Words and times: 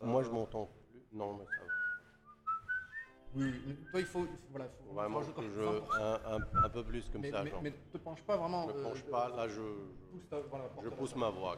Moi, 0.00 0.22
je 0.22 0.30
m'entends 0.30 0.66
plus. 0.90 1.02
Non, 1.12 1.34
mais 1.34 1.44
ça 1.44 1.52
va. 1.60 1.66
Oui, 3.32 3.54
mais 3.66 3.74
toi 3.92 4.00
il 4.00 4.06
faut, 4.06 4.20
il 4.22 4.26
faut- 4.26 4.32
voilà, 4.50 4.64
faut, 4.68 4.84
faut 4.88 4.92
Vraiment 4.94 5.18
rajouter 5.18 5.40
que 5.42 5.50
je. 5.50 5.60
20%. 5.60 6.00
Un, 6.00 6.20
un- 6.36 6.64
un 6.64 6.68
peu 6.68 6.82
plus 6.82 7.08
comme 7.10 7.20
mais, 7.20 7.30
ça, 7.30 7.44
mais, 7.44 7.50
genre. 7.50 7.62
mais 7.62 7.70
te 7.92 7.98
penche 7.98 8.22
pas 8.22 8.36
vraiment. 8.36 8.68
Je 8.68 8.74
euh, 8.74 8.82
penche 8.82 9.02
pas, 9.04 9.28
là, 9.28 9.46
je. 9.46 9.60
pousse 10.10 10.28
ta- 10.28 10.40
voilà, 10.40 10.64
porte 10.64 10.84
Je 10.84 10.90
la 10.90 10.96
pousse 10.96 11.14
ma 11.14 11.30
voix. 11.30 11.56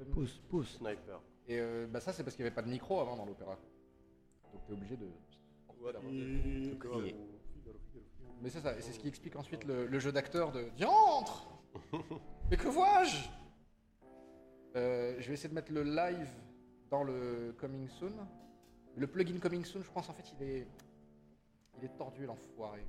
Euh, 0.00 0.04
Pousse, 0.12 0.38
pousse. 0.48 0.76
Sniper. 0.76 1.20
Et 1.48 1.58
euh, 1.58 1.88
bah 1.88 1.98
ça 2.00 2.12
c'est 2.12 2.22
parce 2.22 2.36
qu'il 2.36 2.44
n'y 2.44 2.46
avait 2.46 2.54
pas 2.54 2.62
de 2.62 2.68
micro 2.68 3.00
avant 3.00 3.16
dans 3.16 3.24
l'opéra. 3.26 3.58
Donc 4.52 4.64
t'es 4.66 4.72
obligé 4.72 4.96
de. 4.96 5.08
crier. 6.78 7.16
Mais 8.40 8.48
c'est 8.48 8.60
ça, 8.60 8.76
et 8.78 8.80
c'est 8.80 8.92
ce 8.92 8.98
qui 9.00 9.08
explique 9.08 9.34
ensuite 9.36 9.64
le, 9.64 9.86
le 9.86 9.98
jeu 9.98 10.12
d'acteur 10.12 10.52
de 10.52 10.68
Diantre 10.76 11.48
Mais 12.50 12.56
que 12.56 12.68
vois-je? 12.68 13.28
Euh, 14.76 15.16
Je 15.18 15.26
vais 15.28 15.34
essayer 15.34 15.48
de 15.48 15.54
mettre 15.54 15.72
le 15.72 15.82
live 15.82 16.28
dans 16.90 17.04
le 17.04 17.54
Coming 17.58 17.88
Soon. 17.88 18.12
Le 18.96 19.06
plugin 19.06 19.38
Coming 19.38 19.64
Soon, 19.64 19.82
je 19.82 19.90
pense 19.90 20.08
en 20.08 20.12
fait 20.12 20.32
il 20.38 20.42
est. 20.46 20.66
Il 21.78 21.84
est 21.84 21.96
tordu 21.96 22.26
l'enfoiré. 22.26 22.84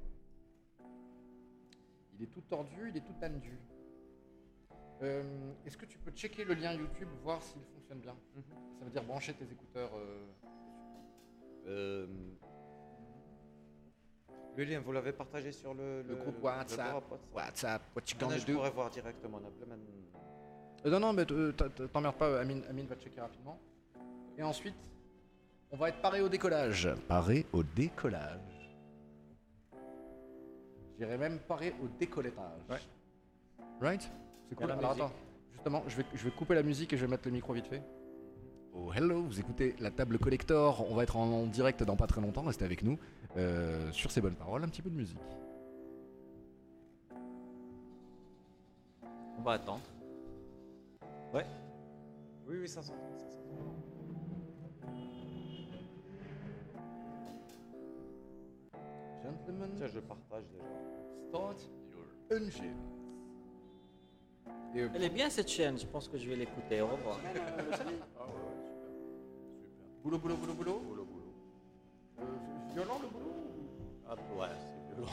Il 2.17 2.23
est 2.23 2.27
tout 2.27 2.41
tordu, 2.41 2.89
il 2.89 2.97
est 2.97 3.05
tout 3.05 3.13
tendu. 3.19 3.57
Euh, 5.01 5.23
Est-ce 5.65 5.77
que 5.77 5.85
tu 5.85 5.97
peux 5.97 6.11
checker 6.11 6.43
le 6.43 6.53
lien 6.55 6.73
YouTube, 6.73 7.07
voir 7.23 7.41
s'il 7.41 7.61
fonctionne 7.73 7.99
bien? 7.99 8.15
Ça 8.79 8.85
veut 8.85 8.91
dire 8.91 9.03
brancher 9.03 9.33
tes 9.33 9.45
écouteurs. 9.45 9.91
euh, 9.95 10.27
Euh, 11.67 12.07
le 14.57 14.63
lien, 14.63 14.79
vous 14.81 14.91
l'avez 14.91 15.13
partagé 15.13 15.51
sur 15.51 15.73
le, 15.75 16.01
Le 16.01 16.15
groupe 16.15 16.43
WhatsApp. 16.43 16.89
groupe 16.91 17.11
WhatsApp. 17.11 17.33
WhatsApp, 17.35 17.81
what 17.95 18.01
you 18.09 18.17
non, 18.19 18.27
gonna 18.27 18.37
je 18.39 18.51
pourrais 18.51 18.71
voir 18.71 18.89
directement. 18.89 19.39
Euh, 20.83 20.89
non, 20.89 20.99
non, 20.99 21.13
mais 21.13 21.25
t'emmerdes 21.25 22.17
pas, 22.17 22.39
Amine, 22.41 22.63
Amine 22.67 22.87
va 22.87 22.95
checker 22.95 23.21
rapidement. 23.21 23.59
Et 24.41 24.43
ensuite, 24.43 24.73
on 25.69 25.77
va 25.77 25.89
être 25.89 26.01
paré 26.01 26.19
au 26.19 26.27
décollage. 26.27 26.89
Paré 27.07 27.45
au 27.53 27.61
décollage. 27.61 28.39
J'irai 30.97 31.15
même 31.19 31.37
paré 31.37 31.75
au 31.79 31.87
décolletage. 31.87 32.89
Right? 33.79 34.11
C'est 34.49 34.55
cool. 34.55 34.71
Alors 34.71 34.93
attends, 34.93 35.11
justement, 35.53 35.83
je 35.87 35.97
vais, 35.97 36.31
couper 36.31 36.55
la 36.55 36.63
musique 36.63 36.91
et 36.91 36.97
je 36.97 37.05
vais 37.05 37.11
mettre 37.11 37.27
le 37.27 37.33
micro 37.33 37.53
vite 37.53 37.67
fait. 37.67 37.83
Oh 38.73 38.91
hello, 38.91 39.21
vous 39.21 39.39
écoutez 39.39 39.75
la 39.79 39.91
table 39.91 40.17
collector. 40.17 40.89
On 40.89 40.95
va 40.95 41.03
être 41.03 41.17
en, 41.17 41.45
direct 41.45 41.83
dans 41.83 41.95
pas 41.95 42.07
très 42.07 42.19
longtemps. 42.19 42.41
Restez 42.41 42.65
avec 42.65 42.81
nous. 42.81 42.97
Euh, 43.37 43.91
sur 43.91 44.09
ces 44.09 44.21
bonnes 44.21 44.33
paroles, 44.33 44.63
un 44.63 44.69
petit 44.69 44.81
peu 44.81 44.89
de 44.89 44.95
musique. 44.95 45.19
On 49.37 49.43
va 49.43 49.51
attendre. 49.51 49.83
Ouais. 51.31 51.45
Oui, 52.47 52.55
oui, 52.59 52.67
530, 52.67 53.40
Gentlemen, 59.23 59.69
Tiens, 59.77 59.87
je 59.87 59.99
partage 59.99 60.43
déjà. 60.51 60.63
start 61.29 61.69
your 61.91 62.05
engine. 62.37 62.75
Et, 64.75 64.81
euh, 64.81 64.89
Elle 64.95 65.03
est 65.03 65.09
bien 65.09 65.29
cette 65.29 65.49
chaîne, 65.49 65.77
je 65.77 65.85
pense 65.85 66.07
que 66.07 66.17
je 66.17 66.27
vais 66.29 66.35
l'écouter. 66.35 66.81
Au 66.81 66.87
revoir. 66.87 67.19
Ah 67.23 67.27
ouais, 67.33 67.39
ouais, 67.39 67.41
super. 67.73 67.77
Super. 67.77 67.95
Boulot, 70.03 70.17
boulot, 70.17 70.35
boulot, 70.35 70.53
boulot? 70.53 70.79
Boulot, 70.79 71.05
boulot. 71.05 71.33
Euh, 72.19 72.23
violent 72.73 72.99
le 73.01 73.07
boulot 73.09 73.33
Ah, 74.07 74.15
ouais, 74.15 74.47
c'est 74.57 74.95
violent. 74.95 75.11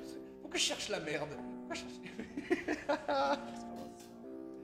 Faut 0.42 0.48
que 0.48 0.56
je 0.58 0.62
cherche 0.62 0.88
la 0.88 1.00
merde? 1.00 1.28
Pourquoi 1.60 1.74
je 1.74 1.80
cherche- 1.80 2.00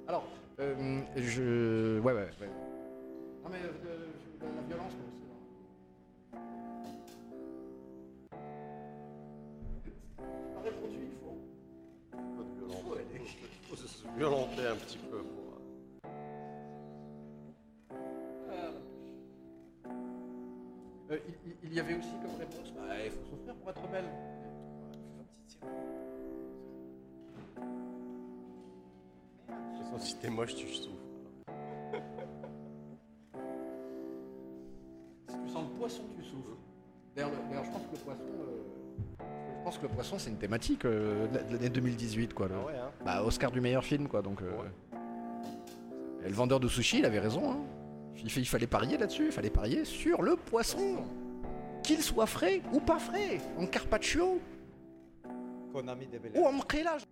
Alors, 0.09 0.25
euh, 0.61 1.01
je. 1.17 1.99
Ouais, 2.01 2.13
ouais, 2.13 2.31
ouais. 2.41 2.49
Non, 3.45 3.51
mais 3.51 3.59
euh, 3.59 3.73
je- 4.41 4.45
la 4.45 4.63
violence, 4.69 4.93
moi 4.95 5.05
répondu, 10.63 10.99
il 11.03 11.17
faut. 11.19 11.37
Aller. 12.95 13.07
Se 13.77 14.07
violenter 14.17 14.67
un 14.67 14.77
petit 14.77 14.99
peu 14.99 15.19
pour. 15.23 15.59
Euh, 21.11 21.19
il, 21.63 21.73
y 21.75 21.81
avait 21.81 21.95
aussi 21.95 22.11
comme 22.23 22.37
réponse 22.39 22.73
bah, 22.75 22.95
il 23.05 23.11
faut 23.11 23.25
souffrir 23.31 23.55
pour 23.57 23.71
être 23.71 23.89
belle. 23.91 24.05
Toute 29.47 29.85
façon, 29.85 29.99
si 29.99 30.17
t'es 30.19 30.31
moche, 30.31 30.55
tu 30.55 30.67
souffres. 30.69 30.89
Si 35.29 35.37
tu 35.39 35.49
sens 35.49 35.65
le 35.71 35.79
poisson, 35.79 36.03
tu 36.17 36.23
souffres. 36.25 36.57
D'ailleurs, 37.15 37.31
le- 37.31 37.49
d'ailleurs, 37.49 37.65
je 37.65 37.71
pense 37.71 37.83
que 37.87 37.93
le 37.93 37.99
poisson. 38.03 38.23
euh, 38.41 38.63
je 39.63 39.65
pense 39.65 39.77
que 39.79 39.83
le 39.83 39.89
poisson, 39.91 40.17
c'est 40.19 40.31
une 40.31 40.39
thématique 40.39 40.85
euh, 40.85 41.29
de 41.29 41.37
la- 41.37 41.43
de 41.45 41.53
l'année 41.53 41.69
2018, 41.69 42.35
quoi. 42.35 42.49
le- 42.49 42.55
Ah 42.61 42.67
ouais, 42.67 42.73
hein. 42.77 42.91
Bah, 43.05 43.23
Oscar 43.25 43.53
du 43.53 43.61
meilleur 43.61 43.85
film, 43.85 44.09
quoi. 44.09 44.21
Donc, 44.21 44.43
euh, 44.43 44.51
Ouais. 44.51 44.99
et 46.25 46.29
le 46.29 46.35
vendeur 46.35 46.59
de 46.59 46.67
sushi, 46.67 46.99
il 46.99 47.05
avait 47.05 47.21
raison. 47.21 47.53
Hein. 47.53 47.59
Il, 48.25 48.29
fa- 48.31 48.41
il 48.41 48.47
fallait 48.49 48.67
parier 48.67 48.99
là-dessus. 48.99 49.27
Il 49.27 49.33
fallait 49.33 49.51
parier 49.51 49.85
sur 49.85 50.21
le 50.23 50.35
poisson. 50.37 51.05
Qu'il 51.85 52.03
soit 52.03 52.27
frais 52.27 52.61
ou 52.73 52.81
pas 52.81 52.99
frais. 52.99 53.41
En 53.59 53.67
carpaccio 53.67 54.41
Konami 55.73 56.09
ou 56.35 56.45
en 56.45 56.53
mkrelage. 56.53 57.03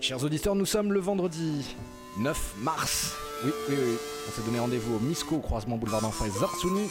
Chers 0.00 0.22
auditeurs, 0.24 0.54
nous 0.56 0.66
sommes 0.66 0.92
le 0.92 1.00
vendredi 1.00 1.76
9 2.18 2.54
mars. 2.62 3.16
Oui, 3.44 3.52
oui, 3.68 3.74
oui. 3.78 3.96
On 4.28 4.30
s'est 4.32 4.42
donné 4.44 4.58
rendez-vous 4.58 4.96
au 4.96 5.00
Misco, 5.00 5.38
croisement 5.38 5.76
boulevard 5.76 6.02
d'Enfants 6.02 6.24
et 6.26 6.30
Zartsuni. 6.30 6.88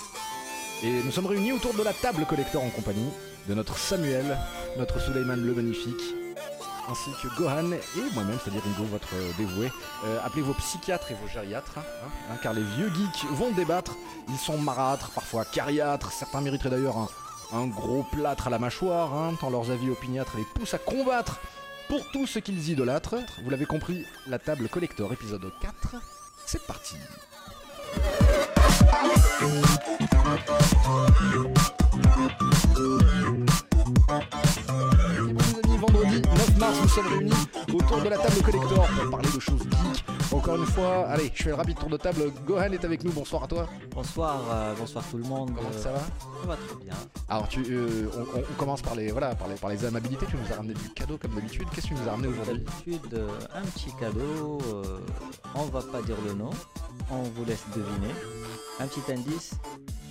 Et 0.83 0.91
nous 1.03 1.11
sommes 1.11 1.25
réunis 1.25 1.53
autour 1.53 1.73
de 1.73 1.81
la 1.81 1.93
table 1.93 2.25
collector 2.25 2.63
en 2.63 2.69
compagnie 2.69 3.09
de 3.47 3.53
notre 3.55 3.77
Samuel, 3.77 4.37
notre 4.77 5.01
Suleiman 5.01 5.35
le 5.35 5.53
Magnifique, 5.53 6.13
ainsi 6.89 7.09
que 7.21 7.35
Gohan 7.35 7.71
et 7.71 8.13
moi-même, 8.13 8.37
c'est-à-dire 8.43 8.61
Ingo, 8.67 8.83
votre 8.83 9.15
euh, 9.15 9.31
dévoué. 9.37 9.71
Euh, 10.05 10.19
appelez 10.23 10.43
vos 10.43 10.53
psychiatres 10.53 11.11
et 11.11 11.15
vos 11.15 11.27
gériatres, 11.27 11.77
hein, 11.77 12.09
hein, 12.31 12.35
car 12.43 12.53
les 12.53 12.61
vieux 12.61 12.89
geeks 12.89 13.25
vont 13.31 13.51
débattre. 13.51 13.95
Ils 14.29 14.37
sont 14.37 14.57
marâtres, 14.57 15.09
parfois 15.11 15.45
cariâtres. 15.45 16.11
Certains 16.11 16.41
mériteraient 16.41 16.69
d'ailleurs 16.69 16.97
un, 16.97 17.09
un 17.53 17.65
gros 17.65 18.03
plâtre 18.03 18.47
à 18.47 18.49
la 18.51 18.59
mâchoire, 18.59 19.13
hein, 19.15 19.33
tant 19.39 19.49
leurs 19.49 19.71
avis 19.71 19.89
opiniâtres 19.89 20.37
les 20.37 20.45
poussent 20.55 20.75
à 20.75 20.79
combattre 20.79 21.39
pour 21.87 22.05
tout 22.11 22.27
ce 22.27 22.37
qu'ils 22.37 22.69
idolâtrent. 22.69 23.15
Vous 23.43 23.49
l'avez 23.49 23.65
compris, 23.65 24.05
la 24.27 24.37
table 24.37 24.69
collector 24.69 25.11
épisode 25.11 25.51
4, 25.61 25.95
c'est 26.45 26.65
parti. 26.67 26.95
Vendredi 35.77 36.21
9 36.21 36.57
mars, 36.57 36.77
nous 36.81 36.89
sommes 36.89 37.07
réunis 37.07 37.33
autour 37.73 38.01
de 38.01 38.09
la 38.09 38.17
table 38.17 38.41
collector 38.43 38.87
pour 38.87 39.09
parler 39.11 39.29
de 39.33 39.39
choses 39.39 39.61
geeks. 39.63 40.16
Encore 40.31 40.57
une 40.57 40.65
fois, 40.65 41.07
allez, 41.07 41.31
je 41.33 41.43
fais 41.43 41.49
le 41.49 41.55
rapide 41.55 41.77
tour 41.79 41.89
de 41.89 41.97
table. 41.97 42.31
Gohan 42.45 42.71
est 42.71 42.83
avec 42.83 43.03
nous, 43.03 43.11
bonsoir 43.11 43.43
à 43.43 43.47
toi. 43.47 43.67
Bonsoir, 43.91 44.41
euh, 44.51 44.73
bonsoir 44.77 45.03
tout 45.09 45.17
le 45.17 45.23
monde. 45.23 45.51
Comment 45.55 45.69
Euh, 45.69 45.81
ça 45.81 45.91
va 45.91 45.99
Ça 45.99 46.47
va 46.47 46.55
très 46.57 46.75
bien. 46.83 46.93
Alors, 47.29 47.47
tu, 47.47 47.63
euh, 47.69 48.09
on, 48.35 48.53
commence 48.55 48.81
par 48.81 48.95
les, 48.95 49.11
voilà, 49.11 49.35
par 49.35 49.47
les, 49.47 49.55
par 49.55 49.69
les 49.69 49.85
amabilités. 49.85 50.25
Tu 50.29 50.35
nous 50.35 50.51
as 50.51 50.57
ramené 50.57 50.73
du 50.73 50.89
cadeau 50.89 51.17
comme 51.17 51.33
d'habitude. 51.33 51.67
Qu'est-ce 51.73 51.87
que 51.87 51.93
tu 51.93 51.99
nous 52.01 52.07
as 52.07 52.11
ramené 52.11 52.27
aujourd'hui 52.27 52.59
D'habitude, 52.85 53.13
euh, 53.13 53.29
un 53.55 53.61
petit 53.63 53.91
cadeau. 53.99 54.59
on 55.55 55.63
va 55.63 55.81
pas 55.81 56.01
dire 56.01 56.17
le 56.25 56.33
nom. 56.33 56.49
On 57.09 57.21
vous 57.23 57.45
laisse 57.45 57.63
deviner. 57.75 58.13
Un 58.79 58.87
petit 58.87 59.11
indice 59.11 59.51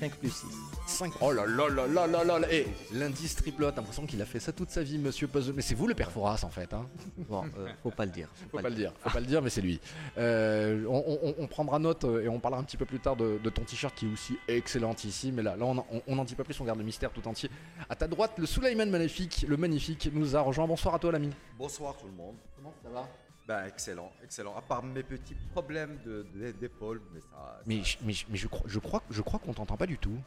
5 0.01 0.12
plus 0.17 0.31
6. 0.31 0.47
5. 0.87 1.12
Oh 1.23 1.33
là 1.33 1.47
là 1.47 1.69
là 1.69 1.87
là 1.87 2.07
là 2.07 2.25
là 2.25 2.39
là 2.39 2.49
Eh, 2.51 2.67
L'indice 2.93 3.35
triplote, 3.37 3.75
t'as 3.75 3.81
l'impression 3.81 4.05
qu'il 4.07 4.21
a 4.21 4.27
fait 4.27 4.41
ça 4.41 4.53
toute 4.53 4.71
sa 4.71 4.83
vie, 4.83 4.99
monsieur 4.99 5.27
Puzzle. 5.27 5.55
Mais 5.55 5.62
c'est 5.62 5.75
vous 5.75 5.87
le 5.87 5.95
père 5.95 6.11
Fouras 6.11 6.41
en 6.43 6.51
fait, 6.51 6.73
hein 6.75 6.87
Bon, 7.17 7.45
euh, 7.59 7.69
faut 7.83 7.91
pas 7.91 8.05
le 8.05 8.11
dire. 8.11 8.29
Faut 8.51 8.59
pas 8.59 8.69
le 8.69 8.75
dire, 8.75 8.93
faut 9.03 9.11
pas 9.11 9.21
le 9.21 9.27
dire, 9.27 9.41
mais 9.41 9.49
c'est 9.51 9.62
lui. 9.62 9.81
Euh, 10.19 10.85
on, 10.88 11.19
on- 11.23 11.35
on 11.38 11.47
prendra 11.47 11.79
note 11.79 12.05
euh, 12.05 12.23
et 12.25 12.29
on 12.29 12.41
parlera 12.41 12.61
un 12.61 12.64
petit 12.64 12.76
peu 12.76 12.85
plus 12.85 13.00
tard 13.00 13.17
de, 13.17 13.38
de 13.43 13.50
ton 13.50 13.62
t-shirt 13.62 13.94
qui 13.94 14.06
est 14.06 14.12
aussi 14.12 14.38
excellentissime. 14.49 15.37
Mais 15.37 15.43
là, 15.43 15.56
là 15.56 15.64
on, 15.64 15.79
en- 15.79 15.87
on, 15.93 16.03
on 16.06 16.19
en 16.19 16.25
dit 16.25 16.35
pas 16.35 16.44
plus, 16.44 16.61
on 16.61 16.64
garde 16.64 16.79
le 16.79 16.85
mystère 16.85 17.11
tout 17.12 17.26
entier. 17.29 17.50
À 17.88 17.97
ta 17.97 18.06
droite, 18.08 18.32
le 18.38 18.47
Suleiman 18.47 18.87
Magnifique, 18.91 19.44
le 19.49 19.56
magnifique, 19.56 20.08
nous 20.12 20.37
a 20.37 20.41
rejoint. 20.41 20.67
Bonsoir 20.67 20.94
à 20.94 20.99
toi, 20.99 21.12
l'ami. 21.12 21.31
Bonsoir 21.58 21.97
tout 21.97 22.06
le 22.06 22.12
monde. 22.12 22.37
Comment 22.56 22.73
ça 22.82 22.88
va? 22.91 23.08
Ben 23.49 23.64
excellent, 23.67 24.11
excellent. 24.25 24.56
À 24.56 24.61
part 24.62 24.82
mes 24.82 25.05
petits 25.05 25.37
problèmes 25.53 25.99
de- 26.05 26.26
de- 26.35 26.50
d'épaule, 26.52 27.00
mais 27.14 27.20
ça. 27.20 27.61
Mais, 27.64 27.85
je- 27.85 27.99
mais, 28.02 28.12
je- 28.12 28.26
mais 28.29 28.37
je 28.37 28.49
crois, 28.49 28.64
je 28.67 28.79
crois, 28.81 29.02
je 29.09 29.23
crois 29.23 29.38
qu'on 29.38 29.52
t'entend 29.55 29.76
pas 29.76 29.87
du 29.87 29.99
tout. 29.99 30.19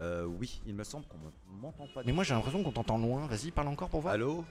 Euh, 0.00 0.24
oui, 0.24 0.60
il 0.66 0.74
me 0.74 0.82
semble 0.82 1.04
qu'on 1.06 1.18
me- 1.18 1.60
m'entend 1.62 1.86
pas. 1.94 2.02
Mais 2.04 2.10
moi, 2.12 2.24
j'ai 2.24 2.34
l'impression 2.34 2.64
qu'on 2.64 2.72
t'entend 2.72 2.98
loin. 2.98 3.26
Vas-y, 3.28 3.52
parle 3.52 3.68
encore 3.68 3.88
pour 3.88 4.00
voir. 4.00 4.14
Allô? 4.14 4.44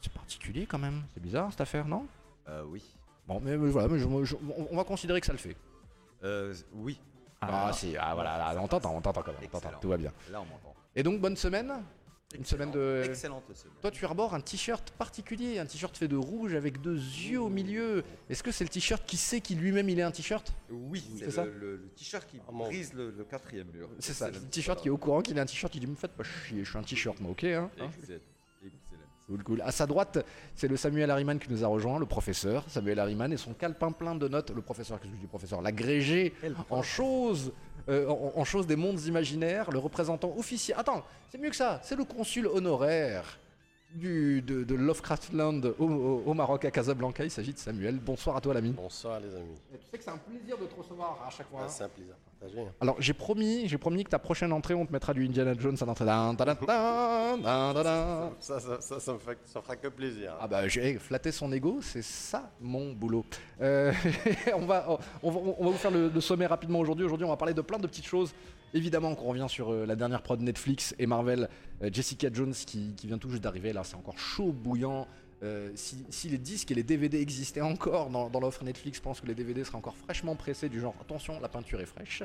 C'est 0.00 0.12
particulier 0.12 0.64
quand 0.66 0.78
même. 0.78 1.02
C'est 1.12 1.20
bizarre 1.22 1.50
cette 1.50 1.60
affaire, 1.60 1.86
non? 1.86 2.06
Euh, 2.48 2.62
oui. 2.66 2.82
Bon, 3.28 3.40
mais, 3.40 3.56
mais 3.56 3.68
voilà, 3.70 3.88
mais 3.88 3.98
je- 3.98 4.24
je- 4.24 4.36
on- 4.36 4.68
on 4.72 4.76
va 4.76 4.84
considérer 4.84 5.20
que 5.20 5.26
ça 5.26 5.32
le 5.32 5.38
fait. 5.38 5.54
Euh, 6.24 6.54
oui. 6.74 6.98
Ah, 7.40 7.70
si, 7.72 7.94
ah 7.96 8.14
voilà, 8.14 8.36
là, 8.38 8.60
on 8.60 8.66
t'entend, 8.66 8.96
on 8.96 9.00
t'entend 9.00 9.22
quand 9.22 9.32
même, 9.38 9.48
on 9.52 9.78
tout 9.80 9.88
va 9.88 9.96
bien. 9.96 10.12
Là, 10.32 10.40
on 10.40 10.44
m'entend. 10.46 10.74
Et 10.96 11.02
donc, 11.04 11.20
bonne 11.20 11.36
semaine 11.36 11.72
Une 12.34 12.44
semaine 12.44 12.70
de. 12.72 13.04
Excellente 13.06 13.44
semaine. 13.54 13.72
Toi, 13.80 13.90
tu 13.90 14.04
arbores 14.04 14.34
un 14.34 14.40
t-shirt 14.40 14.90
particulier, 14.92 15.58
un 15.58 15.64
t-shirt 15.66 15.96
fait 15.96 16.08
de 16.08 16.16
rouge 16.16 16.54
avec 16.54 16.80
deux 16.82 16.96
yeux 16.96 17.40
au 17.40 17.48
milieu. 17.48 18.02
Est-ce 18.28 18.42
que 18.42 18.50
c'est 18.50 18.64
le 18.64 18.70
t-shirt 18.70 19.02
qui 19.06 19.16
sait 19.16 19.40
qu'il 19.40 19.58
lui-même 19.60 19.88
il 19.88 19.98
est 19.98 20.02
un 20.02 20.10
t-shirt? 20.10 20.52
Oui, 20.70 21.02
C'est 21.18 21.30
ça 21.30 21.44
le, 21.44 21.52
le- 21.52 21.76
le 21.76 21.88
t-shirt 21.96 22.26
qui 22.28 22.38
Ah, 22.46 22.50
brise 22.52 22.92
le, 22.92 23.10
le 23.10 23.24
quatrième 23.24 23.68
mur. 23.72 23.88
C'est 24.00 24.12
ça, 24.14 24.30
le 24.30 24.40
t-shirt 24.40 24.80
qui 24.80 24.88
est 24.88 24.90
au 24.90 24.98
courant 24.98 25.22
qu'il 25.22 25.38
est 25.38 25.40
un 25.40 25.46
t-shirt, 25.46 25.74
il 25.74 25.80
dit 25.80 25.86
me 25.86 25.94
faites 25.96 26.12
pas 26.12 26.24
chier, 26.24 26.64
je 26.64 26.68
suis 26.70 26.78
un 26.78 26.82
t-shirt 26.82 27.18
moi, 27.20 27.30
ok 27.30 27.44
hein, 27.44 27.70
hein. 27.80 27.88
Cool, 29.28 29.42
cool. 29.44 29.60
À 29.60 29.72
sa 29.72 29.86
droite, 29.86 30.24
c'est 30.54 30.68
le 30.68 30.78
Samuel 30.78 31.10
Harriman 31.10 31.38
qui 31.38 31.50
nous 31.52 31.62
a 31.62 31.66
rejoint, 31.66 31.98
le 31.98 32.06
professeur 32.06 32.64
Samuel 32.66 32.98
Harriman 32.98 33.30
et 33.30 33.36
son 33.36 33.52
calepin 33.52 33.92
plein 33.92 34.14
de 34.14 34.26
notes. 34.26 34.50
Le 34.50 34.62
professeur, 34.62 34.98
qu'est-ce 34.98 35.10
que 35.10 35.16
je 35.16 35.20
dis 35.20 35.26
professeur? 35.26 35.60
L'agrégé 35.60 36.32
en 36.70 36.82
choses, 36.82 37.52
euh, 37.90 38.08
en, 38.08 38.32
en 38.36 38.44
choses 38.44 38.66
des 38.66 38.76
mondes 38.76 39.00
imaginaires, 39.04 39.70
le 39.70 39.78
représentant 39.78 40.34
officiel. 40.38 40.78
Attends, 40.80 41.04
c'est 41.30 41.36
mieux 41.38 41.50
que 41.50 41.56
ça, 41.56 41.78
c'est 41.82 41.96
le 41.96 42.04
consul 42.04 42.46
honoraire 42.46 43.38
du, 43.94 44.42
de, 44.42 44.64
de 44.64 44.74
Lovecraftland 44.74 45.74
au, 45.78 45.84
au- 45.84 46.22
au 46.26 46.34
Maroc 46.34 46.64
à 46.64 46.70
Casablanca. 46.70 47.24
Il 47.24 47.30
s'agit 47.30 47.52
de 47.54 47.58
Samuel. 47.58 47.98
Bonsoir 47.98 48.36
à 48.36 48.40
toi 48.40 48.52
l'ami. 48.54 48.70
Bonsoir 48.70 49.18
les 49.20 49.34
amis. 49.34 49.54
Tu 49.72 49.78
sais 49.90 49.98
que 49.98 50.04
c'est 50.04 50.10
un 50.10 50.18
plaisir 50.18 50.58
de 50.58 50.66
te 50.66 50.74
recevoir 50.74 51.18
à 51.26 51.30
chaque 51.30 51.48
fois. 51.48 51.62
Ah, 51.64 51.68
c'est 51.68 51.84
un 51.84 51.88
plaisir 51.88 52.14
partagé. 52.38 52.60
hein. 52.60 52.72
Alors 52.80 52.96
j'ai 53.00 53.14
promis, 53.14 53.66
j'ai 53.66 53.78
promis 53.78 54.04
que 54.04 54.10
ta 54.10 54.18
prochaine 54.18 54.52
entrée, 54.52 54.74
on 54.74 54.84
te 54.86 54.92
mettra 54.92 55.14
du 55.14 55.24
Indiana 55.26 55.54
Jones 55.58 55.76
à 55.80 55.84
l'entrée. 55.86 56.04
Ça, 58.40 58.60
ça, 58.80 59.00
ça 59.00 59.12
me 59.14 59.18
fait, 59.18 59.38
ça 59.44 59.60
fera 59.62 59.76
que 59.76 59.88
plaisir. 59.88 60.34
Ah 60.40 60.46
bah 60.46 60.68
j'ai 60.68 60.98
flatté 60.98 61.32
son 61.32 61.50
ego, 61.52 61.78
c'est 61.82 62.02
ça 62.02 62.50
mon 62.60 62.92
boulot. 62.92 63.24
Euh, 63.60 63.92
on, 64.54 64.66
va, 64.66 64.86
on, 65.22 65.30
va, 65.30 65.40
on 65.58 65.64
va 65.64 65.70
vous 65.70 65.76
faire 65.78 65.90
le, 65.90 66.08
le 66.08 66.20
sommet 66.20 66.46
rapidement 66.46 66.78
aujourd'hui. 66.80 67.04
Aujourd'hui 67.06 67.24
on 67.26 67.30
va 67.30 67.36
parler 67.36 67.54
de 67.54 67.62
plein 67.62 67.78
de 67.78 67.86
petites 67.86 68.06
choses. 68.06 68.32
Évidemment 68.74 69.14
qu'on 69.14 69.28
revient 69.28 69.46
sur 69.48 69.72
euh, 69.72 69.86
la 69.86 69.96
dernière 69.96 70.22
prod 70.22 70.40
Netflix 70.40 70.94
et 70.98 71.06
Marvel, 71.06 71.48
euh, 71.82 71.88
Jessica 71.92 72.28
Jones 72.32 72.52
qui, 72.52 72.94
vient 73.04 73.18
tout 73.18 73.30
juste 73.30 73.42
d'arriver. 73.42 73.72
Là 73.72 73.82
c'est 73.84 73.96
encore 73.96 74.18
chaud 74.18 74.52
bouillant. 74.52 75.06
Euh, 75.42 75.70
si, 75.74 76.28
les 76.28 76.38
disques 76.38 76.72
et 76.72 76.74
les 76.74 76.82
DVD 76.82 77.20
existaient 77.20 77.60
encore 77.60 78.10
dans, 78.10 78.40
l'offre 78.40 78.64
Netflix, 78.64 78.98
je 78.98 79.02
pense 79.02 79.20
que 79.20 79.26
les 79.26 79.34
DVD 79.34 79.62
seraient 79.62 79.78
encore 79.78 79.96
fraîchement 79.96 80.34
pressés 80.34 80.68
du 80.68 80.80
genre 80.80 80.94
attention 81.00 81.38
la 81.40 81.48
peinture 81.48 81.80
est 81.80 81.86
fraîche. 81.86 82.22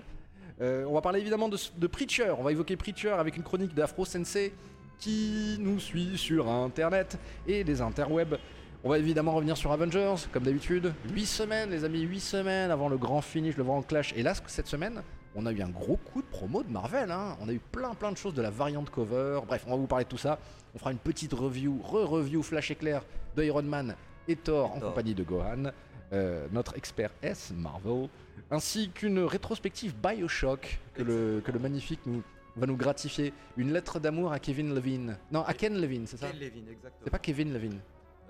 On 0.59 0.93
va 0.93 1.01
parler 1.01 1.19
évidemment 1.19 1.49
de, 1.49 1.57
de 1.77 1.87
Preacher. 1.87 2.33
On 2.37 2.43
va 2.43 2.51
évoquer 2.51 2.77
Preacher 2.77 3.09
avec 3.09 3.35
une 3.35 3.43
chronique 3.43 3.73
d'Afro 3.73 4.05
Sensei 4.05 4.53
qui 4.97 5.57
nous 5.59 5.79
suit 5.79 6.17
sur 6.17 6.49
internet 6.49 7.17
et 7.47 7.63
les 7.63 7.81
interwebs. 7.81 8.37
On 8.85 8.89
va 8.89 8.97
évidemment 8.97 9.33
revenir 9.33 9.57
sur 9.57 9.71
Avengers, 9.71 10.15
comme 10.31 10.43
d'habitude. 10.43 10.93
8 11.13 11.25
semaines, 11.25 11.69
les 11.69 11.83
amis, 11.83 12.01
8 12.01 12.19
semaines 12.19 12.71
avant 12.71 12.89
le 12.89 12.97
grand 12.97 13.21
finish, 13.21 13.57
le 13.57 13.63
grand 13.63 13.81
clash. 13.81 14.13
Et 14.15 14.23
là, 14.23 14.33
cette 14.47 14.67
semaine, 14.67 15.01
on 15.35 15.45
a 15.45 15.51
eu 15.51 15.61
un 15.61 15.69
gros 15.69 15.97
coup 15.97 16.21
de 16.21 16.27
promo 16.27 16.63
de 16.63 16.69
Marvel. 16.71 17.11
hein. 17.11 17.37
On 17.41 17.49
a 17.49 17.53
eu 17.53 17.59
plein 17.59 17.93
plein 17.95 18.11
de 18.11 18.17
choses 18.17 18.33
de 18.33 18.41
la 18.41 18.49
variante 18.49 18.89
cover. 18.89 19.39
Bref, 19.47 19.63
on 19.67 19.71
va 19.71 19.75
vous 19.77 19.87
parler 19.87 20.05
de 20.05 20.09
tout 20.09 20.17
ça. 20.17 20.37
On 20.75 20.79
fera 20.79 20.91
une 20.91 20.97
petite 20.97 21.33
review, 21.33 21.79
re-review 21.83 22.41
flash 22.43 22.71
éclair 22.71 23.03
de 23.35 23.43
Iron 23.43 23.63
Man 23.63 23.95
et 24.27 24.35
Thor 24.35 24.71
en 24.73 24.79
Thor. 24.79 24.89
compagnie 24.89 25.13
de 25.15 25.23
Gohan, 25.23 25.65
euh, 26.13 26.47
notre 26.51 26.75
expert 26.77 27.11
S 27.21 27.51
Marvel, 27.55 28.07
ainsi 28.51 28.89
qu'une 28.89 29.19
rétrospective 29.19 29.95
Bioshock 29.95 30.79
que 30.93 31.03
le, 31.03 31.41
que 31.43 31.51
le 31.51 31.59
magnifique 31.59 31.99
nous, 32.05 32.23
va 32.55 32.67
nous 32.67 32.77
gratifier. 32.77 33.33
Une 33.57 33.73
lettre 33.73 33.99
d'amour 33.99 34.31
à 34.31 34.39
Kevin 34.39 34.73
Levine. 34.75 35.17
Non, 35.31 35.43
à 35.43 35.53
Ken 35.53 35.75
Levine, 35.79 36.05
c'est 36.07 36.17
ça? 36.17 36.27
Ken 36.29 36.39
Levin, 36.39 36.61
exactement. 36.71 37.01
C'est 37.03 37.09
pas 37.09 37.19
Kevin 37.19 37.51
Levine? 37.53 37.79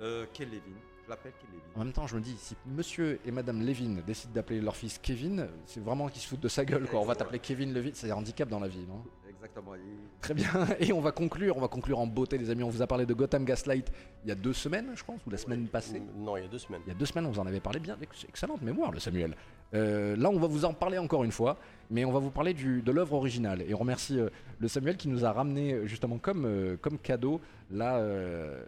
Euh, 0.02 0.26
Ken 0.34 0.48
Levin. 0.50 0.62
Je 1.06 1.10
l'appelle 1.10 1.34
Ken 1.40 1.50
Levin. 1.52 1.64
En 1.76 1.84
même 1.84 1.94
temps, 1.94 2.08
je 2.08 2.16
me 2.16 2.22
dis, 2.22 2.36
si 2.38 2.56
monsieur 2.66 3.20
et 3.26 3.32
madame 3.32 3.62
Levine 3.66 4.02
décident 4.08 4.34
d'appeler 4.34 4.62
leur 4.62 4.76
fils 4.76 4.98
Kevin, 4.98 5.48
c'est 5.66 5.82
vraiment 5.82 6.08
qu'ils 6.08 6.22
se 6.22 6.28
foutent 6.28 6.40
de 6.40 6.48
sa 6.48 6.64
gueule, 6.64 6.88
quoi. 6.88 7.00
On 7.02 7.06
va 7.06 7.16
t'appeler 7.16 7.40
Kevin 7.40 7.74
Levine, 7.74 7.92
c'est 7.94 8.10
un 8.10 8.16
handicap 8.16 8.48
dans 8.48 8.60
la 8.60 8.68
vie, 8.70 8.86
non? 8.88 9.04
Exactement. 9.30 9.76
Et- 9.76 9.80
Très 10.22 10.34
bien. 10.34 10.48
Et 10.80 10.94
on 10.94 11.02
va 11.02 11.12
conclure, 11.12 11.58
on 11.58 11.62
va 11.62 11.68
conclure 11.68 12.00
en 12.00 12.08
beauté, 12.08 12.38
les 12.38 12.50
amis. 12.50 12.64
On 12.64 12.70
vous 12.70 12.82
a 12.82 12.88
parlé 12.88 13.06
de 13.06 13.14
Gotham 13.14 13.44
Gaslight 13.44 13.92
il 14.24 14.30
y 14.30 14.32
a 14.32 14.36
deux 14.36 14.54
semaines, 14.54 14.92
je 14.96 15.04
pense, 15.04 15.20
ou 15.28 15.30
la 15.30 15.38
semaine 15.38 15.68
passée. 15.68 16.02
Non, 16.16 16.38
il 16.38 16.44
y 16.44 16.46
a 16.46 16.48
deux 16.48 16.60
semaines. 16.60 16.82
Il 16.86 16.90
y 16.90 16.96
a 16.96 16.98
deux 16.98 17.06
semaines, 17.06 17.26
on 17.26 17.32
vous 17.32 17.40
en 17.40 17.46
avait 17.48 17.60
parlé 17.60 17.80
bien. 17.82 17.98
Ex- 18.02 18.24
Excellente 18.30 18.62
mémoire, 18.62 18.92
le 18.92 19.00
Samuel. 19.00 19.36
Euh, 19.74 20.16
là, 20.16 20.30
on 20.30 20.38
va 20.40 20.48
vous 20.48 20.66
en 20.66 20.74
parler 20.74 20.98
encore 20.98 21.24
une 21.24 21.32
fois, 21.32 21.58
mais 21.90 22.06
on 22.06 22.12
va 22.12 22.20
vous 22.20 22.30
parler 22.30 22.54
du, 22.54 22.82
de 22.82 22.92
l'œuvre 22.92 23.14
originale. 23.14 23.64
Et 23.64 23.74
on 23.74 23.78
remercie 23.80 24.20
euh, 24.20 24.30
le 24.60 24.68
Samuel 24.68 24.98
qui 24.98 25.08
nous 25.08 25.26
a 25.26 25.32
ramené, 25.32 25.74
euh, 25.74 25.86
justement, 25.88 26.18
comme, 26.20 26.46
euh, 26.46 26.78
comme 26.78 26.98
cadeau, 27.00 27.42
la, 27.72 28.00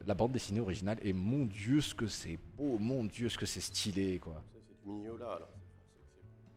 la 0.07 0.13
bande 0.15 0.31
dessinée 0.31 0.61
originale. 0.61 0.97
Et 1.03 1.13
mon 1.13 1.45
Dieu, 1.45 1.79
ce 1.81 1.93
que 1.93 2.07
c'est 2.07 2.39
beau, 2.57 2.77
mon 2.79 3.03
Dieu, 3.03 3.29
ce 3.29 3.37
que 3.37 3.45
c'est 3.45 3.59
stylé, 3.61 4.17
quoi. 4.19 4.41
C'est 4.53 4.89
du 4.89 4.95
mignon 4.97 5.15
là. 5.17 5.25
alors. 5.35 5.49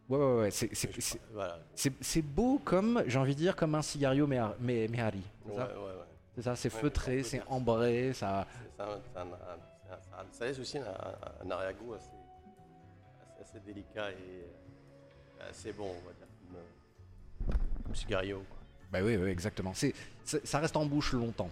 Ouais, 0.08 0.16
ouais, 0.18 0.40
ouais. 0.44 0.50
C'est, 0.50 0.74
C'est- 0.74 0.90
c'est, 0.94 1.00
c'est, 1.02 1.20
Voilà. 1.34 1.58
c'est- 1.74 1.92
c'est 2.00 2.22
beau 2.22 2.58
comme, 2.64 3.02
j'ai 3.06 3.18
envie 3.18 3.34
de 3.34 3.40
dire, 3.40 3.54
comme 3.54 3.74
un 3.74 3.82
cigario 3.82 4.26
Mehari. 4.26 4.54
Mais, 4.60 4.88
Mehari, 4.88 5.20
c'est 5.44 5.50
Ouais, 5.50 5.56
ça? 5.58 5.66
Ouais, 5.68 5.84
ouais. 5.84 5.92
C'est 6.34 6.42
ça, 6.42 6.56
c'est 6.56 6.70
feutré, 6.70 7.22
c'est 7.22 7.42
ambré. 7.48 8.12
C'est 8.14 8.24
c'est 8.24 8.26
c'est 8.76 8.84
ça- 9.88 10.24
ça 10.32 10.44
laisse 10.46 10.58
aussi 10.58 10.78
un, 10.78 10.82
un- 10.82 11.46
un 11.46 11.50
arrière-goût 11.50 11.94
assez, 11.94 12.10
assez, 13.48 13.58
assez 13.58 13.66
délicat 13.66 14.10
et 14.10 14.14
euh, 15.40 15.50
assez 15.50 15.72
bon, 15.72 15.88
on 15.88 16.06
va 16.06 16.12
dire. 16.14 16.26
Comme, 17.46 17.56
comme 17.84 17.94
cigario. 17.94 18.42
quoi. 18.48 18.58
Bah 18.92 18.98
oui, 19.02 19.16
oui, 19.16 19.28
exactement. 19.30 19.72
C'est, 19.74 19.94
c'est- 20.24 20.46
ça 20.46 20.58
reste 20.58 20.76
en 20.76 20.86
bouche 20.86 21.12
longtemps. 21.12 21.50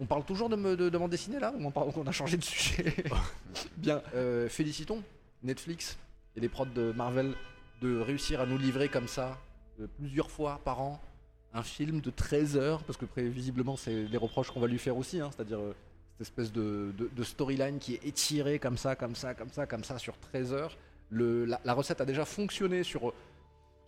On 0.00 0.06
parle 0.06 0.24
toujours 0.24 0.48
de, 0.48 0.56
me- 0.56 0.76
de, 0.76 0.88
de 0.88 0.98
bande 0.98 1.10
dessinée 1.10 1.38
là? 1.38 1.52
Ou 1.56 1.64
on, 1.64 1.70
parle- 1.70 1.92
on 1.96 2.06
a 2.06 2.12
changé 2.12 2.36
de 2.36 2.42
sujet 2.44 2.94
Bien, 3.76 4.02
euh, 4.14 4.48
félicitons 4.48 5.02
Netflix 5.42 5.96
et 6.36 6.40
les 6.40 6.48
prods 6.48 6.66
de 6.66 6.92
Marvel 6.92 7.34
de 7.80 8.00
réussir 8.00 8.40
à 8.40 8.46
nous 8.46 8.58
livrer 8.58 8.88
comme 8.88 9.06
ça 9.08 9.38
euh, 9.80 9.86
plusieurs 9.98 10.30
fois 10.30 10.60
par 10.64 10.80
an 10.80 11.00
un 11.56 11.62
film 11.62 12.00
de 12.00 12.10
13 12.10 12.56
heures, 12.56 12.82
parce 12.82 12.96
que 12.98 13.04
prévisiblement 13.04 13.76
c'est 13.76 14.06
des 14.06 14.16
reproches 14.16 14.50
qu'on 14.50 14.58
va 14.58 14.66
lui 14.66 14.78
faire 14.78 14.96
aussi, 14.96 15.20
hein, 15.20 15.30
c'est-à-dire 15.32 15.60
euh, 15.60 15.72
cette 16.18 16.22
espèce 16.22 16.50
de, 16.52 16.92
de- 16.98 17.08
de 17.14 17.22
storyline 17.22 17.78
qui 17.78 17.94
est 17.94 18.04
étirée 18.04 18.58
comme 18.58 18.76
ça, 18.76 18.96
comme 18.96 19.14
ça, 19.14 19.34
comme 19.34 19.50
ça, 19.50 19.64
comme 19.66 19.84
ça 19.84 19.96
sur 19.98 20.18
13 20.18 20.52
heures. 20.52 20.76
Le, 21.10 21.44
la, 21.44 21.60
la 21.64 21.74
recette 21.74 22.00
a 22.00 22.04
déjà 22.04 22.24
fonctionné 22.24 22.82
sur, 22.82 23.12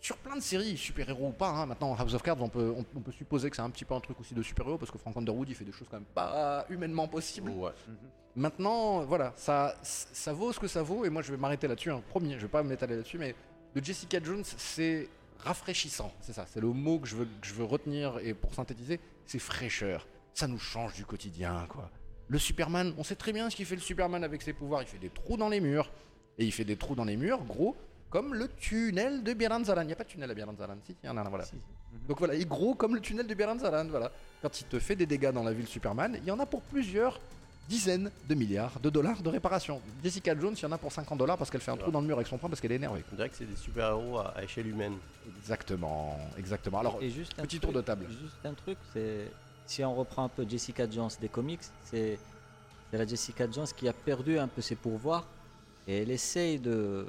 sur 0.01 0.17
plein 0.19 0.37
de 0.37 0.41
séries, 0.43 0.77
super-héros 0.77 1.29
ou 1.29 1.33
pas. 1.33 1.49
hein. 1.49 1.67
Maintenant, 1.67 1.95
House 1.95 2.15
of 2.15 2.23
Cards, 2.23 2.41
on 2.41 2.49
peut, 2.49 2.73
on, 2.77 2.85
on 2.97 3.01
peut 3.01 3.13
supposer 3.13 3.51
que 3.51 3.57
c'est 3.57 3.63
un 3.63 3.71
petit 3.71 3.85
peu 3.85 3.95
un 3.95 4.01
truc 4.01 4.21
aussi 4.21 4.35
de 4.35 4.43
super-héros, 4.43 4.79
parce 4.79 4.91
que 4.91 4.99
Frank 4.99 5.17
Underwood, 5.17 5.49
il 5.49 5.55
fait 5.55 5.65
des 5.65 5.73
choses 5.73 5.89
quand 5.91 5.97
même 5.97 6.07
pas 6.15 6.67
humainement 6.69 7.09
possibles. 7.09 7.51
Ouais. 7.51 7.73
Maintenant, 8.37 9.01
voilà, 9.01 9.33
ça, 9.37 9.75
ça 9.83 10.33
vaut 10.33 10.53
ce 10.53 10.61
que 10.61 10.69
ça 10.69 10.83
vaut, 10.83 11.05
et 11.07 11.11
moi 11.11 11.23
je 11.23 11.31
vais 11.31 11.39
m'arrêter 11.39 11.67
là-dessus, 11.67 11.91
hein. 11.91 12.03
promis, 12.11 12.35
je 12.35 12.41
vais 12.41 12.49
pas 12.49 12.63
m'étaler 12.63 12.97
là-dessus, 12.97 13.19
mais 13.19 13.35
de 13.75 13.83
Jessica 13.83 14.23
Jones, 14.23 14.45
c'est 14.45 15.09
rafraîchissant, 15.39 16.13
c'est 16.21 16.35
ça, 16.35 16.45
c'est 16.47 16.61
le 16.61 16.69
mot 16.69 16.99
que 16.99 17.09
je, 17.09 17.17
veux, 17.17 17.25
que 17.25 17.47
je 17.47 17.55
veux 17.55 17.65
retenir, 17.65 18.19
et 18.23 18.35
pour 18.35 18.53
synthétiser, 18.55 19.01
c'est 19.25 19.39
fraîcheur. 19.39 20.07
Ça 20.35 20.47
nous 20.47 20.59
change 20.59 20.93
du 20.93 21.07
quotidien, 21.07 21.67
quoi. 21.71 21.91
Le 22.29 22.39
Superman, 22.39 22.93
on 22.99 23.05
sait 23.05 23.17
très 23.17 23.33
bien 23.33 23.49
ce 23.49 23.57
qu'il 23.57 23.65
fait 23.65 23.75
le 23.75 23.81
Superman 23.81 24.23
avec 24.23 24.43
ses 24.43 24.53
pouvoirs, 24.53 24.83
il 24.83 24.89
fait 24.89 24.99
des 24.99 25.09
trous 25.09 25.39
dans 25.39 25.49
les 25.49 25.61
murs, 25.61 25.91
et 26.39 26.45
il 26.45 26.53
fait 26.53 26.65
des 26.65 26.77
trous 26.77 26.95
dans 26.95 27.05
les 27.05 27.17
murs, 27.17 27.43
gros, 27.45 27.77
comme 28.11 28.35
le 28.35 28.49
tunnel 28.49 29.23
de 29.23 29.33
Biranzalan. 29.33 29.83
Il 29.83 29.87
n'y 29.89 29.93
a 29.93 29.97
pas 29.97 30.05
de 30.05 30.09
tunnel 30.09 30.31
à 30.31 30.35
Biranzalan, 30.35 30.77
si, 30.85 30.95
il 31.03 31.07
y 31.07 31.11
en 31.11 31.17
a 31.17 31.21
un, 31.23 31.29
voilà. 31.29 31.45
Donc 32.09 32.19
voilà, 32.19 32.35
il 32.35 32.43
est 32.43 32.49
gros 32.49 32.75
comme 32.75 32.95
le 32.95 33.01
tunnel 33.01 33.27
de 33.27 33.35
Biranzalan, 33.35 33.87
voilà. 33.89 34.11
Quand 34.43 34.61
il 34.61 34.65
te 34.65 34.79
fait 34.79 34.97
des 34.97 35.07
dégâts 35.07 35.31
dans 35.33 35.43
la 35.43 35.53
ville 35.53 35.67
Superman, 35.67 36.17
il 36.21 36.25
y 36.27 36.31
en 36.31 36.39
a 36.39 36.47
pour 36.47 36.63
plusieurs 36.63 37.19
dizaines 37.69 38.13
de 38.29 38.35
milliards 38.37 38.79
de 38.79 38.91
dollars 38.91 39.23
de 39.23 39.29
réparation. 39.29 39.81
Jessica 40.05 40.39
Jones, 40.39 40.55
il 40.57 40.63
y 40.63 40.67
en 40.67 40.73
a 40.73 40.79
pour 40.79 40.93
50 40.93 41.19
dollars 41.19 41.37
parce 41.37 41.51
qu'elle 41.51 41.61
fait 41.61 41.73
un 41.73 41.77
trou 41.77 41.91
dans 41.91 42.01
le 42.01 42.07
mur 42.07 42.15
avec 42.17 42.29
son 42.29 42.39
poing 42.39 42.49
parce 42.49 42.61
qu'elle 42.61 42.71
est 42.71 42.77
énervée. 42.77 43.03
On 43.13 43.17
dirait 43.17 43.29
que 43.29 43.35
c'est 43.35 43.45
des 43.45 43.57
super-héros 43.57 44.19
à, 44.19 44.35
à 44.37 44.45
échelle 44.45 44.69
humaine. 44.69 44.95
Exactement, 45.41 46.17
exactement. 46.39 46.79
Alors, 46.81 46.99
Et 47.03 47.11
juste 47.11 47.33
un 47.39 47.43
petit 47.43 47.59
truc- 47.59 47.73
tour 47.73 47.73
de 47.73 47.85
table. 47.85 48.07
Juste 48.09 48.45
un 48.45 48.55
truc, 48.55 48.79
c'est 48.93 49.29
si 49.67 49.83
on 49.85 49.95
reprend 49.97 50.25
un 50.25 50.29
peu 50.29 50.47
Jessica 50.49 50.89
Jones 50.89 51.11
des 51.21 51.29
comics, 51.29 51.61
c'est 51.85 52.19
c'est 52.91 52.99
la 52.99 53.07
Jessica 53.07 53.51
Jones 53.51 53.67
qui 53.77 53.89
a 53.89 53.93
perdu 53.93 54.39
un 54.39 54.47
peu 54.47 54.61
ses 54.63 54.77
pouvoirs 54.77 55.27
et 55.87 55.99
elle 56.03 56.11
essaye 56.11 56.59
de 56.59 57.07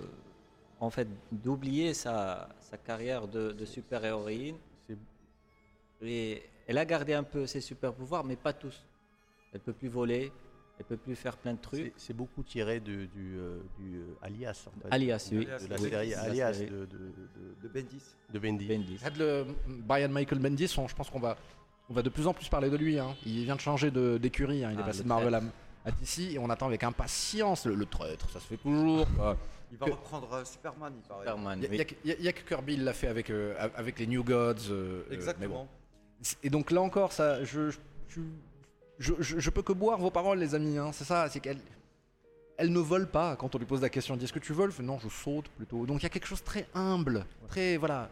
en 0.79 0.89
fait 0.89 1.07
d'oublier 1.31 1.93
sa, 1.93 2.49
sa 2.59 2.77
carrière 2.77 3.27
de, 3.27 3.51
de 3.51 3.65
super 3.65 4.03
héroïne 4.05 4.55
C'est- 4.87 4.97
et 6.01 6.43
elle 6.67 6.77
a 6.77 6.85
gardé 6.85 7.13
un 7.13 7.23
peu 7.23 7.45
ses 7.47 7.61
super 7.61 7.93
pouvoirs 7.93 8.23
mais 8.23 8.35
pas 8.35 8.53
tous. 8.53 8.83
Elle 9.53 9.61
peut 9.61 9.73
plus 9.73 9.87
voler, 9.87 10.31
elle 10.77 10.85
peut 10.85 10.97
plus 10.97 11.15
faire 11.15 11.37
plein 11.37 11.53
de 11.53 11.59
trucs. 11.61 11.93
c'est 11.95 12.13
beaucoup 12.13 12.43
tiré 12.43 12.79
de, 12.79 13.05
du, 13.05 13.37
euh, 13.37 13.59
du 13.79 13.95
euh, 13.97 14.05
Alias. 14.21 14.65
En 14.67 14.71
fait. 14.81 14.87
Alias, 14.93 15.29
oui. 15.31 15.45
De 15.45 15.49
la 15.69 15.75
Oui, 15.79 15.89
série 15.89 16.13
Alias 16.13 16.59
de, 16.59 16.65
de, 16.65 16.85
de, 16.85 17.63
De 17.63 17.67
Bendis. 17.69 18.03
de 18.31 18.39
Bendy. 18.39 18.67
Bendis. 18.67 18.99
Le 19.17 19.45
Brian 19.67 20.09
Michael 20.09 20.39
Bendis, 20.39 20.75
on- 20.77 20.87
je 20.87 20.95
pense 20.95 21.09
qu'on 21.09 21.19
va, 21.21 21.37
on 21.89 21.93
va 21.93 22.01
de 22.03 22.09
plus 22.09 22.27
en 22.27 22.33
plus 22.33 22.47
parler 22.49 22.69
de 22.69 22.75
lui. 22.77 22.99
hein. 22.99 23.15
Il 23.25 23.45
vient 23.45 23.55
de 23.55 23.61
changer 23.61 23.89
de- 23.89 24.17
d'écurie, 24.19 24.63
hein. 24.65 24.71
il 24.73 24.77
est 24.79 24.83
Ah, 24.83 24.85
passé 24.85 25.01
de 25.03 25.07
Marvel 25.07 25.33
à, 25.33 25.41
à 25.87 25.91
DC 25.91 26.33
et 26.33 26.39
on 26.39 26.49
attend 26.49 26.67
avec 26.67 26.83
impatience 26.83 27.65
le, 27.65 27.75
le 27.75 27.85
traître, 27.85 28.29
ça 28.29 28.39
se 28.39 28.45
fait 28.45 28.57
toujours. 28.57 29.07
quoi. 29.15 29.37
Il 29.71 29.77
va 29.77 29.85
Que- 29.87 29.91
reprendre 29.91 30.31
euh, 30.33 30.45
Superman, 30.45 30.93
il 30.95 31.07
paraît. 31.07 31.25
Superman, 31.25 31.59
Il 31.61 31.65
a- 31.65 31.69
oui. 31.69 31.85
que- 31.85 31.95
il 32.03 32.09
y 32.09 32.13
a- 32.13 32.17
il 32.19 32.23
y 32.25 32.27
a 32.27 32.33
que 32.33 32.47
Kirby 32.47 32.73
il 32.75 32.83
l'a 32.83 32.93
fait 32.93 33.07
avec, 33.07 33.29
euh, 33.29 33.53
avec 33.75 33.99
les 33.99 34.07
New 34.07 34.23
Gods. 34.23 34.69
euh, 34.69 34.71
euh, 34.71 35.03
bon. 35.09 35.13
Exactement. 35.13 35.67
Et 36.43 36.49
donc 36.49 36.71
là 36.71 36.81
encore, 36.81 37.11
ça, 37.11 37.43
je, 37.43 37.69
je, 38.09 38.21
je, 38.99 39.13
je- 39.19 39.39
je 39.39 39.49
peux 39.49 39.61
que 39.61 39.73
boire 39.73 39.97
vos 39.99 40.09
paroles, 40.11 40.39
les 40.39 40.55
amis. 40.55 40.77
hein, 40.77 40.91
C'est 40.93 41.03
ça, 41.05 41.29
c'est 41.29 41.39
qu'elle 41.39 41.59
elle 42.59 42.71
ne 42.73 42.79
vole 42.79 43.07
pas 43.07 43.35
quand 43.35 43.53
on 43.53 43.59
lui 43.59 43.67
pose 43.67 43.81
la 43.83 43.89
question. 43.89 44.15
Elle 44.15 44.19
dit 44.19 44.25
est-ce 44.25 44.33
que 44.33 44.39
tu 44.39 44.51
voles? 44.53 44.71
Non, 44.81 44.97
je 44.97 45.09
saute 45.09 45.47
plutôt. 45.49 45.85
Donc 45.85 45.99
il 45.99 46.03
y 46.03 46.05
a 46.07 46.09
quelque 46.09 46.25
chose 46.25 46.39
de 46.39 46.45
très 46.45 46.65
humble, 46.73 47.23
très 47.47 47.77
voilà. 47.77 48.09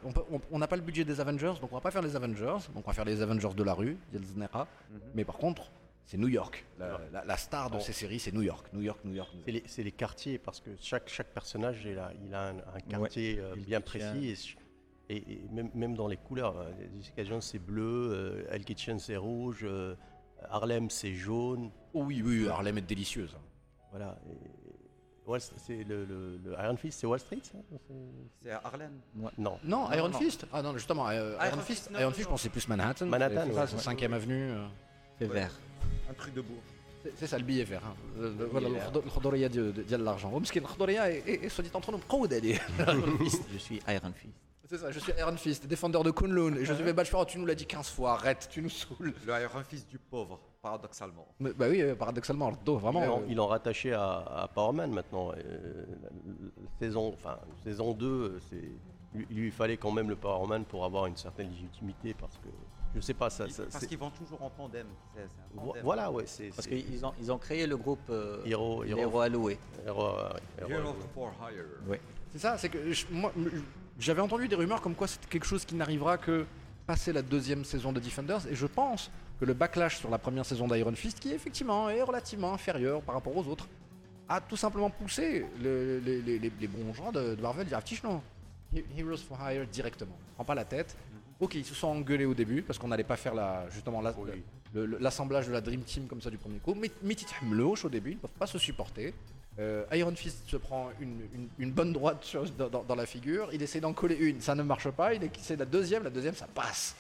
On 0.52 0.60
n'a 0.60 0.68
pas 0.68 0.76
le 0.76 0.84
budget 0.84 1.04
des 1.04 1.20
Avengers, 1.20 1.54
donc 1.60 1.72
on 1.72 1.76
va 1.76 1.82
pas 1.82 1.90
faire 1.90 2.04
les 2.04 2.16
Avengers. 2.16 2.58
Donc 2.76 2.84
on 2.86 2.88
va 2.88 2.94
faire 2.94 3.06
les 3.06 3.22
Avengers 3.24 3.56
de 3.58 3.64
la 3.64 3.74
rue, 3.74 3.98
Yelznera. 4.14 4.68
Mhm. 4.92 5.00
Mais 5.16 5.24
par 5.26 5.38
contre, 5.38 5.72
c'est 6.06 6.18
New 6.18 6.28
York. 6.28 6.64
La, 6.80 7.00
la- 7.12 7.26
la 7.26 7.38
star 7.38 7.70
de 7.70 7.76
Bon. 7.78 7.82
ces 7.82 7.94
séries, 7.94 8.20
c'est 8.20 8.32
New 8.34 8.42
York, 8.44 8.68
New 8.74 8.82
York, 8.82 9.00
New 9.04 9.14
York. 9.16 9.30
C'est 9.46 9.52
York. 9.52 9.64
les, 9.64 9.64
c'est 9.70 9.84
les 9.84 9.92
quartiers 9.92 10.38
parce 10.38 10.60
que 10.62 10.70
chaque, 10.80 11.10
chaque 11.10 11.34
personnage 11.34 11.84
il 11.86 11.98
a, 12.00 12.12
il 12.26 12.34
a 12.34 12.50
un, 12.50 12.58
un 12.58 12.80
quartier 12.90 13.40
euh, 13.40 13.56
bien 13.56 13.82
précis 13.82 14.28
et, 14.30 14.36
ch- 14.36 14.58
et- 15.10 15.18
et 15.18 15.42
même, 15.52 15.70
même 15.74 15.96
dans 15.96 16.08
les 16.08 16.18
couleurs. 16.18 16.58
euh, 16.58 16.72
Jessica 16.98 17.24
Jones 17.24 17.42
c'est 17.42 17.60
bleu, 17.60 18.10
euh, 18.12 18.48
Hell 18.52 18.64
Kitchen 18.66 19.00
c'est 19.00 19.18
rouge, 19.18 19.62
euh, 19.64 19.96
Harlem 20.50 20.90
c'est 20.90 21.14
jaune. 21.14 21.72
Oh 21.94 22.04
oui, 22.04 22.22
oui, 22.24 22.48
Harlem 22.48 22.78
est 22.78 22.82
délicieuse. 22.82 23.36
hein. 23.36 23.42
Voilà. 23.92 24.18
et- 24.30 24.36
Wall- 25.28 25.42
c'est 25.42 25.84
le, 25.84 26.06
le- 26.06 26.38
le 26.38 26.52
Iron 26.54 26.78
Fist, 26.78 27.00
c'est 27.00 27.08
Wall 27.08 27.20
Street 27.20 27.40
C'est- 28.44 28.52
à 28.52 28.62
Harlem. 28.64 28.92
Non. 29.16 29.32
Non, 29.40 29.58
Non, 29.64 29.92
Iron 29.92 30.10
non. 30.10 30.20
Fist? 30.20 30.46
Ah 30.54 30.62
non, 30.62 30.74
justement, 30.74 31.10
euh, 31.10 31.32
Iron, 31.38 31.46
Iron 31.48 31.58
Fist, 31.62 31.68
Fist, 31.86 31.92
non, 31.92 31.98
Iron 32.00 32.10
non, 32.10 32.14
Fist, 32.14 32.20
je 32.20 32.24
non. 32.26 32.30
pense 32.30 32.40
que 32.42 32.44
c'est 32.44 32.50
plus 32.50 32.68
Manhattan. 32.68 33.06
Manhattan, 33.08 33.42
C'est 33.46 33.50
ouais. 33.50 33.56
ça, 33.56 33.66
c'est 33.68 33.78
5ème 33.90 34.14
avenue. 34.14 34.52
euh. 34.52 34.68
C'est 35.18 35.28
Ouais. 35.28 35.34
vert. 35.34 35.60
Un 36.10 36.14
truc 36.14 36.34
de. 36.34 36.44
C'est 37.16 37.28
ça 37.28 37.38
le 37.38 37.44
billet 37.44 37.64
vert. 37.64 37.84
Hein. 37.86 37.96
Le, 38.18 38.34
le, 38.34 38.46
voilà, 38.46 38.68
le 38.70 39.50
de, 39.50 39.96
l'argent. 39.98 40.32
et, 41.28 41.50
soit 41.50 41.64
dit 41.64 41.70
entre 41.74 41.92
nous, 41.92 42.00
Je 43.54 43.58
suis 43.58 43.80
Iron 43.88 44.12
Fist. 44.14 44.34
C'est 44.68 44.80
ça, 44.80 44.92
je 44.92 45.00
suis 45.00 45.14
Iron 45.20 45.38
Fist, 45.38 45.68
défendeur 45.68 46.04
de 46.04 46.10
Kunlun. 46.10 46.56
Et 46.56 46.66
je 46.66 46.74
hein? 46.74 46.78
vais 46.78 46.94
battre, 46.94 47.26
tu 47.28 47.38
nous 47.38 47.46
l'as 47.46 47.54
dit 47.54 47.68
15 47.68 47.90
fois, 47.90 48.14
arrête, 48.14 48.48
tu 48.50 48.64
nous 48.64 48.70
saoules. 48.70 49.14
Le 49.26 49.42
Iron 49.42 49.64
Fist 49.64 49.88
du 49.88 50.00
pauvre, 50.00 50.40
paradoxalement. 50.62 51.28
Bah 51.40 51.68
oui, 51.70 51.84
euh, 51.84 51.94
paradoxalement, 51.94 52.48
Ardo, 52.48 52.78
vraiment. 52.78 53.02
Euh. 53.20 53.26
Il 53.30 53.40
en, 53.40 53.52
euh... 53.52 53.94
à, 53.94 54.44
à 54.44 54.48
Powerman 54.48 54.92
maintenant. 54.92 55.32
Euh, 55.38 55.86
saison, 56.80 57.14
enfin, 57.14 57.38
saison 57.64 57.94
2, 57.94 58.40
il 59.30 59.38
lui 59.38 59.52
fallait 59.52 59.78
quand 59.78 59.92
même 59.92 60.10
le 60.10 60.16
Powerman 60.16 60.66
pour 60.66 60.84
avoir 60.84 61.06
une 61.06 61.18
certaine 61.18 61.52
légitimité 61.52 62.16
parce 62.16 62.38
que 62.38 62.50
je 62.96 63.02
sais 63.02 63.14
pas, 63.14 63.30
ça. 63.30 63.50
ça- 63.50 63.64
Parce 63.72 63.86
qu'ils 63.86 63.98
vont 63.98 64.10
toujours 64.12 64.42
en 64.42 64.50
tandem. 64.50 64.88
C'est 65.14 65.22
c'est 65.22 65.60
un 65.60 65.62
vo- 65.62 65.68
tandem. 65.70 65.84
voilà, 65.84 66.12
ouais, 66.12 66.24
c'est. 66.26 66.48
Parce 66.50 66.68
c'est- 66.68 66.82
qu'ils 66.82 67.06
ont, 67.06 67.14
ils 67.20 67.32
ont 67.32 67.38
créé 67.38 67.68
le 67.68 67.78
groupe 67.78 68.00
euh, 68.10 68.38
alloués. 68.44 68.50
héros, 68.50 68.80
ouais, 68.80 68.90
héros, 68.90 69.22
Hero 70.72 70.90
ouais. 70.90 70.96
for 71.14 71.34
hire. 71.52 72.00
C'est 72.32 72.40
ça, 72.40 72.58
c'est 72.58 72.70
que 72.70 72.92
je- 72.92 73.06
moi, 73.12 73.32
j'avais 74.00 74.22
entendu 74.22 74.48
des 74.48 74.56
rumeurs 74.56 74.82
comme 74.82 74.96
quoi 74.96 75.08
c'est 75.08 75.24
quelque 75.28 75.46
chose 75.46 75.64
qui 75.66 75.76
n'arrivera 75.76 76.18
que 76.18 76.46
passer 76.86 77.12
la 77.14 77.22
deuxième 77.22 77.64
saison 77.66 77.92
de 77.92 78.00
Defenders. 78.00 78.46
Et 78.48 78.56
je 78.56 78.68
pense 78.68 79.10
que 79.40 79.46
le 79.46 79.54
backlash 79.54 79.98
sur 80.00 80.10
la 80.10 80.18
première 80.18 80.46
saison 80.46 80.68
d'Iron 80.68 80.94
Fist, 80.96 81.20
qui 81.20 81.32
effectivement 81.32 81.90
est 81.90 82.02
relativement 82.02 82.54
inférieur 82.54 83.02
par 83.02 83.16
rapport 83.16 83.36
aux 83.36 83.46
autres, 83.48 83.68
a 84.30 84.40
tout 84.42 84.58
simplement 84.58 84.90
poussé 84.90 85.46
le- 85.62 86.00
les, 86.00 86.22
les- 86.22 86.40
les- 86.40 86.52
les 86.60 86.68
bons 86.68 86.94
gens 86.94 87.12
de, 87.12 87.36
de 87.36 87.42
Marvel 87.42 87.68
à 87.74 87.82
dire 87.82 88.22
He- 88.74 88.84
Heroes 88.98 89.18
for 89.18 89.38
Hire 89.40 89.66
directement. 89.68 90.18
Prends 90.36 90.44
pas 90.46 90.56
la 90.56 90.66
tête. 90.66 90.96
Ok, 91.40 91.56
ils 91.56 91.66
se 91.66 91.76
sont 91.76 91.88
engueulés 91.88 92.26
au 92.26 92.34
début 92.34 92.62
parce 92.62 92.80
qu'on 92.80 92.88
n'allait 92.88 93.04
pas 93.04 93.18
faire 93.18 93.34
la, 93.36 93.70
justement 93.70 94.02
la- 94.02 94.14
Oui. 94.18 94.42
le- 94.74 94.86
le- 94.86 94.98
l'assemblage 95.00 95.48
de 95.48 95.52
la 95.52 95.60
Dream 95.62 95.82
Team 95.82 96.08
comme 96.08 96.22
ça 96.22 96.30
du 96.30 96.38
premier 96.38 96.60
coup. 96.60 96.74
Mais 96.76 96.90
Mitithamloch 97.04 97.84
au 97.84 97.90
début, 97.90 98.12
ils 98.12 98.16
ne 98.16 98.20
peuvent 98.20 98.30
pas 98.40 98.48
se 98.48 98.58
supporter. 98.58 99.14
Euh, 99.60 99.86
Iron 99.94 100.16
Fist 100.16 100.50
se 100.50 100.58
prend 100.58 100.90
une, 101.00 101.20
une- 101.34 101.48
une 101.60 101.72
bonne 101.72 101.94
droite 101.94 102.24
sur- 102.24 102.50
dans, 102.52 102.96
la 102.96 103.06
figure. 103.06 103.50
Il 103.54 103.62
essaie 103.62 103.80
d'en 103.82 103.94
coller 103.94 104.16
une, 104.16 104.42
ça 104.42 104.56
ne 104.56 104.64
marche 104.64 104.90
pas. 104.92 105.14
Il 105.14 105.24
essaie 105.24 105.56
la 105.56 105.66
deuxième, 105.66 106.04
la 106.04 106.10
deuxième, 106.10 106.36
ça 106.36 106.48
passe. 106.48 106.96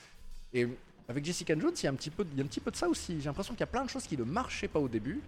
Et 0.53 0.67
avec 1.07 1.23
Jessica 1.25 1.57
Jones, 1.57 1.73
il 1.75 1.83
y 1.83 1.87
a 1.87 1.91
un 1.91 1.95
petit 1.95 2.09
peu, 2.09 2.25
il 2.31 2.37
y 2.37 2.41
a 2.41 2.43
un 2.43 2.47
petit 2.47 2.61
peu 2.61 2.71
de 2.71 2.75
ça 2.77 2.87
aussi. 2.89 3.17
J'ai 3.19 3.25
l'impression 3.25 3.53
qu'il 3.53 3.59
y 3.61 3.63
a 3.63 3.67
plein 3.67 3.83
de 3.85 3.89
choses 3.89 4.05
qui 4.07 4.17
ne 4.17 4.23
marchaient 4.23 4.67
pas 4.69 4.79
au 4.79 4.87
début, 4.87 5.21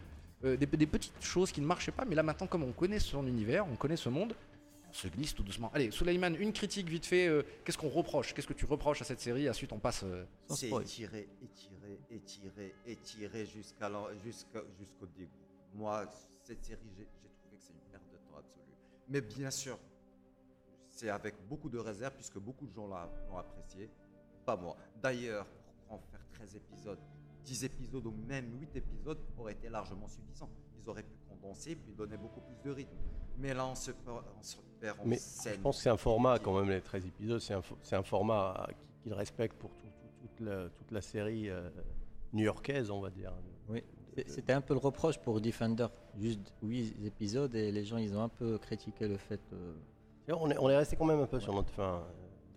euh, 0.45 0.55
des, 0.57 0.65
des 0.65 0.85
petites 0.85 1.21
choses 1.21 1.51
qui 1.51 1.59
ne 1.61 1.65
marchaient 1.65 1.91
pas. 1.91 2.03
Mais 2.05 2.15
là 2.15 2.23
maintenant, 2.23 2.47
comme 2.47 2.63
on 2.63 2.71
connaît 2.71 2.99
son 2.99 3.25
univers, 3.27 3.65
on 3.71 3.75
connaît 3.75 3.97
ce 3.97 4.07
monde, 4.09 4.33
on 4.33 4.56
se 4.97 5.07
glisse 5.07 5.35
tout 5.35 5.43
doucement. 5.43 5.71
Allez, 5.73 5.91
Suleiman, 5.91 6.33
une 6.35 6.51
critique 6.53 6.89
vite 6.89 7.05
fait. 7.05 7.27
euh, 7.27 7.43
Qu'est-ce 7.63 7.77
qu'on 7.77 7.89
reproche? 7.89 8.33
Qu'est-ce 8.33 8.47
que 8.47 8.53
tu 8.53 8.65
reproches 8.65 9.01
à 9.01 9.05
cette 9.05 9.19
série? 9.19 9.47
Ensuite, 9.49 9.71
on 9.71 9.79
passe. 9.79 10.03
euh, 10.03 10.25
C'est 10.49 10.69
étiré, 10.81 11.29
étiré, 11.43 11.99
étiré, 12.09 12.75
étiré 12.85 13.45
jusqu'à 13.45 13.91
jusqu'au 14.23 15.05
dégoût. 15.05 15.31
Moi, 15.75 16.05
cette 16.43 16.63
série, 16.65 16.89
j'ai 16.97 17.05
trouvé 17.05 17.29
que 17.51 17.57
c'est 17.59 17.73
une 17.73 17.91
perte 17.91 18.03
de 18.11 18.17
temps 18.17 18.37
absolue. 18.39 18.73
Mais 19.09 19.21
bien 19.21 19.51
sûr, 19.51 19.77
c'est 20.89 21.09
avec 21.09 21.35
beaucoup 21.47 21.69
de 21.69 21.77
réserve, 21.77 22.15
puisque 22.15 22.39
beaucoup 22.39 22.65
de 22.65 22.73
gens 22.73 22.87
l'ont 22.87 23.37
apprécié. 23.37 23.89
Pas 24.45 24.55
moi. 24.57 24.75
D'ailleurs, 25.01 25.45
pour 25.87 25.97
en 25.97 25.99
faire 25.99 26.25
13 26.33 26.55
épisodes, 26.55 26.99
10 27.45 27.63
épisodes 27.65 28.05
ou 28.05 28.11
même 28.11 28.59
8 28.59 28.75
épisodes 28.77 29.19
aurait 29.37 29.53
été 29.53 29.69
largement 29.69 30.07
suffisant. 30.07 30.49
Ils 30.81 30.89
auraient 30.89 31.03
pu 31.03 31.15
condenser 31.41 31.75
puis 31.75 31.93
donner 31.93 32.17
beaucoup 32.17 32.41
plus 32.41 32.55
de 32.69 32.71
rythme. 32.75 32.95
Mais 33.39 33.53
là, 33.53 33.67
on 33.67 33.75
se, 33.75 33.91
on 34.07 34.41
se 34.41 34.57
perd 34.79 34.99
en 34.99 35.05
Mais 35.05 35.17
scène. 35.17 35.55
Je 35.55 35.59
pense 35.61 35.77
que 35.77 35.83
c'est 35.83 35.89
un 35.89 35.97
format 35.97 36.39
quand 36.39 36.57
même, 36.59 36.69
les 36.69 36.81
13 36.81 37.05
épisodes, 37.05 37.39
c'est 37.39 37.53
un, 37.53 37.61
un 37.91 38.03
format 38.03 38.67
qui- 38.79 39.03
qu'il 39.03 39.13
respecte 39.13 39.55
pour 39.57 39.69
tout- 39.75 39.85
tout- 39.87 40.27
toute, 40.27 40.39
la, 40.45 40.69
toute 40.69 40.91
la 40.91 41.01
série 41.01 41.49
euh, 41.49 41.69
new-yorkaise, 42.33 42.89
on 42.89 42.99
va 43.01 43.09
dire. 43.09 43.31
Oui. 43.69 43.83
C'était 44.25 44.53
un 44.53 44.61
peu 44.61 44.73
le 44.73 44.79
reproche 44.79 45.19
pour 45.19 45.39
Defender. 45.39 45.85
Juste 46.17 46.51
8 46.63 47.05
épisodes 47.05 47.53
et 47.53 47.71
les 47.71 47.85
gens 47.85 47.97
ils 47.97 48.15
ont 48.17 48.23
un 48.23 48.29
peu 48.29 48.57
critiqué 48.57 49.07
le 49.07 49.17
fait. 49.17 49.39
euh, 49.53 49.75
On 50.29 50.49
est, 50.49 50.57
on 50.57 50.69
est 50.71 50.75
resté 50.77 50.95
quand 50.95 51.05
même 51.05 51.19
un 51.19 51.27
peu 51.27 51.39
sur 51.39 51.53
notre 51.53 51.69
fin. 51.69 51.97
euh, 51.97 52.01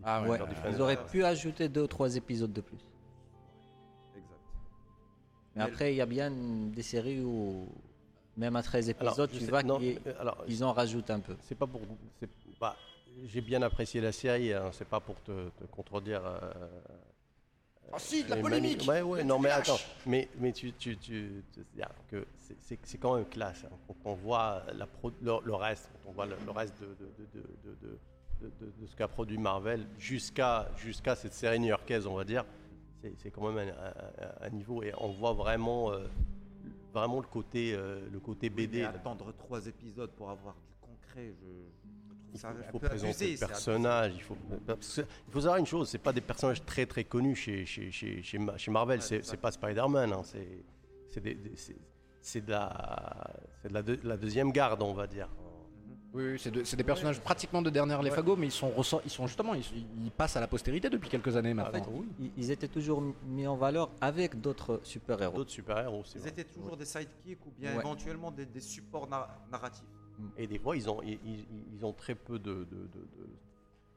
Ah 0.02 0.22
ouais, 0.26 0.38
ils 0.72 0.80
auraient 0.80 1.04
pu 1.04 1.22
ajouter 1.22 1.68
2 1.68 1.82
ou 1.82 1.87
3 1.87 2.16
épisodes 2.16 2.52
de 2.54 2.62
plus. 2.62 2.78
Exact. 4.16 4.40
Mais 5.54 5.62
Mais- 5.64 5.70
après, 5.70 5.92
il 5.92 5.96
y 5.96 6.00
a 6.00 6.06
bien 6.06 6.30
des 6.30 6.82
séries 6.82 7.20
où, 7.22 7.68
même 8.40 8.56
à 8.56 8.62
13 8.62 8.88
Alors, 8.99 9.12
épisodes, 9.12 9.30
je 9.32 9.38
tu 9.38 9.44
sais- 9.44 9.50
vois 9.50 9.62
qu'ils 9.62 10.00
alors, 10.18 10.44
ils 10.49 10.64
en 10.64 10.73
rajoutent 10.73 11.11
un 11.11 11.20
peu. 11.20 11.37
c'est 11.42 11.54
pas 11.54 11.66
pour. 11.66 11.80
bah, 12.61 12.75
J'ai 13.26 13.40
bien 13.42 13.61
apprécié 13.62 14.00
la 14.00 14.12
série, 14.12 14.52
hein, 14.54 14.70
c'est 14.73 14.88
pas 14.88 14.99
pour 15.00 15.20
te, 15.23 15.50
te 15.50 15.64
contredire. 15.70 16.23
euh, 16.25 16.40
Ah 17.92 17.99
si, 17.99 18.23
de 18.25 18.30
la 18.30 18.37
polémique 18.37 18.85
Ouais, 18.88 19.02
ouais, 19.02 19.18
Mais 19.18 19.25
non, 19.25 19.38
mais 19.40 19.50
attends, 19.50 19.76
mais, 20.06 20.28
mais 20.38 20.52
tu, 20.52 20.73
tu, 20.73 20.97
tu, 20.97 21.42
que 22.09 22.25
c'est- 22.62 22.97
quand 22.99 23.16
même 23.16 23.25
classe. 23.26 23.64
hein. 23.64 23.76
Quand 23.88 23.97
on 24.11 24.14
voit 24.14 24.62
la 24.75 24.87
pro- 24.87 25.11
le, 25.20 25.32
le 25.44 25.54
reste, 25.54 25.90
quand 25.92 26.11
on 26.11 26.12
voit 26.12 26.26
le, 26.26 26.37
le 26.44 26.50
reste 26.52 26.75
de, 26.80 26.87
de, 26.87 26.92
de, 27.18 27.40
de, 27.40 27.75
de- 27.82 27.99
de- 28.42 28.66
de- 28.66 28.73
de 28.80 28.87
ce 28.87 28.94
qu'a 28.97 29.09
produit 29.09 29.38
Marvel 29.38 29.85
jusqu'à 29.99 30.70
jusqu'à 30.78 31.14
cette 31.16 31.35
série 31.35 31.59
new-yorkaise, 31.59 32.06
on 32.06 32.14
va 32.14 32.25
dire, 32.25 32.44
c'est 33.02 33.12
c'est 33.18 33.30
quand 33.30 33.50
même 33.50 33.68
un, 33.68 34.25
un- 34.25 34.47
un 34.47 34.50
niveau 34.50 34.82
et 34.85 34.92
on 34.97 35.09
voit 35.09 35.32
vraiment, 35.32 35.90
euh, 35.92 36.06
vraiment 36.92 37.20
le 37.20 37.26
côté, 37.26 37.75
euh, 37.75 38.00
le 38.12 38.20
côté 38.20 38.49
Oui, 38.49 38.54
BD. 38.66 38.76
mais 38.78 38.82
là. 38.85 38.88
attendre 38.90 39.32
trois 39.37 39.66
épisodes 39.66 40.11
pour 40.12 40.30
avoir 40.30 40.54
du 40.54 40.75
concret, 40.80 41.32
je, 41.40 41.47
trouve 41.47 42.32
faut, 42.32 42.38
ça 42.38 42.54
il 42.56 42.70
faut 42.70 42.78
présenter 42.78 43.09
abusé, 43.25 43.32
le 43.32 43.47
personnage. 43.47 44.12
Il 44.16 44.23
faut, 44.23 44.37
il 44.99 45.32
faut 45.32 45.40
savoir 45.40 45.56
une 45.59 45.66
chose, 45.66 45.88
c'est 45.88 45.99
pas 45.99 46.12
des 46.12 46.20
personnages 46.20 46.64
très 46.64 46.87
très 46.87 47.04
connus 47.04 47.37
chez, 47.37 47.64
chez, 47.66 47.90
chez, 47.90 48.23
chez, 48.23 48.38
Ma- 48.38 48.56
chez 48.56 48.70
Marvel. 48.70 49.00
Ouais, 49.00 49.20
c'est 49.23 49.37
pas 49.40 49.50
Spider-Man. 49.50 50.12
hein, 50.12 50.23
c'est 50.23 50.64
de, 52.44 53.94
de 53.94 54.09
la 54.09 54.16
deuxième 54.16 54.52
garde, 54.52 54.82
on 54.82 54.92
va 54.92 55.06
dire. 55.06 55.28
Oui, 56.12 56.25
oui, 56.33 56.38
c'est 56.40 56.50
de- 56.50 56.64
c'est 56.64 56.76
des 56.76 56.83
personnages 56.85 57.21
pratiquement 57.21 57.62
de 57.62 57.71
dernière 57.71 58.02
les 58.02 58.11
fagots, 58.11 58.35
mais 58.37 58.47
ils 58.49 58.52
sont, 58.52 58.69
ressort- 58.71 59.00
ils 59.05 59.11
sont 59.11 59.26
justement, 59.29 59.55
ils, 59.55 59.62
ils 60.05 60.11
passent 60.11 60.37
à 60.37 60.40
la 60.40 60.49
postérité 60.49 60.90
depuis 60.90 61.09
quelques 61.09 61.37
années 61.37 61.52
En 61.52 61.57
maintenant. 61.57 61.87
ils, 62.19 62.33
ils 62.37 62.50
étaient 62.50 62.67
toujours 62.69 63.00
mis 63.26 63.47
en 63.47 63.57
valeur 63.57 63.90
avec 64.00 64.40
d'autres 64.40 64.81
super-héros. 64.83 65.37
D'autres 65.37 65.50
super-héros 65.52 66.00
aussi. 66.00 66.19
Ils 66.19 66.26
étaient 66.26 66.45
toujours 66.45 66.76
des 66.76 66.85
sidekicks 66.85 67.47
ou 67.47 67.50
bien 67.57 67.75
Ouais. 67.75 67.81
éventuellement 67.81 68.33
des, 68.33 68.45
des 68.47 68.61
supports 68.61 69.09
nar- 69.09 69.29
narratifs. 69.52 69.85
Et 70.37 70.47
des 70.49 70.59
fois, 70.59 70.76
ils 70.76 70.90
ont, 70.90 71.00
ils, 71.02 71.19
ils- 71.25 71.47
ils 71.75 71.87
ont 71.87 71.93
très 71.93 72.14
peu 72.17 72.38
de. 72.38 72.55
de- 72.55 72.64
de- 72.64 72.87
de- 72.87 73.31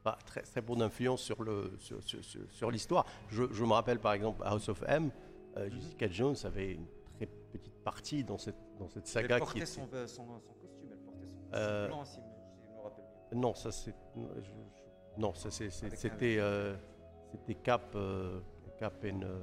pas 0.04 0.18
très, 0.26 0.42
très 0.42 0.60
peu 0.62 0.76
d'influence 0.76 1.22
sur 1.22 1.42
le 1.42 1.72
sur, 1.80 2.02
sur- 2.02 2.22
sur- 2.22 2.42
sur 2.50 2.70
l'histoire. 2.70 3.06
Je, 3.30 3.44
je 3.50 3.64
me 3.64 3.72
rappelle 3.72 3.98
par 3.98 4.12
exemple 4.12 4.42
House 4.44 4.68
of 4.68 4.82
M, 4.86 5.10
euh, 5.56 5.68
Jessica 5.70 6.08
Jones 6.10 6.36
avait 6.44 6.72
une 6.74 6.84
très 7.16 7.26
petite 7.26 7.72
partie 7.82 8.22
dans 8.22 8.36
cette 8.36 8.54
dans 8.78 8.88
cette 8.90 9.06
saga 9.06 9.36
elle 9.36 9.40
qui 9.40 9.44
portait 9.46 9.58
était- 9.60 9.66
son, 9.66 9.88
son, 10.06 10.26
son 10.40 10.52
Euh, 11.54 11.88
costume 11.88 11.94
blanc, 11.96 12.04
si, 12.04 12.18
me- 12.18 12.24
si 12.60 12.64
je 12.66 12.70
me 12.76 12.80
rappelle 12.82 13.04
bien. 13.30 13.40
Non, 13.40 13.54
ça 13.54 13.70
c'est. 13.72 13.94
je- 14.16 14.42
je- 14.42 15.20
Non, 15.20 15.34
ça 15.34 15.50
c'est- 15.50 15.70
c'est- 15.70 15.86
Avec 15.86 15.98
un- 15.98 16.02
c'était. 16.02 16.36
euh, 16.38 16.74
C'était 17.32 17.54
Cap. 17.60 17.82
euh, 17.96 18.40
Cap 18.78 18.94
and. 19.04 19.20
euh, 19.22 19.38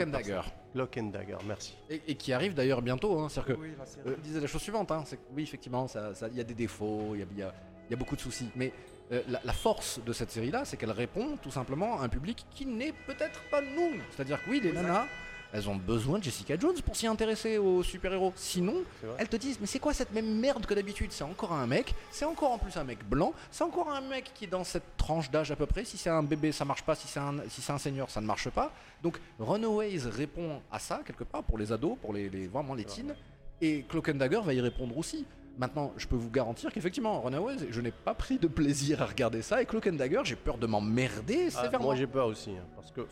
and 0.00 0.06
Dagger. 0.10 0.40
Cloak 0.72 0.96
and 0.98 1.02
Dagger, 1.10 1.36
merci. 1.46 1.76
Et, 1.90 2.00
et 2.08 2.14
qui 2.14 2.32
arrive 2.32 2.54
d'ailleurs 2.54 2.80
bientôt. 2.82 3.18
Hein, 3.18 3.28
C'est-à-dire 3.28 3.56
que 3.56 3.60
Oui. 3.60 3.72
Euh, 4.06 4.14
il 4.16 4.22
disait 4.22 4.40
la 4.40 4.46
chose 4.46 4.62
suivante, 4.62 4.90
hein, 4.90 5.02
c'est 5.06 5.16
que 5.16 5.22
oui, 5.32 5.42
effectivement, 5.42 5.86
ça- 5.86 6.14
ça- 6.14 6.28
il 6.28 6.36
y 6.36 6.40
a 6.40 6.44
des 6.44 6.54
défauts, 6.54 7.14
il 7.14 7.20
y 7.20 7.22
a, 7.22 7.26
il 7.30 7.38
y 7.38 7.42
a- 7.42 7.52
il 7.88 7.90
y 7.90 7.94
a 7.94 7.96
beaucoup 7.96 8.16
de 8.16 8.20
soucis. 8.20 8.48
Mais 8.56 8.72
euh, 9.12 9.22
la, 9.28 9.40
la 9.44 9.52
force 9.52 10.02
de 10.04 10.12
cette 10.12 10.30
série-là, 10.30 10.64
c'est 10.64 10.76
qu'elle 10.76 10.92
répond 10.92 11.36
tout 11.42 11.50
simplement 11.50 11.98
à 12.00 12.04
un 12.04 12.08
public 12.08 12.46
qui 12.50 12.64
n'est 12.64 12.92
peut-être 13.06 13.40
pas 13.50 13.60
nous. 13.60 14.00
C'est-à-dire 14.12 14.42
que 14.44 14.48
oui, 14.50 14.60
les 14.60 14.72
nanas, 14.72 15.06
elles 15.52 15.68
ont 15.68 15.76
besoin 15.76 16.18
de 16.18 16.24
Jessica 16.24 16.58
Jones 16.58 16.80
pour 16.84 16.96
s'y 16.96 17.06
intéresser 17.06 17.58
aux 17.58 17.82
super-héros. 17.82 18.32
Sinon, 18.36 18.82
elles 19.18 19.28
te 19.28 19.36
disent, 19.36 19.58
mais 19.60 19.66
c'est 19.66 19.78
quoi 19.78 19.92
cette 19.92 20.12
même 20.12 20.38
merde 20.38 20.66
que 20.66 20.74
d'habitude? 20.74 21.12
C'est 21.12 21.24
encore 21.24 21.52
un 21.52 21.66
mec, 21.66 21.94
c'est 22.10 22.24
encore 22.24 22.52
en 22.52 22.58
plus 22.58 22.76
un 22.76 22.84
mec 22.84 23.04
blanc, 23.08 23.32
c'est 23.50 23.64
encore 23.64 23.90
un 23.90 24.00
mec 24.00 24.30
qui 24.34 24.44
est 24.44 24.48
dans 24.48 24.64
cette 24.64 24.96
tranche 24.96 25.30
d'âge 25.30 25.50
à 25.50 25.56
peu 25.56 25.66
près. 25.66 25.84
Si 25.84 25.96
c'est 25.96 26.10
un 26.10 26.22
bébé, 26.22 26.52
ça 26.52 26.64
marche 26.64 26.82
pas. 26.82 26.94
Si 26.94 27.08
c'est 27.08 27.20
un, 27.20 27.34
si 27.48 27.62
c'est 27.62 27.72
un 27.72 27.78
senior, 27.78 28.10
ça 28.10 28.20
ne 28.20 28.26
marche 28.26 28.50
pas. 28.50 28.72
Donc 29.02 29.20
Runaways 29.38 29.98
répond 30.08 30.60
à 30.70 30.78
ça 30.78 31.00
quelque 31.04 31.24
part 31.24 31.42
pour 31.42 31.58
les 31.58 31.72
ados, 31.72 31.96
pour 32.00 32.12
les, 32.12 32.28
les 32.28 32.46
vraiment 32.46 32.74
les 32.74 32.84
teens. 32.84 33.14
Et 33.60 33.84
Cloak 33.88 34.08
and 34.10 34.14
Dagger 34.14 34.40
va 34.44 34.54
y 34.54 34.60
répondre 34.60 34.96
aussi. 34.96 35.26
Maintenant, 35.58 35.92
je 35.98 36.06
peux 36.06 36.16
vous 36.16 36.30
garantir 36.30 36.72
qu'effectivement, 36.72 37.20
Runaways, 37.20 37.70
je 37.70 37.80
n'ai 37.82 37.90
pas 37.90 38.14
pris 38.14 38.38
de 38.38 38.46
plaisir 38.46 39.02
à 39.02 39.06
regarder 39.06 39.42
ça. 39.42 39.60
Et 39.60 39.66
Cloak 39.66 39.88
and 39.88 39.92
Dagger, 39.94 40.20
j'ai 40.24 40.36
peur 40.36 40.56
de 40.56 40.66
m'emmerder 40.66 41.48
Ah, 41.56 41.78
moi 41.78 41.96
j'ai 41.96 42.06
peur 42.06 42.28
aussi, 42.28 42.50
hein, 42.50 42.64
parce 42.76 42.90
que 42.90 43.06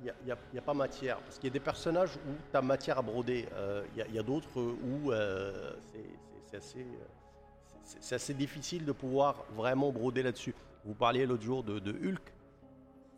il 0.00 0.04
n'y 0.24 0.30
a, 0.32 0.36
y 0.54 0.58
a 0.58 0.62
pas 0.62 0.74
matière. 0.74 1.18
Parce 1.20 1.36
qu'il 1.38 1.48
y 1.48 1.50
a 1.50 1.52
des 1.52 1.60
personnages 1.60 2.16
où 2.16 2.32
tu 2.50 2.56
as 2.56 2.62
matière 2.62 2.98
à 2.98 3.02
broder. 3.02 3.48
Euh, 3.52 3.84
Il 3.96 4.14
y 4.14 4.18
a- 4.18 4.20
a, 4.20 4.24
d'autres 4.24 4.60
où 4.60 5.12
euh, 5.12 5.74
c'est- 5.92 5.98
c'est 5.98 6.40
c'est 6.50 6.56
assez, 6.56 6.86
c'est- 7.84 7.98
c'est 8.02 8.14
assez 8.16 8.34
difficile 8.34 8.84
de 8.84 8.92
pouvoir 8.92 9.44
vraiment 9.54 9.92
broder 9.92 10.22
là-dessus. 10.22 10.54
Vous 10.84 10.94
parliez 10.94 11.26
l'autre 11.26 11.42
jour 11.44 11.62
de, 11.62 11.78
de 11.78 11.92
Hulk. 11.92 12.32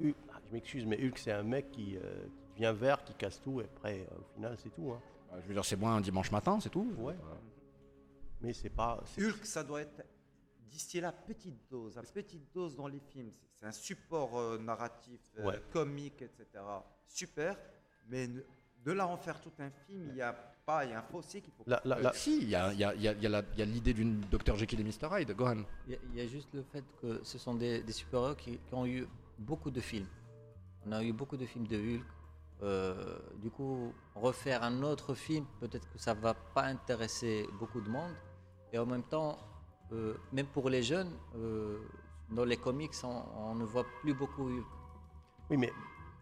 Hulk- 0.03 0.15
ah, 0.33 0.39
je 0.49 0.53
m'excuse, 0.53 0.85
mais 0.87 0.99
Hulk 1.03 1.17
c'est 1.19 1.33
un 1.33 1.43
mec 1.43 1.71
qui, 1.71 1.97
euh, 1.97 2.27
qui 2.55 2.61
devient 2.61 2.75
vert, 2.79 3.03
qui 3.05 3.15
casse 3.15 3.41
tout, 3.41 3.61
et 3.61 3.65
après 3.65 4.01
euh, 4.01 4.19
au 4.21 4.35
final 4.35 4.57
c'est 4.59 4.71
tout. 4.71 4.91
hein. 4.93 5.01
Euh, 5.33 5.41
Je 5.43 5.49
veux 5.49 5.55
dire, 5.55 5.65
c'est 5.65 5.77
moins 5.77 5.97
un 5.97 6.01
dimanche 6.01 6.31
matin, 6.31 6.59
c'est 6.61 6.69
tout. 6.71 6.93
Ouais. 6.99 7.15
Mais 8.41 8.53
c'est 8.53 8.71
pas. 8.71 9.01
c'est- 9.07 9.23
Hulk, 9.25 9.45
ça 9.47 9.63
doit 9.65 9.81
être 9.83 10.03
distillé 10.71 11.05
à 11.05 11.13
petite 11.13 11.57
dose, 11.71 11.97
à 11.97 12.03
petite 12.03 12.53
dose 12.53 12.75
dans 12.77 12.89
les 12.89 12.99
films. 13.01 13.31
C'est- 13.63 13.67
un 13.69 13.73
support 13.73 14.39
euh, 14.39 14.59
narratif, 14.59 15.21
euh, 15.39 15.47
Ouais. 15.47 15.63
comique, 15.73 16.21
etc. 16.23 16.47
Super, 17.07 17.57
mais 18.09 18.27
ne- 18.27 18.41
de 18.85 18.93
là 18.93 19.07
en 19.07 19.17
faire 19.17 19.41
tout 19.41 19.53
un 19.61 19.71
film, 19.87 20.09
il 20.11 20.17
y 20.17 20.23
a 20.23 20.33
pas, 20.33 20.85
il 20.85 20.91
y 20.91 20.95
a 20.95 20.99
un 20.99 21.03
fossé 21.03 21.41
qu'il 21.41 21.53
faut. 21.53 21.63
La- 21.67 21.81
la- 21.85 22.01
la- 22.01 22.13
Si, 22.13 22.39
il 22.43 22.49
y 22.49 22.55
a, 22.57 22.73
il 22.73 22.79
y 22.81 22.85
a- 22.85 22.95
il 22.95 23.03
y 23.03 23.09
a- 23.09 23.13
y 23.57 23.67
l'idée 23.67 23.95
d'une 23.95 24.21
Dr. 24.23 24.57
Jekyll 24.57 24.81
et 24.81 24.85
Mr. 24.85 25.09
Hyde. 25.21 25.33
Gohan. 25.37 25.65
Il 25.87 25.93
y, 25.93 25.95
a- 25.97 25.99
il 26.13 26.17
y 26.17 26.21
a 26.21 26.27
juste 26.27 26.49
le 26.55 26.63
fait 26.63 26.85
que 27.01 27.21
ce 27.23 27.39
sont 27.39 27.55
des, 27.55 27.83
des 27.83 27.93
super-héros 27.93 28.35
qui, 28.35 28.59
qui 28.59 28.75
ont 28.75 28.87
eu 28.87 29.07
beaucoup 29.39 29.71
de 29.71 29.81
films. 29.81 30.09
On 30.87 30.93
a 30.93 31.03
eu 31.03 31.13
beaucoup 31.13 31.37
de 31.37 31.47
films 31.47 31.67
de 31.69 31.77
Hulk. 31.77 32.05
Euh, 32.63 33.19
du 33.37 33.51
coup, 33.51 33.93
refaire 34.15 34.63
un 34.63 34.83
autre 34.85 35.15
film, 35.15 35.45
peut-être 35.61 35.89
que 35.91 35.99
ça 35.99 36.15
va 36.15 36.35
pas 36.35 36.63
intéresser 36.65 37.47
beaucoup 37.59 37.81
de 37.81 37.89
monde. 37.89 38.15
Et 38.73 38.79
en 38.79 38.87
même 38.87 39.03
temps, 39.03 39.37
euh, 39.93 40.15
même 40.33 40.47
pour 40.47 40.69
les 40.71 40.83
jeunes, 40.83 41.11
euh, 41.37 41.79
dans 42.33 42.45
les 42.45 42.57
comics, 42.57 42.93
on, 43.05 43.23
on 43.51 43.55
ne 43.55 43.65
voit 43.65 43.87
plus 44.01 44.15
beaucoup 44.15 44.45
Hulk. 44.49 44.65
Oui, 45.51 45.57
mais 45.57 45.73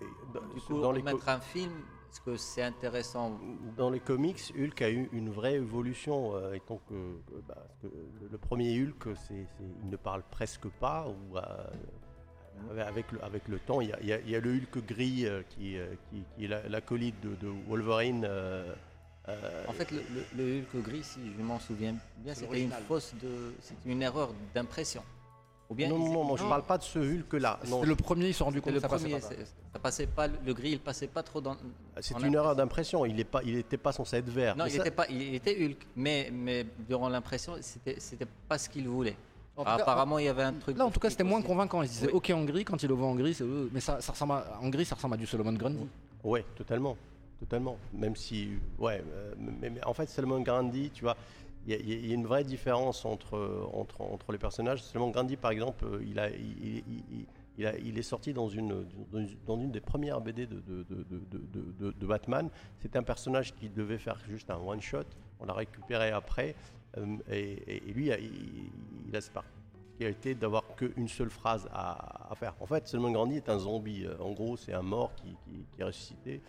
euh, 0.03 0.07
dans, 0.35 0.41
Du 0.55 0.61
coup, 0.61 0.81
dans 0.81 0.93
les 0.93 1.03
mettre 1.03 1.29
un 1.29 1.41
film, 1.41 1.73
est-ce 2.11 2.21
que 2.21 2.37
c'est 2.37 2.63
intéressant 2.63 3.39
Dans 3.77 3.91
les 3.91 4.01
comics, 4.01 4.53
Hulk 4.59 4.83
a 4.83 4.91
eu 4.91 5.09
une 5.13 5.31
vraie 5.31 5.55
évolution, 5.55 6.35
euh, 6.35 6.55
étant 6.55 6.81
que, 6.89 6.95
que, 7.29 7.41
bah, 7.47 7.67
que 7.83 7.87
le, 8.31 8.39
premier 8.39 8.83
Hulk, 8.83 9.17
il 9.61 9.89
ne 9.89 9.97
parle 9.97 10.23
presque 10.31 10.69
pas, 10.69 11.07
ou 11.09 11.37
euh, 11.39 11.43
avec- 12.85 13.13
le, 13.13 13.23
avec 13.25 13.47
le 13.49 13.59
temps, 13.61 13.81
il 13.81 13.91
y 13.91 14.13
a, 14.13 14.21
y 14.21 14.31
y 14.31 14.41
le 14.41 14.51
Hulk 14.57 14.85
gris 14.87 15.27
euh, 15.27 15.43
qui, 15.51 15.79
euh, 15.79 15.95
qui, 16.11 16.23
qui 16.37 16.45
est 16.45 16.49
la- 16.49 16.69
l'acolyte 16.69 17.21
de, 17.21 17.35
de 17.37 17.49
Wolverine. 17.69 18.25
euh, 18.29 18.75
euh, 19.29 19.65
En 19.69 19.73
fait, 19.73 19.91
le, 19.93 20.03
le- 20.13 20.45
le 20.45 20.59
Hulk 20.61 20.83
gris, 20.83 21.05
si 21.05 21.21
je 21.37 21.43
m'en 21.43 21.61
souviens 21.61 21.95
bien, 22.19 22.35
c'était 22.35 22.65
une 22.65 22.73
fausse 22.73 23.15
de, 23.23 23.55
c'était 23.61 23.89
une 23.89 24.03
erreur 24.03 24.31
d'impression. 24.55 25.05
Ou 25.71 25.75
bien 25.75 25.89
non, 25.89 25.99
non, 25.99 26.37
je 26.37 26.43
non. 26.43 26.49
parle 26.49 26.65
pas 26.65 26.77
de 26.79 26.83
ce 26.83 26.99
Hulk-là. 26.99 27.61
C'est 27.63 27.87
le 27.87 27.95
premier, 27.95 28.27
ils 28.27 28.33
se 28.33 28.41
sont 28.41 28.47
rendus 28.47 28.61
compte 28.61 28.73
le 28.75 28.81
que 28.81 28.83
ça 28.83 28.89
passait 28.89 29.09
pas. 29.09 29.21
c'est- 29.21 29.45
ça 29.73 29.79
passait 29.81 30.07
pas, 30.09 30.27
le 30.27 30.53
gris, 30.53 30.73
il 30.73 30.81
passait 30.81 31.07
pas 31.07 31.23
trop 31.23 31.41
dans. 31.41 31.57
c'est 32.01 32.15
en 32.17 32.19
une 32.25 32.35
erreur 32.35 32.59
impression. 32.59 33.01
d'impression. 33.01 33.07
Il 33.07 33.13
n'était 33.15 33.25
pas, 33.31 33.41
il 33.45 33.57
était 33.57 33.77
pas 33.77 33.93
censé 33.93 34.17
être 34.17 34.29
vert. 34.29 34.57
Non, 34.57 34.65
Mais 34.65 34.71
il 34.71 34.77
ça- 34.77 34.83
était 34.83 34.91
pas, 34.91 35.07
il 35.09 35.35
était 35.37 35.57
Hulk, 35.65 35.87
mais 35.95 36.29
mais 36.33 36.67
durant 36.89 37.09
l'impression, 37.09 37.55
c'était 37.61 37.95
c'était 38.01 38.27
pas 38.49 38.59
ce 38.59 38.69
qu'il 38.69 38.89
voulait. 38.89 39.17
Cas, 39.57 39.65
Apparemment, 39.75 40.19
il 40.19 40.25
y 40.25 40.29
avait 40.29 40.43
un 40.43 40.55
truc. 40.55 40.77
Là, 40.79 40.87
en 40.87 40.91
tout 40.91 40.99
cas, 41.01 41.11
c'était 41.11 41.23
moins 41.23 41.43
convaincant. 41.43 41.83
Ils 41.83 41.89
se 41.89 41.93
disaient 41.93 42.07
Oui. 42.07 42.15
OK 42.15 42.31
en 42.31 42.45
gris 42.45 42.65
quand 42.65 42.83
ils 42.83 42.89
le 42.89 42.95
voient 42.95 43.09
en 43.09 43.15
gris, 43.15 43.35
c'est 43.35 43.45
euh, 43.45 43.69
mais 43.73 43.81
ça, 43.81 44.01
ça 44.01 44.13
ressemble 44.13 44.33
à- 44.33 44.59
en 44.61 44.69
gris, 44.71 44.87
ça 44.87 44.95
ressemble 44.97 45.15
à 45.15 45.17
du 45.19 45.27
Solomon 45.27 45.53
Grundy. 45.53 45.87
Ouais, 46.25 46.45
totalement, 46.57 46.97
totalement. 47.39 47.77
Même 47.93 48.17
si, 48.17 48.49
ouais, 48.79 49.05
euh, 49.13 49.35
mais, 49.61 49.69
mais 49.71 49.85
en 49.85 49.93
fait, 49.95 50.09
Salomon 50.09 50.41
Grandi, 50.41 50.91
tu 50.95 51.03
vois, 51.05 51.17
il 51.67 51.73
y, 51.73 51.75
a- 51.75 52.11
a 52.13 52.15
une 52.15 52.27
vraie 52.27 52.45
différence 52.45 53.05
entre, 53.05 53.69
entre, 53.73 54.03
les 54.33 54.39
personnages. 54.39 54.83
Salomon 54.83 55.11
Grandi, 55.11 55.37
par 55.37 55.51
exemple, 55.51 55.85
euh, 55.85 56.03
il, 56.05 56.19
a, 56.19 56.31
il, 56.31 57.67
a- 57.67 57.77
est 57.99 58.03
sorti 58.03 58.33
dans 58.33 58.49
une, 58.49 58.87
dans 59.47 59.59
une- 59.61 59.71
des 59.71 59.81
premières 59.81 60.21
BD 60.21 60.47
de, 60.47 60.63
Batman. 62.07 62.49
C'était 62.79 62.99
un 62.99 63.03
personnage 63.03 63.55
qui 63.55 63.69
devait 63.69 63.99
faire 63.99 64.19
juste 64.29 64.51
un 64.51 64.57
one-shot. 64.57 65.05
On 65.39 65.45
l'a 65.47 65.53
récupéré 65.55 66.11
après. 66.11 66.55
euh, 66.97 67.17
et, 67.31 67.81
lui, 67.93 68.11
il, 69.09 69.15
a 69.17 69.21
cette 69.21 69.33
particularité 69.35 70.35
d'avoir 70.35 70.65
qu'une 70.77 71.09
seule 71.09 71.31
phrase 71.31 71.69
à, 71.73 72.31
faire. 72.37 72.55
En 72.61 72.67
fait, 72.67 72.89
Salomon 72.89 73.13
Grandi 73.13 73.37
est 73.37 73.49
un 73.51 73.59
zombie. 73.59 74.07
Euh, 74.07 74.17
En 74.19 74.33
gros, 74.33 74.57
c'est 74.57 74.73
un 74.73 74.83
mort 74.83 75.13
qui, 75.17 75.29
qui- 75.45 75.65
qui 75.73 75.81
est 75.83 75.85
ressuscité. 75.85 76.41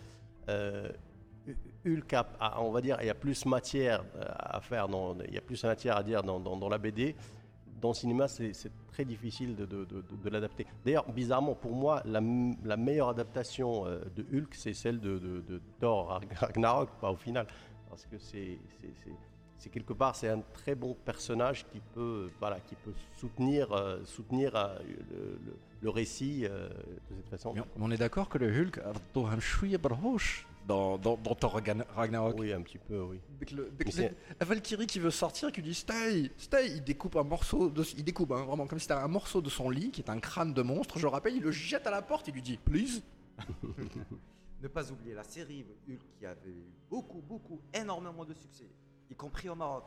Hulk, 1.85 2.13
a, 2.13 2.61
on 2.61 2.71
va 2.71 2.81
dire, 2.81 2.97
il 3.01 3.07
y 3.07 3.09
a 3.09 3.15
plus 3.15 3.45
matière 3.45 4.03
euh, 4.15 4.23
à 4.37 4.61
faire, 4.61 4.87
il 5.27 5.33
y 5.33 5.37
a 5.37 5.41
plus 5.41 5.63
matière 5.63 5.97
à 5.97 6.03
dire 6.03 6.23
dans, 6.23 6.39
dans- 6.39 6.69
la 6.69 6.77
BD. 6.77 7.15
Dans 7.81 7.89
le 7.89 7.93
cinéma, 7.95 8.27
c'est 8.27 8.53
très 8.91 9.05
difficile 9.05 9.55
de, 9.55 10.29
l'adapter. 10.29 10.67
D'ailleurs, 10.85 11.11
bizarrement, 11.11 11.55
pour 11.55 11.71
moi, 11.71 12.03
la, 12.05 12.21
meilleure 12.21 13.09
adaptation 13.09 13.87
euh, 13.87 14.01
de 14.15 14.23
Hulk, 14.31 14.53
c'est 14.53 14.73
celle 14.73 14.99
de, 14.99 15.41
Thor 15.79 16.21
Ragnarok, 16.35 16.89
pas 17.01 17.11
au 17.11 17.15
final. 17.15 17.47
Parce 17.89 18.05
que 18.05 18.17
c'est 18.19 18.59
quelque 19.71 19.93
part, 19.93 20.15
c'est 20.15 20.29
un 20.29 20.41
très 20.53 20.75
bon 20.75 20.95
personnage 21.05 21.65
qui 21.71 21.81
peut, 21.95 22.29
voilà, 22.39 22.59
qui 22.59 22.75
peut 22.75 22.93
soutenir, 23.15 23.71
euh, 23.71 23.99
soutenir 24.05 24.51
le, 25.81 25.89
récit 25.89 26.41
de 26.41 27.15
cette 27.15 27.29
façon. 27.29 27.55
On 27.79 27.89
est 27.89 27.97
d'accord 27.97 28.29
que 28.29 28.37
le 28.37 28.47
Hulk 28.47 28.79
dans, 30.67 30.97
dans, 30.97 31.17
dans 31.17 31.35
Thor 31.35 31.53
Ragna- 31.53 31.85
Ragnarok. 31.95 32.35
Oui, 32.39 32.53
un 32.53 32.61
petit 32.61 32.77
peu, 32.77 33.01
oui. 33.01 33.19
Dès 33.39 33.45
que 33.45 33.55
le- 33.55 33.71
dès 33.77 33.85
Mais 33.85 33.91
que 33.91 33.95
c'est- 33.97 34.15
la 34.39 34.45
Valkyrie 34.45 34.87
qui 34.87 34.99
veut 34.99 35.11
sortir, 35.11 35.51
qui 35.51 35.61
dit 35.61 35.73
stay, 35.73 36.31
stay, 36.37 36.67
il 36.75 36.83
découpe 36.83 37.15
un 37.15 37.23
morceau, 37.23 37.69
de, 37.69 37.83
il 37.97 38.03
découpe 38.03 38.31
hein, 38.31 38.43
vraiment 38.45 38.67
comme 38.67 38.79
si 38.79 38.83
c'était 38.83 38.93
un 38.99 39.07
morceau 39.07 39.41
de 39.41 39.49
son 39.49 39.69
lit 39.69 39.91
qui 39.91 40.01
est 40.01 40.09
un 40.09 40.19
crâne 40.19 40.53
de 40.53 40.61
monstre. 40.61 40.99
Je 40.99 41.07
rappelle, 41.07 41.35
il 41.35 41.41
le 41.43 41.51
jette 41.51 41.87
à 41.87 41.91
la 41.91 42.01
porte, 42.01 42.27
il 42.27 42.33
lui 42.33 42.41
dit 42.41 42.57
please. 42.57 43.01
Ne 44.61 44.67
pas 44.67 44.91
oublier 44.91 45.15
la 45.15 45.23
série 45.23 45.65
Hulk 45.89 45.99
qui 46.19 46.25
avait 46.25 46.49
eu 46.51 46.63
beaucoup, 46.87 47.19
beaucoup, 47.21 47.59
énormément 47.73 48.23
de 48.23 48.33
succès, 48.35 48.69
y 49.09 49.15
compris 49.15 49.49
au 49.49 49.55
Maroc. 49.55 49.85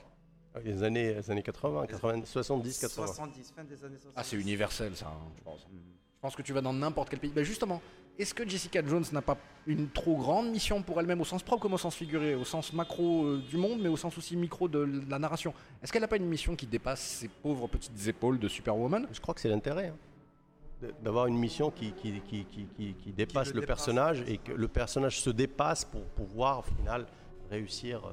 Les 0.64 0.82
années, 0.82 1.14
les 1.14 1.30
années 1.30 1.42
80, 1.44 1.86
80 1.86 2.24
70, 2.24 2.80
80. 2.80 3.06
70, 3.06 3.52
fin 3.54 3.62
des 3.62 3.84
années 3.84 3.98
70. 3.98 4.12
Ah, 4.16 4.24
c'est 4.24 4.36
universel 4.36 4.96
ça, 4.96 5.06
hein, 5.06 5.30
je 5.36 5.42
pense. 5.44 5.64
Mhm. 5.68 5.78
Je 6.16 6.20
pense 6.20 6.34
que 6.34 6.42
tu 6.42 6.52
vas 6.52 6.60
dans 6.60 6.72
n'importe 6.72 7.08
quel 7.10 7.20
pays. 7.20 7.30
Ben 7.32 7.44
justement, 7.44 7.80
est-ce 8.18 8.34
que 8.34 8.48
Jessica 8.48 8.80
Jones 8.86 9.04
n'a 9.12 9.22
pas 9.22 9.36
une 9.66 9.88
trop 9.88 10.16
grande 10.16 10.50
mission 10.50 10.82
pour 10.82 11.00
elle-même, 11.00 11.20
au 11.20 11.24
sens 11.24 11.42
propre 11.42 11.62
comme 11.62 11.74
au 11.74 11.78
sens 11.78 11.94
figuré, 11.94 12.34
au 12.34 12.44
sens 12.44 12.72
macro 12.72 13.24
euh, 13.24 13.42
du 13.50 13.56
monde, 13.56 13.80
mais 13.80 13.88
au 13.88 13.96
sens 13.96 14.16
aussi 14.18 14.36
micro 14.36 14.68
de 14.68 14.88
la 15.08 15.18
narration? 15.18 15.52
Est-ce 15.82 15.92
qu'elle 15.92 16.02
n'a 16.02 16.08
pas 16.08 16.16
une 16.16 16.26
mission 16.26 16.54
qui 16.54 16.66
dépasse 16.66 17.00
ses 17.00 17.28
pauvres 17.28 17.66
petites 17.66 18.06
épaules 18.06 18.38
de 18.38 18.46
Superwoman? 18.48 19.06
Je 19.12 19.20
crois 19.20 19.34
que 19.34 19.40
c'est 19.40 19.48
l'intérêt. 19.48 19.88
hein, 19.88 20.88
D'avoir 21.02 21.26
une 21.28 21.38
mission 21.38 21.70
qui, 21.70 21.92
qui, 21.92 22.20
qui, 22.28 22.44
qui, 22.44 22.66
qui- 22.76 22.94
qui 22.94 23.12
dépasse 23.12 23.48
le 23.48 23.54
le, 23.54 23.60
dépasse. 23.62 23.76
personnage 23.78 24.22
et 24.26 24.36
que 24.38 24.52
le 24.52 24.68
personnage 24.68 25.18
se 25.20 25.30
dépasse 25.30 25.84
pour 25.86 26.02
pouvoir 26.02 26.58
au 26.58 26.62
final 26.62 27.06
réussir, 27.50 28.04
euh, 28.04 28.10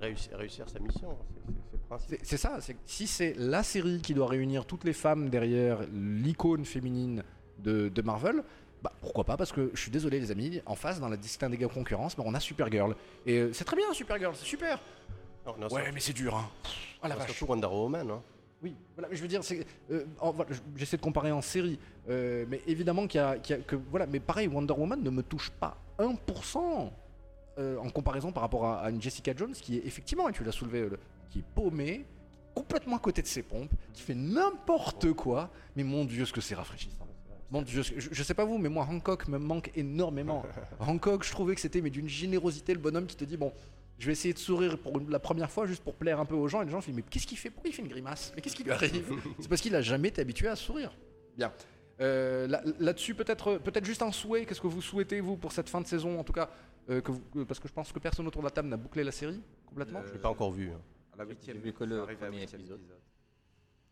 réussir, 0.00 0.36
réussir 0.36 0.68
sa 0.68 0.80
mission. 0.80 1.16
C'est- 2.22 2.36
ça, 2.36 2.58
si 2.86 3.06
c'est 3.06 3.34
la 3.38 3.62
série 3.62 4.00
qui 4.00 4.14
doit 4.14 4.28
réunir 4.28 4.64
toutes 4.64 4.84
les 4.84 4.92
femmes 4.92 5.28
derrière 5.28 5.78
l'icône 5.92 6.64
féminine 6.64 7.22
de, 7.58 7.88
de 7.88 8.02
Marvel, 8.02 8.42
bah 8.82 8.92
pourquoi 9.00 9.24
pas 9.24 9.36
Parce 9.36 9.52
que 9.52 9.70
je 9.74 9.80
suis 9.80 9.90
désolé 9.90 10.18
les 10.20 10.30
amis, 10.30 10.60
en 10.66 10.74
face 10.74 11.00
dans 11.00 11.08
la 11.08 11.16
distingue 11.16 11.66
concurrence, 11.68 12.16
bah, 12.16 12.22
on 12.26 12.34
a 12.34 12.40
Supergirl. 12.40 12.94
Et 13.26 13.38
euh, 13.38 13.52
c'est 13.52 13.64
très 13.64 13.76
bien 13.76 13.92
Supergirl, 13.92 14.34
c'est 14.36 14.44
super. 14.46 14.80
Non, 15.46 15.54
non, 15.58 15.68
Ouais 15.68 15.90
mais 15.92 16.00
c'est 16.00 16.12
dur 16.12 16.36
hein. 16.36 16.48
Ah 17.02 17.08
la 17.08 17.14
non, 17.14 17.20
vache. 17.20 17.30
surtout 17.36 17.50
Wonder 17.52 17.66
Woman. 17.66 18.10
hein. 18.10 18.22
Oui, 18.62 18.74
voilà, 18.94 19.08
mais 19.08 19.16
je 19.16 19.22
veux 19.22 19.28
dire, 19.28 19.42
c'est, 19.42 19.66
euh, 19.90 20.04
voilà, 20.20 20.50
j'essaie 20.76 20.98
de 20.98 21.02
comparer 21.02 21.32
en 21.32 21.40
série, 21.40 21.78
euh, 22.10 22.44
mais 22.46 22.60
évidemment 22.66 23.06
qu'il 23.06 23.18
y 23.18 23.24
a, 23.24 23.38
qu'il 23.38 23.56
y 23.56 23.58
a- 23.58 23.62
que 23.62 23.74
voilà, 23.74 24.06
mais 24.06 24.20
pareil, 24.20 24.48
Wonder 24.48 24.74
Woman 24.74 25.02
ne 25.02 25.08
me 25.08 25.22
touche 25.22 25.48
pas 25.50 25.78
1% 25.98 26.90
euh, 27.58 27.78
en 27.78 27.88
comparaison 27.88 28.32
par 28.32 28.42
rapport 28.42 28.66
à, 28.66 28.80
à 28.80 28.90
une 28.90 29.00
Jessica 29.00 29.32
Jones 29.34 29.52
qui 29.52 29.78
est 29.78 29.86
effectivement, 29.86 30.28
et 30.28 30.32
tu 30.32 30.44
l'as 30.44 30.52
soulevé, 30.52 30.80
le- 30.90 30.98
qui 31.30 31.38
est 31.38 31.44
paumée, 31.54 32.04
complètement 32.54 32.96
à 32.96 32.98
côté 32.98 33.22
de 33.22 33.26
ses 33.26 33.42
pompes, 33.42 33.70
qui 33.94 34.02
fait 34.02 34.14
n'importe 34.14 35.10
quoi, 35.14 35.48
mais 35.74 35.82
mon 35.84 36.04
Dieu, 36.04 36.26
ce 36.26 36.32
que 36.34 36.40
c'est 36.42 36.54
rafraîchissant. 36.54 36.99
Que- 37.52 37.66
je, 37.66 37.82
je 38.12 38.22
sais 38.22 38.34
pas 38.34 38.44
vous, 38.44 38.58
mais 38.58 38.68
moi 38.68 38.86
Hancock 38.88 39.26
me 39.28 39.38
manque 39.38 39.70
énormément. 39.74 40.44
Hancock, 40.80 41.24
je 41.24 41.30
trouvais 41.32 41.54
que 41.54 41.60
c'était 41.60 41.80
mais 41.80 41.90
d'une 41.90 42.08
générosité 42.08 42.72
le 42.74 42.78
bonhomme 42.80 43.06
qui 43.06 43.16
te 43.16 43.24
dit 43.24 43.36
bon, 43.36 43.52
je 43.98 44.06
vais 44.06 44.12
essayer 44.12 44.32
de 44.32 44.38
sourire 44.38 44.78
pour 44.78 45.00
la 45.08 45.18
première 45.18 45.50
fois 45.50 45.66
juste 45.66 45.82
pour 45.82 45.94
plaire 45.94 46.20
un 46.20 46.24
peu 46.24 46.34
aux 46.34 46.48
gens 46.48 46.62
et 46.62 46.64
les 46.64 46.70
gens 46.70 46.80
font 46.80 46.92
mais 46.94 47.02
qu'est-ce 47.02 47.26
qu'il 47.26 47.36
fait? 47.38 47.50
Pourquoi 47.50 47.68
il 47.70 47.72
fait 47.74 47.82
une 47.82 47.88
grimace? 47.88 48.32
Mais 48.36 48.40
qu'est-ce 48.42 48.54
qui 48.56 48.62
lui 48.64 48.70
arrive? 48.72 49.04
C'est 49.40 49.48
parce 49.48 49.60
qu'il 49.60 49.74
a 49.74 49.82
jamais 49.82 50.08
été 50.08 50.20
habitué 50.20 50.48
à 50.48 50.56
sourire. 50.56 50.92
Bien. 51.36 51.52
Euh, 52.00 52.46
là- 52.46 52.62
Là-dessus, 52.78 53.14
peut-être 53.14 53.58
peut-être 53.58 53.84
juste 53.84 54.00
un 54.02 54.12
souhait. 54.12 54.46
Qu'est-ce 54.46 54.60
que 54.60 54.66
vous 54.68 54.80
souhaitez 54.80 55.20
vous 55.20 55.36
pour 55.36 55.52
cette 55.52 55.68
fin 55.68 55.80
de 55.80 55.86
saison 55.86 56.18
en 56.18 56.24
tout 56.24 56.32
cas 56.32 56.48
euh, 56.88 57.00
que 57.02 57.10
vous- 57.12 57.20
que- 57.34 57.42
parce 57.44 57.60
que 57.60 57.68
je 57.68 57.72
pense 57.74 57.92
que 57.92 57.98
personne 57.98 58.26
autour 58.26 58.40
de 58.42 58.46
la 58.46 58.50
table 58.52 58.68
n'a 58.68 58.76
bouclé 58.78 59.04
la 59.04 59.12
série 59.12 59.40
complètement. 59.66 59.98
Euh, 60.00 60.06
Je 60.08 60.12
l'ai 60.14 60.18
pas 60.18 60.30
encore 60.30 60.50
vu. 60.52 60.70
hein. 60.70 60.80
À 61.12 61.16
la 61.18 61.24
huitième, 61.28 61.58
vu 61.58 61.72
que 61.74 61.84
le 61.84 62.04
premier 62.16 62.40
huitième 62.40 62.60
épisode. 62.60 62.80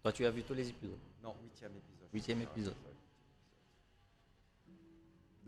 Toi, 0.02 0.12
tu 0.12 0.24
as 0.24 0.30
vu 0.30 0.42
tous 0.42 0.54
les 0.54 0.68
épisodes? 0.68 0.96
Non, 1.22 1.34
huitième 1.42 1.72
épisode. 1.72 2.08
Huitième 2.14 2.40
épisode. 2.42 2.74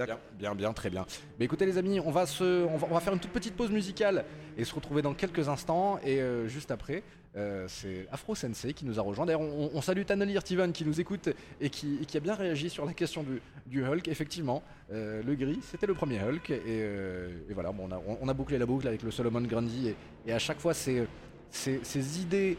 Bien, 0.07 0.19
bien, 0.39 0.55
bien, 0.55 0.73
très 0.73 0.89
bien. 0.89 1.05
Mais 1.39 1.45
écoutez 1.45 1.67
les 1.67 1.77
amis, 1.77 2.01
on 2.01 2.11
va, 2.11 2.25
se, 2.25 2.65
on 2.65 2.77
va, 2.77 3.01
faire 3.01 3.13
une 3.13 3.19
toute 3.19 3.33
petite 3.33 3.55
pause 3.55 3.71
musicale 3.71 4.25
et 4.57 4.65
se 4.65 4.75
retrouver 4.75 5.03
dans 5.03 5.13
quelques 5.13 5.49
instants. 5.49 5.99
Et 6.03 6.23
euh, 6.23 6.49
juste 6.49 6.71
après, 6.71 7.03
euh, 7.37 7.67
c'est 7.69 8.07
Afro 8.11 8.35
Sensei 8.35 8.73
qui 8.73 8.87
nous 8.87 8.99
a 8.99 9.03
rejoint. 9.03 9.27
D'ailleurs, 9.27 9.43
on, 9.43 9.83
salue 9.83 10.05
Tanali 10.05 10.39
Tivan 10.43 10.73
qui 10.73 10.87
nous 10.87 11.01
écoute 11.03 11.29
et 11.61 11.69
qui, 11.69 12.07
a 12.15 12.21
bien 12.21 12.35
réagi 12.35 12.71
sur 12.71 12.87
la 12.87 12.95
question 12.95 13.27
du, 13.67 13.85
Hulk. 13.85 14.09
Effectivement, 14.09 14.63
euh, 14.91 15.23
le 15.23 15.35
gris, 15.35 15.61
c'était 15.63 15.87
le 15.87 15.95
premier 15.95 16.19
Hulk. 16.23 16.49
Et, 16.51 16.87
voilà, 17.53 17.71
bon, 17.71 17.89
on, 18.23 18.29
a, 18.29 18.35
bouclé 18.35 18.57
la 18.57 18.65
boucle 18.65 18.89
avec 18.89 19.03
le 19.03 19.11
Solomon 19.11 19.43
Grundy. 19.43 19.95
Et, 20.27 20.33
à 20.33 20.39
chaque 20.39 20.61
fois, 20.61 20.73
ces, 20.73 21.07
ces 21.51 22.21
idées 22.23 22.57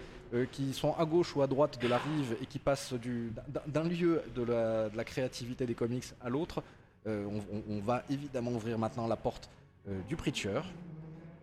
qui 0.51 0.73
sont 0.73 0.93
à 0.93 1.05
gauche 1.05 1.35
ou 1.35 1.41
à 1.41 1.47
droite 1.47 1.81
de 1.81 1.87
la 1.87 1.97
rive 1.97 2.37
et 2.41 2.45
qui 2.45 2.59
passent 2.59 2.93
du- 2.93 3.33
d'un 3.67 3.83
lieu 3.83 4.21
de 4.35 4.43
la 4.43 5.03
créativité 5.03 5.65
des 5.65 5.73
comics 5.73 6.05
à 6.21 6.29
l'autre. 6.29 6.61
Euh, 7.07 7.25
on, 7.67 7.79
va 7.79 8.03
évidemment 8.11 8.51
ouvrir 8.51 8.77
maintenant 8.77 9.07
la 9.07 9.15
porte 9.15 9.49
euh, 9.89 9.99
du 10.07 10.15
Preacher 10.15 10.61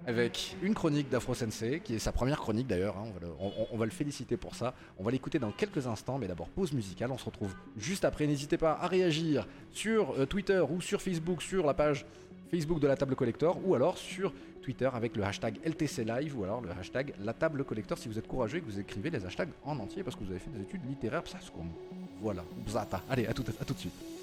avec 0.07 0.57
une 0.63 0.73
chronique 0.73 1.11
d'Afro 1.11 1.35
Sensei, 1.35 1.81
qui 1.81 1.97
est 1.97 1.99
sa 1.99 2.13
première 2.13 2.39
chronique 2.39 2.67
d'ailleurs. 2.69 2.97
hein, 2.97 3.09
on, 3.73 3.77
va 3.77 3.85
le- 3.85 3.91
féliciter 3.91 4.37
pour 4.37 4.55
ça. 4.55 4.73
On 4.99 5.03
va 5.05 5.11
l'écouter 5.11 5.39
dans 5.39 5.51
quelques 5.51 5.87
instants, 5.87 6.17
mais 6.17 6.29
d'abord 6.29 6.49
pause 6.49 6.73
musicale. 6.73 7.11
On 7.11 7.19
se 7.19 7.25
retrouve 7.25 7.53
juste 7.77 8.05
après. 8.05 8.27
N'hésitez 8.27 8.57
pas 8.57 8.79
à 8.81 8.87
réagir 8.87 9.47
sur 9.73 10.13
euh, 10.13 10.27
Twitter 10.27 10.61
ou 10.71 10.81
sur 10.81 11.03
Facebook, 11.03 11.43
sur 11.43 11.67
la 11.67 11.75
page 11.75 12.07
Facebook 12.51 12.81
de 12.81 12.87
la 12.87 12.97
table 12.97 13.17
collector, 13.17 13.59
ou 13.67 13.75
alors 13.75 13.99
sur 13.99 14.33
Twitter 14.63 14.89
avec 14.93 15.17
le 15.17 15.25
hashtag 15.25 15.59
LTC 15.65 16.05
Live, 16.05 16.39
ou 16.39 16.45
alors 16.45 16.61
le 16.61 16.71
hashtag 16.71 17.13
la 17.23 17.33
table 17.35 17.65
collector 17.65 17.99
si 17.99 18.09
vous 18.09 18.19
êtes 18.19 18.29
courageux 18.29 18.59
et 18.59 18.61
que 18.61 18.67
vous 18.67 18.79
écrivez 18.79 19.11
les 19.11 19.27
hashtags 19.27 19.51
en 19.65 19.79
entier 19.79 20.03
parce 20.05 20.17
que 20.17 20.23
vous 20.25 20.31
avez 20.31 20.39
fait 20.41 20.51
des 20.51 20.63
études 20.63 20.87
littéraires. 20.89 21.23
Ça, 21.27 21.39
Voilà. 22.23 22.45
Allez, 23.11 23.27
à 23.27 23.35
tout 23.35 23.43
de 23.43 23.79
suite. 23.79 24.18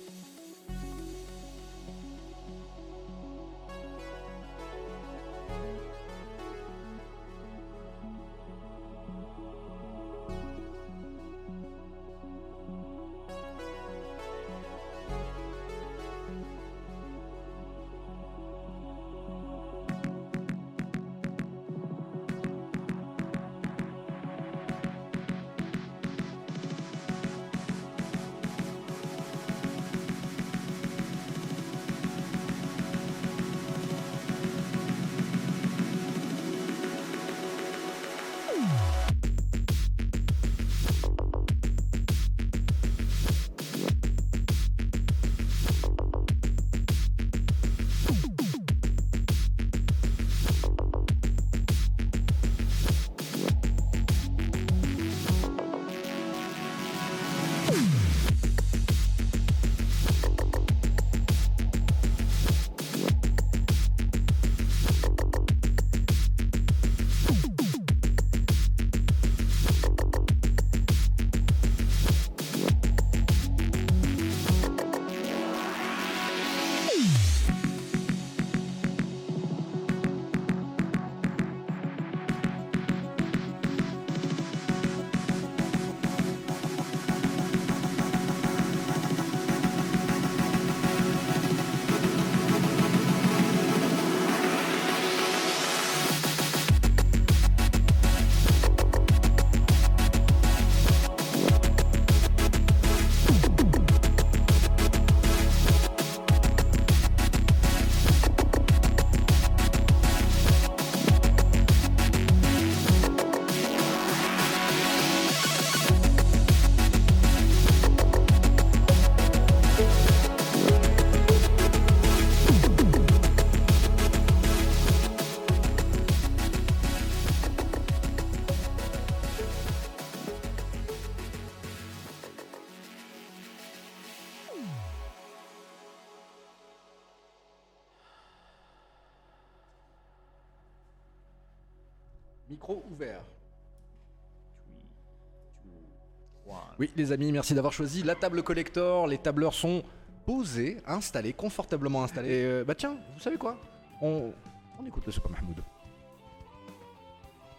Oui, 146.78 146.92
les 146.98 147.14
amis, 147.14 147.32
merci 147.32 147.54
d'avoir 147.54 147.72
choisi 147.72 148.04
la 148.04 148.16
table 148.16 148.44
collector. 148.44 149.08
Les 149.08 149.18
tableurs 149.18 149.54
sont 149.54 149.82
posés, 150.26 150.82
installés, 150.86 151.32
confortablement 151.32 152.04
installés. 152.04 152.30
Et 152.30 152.44
euh, 152.46 152.64
bah 152.66 152.76
tiens, 152.76 152.98
vous 153.14 153.22
savez 153.22 153.38
quoi? 153.38 153.56
On, 154.02 154.34
on 154.78 154.86
écoute 154.86 155.06
le 155.06 155.12
Super 155.14 155.32
Mahmoud. 155.32 155.62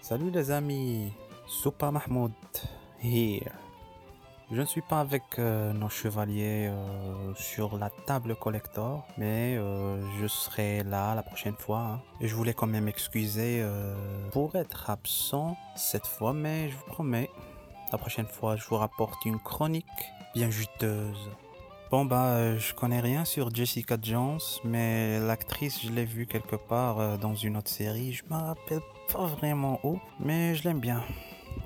Salut 0.02 0.30
les 0.30 0.50
amis, 0.50 1.12
Soupa 1.46 1.90
Mahmoud 1.90 2.32
here. 3.02 3.52
Je 4.52 4.60
ne 4.60 4.66
suis 4.66 4.82
pas 4.82 5.00
avec 5.00 5.22
euh, 5.38 5.72
nos 5.72 5.88
chevaliers 5.88 6.68
euh, 6.70 7.34
sur 7.34 7.78
la 7.78 7.88
table 8.06 8.36
collector, 8.36 9.06
mais 9.16 9.56
je 10.20 10.26
serai 10.28 10.84
là 10.84 11.14
la 11.14 11.22
prochaine 11.22 11.56
fois. 11.56 11.80
hein. 11.80 12.02
Et 12.20 12.28
je 12.28 12.34
voulais 12.34 12.52
quand 12.54 12.66
même 12.66 12.84
m'excuser 12.84 13.64
pour 14.30 14.54
être 14.56 14.90
absent 14.90 15.56
cette 15.74 16.06
fois, 16.06 16.34
mais 16.34 16.68
je 16.68 16.76
vous 16.76 16.84
promets, 16.84 17.30
la 17.96 17.98
prochaine 17.98 18.26
fois, 18.26 18.56
je 18.56 18.64
vous 18.68 18.76
rapporte 18.76 19.24
une 19.24 19.38
chronique 19.38 19.86
bien 20.34 20.50
juteuse. 20.50 21.30
Bon 21.90 22.04
bah, 22.04 22.54
je 22.58 22.74
connais 22.74 23.00
rien 23.00 23.24
sur 23.24 23.54
Jessica 23.54 23.96
Jones, 24.00 24.38
mais 24.64 25.18
l'actrice, 25.18 25.80
je 25.82 25.90
l'ai 25.90 26.04
vue 26.04 26.26
quelque 26.26 26.56
part 26.56 27.00
euh, 27.00 27.16
dans 27.16 27.34
une 27.34 27.56
autre 27.56 27.70
série. 27.70 28.12
Je 28.12 28.22
me 28.28 28.34
rappelle 28.34 28.82
pas 29.10 29.24
vraiment 29.24 29.80
où, 29.82 29.98
mais 30.20 30.54
je 30.56 30.64
l'aime 30.64 30.78
bien. 30.80 31.02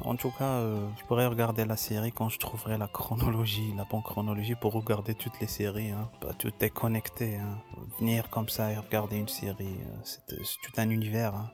En 0.04 0.14
tout 0.14 0.30
cas, 0.30 0.44
euh, 0.44 0.86
je 1.00 1.04
pourrais 1.06 1.26
regarder 1.26 1.64
la 1.64 1.76
série 1.76 2.12
quand 2.12 2.28
je 2.28 2.38
trouverai 2.38 2.78
la 2.78 2.86
chronologie, 2.86 3.74
la 3.76 3.84
bonne 3.90 4.04
chronologie 4.04 4.54
pour 4.54 4.72
regarder 4.72 5.14
toutes 5.16 5.40
les 5.40 5.48
séries. 5.48 5.90
Hein. 5.90 6.08
Tout 6.38 6.52
est 6.60 6.70
connecté. 6.70 7.38
Hein. 7.38 7.58
Venir 7.98 8.30
comme 8.30 8.48
ça 8.48 8.70
et 8.70 8.76
regarder 8.76 9.16
une 9.16 9.26
série, 9.42 9.78
euh, 9.84 10.00
c'est 10.04 10.22
c'est 10.44 10.60
tout 10.62 10.74
un 10.76 10.90
univers. 10.90 11.34
hein. 11.34 11.50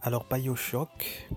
Alors 0.00 0.24
Bioshock, 0.30 1.28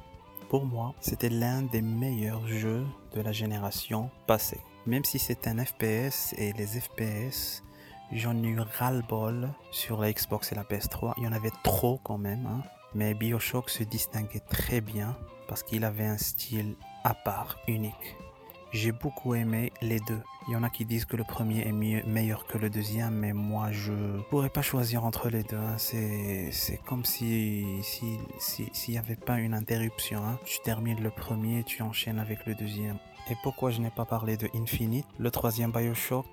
pour 0.52 0.66
moi, 0.66 0.94
c'était 1.00 1.30
l'un 1.30 1.62
des 1.62 1.82
meilleurs 1.82 2.46
jeux 2.46 2.86
de 3.16 3.22
la 3.22 3.32
génération 3.32 4.10
passée. 4.28 4.60
Même 4.86 5.06
si 5.06 5.18
c'est 5.18 5.48
un 5.48 5.64
FPS 5.64 6.34
et 6.38 6.52
les 6.52 6.68
FPS, 6.68 7.64
j'en 8.12 8.36
ai 8.44 8.48
eu 8.48 8.60
ras-le-bol 8.60 9.50
sur 9.72 10.02
la 10.02 10.12
Xbox 10.12 10.52
et 10.52 10.56
la 10.56 10.66
PS3. 10.66 11.14
Il 11.16 11.24
y 11.24 11.28
en 11.28 11.32
avait 11.32 11.54
trop 11.64 12.02
quand 12.04 12.18
même. 12.18 12.46
hein. 12.48 12.64
Mais 12.94 13.14
Bioshock 13.14 13.70
se 13.70 13.86
distinguait 13.86 14.42
très 14.42 14.82
bien 14.82 15.16
parce 15.48 15.64
qu'il 15.64 15.86
avait 15.86 16.04
un 16.06 16.18
style 16.18 16.76
à 17.06 17.14
part, 17.14 17.58
unique. 17.70 18.18
J'ai 18.74 18.92
beaucoup 18.94 19.36
aimé 19.36 19.74
les 19.82 20.00
deux. 20.00 20.22
Il 20.48 20.54
y 20.54 20.56
en 20.56 20.64
a 20.64 20.70
qui 20.70 20.86
disent 20.86 21.06
que 21.06 21.18
le 21.18 21.24
premier 21.26 21.68
est 21.68 21.74
meilleur 21.74 22.46
que 22.46 22.58
le 22.58 22.70
deuxième, 22.70 23.14
mais 23.16 23.34
moi 23.34 23.72
je 23.72 23.92
pourrais 24.30 24.50
pas 24.50 24.62
choisir 24.62 25.04
entre 25.04 25.30
les 25.30 25.44
deux. 25.44 25.58
hein. 25.58 25.76
C'est 25.78 26.80
comme 26.86 27.04
si 27.04 27.66
si 27.84 28.18
si- 28.40 28.70
s'il 28.72 28.94
y 28.94 28.98
avait 28.98 29.16
pas 29.18 29.40
une 29.40 29.54
interruption. 29.54 30.24
hein. 30.26 30.40
Tu 30.46 30.60
termines 30.64 31.02
le 31.04 31.10
premier, 31.12 31.64
tu 31.66 31.82
enchaînes 31.84 32.18
avec 32.20 32.46
le 32.46 32.56
deuxième. 32.56 32.98
Et 33.30 33.36
pourquoi 33.44 33.72
je 33.72 33.82
n'ai 33.82 33.92
pas 33.92 34.06
parlé 34.06 34.38
de 34.38 34.50
Infinite? 34.56 35.06
Le 35.20 35.30
troisième 35.32 35.72
Bioshock 35.72 36.26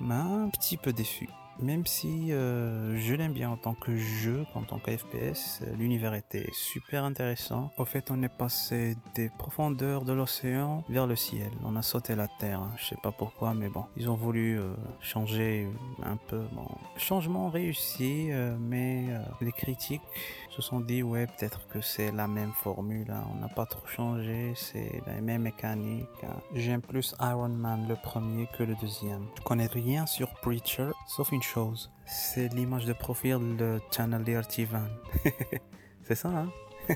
m'a 0.00 0.20
un 0.22 0.48
petit 0.50 0.76
peu 0.76 0.92
déçu. 0.92 1.28
Même 1.62 1.84
si 1.86 2.32
euh, 2.32 2.96
je 2.98 3.14
l'aime 3.14 3.32
bien 3.32 3.50
en 3.50 3.56
tant 3.56 3.74
que 3.74 3.94
jeu, 3.96 4.44
en 4.54 4.62
tant 4.62 4.78
que 4.78 4.96
FPS, 4.96 5.60
l'univers 5.78 6.14
était 6.14 6.48
super 6.52 7.04
intéressant. 7.04 7.70
Au 7.76 7.84
fait, 7.84 8.10
on 8.10 8.22
est 8.22 8.28
passé 8.34 8.96
des 9.14 9.28
profondeurs 9.28 10.04
de 10.04 10.12
l'océan 10.12 10.84
vers 10.88 11.06
le 11.06 11.16
ciel. 11.16 11.50
On 11.64 11.76
a 11.76 11.82
sauté 11.82 12.14
la 12.14 12.28
terre. 12.28 12.60
hein. 12.60 12.72
Je 12.78 12.86
sais 12.86 12.98
pas 13.02 13.12
pourquoi, 13.12 13.52
mais 13.52 13.68
bon, 13.68 13.84
ils 13.96 14.08
ont 14.08 14.14
voulu 14.14 14.58
euh, 14.58 14.72
changer 15.00 15.68
un 16.02 16.16
peu. 16.16 16.40
Bon, 16.52 16.66
changement 16.96 17.50
réussi, 17.50 18.28
euh, 18.30 18.56
mais 18.58 19.04
les 19.40 19.52
critiques 19.52 20.00
se 20.50 20.62
sont 20.62 20.80
dit 20.80 21.02
ouais, 21.02 21.26
peut-être 21.26 21.66
que 21.68 21.80
c'est 21.80 22.10
la 22.12 22.26
même 22.26 22.52
formule. 22.52 23.10
hein. 23.10 23.24
On 23.32 23.36
n'a 23.40 23.48
pas 23.48 23.66
trop 23.66 23.86
changé, 23.86 24.52
c'est 24.56 25.00
la 25.06 25.20
même 25.20 25.42
mécanique. 25.42 26.08
hein. 26.24 26.36
J'aime 26.54 26.82
plus 26.82 27.14
Iron 27.20 27.48
Man 27.48 27.86
le 27.88 27.96
premier 27.96 28.48
que 28.56 28.62
le 28.64 28.74
deuxième. 28.76 29.26
Je 29.36 29.42
connais 29.42 29.66
rien 29.66 30.06
sur 30.06 30.28
Preacher, 30.40 30.90
sauf 31.06 31.30
une 31.32 31.42
chose. 31.42 31.90
C'est 32.06 32.48
l'image 32.52 32.84
de 32.86 32.92
profil 32.92 33.56
de 33.56 33.80
Channelier 33.90 34.40
Tivan. 34.48 34.88
c'est 36.04 36.16
ça, 36.16 36.28
hein? 36.28 36.50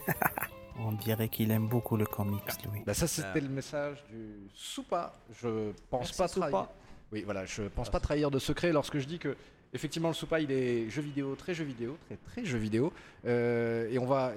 On 0.80 0.90
dirait 0.90 1.28
qu'il 1.28 1.52
aime 1.52 1.68
beaucoup 1.68 1.96
le 1.96 2.04
comics, 2.04 2.42
lui. 2.72 2.82
Bah 2.84 2.94
ça 2.94 3.06
c'était 3.06 3.40
le 3.40 3.48
message 3.48 4.04
du 4.10 4.48
Soupa. 4.54 5.14
Je 5.40 5.70
pense 5.88 6.00
Merci, 6.00 6.18
pas 6.18 6.28
trahir. 6.28 6.58
Soupa. 6.58 6.72
Oui 7.12 7.22
voilà, 7.24 7.44
je 7.44 7.62
pense 7.62 7.90
pas 7.90 8.00
trahir 8.00 8.32
de 8.32 8.40
secret 8.40 8.72
lorsque 8.72 8.98
je 8.98 9.06
dis 9.06 9.20
que 9.20 9.36
effectivement 9.74 10.08
le 10.08 10.14
Soupa 10.14 10.40
il 10.40 10.50
est 10.50 10.88
jeu 10.88 11.02
vidéo, 11.02 11.34
très 11.34 11.52
jeu 11.54 11.64
vidéo, 11.64 11.98
très 12.06 12.16
très 12.16 12.44
jeu 12.44 12.56
vidéo. 12.58 12.92
Euh, 13.26 13.90
et 13.90 13.98
on 13.98 14.06
va, 14.06 14.32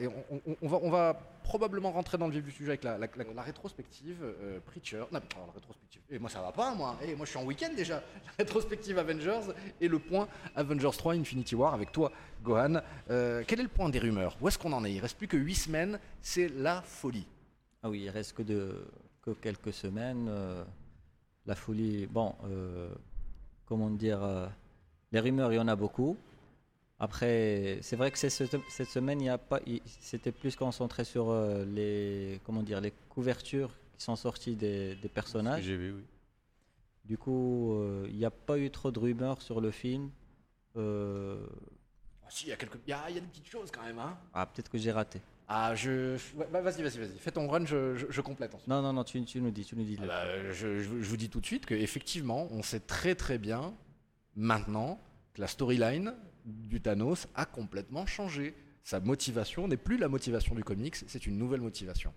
on, 0.61 0.67
va, 0.67 0.79
on 0.81 0.89
va 0.89 1.13
probablement 1.43 1.91
rentrer 1.91 2.17
dans 2.17 2.25
le 2.27 2.33
vif 2.33 2.43
du 2.43 2.51
sujet 2.51 2.71
avec 2.71 2.83
la, 2.83 2.97
la- 2.97 3.41
rétrospective 3.43 4.17
euh, 4.23 4.59
Preacher. 4.65 5.03
Non, 5.11 5.19
la 5.21 5.53
rétrospective. 5.53 6.01
Et 6.09 6.19
moi 6.19 6.29
ça 6.29 6.41
va 6.41 6.51
pas 6.51 6.73
moi. 6.75 6.97
Et 7.05 7.15
moi 7.15 7.25
je 7.25 7.29
suis 7.31 7.39
en 7.39 7.45
week-end 7.45 7.71
déjà. 7.75 7.95
La 8.25 8.31
rétrospective 8.39 8.97
Avengers 8.97 9.53
et 9.79 9.87
le 9.87 9.99
point 9.99 10.27
Avengers 10.55 10.89
3 10.97 11.13
Infinity 11.13 11.55
War 11.55 11.73
avec 11.73 11.91
toi 11.91 12.11
Gohan. 12.43 12.81
Euh, 13.09 13.43
quel 13.47 13.59
est 13.59 13.63
le 13.63 13.69
point 13.69 13.89
des 13.89 13.99
rumeurs? 13.99 14.35
Où 14.41 14.47
est-ce 14.47 14.57
qu'on 14.57 14.73
en 14.73 14.83
est? 14.83 14.93
Il 14.93 14.99
reste 14.99 15.17
plus 15.17 15.27
que 15.27 15.37
8 15.37 15.55
semaines. 15.55 15.99
C'est 16.21 16.49
la 16.49 16.81
folie. 16.81 17.27
Ah 17.83 17.89
oui, 17.89 18.01
il 18.03 18.09
reste 18.09 18.33
que, 18.33 18.41
de, 18.41 18.85
que 19.21 19.31
quelques 19.31 19.71
semaines. 19.73 20.29
la 21.45 21.55
folie, 21.55 22.07
bon, 22.07 22.33
comment 23.65 23.89
dire, 23.91 24.19
les 25.11 25.19
rumeurs, 25.19 25.51
il 25.53 25.55
y 25.55 25.59
en 25.59 25.67
a 25.67 25.75
beaucoup. 25.75 26.17
Après, 26.99 27.77
c'est 27.81 27.95
vrai 27.95 28.09
que 28.11 28.17
c'est 28.17 28.29
cette, 28.29 28.57
cette 28.69 28.89
semaine, 28.89 29.21
il 29.21 29.25
y 29.25 29.29
a 29.29 29.37
pas, 29.37 29.59
il- 29.67 29.81
c'était 29.85 30.31
plus 30.31 30.55
concentré 30.55 31.03
sur 31.03 31.29
euh, 31.29 31.63
les, 31.65 32.41
comment 32.43 32.63
dire, 32.63 32.81
les 32.81 32.91
couvertures 33.09 33.71
qui 33.97 34.03
sont 34.03 34.15
sorties 34.15 34.55
des, 34.55 34.95
des 34.95 35.01
Ce 35.03 35.07
que 35.07 35.13
personnages. 35.13 35.63
j'ai 35.63 35.77
vu, 35.77 35.93
oui. 35.93 36.03
Du 37.05 37.17
coup, 37.17 37.73
euh, 37.73 38.05
il 38.09 38.17
n'y 38.17 38.25
a 38.25 38.31
pas 38.31 38.57
eu 38.57 38.69
trop 38.71 38.91
de 38.91 38.99
rumeurs 38.99 39.41
sur 39.41 39.61
le 39.61 39.71
film. 39.71 40.09
Euh, 40.75 41.45
Ah, 42.23 42.27
si, 42.29 42.45
il 42.47 42.49
y 42.49 42.51
a 42.51 42.55
quelques, 42.57 42.79
il 42.85 42.89
y 42.89 42.93
a, 42.93 43.09
il 43.09 43.15
y 43.15 43.17
a 43.17 43.21
des 43.21 43.27
petites 43.27 43.47
choses 43.47 43.71
quand 43.71 43.83
même, 43.83 43.99
hein. 43.99 44.17
ah, 44.33 44.45
peut-être 44.45 44.69
que 44.69 44.77
j'ai 44.77 44.91
raté. 44.91 45.21
Ah, 45.47 45.73
je, 45.75 46.17
ouais, 46.35 46.47
bah, 46.51 46.59
vas-y, 46.61 46.81
vas-y, 46.81 46.97
vas-y. 46.97 47.17
Fais 47.19 47.31
ton 47.31 47.47
run, 47.47 47.65
je, 47.65 47.95
je- 47.95 48.07
je 48.09 48.21
complète 48.21 48.53
ensuite. 48.53 48.67
Non, 48.67 48.81
non, 48.81 48.91
non, 48.91 49.03
tu, 49.05 49.23
tu 49.23 49.39
nous 49.39 49.51
dis, 49.51 49.63
tu 49.63 49.77
nous 49.77 49.85
dis. 49.85 49.97
Ah 50.01 50.05
bah, 50.07 50.51
je, 50.51 50.79
je- 50.79 51.01
je 51.01 51.09
vous 51.09 51.15
dis 51.15 51.29
tout 51.29 51.39
de 51.39 51.45
suite 51.45 51.65
que 51.65 51.73
effectivement, 51.75 52.47
on 52.51 52.61
sait 52.63 52.81
très 52.81 53.15
très 53.15 53.37
bien 53.37 53.73
maintenant 54.37 55.01
que 55.33 55.41
la 55.41 55.47
storyline 55.47 56.13
du 56.45 56.79
Thanos 56.81 57.27
a 57.35 57.45
complètement 57.45 58.05
changé. 58.05 58.55
Sa 58.83 59.01
motivation 59.01 59.67
n'est 59.67 59.75
plus 59.77 59.97
la 59.97 60.07
motivation 60.07 60.55
du 60.55 60.63
comics, 60.63 60.95
c'est 60.95 61.25
une 61.27 61.37
nouvelle 61.37 61.59
motivation. 61.59 62.13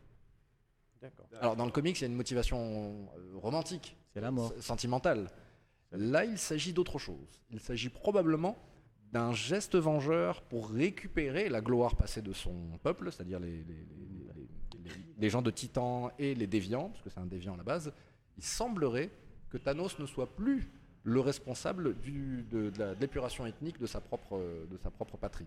Alors 1.41 1.57
dans 1.57 1.65
le 1.65 1.73
comics, 1.73 1.99
il 1.99 2.03
y 2.03 2.05
a 2.05 2.09
une 2.09 2.15
motivation 2.15 3.09
euh, 3.17 3.39
romantique, 3.39 3.97
la 4.15 4.31
mort. 4.31 4.53
sentimentale. 4.61 5.31
Là, 5.93 6.25
il 6.25 6.39
s'agit 6.39 6.73
d'autre 6.73 6.99
chose. 6.99 7.41
Il 7.51 7.59
s'agit 7.59 7.89
probablement 7.89 8.57
d'un 9.13 9.33
geste 9.33 9.75
vengeur 9.75 10.43
pour 10.43 10.71
récupérer 10.71 11.49
la 11.49 11.61
gloire 11.61 11.97
passée 11.97 12.23
de 12.23 12.33
son 12.33 12.79
peuple, 12.83 13.11
c'est-à-dire 13.11 13.41
les- 13.41 13.65
les 15.19 15.29
gens 15.31 15.43
de 15.43 15.51
Titan 15.51 16.11
et 16.19 16.35
les 16.35 16.47
déviants, 16.47 16.91
parce 16.91 17.03
que 17.03 17.11
c'est 17.11 17.19
un 17.19 17.27
déviant 17.27 17.55
à 17.55 17.57
la 17.57 17.63
base. 17.65 17.93
Il 18.37 18.45
semblerait 18.45 19.11
que 19.49 19.59
Thanos 19.59 19.99
ne 19.99 20.07
soit 20.07 20.35
plus 20.37 20.71
le 21.05 21.21
responsable 21.21 21.99
du- 21.99 22.43
de, 22.51 22.71
de 22.71 22.97
l'épuration 23.01 23.47
ethnique 23.47 23.79
de 23.79 23.87
sa, 23.87 24.01
propre, 24.01 24.39
de 24.71 24.77
sa 24.79 24.91
propre 24.91 25.17
patrie. 25.17 25.47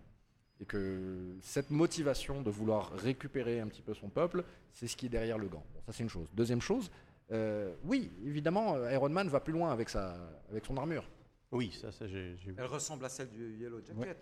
Et 0.59 0.65
que 0.65 1.35
cette 1.41 1.71
motivation 1.71 2.41
de 2.41 2.49
vouloir 2.49 2.91
récupérer 2.93 3.59
un 3.59 3.67
petit 3.67 3.81
peu 3.81 3.93
son 3.93 4.09
peuple, 4.09 4.43
c'est 4.71 4.87
ce 4.87 4.95
qui 4.95 5.07
est 5.07 5.09
derrière 5.09 5.37
le 5.37 5.47
gant. 5.47 5.63
Bon, 5.73 5.81
ça 5.85 5.91
c'est 5.91 6.03
une 6.03 6.09
chose. 6.09 6.27
Deuxième 6.33 6.61
chose, 6.61 6.89
euh, 7.31 7.73
oui, 7.83 8.11
évidemment, 8.23 8.75
euh, 8.75 8.91
Iron 8.93 9.09
Man 9.09 9.27
va 9.29 9.39
plus 9.39 9.53
loin 9.53 9.71
avec, 9.71 9.89
sa, 9.89 10.15
avec 10.49 10.65
son 10.65 10.77
armure. 10.77 11.07
Oui, 11.51 11.71
ça, 11.79 11.91
ça 11.91 12.07
j'ai 12.07 12.33
vu. 12.35 12.55
Elle 12.57 12.65
ressemble 12.65 13.03
à 13.05 13.09
celle 13.09 13.29
du 13.29 13.57
Yellow 13.57 13.81
Jacket. 13.85 14.17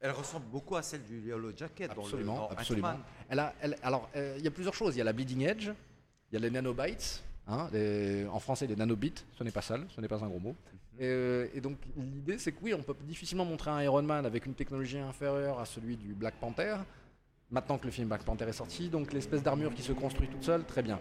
Elle 0.00 0.12
ressemble 0.12 0.46
beaucoup 0.46 0.76
à 0.76 0.82
celle 0.82 1.02
du 1.04 1.20
Yellow 1.20 1.52
Jacket. 1.56 1.88
dans 1.88 1.96
le- 1.96 2.00
Absolument, 2.02 2.36
dans 2.36 2.48
absolument. 2.50 2.98
Elle 3.28 3.38
a, 3.40 3.54
elle- 3.60 3.76
alors, 3.82 4.08
euh, 4.16 4.34
il 4.38 4.44
y 4.44 4.48
a 4.48 4.50
plusieurs 4.50 4.74
choses. 4.74 4.94
Il 4.94 4.98
y 4.98 5.00
a 5.00 5.04
la 5.04 5.12
bleeding 5.12 5.42
edge, 5.42 5.70
il 6.30 6.34
y 6.34 6.36
a 6.36 6.40
les 6.40 6.50
nanobytes. 6.50 7.22
Hein, 7.48 7.68
les- 7.72 8.26
en 8.26 8.38
français, 8.38 8.66
les 8.66 8.76
nanobits, 8.76 9.24
ce 9.36 9.42
n'est 9.44 9.50
pas 9.50 9.62
sale, 9.62 9.86
ce 9.94 10.00
n'est 10.00 10.08
pas 10.08 10.22
un 10.24 10.28
gros 10.28 10.38
mot. 10.40 10.54
Et, 10.98 11.06
euh, 11.06 11.48
et 11.54 11.60
donc, 11.60 11.78
l'idée, 11.96 12.38
c'est 12.38 12.52
que 12.52 12.58
oui, 12.62 12.74
on 12.74 12.82
peut 12.82 12.94
difficilement 13.02 13.44
montrer 13.44 13.70
un 13.70 13.82
Iron 13.82 14.02
Man 14.02 14.26
avec 14.26 14.46
une 14.46 14.54
technologie 14.54 14.98
inférieure 14.98 15.58
à 15.60 15.64
celui 15.64 15.96
du 15.96 16.12
Black 16.14 16.34
Panther. 16.40 16.76
Maintenant 17.50 17.78
que 17.78 17.86
le 17.86 17.90
film 17.92 18.08
Black 18.08 18.24
Panther 18.24 18.44
est 18.46 18.52
sorti, 18.52 18.88
donc 18.88 19.12
l'espèce 19.12 19.42
d'armure 19.42 19.72
qui 19.74 19.82
se 19.82 19.92
construit 19.92 20.28
toute 20.28 20.44
seule, 20.44 20.64
très 20.64 20.82
bien. 20.82 21.00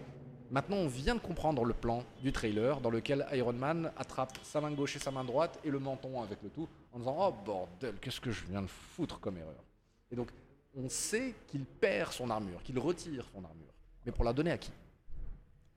Maintenant, 0.50 0.78
on 0.78 0.88
vient 0.88 1.16
de 1.16 1.20
comprendre 1.20 1.66
le 1.66 1.74
plan 1.74 2.04
du 2.22 2.32
trailer 2.32 2.80
dans 2.80 2.90
lequel 2.90 3.26
Iron 3.34 3.52
Man 3.52 3.92
attrape 3.98 4.38
sa 4.44 4.62
main 4.62 4.72
gauche 4.72 4.96
et 4.96 5.00
sa 5.00 5.12
main 5.12 5.26
droite 5.26 5.60
et 5.66 5.70
le 5.70 5.80
menton 5.80 6.22
avec 6.22 6.42
le 6.42 6.50
tout 6.50 6.70
en 6.94 7.00
disant 7.00 7.18
Oh 7.20 7.34
bordel, 7.46 7.96
qu'est-ce 8.00 8.22
que 8.22 8.32
je 8.32 8.46
viens 8.46 8.62
de 8.62 8.68
foutre 8.68 9.20
comme 9.20 9.38
erreur 9.38 9.62
Et 10.10 10.16
donc, 10.16 10.30
on 10.78 10.88
sait 10.88 11.34
qu'il 11.48 11.66
perd 11.66 12.14
son 12.14 12.30
armure, 12.30 12.64
qu'il 12.64 12.80
retire 12.80 13.26
son 13.34 13.44
armure. 13.44 13.74
Mais 14.06 14.14
pour 14.14 14.24
la 14.24 14.32
donner 14.32 14.52
à 14.52 14.58
qui? 14.58 14.72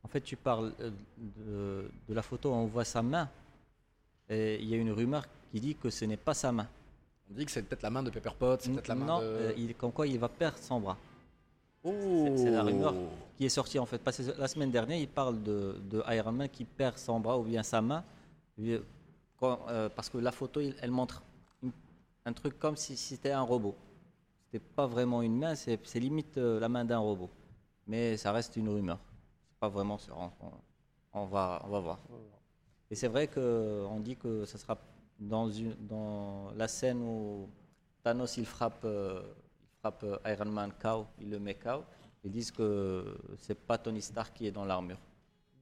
En 0.02 0.08
fait, 0.08 0.20
tu 0.22 0.36
parles 0.36 0.72
euh, 0.80 0.90
de, 1.18 1.90
de 2.08 2.14
la 2.14 2.22
photo, 2.22 2.52
on 2.52 2.66
voit 2.66 2.84
sa 2.84 3.02
main. 3.02 3.28
Et 4.28 4.58
il 4.60 4.68
y 4.68 4.74
a 4.74 4.76
une 4.76 4.92
rumeur 4.92 5.24
qui 5.50 5.60
dit 5.60 5.74
que 5.74 5.90
ce 5.90 6.04
n'est 6.04 6.16
pas 6.16 6.34
sa 6.34 6.52
main. 6.52 6.68
On 7.30 7.34
dit 7.34 7.44
que 7.44 7.50
c'est 7.50 7.62
peut-être 7.62 7.82
la 7.82 7.90
main 7.90 8.02
de 8.02 8.10
Pepper 8.10 8.30
Potts, 8.38 8.62
c'est 8.62 8.72
peut-être 8.72 8.88
la 8.88 8.94
main 8.94 9.06
non, 9.06 9.18
de. 9.20 9.24
euh, 9.24 9.52
il, 9.56 9.74
comme 9.74 9.92
quoi 9.92 10.06
il 10.06 10.18
va 10.18 10.28
perdre 10.28 10.58
son 10.58 10.80
bras. 10.80 10.96
Oh 11.82 11.92
c'est 12.36 12.50
la 12.50 12.62
rumeur. 12.62 12.94
Qui 13.36 13.46
est 13.46 13.48
sortie 13.50 13.78
en 13.78 13.86
fait. 13.86 13.98
Parce 13.98 14.18
que 14.18 14.38
la 14.38 14.48
semaine 14.48 14.70
dernière, 14.70 14.98
il 14.98 15.08
parle 15.08 15.42
de, 15.42 15.76
de 15.90 16.02
Iron 16.10 16.32
Man 16.32 16.48
qui 16.48 16.64
perd 16.64 16.98
son 16.98 17.20
bras 17.20 17.38
ou 17.38 17.42
bien 17.42 17.62
sa 17.62 17.80
main. 17.80 18.04
Quand- 19.38 19.60
euh, 19.68 19.88
parce 19.88 20.08
que 20.10 20.18
la 20.18 20.32
photo, 20.32 20.60
il- 20.60 20.74
elle 20.82 20.90
montre 20.90 21.22
une- 21.62 21.72
un 22.26 22.32
truc 22.32 22.58
comme 22.58 22.76
si 22.76 22.96
c'était 22.96 23.30
un 23.32 23.40
robot. 23.42 23.74
C'était 24.46 24.64
pas 24.76 24.86
vraiment 24.86 25.22
une 25.22 25.38
main, 25.38 25.54
c'est 25.54 25.78
c'est 25.84 26.00
limite 26.00 26.36
euh, 26.36 26.60
la 26.60 26.68
main 26.68 26.84
d'un 26.84 26.98
robot. 26.98 27.30
Mais 27.86 28.16
ça 28.16 28.32
reste 28.32 28.56
une 28.56 28.68
rumeur. 28.68 28.98
Pas 29.60 29.68
vraiment 29.68 29.98
sûr. 29.98 30.16
On, 30.16 30.30
on- 30.46 30.52
on 31.12 31.26
va, 31.26 31.60
on 31.64 31.68
va 31.68 31.80
voir. 31.80 31.98
Et 32.90 32.94
c'est 32.94 33.08
vrai 33.08 33.26
qu'on 33.28 33.98
dit 34.00 34.16
que 34.16 34.44
ce 34.44 34.56
sera 34.56 34.78
dans, 35.18 35.50
une, 35.50 35.74
dans 35.86 36.52
la 36.52 36.66
scène 36.68 37.02
où 37.02 37.48
Thanos 38.02 38.36
il 38.36 38.46
frappe, 38.46 38.84
euh, 38.84 39.22
il 39.60 39.78
frappe 39.80 40.04
Iron 40.24 40.44
Man 40.46 40.72
KO, 40.80 41.06
il 41.20 41.30
le 41.30 41.38
met 41.40 41.54
KO. 41.56 41.84
Ils 42.24 42.30
disent 42.30 42.52
que 42.52 43.18
c'est 43.38 43.56
pas 43.58 43.76
Tony 43.76 44.00
Stark 44.00 44.32
qui 44.34 44.46
est 44.46 44.50
dans 44.52 44.64
l'armure, 44.64 44.98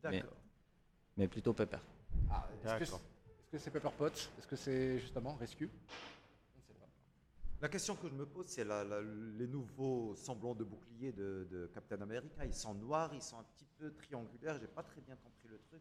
Mais- 0.05 0.21
D'accord. 0.21 0.37
mais 1.17 1.29
plutôt 1.29 1.53
Pepper. 1.55 1.79
Ah, 2.31 2.47
Est-ce 2.53 2.63
que 2.63 2.85
c'est 2.85 2.91
D'accord. 2.93 3.01
est-ce 3.41 3.51
que 3.53 3.59
c'est 3.59 3.71
Pepper 3.71 3.91
Potts? 3.97 4.31
Est-ce 4.39 4.47
que 4.47 4.57
c'est 4.57 4.99
justement 4.99 5.35
Rescue 5.41 5.71
On 5.73 6.59
ne 6.59 6.63
sait 6.63 6.75
pas. 6.75 6.87
La 7.61 7.69
question 7.69 7.97
que 7.97 8.09
je 8.09 8.15
me 8.15 8.25
pose, 8.25 8.47
c'est 8.47 8.65
les 8.65 9.47
nouveaux 9.49 10.15
semblants 10.15 10.55
de 10.55 10.63
boucliers 10.63 11.11
de, 11.13 11.47
de 11.51 11.69
Captain 11.75 12.01
America. 12.01 12.45
Ils 12.45 12.55
sont 12.55 12.73
noirs, 12.75 13.11
ils 13.13 13.23
sont 13.23 13.37
un 13.39 13.45
petit 13.57 13.67
peu 13.79 13.93
triangulaires. 13.93 14.59
J'ai 14.61 14.69
pas 14.69 14.83
très 14.85 15.01
bien 15.01 15.17
compris 15.17 15.49
le 15.51 15.59
truc. 15.69 15.81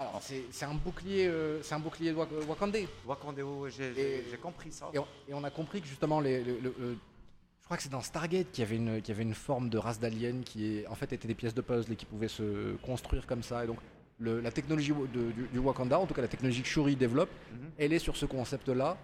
Alors, 0.00 0.20
c'est 0.22 0.64
un 0.64 0.74
bouclier, 0.74 1.26
euh, 1.28 1.62
c'est 1.62 1.74
un 1.74 1.80
bouclier 1.80 2.12
Wak- 2.12 2.30
Wakandé. 2.48 2.88
Wakanda, 3.06 3.44
ouais, 3.44 3.60
ouais, 3.60 3.70
j'ai 3.70 4.36
compris 4.40 4.72
ça. 4.72 4.90
Et 4.92 4.98
on, 4.98 5.06
et 5.28 5.34
on 5.34 5.42
a 5.44 5.50
compris 5.50 5.80
que 5.80 5.86
justement, 5.88 6.20
les, 6.20 6.44
je 6.44 7.64
crois 7.64 7.76
que 7.76 7.82
c'est 7.82 7.88
dans 7.88 8.00
Stargate 8.00 8.50
qu'il 8.50 8.62
y 8.64 8.66
avait 8.66 8.76
une, 8.76 9.00
qu'il 9.02 9.08
y 9.12 9.16
avait 9.16 9.24
une 9.24 9.34
forme 9.34 9.68
de 9.70 9.78
race 9.78 9.98
d'alien 10.00 10.42
qui 10.42 10.78
est, 10.78 10.86
en 10.88 10.94
fait 10.94 11.12
étaient 11.12 11.28
des 11.28 11.34
pièces 11.34 11.54
de 11.54 11.60
puzzle 11.60 11.92
et 11.92 11.96
qui 11.96 12.06
pouvaient 12.06 12.28
se 12.28 12.74
construire 12.76 13.26
comme 13.26 13.42
ça. 13.42 13.62
Et 13.64 13.66
donc 13.66 13.78
le- 14.18 14.40
la 14.40 14.50
technologie 14.52 14.92
de- 14.92 15.30
du, 15.32 15.46
du 15.48 15.58
Wakanda, 15.58 15.98
en 15.98 16.06
tout 16.06 16.14
cas 16.14 16.22
la 16.22 16.28
technologie 16.28 16.62
que 16.62 16.68
Shuri 16.68 16.96
développe, 16.96 17.30
Mhm. 17.52 17.70
elle 17.76 17.92
est 17.92 17.98
sur 17.98 18.16
ce 18.16 18.24
concept-là, 18.26 18.96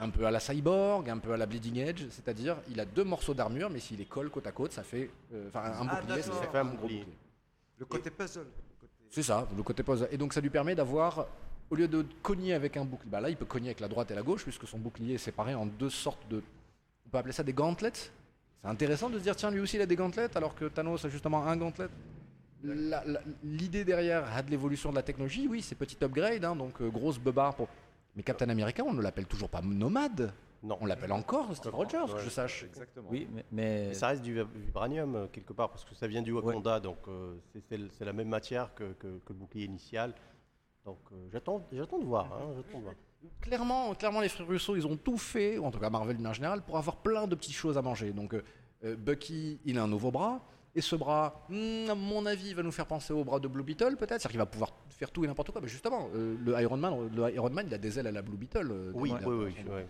un 0.00 0.08
peu 0.10 0.24
à 0.26 0.30
la 0.30 0.40
cyborg, 0.40 1.08
un 1.08 1.18
peu 1.18 1.32
à 1.32 1.36
la 1.36 1.46
bleeding 1.46 1.76
edge, 1.76 2.04
c'est-à-dire 2.10 2.56
il 2.70 2.80
a 2.80 2.84
deux 2.84 3.04
morceaux 3.04 3.34
d'armure, 3.34 3.70
mais 3.70 3.78
s'il 3.80 3.98
les 3.98 4.06
colle 4.06 4.30
côte 4.30 4.46
à 4.46 4.52
côte, 4.52 4.72
ça 4.72 4.82
fait, 4.82 5.10
euh, 5.34 5.48
enfin 5.48 5.60
un 5.62 5.86
Ah, 5.88 6.00
bouclier, 6.00 6.22
ça 6.22 6.32
fait 6.32 6.58
un 6.58 6.64
gros 6.64 6.76
bouclier. 6.78 7.06
Le 7.78 7.84
côté 7.84 8.10
puzzle. 8.10 8.46
C'est 9.10 9.22
ça, 9.22 9.46
le 9.56 9.62
côté 9.62 9.82
pose. 9.82 10.06
Et 10.10 10.16
donc 10.16 10.32
ça 10.32 10.40
lui 10.40 10.50
permet 10.50 10.74
d'avoir, 10.74 11.26
au 11.68 11.74
lieu 11.74 11.86
de 11.88 12.04
cogner 12.22 12.54
avec 12.54 12.76
un 12.76 12.84
bouclier, 12.84 13.10
bah 13.10 13.20
là 13.20 13.28
il 13.28 13.36
peut 13.36 13.44
cogner 13.44 13.68
avec 13.68 13.80
la 13.80 13.88
droite 13.88 14.10
et 14.10 14.14
la 14.14 14.22
gauche, 14.22 14.42
puisque 14.44 14.66
son 14.66 14.78
bouclier 14.78 15.14
est 15.14 15.18
séparé 15.18 15.54
en 15.54 15.66
deux 15.66 15.90
sortes 15.90 16.26
de. 16.30 16.42
On 17.06 17.10
peut 17.10 17.18
appeler 17.18 17.32
ça 17.32 17.42
des 17.42 17.52
gauntlets. 17.52 17.92
C'est 18.62 18.68
intéressant 18.68 19.10
de 19.10 19.18
se 19.18 19.22
dire, 19.22 19.34
tiens, 19.36 19.50
lui 19.50 19.60
aussi 19.60 19.76
il 19.76 19.82
a 19.82 19.86
des 19.86 19.96
gauntlets, 19.96 20.36
alors 20.36 20.54
que 20.54 20.66
Thanos 20.66 21.04
a 21.04 21.08
justement 21.08 21.46
un 21.46 21.58
la- 22.62 23.02
L'idée 23.42 23.84
derrière 23.84 24.24
a 24.34 24.42
de 24.42 24.50
l'évolution 24.50 24.90
de 24.90 24.96
la 24.96 25.02
technologie, 25.02 25.46
oui, 25.48 25.62
c'est 25.62 25.74
petit 25.74 25.96
upgrade, 26.02 26.44
hein, 26.44 26.54
donc 26.54 26.80
euh, 26.80 26.88
grosse 26.88 27.18
beubare 27.18 27.54
pour. 27.54 27.68
Mais 28.16 28.22
Captain 28.22 28.48
America, 28.48 28.82
on 28.84 28.92
ne 28.92 29.02
l'appelle 29.02 29.26
toujours 29.26 29.48
pas 29.48 29.60
nomade. 29.62 30.32
Non. 30.62 30.76
On 30.82 30.86
l'appelle 30.86 31.12
encore 31.12 31.56
Steve 31.56 31.74
Rogers, 31.74 32.12
que 32.14 32.20
je 32.20 32.28
sache. 32.28 32.64
Exactement. 32.64 33.08
Oui, 33.10 33.26
mais, 33.32 33.44
mais 33.50 33.86
Mais 33.88 33.94
ça 33.94 34.08
reste 34.08 34.20
du 34.22 34.34
vib- 34.34 34.52
vibranium 34.54 35.14
euh, 35.16 35.26
quelque 35.28 35.54
part 35.54 35.70
parce 35.70 35.84
que 35.86 35.94
ça 35.94 36.06
vient 36.06 36.20
du 36.20 36.32
Wakanda, 36.32 36.80
donc 36.80 36.98
euh, 37.08 37.36
c'est- 37.70 38.04
la 38.04 38.12
même 38.12 38.28
matière 38.28 38.74
que, 38.74 38.92
que- 38.92 39.18
que 39.24 39.32
le 39.32 39.38
bouclier 39.38 39.64
initial. 39.64 40.14
Donc 40.84 40.98
euh, 41.12 41.28
j'attends, 41.32 41.66
j'attends 41.72 41.98
de 41.98 42.04
voir. 42.04 42.26
hein, 42.26 42.52
j'attends 42.56 42.78
de 42.78 42.82
voir. 42.84 42.94
clairement, 43.40 43.94
clairement, 43.94 44.20
les 44.20 44.28
frères 44.28 44.46
Russo, 44.46 44.76
ils 44.76 44.86
ont 44.86 44.96
tout 44.96 45.16
fait, 45.18 45.56
ou 45.56 45.64
en 45.64 45.70
tout 45.70 45.78
cas 45.78 45.88
Marvel 45.88 46.18
en 46.26 46.32
général, 46.34 46.62
pour 46.62 46.76
avoir 46.76 46.96
plein 46.96 47.26
de 47.26 47.34
petites 47.34 47.54
choses 47.54 47.78
à 47.78 47.82
manger. 47.82 48.12
Donc, 48.12 48.34
euh, 48.34 48.96
Bucky, 48.96 49.60
il 49.64 49.78
a 49.78 49.82
un 49.84 49.88
nouveau 49.88 50.10
bras, 50.10 50.42
et 50.74 50.80
ce 50.80 50.94
bras, 50.96 51.44
hmm, 51.48 51.90
à 51.90 51.94
mon 51.94 52.24
avis, 52.26 52.54
va 52.54 52.62
nous 52.62 52.70
faire 52.72 52.86
penser 52.86 53.12
au 53.12 53.24
bras 53.24 53.40
de 53.40 53.48
Blue 53.48 53.62
Beetle, 53.64 53.96
peut-être. 53.96 54.20
C'est-à-dire 54.20 54.30
qu'il 54.30 54.38
va 54.38 54.46
pouvoir 54.46 54.72
faire 54.88 55.10
tout 55.10 55.24
et 55.24 55.26
n'importe 55.26 55.50
quoi. 55.50 55.60
Mais 55.60 55.68
justement, 55.68 56.08
euh, 56.14 56.36
le 56.44 56.60
Iron 56.60 56.76
Man, 56.76 57.08
le 57.14 57.34
Iron 57.34 57.50
Man, 57.50 57.66
il 57.66 57.74
a 57.74 57.78
des 57.78 57.98
ailes 57.98 58.06
à 58.06 58.12
la 58.12 58.22
Blue 58.22 58.36
Beetle. 58.36 58.70
euh, 58.70 58.92
Oui, 58.94 59.12
oui, 59.26 59.52
oui. 59.68 59.82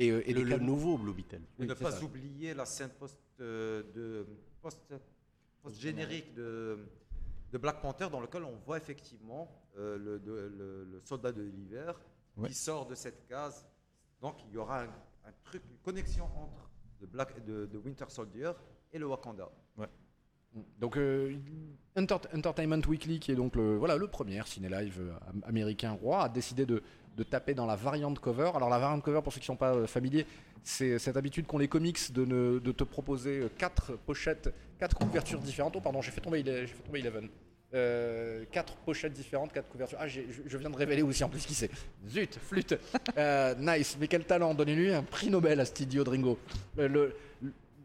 Et, 0.00 0.10
euh, 0.12 0.22
et 0.28 0.32
le, 0.32 0.44
le 0.44 0.58
nouveau 0.58 0.96
Blue 0.96 1.12
Beetle. 1.12 1.42
Et 1.58 1.62
Oui, 1.62 1.66
ne 1.66 1.74
pas 1.74 1.90
ça. 1.90 2.04
oublier 2.04 2.54
la 2.54 2.64
scène 2.66 2.90
post, 2.90 3.18
euh, 3.40 3.82
de 3.94 4.26
post, 4.62 4.78
générique 5.70 6.34
de, 6.34 6.78
de 7.52 7.58
Black 7.58 7.80
Panther 7.82 8.08
dans 8.10 8.20
lequel 8.20 8.44
on 8.44 8.56
voit 8.64 8.76
effectivement 8.78 9.50
euh, 9.76 9.98
le, 9.98 10.18
de- 10.18 10.52
le- 10.56 10.84
le 10.84 11.00
soldat 11.04 11.32
de 11.32 11.42
l'hiver 11.42 12.00
qui 12.46 12.54
sort 12.54 12.86
de 12.86 12.94
cette 12.94 13.26
case. 13.26 13.66
Donc 14.22 14.36
il 14.48 14.54
y 14.54 14.56
aura 14.56 14.82
un, 14.82 14.86
un 15.26 15.32
truc, 15.44 15.62
une 15.70 15.78
connexion 15.78 16.24
entre 16.24 16.70
de, 17.00 17.06
Black, 17.06 17.44
de, 17.44 17.66
de 17.66 17.78
Winter 17.78 18.04
Soldier 18.08 18.52
et 18.92 18.98
le 18.98 19.06
Wakanda. 19.06 19.50
Donc, 20.80 20.96
euh, 20.96 21.34
Enter- 21.96 22.28
Entertainment 22.34 22.80
Weekly, 22.88 23.20
qui 23.20 23.32
est 23.32 23.34
donc 23.34 23.54
le, 23.56 23.76
voilà, 23.76 23.96
le 23.96 24.06
premier 24.08 24.40
ciné-live 24.46 24.98
euh, 25.00 25.12
am- 25.30 25.42
américain 25.46 25.92
roi, 25.92 26.24
a 26.24 26.28
décidé 26.28 26.64
de, 26.66 26.82
de 27.16 27.22
taper 27.22 27.54
dans 27.54 27.66
la 27.66 27.76
variante 27.76 28.18
cover. 28.18 28.50
Alors, 28.54 28.68
la 28.68 28.78
variante 28.78 29.02
cover, 29.02 29.20
pour 29.22 29.32
ceux 29.32 29.40
qui 29.40 29.44
ne 29.44 29.54
sont 29.54 29.56
pas 29.56 29.74
euh, 29.74 29.86
familiers, 29.86 30.26
c'est 30.62 30.98
cette 30.98 31.16
habitude 31.16 31.46
qu'ont 31.46 31.58
les 31.58 31.68
comics 31.68 32.12
de, 32.12 32.24
ne- 32.24 32.58
de 32.58 32.72
te 32.72 32.84
proposer 32.84 33.40
euh, 33.40 33.48
quatre 33.58 33.92
pochettes, 33.96 34.52
quatre 34.78 34.96
couvertures 34.96 35.40
différentes. 35.40 35.74
Oh, 35.76 35.80
pardon, 35.80 36.00
j'ai 36.02 36.10
fait 36.10 36.20
tomber, 36.20 36.42
j'ai 36.44 36.66
fait 36.66 36.82
tomber 36.82 37.00
Eleven. 37.00 37.28
Euh, 37.74 38.44
quatre 38.50 38.74
pochettes 38.76 39.12
différentes, 39.12 39.52
quatre 39.52 39.68
couvertures. 39.68 39.98
Ah, 40.00 40.08
je, 40.08 40.20
viens 40.56 40.70
de 40.70 40.76
révéler 40.76 41.02
aussi 41.02 41.22
en 41.22 41.28
plus 41.28 41.44
qui 41.44 41.52
c'est. 41.54 41.70
Zut, 42.08 42.38
flûte. 42.40 42.74
Euh, 43.18 43.54
nice, 43.58 43.96
mais 44.00 44.08
quel 44.08 44.24
talent. 44.24 44.54
Donnez-lui 44.54 44.90
un 44.94 45.02
prix 45.02 45.28
Nobel 45.28 45.60
à 45.60 45.66
cet 45.66 45.80
idiot 45.80 46.02
de 46.02 46.08
Ringo. 46.08 46.38
Euh, 46.78 46.88
le- 46.88 47.14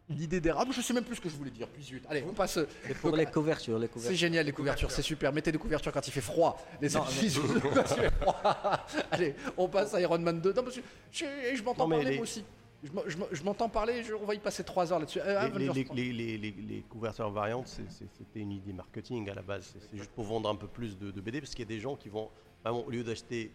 L'idée 0.10 0.42
des 0.42 0.52
rames, 0.52 0.72
je 0.74 0.82
sais 0.82 0.94
même 0.94 1.06
plus 1.06 1.16
ce 1.16 1.22
que 1.22 1.30
je 1.30 1.36
voulais 1.36 1.50
dire. 1.50 1.68
Puis 1.70 1.82
zut. 1.84 2.04
Allez, 2.10 2.26
on 2.30 2.34
passe. 2.34 2.58
Et 2.90 2.94
pour 2.94 3.12
Donc, 3.12 3.20
les 3.20 3.26
couvertures, 3.26 3.80
les 3.80 3.88
c'est 3.88 3.94
couvertures. 3.94 4.18
génial 4.18 4.46
les 4.46 4.52
couvertures, 4.52 4.92
c'est 4.92 5.02
super. 5.02 5.32
Mettez 5.32 5.52
des 5.52 5.58
couvertures 5.58 5.94
quand 5.94 6.06
il 6.06 6.12
fait 6.12 6.20
froid. 6.22 6.62
Les 6.82 6.90
Non, 6.90 7.06
selfies 7.06 7.40
quand 7.74 7.82
il 7.82 8.02
fait 8.02 8.10
froid. 8.22 8.42
Allez, 9.12 9.34
on 9.58 9.70
passe 9.70 9.94
à 9.94 10.02
Iron 10.02 10.20
Man 10.20 10.42
2. 10.42 10.52
Non, 10.54 10.64
parce 10.64 10.76
que 10.76 10.82
je, 11.12 11.26
je 11.56 11.64
m'entends 11.64 11.88
parler 11.88 12.04
les- 12.04 12.16
moi 12.16 12.24
aussi. 12.24 12.44
Je 12.84 12.92
m'en- 12.92 13.04
je 13.08 13.16
m'en- 13.18 13.28
je 13.32 13.44
m'entends 13.44 13.70
parler, 13.70 14.04
je- 14.04 14.14
on 14.14 14.26
va 14.26 14.36
y 14.36 14.40
passer 14.40 14.66
3 14.66 14.92
heures 14.92 15.00
là-dessus. 15.00 15.22
Euh, 15.22 15.26
Les, 15.26 15.36
Avengers 15.38 15.72
les- 15.74 15.84
3. 15.86 15.96
les- 15.96 16.12
les- 16.12 16.38
les- 16.38 16.52
les 16.52 16.82
couvertures 16.90 17.30
variantes, 17.32 17.70
c'est- 17.70 17.90
c'est- 17.90 18.10
c'était 18.18 18.42
une 18.42 18.52
idée 18.52 18.74
marketing 18.74 19.30
à 19.30 19.34
la 19.36 19.42
base. 19.42 19.70
C'est- 19.72 19.88
C'est 19.90 19.98
juste 19.98 20.12
pour 20.12 20.26
vendre 20.26 20.50
un 20.50 20.56
peu 20.56 20.68
plus 20.68 20.98
de, 20.98 21.12
de 21.12 21.22
BD, 21.22 21.40
parce 21.40 21.52
qu'il 21.56 21.64
y 21.64 21.68
a 21.68 21.74
des 21.74 21.80
gens 21.80 21.96
qui 21.96 22.10
vont, 22.10 22.30
vraiment, 22.62 22.86
au 22.86 22.90
lieu 22.90 23.06
d'acheter 23.06 23.54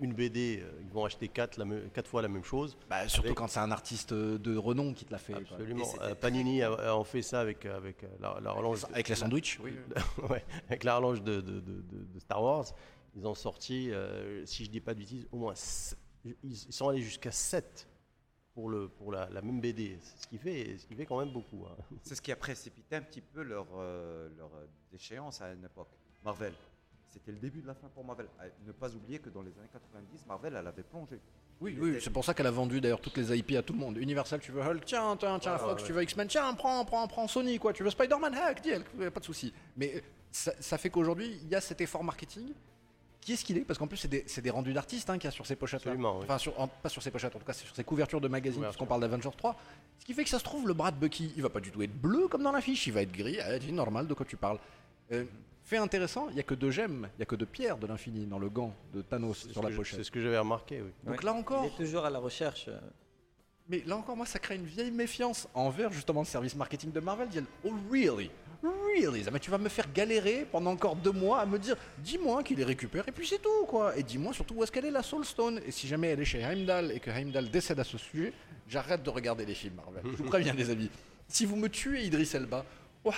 une 0.00 0.12
BD, 0.14 0.60
euh, 0.62 0.70
ils 0.82 0.90
vont 0.90 1.04
acheter 1.04 1.28
quatre, 1.28 1.56
la 1.58 1.64
me- 1.64 1.88
quatre 1.88 2.08
fois 2.08 2.22
la 2.22 2.28
même 2.28 2.44
chose. 2.44 2.76
Bah, 2.88 3.08
surtout 3.08 3.28
avec- 3.28 3.38
quand 3.38 3.48
c'est 3.48 3.60
un 3.60 3.70
artiste 3.70 4.12
de 4.14 4.56
renom 4.56 4.92
qui 4.94 5.04
te 5.04 5.12
l'a 5.12 5.18
fait. 5.18 5.34
Absolument. 5.34 5.84
Euh, 6.02 6.14
Panini 6.14 6.62
a, 6.62 6.72
a 6.72 6.94
en 6.94 7.04
fait 7.04 7.22
ça 7.22 7.40
avec, 7.40 7.64
euh, 7.66 7.76
avec 7.76 8.04
euh, 8.04 8.08
la, 8.20 8.38
la 8.40 8.50
relance. 8.52 8.84
Avec 8.92 9.08
les 9.08 9.14
sandwichs. 9.14 9.58
ouais, 10.30 10.44
avec 10.68 10.84
la 10.84 10.96
relance 10.96 11.22
de, 11.22 11.40
de- 11.40 11.60
de- 11.60 11.82
de- 11.82 12.04
de 12.04 12.18
Star 12.18 12.42
Wars. 12.42 12.66
Ils 13.14 13.26
ont 13.26 13.34
sorti, 13.34 13.90
euh, 13.90 14.44
si 14.46 14.64
je 14.64 14.70
dis 14.70 14.80
pas 14.80 14.94
de 14.94 14.98
bêtises, 15.00 15.26
au 15.32 15.36
moins. 15.36 15.54
sept- 15.54 15.98
Ils 16.42 16.56
sont 16.56 16.88
allés 16.88 17.02
jusqu'à 17.02 17.30
7 17.32 17.86
pour, 18.54 18.68
le, 18.70 18.88
pour 18.88 19.12
la, 19.12 19.28
la 19.30 19.42
même 19.42 19.60
BD. 19.60 19.98
Ce 20.16 20.26
qui, 20.26 20.38
fait, 20.38 20.78
ce 20.78 20.86
qui 20.86 20.94
fait 20.94 21.04
quand 21.06 21.18
même 21.18 21.32
beaucoup. 21.32 21.64
hein. 21.66 21.76
C'est 22.02 22.14
ce 22.14 22.22
qui 22.22 22.30
a 22.32 22.36
précipité 22.36 22.96
un 22.96 23.02
petit 23.02 23.20
peu 23.20 23.42
leur, 23.42 23.66
euh, 23.76 24.28
leur 24.38 24.50
euh, 24.54 24.66
déchéance 24.90 25.40
à 25.42 25.52
une 25.52 25.64
époque. 25.64 25.88
Marvel. 26.24 26.52
C'était 27.12 27.32
le 27.32 27.38
début 27.38 27.60
de 27.60 27.66
la 27.66 27.74
fin 27.74 27.88
pour 27.94 28.04
Marvel. 28.04 28.26
À 28.40 28.44
ne 28.66 28.72
pas 28.72 28.88
oublier 28.94 29.18
que 29.18 29.28
dans 29.28 29.42
les 29.42 29.50
années 29.58 29.68
90, 29.72 30.26
Marvel, 30.26 30.56
elle 30.58 30.66
avait 30.66 30.82
plongé. 30.82 31.18
Oui, 31.60 31.76
oui, 31.80 31.98
c'est 32.00 32.10
pour 32.10 32.24
ça 32.24 32.34
qu'elle 32.34 32.46
a 32.46 32.50
vendu 32.50 32.80
d'ailleurs 32.80 33.00
toutes 33.00 33.16
les 33.18 33.36
IP 33.38 33.52
à 33.52 33.62
tout 33.62 33.72
le 33.74 33.78
monde. 33.78 33.96
Universal, 33.98 34.40
tu 34.40 34.50
veux 34.50 34.62
Hulk, 34.62 34.84
tiens, 34.84 35.16
tiens, 35.16 35.38
tiens, 35.38 35.52
Ouais, 35.52 35.58
Fox, 35.58 35.82
ouais, 35.82 35.86
tu 35.86 35.92
veux 35.92 36.02
X-Men, 36.02 36.26
tiens, 36.26 36.52
prends, 36.54 36.84
prends, 36.84 37.06
prends 37.06 37.28
Sony, 37.28 37.58
quoi. 37.58 37.72
Tu 37.72 37.84
veux 37.84 37.90
Spider-Man, 37.90 38.34
hack, 38.34 38.62
deal, 38.62 38.82
euh, 39.00 39.10
pas 39.10 39.20
de 39.20 39.24
souci. 39.24 39.52
Mais 39.76 39.92
euh, 39.96 40.00
ça, 40.32 40.52
ça 40.58 40.78
fait 40.78 40.90
qu'aujourd'hui, 40.90 41.38
il 41.42 41.48
y 41.48 41.54
a 41.54 41.60
cet 41.60 41.80
effort 41.80 42.02
marketing. 42.02 42.52
Qui 43.20 43.34
est-ce 43.34 43.44
qu'il 43.44 43.56
est 43.58 43.60
Parce 43.60 43.78
qu'en 43.78 43.86
plus, 43.86 43.98
c'est 43.98 44.08
des, 44.08 44.24
c'est 44.26 44.42
des 44.42 44.50
rendus 44.50 44.72
d'artistes 44.72 45.08
hein, 45.08 45.14
qu'il 45.16 45.24
y 45.26 45.28
a 45.28 45.30
sur 45.30 45.46
ces 45.46 45.54
pochettes. 45.54 45.82
Absolument, 45.82 46.16
oui. 46.18 46.24
Enfin, 46.24 46.38
sur, 46.38 46.58
en- 46.58 46.66
pas 46.66 46.88
sur 46.88 47.00
ces 47.02 47.12
pochettes, 47.12 47.36
en 47.36 47.38
tout 47.38 47.44
cas, 47.44 47.52
c'est 47.52 47.66
sur 47.66 47.76
ces 47.76 47.84
couvertures 47.84 48.20
de 48.20 48.26
magazines, 48.26 48.56
Couverture. 48.56 48.78
puisqu'on 48.78 48.88
parle 48.88 49.02
d'Avengers 49.02 49.30
3. 49.36 49.54
Ce 50.00 50.04
qui 50.06 50.14
fait 50.14 50.24
que 50.24 50.30
ça 50.30 50.40
se 50.40 50.44
trouve, 50.44 50.66
le 50.66 50.74
bras 50.74 50.90
de 50.90 50.96
Bucky, 50.96 51.32
il 51.36 51.42
va 51.42 51.50
pas 51.50 51.60
du 51.60 51.70
tout 51.70 51.80
être 51.82 51.94
bleu 51.94 52.26
comme 52.26 52.42
dans 52.42 52.50
l'affiche, 52.50 52.84
il 52.88 52.92
va 52.92 53.02
être 53.02 53.12
gris. 53.12 53.38
Ah, 53.40 53.56
dis 53.60 53.70
normal, 53.70 54.08
de 54.08 54.14
quoi 54.14 54.26
tu 54.26 54.36
parles 54.36 54.58
Euh, 55.12 55.24
Fait 55.64 55.76
intéressant, 55.76 56.26
il 56.30 56.34
n'y 56.34 56.40
a 56.40 56.42
que 56.42 56.54
deux 56.54 56.70
gemmes, 56.70 57.08
il 57.14 57.18
n'y 57.18 57.22
a 57.22 57.26
que 57.26 57.36
deux 57.36 57.46
pierres 57.46 57.78
de 57.78 57.86
l'infini 57.86 58.26
dans 58.26 58.38
le 58.38 58.48
gant 58.50 58.74
de 58.92 59.00
Thanos 59.02 59.38
C'est 59.42 59.46
ce 59.48 59.52
sur 59.52 59.62
que 59.62 59.68
la 59.68 59.76
pochette. 59.76 59.98
C'est 59.98 60.04
ce 60.04 60.10
que 60.10 60.20
j'avais 60.20 60.38
remarqué, 60.38 60.82
oui. 60.82 60.90
Donc 61.04 61.18
Ouais. 61.20 61.24
là 61.24 61.32
encore, 61.32 61.64
Il 61.64 61.68
est 61.72 61.84
toujours 61.84 62.04
à 62.04 62.10
la 62.10 62.18
recherche. 62.18 62.66
euh, 62.68 62.78
mais 63.68 63.82
là 63.86 63.96
encore, 63.96 64.16
moi, 64.16 64.26
ça 64.26 64.38
crée 64.40 64.56
une 64.56 64.66
vieille 64.66 64.90
méfiance 64.90 65.48
envers 65.54 65.92
justement 65.92 66.20
le 66.20 66.26
service 66.26 66.56
marketing 66.56 66.90
de 66.90 66.98
Marvel. 67.00 67.28
Ils 67.32 67.40
disent, 67.40 67.48
oh 67.64 67.72
really, 67.90 68.28
really, 68.62 69.24
mais 69.32 69.38
tu 69.38 69.50
vas 69.52 69.58
me 69.58 69.68
faire 69.68 69.86
galérer 69.92 70.46
pendant 70.50 70.72
encore 70.72 70.96
deux 70.96 71.12
mois 71.12 71.40
à 71.40 71.46
me 71.46 71.58
dire, 71.58 71.76
dis-moi 71.98 72.42
qu'il 72.42 72.58
les 72.58 72.64
récupère 72.64 73.06
et 73.08 73.12
puis 73.12 73.26
c'est 73.26 73.40
tout 73.40 73.64
quoi. 73.66 73.96
Et 73.96 74.02
dis-moi 74.02 74.32
surtout 74.34 74.54
où 74.54 74.62
est-ce 74.64 74.72
qu'elle 74.72 74.84
est 74.86 74.90
la 74.90 75.02
Soul 75.04 75.24
Stone. 75.24 75.60
Et 75.64 75.70
si 75.70 75.86
jamais 75.86 76.08
elle 76.08 76.20
est 76.20 76.24
chez 76.24 76.40
Heimdall 76.40 76.90
et 76.90 76.98
que 77.00 77.10
Heimdall 77.10 77.50
décède 77.50 77.78
à 77.78 77.84
ce 77.84 77.96
sujet, 77.98 78.32
j'arrête 78.68 79.02
de 79.04 79.10
regarder 79.10 79.46
les 79.46 79.54
films 79.54 79.76
Marvel. 79.76 80.02
Je 80.04 80.16
vous 80.16 80.24
préviens 80.24 80.52
les 80.58 80.68
amis. 80.68 80.90
Si 81.28 81.46
vous 81.46 81.56
me 81.56 81.68
tuez 81.68 82.04
Idris 82.04 82.30
Elba, 82.34 82.66
oh 83.04 83.12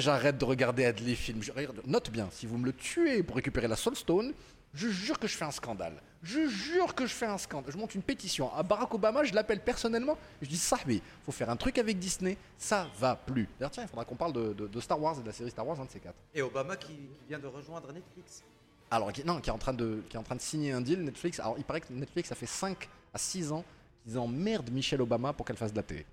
j'arrête 0.00 0.38
de 0.38 0.44
regarder. 0.44 0.92
Je- 0.96 1.52
regarde, 1.52 1.80
Note 1.86 2.10
bien, 2.10 2.28
si 2.30 2.46
vous 2.46 2.58
me 2.58 2.66
le 2.66 2.72
tuez 2.72 3.22
pour 3.22 3.36
récupérer 3.36 3.68
la 3.68 3.76
Soul 3.76 3.96
Stone, 3.96 4.32
je 4.72 4.88
jure 4.88 5.18
que 5.18 5.26
je 5.26 5.36
fais 5.36 5.44
un 5.44 5.50
scandale. 5.50 6.00
Je 6.22 6.46
jure 6.48 6.94
que 6.94 7.06
je 7.06 7.12
fais 7.14 7.26
un 7.26 7.38
scandale. 7.38 7.72
Je 7.72 7.78
monte 7.78 7.94
une 7.94 8.02
pétition 8.02 8.52
à 8.54 8.62
Barack 8.62 8.92
Obama, 8.94 9.24
je 9.24 9.32
l'appelle 9.34 9.60
personnellement. 9.60 10.16
Je 10.42 10.48
dis 10.48 10.56
Sahbi, 10.58 11.02
faut 11.24 11.32
faire 11.32 11.50
un 11.50 11.56
truc 11.56 11.78
avec 11.78 11.98
Disney, 11.98 12.36
ça 12.58 12.86
va 12.98 13.16
plus. 13.16 13.48
D'ailleurs, 13.58 13.70
tiens, 13.72 13.82
il 13.84 13.88
faudra 13.88 14.04
qu'on 14.04 14.14
parle 14.16 14.32
de, 14.34 14.52
de- 14.52 14.66
de 14.68 14.80
Star 14.80 15.00
Wars 15.00 15.16
et 15.18 15.22
de 15.22 15.26
la 15.26 15.32
série 15.32 15.50
Star 15.50 15.66
Wars, 15.66 15.80
un 15.80 15.86
de 15.86 15.90
ces 15.90 15.98
quatre. 15.98 16.14
Et 16.34 16.42
Obama 16.42 16.76
qui, 16.76 16.88
qui 16.92 17.26
vient 17.28 17.38
de 17.38 17.46
rejoindre 17.46 17.92
Netflix. 17.92 18.44
Alors, 18.92 19.12
qui, 19.12 19.24
non, 19.24 19.40
qui 19.40 19.50
est, 19.50 19.52
en 19.52 19.58
train 19.58 19.72
de, 19.72 20.02
qui 20.08 20.16
est 20.16 20.20
en 20.20 20.22
train 20.24 20.36
de 20.36 20.40
signer 20.40 20.72
un 20.72 20.80
deal, 20.80 21.02
Netflix. 21.02 21.40
Alors, 21.40 21.54
il 21.58 21.64
paraît 21.64 21.80
que 21.80 21.92
Netflix, 21.92 22.28
ça 22.28 22.34
fait 22.34 22.46
5 22.46 22.88
à 23.14 23.18
6 23.18 23.50
ans 23.52 23.64
qu'ils 24.04 24.18
emmerdent 24.18 24.70
Michelle 24.70 25.00
Obama 25.02 25.32
pour 25.32 25.46
qu'elle 25.46 25.56
fasse 25.56 25.72
de 25.72 25.76
la 25.76 25.82
télé. 25.82 26.04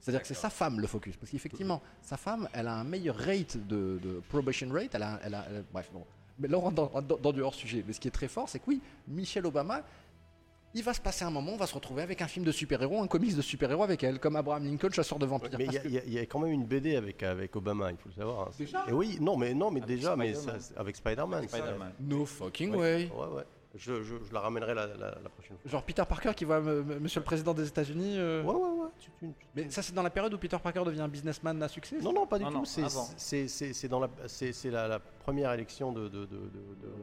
C'est-à-dire 0.00 0.22
que 0.22 0.26
c'est 0.26 0.34
sa 0.34 0.50
femme 0.50 0.80
le 0.80 0.86
focus. 0.86 1.16
Parce 1.16 1.30
qu'effectivement, 1.30 1.82
sa 2.02 2.16
femme, 2.16 2.48
elle 2.54 2.68
a 2.68 2.74
un 2.74 2.84
meilleur 2.84 3.16
rate 3.16 3.56
de, 3.68 3.98
de 4.02 4.20
probation 4.28 4.68
rate. 4.70 4.94
Elle 4.94 5.02
a, 5.02 5.20
elle 5.22 5.34
a- 5.34 5.44
elle- 5.50 5.64
bref, 5.72 5.90
bon. 5.92 6.04
Mais 6.38 6.48
là, 6.48 6.56
on 6.56 6.62
rentre 6.62 6.74
dans, 6.90 7.02
dans- 7.02 7.18
dans 7.18 7.32
du 7.32 7.42
hors-sujet. 7.42 7.84
Mais 7.86 7.92
ce 7.92 8.00
qui 8.00 8.08
est 8.08 8.12
très 8.12 8.28
fort, 8.28 8.48
c'est 8.48 8.58
que 8.60 8.64
oui, 8.68 8.80
Michelle 9.06 9.44
Obama, 9.44 9.82
il 10.72 10.82
va 10.84 10.94
se 10.94 11.00
passer 11.00 11.24
un 11.24 11.30
moment, 11.30 11.52
on 11.52 11.56
va 11.56 11.66
se 11.66 11.74
retrouver 11.74 12.00
avec 12.02 12.22
un 12.22 12.28
film 12.28 12.46
de 12.46 12.52
super-héros, 12.52 13.02
un 13.02 13.08
comics 13.08 13.34
de 13.36 13.42
super-héros 13.42 13.82
avec 13.82 14.02
elle, 14.04 14.18
comme 14.20 14.36
Abraham 14.36 14.64
Lincoln, 14.64 14.90
chasseur 14.90 15.18
de 15.18 15.26
vampires. 15.26 15.50
Mais 15.58 15.66
il 15.66 15.72
y, 15.72 15.76
a- 15.76 15.80
que- 15.80 15.88
il 15.88 15.94
y 15.94 15.98
a- 15.98 16.04
il 16.06 16.12
y 16.14 16.18
a 16.18 16.22
quand 16.26 16.38
même 16.38 16.52
une 16.52 16.64
BD 16.64 16.96
avec, 16.96 17.22
avec 17.22 17.54
Obama, 17.56 17.90
il 17.90 17.96
faut 17.98 18.08
le 18.08 18.14
savoir. 18.14 18.48
hein. 18.48 18.50
Déjà? 18.56 18.84
Et 18.88 18.92
oui, 18.92 19.18
non, 19.20 19.36
mais, 19.36 19.52
non, 19.52 19.70
mais 19.70 19.82
Avec 19.82 19.96
déjà, 19.96 20.16
mais 20.16 20.32
ça, 20.32 20.56
avec 20.76 20.96
Spider-Man. 20.96 21.46
Spider-Man. 21.48 21.92
No 22.00 22.24
fucking 22.24 22.70
Ouais, 22.70 22.78
way. 22.78 23.10
ouais, 23.14 23.36
ouais. 23.36 23.42
Je, 23.76 24.02
je- 24.02 24.16
je 24.28 24.32
la 24.34 24.40
ramènerai 24.40 24.74
la, 24.74 24.86
la- 24.88 25.18
la 25.22 25.28
prochaine 25.28 25.56
fois. 25.56 25.70
Genre 25.70 25.82
Peter 25.84 26.02
Parker 26.08 26.32
qui 26.34 26.44
voit 26.44 26.60
Monsieur 26.60 27.20
le 27.20 27.24
Président 27.24 27.54
des 27.54 27.68
États-Unis. 27.68 28.16
euh, 28.18 28.42
Ouais, 28.42 28.52
ouais, 28.54 28.60
ouais. 28.82 28.88
tu- 28.98 29.10
tu- 29.20 29.26
tu- 29.38 29.46
Mais 29.54 29.70
ça, 29.70 29.80
c'est 29.80 29.94
dans 29.94 30.02
la 30.02 30.10
période 30.10 30.34
où 30.34 30.38
Peter 30.38 30.56
Parker 30.60 30.82
devient 30.84 31.02
un 31.02 31.08
businessman 31.08 31.62
à 31.62 31.68
succès 31.68 31.98
Non, 32.00 32.12
non, 32.12 32.26
pas 32.26 32.38
du 32.38 32.44
Non, 32.44 32.50
tout. 32.50 32.56
non, 32.58 32.64
C'est- 32.64 32.82
avant. 32.82 33.06
C'est 33.16 33.46
c'est- 33.46 33.72
c'est 33.72 33.86
dans 33.88 34.00
la, 34.00 34.10
c'est 34.26 34.52
c'est 34.52 34.70
la, 34.70 34.88
la 34.88 34.98
première 34.98 35.52
élection 35.52 35.92
de, 35.92 36.08
de- 36.08 36.08
de- 36.08 36.26
de- 36.26 36.26
de- 36.26 36.94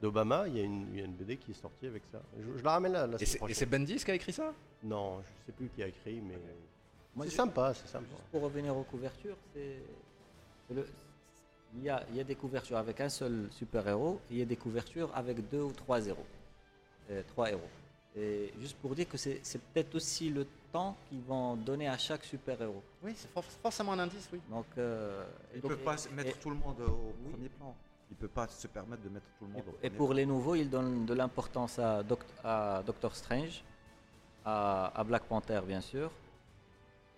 d'Obama. 0.00 0.44
Il, 0.46 0.56
y 0.56 0.60
a 0.60 0.62
une- 0.64 0.86
il 0.92 0.98
y 1.00 1.02
a 1.02 1.06
une 1.06 1.14
BD 1.14 1.36
qui 1.38 1.50
est 1.50 1.54
sortie 1.54 1.86
avec 1.88 2.04
ça. 2.12 2.20
Je, 2.38 2.56
je 2.58 2.62
la 2.64 2.70
ramène 2.70 2.92
la, 2.92 3.06
la 3.08 3.14
Et 3.14 3.18
semaine 3.18 3.26
c'est- 3.26 3.34
Et 3.34 3.38
prochaine. 3.38 3.56
c'est 3.56 3.66
Bendis 3.66 4.04
qui 4.04 4.10
a 4.10 4.14
écrit 4.14 4.32
ça? 4.32 4.52
Non, 4.84 5.20
je 5.22 5.46
sais 5.46 5.52
plus 5.52 5.68
qui 5.70 5.82
a 5.82 5.88
écrit, 5.88 6.20
mais 6.20 6.38
Moi, 7.16 7.24
c'est 7.26 7.32
je- 7.32 7.36
sympa, 7.36 7.74
c'est 7.74 7.88
sympa. 7.88 8.04
Juste 8.08 8.22
pour 8.30 8.42
revenir 8.42 8.76
aux 8.76 8.84
couvertures, 8.84 9.36
c'est 9.54 9.82
c'est 10.68 10.74
le- 10.74 10.86
il 11.74 11.84
y, 11.84 11.88
a, 11.88 12.02
il 12.10 12.16
y 12.16 12.20
a 12.20 12.24
des 12.24 12.34
couvertures 12.34 12.76
avec 12.76 13.00
un 13.00 13.08
seul 13.08 13.48
super-héros, 13.50 14.20
et 14.30 14.34
il 14.34 14.38
y 14.38 14.42
a 14.42 14.44
des 14.46 14.56
couvertures 14.56 15.10
avec 15.14 15.48
deux 15.48 15.62
ou 15.62 15.72
trois 15.72 16.04
héros. 16.06 16.26
Euh, 17.10 17.22
trois 17.28 17.50
héros. 17.50 17.68
Et 18.14 18.52
juste 18.60 18.76
pour 18.76 18.94
dire 18.94 19.08
que 19.08 19.16
c'est 19.16 19.40
peut-être 19.72 19.94
aussi 19.94 20.28
le 20.28 20.46
temps 20.70 20.94
qu'ils 21.08 21.22
vont 21.22 21.56
donner 21.56 21.88
à 21.88 21.96
chaque 21.96 22.24
super-héros. 22.24 22.82
Oui, 23.02 23.12
c'est 23.16 23.30
for- 23.30 23.44
forcément 23.44 23.92
un 23.92 24.00
indice, 24.00 24.28
oui. 24.32 24.40
Donc, 24.50 24.66
euh, 24.76 25.24
Il 25.54 25.60
donc- 25.62 25.70
ne 25.70 25.76
peut 25.76 25.82
pas 25.82 25.96
et- 26.04 26.14
mettre 26.14 26.36
et- 26.36 26.40
tout 26.40 26.50
le 26.50 26.56
monde 26.56 26.78
au 26.80 27.12
premier 27.30 27.48
plan. 27.48 27.74
Il 28.10 28.14
ne 28.14 28.18
peut 28.20 28.28
pas 28.28 28.46
se 28.48 28.66
permettre 28.66 29.02
de 29.02 29.08
mettre 29.08 29.26
tout 29.38 29.46
le 29.46 29.52
monde 29.52 29.62
au 29.66 29.70
Et 29.70 29.88
premier 29.88 29.90
pour 29.96 30.08
plan. 30.08 30.16
les 30.16 30.26
nouveaux, 30.26 30.54
ils 30.54 30.68
donnent 30.68 31.06
de 31.06 31.14
l'importance 31.14 31.78
à, 31.78 32.02
Doct- 32.02 32.26
à 32.44 32.82
Doctor 32.84 33.16
Strange, 33.16 33.64
à, 34.44 34.92
à 34.94 35.04
Black 35.04 35.22
Panther 35.24 35.60
bien 35.66 35.80
sûr, 35.80 36.10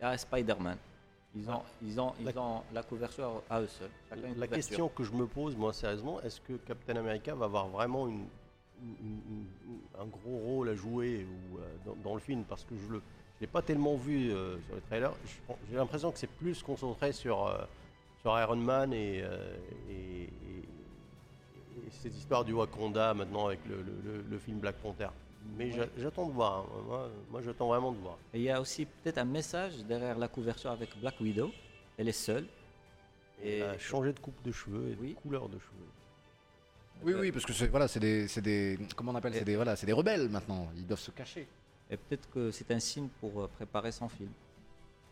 et 0.00 0.04
à 0.04 0.16
Spider-Man. 0.16 0.78
Ils 1.36 1.50
ont, 1.50 1.62
ils, 1.82 2.00
ont, 2.00 2.12
ils 2.20 2.26
La- 2.26 2.40
ont 2.40 2.62
la 2.72 2.82
couverture 2.84 3.42
à 3.50 3.60
eux 3.60 3.66
seuls. 3.66 3.90
La 4.10 4.16
couverture. 4.16 4.48
question 4.50 4.88
que 4.88 5.02
je 5.02 5.12
me 5.12 5.26
pose, 5.26 5.56
moi, 5.56 5.72
sérieusement, 5.72 6.20
est-ce 6.22 6.40
que 6.40 6.52
Captain 6.54 6.94
America 6.96 7.34
va 7.34 7.46
avoir 7.46 7.66
vraiment 7.68 8.06
une, 8.06 8.26
une- 8.80 8.96
une- 9.00 9.46
une- 9.66 10.00
un 10.00 10.06
gros 10.06 10.38
rôle 10.38 10.68
à 10.68 10.74
jouer 10.76 11.26
ou, 11.26 11.58
euh, 11.58 11.62
dans, 11.84 11.96
dans 12.04 12.14
le 12.14 12.20
film? 12.20 12.44
Parce 12.44 12.62
que 12.64 12.76
je 12.76 12.94
ne 12.94 13.00
l'ai 13.40 13.46
pas 13.48 13.62
tellement 13.62 13.96
vu 13.96 14.30
euh, 14.32 14.56
sur 14.66 14.76
les 14.76 14.80
trailers. 14.82 15.12
J'ai 15.68 15.76
l'impression 15.76 16.12
que 16.12 16.18
c'est 16.18 16.30
plus 16.30 16.62
concentré 16.62 17.10
sur, 17.12 17.46
euh, 17.48 17.64
sur 18.20 18.38
Iron 18.38 18.56
Man 18.56 18.92
et, 18.92 19.18
et, 19.90 19.92
et- 19.92 20.28
et 21.86 21.90
cette 21.90 22.14
histoire 22.16 22.44
du 22.44 22.52
Wakanda 22.52 23.12
maintenant 23.12 23.46
avec 23.46 23.58
le, 23.66 23.76
le- 23.82 24.00
le- 24.04 24.22
le 24.22 24.38
film 24.38 24.58
Black 24.60 24.76
Panther. 24.76 25.08
Mais 25.56 25.70
j'a- 25.72 25.86
j'attends 25.98 26.26
de 26.26 26.32
voir. 26.32 26.60
hein. 26.60 26.82
Moi, 26.86 27.10
moi, 27.30 27.42
j'attends 27.42 27.68
vraiment 27.68 27.92
de 27.92 27.98
voir. 27.98 28.16
Et 28.32 28.38
il 28.38 28.44
y 28.44 28.50
a 28.50 28.60
aussi 28.60 28.86
peut-être 28.86 29.18
un 29.18 29.24
message 29.24 29.76
derrière 29.84 30.18
la 30.18 30.28
couverture 30.28 30.70
avec 30.70 30.98
Black 31.00 31.20
Widow. 31.20 31.50
Elle 31.98 32.08
est 32.08 32.12
seule. 32.12 32.46
Et 33.42 33.58
Et 33.58 33.62
a 33.62 33.78
changé 33.78 34.12
de 34.12 34.18
coupe 34.20 34.40
de 34.42 34.52
cheveux 34.52 34.90
et 34.92 34.96
Oui. 35.00 35.10
de 35.14 35.20
couleur 35.20 35.48
de 35.48 35.58
cheveux. 35.58 35.88
Oui, 37.02 37.12
oui, 37.14 37.32
parce 37.32 37.44
que 37.44 37.52
c'est 37.52 37.66
voilà, 37.66 37.88
c'est 37.88 38.00
des, 38.00 38.28
c'est 38.28 38.40
des, 38.40 38.78
comment 38.96 39.12
on 39.12 39.16
appelle, 39.16 39.34
c'est 39.34 39.44
des, 39.44 39.56
voilà, 39.56 39.76
c'est 39.76 39.86
des 39.86 39.92
rebelles 39.92 40.28
maintenant. 40.28 40.68
Ils 40.76 40.86
doivent 40.86 41.00
se 41.00 41.10
cacher. 41.10 41.46
Et 41.90 41.96
peut-être 41.96 42.30
que 42.30 42.50
c'est 42.50 42.70
un 42.70 42.78
signe 42.80 43.08
pour 43.20 43.42
euh, 43.42 43.48
préparer 43.48 43.92
son 43.92 44.08
film 44.08 44.30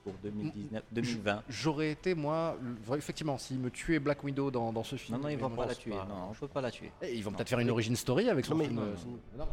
pour 0.05 0.13
2019, 0.23 0.83
2020. 0.93 1.43
J'aurais 1.49 1.91
été 1.93 2.15
moi, 2.15 2.57
effectivement, 2.97 3.39
s'ils 3.39 3.59
me 3.59 3.71
tuaient 3.71 3.99
Black 3.99 4.23
Widow 4.25 4.51
dans, 4.51 4.73
dans 4.73 4.85
ce 4.85 4.97
film. 4.97 5.17
Non, 5.19 5.25
non, 5.25 5.29
ils 5.29 5.39
vont 5.39 5.51
pas 5.51 5.67
la 5.67 5.75
tuer. 5.75 5.93
pense 5.93 6.09
Non, 6.09 6.29
on 6.31 6.35
peut 6.35 6.49
pas 6.49 6.61
la 6.61 6.71
tuer. 6.71 6.91
Eh, 7.03 7.15
ils 7.17 7.23
vont 7.23 7.33
peut-être 7.33 7.49
faire 7.49 7.61
une 7.61 7.71
origin 7.71 7.95
story 7.97 8.29
avec 8.29 8.45
son 8.45 8.53
Non, 8.55 8.59
mais- 8.59 8.65
film. 8.67 8.77
non, 8.77 8.83
euh, 8.83 9.39
non, 9.39 9.47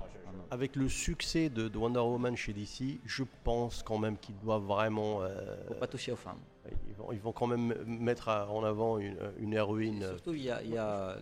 Avec 0.51 0.75
le 0.75 0.89
succès 0.89 1.49
de, 1.49 1.67
de 1.67 1.77
Wonder 1.77 1.99
Woman 1.99 2.35
chez 2.35 2.53
DC, 2.53 2.99
je 3.05 3.23
pense 3.43 3.83
quand 3.83 3.97
même 3.99 4.17
qu'ils 4.17 4.37
doivent 4.39 4.63
vraiment. 4.65 5.21
euh, 5.21 5.55
Faut 5.67 5.73
pas 5.75 5.87
toucher 5.87 6.11
aux 6.11 6.15
femmes. 6.15 6.39
ils, 6.87 6.95
vont, 6.95 7.11
ils 7.11 7.19
vont 7.19 7.31
quand 7.31 7.47
même 7.47 7.73
mettre 7.85 8.29
à- 8.29 8.49
en 8.49 8.63
avant 8.63 8.97
une, 8.97 9.17
une 9.39 9.53
héroïne. 9.53 10.01
Surtout, 10.07 10.33
il 10.33 10.43
y 10.43 10.49
a, 10.51 10.61
il 10.63 10.71
y 10.71 10.77
a 10.77 11.17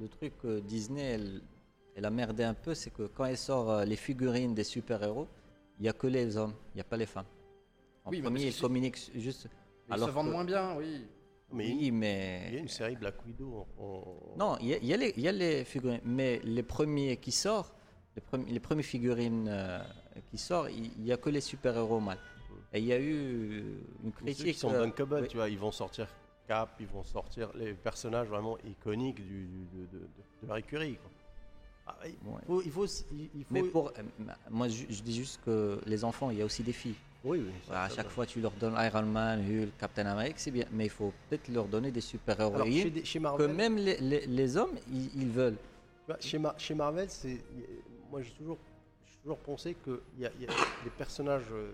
le 0.00 0.08
truc 0.08 0.38
que 0.38 0.60
Disney, 0.60 1.02
elle, 1.02 1.40
elle 1.96 2.04
a 2.04 2.10
merdé 2.10 2.44
un 2.44 2.54
peu, 2.54 2.74
c'est 2.74 2.90
que 2.90 3.02
quand 3.08 3.24
elle 3.24 3.36
sort 3.36 3.70
euh, 3.70 3.84
les 3.84 3.96
figurines 3.96 4.54
des 4.54 4.64
super-héros, 4.64 5.26
il 5.78 5.82
n'y 5.82 5.88
a 5.88 5.92
que 5.92 6.06
les 6.06 6.36
hommes, 6.36 6.54
il 6.74 6.76
n'y 6.76 6.80
a 6.80 6.84
pas 6.84 6.96
les 6.96 7.06
femmes. 7.06 7.24
En 8.04 8.10
Oui, 8.10 8.18
mais 8.18 8.22
premier, 8.24 8.46
ils 8.46 8.60
communiquent 8.60 9.10
juste. 9.14 9.48
Ils 9.88 9.94
alors 9.94 10.08
se 10.08 10.12
vendent 10.14 10.26
que- 10.28 10.32
moins 10.32 10.44
bien, 10.44 10.74
oui. 10.76 11.06
Mais 11.52 11.66
oui, 11.66 11.76
il 11.80 11.84
y 11.86 11.88
a 11.88 11.92
mais. 11.92 12.58
une 12.58 12.68
série 12.68 12.96
Black 12.96 13.24
Widow. 13.26 13.66
en- 13.78 14.36
Non, 14.38 14.56
il 14.60 14.68
y, 14.68 14.74
a- 14.74 14.78
il 14.78 14.86
y 14.86 14.94
a 14.94 14.96
les- 14.96 15.12
il 15.16 15.22
y 15.22 15.28
a 15.28 15.32
les 15.32 15.64
figurines, 15.64 16.00
mais 16.04 16.40
les 16.44 16.62
premiers 16.62 17.16
qui 17.16 17.32
sortent, 17.32 17.74
les, 18.14 18.22
premi- 18.22 18.50
les 18.52 18.60
premières 18.60 18.84
figurines 18.84 19.48
euh, 19.48 19.80
qui 20.30 20.38
sortent, 20.38 20.70
il 20.72 21.02
n'y 21.02 21.12
a 21.12 21.16
que 21.16 21.28
les 21.28 21.40
super-héros 21.40 21.98
mâles. 22.00 22.18
Et 22.72 22.78
il 22.78 22.84
y 22.84 22.92
a 22.92 23.00
eu 23.00 23.58
une 24.04 24.12
Mais 24.22 24.32
ceux 24.32 24.44
critique. 24.44 24.46
qui 24.54 24.58
sont 24.60 24.70
euh, 24.72 24.84
oui. 24.86 25.28
tu 25.28 25.36
vois, 25.36 25.48
ils 25.48 25.58
vont 25.58 25.72
sortir 25.72 26.06
Cap, 26.46 26.76
ils 26.80 26.86
vont 26.86 27.04
sortir 27.04 27.50
les 27.56 27.74
personnages 27.74 28.28
vraiment 28.28 28.56
iconiques 28.64 29.16
du, 29.24 29.46
du- 29.46 29.66
de, 29.72 29.86
de- 29.98 29.98
de 30.42 30.46
leur 30.48 30.56
écurie. 30.56 30.96
quoi. 30.96 31.10
Ah, 31.86 31.96
il, 32.06 32.10
Ouais. 32.28 32.40
faut, 32.46 32.62
il 32.62 32.70
faut, 32.70 32.86
il 32.86 33.30
il 33.34 33.44
faut- 33.44 33.54
Mais 33.54 33.62
pour, 33.64 33.88
euh, 33.88 34.02
moi, 34.50 34.68
je, 34.68 34.84
je 34.88 35.02
dis 35.02 35.14
juste 35.16 35.40
que 35.44 35.80
les 35.86 36.04
enfants, 36.04 36.30
il 36.30 36.38
y 36.38 36.42
a 36.42 36.44
aussi 36.44 36.62
des 36.62 36.72
filles. 36.72 36.94
Oui, 37.24 37.42
oui, 37.46 37.52
ça- 37.66 37.82
à 37.84 37.88
chaque 37.88 38.08
fois, 38.08 38.24
tu 38.26 38.40
leur 38.40 38.52
donnes 38.52 38.74
Iron 38.78 39.02
Man, 39.02 39.40
Hulk, 39.40 39.76
Captain 39.78 40.06
America, 40.06 40.34
c'est 40.38 40.50
bien. 40.50 40.64
Mais 40.72 40.86
il 40.86 40.90
faut 40.90 41.12
peut-être 41.28 41.48
leur 41.48 41.66
donner 41.66 41.90
des 41.90 42.00
chez 42.00 42.18
que 43.20 43.42
même 43.46 43.76
les, 43.76 43.96
les- 43.98 44.26
les 44.26 44.56
hommes, 44.56 44.76
ils, 44.90 45.10
ils 45.22 45.28
veulent. 45.28 45.56
Vois, 46.06 46.16
chez, 46.20 46.38
Mar- 46.38 46.58
chez 46.58 46.74
Marvel, 46.74 47.08
c'est 47.10 47.38
moi 48.10 48.22
j'ai 48.22 48.30
toujours, 48.32 48.58
toujours 49.22 49.38
pensé 49.38 49.74
que 49.74 50.02
il 50.16 50.22
y 50.22 50.26
a- 50.26 50.32
il 50.38 50.42
y 50.44 50.46
a- 50.46 50.50
les 50.84 50.90
personnages 50.90 51.44
euh, 51.52 51.70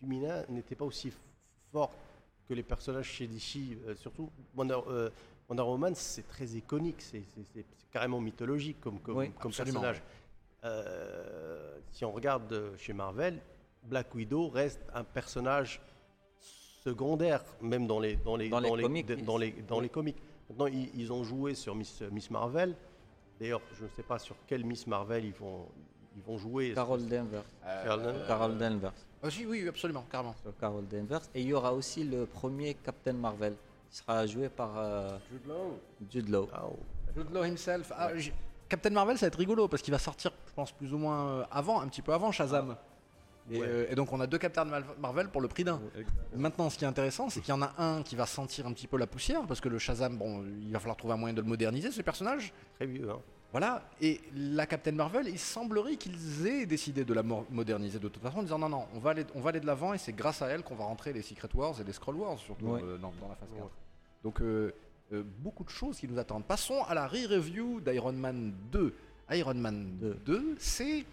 féminins 0.00 0.44
n'étaient 0.48 0.76
pas 0.76 0.84
aussi 0.84 1.12
forts 1.72 1.92
que 2.48 2.54
les 2.54 2.62
personnages 2.62 3.06
chez 3.06 3.26
DC. 3.26 3.78
euh, 3.86 3.94
surtout 3.96 4.30
Wonder, 4.54 4.78
euh, 4.88 5.10
Wonder 5.48 5.62
Woman, 5.62 5.94
c'est 5.94 6.28
très 6.28 6.46
iconique, 6.46 7.00
c'est 7.00 7.22
carrément 7.90 8.20
mythologique 8.20 8.80
comme, 8.80 9.00
comme, 9.00 9.16
Oui, 9.16 9.30
comme 9.38 9.50
absolument, 9.50 9.80
personnage. 9.80 10.02
Euh, 10.64 11.78
si 11.90 12.04
on 12.04 12.12
regarde 12.12 12.72
chez 12.76 12.92
Marvel, 12.92 13.38
Black 13.82 14.14
Widow 14.14 14.48
reste 14.48 14.80
un 14.94 15.04
personnage 15.04 15.80
secondaire, 16.84 17.42
même 17.60 17.86
dans 17.86 18.00
les, 18.00 18.16
dans 18.16 18.36
les, 18.36 18.48
Dans 18.48 18.58
les 18.60 18.82
comics, 18.82 19.24
dans 19.24 19.38
les, 19.38 19.52
dans 19.68 19.76
oui. 19.76 19.82
les 19.84 19.88
comics. 19.88 20.16
Maintenant, 20.48 20.66
ils, 20.66 20.90
ils 20.94 21.12
ont 21.12 21.24
joué 21.24 21.54
sur 21.54 21.74
Miss, 21.74 22.02
Miss 22.10 22.30
Marvel. 22.30 22.74
D'ailleurs, 23.40 23.60
je 23.78 23.84
ne 23.84 23.88
sais 23.90 24.02
pas 24.02 24.18
sur 24.18 24.36
quelle 24.46 24.64
Miss 24.64 24.86
Marvel 24.86 25.24
ils 25.24 25.32
vont, 25.32 25.66
ils 26.16 26.22
vont 26.22 26.38
jouer. 26.38 26.72
Carol 26.74 27.00
Danvers. 27.06 27.44
c'est 27.60 27.84
Carol 27.84 28.02
Danvers 28.02 28.26
Carol 28.26 28.58
Danvers. 28.58 28.92
Ah, 29.22 29.28
oui, 29.28 29.46
oui, 29.48 29.68
absolument, 29.68 30.04
carrément. 30.10 30.34
sur 30.42 30.56
Carol 30.58 30.86
Danvers. 30.86 31.22
Et 31.34 31.42
il 31.42 31.46
y 31.46 31.52
aura 31.52 31.72
aussi 31.72 32.04
le 32.04 32.26
premier 32.26 32.74
Captain 32.74 33.12
Marvel. 33.12 33.54
qui 33.90 33.96
sera 33.98 34.26
joué 34.26 34.48
par 34.48 34.76
euh, 34.76 35.18
Jude 36.10 36.28
Law. 36.28 36.48
Ah, 36.52 36.64
oh. 36.66 36.76
Jude 37.16 37.30
Law 37.32 37.44
himself. 37.44 37.92
Ah, 37.96 38.10
Captain 38.68 38.90
Marvel, 38.90 39.18
ça 39.18 39.26
va 39.26 39.28
être 39.28 39.38
rigolo 39.38 39.68
parce 39.68 39.82
qu'il 39.82 39.92
va 39.92 39.98
sortir, 39.98 40.32
je 40.46 40.52
pense, 40.54 40.72
plus 40.72 40.92
ou 40.94 40.98
moins 40.98 41.26
euh, 41.26 41.44
avant, 41.50 41.80
un 41.80 41.88
petit 41.88 42.02
peu 42.02 42.12
avant 42.12 42.32
Shazam. 42.32 42.76
Et, 43.52 43.60
Ouais. 43.60 43.66
euh, 43.68 43.86
et 43.90 43.94
donc 43.94 44.12
on 44.12 44.20
a 44.20 44.26
deux 44.26 44.38
Captain 44.38 44.64
Marvel 44.98 45.28
pour 45.28 45.40
le 45.40 45.48
prix 45.48 45.62
d'un. 45.64 45.80
Maintenant, 46.34 46.70
ce 46.70 46.78
qui 46.78 46.84
est 46.84 46.88
intéressant, 46.88 47.28
c'est 47.28 47.40
qu'il 47.40 47.50
y 47.50 47.56
en 47.56 47.62
a 47.62 47.72
un 47.78 48.02
qui 48.02 48.16
va 48.16 48.26
sentir 48.26 48.66
un 48.66 48.72
petit 48.72 48.86
peu 48.86 48.96
la 48.96 49.06
poussière 49.06 49.46
parce 49.46 49.60
que 49.60 49.68
le 49.68 49.78
Shazam, 49.78 50.16
bon, 50.16 50.44
il 50.62 50.72
va 50.72 50.78
falloir 50.78 50.96
trouver 50.96 51.14
un 51.14 51.18
moyen 51.18 51.34
de 51.34 51.40
le 51.42 51.46
moderniser, 51.46 51.90
ce 51.90 52.02
personnage. 52.02 52.52
Très 52.76 52.86
vieux. 52.86 53.10
Hein. 53.10 53.18
Voilà. 53.50 53.82
Et 54.00 54.20
la 54.34 54.64
Captain 54.66 54.92
Marvel, 54.92 55.28
il 55.28 55.38
semblerait 55.38 55.96
qu'ils 55.96 56.46
aient 56.46 56.64
décidé 56.64 57.04
de 57.04 57.12
la 57.12 57.22
mo- 57.22 57.46
moderniser 57.50 57.98
de 57.98 58.08
toute 58.08 58.22
façon 58.22 58.38
en 58.38 58.42
disant 58.42 58.58
non, 58.58 58.70
non, 58.70 58.86
on 58.94 58.98
va 58.98 59.10
aller, 59.10 59.26
on 59.34 59.40
va 59.40 59.50
aller 59.50 59.60
de 59.60 59.66
l'avant 59.66 59.92
et 59.92 59.98
c'est 59.98 60.14
grâce 60.14 60.40
à 60.40 60.46
elle 60.48 60.62
qu'on 60.62 60.74
va 60.76 60.84
rentrer 60.84 61.12
les 61.12 61.20
Secret 61.20 61.50
Wars 61.54 61.78
et 61.78 61.84
les 61.84 61.92
Scroll 61.92 62.16
Wars, 62.16 62.38
surtout 62.38 62.64
Ouais. 62.64 62.80
euh, 62.82 62.96
dans, 62.96 63.12
dans 63.20 63.28
la 63.28 63.34
phase 63.36 63.50
4. 63.54 63.68
Donc, 64.24 64.40
euh, 64.40 64.72
beaucoup 65.40 65.64
de 65.64 65.68
choses 65.68 65.98
qui 65.98 66.08
nous 66.08 66.18
attendent. 66.18 66.46
Passons 66.46 66.82
à 66.88 66.94
la 66.94 67.06
re-review 67.06 67.82
d'Iron 67.82 68.14
Man 68.14 68.54
2. 68.72 68.94
Iron 69.32 69.54
Man 69.54 69.98
2, 70.00 70.14
Deux. 70.24 70.56
c'est. 70.58 71.04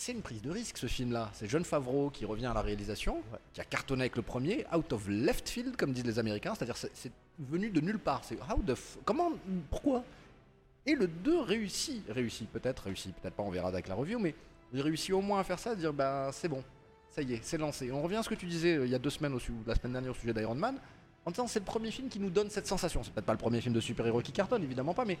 C'est 0.00 0.12
une 0.12 0.22
prise 0.22 0.40
de 0.42 0.50
risque 0.52 0.78
ce 0.78 0.86
film-là. 0.86 1.28
C'est 1.32 1.48
John 1.48 1.64
Favreau 1.64 2.08
qui 2.10 2.24
revient 2.24 2.46
à 2.46 2.54
la 2.54 2.62
réalisation, 2.62 3.16
Ouais. 3.32 3.38
qui 3.52 3.60
a 3.60 3.64
cartonné 3.64 4.02
avec 4.02 4.14
le 4.14 4.22
premier, 4.22 4.64
out 4.72 4.92
of 4.92 5.08
left 5.08 5.48
field 5.48 5.76
comme 5.76 5.92
disent 5.92 6.04
les 6.04 6.20
Américains, 6.20 6.54
c'est-à-dire 6.54 6.76
c'est 6.76 6.92
c'est 6.94 7.10
venu 7.40 7.68
de 7.70 7.80
nulle 7.80 7.98
part. 7.98 8.22
C'est 8.22 8.36
how 8.36 8.62
the 8.62 8.70
f- 8.76 8.98
comment 9.04 9.32
pourquoi? 9.70 10.04
Et 10.86 10.94
le 10.94 11.08
2 11.08 11.40
réussit, 11.40 12.04
réussit 12.10 12.48
peut-être, 12.48 12.84
réussit 12.84 13.12
peut-être 13.16 13.34
pas, 13.34 13.42
on 13.42 13.50
verra 13.50 13.66
avec 13.68 13.88
la 13.88 13.96
review, 13.96 14.20
mais 14.20 14.36
il 14.72 14.80
réussit 14.82 15.10
au 15.10 15.20
moins 15.20 15.40
à 15.40 15.44
faire 15.44 15.58
ça, 15.58 15.70
à 15.72 15.74
dire 15.74 15.92
ben 15.92 16.30
c'est 16.32 16.48
bon, 16.48 16.62
ça 17.10 17.20
y 17.20 17.34
est, 17.34 17.40
c'est 17.42 17.58
lancé. 17.58 17.90
On 17.90 18.00
revient 18.00 18.16
à 18.16 18.22
ce 18.22 18.28
que 18.28 18.36
tu 18.36 18.46
disais 18.46 18.76
euh, 18.76 18.86
il 18.86 18.92
y 18.92 18.94
a 18.94 19.00
deux 19.00 19.10
semaines 19.10 19.34
au 19.34 19.40
la 19.66 19.74
semaine 19.74 19.94
dernière 19.94 20.12
au 20.12 20.14
sujet 20.14 20.32
d'Iron 20.32 20.54
Man, 20.54 20.78
en 21.26 21.30
disant 21.32 21.48
c'est 21.48 21.58
le 21.58 21.64
premier 21.64 21.90
film 21.90 22.08
qui 22.08 22.20
nous 22.20 22.30
donne 22.30 22.50
cette 22.50 22.68
sensation. 22.68 23.02
C'est 23.02 23.12
peut-être 23.12 23.26
pas 23.26 23.32
le 23.32 23.38
premier 23.38 23.60
film 23.60 23.74
de 23.74 23.80
super-héros 23.80 24.20
qui 24.22 24.30
cartonne, 24.30 24.62
évidemment 24.62 24.94
pas, 24.94 25.04
mais 25.04 25.18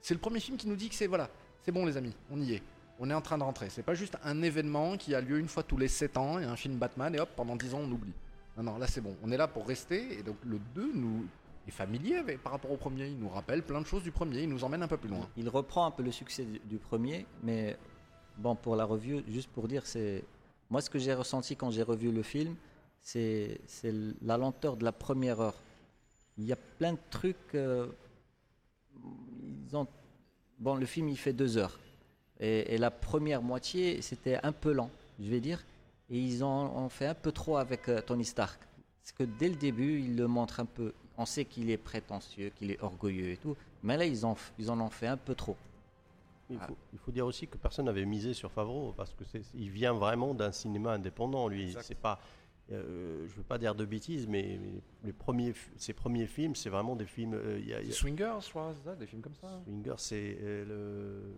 c'est 0.00 0.14
le 0.14 0.20
premier 0.20 0.38
film 0.38 0.56
qui 0.56 0.68
nous 0.68 0.76
dit 0.76 0.88
que 0.88 0.94
c'est 0.94 1.08
voilà, 1.08 1.28
c'est 1.64 1.72
bon 1.72 1.84
les 1.84 1.96
amis, 1.96 2.14
on 2.30 2.40
y 2.40 2.52
est. 2.54 2.62
On 2.98 3.10
est 3.10 3.14
en 3.14 3.20
train 3.20 3.38
de 3.38 3.42
rentrer. 3.42 3.70
C'est 3.70 3.82
pas 3.82 3.94
juste 3.94 4.16
un 4.22 4.42
événement 4.42 4.96
qui 4.96 5.14
a 5.14 5.20
lieu 5.20 5.38
une 5.38 5.48
fois 5.48 5.62
tous 5.62 5.76
les 5.76 5.88
7 5.88 6.16
ans 6.16 6.38
et 6.38 6.44
un 6.44 6.56
film 6.56 6.76
Batman 6.76 7.14
et 7.14 7.20
hop, 7.20 7.30
pendant 7.34 7.56
10 7.56 7.74
ans 7.74 7.80
on 7.82 7.90
oublie. 7.90 8.12
Non, 8.56 8.62
non, 8.62 8.78
là 8.78 8.86
c'est 8.86 9.00
bon. 9.00 9.16
On 9.22 9.32
est 9.32 9.36
là 9.36 9.48
pour 9.48 9.66
rester 9.66 10.18
et 10.18 10.22
donc 10.22 10.36
le 10.44 10.60
2 10.74 10.92
nous 10.94 11.26
est 11.66 11.72
familier 11.72 12.16
avec, 12.16 12.42
par 12.42 12.52
rapport 12.52 12.70
au 12.70 12.76
premier. 12.76 13.08
Il 13.08 13.18
nous 13.18 13.28
rappelle 13.28 13.62
plein 13.62 13.80
de 13.80 13.86
choses 13.86 14.02
du 14.02 14.12
premier, 14.12 14.42
il 14.42 14.48
nous 14.48 14.62
emmène 14.64 14.82
un 14.82 14.88
peu 14.88 14.96
plus 14.96 15.08
loin. 15.08 15.28
Il 15.36 15.48
reprend 15.48 15.86
un 15.86 15.90
peu 15.90 16.02
le 16.02 16.12
succès 16.12 16.46
du, 16.64 16.78
premier, 16.78 17.26
mais 17.42 17.76
bon, 18.38 18.54
pour 18.54 18.76
la 18.76 18.84
review, 18.84 19.22
juste 19.28 19.50
pour 19.50 19.66
dire, 19.66 19.86
c'est 19.86 20.24
moi 20.70 20.80
ce 20.80 20.90
que 20.90 20.98
j'ai 20.98 21.14
ressenti 21.14 21.56
quand 21.56 21.70
j'ai 21.70 21.82
revu 21.82 22.12
le 22.12 22.22
film, 22.22 22.54
c'est 23.00 23.60
c'est 23.66 23.92
la 24.22 24.36
lenteur 24.36 24.76
de 24.76 24.84
la 24.84 24.92
première 24.92 25.40
heure. 25.40 25.56
Il 26.38 26.44
y 26.44 26.52
a 26.52 26.58
plein 26.78 26.92
de 26.92 26.98
trucs. 27.10 27.54
euh, 27.54 27.88
ils 29.66 29.76
ont 29.76 29.86
bon, 30.58 30.76
le 30.76 30.86
film 30.86 31.08
il 31.08 31.18
fait 31.18 31.32
deux 31.32 31.56
heures 31.58 31.78
et, 32.44 32.74
et 32.74 32.78
la 32.78 32.90
première 32.90 33.42
moitié 33.42 34.00
c'était 34.02 34.38
un 34.42 34.52
peu 34.52 34.72
lent, 34.72 34.90
je 35.20 35.28
vais 35.30 35.40
dire, 35.40 35.60
et 36.10 36.18
ils 36.18 36.44
ont, 36.44 36.76
ont 36.84 36.88
fait 36.88 37.06
un 37.06 37.14
peu 37.14 37.32
trop 37.32 37.56
avec 37.56 37.88
euh, 37.88 38.00
Tony 38.08 38.24
Stark. 38.24 38.60
Parce 39.02 39.12
que 39.12 39.24
dès 39.24 39.48
le 39.48 39.56
début, 39.56 40.00
il 40.00 40.16
le 40.16 40.26
montre 40.26 40.60
un 40.60 40.64
peu. 40.66 40.92
On 41.18 41.26
sait 41.26 41.44
qu'il 41.44 41.70
est 41.70 41.76
prétentieux, 41.92 42.50
qu'il 42.56 42.70
est 42.70 42.80
orgueilleux 42.82 43.30
et 43.30 43.36
tout, 43.36 43.56
mais 43.82 43.96
là 43.96 44.04
ils, 44.04 44.24
ont, 44.26 44.36
ils 44.58 44.70
en 44.70 44.78
ont 44.80 44.90
fait 44.90 45.06
un 45.06 45.16
peu 45.16 45.34
trop. 45.34 45.56
Il, 46.50 46.58
faut, 46.58 46.76
il 46.92 46.98
faut 46.98 47.10
dire 47.12 47.24
aussi 47.26 47.46
que 47.48 47.56
personne 47.56 47.86
n'avait 47.86 48.04
misé 48.04 48.34
sur 48.34 48.50
Favreau 48.52 48.92
parce 48.96 49.14
que 49.14 49.24
c'est, 49.24 49.42
il 49.54 49.70
vient 49.70 49.94
vraiment 49.94 50.34
d'un 50.34 50.52
cinéma 50.52 50.92
indépendant. 50.92 51.48
Lui, 51.48 51.62
Exact. 51.64 51.84
c'est 51.86 51.94
pas. 52.08 52.20
euh, 52.72 53.26
je 53.28 53.34
veux 53.34 53.42
pas 53.42 53.56
dire 53.58 53.74
de 53.74 53.84
bêtises, 53.86 54.26
mais, 54.28 54.58
mais 54.62 54.80
les 55.04 55.12
premiers, 55.14 55.54
ses 55.76 55.94
premiers 55.94 56.26
films, 56.26 56.54
c'est 56.54 56.68
vraiment 56.68 56.96
des 56.96 57.06
films. 57.06 57.32
euh, 57.34 57.58
il 57.60 57.68
y 57.68 57.72
a- 57.74 57.80
il 57.80 57.88
y 57.88 57.90
a- 57.90 57.94
Swingers, 57.94 58.38
je 58.44 58.50
crois, 58.50 58.74
c'est 58.76 58.84
ça, 58.90 58.94
des 58.94 59.06
films 59.06 59.22
comme 59.22 59.34
ça. 59.40 59.48
Swinger, 59.64 59.94
c'est 59.96 60.36
euh, 60.42 60.64
le. 60.66 61.34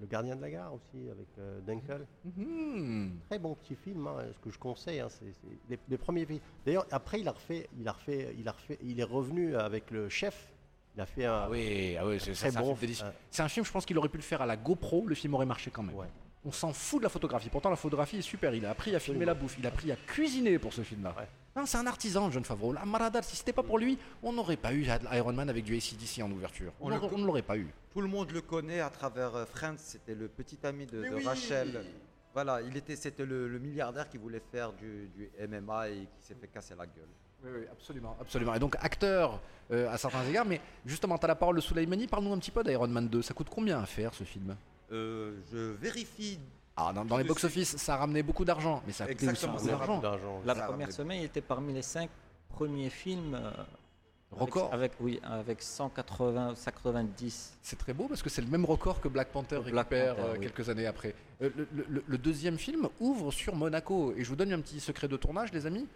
Le 0.00 0.06
Gardien 0.06 0.34
de 0.36 0.40
la 0.42 0.50
Gare 0.50 0.72
aussi, 0.74 1.08
avec 1.10 1.28
euh, 1.38 1.60
Dunkel. 1.60 2.06
Mhm. 2.24 3.18
Très 3.28 3.38
bon 3.38 3.54
petit 3.54 3.76
film, 3.76 4.06
hein, 4.06 4.16
ce 4.32 4.38
que 4.40 4.50
je 4.50 4.58
conseille. 4.58 5.00
hein, 5.00 5.08
c'est 5.08 5.32
c'est 5.40 5.48
les, 5.70 5.78
les 5.88 5.98
premiers 5.98 6.26
films. 6.26 6.40
D'ailleurs, 6.66 6.86
après, 6.90 7.20
il 7.20 7.28
a 7.28 7.32
refait, 7.32 7.68
il 7.78 7.86
a 7.88 7.92
refait, 7.92 8.34
il 8.38 8.48
a 8.48 8.52
refait, 8.52 8.78
il 8.82 8.98
est 9.00 9.04
revenu 9.04 9.56
avec 9.56 9.90
le 9.90 10.08
chef. 10.08 10.52
Il 10.96 11.00
a 11.00 11.06
fait 11.06 11.24
un 11.24 11.32
Ah 11.44 11.48
oui, 11.50 11.96
ah 11.98 12.06
oui, 12.06 12.18
c'est 12.20 12.32
très 12.32 12.34
ça, 12.34 12.50
c'est 12.50 12.56
un 12.58 12.60
bon. 12.62 12.74
film 12.74 12.92
C'est 13.30 13.42
un 13.42 13.48
film, 13.48 13.64
je 13.66 13.72
pense 13.72 13.84
qu'il 13.86 13.96
aurait 13.98 14.08
pu 14.08 14.16
le 14.18 14.22
faire 14.22 14.42
à 14.42 14.46
la 14.46 14.56
GoPro, 14.56 15.06
le 15.06 15.14
film 15.14 15.34
aurait 15.34 15.46
marché 15.46 15.70
quand 15.70 15.82
même. 15.82 15.94
Ouais. 15.96 16.06
On 16.44 16.52
s'en 16.52 16.72
fout 16.72 16.98
de 17.00 17.04
la 17.04 17.08
photographie. 17.08 17.48
Pourtant, 17.48 17.70
la 17.70 17.76
photographie 17.76 18.18
est 18.18 18.22
super. 18.22 18.54
Il 18.54 18.66
a 18.66 18.70
appris 18.70 18.94
à 18.94 18.98
filmer 19.00 19.22
Absolument. 19.22 19.26
la 19.26 19.34
bouffe. 19.34 19.56
Il 19.58 19.64
a 19.66 19.70
appris 19.70 19.90
à 19.90 19.96
cuisiner 19.96 20.58
pour 20.58 20.72
ce 20.72 20.82
film-là. 20.82 21.14
Ouais. 21.18 21.26
Non, 21.56 21.66
c'est 21.66 21.78
un 21.78 21.86
artisan, 21.86 22.30
John 22.32 22.44
Favreau. 22.44 22.72
La 22.72 22.84
Maradar, 22.84 23.22
si 23.22 23.36
c'était 23.36 23.52
pas 23.52 23.62
pour 23.62 23.78
lui, 23.78 23.96
on 24.22 24.32
n'aurait 24.32 24.56
pas 24.56 24.72
eu 24.74 24.86
Iron 25.12 25.32
Man 25.32 25.48
avec 25.48 25.64
du 25.64 25.76
ACDC 25.76 26.20
en 26.22 26.30
ouverture. 26.32 26.72
On 26.80 26.88
le 26.88 26.96
ne 26.96 27.24
l'aurait 27.24 27.42
pas 27.42 27.56
eu. 27.56 27.72
Tout 27.92 28.00
le 28.00 28.08
monde 28.08 28.32
le 28.32 28.40
connaît 28.40 28.80
à 28.80 28.90
travers 28.90 29.36
euh, 29.36 29.44
Friends, 29.44 29.76
c'était 29.78 30.16
le 30.16 30.26
petit 30.26 30.58
ami 30.64 30.84
de, 30.86 30.98
Mais 31.00 31.10
de 31.10 31.14
oui. 31.14 31.24
Rachel. 31.24 31.84
Voilà, 32.32 32.60
il 32.62 32.76
était, 32.76 32.96
c'était 32.96 33.24
le, 33.24 33.46
le 33.46 33.58
milliardaire 33.60 34.08
qui 34.08 34.18
voulait 34.18 34.42
faire 34.50 34.72
du, 34.72 35.08
du 35.14 35.30
MMA 35.48 35.90
et 35.90 36.08
qui 36.18 36.26
s'est 36.26 36.34
fait 36.34 36.48
casser 36.48 36.74
la 36.76 36.86
gueule. 36.86 37.06
Oui, 37.44 37.50
oui, 37.54 37.66
absolument, 37.70 38.16
absolument. 38.20 38.54
Et 38.54 38.58
donc 38.58 38.74
acteur 38.80 39.40
euh, 39.70 39.88
à 39.92 39.96
certains 39.96 40.24
égards, 40.24 40.44
mais 40.46 40.60
justement, 40.84 41.16
tu 41.18 41.24
as 41.24 41.28
la 41.28 41.36
parole 41.36 41.54
de 41.54 41.60
Soleimani. 41.60 42.08
Parle-nous 42.08 42.32
un 42.32 42.38
petit 42.38 42.50
peu 42.50 42.64
d'Iron 42.64 42.88
Man 42.88 43.06
2. 43.08 43.22
Ça 43.22 43.32
coûte 43.34 43.48
combien 43.48 43.80
à 43.80 43.86
faire 43.86 44.12
ce 44.12 44.24
film? 44.24 44.56
Euh, 44.90 45.36
je 45.52 45.58
vérifie. 45.58 46.40
Ah, 46.76 46.92
dans, 46.92 47.04
dans 47.04 47.16
les 47.18 47.24
box-office, 47.24 47.76
ça 47.76 47.94
a 47.94 47.96
ramené 47.98 48.22
beaucoup 48.22 48.44
d'argent, 48.44 48.82
mais 48.86 48.92
ça 48.92 49.04
a 49.04 49.06
coûté 49.08 49.28
aussi 49.28 49.46
beaucoup 49.46 49.66
d'argent. 49.66 50.02
La 50.44 50.54
Ça, 50.54 50.62
première 50.66 50.90
semaine, 50.92 51.20
il 51.20 51.24
était 51.24 51.40
parmi 51.40 51.72
les 51.72 51.82
cinq 51.82 52.10
premiers 52.48 52.90
films. 52.90 53.34
euh, 53.34 53.50
Record. 54.32 54.74
Avec, 54.74 54.90
avec- 54.94 55.00
oui, 55.00 55.20
avec 55.22 55.62
180, 55.62 56.56
190. 56.56 57.56
C'est 57.62 57.78
très 57.78 57.92
beau 57.92 58.08
parce 58.08 58.20
que 58.20 58.28
c'est 58.28 58.42
le 58.42 58.48
même 58.48 58.64
record 58.64 59.00
que 59.00 59.06
Black 59.06 59.28
Panther 59.28 59.60
Que 59.64 59.70
Black 59.70 59.88
récupère 59.90 60.16
Panther, 60.16 60.28
euh, 60.28 60.32
oui. 60.34 60.40
quelques 60.40 60.68
années 60.68 60.86
après. 60.86 61.14
Euh, 61.40 61.50
le, 61.56 61.68
le- 61.88 62.04
le 62.04 62.18
deuxième 62.18 62.58
film 62.58 62.88
ouvre 62.98 63.30
sur 63.30 63.54
Monaco. 63.54 64.12
Et 64.16 64.24
je 64.24 64.28
vous 64.28 64.34
donne 64.34 64.52
un 64.52 64.60
petit 64.60 64.80
secret 64.80 65.06
de 65.06 65.16
tournage, 65.16 65.52
les 65.52 65.66
amis. 65.66 65.86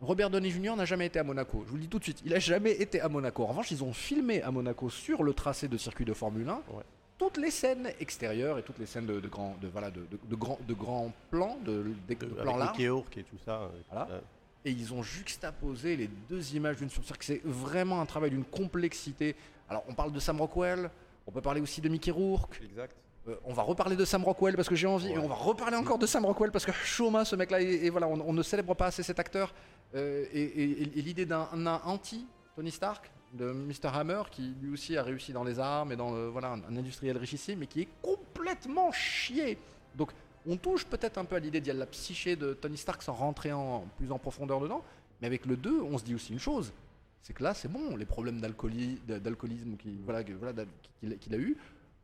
Robert 0.00 0.30
Downey 0.30 0.48
Jr. 0.50 0.76
n'a 0.76 0.86
jamais 0.86 1.04
été 1.06 1.18
à 1.18 1.24
Monaco. 1.24 1.62
Je 1.66 1.70
vous 1.70 1.76
le 1.76 1.82
dis 1.82 1.88
tout 1.88 1.98
de 1.98 2.04
suite, 2.04 2.22
il 2.24 2.30
n'a 2.32 2.38
jamais 2.38 2.72
été 2.72 3.02
à 3.02 3.08
Monaco. 3.10 3.42
En 3.42 3.48
revanche, 3.48 3.70
ils 3.72 3.84
ont 3.84 3.92
filmé 3.92 4.40
à 4.42 4.50
Monaco 4.50 4.88
sur 4.88 5.22
le 5.22 5.34
tracé 5.34 5.68
de 5.68 5.76
circuit 5.76 6.06
de 6.06 6.14
Formule 6.14 6.48
1 6.48 6.54
Ouais. 6.72 6.84
Toutes 7.18 7.36
les 7.36 7.50
scènes 7.50 7.90
extérieures 8.00 8.58
et 8.58 8.62
toutes 8.62 8.78
les 8.78 8.86
scènes 8.86 9.06
de, 9.06 9.18
de 9.20 9.28
grands, 9.28 9.56
de, 9.60 9.68
voilà, 9.68 9.90
de, 9.90 10.00
de- 10.00 10.18
de 10.30 10.36
grands, 10.36 10.58
de 10.66 10.74
grands 10.74 11.12
plans, 11.30 11.58
de, 11.64 11.84
de- 12.08 12.14
de 12.14 12.26
plans 12.26 12.56
larges. 12.56 12.78
Et 12.80 13.22
tout 13.24 13.38
ça. 13.44 13.62
euh, 13.62 13.68
Voilà. 13.90 14.08
euh, 14.12 14.20
et 14.64 14.70
ils 14.70 14.92
ont 14.92 15.02
juxtaposé 15.02 15.96
les 15.96 16.08
deux 16.28 16.54
images 16.54 16.76
d'une 16.76 16.90
sur 16.90 17.02
que 17.16 17.24
C'est 17.24 17.40
vraiment 17.44 18.00
un 18.00 18.06
travail 18.06 18.30
d'une 18.30 18.44
complexité. 18.44 19.34
Alors, 19.68 19.84
on 19.88 19.94
parle 19.94 20.12
de 20.12 20.20
Sam 20.20 20.40
Rockwell, 20.40 20.90
on 21.26 21.30
peut 21.30 21.40
parler 21.40 21.60
aussi 21.60 21.80
de 21.80 21.88
Mickey 21.88 22.10
Rourke. 22.10 22.60
Exact. 22.64 22.94
Euh, 23.28 23.34
on 23.44 23.52
va 23.52 23.62
reparler 23.62 23.96
de 23.96 24.04
Sam 24.04 24.24
Rockwell 24.24 24.56
parce 24.56 24.68
que 24.68 24.74
j'ai 24.74 24.86
envie, 24.86 25.10
et 25.12 25.18
on 25.18 25.28
va 25.28 25.34
reparler 25.34 25.76
encore 25.76 25.98
de 25.98 26.06
Sam 26.06 26.24
Rockwell 26.24 26.50
parce 26.50 26.64
que 26.64 26.72
Shoma, 26.72 27.24
ce 27.24 27.36
mec-là, 27.36 27.60
et, 27.60 27.86
et 27.86 27.90
voilà, 27.90 28.08
on, 28.08 28.20
on 28.20 28.32
ne 28.32 28.42
célèbre 28.42 28.74
pas 28.74 28.86
assez 28.86 29.02
cet 29.02 29.18
acteur. 29.18 29.52
Euh, 29.94 30.24
et 30.32 30.42
et- 30.42 30.84
l'idée 31.02 31.26
d'un 31.26 31.48
un 31.52 31.66
anti 31.66 32.26
Tony 32.56 32.70
Stark, 32.70 33.10
de 33.34 33.52
Mr. 33.52 33.88
Hammer, 33.94 34.22
qui 34.30 34.54
lui 34.60 34.72
aussi 34.72 34.96
a 34.96 35.02
réussi 35.02 35.32
dans 35.32 35.44
les 35.44 35.58
armes 35.58 35.92
et 35.92 35.96
dans 35.96 36.12
le- 36.12 36.28
voilà, 36.28 36.52
un, 36.52 36.62
un 36.64 36.76
industriel 36.76 37.16
richissime, 37.18 37.58
mais 37.60 37.66
qui 37.66 37.82
est 37.82 37.88
complètement 38.02 38.90
chié. 38.92 39.58
Donc, 39.94 40.12
on 40.46 40.56
touche 40.56 40.86
peut-être 40.86 41.18
un 41.18 41.24
peu 41.24 41.36
à 41.36 41.38
l'idée 41.38 41.60
d'y 41.60 41.70
aller 41.70 41.80
la 41.80 41.86
psyché 41.86 42.36
de 42.36 42.54
Tony 42.54 42.76
Stark 42.78 43.02
sans 43.02 43.12
rentrer 43.12 43.52
en 43.52 43.86
plus 43.98 44.10
en 44.12 44.18
profondeur 44.18 44.60
dedans. 44.60 44.82
Mais 45.20 45.26
avec 45.26 45.46
le 45.46 45.56
2, 45.56 45.82
on 45.82 45.98
se 45.98 46.04
dit 46.04 46.14
aussi 46.14 46.32
une 46.32 46.38
chose 46.38 46.72
c'est 47.20 47.32
que 47.34 47.42
là, 47.42 47.52
c'est 47.52 47.68
bon, 47.68 47.96
les 47.96 48.06
problèmes 48.06 48.40
d'alcooli- 48.40 49.00
d'alcoolisme 49.04 49.76
qu'il 49.76 49.98
voilà, 50.02 50.22
voilà, 50.38 50.62
a 50.62 51.36
eu, 51.36 51.56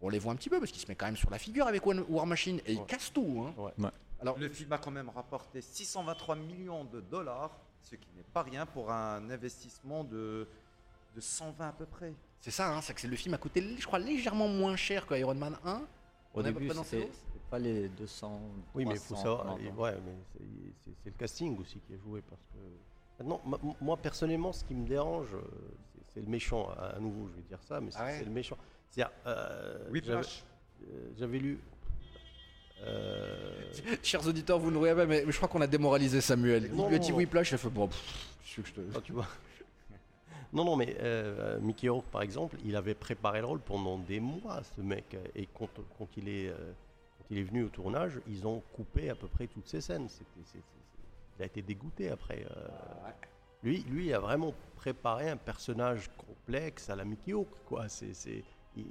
on 0.03 0.11
les 0.11 0.18
voit 0.18 0.33
un 0.33 0.37
petit 0.37 0.51
peu 0.51 0.59
parce 0.59 0.70
qu'il 0.70 0.83
se 0.83 0.89
met 0.89 0.97
quand 0.97 1.07
même 1.07 1.16
sur 1.16 1.31
la 1.31 1.39
figure 1.39 1.66
avec 1.66 1.87
One- 1.87 2.05
War 2.11 2.27
Machine 2.27 2.61
et 2.66 2.72
il 2.75 2.85
casse 2.85 3.11
tout. 3.11 3.47
hein. 3.57 3.72
Ouais. 3.79 3.89
Alors, 4.20 4.37
Le 4.39 4.49
film 4.51 4.70
a 4.72 4.79
quand 4.79 4.91
même 4.91 5.09
rapporté 5.09 5.62
623 5.62 6.35
millions 6.37 6.85
de 6.85 7.01
dollars, 7.01 7.57
ce 7.81 7.95
qui 7.95 8.09
n'est 8.16 8.25
pas 8.35 8.43
rien 8.43 8.66
pour 8.66 8.91
un 8.91 9.31
investissement 9.31 10.05
de, 10.05 10.47
de 11.14 11.20
120 11.20 11.68
à 11.68 11.72
peu 11.72 11.86
près. 11.86 12.12
c'est 12.40 12.50
ça, 12.50 12.74
hein, 12.74 12.80
c'est 12.82 12.92
que 12.94 13.00
c'est- 13.00 13.08
le 13.08 13.16
film 13.16 13.34
a 13.34 13.38
coûté, 13.38 13.62
je 13.78 13.86
crois, 13.86 13.98
légèrement 13.98 14.48
moins 14.48 14.76
cher 14.76 15.06
que 15.06 15.14
Iron 15.14 15.34
Man 15.34 15.56
1. 15.64 15.76
Au 16.34 16.40
On 16.40 16.44
est 16.44 16.48
à 16.48 16.52
peu 16.52 16.60
début, 16.60 16.74
c'était 16.84 17.08
pas 17.50 17.58
les 17.58 17.88
200. 17.88 18.40
Oui, 18.74 18.84
mais 18.84 18.94
il 18.94 18.98
faut 18.98 19.14
300, 19.14 19.22
savoir. 19.38 19.44
non, 19.46 19.58
et 19.58 19.70
non. 19.70 19.80
ouais, 19.80 19.94
mais 20.04 20.12
c'est- 20.32 20.44
c'est 20.84 20.90
c'est 21.04 21.10
le 21.10 21.16
casting 21.16 21.58
aussi 21.60 21.78
qui 21.86 21.94
est 21.94 21.98
joué 21.98 22.20
parce 22.28 22.42
que. 22.52 22.58
Maintenant, 23.22 23.40
ma- 23.46 23.60
moi 23.80 23.96
personnellement, 23.96 24.52
ce 24.52 24.64
qui 24.64 24.74
me 24.74 24.86
dérange, 24.86 25.28
c'est- 25.30 26.00
c'est 26.14 26.20
le 26.20 26.26
méchant. 26.26 26.68
À, 26.76 26.96
à 26.96 26.98
nouveau, 26.98 27.28
je 27.30 27.36
vais 27.36 27.42
dire 27.48 27.62
ça, 27.62 27.80
mais 27.80 27.90
c'est 27.92 27.98
Ah 28.00 28.06
ouais 28.06 28.16
c'est 28.18 28.24
le 28.24 28.30
méchant. 28.32 28.56
C'est-à-dire, 28.90 29.14
euh, 29.26 29.78
j'avais- 29.78 29.90
Whiplash. 29.92 30.44
euh, 30.82 31.10
J'avais 31.16 31.38
lu. 31.38 31.58
euh, 32.82 33.72
Chers 34.02 34.26
auditeurs, 34.26 34.58
vous 34.58 34.70
ne 34.72 34.76
voyez 34.78 34.94
pas, 34.94 35.06
mais, 35.06 35.22
mais 35.24 35.32
je 35.32 35.36
crois 35.36 35.48
qu'on 35.48 35.60
a 35.60 35.66
démoralisé 35.66 36.20
Samuel. 36.20 36.70
Il 36.74 36.86
lui 36.88 36.94
a 36.96 36.98
dit. 36.98 37.12
Whiplash, 37.12 37.52
il 37.52 37.54
a 37.54 37.58
fait 37.58 37.68
bon, 37.70 37.86
pff, 37.88 38.28
je 38.44 38.62
te- 38.72 38.80
Ah, 38.94 39.00
tu 39.02 39.12
vois. 39.12 39.26
Non, 40.55 40.64
non, 40.64 40.76
mais 40.76 40.96
euh, 41.00 41.59
Mickey 41.61 41.88
Rourke, 41.88 42.07
par 42.07 42.22
exemple, 42.22 42.57
il 42.64 42.76
avait 42.76 42.94
préparé 42.94 43.40
le 43.40 43.46
rôle 43.46 43.59
pendant 43.61 43.98
des 43.98 44.20
mois, 44.20 44.62
ce 44.76 44.80
mec. 44.80 45.16
Et 45.34 45.46
quand, 45.46 45.68
quand 45.98 46.07
il, 46.16 46.28
est, 46.28 46.48
euh, 46.48 46.72
quand 47.18 47.24
il 47.30 47.38
est 47.38 47.42
venu 47.42 47.64
au 47.64 47.68
tournage, 47.68 48.20
ils 48.28 48.46
ont 48.46 48.62
coupé 48.72 49.11
à 49.11 49.16
peu 49.16 49.26
près 49.26 49.48
toutes 49.48 49.66
ces 49.66 49.80
scènes. 49.80 50.07
Il 51.38 51.42
a 51.42 51.46
été 51.46 51.61
dégoûté 51.61 52.09
après. 52.09 52.46
euh. 52.57 52.68
lui, 53.64 53.82
lui 53.88 54.12
a 54.12 54.20
vraiment 54.20 54.55
préparé 54.76 55.28
un 55.28 55.36
personnage 55.36 56.09
complexe 56.16 56.88
à 56.88 56.94
la 56.94 57.05
Mickey 57.05 57.32
Rourke, 57.32 57.48
quoi. 57.66 57.88
C'est, 57.88 58.14
c'est- 58.14 58.44
il, 58.76 58.84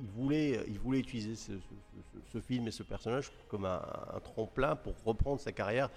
il 0.00 0.08
voulait, 0.16 0.64
il 0.68 0.78
voulait 0.78 1.00
utiliser 1.00 1.34
ce, 1.36 1.52
ce- 1.52 1.58
ce- 1.58 2.32
ce 2.32 2.40
film 2.40 2.68
et 2.68 2.70
ce 2.70 2.82
personnage 2.84 3.30
comme 3.48 3.64
un, 3.64 3.82
un 4.14 4.20
tremplin 4.20 4.74
pour 4.76 4.94
reprendre 5.04 5.40
sa 5.40 5.50
carrière 5.52 5.90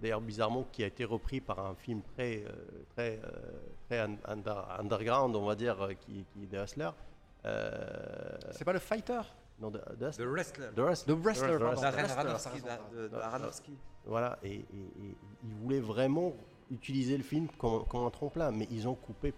d'ailleurs 0.00 0.20
bizarrement 0.20 0.64
qui 0.72 0.82
a 0.82 0.86
été 0.86 1.04
repris 1.04 1.40
par 1.40 1.58
un 1.64 1.74
film 1.74 2.02
très 2.14 2.44
euh, 2.44 2.50
très 2.94 3.20
euh, 3.22 3.30
très 3.86 4.00
un- 4.00 4.16
under- 4.26 4.66
underground 4.80 5.36
on 5.36 5.46
va 5.46 5.54
dire 5.54 5.80
euh, 5.80 5.92
qui, 5.94 6.24
qui 6.32 6.44
est 6.44 6.46
The 6.46 6.64
Hustler. 6.64 6.90
Euh, 7.44 8.36
C'est 8.50 8.64
pas 8.64 8.72
le 8.72 8.78
fighter? 8.80 9.20
non 9.60 9.70
The, 9.70 9.78
The 9.98 10.02
Hustler. 10.02 10.24
The 10.24 10.28
Wrestler. 10.28 10.66
The 10.74 10.78
Wrestler, 11.24 11.58
The. 11.58 11.62
Wrestler. 11.62 11.86
Aronofsky, 11.86 12.60
de- 12.60 12.96
de- 13.02 13.08
de 13.08 13.16
voilà. 14.04 14.38
Et, 14.42 14.54
et- 14.54 14.60
et 14.60 15.16
il 15.44 15.54
voulait 15.62 15.80
vraiment 15.80 16.32
utiliser 16.70 17.16
le 17.16 17.22
film 17.22 17.48
comme, 17.58 17.84
comme 17.86 18.04
un 18.04 18.10
tremplin 18.10 18.50
mais 18.50 18.66
ils 18.70 18.88
ont 18.88 18.96
coupé 18.96 19.32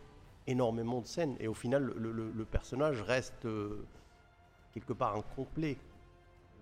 énormément 0.47 1.01
de 1.03 1.07
scènes 1.07 1.37
et 1.41 1.47
au 1.49 1.53
final 1.55 1.83
le, 1.97 2.11
le- 2.11 2.31
le 2.31 2.45
personnage 2.47 3.03
reste 3.03 3.45
euh, 3.45 3.85
quelque 4.73 4.95
part 4.95 5.15
incomplet 5.15 5.77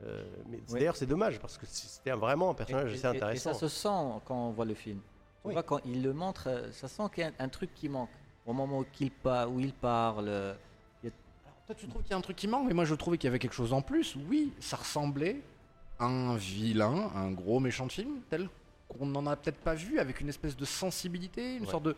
Euh, 0.05 0.25
mais 0.51 0.59
Oui. 0.69 0.75
d'ailleurs 0.79 0.97
c'est 0.97 1.07
dommage 1.07 1.41
parce 1.41 1.57
que 1.57 1.65
c'était 1.67 2.11
vraiment 2.13 2.51
un 2.51 2.55
personnage 2.55 2.93
et- 2.93 2.95
assez 2.97 3.07
et- 3.07 3.11
et 3.11 3.17
intéressant 3.17 3.55
ça 3.55 3.59
se 3.61 3.69
sent 3.69 4.21
quand 4.27 4.49
on 4.49 4.51
voit 4.51 4.67
le 4.67 4.75
film. 4.75 4.99
Tu 4.99 5.49
Oui. 5.49 5.53
vois, 5.55 5.63
quand 5.63 5.81
il 5.87 6.03
le 6.03 6.13
montre, 6.13 6.49
euh, 6.49 6.71
ça 6.73 6.87
sent 6.89 7.05
qu'il 7.15 7.23
y 7.23 7.27
a 7.27 7.31
un, 7.31 7.45
un 7.45 7.49
truc 7.49 7.71
qui 7.75 7.89
manque. 7.89 8.11
Au 8.45 8.53
moment 8.53 8.81
où, 8.81 8.87
il 9.01 9.11
pa- 9.11 9.47
où 9.47 9.59
il 9.61 9.73
parle, 9.73 10.29
euh, 10.29 10.55
Toi, 11.67 11.75
tu 11.75 11.89
trouves 11.89 12.03
qu'il 12.03 12.13
y 12.13 12.15
a 12.15 12.17
un 12.17 12.21
truc 12.21 12.37
qui 12.37 12.47
manque, 12.47 12.69
mais 12.69 12.75
moi, 12.75 12.85
je 12.85 12.95
trouvais 12.95 13.19
qu'il 13.19 13.27
y 13.27 13.31
avait 13.31 13.41
quelque 13.41 13.53
chose 13.55 13.73
en 13.73 13.83
plus. 13.83 14.15
Oui, 14.29 14.53
ça 14.61 14.77
ressemblait 14.77 15.41
à 15.99 16.05
un 16.05 16.37
vilain, 16.37 17.11
un 17.17 17.33
gros 17.33 17.59
méchant 17.59 17.87
de 17.87 17.93
film, 17.93 18.21
tel 18.31 18.49
qu'on 18.89 19.07
n'en 19.07 19.27
a 19.27 19.35
peut-être 19.35 19.59
pas 19.59 19.75
vu, 19.75 19.99
avec 19.99 20.21
une 20.21 20.29
espèce 20.29 20.57
de 20.57 20.65
sensibilité, 20.65 21.57
une 21.57 21.65
Ouais. 21.65 21.71
sorte 21.71 21.83
de. 21.83 21.97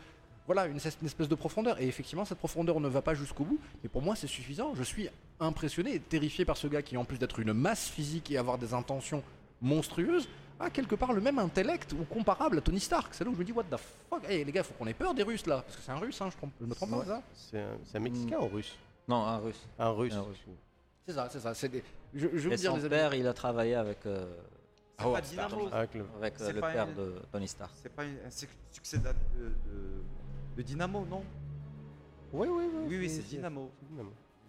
Voilà, 0.48 0.66
une, 0.66 0.78
es- 0.78 0.98
une 1.02 1.06
espèce 1.06 1.28
de 1.28 1.34
profondeur. 1.34 1.78
Et 1.80 1.86
effectivement, 1.86 2.24
cette 2.24 2.38
profondeur 2.38 2.80
ne 2.80 2.88
va 2.88 3.02
pas 3.02 3.14
jusqu'au 3.14 3.44
bout. 3.44 3.60
Mais 3.82 3.88
pour 3.88 4.02
moi, 4.02 4.16
c'est 4.16 4.26
suffisant. 4.26 4.74
Je 4.74 4.82
suis 4.82 5.08
impressionné 5.38 5.94
et 5.94 6.00
terrifié 6.00 6.44
par 6.44 6.56
ce 6.56 6.66
gars 6.66 6.82
qui, 6.82 6.96
en 6.96 7.04
plus 7.04 7.18
d'être 7.18 7.38
une 7.38 7.52
masse 7.52 7.86
physique 7.88 8.30
et 8.30 8.38
avoir 8.38 8.56
des 8.58 8.72
intentions 8.74 9.22
monstrueuses, 9.60 10.26
a 10.60 10.70
quelque 10.70 10.94
part 10.96 11.12
le 11.12 11.20
même 11.20 11.38
intellect 11.38 11.92
ou 11.92 12.02
comparable 12.04 12.58
à 12.58 12.60
Tony 12.62 12.80
Stark. 12.80 13.14
C'est 13.14 13.24
là 13.24 13.30
où 13.30 13.34
je 13.34 13.38
me 13.38 13.44
dis, 13.44 13.52
what 13.52 13.64
the 13.64 13.76
fuck? 14.10 14.22
Eh 14.28 14.42
les 14.42 14.50
gars, 14.50 14.62
faut 14.64 14.72
qu'on 14.74 14.86
ait 14.88 14.94
peur 14.94 15.14
des 15.14 15.22
Russes 15.22 15.46
là. 15.46 15.62
Parce 15.62 15.76
que 15.76 15.82
c'est 15.82 15.92
un 15.92 15.98
russe, 15.98 16.20
hein, 16.20 16.30
je, 16.32 16.36
trompe- 16.36 16.52
je 16.60 16.66
me 16.66 16.74
trompe 16.74 16.90
pas, 16.90 17.22
c'est 17.36 17.58
ça? 17.60 17.68
C'est 17.84 17.98
un, 17.98 18.00
mexicain 18.00 18.38
ou 18.40 18.48
russe 18.48 18.74
non, 19.06 19.22
un 19.24 19.36
russe. 19.38 19.60
un 19.78 19.90
russe 19.90 20.14
Un 20.14 20.20
russe. 20.22 20.38
C'est 21.06 21.12
ça, 21.14 21.28
c'est 21.30 21.40
ça. 21.40 21.54
c'est 21.54 21.68
des- 21.68 21.82
Je, 22.14 22.26
je 22.34 22.48
veux 22.48 22.52
Et 22.54 22.56
dire, 22.56 22.72
son 22.72 22.76
les 22.78 22.88
père, 22.88 23.14
il 23.14 23.26
a 23.26 23.32
travaillé 23.32 23.74
avec, 23.74 24.04
euh, 24.06 24.26
Ah 24.98 25.04
pas 25.04 25.20
Dynamo. 25.20 25.68
avec 25.72 25.94
le 25.94 26.04
avec 26.18 26.34
euh, 26.34 26.36
C'est 26.46 26.52
le 26.52 26.60
pas 26.60 26.72
père 26.72 26.88
une- 26.88 26.94
de 26.94 27.14
Tony 27.32 27.46
Stark. 27.48 27.70
C'est 27.82 27.92
pas 27.94 28.04
une- 28.04 28.18
un 28.26 28.30
suc- 28.30 28.50
succès 28.72 28.98
de- 28.98 29.04
de 30.58 30.62
Dynamo, 30.64 31.06
non 31.08 31.22
Oui, 32.32 32.48
oui, 32.50 32.64
oui. 32.74 32.84
Oui, 32.88 32.98
oui, 32.98 33.08
c'est 33.08 33.22
Dynamo. 33.22 33.70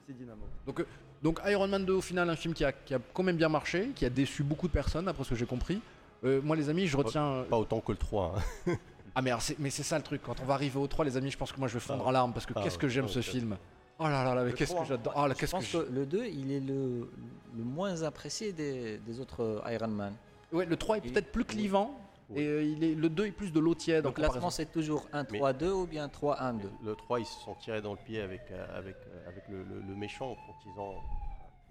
C'est 0.07 0.17
Dynamo. 0.17 0.41
Donc, 0.65 0.79
euh, 0.79 0.85
donc 1.21 1.39
Iron 1.45 1.67
Man 1.67 1.85
2, 1.85 1.93
au 1.93 2.01
final, 2.01 2.27
un 2.29 2.35
film 2.35 2.53
qui 2.55 2.65
a, 2.65 2.71
qui 2.71 2.95
a 2.95 2.99
quand 3.13 3.21
même 3.23 3.37
bien 3.37 3.47
marché, 3.49 3.91
qui 3.95 4.05
a 4.05 4.09
déçu 4.09 4.41
beaucoup 4.43 4.67
de 4.67 4.73
personnes, 4.73 5.07
après 5.07 5.23
ce 5.23 5.29
que 5.29 5.35
j'ai 5.35 5.45
compris. 5.45 5.79
Euh, 6.23 6.41
moi, 6.41 6.55
les 6.55 6.67
amis, 6.67 6.87
je 6.87 6.97
retiens. 6.97 7.25
euh, 7.27 7.43
Pas 7.43 7.57
autant 7.59 7.79
que 7.79 7.91
le 7.91 7.97
3. 7.97 8.35
hein. 8.67 8.73
Ah, 9.15 9.21
mais 9.23 9.31
alors, 9.31 9.41
mais 9.57 9.69
c'est 9.71 9.81
ça 9.83 9.97
le 9.97 10.03
truc. 10.03 10.21
Quand 10.23 10.39
on 10.39 10.45
va 10.45 10.53
arriver 10.53 10.79
au 10.79 10.85
3, 10.87 11.03
les 11.03 11.17
amis, 11.17 11.31
je 11.31 11.37
pense 11.37 11.51
que 11.51 11.59
moi, 11.59 11.67
je 11.67 11.73
vais 11.73 11.79
fondre 11.79 12.07
en 12.07 12.11
larmes 12.11 12.31
parce 12.31 12.45
que 12.45 12.53
Ah, 12.55 12.61
qu'est-ce 12.63 12.77
que 12.77 12.87
j'aime 12.87 13.05
ouais, 13.05 13.11
ce 13.11 13.17
ouais. 13.19 13.23
film? 13.23 13.57
Oh 13.97 14.03
là 14.03 14.23
là 14.23 14.35
là, 14.35 14.43
mais 14.43 14.51
Le 14.51 14.55
qu'est-ce 14.55 14.69
que 14.69 14.75
3, 14.75 14.85
j'adore. 14.85 15.13
Oh 15.17 15.27
là, 15.27 15.33
Je 15.33 15.39
qu'est-ce 15.39 15.51
que 15.51 15.57
pense 15.57 15.71
que 15.71 15.91
le 15.91 16.05
2, 16.05 16.25
il 16.27 16.51
est 16.51 16.59
le, 16.59 17.09
le 17.57 17.63
moins 17.63 18.03
apprécié 18.03 18.53
des, 18.53 18.97
des 18.99 19.19
autres 19.19 19.43
euh, 19.43 19.73
Iron 19.73 19.87
Man. 19.87 20.13
Ouais, 20.53 20.65
le 20.65 20.77
3 20.77 20.97
est 20.97 21.01
peut-être 21.11 21.31
plus 21.31 21.43
clivant. 21.43 21.99
Et 22.35 22.45
euh, 22.45 22.63
il 22.63 22.83
est, 22.83 22.95
le 22.95 23.09
2 23.09 23.25
est 23.27 23.31
plus 23.31 23.51
de 23.51 23.59
l'eau 23.59 23.73
tiède. 23.75 24.03
Donc, 24.03 24.15
classement, 24.15 24.49
c'est 24.49 24.71
toujours 24.71 25.07
1, 25.13 25.25
Mais- 25.31 25.37
3, 25.39 25.53
2 25.53 25.71
ou 25.71 25.87
bien 25.87 26.07
3, 26.09 26.41
1, 26.41 26.53
2. 26.53 26.69
Le 26.83 26.95
3, 26.95 27.19
ils 27.19 27.25
se 27.25 27.39
sont 27.39 27.55
tirés 27.55 27.81
dans 27.81 27.93
le 27.93 27.99
pied 28.05 28.21
avec, 28.21 28.41
euh, 28.51 28.77
avec, 28.77 28.95
euh, 29.07 29.27
avec 29.29 29.47
le, 29.49 29.63
le- 29.63 29.81
le 29.87 29.95
méchant 29.95 30.35
quand 30.45 30.55
ils 30.65 30.79
ont, 30.79 30.95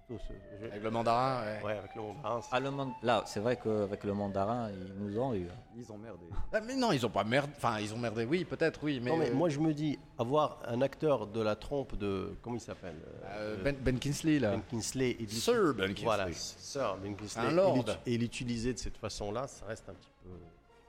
ce- 0.09 0.65
Avec 0.65 0.81
le 0.81 0.89
mandarin, 0.89 1.43
ouais. 1.43 1.63
ouais, 1.63 1.77
avec 1.77 1.93
le 1.95 2.01
mandarin. 2.01 2.41
Ah, 2.51 2.59
le 2.59 2.71
man- 2.71 2.93
Là, 3.03 3.21
c'est 3.27 3.39
vrai 3.39 3.57
qu'avec 3.57 4.03
le 4.03 4.13
mandarin, 4.15 4.71
ils 4.71 4.93
nous 4.95 5.19
ont 5.19 5.35
eu. 5.35 5.43
hein. 5.47 5.53
Ils 5.77 5.91
ont 5.91 5.99
merdé. 5.99 6.25
Ah, 6.51 6.59
mais 6.61 6.75
non, 6.75 6.91
ils 6.91 7.05
ont 7.05 7.11
pas 7.11 7.23
merdé. 7.23 7.53
Enfin, 7.55 7.77
ils 7.79 7.93
ont 7.93 7.97
merdé, 7.99 8.25
oui, 8.25 8.43
peut-être, 8.43 8.79
oui. 8.83 8.99
Mais, 9.03 9.11
non, 9.11 9.17
mais 9.17 9.29
euh, 9.29 9.35
moi 9.35 9.49
je 9.49 9.59
me 9.59 9.71
dis, 9.71 9.99
avoir 10.17 10.57
un 10.67 10.81
acteur 10.81 11.27
de 11.27 11.39
la 11.41 11.55
trompe 11.55 11.95
de. 11.95 12.35
Comment 12.41 12.55
il 12.55 12.59
s'appelle 12.59 12.95
euh, 13.25 13.63
ben, 13.63 13.75
Ben 13.79 13.99
Kingsley, 13.99 14.39
là. 14.39 14.49
Ben 14.53 14.61
Kingsley. 14.67 15.15
l'uti- 15.19 15.35
Sir 15.35 15.75
Ben 15.75 15.89
Kingsley. 15.89 16.03
Voilà, 16.05 16.27
Sir 16.33 16.97
Ben 17.03 17.15
Kingsley. 17.15 17.45
Un 17.45 17.51
et 17.51 17.53
lord. 17.53 17.85
Et 18.07 18.17
l'utiliser 18.17 18.73
de 18.73 18.79
cette 18.79 18.97
façon-là, 18.97 19.45
ça 19.45 19.65
reste 19.67 19.87
un 19.89 19.93
petit 19.93 20.09
peu, 20.23 20.29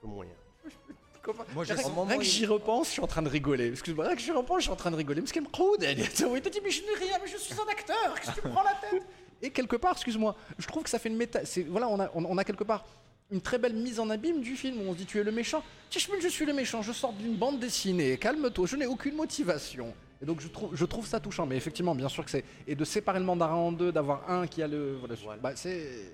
peu 0.00 0.06
moyen. 0.08 0.32
Moi, 1.54 1.64
je 1.64 1.74
Rien, 1.74 1.82
sens- 1.82 2.08
rien 2.08 2.18
que 2.18 2.24
j'y 2.24 2.46
repense, 2.46 2.86
je 2.88 2.92
suis 2.92 3.02
en 3.02 3.06
train 3.06 3.22
de 3.22 3.28
rigoler. 3.28 3.68
Excuse-moi, 3.70 4.06
rien 4.06 4.16
que 4.16 4.22
j'y 4.22 4.30
repense, 4.32 4.58
je 4.58 4.62
suis 4.62 4.70
en 4.72 4.76
train 4.76 4.90
de 4.90 4.96
rigoler. 4.96 5.20
Mais 5.20 5.26
ce 5.26 5.32
qu'elle 5.32 5.42
me 5.44 5.48
croûte, 5.48 5.82
elle. 5.82 5.98
Il 6.00 6.08
te 6.08 6.48
dit, 6.48 6.60
mais 6.64 6.70
je 6.70 6.82
n'ai 6.82 6.94
rien, 6.94 7.18
mais 7.22 7.30
je 7.30 7.36
suis 7.36 7.54
un 7.54 7.70
acteur, 7.70 8.14
qu'est-ce 8.16 8.36
que 8.36 8.40
tu 8.40 8.46
me 8.48 8.52
prends 8.52 8.62
la 8.64 8.74
tête? 8.74 9.02
Et 9.42 9.50
quelque 9.50 9.76
part, 9.76 9.92
excuse-moi, 9.92 10.34
je 10.58 10.66
trouve 10.66 10.82
que 10.82 10.90
ça 10.90 10.98
fait 10.98 11.08
une 11.08 11.16
méta. 11.16 11.44
c'est- 11.44 11.62
Voilà, 11.64 11.88
on 11.88 12.00
a, 12.00 12.10
on, 12.14 12.24
on 12.24 12.38
a 12.38 12.44
quelque 12.44 12.64
part 12.64 12.84
une 13.30 13.40
très 13.40 13.58
belle 13.58 13.74
mise 13.74 14.00
en 14.00 14.10
abîme 14.10 14.40
du 14.40 14.56
film 14.56 14.80
où 14.80 14.90
on 14.90 14.92
se 14.92 14.98
dit, 14.98 15.06
tu 15.06 15.20
es 15.20 15.22
le 15.22 15.30
méchant. 15.30 15.62
Tishmul, 15.90 16.20
je 16.20 16.28
suis 16.28 16.46
le 16.46 16.52
méchant, 16.52 16.82
je 16.82 16.92
sors 16.92 17.12
d'une 17.12 17.36
bande 17.36 17.60
dessinée, 17.60 18.16
calme-toi, 18.18 18.66
je 18.66 18.76
n'ai 18.76 18.86
aucune 18.86 19.14
motivation. 19.14 19.94
Et 20.22 20.26
donc 20.26 20.40
je 20.40 20.48
trouve, 20.48 20.74
je 20.74 20.84
trouve 20.84 21.06
ça 21.06 21.20
touchant, 21.20 21.46
mais 21.46 21.56
effectivement, 21.56 21.94
bien 21.94 22.08
sûr 22.08 22.24
que 22.24 22.30
c'est. 22.30 22.44
Et 22.66 22.74
de 22.74 22.84
séparer 22.84 23.18
le 23.20 23.24
mandarin 23.24 23.54
en 23.54 23.72
deux, 23.72 23.92
d'avoir 23.92 24.28
un 24.30 24.46
qui 24.46 24.62
a 24.62 24.66
le. 24.68 24.96
Voilà, 24.96 25.14
Voilà. 25.22 25.40
bah, 25.40 25.52
c'est. 25.54 26.12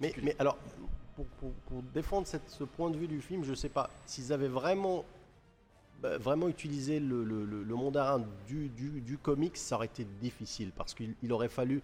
Mais, 0.00 0.12
mais 0.22 0.36
alors, 0.38 0.58
pour, 1.16 1.26
pour- 1.40 1.52
pour 1.66 1.82
défendre 1.94 2.26
cette- 2.26 2.48
ce 2.50 2.64
point 2.64 2.90
de 2.90 2.96
vue 2.98 3.08
du 3.08 3.20
film, 3.20 3.42
je 3.44 3.54
sais 3.54 3.68
pas, 3.70 3.88
s'ils 4.06 4.32
avaient 4.32 4.48
vraiment, 4.48 5.04
bah, 6.02 6.18
vraiment 6.18 6.48
utilisé 6.48 7.00
le, 7.00 7.24
le, 7.24 7.44
le- 7.44 7.74
mandarin 7.74 8.22
du, 8.46 8.68
du, 8.68 9.00
du 9.00 9.16
comics, 9.18 9.56
ça 9.56 9.76
aurait 9.76 9.86
été 9.86 10.04
difficile 10.20 10.72
parce 10.76 10.92
qu'il 10.94 11.14
il 11.22 11.32
aurait 11.32 11.48
fallu 11.48 11.82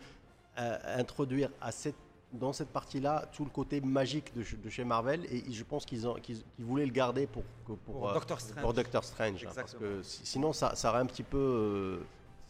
euh, 0.58 0.78
introduire 0.98 1.48
à 1.62 1.72
cette, 1.72 1.96
dans 2.34 2.52
cette 2.52 2.68
partie-là 2.68 3.26
tout 3.32 3.44
le 3.44 3.50
côté 3.50 3.80
magique 3.80 4.34
de, 4.34 4.42
ch- 4.42 4.60
de 4.60 4.68
chez 4.70 4.84
Marvel 4.84 5.24
et 5.26 5.50
je 5.50 5.64
pense 5.64 5.84
qu'ils 5.86 6.02
voulaient 6.58 6.86
le 6.86 6.92
garder 6.92 7.26
pour, 7.26 7.42
que- 7.66 7.72
pour, 7.72 7.94
Pour 7.94 8.10
euh, 8.10 8.14
Doctor 8.14 8.40
Strange. 8.40 8.62
pour 8.62 8.74
Doctor 8.74 9.04
Strange, 9.04 9.44
hein, 9.46 9.52
parce 9.54 9.74
que 9.74 10.02
si- 10.02 10.26
sinon 10.26 10.52
ça, 10.52 10.74
ça 10.76 10.90
aurait 10.90 11.00
un 11.00 11.06
petit 11.06 11.22
peu, 11.22 11.38
euh, 11.38 11.98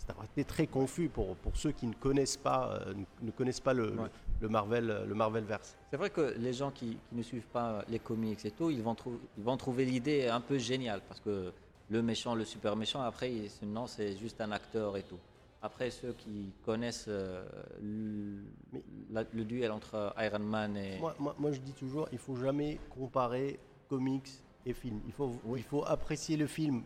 ça 0.05 0.15
aurait 0.17 0.27
été 0.27 0.45
très 0.45 0.67
confus 0.67 1.09
pour, 1.09 1.37
pour 1.37 1.57
ceux 1.57 1.71
qui 1.71 1.87
ne 1.87 1.95
connaissent 1.95 2.37
pas, 2.37 2.81
ne, 2.97 3.05
ne 3.27 3.31
connaissent 3.31 3.61
pas 3.61 3.73
le, 3.75 3.91
Ouais. 3.93 4.09
le 4.41 4.49
Marvel, 4.49 5.05
le 5.07 5.15
Marvelverse. 5.15 5.77
C'est 5.93 5.99
vrai 5.99 6.09
que 6.09 6.35
les 6.39 6.55
gens 6.55 6.71
qui, 6.71 6.97
qui 7.11 7.15
ne 7.15 7.23
suivent 7.23 7.49
pas 7.53 7.85
les 7.87 7.99
comics 7.99 8.43
et 8.47 8.51
tout, 8.51 8.71
ils 8.71 8.83
vont, 8.83 8.95
trou- 8.95 9.21
ils 9.37 9.45
vont 9.45 9.59
trouver 9.59 9.85
l'idée 9.85 10.27
un 10.27 10.41
peu 10.41 10.57
géniale 10.57 11.03
parce 11.07 11.21
que 11.21 11.53
le 11.91 12.01
méchant, 12.01 12.35
le 12.35 12.47
super 12.47 12.77
méchant, 12.77 13.03
après, 13.03 13.31
non, 13.63 13.87
c'est 13.87 14.17
juste 14.17 14.41
un 14.41 14.53
acteur 14.53 14.97
et 14.97 15.03
tout. 15.03 15.19
Après, 15.61 15.91
ceux 15.91 16.15
qui 16.15 16.51
connaissent 16.65 17.05
euh, 17.09 17.45
le, 17.83 18.43
Mais- 18.73 18.83
la- 19.11 19.27
le 19.35 19.45
duel 19.45 19.71
entre 19.71 20.15
Iron 20.19 20.39
Man 20.39 20.79
et. 20.79 20.99
Moi, 20.99 21.15
moi, 21.19 21.37
moi, 21.39 21.53
je 21.53 21.61
dis 21.61 21.75
toujours, 21.75 22.09
il 22.11 22.17
faut 22.17 22.37
jamais 22.37 22.81
comparer 22.89 23.61
comics 23.91 24.31
et 24.65 24.73
film. 24.73 24.99
Il 25.07 25.13
faut, 25.13 25.31
il 25.55 25.63
faut 25.63 25.85
apprécier 25.85 26.39
le 26.39 26.47
film 26.47 26.85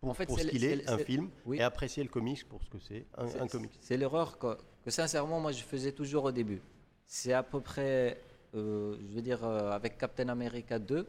pour, 0.00 0.08
En 0.08 0.14
fait, 0.14 0.24
pour 0.24 0.38
c'est 0.38 0.44
ce 0.46 0.48
qu'il 0.48 0.64
est, 0.64 0.88
un 0.88 0.96
film, 0.96 1.28
oui. 1.44 1.58
et 1.58 1.62
apprécier 1.62 2.02
le 2.02 2.08
comics 2.08 2.48
pour 2.48 2.62
ce 2.64 2.70
que 2.70 2.78
c'est, 2.78 3.04
un, 3.18 3.26
un 3.42 3.46
comics. 3.46 3.72
C'est 3.82 3.98
l'erreur 3.98 4.38
que, 4.38 4.56
que 4.86 4.90
sincèrement 4.90 5.38
moi 5.38 5.52
je 5.52 5.62
faisais 5.62 5.92
toujours 5.92 6.24
au 6.24 6.32
début. 6.32 6.62
C'est 7.04 7.32
à 7.34 7.42
peu 7.42 7.60
près, 7.60 8.20
euh, 8.54 8.96
je 9.08 9.14
veux 9.14 9.22
dire, 9.22 9.44
euh, 9.44 9.70
avec 9.72 9.98
Captain 9.98 10.28
America 10.28 10.78
2, 10.78 11.06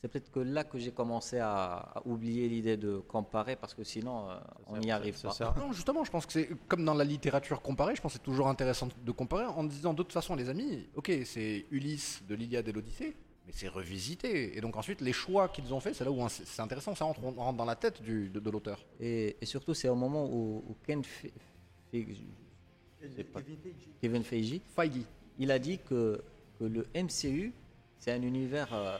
c'est 0.00 0.08
peut-être 0.08 0.30
que 0.30 0.40
là 0.40 0.62
que 0.64 0.78
j'ai 0.78 0.92
commencé 0.92 1.38
à, 1.38 1.74
à 1.94 2.02
oublier 2.06 2.48
l'idée 2.48 2.76
de 2.76 2.98
comparer 2.98 3.56
parce 3.56 3.74
que 3.74 3.82
sinon 3.82 4.30
euh, 4.30 4.36
on 4.66 4.76
n'y 4.78 4.90
arrive 4.90 5.14
pas. 5.28 5.32
Non, 5.58 5.72
justement, 5.72 6.04
je 6.04 6.10
pense 6.10 6.26
que 6.26 6.32
c'est 6.32 6.50
comme 6.68 6.84
dans 6.84 6.94
la 6.94 7.04
littérature 7.04 7.62
comparée, 7.62 7.96
je 7.96 8.02
pense 8.02 8.12
que 8.12 8.18
c'est 8.18 8.24
toujours 8.24 8.48
intéressant 8.48 8.88
de 9.04 9.12
comparer 9.12 9.46
en 9.46 9.64
disant 9.64 9.92
de 9.94 10.02
toute 10.02 10.12
façon, 10.12 10.36
les 10.36 10.48
amis, 10.48 10.86
ok, 10.94 11.10
c'est 11.24 11.64
Ulysse 11.70 12.22
de 12.28 12.34
l'Iliade 12.34 12.68
et 12.68 12.72
l'Odyssée, 12.72 13.16
mais 13.46 13.52
c'est 13.54 13.68
revisité. 13.68 14.56
Et 14.56 14.60
donc 14.60 14.76
ensuite, 14.76 15.00
les 15.00 15.12
choix 15.14 15.48
qu'ils 15.48 15.72
ont 15.72 15.80
fait, 15.80 15.94
c'est 15.94 16.04
là 16.04 16.10
où 16.10 16.28
c'est 16.28 16.60
intéressant, 16.62 16.94
ça 16.94 17.04
rentre, 17.06 17.20
on 17.24 17.32
rentre 17.32 17.56
dans 17.56 17.64
la 17.64 17.76
tête 17.76 18.02
du- 18.02 18.28
de, 18.28 18.38
de 18.38 18.50
l'auteur. 18.50 18.84
Et, 19.00 19.36
et 19.40 19.46
surtout 19.46 19.72
c'est 19.72 19.88
au 19.88 19.94
moment 19.96 20.26
où, 20.26 20.62
où 20.68 20.76
Ken 20.86 21.00
Fe- 21.02 21.32
Fe- 21.90 22.04
pas- 23.32 23.40
Kevin 24.00 24.22
Feige, 24.22 24.60
Feige. 24.74 25.02
il 25.38 25.50
a 25.50 25.58
dit 25.58 25.78
que, 25.78 26.20
que 26.58 26.64
le 26.64 26.86
MCU 26.94 27.52
c'est 27.98 28.12
un 28.12 28.22
univers 28.22 28.68
euh, 28.72 28.98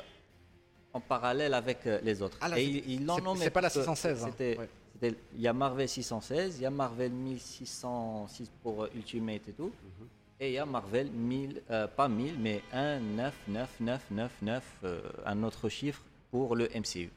en 0.93 1.01
parallèle 1.01 1.53
avec 1.55 1.87
euh, 1.87 2.01
les 2.03 2.23
autres. 2.23 2.39
Ah, 2.41 2.49
là, 2.49 2.59
et 2.59 2.65
c'est- 2.65 2.71
il, 2.71 2.91
il 2.93 3.07
l'en 3.07 3.17
c'est- 3.17 3.23
nommait 3.23 3.45
c'est 3.45 3.51
pas 3.51 3.61
la 3.61 3.67
parce 3.69 3.75
que 3.75 3.81
616, 3.83 4.25
hein. 4.25 4.29
C'était, 4.31 4.59
Ouais. 4.59 4.69
c'était- 4.95 5.17
il 5.35 5.41
y 5.43 5.47
a 5.49 5.53
Marvel 5.53 5.89
616, 5.89 6.57
il 6.59 6.63
y 6.63 6.67
a 6.67 6.71
Marvel 6.71 7.13
1606 7.13 8.51
pour 8.63 8.85
euh, 8.85 8.91
Ultimate 8.95 9.49
et 9.49 9.53
tout. 9.53 9.67
Mhm. 10.01 10.07
Et 10.41 10.49
il 10.49 10.53
y 10.55 10.59
a 10.59 10.67
Marvel 10.67 11.11
1000, 11.11 11.63
euh, 11.71 11.87
pas 11.87 12.09
1000, 12.09 12.39
mais 12.39 12.63
1, 12.73 13.01
9, 13.01 13.35
9, 13.49 13.71
9, 13.81 14.03
9, 14.11 14.33
9, 14.43 14.63
euh, 14.85 15.01
un 15.25 15.43
autre 15.43 15.69
chiffre 15.69 16.03
pour 16.31 16.55
le 16.57 16.69
MCU. 16.75 17.11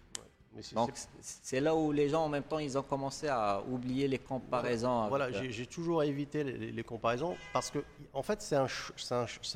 Donc 0.74 0.91
c'est- 1.22 1.60
là 1.60 1.76
où 1.76 1.91
les 1.91 2.10
gens 2.10 2.26
en 2.26 2.30
même 2.30 2.43
temps 2.43 2.60
ils 2.60 2.78
ont 2.78 2.84
commencé 2.84 3.28
à 3.28 3.62
oublier 3.70 4.07
les 4.07 4.20
comparaisons. 4.20 5.07
Voilà, 5.07 5.26
avec, 5.26 5.51
j'ai 5.51 5.66
toujours 5.66 6.03
évité 6.03 6.43
les, 6.43 6.84
comparaisons 6.84 7.36
parce 7.53 7.70
que, 7.70 7.80
en 8.14 8.24
fait, 8.24 8.41
c'est 8.41 8.55
un, 8.55 8.68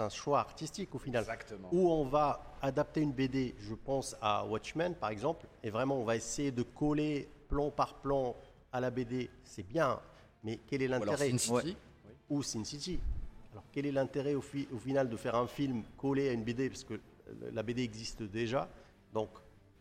choix 0.10 0.40
artistique 0.40 0.94
au 0.96 1.00
final. 1.00 1.22
Exactement. 1.22 1.70
Où 1.72 1.90
on 1.90 2.06
va 2.06 2.56
adapter 2.62 3.02
une 3.02 3.12
BD, 3.12 3.56
je 3.60 3.74
pense 3.74 4.16
à 4.22 4.46
Watchmen 4.46 4.96
par 4.96 5.10
exemple, 5.10 5.46
et 5.64 5.70
vraiment 5.70 5.98
on 5.98 6.04
va 6.06 6.16
essayer 6.16 6.52
de 6.52 6.64
coller 6.64 7.28
plan 7.50 7.70
par 7.72 7.96
plan 7.96 8.36
à 8.72 8.80
la 8.80 8.90
BD, 8.90 9.30
c'est 9.44 9.68
bien, 9.68 10.00
mais 10.44 10.60
quel 10.68 10.82
est 10.82 10.88
Ou 10.88 10.92
l'intérêt 10.92 11.30
Sin 11.30 11.38
City. 11.38 11.52
Ouais. 11.54 11.76
ou 12.30 12.42
Sin 12.44 12.64
City. 12.64 13.00
Alors 13.52 13.64
quel 13.72 13.86
est 13.86 13.92
l'intérêt 13.92 14.34
au, 14.34 14.42
fi- 14.42 14.68
au 14.74 14.80
final 14.80 15.10
de 15.10 15.16
faire 15.18 15.36
un 15.36 15.48
film 15.48 15.84
collé 15.98 16.30
à 16.30 16.32
une 16.32 16.44
BD 16.44 16.70
parce 16.70 16.84
que 16.84 17.00
la 17.52 17.62
BD 17.64 17.84
existe 17.84 18.24
déjà. 18.24 18.68
Donc 19.14 19.30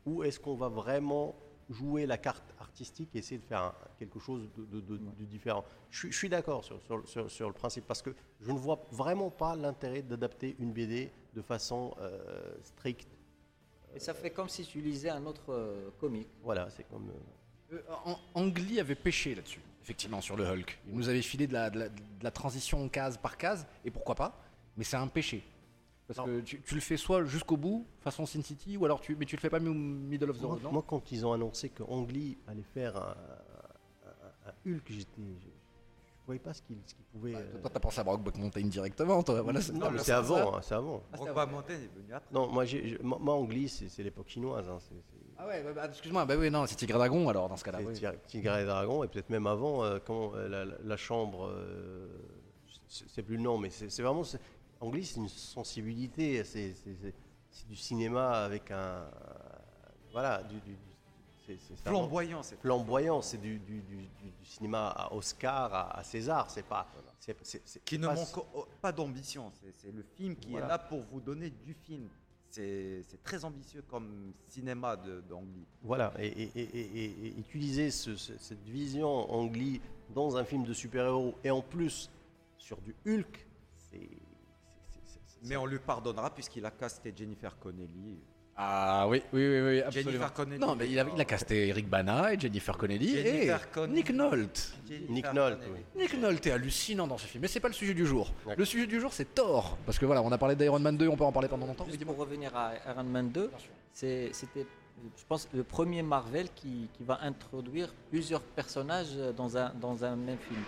où 0.06 0.22
est-ce 0.22 0.38
qu'on 0.40 0.54
va 0.54 0.68
vraiment 0.68 1.34
jouer 1.70 2.06
la 2.06 2.18
carte 2.18 2.44
artistique 2.60 3.10
et 3.14 3.18
essayer 3.18 3.38
de 3.38 3.44
faire 3.44 3.62
un- 3.62 3.74
quelque 3.98 4.18
chose 4.18 4.48
de, 4.56 4.64
de- 4.64 4.80
de- 4.80 4.96
de 4.98 5.24
différent? 5.24 5.64
Je, 5.90 5.98
suis- 6.00 6.12
je 6.12 6.16
suis 6.18 6.28
d'accord 6.28 6.64
sur, 6.64 6.80
sur- 6.82 7.08
sur- 7.08 7.30
sur 7.30 7.46
le 7.48 7.54
principe 7.54 7.86
parce 7.86 8.02
que 8.02 8.10
je 8.40 8.50
ne 8.50 8.58
vois 8.58 8.84
vraiment 8.90 9.30
pas 9.30 9.54
l'intérêt 9.56 10.02
d'adapter 10.02 10.56
une 10.58 10.72
BD 10.72 11.10
de 11.34 11.42
façon 11.42 11.94
euh, 12.00 12.54
stricte. 12.62 13.08
Et 13.94 14.00
ça 14.00 14.14
fait 14.14 14.30
comme 14.30 14.48
si 14.48 14.64
tu 14.64 14.80
lisais 14.80 15.10
un 15.10 15.24
autre 15.26 15.50
euh, 15.52 15.90
comic. 16.00 16.26
Voilà, 16.42 16.68
c'est 16.70 16.84
comme. 16.88 17.10
euh, 17.10 17.76
Euh, 17.76 17.80
Ang- 18.04 18.18
Ang 18.34 18.58
Lee 18.58 18.80
avait 18.80 18.94
pêché 18.94 19.34
là-dessus, 19.34 19.60
effectivement, 19.82 20.20
sur 20.20 20.36
le 20.36 20.44
Hulk. 20.44 20.78
Il 20.88 20.94
nous 20.94 21.08
avait 21.08 21.22
filé 21.22 21.46
de 21.46 21.54
la, 21.54 21.70
de 21.70 21.78
la- 21.78 21.88
de 21.88 22.02
la 22.24 22.30
transition 22.30 22.86
case 22.90 23.16
par 23.16 23.38
case, 23.38 23.66
et 23.84 23.90
pourquoi 23.90 24.14
pas, 24.14 24.38
mais 24.76 24.84
c'est 24.84 24.96
un 24.98 25.08
péché. 25.08 25.42
Parce 26.08 26.18
Non. 26.18 26.24
que 26.26 26.40
tu, 26.40 26.60
tu 26.60 26.74
le 26.74 26.80
fais 26.80 26.96
soit 26.96 27.24
jusqu'au 27.24 27.56
bout, 27.56 27.86
façon 28.00 28.26
Sin 28.26 28.42
City, 28.42 28.76
ou 28.76 28.84
alors 28.84 29.00
tu, 29.00 29.14
mais 29.16 29.24
tu 29.24 29.36
le 29.36 29.40
fais 29.40 29.48
pas 29.50 29.58
au 29.58 29.72
middle 29.72 30.30
of 30.30 30.38
the 30.38 30.42
Moi, 30.42 30.50
road, 30.54 30.62
non 30.62 30.72
moi, 30.72 30.84
quand 30.86 31.10
ils 31.12 31.24
ont 31.24 31.32
annoncé 31.32 31.68
que 31.70 31.82
Ang 31.84 32.10
Lee 32.10 32.36
allait 32.48 32.62
faire 32.74 32.96
un, 32.96 33.14
un- 34.06 34.50
un 34.50 34.70
Hulk, 34.70 34.82
j'étais, 34.90 35.22
je, 35.40 35.46
je 35.46 36.26
voyais 36.26 36.40
pas 36.40 36.52
ce 36.52 36.62
qu'il, 36.62 36.76
ce 36.86 36.94
qu'il 36.94 37.04
pouvait. 37.04 37.32
Bah, 37.32 37.38
euh, 37.38 37.60
Toi, 37.60 37.70
t'as 37.72 37.80
pensé 37.80 38.00
à 38.00 38.04
Brockback 38.04 38.36
Mountain 38.36 38.66
directement, 38.66 39.22
toi. 39.22 39.40
Voilà, 39.42 39.60
c'est- 39.60 39.72
non, 39.72 39.90
mais 39.92 39.98
c'est 40.00 40.12
avant, 40.12 40.56
hein, 40.56 40.60
c'est 40.62 40.74
avant. 40.74 41.02
Brockback 41.12 41.50
Mountain 41.50 41.74
est 41.74 41.90
venu 41.94 42.12
après. 42.12 42.34
Non, 42.34 42.48
moi, 42.48 42.64
j'ai, 42.64 42.98
moi, 43.02 43.18
moi, 43.20 43.46
c'est, 43.68 44.02
l'époque 44.02 44.28
chinoise. 44.28 44.68
hein, 44.68 44.78
Ah 45.38 45.46
ouais, 45.46 45.62
bah, 45.62 45.72
bah, 45.72 45.86
excuse-moi, 45.88 46.24
bah 46.24 46.34
oui, 46.36 46.50
non, 46.50 46.66
c'est 46.66 46.74
Tigre 46.76 46.98
Dragon 46.98 47.28
alors 47.28 47.48
dans 47.48 47.56
ce 47.56 47.64
cas-là. 47.64 47.78
c'est 47.94 48.06
oui. 48.06 48.16
Tigre- 48.26 48.58
et 48.58 48.64
Dragon, 48.64 49.02
et 49.04 49.08
peut-être 49.08 49.30
même 49.30 49.46
avant, 49.46 49.82
euh, 49.84 49.98
quand 50.04 50.34
euh, 50.34 50.48
la, 50.48 50.64
la- 50.64 50.78
la 50.82 50.96
chambre, 50.96 51.46
euh, 51.48 52.08
c'est, 52.88 53.22
plus 53.22 53.36
le 53.36 53.42
nom, 53.42 53.56
mais 53.56 53.70
c'est 53.70 54.02
vraiment. 54.02 54.22
C'est- 54.82 54.86
Ang 54.86 54.94
Lee, 54.94 55.04
c'est 55.04 55.20
une 55.20 55.28
sensibilité, 55.28 56.44
c'est, 56.44 56.74
c'est- 56.74 56.96
c'est- 57.00 57.14
c'est 57.50 57.68
du 57.68 57.76
cinéma 57.76 58.44
avec 58.44 58.70
un. 58.70 59.04
Voilà, 60.12 60.42
du. 60.42 60.56
du- 60.60 60.76
c'est, 61.46 61.56
c'est- 61.58 61.74
c'est 61.76 61.88
Flamboyant, 61.88 62.42
c'est 62.42 62.60
flamboyant, 62.60 63.22
c'est 63.22 63.38
du, 63.38 63.60
cinéma 64.44 64.88
à 64.88 65.12
Oscar, 65.14 65.72
à, 65.74 65.98
à 65.98 66.04
César, 66.04 66.50
c'est 66.50 66.64
pas. 66.66 66.86
c'est- 67.18 67.36
c'est- 67.42 67.62
c'est 67.64 67.84
qui 67.84 67.98
ne 67.98 68.06
pas- 68.08 68.14
manque 68.14 68.46
pas 68.80 68.92
d'ambition. 68.92 69.50
C'est- 69.60 69.72
C'est 69.80 69.92
le 69.92 70.02
film 70.16 70.36
qui 70.36 70.50
Voilà. 70.50 70.66
est 70.66 70.68
là 70.68 70.78
pour 70.78 71.02
vous 71.10 71.20
donner 71.20 71.50
du 71.50 71.74
film. 71.74 72.08
C'est 72.50 73.02
c'est 73.08 73.22
très 73.22 73.44
ambitieux 73.46 73.82
comme 73.88 74.32
cinéma 74.48 74.96
d'Angly. 74.96 75.64
Voilà, 75.82 76.12
et, 76.18 76.26
et- 76.26 76.50
et- 76.54 76.78
et- 76.80 77.04
et- 77.04 77.26
et 77.28 77.38
utiliser 77.38 77.90
ce- 77.90 78.16
ce- 78.16 78.36
cette 78.38 78.62
vision 78.68 79.08
angli 79.32 79.80
dans 80.14 80.36
un 80.36 80.44
film 80.44 80.64
de 80.64 80.74
super-héros 80.74 81.34
et 81.44 81.50
en 81.50 81.62
plus 81.62 82.10
sur 82.58 82.78
du 82.82 82.94
Hulk, 83.06 83.46
Mais 85.44 85.56
on 85.56 85.66
lui 85.66 85.78
pardonnera 85.78 86.30
puisqu'il 86.34 86.64
a 86.66 86.70
casté 86.70 87.12
Jennifer 87.16 87.58
Connelly. 87.58 88.18
Ah 88.54 89.06
oui, 89.08 89.22
oui, 89.32 89.48
oui, 89.48 89.60
oui, 89.62 89.80
absolument. 89.80 90.10
Jennifer 90.12 90.32
Connelly. 90.34 90.60
Non, 90.60 90.76
mais 90.76 90.88
il 90.88 90.98
a, 90.98 91.06
il 91.14 91.20
a 91.20 91.24
casté 91.24 91.68
Eric 91.68 91.88
Bana 91.88 92.34
et 92.34 92.38
Jennifer 92.38 92.76
Connelly 92.76 93.08
Jennifer 93.08 93.62
et 93.64 93.72
Connelly. 93.72 93.94
Nick 93.94 94.10
Nolte. 94.10 94.74
Jennifer 94.86 95.10
Nick 95.14 95.32
Nolte, 95.32 95.62
oui. 95.72 95.80
Nick 96.02 96.14
Nolte 96.20 96.46
est 96.46 96.50
hallucinant 96.52 97.06
dans 97.06 97.16
ce 97.16 97.26
film, 97.26 97.40
mais 97.42 97.48
c'est 97.48 97.60
pas 97.60 97.68
le 97.68 97.74
sujet 97.74 97.94
du 97.94 98.06
jour. 98.06 98.30
Le 98.56 98.64
sujet 98.66 98.86
du 98.86 99.00
jour, 99.00 99.12
c'est 99.12 99.34
Thor. 99.34 99.78
Parce 99.86 99.98
que 99.98 100.04
voilà, 100.04 100.20
on 100.22 100.30
a 100.30 100.38
parlé 100.38 100.54
d'Iron 100.54 100.78
Man 100.80 100.96
2, 100.98 101.08
on 101.08 101.16
peut 101.16 101.24
en 101.24 101.32
parler 101.32 101.48
pendant 101.48 101.66
longtemps. 101.66 101.86
Juste 101.86 102.04
pour 102.04 102.16
revenir 102.16 102.54
à 102.54 102.72
Iron 102.90 103.04
Man 103.04 103.30
2, 103.30 103.50
c'est- 103.92 104.28
c'était, 104.34 104.66
je 105.16 105.24
pense, 105.26 105.48
le 105.54 105.64
premier 105.64 106.02
Marvel 106.02 106.48
qui, 106.54 106.88
qui 106.92 107.04
va 107.04 107.20
introduire 107.22 107.92
plusieurs 108.10 108.42
personnages 108.42 109.16
dans 109.34 109.56
un, 109.56 109.72
dans 109.80 110.04
un 110.04 110.14
même 110.14 110.38
film. 110.38 110.60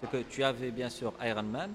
C'est 0.00 0.10
que 0.10 0.16
tu 0.28 0.42
avais 0.42 0.72
bien 0.72 0.90
sûr 0.90 1.12
Iron 1.24 1.42
Man, 1.44 1.70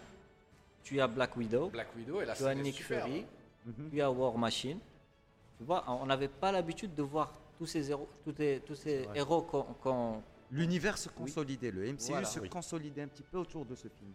tu 0.84 1.00
as 1.02 1.08
Black 1.08 1.36
Widow, 1.38 1.70
Black 1.70 1.96
Widow 1.96 2.22
et 2.22 2.26
la 2.26 2.36
tu 2.36 2.46
as 2.46 2.56
Nick 2.56 2.76
super, 2.76 3.06
Fury, 3.06 3.22
hein. 3.22 3.26
Mhm. 3.66 3.90
tu 3.92 4.02
as 4.02 4.12
War 4.12 4.38
Machine. 4.38 4.80
Tu 5.58 5.64
vois, 5.64 5.84
on 5.88 6.06
n'avait 6.06 6.28
pas 6.28 6.52
l'habitude 6.52 6.94
de 6.94 7.04
voir 7.04 7.32
tous 7.58 7.66
ces 7.66 7.90
héros, 7.92 8.10
tous 8.24 8.34
ces, 8.36 8.62
tous 8.66 8.76
ces 8.76 9.04
vrai. 9.04 9.18
héros 9.20 9.42
qu'on 9.44 10.22
L'univers 10.52 10.98
se 10.98 11.10
consolidait, 11.10 11.72
le 11.72 11.84
MCU 11.94 12.10
Voilà. 12.12 12.26
se 12.26 12.40
Oui. 12.40 12.50
consolidait 12.50 13.02
un 13.02 13.08
petit 13.08 13.24
peu 13.24 13.38
autour 13.40 13.66
de 13.66 13.74
ce 13.76 13.88
film. 13.88 14.12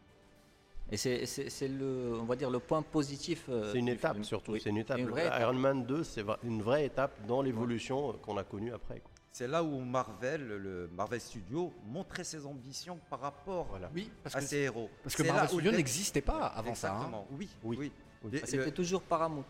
Et 0.90 0.96
c'est- 0.96 1.68
le, 1.68 2.16
on 2.20 2.24
va 2.24 2.34
dire, 2.36 2.48
le 2.50 2.60
point 2.60 2.80
positif. 2.82 3.44
euh, 3.48 3.72
C'est 3.72 3.78
une 3.78 3.88
étape 3.88 4.12
film. 4.14 4.24
surtout, 4.24 4.52
Oui, 4.52 4.60
c'est 4.62 4.70
une 4.70 4.78
étape. 4.78 4.98
Iron 5.00 5.52
Man 5.52 5.84
2, 5.84 6.02
c'est 6.04 6.24
une 6.44 6.62
vraie 6.62 6.86
étape 6.86 7.12
dans 7.26 7.42
l'évolution 7.42 8.10
euh, 8.10 8.12
qu'on 8.22 8.36
a 8.38 8.44
connue 8.44 8.72
après. 8.72 9.02
C'est 9.32 9.46
là 9.46 9.62
où 9.62 9.78
Marvel, 9.80 10.46
le 10.46 10.88
Marvel 10.92 11.20
Studios, 11.20 11.72
montrait 11.84 12.24
ses 12.24 12.44
ambitions 12.44 12.98
par 13.08 13.20
rapport 13.20 13.78
Oui, 13.94 14.10
parce 14.22 14.34
à 14.34 14.40
que, 14.40 14.44
ses 14.46 14.56
héros. 14.58 14.90
parce 15.02 15.14
que 15.14 15.22
Marvel 15.22 15.62
Dead- 15.62 15.74
n'existait 15.76 16.20
pas 16.22 16.46
avant 16.46 16.74
ça. 16.74 16.92
hein. 16.94 17.10
Oui, 17.30 17.48
Oui. 17.62 17.76
oui. 17.78 17.92
Oui. 18.24 18.30
Les- 18.32 18.40
Ah, 18.42 18.46
C'était 18.46 18.72
toujours 18.72 19.02
Paramount. 19.02 19.44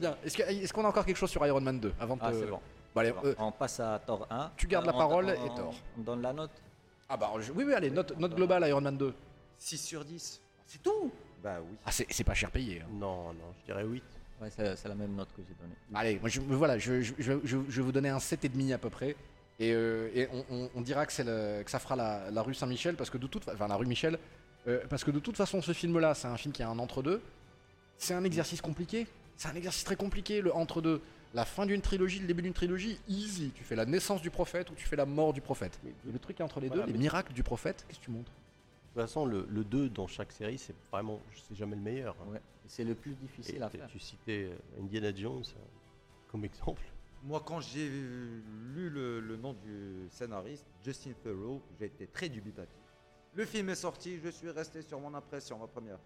Bien. 0.00 0.16
Est-ce 0.24 0.72
qu'on 0.72 0.84
a 0.84 0.88
encore 0.88 1.04
quelque 1.06 1.16
chose 1.16 1.30
sur 1.30 1.46
Iron 1.46 1.60
Man 1.60 1.78
2 1.78 1.92
avant 2.00 2.16
de 2.16 2.20
Ah, 2.24 2.32
te- 2.32 2.40
c'est 2.40 2.46
bon. 2.46 2.58
Bon, 2.92 3.00
allez, 3.00 3.10
Alors, 3.10 3.24
euh, 3.24 3.34
on 3.38 3.52
passe 3.52 3.78
à 3.78 4.00
Thor 4.04 4.26
1. 4.28 4.50
tu 4.56 4.66
gardes 4.66 4.86
la 4.86 4.94
On- 4.94 4.98
parole 4.98 5.26
on- 5.26 5.44
et 5.46 5.54
Thor. 5.54 5.74
On 5.96 6.00
donne 6.00 6.22
la 6.22 6.32
note. 6.32 6.50
Ah 7.08 7.16
bah 7.16 7.30
je- 7.38 7.52
oui, 7.52 7.62
oui, 7.64 7.72
allez, 7.74 7.90
note, 7.90 8.18
note 8.18 8.34
globale 8.34 8.66
Iron 8.68 8.80
Man 8.80 8.96
2. 8.98 9.14
6 9.56 9.78
sur 9.78 10.04
10. 10.04 10.40
C'est 10.66 10.82
tout? 10.82 11.12
Bah 11.42 11.58
oui. 11.60 11.76
Ah, 11.86 11.92
c'est 11.92 12.06
c'est 12.12 12.24
pas 12.24 12.34
cher 12.34 12.50
payé. 12.50 12.80
hein. 12.82 12.88
Non, 12.90 13.32
non, 13.32 13.54
je 13.60 13.64
dirais 13.66 13.84
8. 13.84 14.02
Ouais, 14.42 14.50
c'est 14.76 14.88
la 14.88 14.94
même 14.94 15.14
note 15.14 15.28
que 15.36 15.42
j'ai 15.46 15.54
donnée. 15.54 15.74
Allez, 15.94 16.18
moi 16.18 16.28
je, 16.28 16.40
voilà, 16.40 16.76
je, 16.78 17.00
je- 17.00 17.12
je- 17.18 17.32
je- 17.44 17.56
je 17.68 17.76
vais 17.76 17.82
vous 17.82 17.92
donner 17.92 18.08
un 18.08 18.18
7,5 18.18 18.72
à 18.72 18.78
peu 18.78 18.90
près. 18.90 19.14
Et, 19.60 19.72
euh, 19.72 20.08
et 20.14 20.28
on, 20.32 20.44
on- 20.50 20.70
on 20.74 20.80
dira 20.80 21.06
que, 21.06 21.12
c'est 21.12 21.22
le- 21.24 21.62
que 21.62 21.70
ça 21.70 21.78
fera 21.78 21.94
la, 21.94 22.30
la 22.30 22.42
rue 22.42 22.54
Saint-Michel, 22.54 22.96
parce 22.96 23.10
que 23.10 23.18
de 23.18 23.26
toute 23.28 23.48
enfin 23.48 23.68
la 23.68 23.76
rue 23.76 23.86
Michel, 23.86 24.18
euh, 24.66 24.80
parce 24.88 25.04
que 25.04 25.10
de 25.12 25.20
toute 25.20 25.36
façon 25.36 25.62
ce 25.62 25.72
film-là, 25.72 26.14
c'est 26.14 26.26
un 26.28 26.36
film 26.36 26.52
qui 26.52 26.62
a 26.62 26.68
un 26.68 26.78
entre-deux. 26.78 27.20
C'est 27.98 28.14
un 28.14 28.24
exercice 28.24 28.60
compliqué. 28.60 29.06
C'est 29.36 29.48
un 29.48 29.54
exercice 29.54 29.84
très 29.84 29.96
compliqué, 29.96 30.40
le 30.40 30.52
entre-deux. 30.54 31.00
La 31.34 31.44
fin 31.44 31.64
d'une 31.64 31.80
trilogie, 31.80 32.18
le 32.18 32.26
début 32.26 32.42
d'une 32.42 32.52
trilogie, 32.52 32.98
easy. 33.08 33.52
Tu 33.54 33.64
fais 33.64 33.76
la 33.76 33.86
naissance 33.86 34.20
du 34.20 34.30
prophète 34.30 34.70
ou 34.70 34.74
tu 34.74 34.86
fais 34.86 34.96
la 34.96 35.06
mort 35.06 35.32
du 35.32 35.40
prophète. 35.40 35.78
Le 36.04 36.18
truc 36.18 36.36
qui 36.36 36.42
est 36.42 36.44
entre 36.44 36.60
les 36.60 36.68
Voilà, 36.68 36.84
deux, 36.86 36.92
les 36.92 36.98
miracles 36.98 37.32
du 37.32 37.42
prophète, 37.42 37.84
qu'est-ce 37.88 38.00
que 38.00 38.04
tu 38.04 38.10
montres? 38.10 38.30
De 38.32 39.00
toute 39.00 39.08
façon, 39.08 39.24
le, 39.24 39.46
le 39.48 39.64
2 39.64 39.88
dans 39.88 40.06
chaque 40.06 40.32
série, 40.32 40.58
c'est 40.58 40.74
vraiment, 40.90 41.20
c'est 41.48 41.56
jamais 41.56 41.76
le 41.76 41.80
meilleur. 41.82 42.14
hein. 42.20 42.32
Ouais. 42.32 42.40
C'est 42.66 42.84
le 42.84 42.94
plus 42.94 43.12
Et 43.12 43.14
difficile 43.16 43.62
à 43.62 43.68
t- 43.68 43.78
faire. 43.78 43.86
tu 43.88 43.98
citais 43.98 44.50
euh, 44.50 44.80
Indiana 44.82 45.14
Jones 45.14 45.42
euh, 45.56 45.60
comme 46.30 46.44
exemple. 46.44 46.82
Moi, 47.24 47.42
quand 47.44 47.60
j'ai 47.60 47.88
lu 47.88 48.90
le, 48.90 49.20
le 49.20 49.36
nom 49.36 49.52
du 49.52 50.08
scénariste, 50.10 50.66
Justin 50.84 51.12
Theroux, 51.22 51.60
j'ai 51.78 51.86
été 51.86 52.06
très 52.08 52.28
dubitatif. 52.28 52.74
Le 53.34 53.44
film 53.44 53.68
est 53.68 53.74
sorti, 53.76 54.18
je 54.22 54.28
suis 54.30 54.50
resté 54.50 54.82
sur 54.82 54.98
mon 55.00 55.14
impression, 55.14 55.58
ma 55.58 55.66
première. 55.66 55.98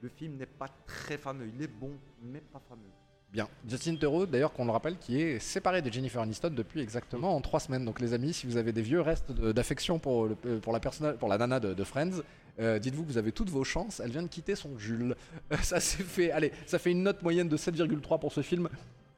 Le 0.00 0.08
film 0.08 0.36
n'est 0.36 0.46
pas 0.46 0.68
très 0.86 1.18
fameux, 1.18 1.48
il 1.54 1.60
est 1.62 1.68
bon, 1.68 1.92
mais 2.22 2.40
pas 2.40 2.60
fameux. 2.68 2.88
Bien. 3.32 3.48
Justin 3.68 3.96
Theroux, 3.96 4.24
d'ailleurs, 4.24 4.52
qu'on 4.52 4.64
le 4.64 4.70
rappelle, 4.70 4.98
qui 4.98 5.20
est 5.20 5.38
séparé 5.40 5.82
de 5.82 5.92
Jennifer 5.92 6.22
Aniston 6.22 6.50
depuis 6.50 6.80
exactement 6.80 7.34
en 7.36 7.40
trois 7.40 7.60
semaines. 7.60 7.84
Donc, 7.84 8.00
les 8.00 8.12
amis, 8.14 8.32
si 8.32 8.46
vous 8.46 8.56
avez 8.56 8.72
des 8.72 8.82
vieux 8.82 9.00
restes 9.00 9.32
d'affection 9.32 9.98
pour, 9.98 10.26
le- 10.26 10.36
euh, 10.46 10.60
pour, 10.60 10.72
la 10.72 10.80
pour 10.80 11.28
la 11.28 11.36
nana 11.38 11.60
de, 11.60 11.74
de 11.74 11.84
Friends, 11.84 12.22
euh, 12.58 12.78
dites-vous 12.78 13.02
que 13.04 13.08
vous 13.08 13.18
avez 13.18 13.32
toutes 13.32 13.50
vos 13.50 13.64
chances. 13.64 14.00
Elle 14.00 14.10
vient 14.10 14.22
de 14.22 14.28
quitter 14.28 14.54
son 14.54 14.78
Jules. 14.78 15.14
Euh, 15.52 15.56
ça 15.62 15.80
s'est 15.80 16.02
fait. 16.02 16.30
Allez, 16.30 16.52
ça 16.66 16.78
fait 16.78 16.90
une 16.90 17.02
note 17.02 17.22
moyenne 17.22 17.48
de 17.48 17.56
7,3 17.56 18.18
pour 18.18 18.32
ce 18.32 18.42
film. 18.42 18.68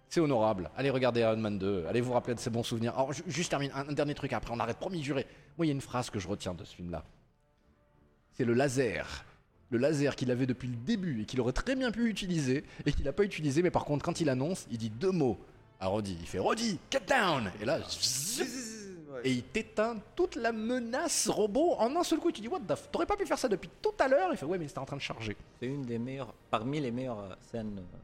C'est 0.08 0.20
honorable. 0.20 0.70
Allez 0.76 0.90
regarder 0.90 1.20
Iron 1.20 1.36
Man 1.36 1.58
2. 1.58 1.84
Allez 1.88 2.00
vous 2.00 2.12
rappeler 2.12 2.34
de 2.34 2.40
ces 2.40 2.50
bons 2.50 2.62
souvenirs. 2.62 2.94
Alors, 2.94 3.12
ju- 3.12 3.22
juste 3.26 3.50
termine 3.50 3.70
un, 3.74 3.92
dernier 3.92 4.14
truc 4.14 4.32
après. 4.32 4.52
On 4.52 4.58
arrête, 4.58 4.78
promis, 4.78 5.02
juré. 5.02 5.26
Moi, 5.56 5.66
il 5.66 5.68
y 5.68 5.72
a 5.72 5.74
une 5.74 5.80
phrase 5.80 6.10
que 6.10 6.18
je 6.18 6.26
retiens 6.26 6.54
de 6.54 6.64
ce 6.64 6.74
film-là. 6.74 7.04
C'est 8.32 8.44
le 8.44 8.54
laser. 8.54 9.24
Le 9.70 9.78
laser 9.78 10.16
qu'il 10.16 10.30
avait 10.30 10.46
depuis 10.46 10.68
le 10.68 10.76
début 10.76 11.22
et 11.22 11.24
qu'il 11.26 11.40
aurait 11.40 11.52
très 11.52 11.76
bien 11.76 11.90
pu 11.90 12.08
utiliser 12.08 12.64
et 12.86 12.92
qu'il 12.92 13.04
n'a 13.04 13.12
pas 13.12 13.24
utilisé. 13.24 13.62
Mais 13.62 13.70
par 13.70 13.84
contre, 13.84 14.04
quand 14.04 14.20
il 14.20 14.30
annonce, 14.30 14.66
il 14.70 14.78
dit 14.78 14.90
deux 14.90 15.10
mots 15.10 15.38
à 15.78 15.88
Roddy. 15.88 16.16
Il 16.20 16.26
fait 16.26 16.38
Roddy, 16.38 16.78
get 16.90 17.00
down 17.06 17.50
Et 17.60 17.66
là. 17.66 17.80
Et 19.24 19.32
il 19.32 19.42
t'éteint 19.44 19.96
toute 20.16 20.36
la 20.36 20.52
menace 20.52 21.28
robot 21.28 21.74
en 21.78 21.94
un 21.96 22.02
seul 22.04 22.18
coup. 22.18 22.30
Et 22.30 22.32
tu 22.32 22.40
dis, 22.40 22.48
what 22.48 22.60
the 22.60 22.74
f... 22.74 22.88
T'aurais 22.90 23.06
pas 23.06 23.16
pu 23.16 23.26
faire 23.26 23.38
ça 23.38 23.48
depuis 23.48 23.70
tout 23.82 23.94
à 23.98 24.08
l'heure 24.08 24.30
Il 24.32 24.36
fait, 24.36 24.46
ouais, 24.46 24.58
mais 24.58 24.68
c'était 24.68 24.80
en 24.80 24.84
train 24.86 24.96
de 24.96 25.02
charger. 25.02 25.36
C'est 25.60 25.66
une 25.66 25.82
des 25.82 25.98
meilleures, 25.98 26.32
parmi 26.50 26.80
les 26.80 26.90
meilleures 26.90 27.20
euh, 27.20 27.34
scènes. 27.50 27.78
euh, 27.78 27.98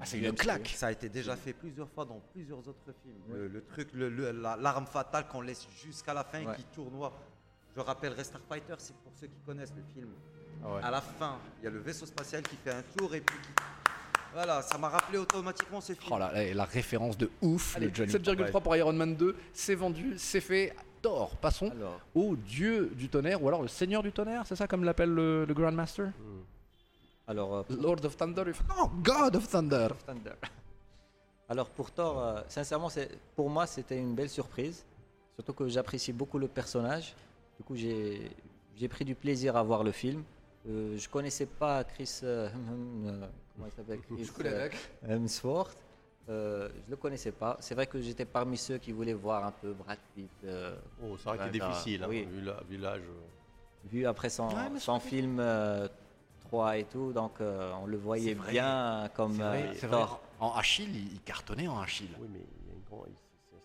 Ah, 0.00 0.06
c'est 0.06 0.18
une 0.18 0.28
MCU. 0.30 0.34
claque. 0.36 0.68
Ça 0.76 0.86
a 0.88 0.92
été 0.92 1.08
déjà 1.08 1.36
fait 1.36 1.52
plusieurs 1.52 1.88
fois 1.88 2.04
dans 2.04 2.20
plusieurs 2.32 2.58
autres 2.58 2.92
films. 3.02 3.20
Le, 3.36 3.48
le 3.48 3.64
truc, 3.64 3.88
le- 3.92 4.08
le- 4.08 4.32
la- 4.32 4.56
l'arme 4.56 4.86
fatale 4.86 5.26
qu'on 5.28 5.40
laisse 5.42 5.66
jusqu'à 5.84 6.14
la 6.14 6.24
fin 6.24 6.40
et 6.40 6.46
Ouais. 6.46 6.56
qui 6.56 6.64
tournoie. 6.64 7.12
Je 7.76 7.80
rappellerai 7.80 8.22
Starfighter, 8.24 8.74
c'est 8.78 8.96
pour 8.96 9.12
ceux 9.18 9.26
qui 9.28 9.40
connaissent 9.46 9.72
le 9.76 9.82
film. 9.94 10.10
Ah 10.64 10.74
ouais. 10.74 10.82
À 10.82 10.90
la 10.90 11.00
fin, 11.00 11.38
il 11.60 11.64
y 11.64 11.66
a 11.66 11.70
le 11.70 11.78
vaisseau 11.80 12.06
spatial 12.06 12.42
qui 12.42 12.56
fait 12.56 12.70
un 12.72 12.82
tour 12.96 13.14
et 13.14 13.20
puis 13.20 13.36
qui... 13.38 13.48
Voilà, 14.34 14.62
ça 14.62 14.78
m'a 14.78 14.88
rappelé 14.88 15.18
automatiquement 15.18 15.80
ce 15.80 15.92
film. 15.92 16.12
Oh 16.14 16.18
là, 16.18 16.30
la, 16.32 16.54
la 16.54 16.64
référence 16.64 17.16
de 17.18 17.30
ouf 17.42 17.76
Allez, 17.76 17.88
de 17.88 17.94
Johnny. 17.94 18.12
7,3 18.12 18.62
pour 18.62 18.74
Iron 18.76 18.92
Man 18.92 19.14
2. 19.14 19.36
C'est 19.52 19.74
vendu, 19.74 20.14
c'est 20.16 20.40
fait. 20.40 20.74
Thor, 21.02 21.36
passons 21.36 21.68
Alors, 21.70 21.98
au 22.14 22.36
dieu 22.36 22.90
du 22.94 23.08
tonnerre, 23.08 23.42
ou 23.42 23.48
alors 23.48 23.60
le 23.62 23.66
seigneur 23.68 24.04
du 24.04 24.12
tonnerre, 24.12 24.44
c'est 24.46 24.54
ça 24.54 24.68
comme 24.68 24.84
l'appelle 24.84 25.10
le, 25.10 25.44
le 25.44 25.52
Grandmaster 25.54 26.06
Hmm. 26.06 26.42
alors 27.26 27.54
euh, 27.56 27.62
Lord 27.70 28.04
of 28.04 28.16
Thunder. 28.16 28.44
Non, 28.68 28.88
God 29.02 29.34
of 29.36 29.48
Thunder. 29.48 29.88
Thunder. 30.06 30.30
Alors 31.48 31.68
pour 31.70 31.90
Thor, 31.90 32.18
euh, 32.22 32.40
sincèrement, 32.48 32.88
c'est- 32.88 33.10
pour 33.34 33.50
moi 33.50 33.66
c'était 33.66 33.98
une 33.98 34.14
belle 34.14 34.30
surprise. 34.30 34.84
Surtout 35.34 35.52
que 35.54 35.66
j'apprécie 35.68 36.12
beaucoup 36.12 36.38
le 36.38 36.46
personnage. 36.46 37.14
Du 37.58 37.64
coup, 37.64 37.74
j'ai 37.74 38.30
j'ai 38.76 38.86
pris 38.88 39.04
du 39.04 39.14
plaisir 39.16 39.56
à 39.56 39.62
voir 39.64 39.82
le 39.82 39.90
film. 39.92 40.22
Euh, 40.68 40.96
je 40.96 41.08
connaissais 41.08 41.46
pas 41.46 41.82
Chris. 41.84 42.20
euh, 42.22 42.48
euh, 43.06 43.26
comment 43.54 43.66
il 43.66 43.72
s'appelle 43.72 44.00
Chris 44.08 44.30
euh, 44.44 44.68
Hemsworth. 45.08 45.76
Euh, 46.28 46.68
je 46.86 46.90
le 46.90 46.96
connaissais 46.96 47.32
pas. 47.32 47.56
C'est 47.60 47.74
vrai 47.74 47.86
que 47.86 48.00
j'étais 48.00 48.24
parmi 48.24 48.56
ceux 48.56 48.78
qui 48.78 48.92
voulaient 48.92 49.12
voir 49.12 49.44
un 49.44 49.50
peu 49.50 49.72
Brad 49.72 49.98
Pitt. 50.14 50.30
euh, 50.44 50.76
Oh, 51.02 51.16
c'est 51.18 51.28
vrai 51.28 51.38
qu'il 51.50 51.60
est 51.60 51.66
difficile, 51.66 52.04
hein, 52.04 52.06
oui. 52.08 52.24
vu 52.24 52.40
la- 52.42 52.60
vu 52.68 52.76
l'âge. 52.76 53.00
vu 53.86 54.06
après 54.06 54.28
son, 54.30 54.48
Ouais, 54.48 54.78
son 54.78 55.00
film 55.00 55.38
euh, 55.40 55.88
3 56.42 56.78
et 56.78 56.84
tout, 56.84 57.12
donc 57.12 57.40
euh, 57.40 57.72
on 57.82 57.86
le 57.86 57.96
voyait 57.96 58.36
bien 58.36 59.10
comme 59.14 59.34
C'est 59.34 59.42
vrai, 59.42 59.70
euh. 59.82 59.88
Thor. 59.90 60.20
En 60.38 60.52
Achille, 60.52 60.94
il, 61.12 61.20
cartonnait 61.22 61.66
en 61.66 61.80
Achille. 61.80 62.14
Oui, 62.20 62.28
mais 62.32 62.38
il 62.38 62.68
y 62.68 62.70
a 62.70 62.74
une 62.74 62.82
grande- 62.88 63.08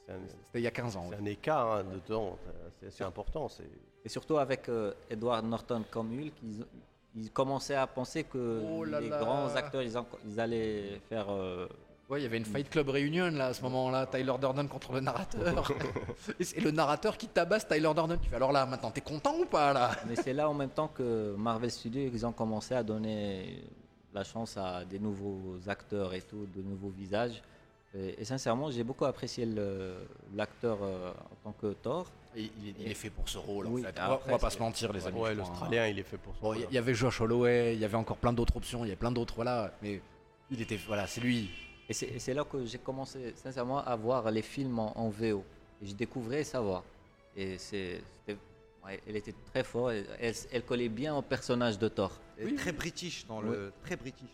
C'était 0.08 0.60
il 0.60 0.62
y 0.62 0.68
a 0.68 0.72
15 0.72 0.96
ans. 0.98 1.06
c'est 1.10 1.16
ouais. 1.18 1.22
un 1.22 1.26
écart 1.26 1.72
hein, 1.74 1.84
de 1.84 2.00
temps, 2.00 2.40
c'est 2.80 2.88
assez 2.88 3.04
important. 3.04 3.48
C'est 3.50 3.70
Et 4.08 4.10
surtout 4.10 4.38
avec 4.38 4.70
euh, 4.70 4.94
Edward 5.10 5.46
Norton 5.46 5.84
comme 5.92 6.18
Hulk, 6.18 6.32
ils, 6.42 6.66
ils 7.18 7.30
commençaient 7.30 7.76
à 7.76 7.86
penser 7.86 8.24
que 8.24 8.62
Oh 8.72 8.86
là 8.86 9.02
les 9.02 9.10
là. 9.10 9.20
grands 9.20 9.54
acteurs, 9.54 9.82
ils, 9.82 9.98
en- 9.98 10.08
ils 10.26 10.40
allaient 10.40 11.02
faire... 11.10 11.26
euh, 11.30 11.68
Ouais, 12.10 12.22
il 12.22 12.24
y 12.24 12.26
avait 12.26 12.38
une 12.38 12.46
Fight 12.46 12.70
Club 12.70 12.88
réunion 12.88 13.30
là 13.32 13.48
à 13.48 13.54
ce 13.54 13.62
moment-là, 13.64 14.06
Tyler 14.06 14.32
Durden 14.40 14.70
contre 14.70 14.94
le 14.94 15.02
narrateur. 15.02 15.70
Et 16.40 16.46
c'est 16.46 16.62
le 16.62 16.72
narrateur 16.72 17.18
qui 17.18 17.28
tabasse 17.28 17.68
Tyler 17.68 17.92
Durden. 17.94 18.18
Tu 18.22 18.30
fais 18.30 18.38
alors 18.38 18.54
là, 18.54 18.66
maintenant, 18.66 18.92
t'es 18.92 19.02
content 19.02 19.36
ou 19.38 19.44
pas 19.46 19.74
là? 19.74 19.92
Mais 20.08 20.16
c'est 20.16 20.32
là 20.32 20.50
en 20.50 20.54
même 20.54 20.70
temps 20.70 20.88
que 20.88 21.36
Marvel 21.38 21.70
Studios, 21.70 22.10
ils 22.14 22.26
ont 22.26 22.32
commencé 22.32 22.74
à 22.76 22.82
donner 22.82 23.62
la 24.14 24.24
chance 24.24 24.56
à 24.56 24.86
des 24.86 25.00
nouveaux 25.00 25.58
acteurs 25.68 26.14
et 26.14 26.22
tout, 26.22 26.48
de 26.56 26.62
nouveaux 26.62 26.94
visages. 27.04 27.44
Et, 27.94 28.22
et 28.22 28.24
sincèrement, 28.24 28.72
j'ai 28.72 28.86
beaucoup 28.86 29.04
apprécié 29.04 29.46
l'acteur 30.34 30.78
euh, 30.82 31.12
en 31.12 31.36
tant 31.52 31.56
que 31.62 31.74
Thor. 31.74 32.06
Il, 32.38 32.52
il- 32.64 32.76
il 32.82 32.92
est 32.92 32.94
fait 32.94 33.10
pour 33.10 33.28
ce 33.28 33.38
rôle 33.38 33.68
Oui, 33.68 33.82
en 33.82 33.86
fait. 33.86 33.96
On 34.00 34.08
va- 34.08 34.14
après, 34.14 34.30
on 34.30 34.32
va 34.34 34.40
pas 34.40 34.50
se 34.50 34.60
mentir, 34.60 34.94
les 34.94 35.06
amis. 35.08 35.20
ouais, 35.20 35.32
hein. 35.32 35.34
l'Australien, 35.36 35.88
il 35.88 36.00
est 36.00 36.04
fait 36.04 36.18
pour 36.18 36.34
ça. 36.36 36.40
Bon, 36.42 36.54
il 36.54 36.62
y- 36.62 36.66
il 36.70 36.74
y 36.74 36.78
avait 36.78 36.94
Josh 36.94 37.20
Holloway, 37.22 37.74
il 37.76 37.80
y 37.80 37.86
avait 37.86 37.96
encore 37.98 38.18
plein 38.18 38.34
d'autres 38.34 38.56
options, 38.56 38.84
il 38.86 38.88
y 38.88 38.92
avait 38.92 38.96
plein 39.00 39.12
d'autres, 39.12 39.34
voilà. 39.36 39.74
Mais 39.82 40.02
il 40.52 40.62
était, 40.62 40.78
voilà, 40.88 41.08
c'est 41.08 41.22
lui. 41.22 41.50
Et 41.90 41.94
c'est 41.94 42.34
là 42.34 42.44
que 42.44 42.66
j'ai 42.66 42.80
commencé 42.80 43.34
sincèrement 43.36 43.80
à 43.84 43.96
voir 43.96 44.30
les 44.30 44.42
films 44.42 44.78
en, 44.80 44.98
en 44.98 45.10
VO. 45.10 45.44
Et 45.82 45.86
je 45.88 45.94
découvrais 45.96 46.44
sa 46.44 46.60
voix. 46.60 46.84
Et 47.36 47.58
c'est- 47.58 48.02
c'était- 48.26 48.40
elle 49.08 49.16
était 49.16 49.34
très 49.54 49.64
forte. 49.64 49.94
Elle, 50.20 50.34
elle 50.52 50.64
collait 50.64 50.90
bien 50.90 51.16
au 51.16 51.22
personnage 51.22 51.78
de 51.80 51.88
Thor. 51.88 52.12
Oui, 52.44 52.56
très 52.56 52.72
british 52.74 53.26
dans 53.26 53.42
le 53.42 53.72
très 53.84 53.96
british. 53.96 54.28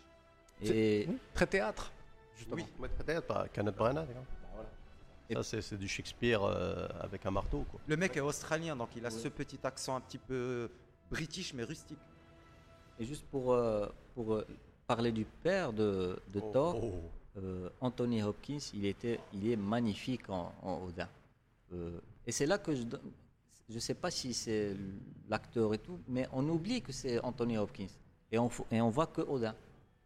Et 0.64 1.06
Oui, 1.10 1.18
Très 1.34 1.45
théâtre. 1.47 1.91
Justement. 2.38 2.56
Oui, 2.58 2.66
mais 2.80 2.88
peut-être 2.88 3.28
pas 3.28 3.47
Kenneth 3.54 3.76
Branagh. 3.76 4.08
Et- 5.39 5.43
Ça, 5.43 5.61
c'est 5.61 5.77
du 5.77 5.88
Shakespeare 5.88 6.43
euh, 6.43 6.88
avec 6.99 7.25
un 7.25 7.31
marteau. 7.31 7.65
Quoi. 7.69 7.79
Le 7.88 7.97
mec 7.97 8.15
est 8.17 8.21
australien, 8.21 8.75
donc 8.75 8.89
il 8.95 9.05
a 9.05 9.09
ce 9.09 9.27
petit 9.27 9.59
accent 9.63 9.95
un 9.95 10.01
petit 10.01 10.17
peu 10.17 10.69
british 11.11 11.53
mais 11.53 11.63
rustique. 11.63 11.99
Et 12.99 13.05
juste 13.05 13.25
pour, 13.25 13.53
euh, 13.53 13.88
pour 14.15 14.34
euh, 14.36 14.45
parler 14.88 15.11
du 15.11 15.25
père 15.25 15.73
de, 15.73 16.19
de 16.31 16.39
Oh, 16.41 16.51
Thor, 16.53 16.84
oh. 16.84 16.93
euh, 17.38 17.69
Anthony 17.81 18.21
Hopkins, 18.21 18.59
il, 18.73 18.86
était, 18.86 19.19
il 19.34 19.49
est 19.49 19.55
magnifique 19.55 20.29
en, 20.29 20.53
en 20.61 20.84
Odin. 20.86 21.09
Euh, 21.73 21.99
et 22.27 22.31
c'est 22.31 22.45
là 22.45 22.57
que 22.59 22.75
je 22.75 22.84
ne 23.73 23.79
sais 23.79 23.95
pas 23.95 24.11
si 24.11 24.34
c'est 24.34 24.75
l'acteur 25.27 25.73
et 25.73 25.79
tout, 25.79 25.99
mais 26.07 26.27
on 26.31 26.47
oublie 26.49 26.81
que 26.81 26.91
c'est 26.91 27.19
Anthony 27.19 27.57
Hopkins. 27.57 27.88
Et 28.31 28.38
on, 28.38 28.49
et 28.71 28.81
on 28.81 28.89
voit 28.89 29.07
que 29.07 29.21
Odin. 29.21 29.55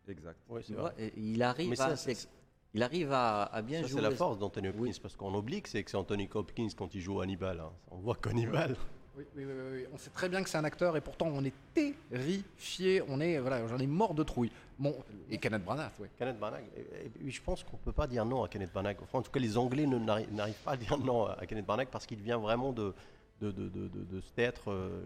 Exact. 0.08 0.38
Ouais, 0.50 0.62
vois, 0.70 0.94
il 1.18 1.44
arrive, 1.44 1.74
à, 1.74 1.76
ça, 1.76 1.96
c'est- 1.98 2.30
il 2.74 2.84
arrive 2.84 3.12
à, 3.12 3.44
à 3.44 3.62
bien 3.62 3.82
Ça, 3.82 3.88
jouer. 3.88 3.96
c'est 3.98 4.02
la 4.10 4.12
force 4.12 4.38
d'Anthony 4.38 4.68
Hopkins, 4.70 4.82
Oui. 4.82 5.00
parce 5.02 5.16
qu'on 5.16 5.34
oublie 5.34 5.62
que 5.62 5.70
c'est 5.70 5.84
que 5.84 5.90
c'est 5.92 5.98
Anthony 5.98 6.30
Hopkins 6.34 6.68
quand 6.78 6.94
il 6.94 7.02
joue 7.02 7.22
Hannibal. 7.22 7.60
hein. 7.60 7.72
On 7.92 7.98
voit 7.98 8.16
qu'Hannibal, 8.16 8.76
Oui, 9.18 9.24
oui, 9.36 9.46
oui, 9.46 9.54
oui. 9.72 9.86
On 9.92 9.98
sait 9.98 10.12
très 10.12 10.30
bien 10.30 10.44
que 10.44 10.50
c'est 10.50 10.60
un 10.60 10.64
acteur 10.64 10.96
et 10.96 11.02
pourtant 11.02 11.26
on 11.28 11.44
est 11.44 11.54
terrifié. 11.74 13.02
On 13.08 13.20
est, 13.20 13.40
voilà, 13.40 13.66
j'en 13.68 13.80
ai 13.80 13.88
mort 13.88 14.14
de 14.14 14.24
trouille. 14.24 14.52
Bon, 14.78 14.96
et 15.30 15.40
Kenneth 15.40 15.64
Branagh, 15.64 15.92
oui. 16.00 16.08
Kenneth 16.18 16.38
Branagh, 16.38 16.64
et- 16.76 17.30
je 17.32 17.42
pense 17.42 17.64
qu'on 17.64 17.78
ne 17.78 17.82
peut 17.82 17.92
pas 17.94 18.06
dire 18.06 18.26
non 18.26 18.44
à 18.44 18.48
Kenneth 18.48 18.72
Branagh. 18.72 18.98
Enfin, 19.02 19.20
en 19.20 19.22
tout 19.24 19.32
cas, 19.32 19.40
les 19.40 19.58
Anglais 19.58 19.88
ne- 19.88 19.98
n'arri- 19.98 20.28
n'arrivent 20.32 20.62
pas 20.64 20.72
à 20.74 20.78
dire 20.78 20.98
non 21.00 21.26
à 21.26 21.46
Kenneth 21.48 21.66
Branagh 21.66 21.88
parce 21.90 22.06
qu'il 22.06 22.22
vient 22.22 22.38
vraiment 22.38 22.72
de, 22.74 22.94
de, 23.42 23.52
de, 23.52 23.70
de, 23.70 23.88
de- 23.88 24.04
de 24.04 24.22
ce 24.22 24.32
théâtre 24.34 24.72
euh, 24.72 25.02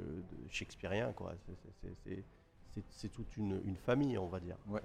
shakespearien. 0.49 1.13
quoi. 1.13 1.33
C'est- 1.45 1.53
c'est- 1.63 1.71
c'est- 1.81 1.95
c'est- 2.15 2.23
C'est 2.73 2.83
c'est 2.89 3.09
toute 3.09 3.35
une, 3.35 3.61
une 3.65 3.75
famille, 3.75 4.17
on 4.17 4.27
va 4.27 4.39
dire. 4.39 4.55
Ouais. 4.69 4.79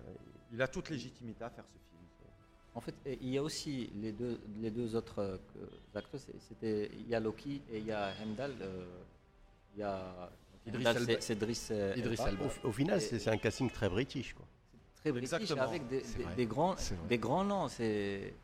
Il 0.52 0.60
a 0.60 0.66
toute 0.66 0.90
légitimité 0.90 1.44
à 1.44 1.50
faire 1.50 1.64
ce 1.68 1.78
film. 1.78 1.95
En 2.76 2.80
fait, 2.80 2.94
il 3.22 3.30
y 3.30 3.38
a 3.38 3.42
aussi 3.42 3.88
les 4.02 4.12
deux, 4.12 4.38
les 4.60 4.70
deux 4.70 4.94
autres 4.94 5.18
euh, 5.20 5.38
acteurs. 5.94 6.20
C'était 6.46 6.90
il 7.00 7.08
y 7.08 7.14
a 7.14 7.20
Loki 7.20 7.62
et 7.72 7.78
il 7.78 7.86
y 7.86 7.90
a 7.92 8.10
Hemdal. 8.22 8.52
euh, 8.60 8.84
il 9.74 9.80
y 9.80 9.82
a 9.82 10.30
c'est- 11.06 11.22
c'est 11.22 11.32
Idriss, 11.34 11.72
Idriss 11.96 12.20
Elba. 12.20 12.44
Au, 12.64 12.68
au 12.68 12.72
final, 12.72 13.00
c'est 13.00 13.18
c'est 13.18 13.30
un 13.30 13.38
casting 13.38 13.70
très 13.70 13.88
british. 13.88 14.34
Quoi. 14.34 14.44
très 15.00 15.10
british 15.10 15.32
Exactement. 15.32 15.62
avec 15.70 15.88
des, 15.88 16.46
grands, 16.46 16.74
des 17.08 17.18
noms. 17.18 17.68
C'est 17.68 18.34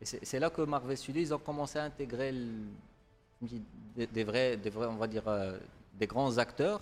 et 0.00 0.04
c'est 0.04 0.24
c'est 0.24 0.40
là 0.40 0.50
que 0.50 0.62
Marvel 0.62 0.96
Studios 0.96 1.22
ils 1.22 1.32
ont 1.34 1.38
commencé 1.38 1.78
à 1.78 1.84
intégrer 1.84 2.32
le- 2.32 3.46
des, 3.96 4.06
des 4.08 4.24
vrais, 4.24 4.56
des 4.56 4.70
vrais, 4.70 4.86
on 4.86 4.96
va 4.96 5.06
dire, 5.06 5.26
euh, 5.28 5.58
des 5.94 6.06
grands 6.08 6.36
acteurs 6.38 6.80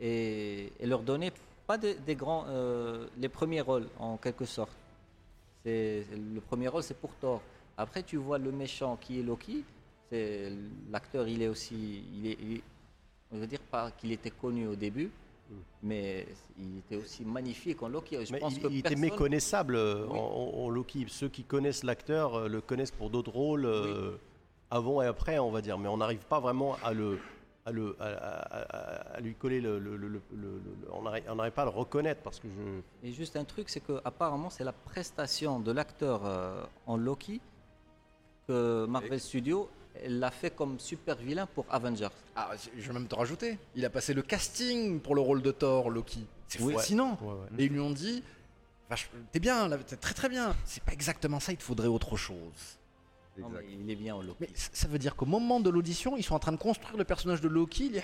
et, 0.00 0.72
et 0.80 0.86
leur 0.86 1.02
donner 1.02 1.30
pas 1.66 1.76
des, 1.76 1.94
des 1.94 2.14
grands, 2.16 2.44
euh, 2.48 3.06
les 3.18 3.28
premiers 3.28 3.60
rôles 3.60 3.88
en 3.98 4.16
quelque 4.16 4.44
sorte. 4.46 4.72
C'est 5.64 6.04
le 6.34 6.40
premier 6.40 6.68
rôle, 6.68 6.82
c'est 6.82 6.96
pour 6.98 7.14
Thor. 7.14 7.40
Après, 7.76 8.02
tu 8.02 8.16
vois 8.16 8.38
le 8.38 8.50
méchant 8.52 8.96
qui 9.00 9.20
est 9.20 9.22
Loki. 9.22 9.64
C'est 10.10 10.52
l'acteur, 10.90 11.26
il 11.28 11.40
est 11.42 11.48
aussi, 11.48 12.04
il 12.14 12.26
est, 12.26 12.38
il 12.40 12.60
on 13.32 13.38
veut 13.38 13.46
dire 13.46 13.60
pas 13.60 13.90
qu'il 13.92 14.12
était 14.12 14.30
connu 14.30 14.66
au 14.66 14.74
début, 14.76 15.10
mais 15.82 16.26
il 16.58 16.78
était 16.78 16.96
aussi 16.96 17.24
magnifique 17.24 17.82
en 17.82 17.88
Loki. 17.88 18.26
Je 18.26 18.32
Mais 18.32 18.40
pense 18.40 18.54
il, 18.56 18.62
que 18.62 18.66
il 18.68 18.78
était 18.80 18.94
méconnaissable 18.96 19.76
euh, 19.76 20.04
Oui. 20.06 20.18
en, 20.18 20.22
en- 20.22 20.64
en 20.64 20.68
Loki. 20.68 21.06
Ceux 21.08 21.28
qui 21.28 21.44
connaissent 21.44 21.82
l'acteur 21.84 22.34
euh, 22.34 22.48
le 22.48 22.60
connaissent 22.60 22.90
pour 22.90 23.08
d'autres 23.08 23.30
rôles 23.32 23.64
euh, 23.64 24.16
avant 24.70 25.00
et 25.00 25.06
après, 25.06 25.38
on 25.38 25.50
va 25.50 25.62
dire. 25.62 25.78
Mais 25.78 25.88
on 25.88 25.96
n'arrive 25.96 26.26
pas 26.26 26.40
vraiment 26.40 26.76
à 26.84 26.92
le, 26.92 27.18
à, 27.64 27.70
le, 27.70 27.96
à, 28.00 28.04
à- 28.06 28.62
à- 28.62 29.16
à 29.16 29.20
lui 29.20 29.34
coller 29.34 29.60
le, 29.60 29.78
le- 29.78 29.96
le- 29.96 30.08
le- 30.08 30.22
le- 30.32 30.60
le- 30.64 30.92
on 30.92 31.02
n'arrive 31.02 31.52
pas 31.52 31.62
à 31.62 31.66
le 31.66 31.70
reconnaître 31.70 32.20
parce 32.22 32.40
que 32.40 32.48
je. 32.48 33.06
Et 33.08 33.12
juste 33.12 33.36
un 33.36 33.44
truc, 33.44 33.68
c'est 33.68 33.80
que 33.80 34.00
apparemment 34.04 34.50
c'est 34.50 34.64
la 34.64 34.72
prestation 34.72 35.60
de 35.60 35.70
l'acteur 35.72 36.22
euh, 36.26 36.64
en 36.86 36.96
Loki 36.96 37.40
que 38.48 38.86
Marvel 38.86 39.20
Studios 39.20 39.70
l'a 40.06 40.30
fait 40.30 40.50
comme 40.50 40.80
super 40.80 41.16
vilain 41.16 41.46
pour 41.46 41.64
Avengers. 41.70 42.08
Ah, 42.34 42.50
je 42.76 42.86
vais 42.88 42.92
même 42.94 43.06
te 43.06 43.14
rajouter. 43.14 43.58
Il 43.76 43.84
a 43.84 43.90
passé 43.90 44.14
le 44.14 44.22
casting 44.22 45.00
pour 45.00 45.14
le 45.14 45.20
rôle 45.20 45.42
de 45.42 45.52
Thor, 45.52 45.90
Loki. 45.90 46.26
C'est 46.48 46.60
Oui. 46.62 46.74
fascinant. 46.74 47.18
Ouais, 47.22 47.28
ouais. 47.34 47.46
Et 47.58 47.64
ils 47.66 47.72
lui 47.72 47.80
ont 47.80 47.90
dit 47.90 48.22
T'es 49.30 49.40
bien, 49.40 49.70
t'es 49.86 49.96
très 49.96 50.12
très 50.14 50.28
bien. 50.28 50.54
C'est 50.66 50.82
pas 50.82 50.92
exactement 50.92 51.40
ça, 51.40 51.52
il 51.52 51.56
te 51.56 51.62
faudrait 51.62 51.88
autre 51.88 52.16
chose. 52.16 52.78
Non, 53.38 53.48
mais 53.48 53.64
il 53.70 53.90
est 53.90 53.96
bien 53.96 54.14
en 54.14 54.22
Loki. 54.22 54.36
Mais 54.40 54.50
ça 54.54 54.88
veut 54.88 54.98
dire 54.98 55.16
qu'au 55.16 55.24
moment 55.24 55.58
de 55.60 55.70
l'audition, 55.70 56.16
ils 56.16 56.22
sont 56.22 56.34
en 56.34 56.38
train 56.38 56.52
de 56.52 56.58
construire 56.58 56.96
le 56.98 57.04
personnage 57.04 57.40
de 57.40 57.48
Loki, 57.48 57.88
les 57.88 58.02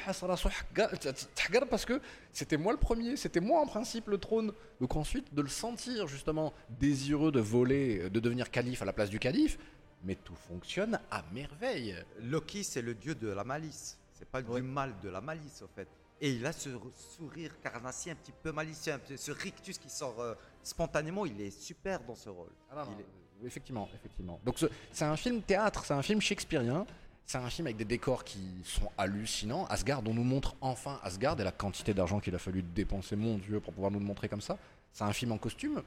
parce 1.69 1.85
que 1.85 2.01
c'était 2.33 2.57
moi 2.57 2.73
le 2.73 2.79
premier, 2.79 3.17
c'était 3.17 3.41
moi 3.41 3.61
en 3.61 3.67
principe 3.67 4.09
le 4.09 4.19
trône. 4.19 4.53
Donc 4.81 4.97
ensuite, 4.97 5.35
de 5.35 5.43
le 5.43 5.49
sentir 5.49 6.07
justement 6.07 6.53
désireux 6.81 7.31
de 7.33 7.41
voler, 7.41 8.09
de 8.11 8.21
devenir 8.21 8.51
calife 8.51 8.81
à 8.83 8.85
la 8.87 8.93
place 8.93 9.11
du 9.11 9.19
calife, 9.19 9.59
mais 10.05 10.15
tout 10.15 10.35
fonctionne 10.35 10.99
à 11.11 11.23
merveille. 11.33 11.97
Loki, 12.23 12.65
c'est 12.65 12.83
le 12.83 12.95
dieu 12.95 13.15
de 13.15 13.29
la 13.29 13.45
malice. 13.45 13.99
C'est 14.15 14.29
pas 14.29 14.43
du 14.43 14.63
mal, 14.63 14.95
de 15.03 15.11
la 15.11 15.21
malice, 15.21 15.63
au 15.63 15.69
fait. 15.69 15.89
Et 16.21 16.33
il 16.33 16.45
a 16.47 16.53
ce 16.53 16.71
sourire 17.17 17.61
carnassier 17.61 18.11
un 18.13 18.17
petit 18.17 18.33
peu 18.43 18.51
malicieux, 18.51 18.95
ce 19.15 19.31
rictus 19.31 19.79
qui 19.79 19.89
sort 19.89 20.21
euh, 20.21 20.35
spontanément. 20.65 21.25
Il 21.27 21.41
est 21.41 21.51
super 21.51 22.01
dans 22.03 22.17
ce 22.17 22.29
rôle. 22.29 22.51
Ah 22.73 22.85
non, 22.85 22.91
Il 22.97 23.01
est- 23.01 23.05
euh, 23.05 23.07
Effectivement, 23.45 23.89
effectivement. 23.95 24.41
Donc 24.45 24.59
ce- 24.59 24.67
c'est 24.93 25.05
un 25.05 25.17
film 25.17 25.43
théâtre, 25.43 25.85
c'est 25.85 25.95
un 25.95 26.03
film 26.03 26.21
shakespearien, 26.21 26.87
c'est 27.25 27.39
un 27.39 27.49
film 27.51 27.67
avec 27.67 27.77
des 27.77 27.85
décors 27.85 28.25
qui 28.25 28.41
sont 28.65 28.91
hallucinants. 28.99 29.67
Asgard, 29.67 30.03
on 30.07 30.15
nous 30.15 30.25
montre 30.25 30.57
enfin 30.61 30.99
Asgard 31.03 31.39
et 31.41 31.45
la 31.45 31.53
quantité 31.53 31.95
d'argent 31.95 32.21
qu'il 32.21 32.35
a 32.35 32.39
fallu 32.39 32.63
dépenser, 32.63 33.17
mon 33.17 33.39
Dieu, 33.39 33.61
pour 33.61 33.73
pouvoir 33.73 33.91
nous 33.93 33.99
le 34.01 34.05
montrer 34.05 34.29
comme 34.29 34.41
ça. 34.41 34.59
C'est 34.93 35.05
un 35.05 35.13
film 35.13 35.33
en 35.33 35.39
costume 35.39 35.83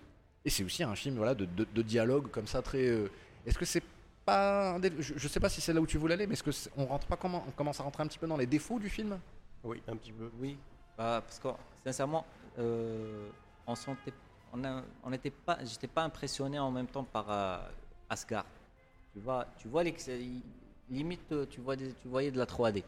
et 0.45 0.49
c'est 0.49 0.63
aussi 0.63 0.83
un 0.83 0.95
film 0.95 1.15
voilà 1.17 1.35
de, 1.35 1.45
de- 1.45 1.65
de 1.73 1.81
dialogue 1.81 2.29
comme 2.31 2.47
ça 2.47 2.61
très. 2.61 2.85
euh, 2.87 3.09
Est-ce 3.45 3.57
que 3.57 3.65
c'est 3.65 3.83
pas 4.23 4.77
des- 4.79 4.93
je, 5.01 5.13
je 5.17 5.27
sais 5.27 5.39
pas 5.39 5.49
si 5.49 5.59
c'est 5.61 5.73
là 5.73 5.81
où 5.81 5.87
tu 5.87 5.97
voulais 5.97 6.13
aller, 6.13 6.27
mais 6.27 6.33
est-ce 6.33 6.43
que 6.43 6.51
c'est- 6.51 6.69
on 6.77 6.85
rentre 6.85 7.07
pas 7.07 7.17
comment 7.17 7.43
on 7.47 7.51
commence 7.51 7.79
à 7.79 7.83
rentrer 7.83 8.03
un 8.03 8.07
petit 8.07 8.19
peu 8.19 8.27
dans 8.27 8.37
les 8.37 8.45
défauts 8.45 8.79
du 8.79 8.89
film? 8.89 9.19
Oui, 9.63 9.81
un 9.87 9.95
petit 9.95 10.11
peu. 10.11 10.31
Oui, 10.39 10.57
bah, 10.97 11.21
parce 11.25 11.39
que 11.39 11.47
sincèrement, 11.83 12.23
euh, 12.59 13.27
on 13.67 13.73
sentait, 13.75 14.13
on 14.53 15.09
n'était 15.09 15.31
pas, 15.31 15.57
j'étais 15.63 15.87
pas 15.87 16.03
impressionné 16.03 16.59
en 16.59 16.71
même 16.71 16.87
temps 16.87 17.03
par 17.03 17.25
euh, 17.29 17.57
Asgard. 18.09 18.45
Tu 19.13 19.19
vois, 19.19 19.45
tu 19.57 19.67
vois 19.67 19.83
les, 19.83 19.93
limite, 20.89 21.49
tu 21.49 21.61
vois, 21.61 21.75
des- 21.75 21.93
tu 21.93 22.07
voyais 22.07 22.31
de 22.31 22.37
la 22.37 22.45
3D. 22.45 22.83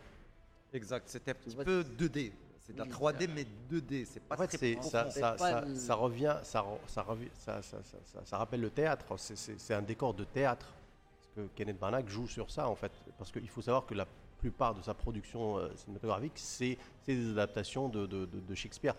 Exact, 0.74 1.04
c'était 1.08 1.32
un 1.32 1.36
petit 1.36 1.56
vois, 1.56 1.64
peu 1.66 1.84
2D. 1.84 2.32
C'est 2.66 2.74
de 2.74 2.78
la 2.80 2.86
Oui, 2.86 2.90
3D, 2.92 3.26
ça- 3.28 3.32
mais 3.36 3.46
2D. 3.70 4.06
C'est 4.06 4.22
pas 4.22 4.36
En 4.36 4.38
fait, 4.48 4.58
très 4.58 4.82
ça, 4.82 5.10
ça, 5.12 5.32
pas 5.34 5.38
ça- 5.38 5.62
le- 5.62 5.76
ça 5.76 5.96
revient, 5.96 6.38
ça, 6.44 6.66
ça, 6.88 7.02
revient- 7.04 7.30
ça, 7.34 7.62
ça, 7.62 7.78
ça, 7.84 7.98
ça- 8.06 8.22
ça 8.26 8.38
rappelle 8.38 8.62
le 8.62 8.70
théâtre. 8.70 9.06
C'est- 9.18 9.74
un 9.74 9.82
décor 9.82 10.14
de 10.14 10.24
théâtre. 10.24 10.68
Parce 11.36 11.48
que 11.48 11.54
Kenneth 11.56 11.78
Branagh 11.80 12.08
joue 12.08 12.28
sur 12.28 12.50
ça, 12.50 12.68
en 12.70 12.76
fait. 12.76 12.92
Parce 13.18 13.32
qu'il 13.32 13.50
faut 13.50 13.62
savoir 13.62 13.86
que 13.86 13.94
la 13.94 14.08
plupart 14.40 14.74
de 14.76 14.82
sa 14.82 14.94
production 14.94 15.58
euh, 15.58 15.70
cinématographique, 15.76 16.34
c'est 16.36 16.78
des 17.06 17.32
adaptations 17.32 17.90
de, 17.90 18.06
de- 18.06 18.26
de- 18.26 18.40
de 18.40 18.56
Shakespeare. 18.56 18.96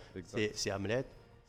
C'est 0.55 0.71
Hamlet, 0.73 1.05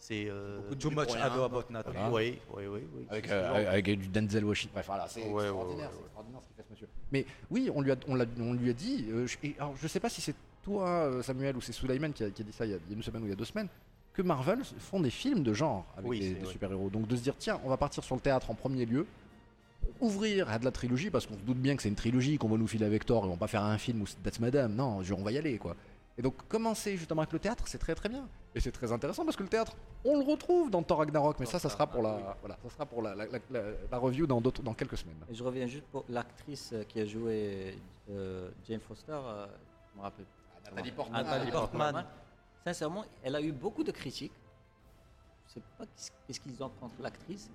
c'est. 0.08 0.28
euh, 0.30 0.60
Too 0.80 0.91
much 0.91 1.16
ado 1.16 1.43
about 1.43 1.64
nothing. 1.72 1.93
Voilà. 1.93 2.12
Oui, 2.12 2.38
oui, 2.56 2.64
oui. 2.68 2.80
oui. 2.95 3.06
avec, 3.10 3.30
euh, 3.30 3.53
avec- 3.53 3.68
avec 3.68 3.99
du 3.99 4.08
Denzel 4.08 4.45
Washington. 4.45 4.74
Bref, 4.76 4.86
voilà, 4.88 5.08
c'est 5.08 5.22
Ouais, 5.22 5.43
extraordinaire, 5.43 5.86
ouais, 5.88 5.91
c'est 5.91 5.97
ouais. 5.99 6.06
extraordinaire 6.06 6.41
ce 6.41 6.47
qu'il 6.47 6.56
fait 6.56 6.64
ce 6.68 6.72
monsieur. 6.72 6.88
Mais 7.12 7.26
oui, 7.49 7.70
on 7.74 7.82
lui 7.82 7.91
a, 7.91 7.95
on 8.08 8.53
lui 8.53 8.70
a 8.70 8.74
dit. 8.74 9.06
euh, 9.10 9.28
je, 9.28 9.38
et 9.43 9.56
alors, 9.58 9.76
je 9.82 9.88
sais 9.88 9.99
pas 9.99 10.10
si 10.10 10.22
c'est 10.22 10.36
toi, 10.64 10.88
euh, 10.89 11.22
Samuel, 11.22 11.56
ou 11.58 11.62
c'est 11.62 11.72
Sulaiman 11.74 12.12
qui 12.14 12.24
a, 12.24 12.30
qui 12.30 12.41
a 12.41 12.45
dit 12.45 12.51
ça 12.53 12.66
il 12.66 12.72
y, 12.72 12.74
a, 12.74 12.78
il 12.78 12.89
y 12.89 12.93
a 12.93 12.97
une 12.97 13.03
semaine 13.03 13.24
ou 13.24 13.26
il 13.26 13.30
y 13.30 13.34
a 13.34 13.36
deux 13.36 13.45
semaines, 13.45 13.68
que 14.14 14.22
Marvel 14.22 14.60
font 14.80 14.99
des 14.99 15.10
films 15.10 15.43
de 15.43 15.53
genre 15.53 15.86
avec 15.97 16.10
Oui, 16.10 16.20
des, 16.20 16.34
des 16.36 16.45
super-héros. 16.45 16.89
Donc 16.89 17.08
de 17.08 17.16
se 17.16 17.22
dire, 17.22 17.36
tiens, 17.38 17.60
on 17.64 17.70
va 17.70 17.78
partir 17.78 18.03
sur 18.03 18.16
le 18.16 18.22
théâtre 18.22 18.49
en 18.49 18.56
premier 18.56 18.86
lieu, 18.86 19.06
ouvrir 20.01 20.49
à 20.49 20.58
de 20.60 20.66
la 20.66 20.72
trilogie, 20.72 21.10
parce 21.10 21.26
qu'on 21.28 21.36
se 21.36 21.41
doute 21.43 21.58
bien 21.58 21.76
que 21.76 21.82
c'est 21.84 21.89
une 21.89 21.95
trilogie 21.95 22.38
qu'on 22.38 22.49
va 22.49 22.58
nous 22.58 22.68
filer 22.68 22.86
avec 22.86 23.06
Thor, 23.06 23.24
et 23.26 23.28
on 23.28 23.32
va 23.32 23.38
pas 23.38 23.47
faire 23.47 23.64
un 23.64 23.78
film 23.78 24.01
où 24.01 24.08
c'est 24.08 24.22
That's 24.24 24.39
Madame, 24.39 24.74
non, 24.74 25.01
je- 25.03 25.14
on 25.14 25.24
va 25.24 25.32
y 25.32 25.38
aller, 25.38 25.58
quoi. 25.58 25.76
Et 26.18 26.22
donc 26.22 26.47
commencer 26.47 26.95
justement 26.97 27.22
avec 27.22 27.34
le 27.34 27.39
théâtre, 27.39 27.63
c'est 27.68 27.78
très 27.78 27.93
très 27.95 28.07
bien. 28.09 28.28
Et 28.53 28.61
c'est 28.61 28.72
très 28.72 28.91
intéressant 28.91 29.26
parce 29.26 29.36
que 29.36 29.43
le 29.43 29.49
théâtre, 29.49 29.76
on 30.05 30.18
le 30.18 30.24
retrouve 30.24 30.72
dans 30.72 30.82
Thor 30.82 30.99
Ragnarok, 30.99 31.38
mais 31.39 31.45
ça, 31.45 31.59
ça 31.59 31.70
sera 31.70 31.88
pour 31.88 32.01
la, 32.01 32.38
voilà, 32.39 32.57
ça 32.63 32.70
sera 32.70 32.86
pour 32.86 33.01
la, 33.01 33.13
la, 33.16 33.26
la- 33.51 33.97
review 33.97 34.26
dans, 34.26 34.39
dans 34.39 34.74
quelques 34.74 34.97
semaines. 34.97 35.18
Et 35.30 35.36
je 35.36 35.43
reviens 35.43 35.68
juste 35.68 35.86
pour 35.91 36.05
l'actrice 36.07 36.72
euh, 36.72 36.84
qui 36.86 37.01
a 37.01 37.05
joué 37.05 37.78
euh, 38.09 38.49
Jane 38.66 38.80
Foster. 38.80 39.11
euh, 39.11 39.45
je 39.93 39.97
me 39.97 40.03
rappelle. 40.03 40.26
Nathalie 40.63 40.89
Ah, 40.91 40.95
Portman. 40.95 41.24
Nathalie 41.26 41.51
Portman. 41.51 41.91
Portman. 41.93 42.05
Sincèrement, 42.66 43.05
elle 43.22 43.36
a 43.36 43.41
eu 43.41 43.51
beaucoup 43.51 43.84
de 43.84 43.91
critiques. 43.91 44.32
Je 45.49 45.53
sais 45.55 45.61
pas 45.78 45.86
qu'est-ce 46.28 46.39
qu'ils 46.39 46.63
ont 46.63 46.70
contre 46.80 46.95
l'actrice, 47.01 47.49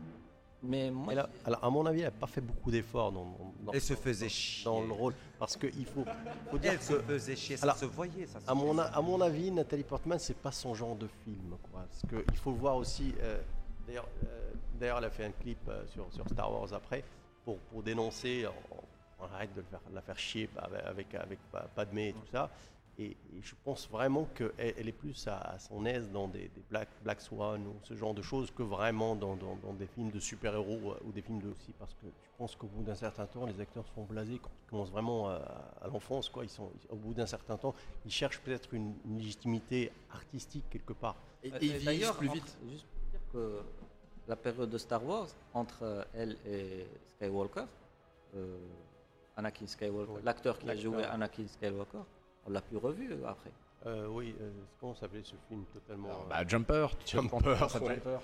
mais 0.62 0.90
moi, 0.90 1.12
Elle 1.12 1.18
a- 1.20 1.28
alors, 1.44 1.64
à 1.64 1.70
mon 1.70 1.86
avis, 1.86 2.00
elle 2.00 2.06
n'a 2.06 2.11
pas 2.11 2.26
fait 2.26 2.40
beaucoup 2.40 2.70
d'efforts 2.70 3.12
dans, 3.12 3.24
dans- 3.24 3.54
dans- 3.61 3.72
Elle 3.72 3.80
se 3.80 3.94
dans- 3.94 4.00
faisait 4.00 4.26
dans- 4.26 4.30
chier. 4.30 4.64
dans 4.64 4.80
le 4.82 4.92
rôle. 4.92 5.14
Parce 5.38 5.56
qu'il 5.56 5.86
faut, 5.86 6.04
faut 6.50 6.58
dire 6.58 6.72
Elle 6.72 6.82
se 6.82 6.98
faisait 7.00 7.36
chier, 7.36 7.56
ça 7.56 7.64
Alors, 7.64 7.76
se 7.76 7.84
voyait. 7.86 8.26
Ça 8.26 8.40
se 8.40 8.50
À 8.50 8.54
mon, 8.54 8.78
à 8.78 9.24
avis, 9.26 9.50
Nathalie 9.50 9.84
Portman, 9.84 10.18
c'est 10.18 10.36
pas 10.36 10.52
son 10.52 10.74
genre 10.74 10.96
de 10.96 11.08
film. 11.24 11.56
Quoi. 11.70 11.80
Parce 11.88 12.02
qu'il 12.26 12.36
faut 12.36 12.50
le 12.50 12.58
voir 12.58 12.76
aussi. 12.76 13.14
euh, 13.20 13.40
D'ailleurs, 13.86 14.08
euh, 14.24 14.50
d'ailleurs, 14.78 14.98
elle 14.98 15.04
a 15.06 15.11
fait 15.11 15.24
un 15.24 15.32
clip 15.32 15.58
euh, 15.68 15.84
sur, 15.88 16.12
sur 16.12 16.28
Star 16.28 16.52
Wars 16.52 16.72
après 16.72 17.02
pour, 17.44 17.58
pour 17.58 17.82
dénoncer. 17.82 18.46
On, 18.70 18.76
on 19.24 19.34
arrête 19.34 19.52
de 19.54 19.61
le 19.61 19.66
faire, 19.66 19.80
la 19.92 20.00
faire 20.00 20.18
chier 20.18 20.48
avec, 20.58 20.84
avec, 20.86 21.14
avec 21.14 21.38
Pa- 21.50 21.66
Padmé 21.74 22.08
et 22.08 22.12
tout 22.12 22.26
ça. 22.30 22.50
Et, 22.99 23.12
et 23.12 23.16
je 23.41 23.55
pense 23.64 23.88
vraiment 23.88 24.26
qu'elle 24.34 24.53
elle 24.59 24.88
est 24.88 24.93
plus 24.93 25.26
à, 25.26 25.38
à 25.38 25.59
son 25.59 25.86
aise 25.86 26.11
dans 26.11 26.28
des, 26.28 26.49
des 26.49 26.62
Black, 26.68 26.88
Black 27.03 27.20
Swan 27.22 27.66
ou 27.66 27.74
ce 27.82 27.95
genre 27.95 28.12
de 28.12 28.20
choses 28.20 28.51
que 28.51 28.62
vraiment 28.62 29.14
dans, 29.16 29.36
dans- 29.36 29.57
dans 29.57 29.72
des 29.72 29.86
films 29.86 30.11
de 30.11 30.20
super-héros 30.20 30.93
euh, 30.93 30.99
ou 31.07 31.12
des 31.12 31.22
films 31.22 31.41
de 31.41 31.49
aussi. 31.51 31.72
Parce 31.78 31.95
que 31.95 32.07
je 32.07 32.28
pense 32.36 32.55
qu'au 32.57 32.66
bout 32.66 32.82
d'un 32.82 32.95
certain 32.95 33.24
temps, 33.26 33.47
les 33.47 33.59
acteurs 33.61 33.86
sont 33.95 34.05
blasés 34.05 34.38
quand 34.43 34.51
ils 34.66 34.70
commencent 34.70 34.91
vraiment 34.91 35.28
à, 35.30 35.36
à 35.80 35.88
l'enfance. 35.88 36.28
Quoi. 36.28 36.45
Ils 36.45 36.51
sont, 36.51 36.70
au 36.91 36.97
bout 36.97 37.14
d'un 37.14 37.26
certain 37.26 37.57
temps, 37.57 37.74
ils 38.05 38.11
cherchent 38.12 38.41
peut-être 38.41 38.74
une, 38.74 38.95
une 39.07 39.16
légitimité 39.18 39.93
artistique 40.12 40.64
quelque 40.68 40.93
part. 40.93 41.16
Et, 41.43 41.49
et 41.49 41.53
ils 41.62 41.76
vieillissent 41.78 42.11
plus 42.12 42.28
entre- 42.28 42.34
vite. 42.34 42.59
Juste 42.70 42.86
pour 42.86 43.11
dire 43.11 43.20
que 43.32 43.62
la 44.28 44.36
période 44.36 44.68
de 44.68 44.78
Star 44.78 45.03
Wars, 45.07 45.28
entre 45.55 45.82
euh, 45.84 46.05
elle 46.12 46.36
et 46.47 46.86
Skywalker, 47.16 47.64
euh, 48.36 48.59
Anakin 49.36 49.66
Skywalker, 49.66 50.12
Oui. 50.12 50.20
l'acteur 50.22 50.59
qui 50.59 50.68
a 50.68 50.76
joué 50.76 51.03
Anakin 51.05 51.47
Skywalker, 51.49 52.03
on 52.51 52.53
l'a 52.53 52.61
plus 52.61 52.76
revu 52.76 53.12
euh, 53.12 53.28
après. 53.28 53.51
Euh, 53.86 54.07
oui, 54.11 54.34
euh, 54.40 54.51
comment 54.80 54.94
s'appelait 54.94 55.22
ce 55.24 55.34
film 55.48 55.64
totalement 55.72 56.09
Alors, 56.09 56.26
bah, 56.28 56.46
Jumper. 56.46 56.86
tu 57.05 57.16
Jumper, 57.16 57.36
ouais. 57.36 57.57
Jumper. 57.96 58.18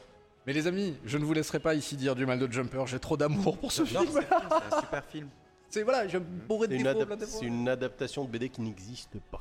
Mais 0.47 0.53
les 0.53 0.67
amis, 0.67 0.97
je 1.05 1.17
ne 1.19 1.25
vous 1.25 1.33
laisserai 1.33 1.61
pas 1.61 1.75
ici 1.75 1.97
dire 1.97 2.15
du 2.15 2.27
mal 2.27 2.39
de 2.39 2.51
Jumper. 2.53 2.87
J'ai 2.87 3.01
trop 3.01 3.17
d'amour 3.17 3.57
pour 3.59 3.73
ce 3.73 3.83
Non, 3.83 3.87
film. 4.03 4.11
c'est 4.13 4.33
un 4.33 4.81
super 4.81 5.05
film. 5.07 5.29
C'est 5.69 5.83
voilà, 5.83 6.07
je 6.07 6.19
bourré 6.19 6.69
de 6.69 6.75
C'est 6.77 6.81
une, 6.81 6.93
défauts. 7.19 7.27
c'est 7.65 7.69
adaptation 7.71 8.25
de 8.25 8.31
BD 8.31 8.49
qui 8.51 8.61
n'existe 8.61 9.19
pas. 9.31 9.41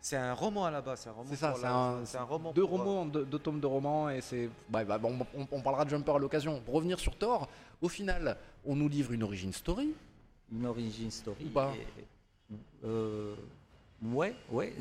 C'est 0.00 0.16
un 0.16 0.32
roman 0.32 0.64
à 0.64 0.70
la 0.70 0.80
base, 0.80 1.00
c'est 1.00 1.08
un 1.08 1.12
roman. 1.12 1.28
C'est 1.28 1.36
ça, 1.36 1.54
c'est 2.06 2.16
un, 2.16 2.22
roman. 2.22 2.52
deux 2.52 2.62
euh, 2.62 2.64
romans, 2.64 3.04
deux, 3.04 3.24
deux 3.24 3.38
tomes 3.38 3.60
de 3.60 3.66
romans, 3.66 4.08
et 4.08 4.20
c'est. 4.20 4.48
bah, 4.70 4.84
bah, 4.84 4.96
bon, 4.96 5.18
on, 5.36 5.46
on 5.50 5.60
parlera 5.60 5.84
de 5.84 5.90
Jumper 5.90 6.12
à 6.14 6.18
l'occasion. 6.18 6.60
Pour 6.64 6.74
revenir 6.74 6.98
sur 7.00 7.16
Thor, 7.16 7.48
au 7.82 7.88
final, 7.88 8.38
on 8.64 8.76
nous 8.76 8.88
livre 8.88 9.12
une 9.12 9.24
origin 9.24 9.52
story. 9.52 9.92
Une 10.52 10.64
origin 10.66 11.10
story. 11.10 11.44
Ou 11.46 11.50
pas 11.50 11.72
et- 11.74 12.54
euh, 12.84 13.34
ouais. 14.02 14.34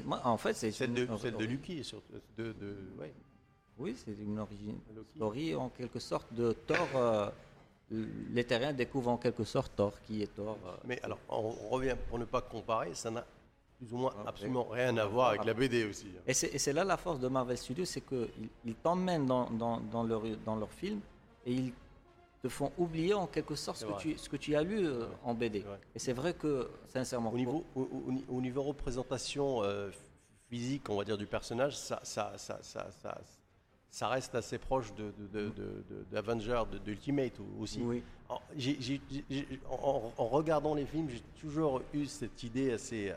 Moi, 0.05 0.21
en 0.23 0.37
fait, 0.37 0.53
c'est 0.53 0.71
Celle 0.71 0.89
une- 0.97 1.05
de, 1.07 1.17
celle 1.17 1.35
de 1.37 1.45
Lucky, 1.45 1.83
surtout. 1.83 2.13
De, 2.37 2.51
de, 2.53 2.77
ouais. 2.99 3.13
Oui, 3.79 3.95
c'est 4.03 4.11
une 4.19 4.39
origin 4.39 4.75
Loki. 4.95 5.07
story 5.15 5.55
en 5.55 5.69
quelque 5.69 5.99
sorte 5.99 6.33
de 6.33 6.51
Thor. 6.53 6.87
euh, 6.95 7.29
les 7.89 8.43
Terriens 8.43 8.73
découvrent 8.73 9.09
en 9.11 9.17
quelque 9.17 9.43
sorte 9.43 9.71
Thor, 9.75 9.93
qui 10.01 10.21
est 10.23 10.33
Thor. 10.35 10.57
euh. 10.65 10.71
Mais 10.85 10.99
alors, 11.03 11.19
on, 11.29 11.49
revient 11.69 11.95
pour 12.09 12.19
ne 12.19 12.25
pas 12.25 12.41
comparer, 12.41 12.93
ça 12.95 13.09
n'a 13.11 13.25
plus 13.77 13.93
ou 13.93 13.97
moins 13.97 14.11
Après. 14.17 14.29
absolument 14.29 14.63
rien 14.65 14.97
à 14.97 15.05
voir 15.05 15.29
avec 15.29 15.45
la 15.45 15.53
BD 15.53 15.85
aussi. 15.85 16.07
hein. 16.17 16.21
Et 16.25 16.33
c'est 16.33 16.73
là 16.73 16.83
la 16.83 16.97
force 16.97 17.19
de 17.19 17.27
Marvel 17.27 17.57
Studios, 17.57 17.85
c'est 17.85 18.01
qu'ils 18.01 18.27
ils 18.65 18.75
t'emmènent 18.75 19.27
dans, 19.27 19.49
dans, 19.51 19.79
dans 19.79 20.03
leur, 20.03 20.23
dans 20.43 20.55
leur 20.55 20.71
film 20.71 20.99
et 21.45 21.53
ils 21.53 21.73
te 22.41 22.49
font 22.49 22.71
oublier 22.77 23.13
en 23.13 23.27
quelque 23.27 23.55
sorte 23.55 23.77
ce 23.79 23.85
que, 23.85 23.91
tu, 24.01 24.17
ce 24.17 24.29
que 24.29 24.37
tu 24.37 24.55
as 24.55 24.63
lu 24.63 24.85
euh, 24.85 25.05
en 25.23 25.33
BD. 25.33 25.63
Et 25.95 25.99
c'est 25.99 26.13
vrai 26.13 26.33
que, 26.33 26.69
sincèrement, 26.87 27.31
Au 27.33 27.37
niveau, 27.37 27.65
au, 27.75 27.81
au- 27.81 28.35
au 28.37 28.41
niveau 28.41 28.61
représentation 28.63 29.63
euh, 29.63 29.89
physique, 30.49 30.89
on 30.89 30.95
va 30.97 31.03
dire, 31.03 31.17
du 31.17 31.25
personnage, 31.25 31.75
ça, 31.77 31.99
ça, 32.03 32.33
ça, 32.37 32.59
ça, 32.61 32.87
ça, 33.01 33.17
ça 33.89 34.07
reste 34.07 34.35
assez 34.35 34.57
proche 34.59 34.93
de, 34.93 35.11
de, 35.17 35.27
de, 35.49 35.49
de- 36.69 36.77
d'Ultimate 36.79 37.33
aussi. 37.59 37.81
oui, 37.81 38.03
En, 38.29 38.39
regardant 40.27 40.75
les 40.75 40.85
films, 40.85 41.09
j'ai 41.09 41.21
toujours 41.41 41.81
eu 41.93 42.05
cette 42.05 42.43
idée 42.43 42.71
assez, 42.73 43.09
euh, 43.09 43.15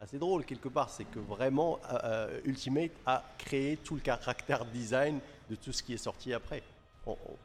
assez 0.00 0.18
drôle 0.18 0.44
quelque 0.44 0.68
part, 0.68 0.90
c'est 0.90 1.04
que 1.04 1.18
vraiment 1.20 1.78
euh, 2.04 2.40
Ultimate 2.44 2.90
a 3.06 3.22
créé 3.38 3.76
tout 3.76 3.94
le 3.94 4.00
caractère 4.00 4.64
design 4.64 5.20
de 5.48 5.54
tout 5.54 5.72
ce 5.72 5.82
qui 5.82 5.92
est 5.94 5.98
sorti 5.98 6.32
après. 6.34 6.62
On- 7.06 7.12
on- 7.12 7.36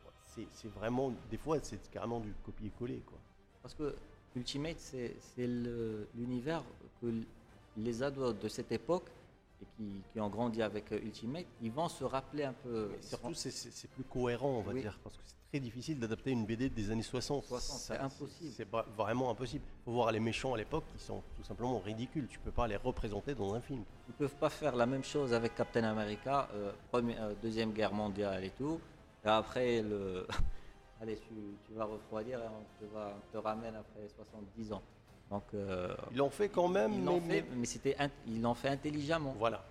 c'est, 0.52 0.68
vraiment, 0.68 1.14
des 1.32 1.38
fois, 1.38 1.58
c'est 1.62 1.90
carrément 1.92 2.20
du 2.20 2.34
copier-coller. 2.46 3.02
Quoi. 3.06 3.18
parce 3.62 3.74
que 3.74 3.96
Ultimate, 4.36 4.78
c'est 4.80 5.16
le- 5.48 6.08
l'univers 6.16 6.64
que 7.02 7.08
les 7.78 8.04
ados 8.04 8.36
de 8.40 8.48
cette 8.48 8.72
époque 8.72 9.08
et 9.62 9.66
qui, 9.76 10.02
qui 10.14 10.20
ont 10.20 10.30
grandi 10.30 10.62
avec 10.62 10.92
Ultimate, 10.92 11.46
ils 11.62 11.72
vont 11.72 11.90
se 11.90 12.04
rappeler 12.04 12.44
un 12.44 12.54
peu. 12.54 12.90
Mais 12.92 13.02
surtout, 13.02 13.34
c'est, 13.34 13.88
plus 13.90 14.04
cohérent, 14.04 14.50
on 14.60 14.62
va 14.62 14.74
Oui. 14.74 14.82
dire, 14.82 15.00
parce 15.04 15.16
que 15.18 15.22
c'est 15.26 15.36
très 15.50 15.60
difficile 15.60 16.00
d'adapter 16.00 16.32
une 16.32 16.46
BD 16.46 16.70
des 16.70 16.92
années 16.92 17.02
60. 17.02 17.46
60, 17.46 17.80
c'est 17.80 17.98
impossible. 17.98 18.52
C'est, 18.56 18.70
vra- 18.72 18.86
vraiment 18.96 19.32
impossible. 19.32 19.64
Il 19.66 19.84
faut 19.86 19.92
voir 19.94 20.12
les 20.12 20.20
méchants 20.20 20.54
à 20.54 20.58
l'époque, 20.58 20.84
qui 20.96 21.04
sont 21.04 21.24
tout 21.36 21.44
simplement 21.44 21.80
ridicules. 21.80 22.28
Tu 22.28 22.38
peux 22.38 22.52
pas 22.52 22.68
les 22.68 22.76
représenter 22.76 23.34
dans 23.34 23.54
un 23.56 23.62
film. 23.62 23.84
Ils 24.10 24.14
peuvent 24.14 24.36
pas 24.36 24.50
faire 24.50 24.76
la 24.76 24.86
même 24.86 25.04
chose 25.04 25.34
avec 25.34 25.56
Captain 25.56 25.84
America, 25.86 26.48
euh, 26.54 26.72
première- 26.92 27.24
euh, 27.24 27.34
deuxième 27.42 27.72
guerre 27.72 27.94
mondiale 27.94 28.44
et 28.44 28.52
tout. 28.52 28.80
Et 29.26 29.28
après, 29.28 29.82
le... 29.82 30.26
Allez, 31.02 31.18
tu, 31.18 31.34
tu 31.68 31.74
vas 31.74 31.86
refroidir 31.86 32.40
et 32.40 32.48
on 32.48 32.84
te, 32.86 32.92
va, 32.92 33.14
on 33.16 33.32
te 33.32 33.38
ramène 33.38 33.76
après 33.76 34.08
70 34.16 34.74
ans. 34.74 34.82
Donc, 35.30 35.44
euh, 35.54 35.96
Ils 36.12 36.18
l'ont 36.18 36.30
fait 36.30 36.50
quand 36.50 36.68
même, 36.68 36.94
ils 36.94 37.04
mais, 37.04 37.20
fait, 37.42 37.46
mais- 37.56 37.66
c'était 37.66 37.96
ils 38.26 38.42
l'ont 38.42 38.54
fait 38.56 38.70
intelligemment. 38.70 39.36
voilà. 39.38 39.64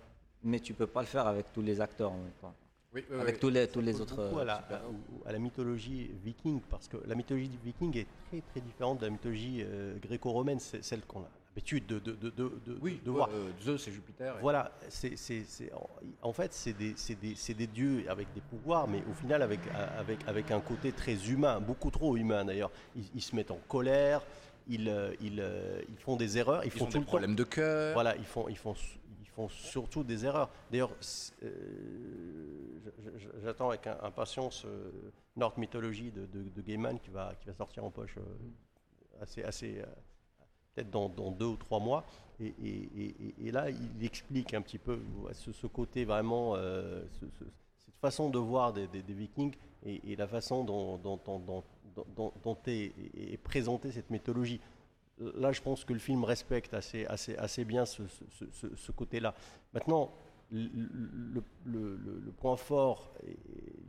Mais 0.43 0.59
tu 0.59 0.73
peux 0.73 0.87
pas 0.87 1.01
le 1.01 1.07
faire 1.07 1.27
avec 1.27 1.51
tous 1.51 1.61
les 1.61 1.81
acteurs 1.81 2.11
en 2.11 2.17
même 2.17 2.31
temps. 2.39 2.53
Oui, 2.93 3.03
avec 3.19 3.39
tous 3.39 3.49
les, 3.49 3.67
tous 3.67 3.81
les 3.81 3.99
autres. 3.99 4.39
à 4.39 4.45
la, 4.45 4.57
super- 4.61 4.81
à- 5.25 5.29
à 5.29 5.31
la 5.33 5.39
mythologie 5.39 6.11
viking, 6.23 6.61
parce 6.69 6.87
que 6.87 6.97
la 7.05 7.15
mythologie 7.15 7.51
viking 7.61 7.97
est 7.97 8.07
très 8.29 8.39
très 8.41 8.61
différente 8.61 8.99
de 8.99 9.05
la 9.05 9.11
mythologie 9.11 9.63
euh, 9.65 9.97
gréco-romaine, 9.99 10.59
c'est 10.59 10.83
celle 10.83 11.01
qu'on 11.01 11.21
a 11.21 11.29
de, 11.61 11.99
de, 11.99 12.11
de, 12.11 12.29
de, 12.29 12.51
de- 12.65 12.77
Oui, 12.81 13.01
de 13.03 13.09
voir. 13.11 13.29
euh, 13.33 13.49
Zeus 13.61 13.87
et 13.87 13.91
Jupiter. 13.91 14.37
et- 14.37 14.41
Voilà, 14.41 14.71
c'est, 14.89 15.15
en, 16.21 16.31
fait, 16.33 16.53
c'est 16.53 16.73
des, 16.73 16.93
des- 17.15 17.53
des 17.55 17.67
dieux 17.67 18.05
avec 18.09 18.31
des 18.33 18.41
pouvoirs, 18.41 18.87
mais 18.87 19.01
au 19.09 19.13
final, 19.13 19.41
avec, 19.41 19.59
avec, 19.97 20.19
avec 20.27 20.51
un 20.51 20.59
côté 20.61 20.91
très 20.91 21.15
humain, 21.29 21.59
beaucoup 21.59 21.89
trop 21.89 22.15
humain 22.15 22.45
d'ailleurs. 22.45 22.71
Ils, 22.95 23.05
ils 23.15 23.21
se 23.21 23.35
mettent 23.35 23.51
en 23.51 23.59
colère, 23.67 24.21
ils, 24.67 24.87
euh, 24.87 25.13
ils, 25.19 25.39
euh, 25.39 25.81
ils 25.89 25.97
font 25.97 26.15
des 26.15 26.37
erreurs, 26.37 26.63
ils, 26.63 26.71
font 26.71 26.85
ont 26.85 26.87
tout 26.87 26.93
des 26.93 26.99
le 26.99 27.05
temps- 27.05 27.09
problèmes 27.09 27.35
de 27.35 27.43
cœur. 27.43 27.93
Voilà, 27.93 28.15
ils 28.17 28.25
font, 28.25 28.47
ils 28.49 28.57
font, 28.57 28.75
ils 29.21 29.27
font 29.29 29.49
surtout 29.49 30.03
des 30.03 30.25
erreurs. 30.25 30.49
D'ailleurs, 30.71 30.91
euh, 31.43 31.49
j'attends 33.43 33.69
avec 33.69 33.87
impatience 33.87 34.63
euh, 34.65 34.91
North 35.35 35.57
Mythology 35.57 36.11
de, 36.11 36.25
Gaiman 36.61 36.99
qui 36.99 37.09
va, 37.09 37.33
qui 37.39 37.47
va 37.47 37.53
sortir 37.53 37.83
en 37.83 37.89
poche 37.91 38.15
assez, 39.21 39.43
assez 39.43 39.81
dans, 40.83 41.09
deux 41.09 41.45
ou 41.45 41.55
trois 41.55 41.79
mois. 41.79 42.05
Et, 42.39 43.51
là, 43.51 43.69
il 43.69 44.05
explique 44.05 44.53
un 44.53 44.61
petit 44.61 44.77
peu 44.77 44.99
ce, 45.33 45.67
côté 45.67 46.05
vraiment, 46.05 46.55
euh, 46.55 47.03
ce- 47.19 47.25
ce- 47.39 47.49
cette 47.85 47.95
façon 47.99 48.29
de 48.29 48.37
voir 48.37 48.73
des, 48.73 48.87
Vikings 49.07 49.55
et, 49.85 50.15
la 50.15 50.27
façon 50.27 50.63
dont, 50.63 50.97
dont, 50.97 51.19
dont, 51.25 52.57
est, 52.67 53.37
présentée 53.43 53.91
cette 53.91 54.09
mythologie. 54.09 54.59
Là, 55.19 55.51
je 55.51 55.61
pense 55.61 55.83
que 55.83 55.93
le 55.93 55.99
film 55.99 56.23
respecte 56.23 56.73
assez, 56.75 57.05
assez, 57.07 57.35
assez 57.37 57.65
bien 57.65 57.85
ce, 57.85 58.91
côté-là. 58.91 59.33
Maintenant, 59.73 60.11
le, 60.51 61.41
point 62.37 62.55
fort, 62.55 63.11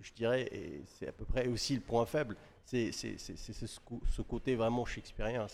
je 0.00 0.12
dirais, 0.14 0.48
et 0.52 0.82
c'est 0.86 1.08
à 1.08 1.12
peu 1.12 1.26
près 1.26 1.48
aussi 1.48 1.74
le 1.74 1.82
point 1.82 2.06
faible, 2.06 2.36
c'est 2.64 2.92
ce, 2.92 4.22
côté 4.22 4.54
vraiment 4.54 4.84
shakespearien. 4.84 5.46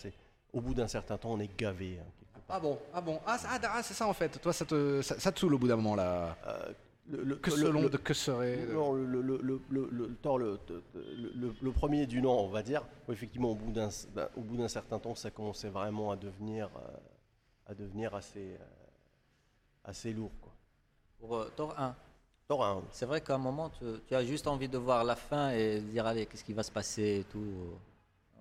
Au 0.55 0.61
bout 0.61 0.75
d'un 0.75 0.89
certain 0.89 1.17
temps, 1.19 1.33
on 1.33 1.41
est 1.41 1.55
gavé. 1.59 1.99
hein. 2.01 2.07
Ah 2.49 2.61
bon, 2.61 2.79
ah 2.93 3.01
bon, 3.01 3.19
ah, 3.27 3.39
ah, 3.47 3.59
ah, 3.63 3.83
c'est 3.83 3.95
ça 3.95 4.07
en 4.07 4.13
fait. 4.13 4.41
Toi, 4.41 4.53
ça 4.53 4.65
te, 4.65 5.01
ça, 5.03 5.19
ça 5.19 5.33
te 5.33 5.39
saoule 5.41 5.55
au 5.55 5.59
bout 5.59 5.67
d'un 5.69 5.77
moment 5.77 5.95
là. 5.97 6.37
Euh, 6.47 6.73
le, 7.11 7.23
le- 7.23 7.37
Que 7.37 7.51
le- 7.51 7.57
selon 7.57 7.83
le- 7.83 7.89
de 7.91 7.97
que 7.97 8.15
serait. 8.15 8.67
Non, 8.73 8.93
le, 8.93 9.05
le, 9.05 9.21
le, 9.23 9.39
le, 9.43 9.61
le- 9.71 9.89
le- 9.91 10.15
Thor, 10.23 10.39
le, 10.39 10.59
le- 10.95 11.33
le- 11.35 11.55
le 11.61 11.73
premier 11.73 12.07
du 12.07 12.21
nom, 12.23 12.39
on 12.41 12.49
va 12.49 12.63
dire, 12.63 12.83
effectivement, 13.11 13.51
au 13.51 13.55
bout 13.55 13.73
d'un 13.73 13.89
ben, 14.15 14.29
au 14.37 14.41
bout 14.43 14.57
d'un 14.57 14.69
certain 14.69 14.99
temps, 14.99 15.15
ça 15.15 15.31
commençait 15.31 15.69
vraiment 15.71 16.11
à 16.13 16.17
devenir, 16.17 16.69
euh, 16.77 16.97
à 17.67 17.75
devenir 17.75 18.15
assez, 18.15 18.57
euh, 18.61 18.65
assez 19.85 20.13
lourd. 20.13 20.31
Quoi. 20.41 20.53
Pour 21.21 21.37
euh, 21.37 21.51
Thor 21.57 21.75
1, 21.79 21.95
Thor 22.49 22.65
1, 22.65 22.83
c'est 22.93 23.07
vrai 23.07 23.21
qu'à 23.23 23.35
un 23.35 23.39
moment, 23.39 23.71
tu, 23.71 23.85
tu 24.07 24.15
as 24.15 24.25
juste 24.25 24.47
envie 24.47 24.69
de 24.69 24.79
voir 24.79 25.03
la 25.05 25.17
fin 25.17 25.51
et 25.51 25.77
de 25.81 25.87
dire 25.89 26.07
allez, 26.07 26.27
qu'est-ce 26.27 26.45
qui 26.45 26.53
va 26.53 26.63
se 26.63 26.73
passer 26.73 27.21
et 27.21 27.25
tout. 27.25 27.45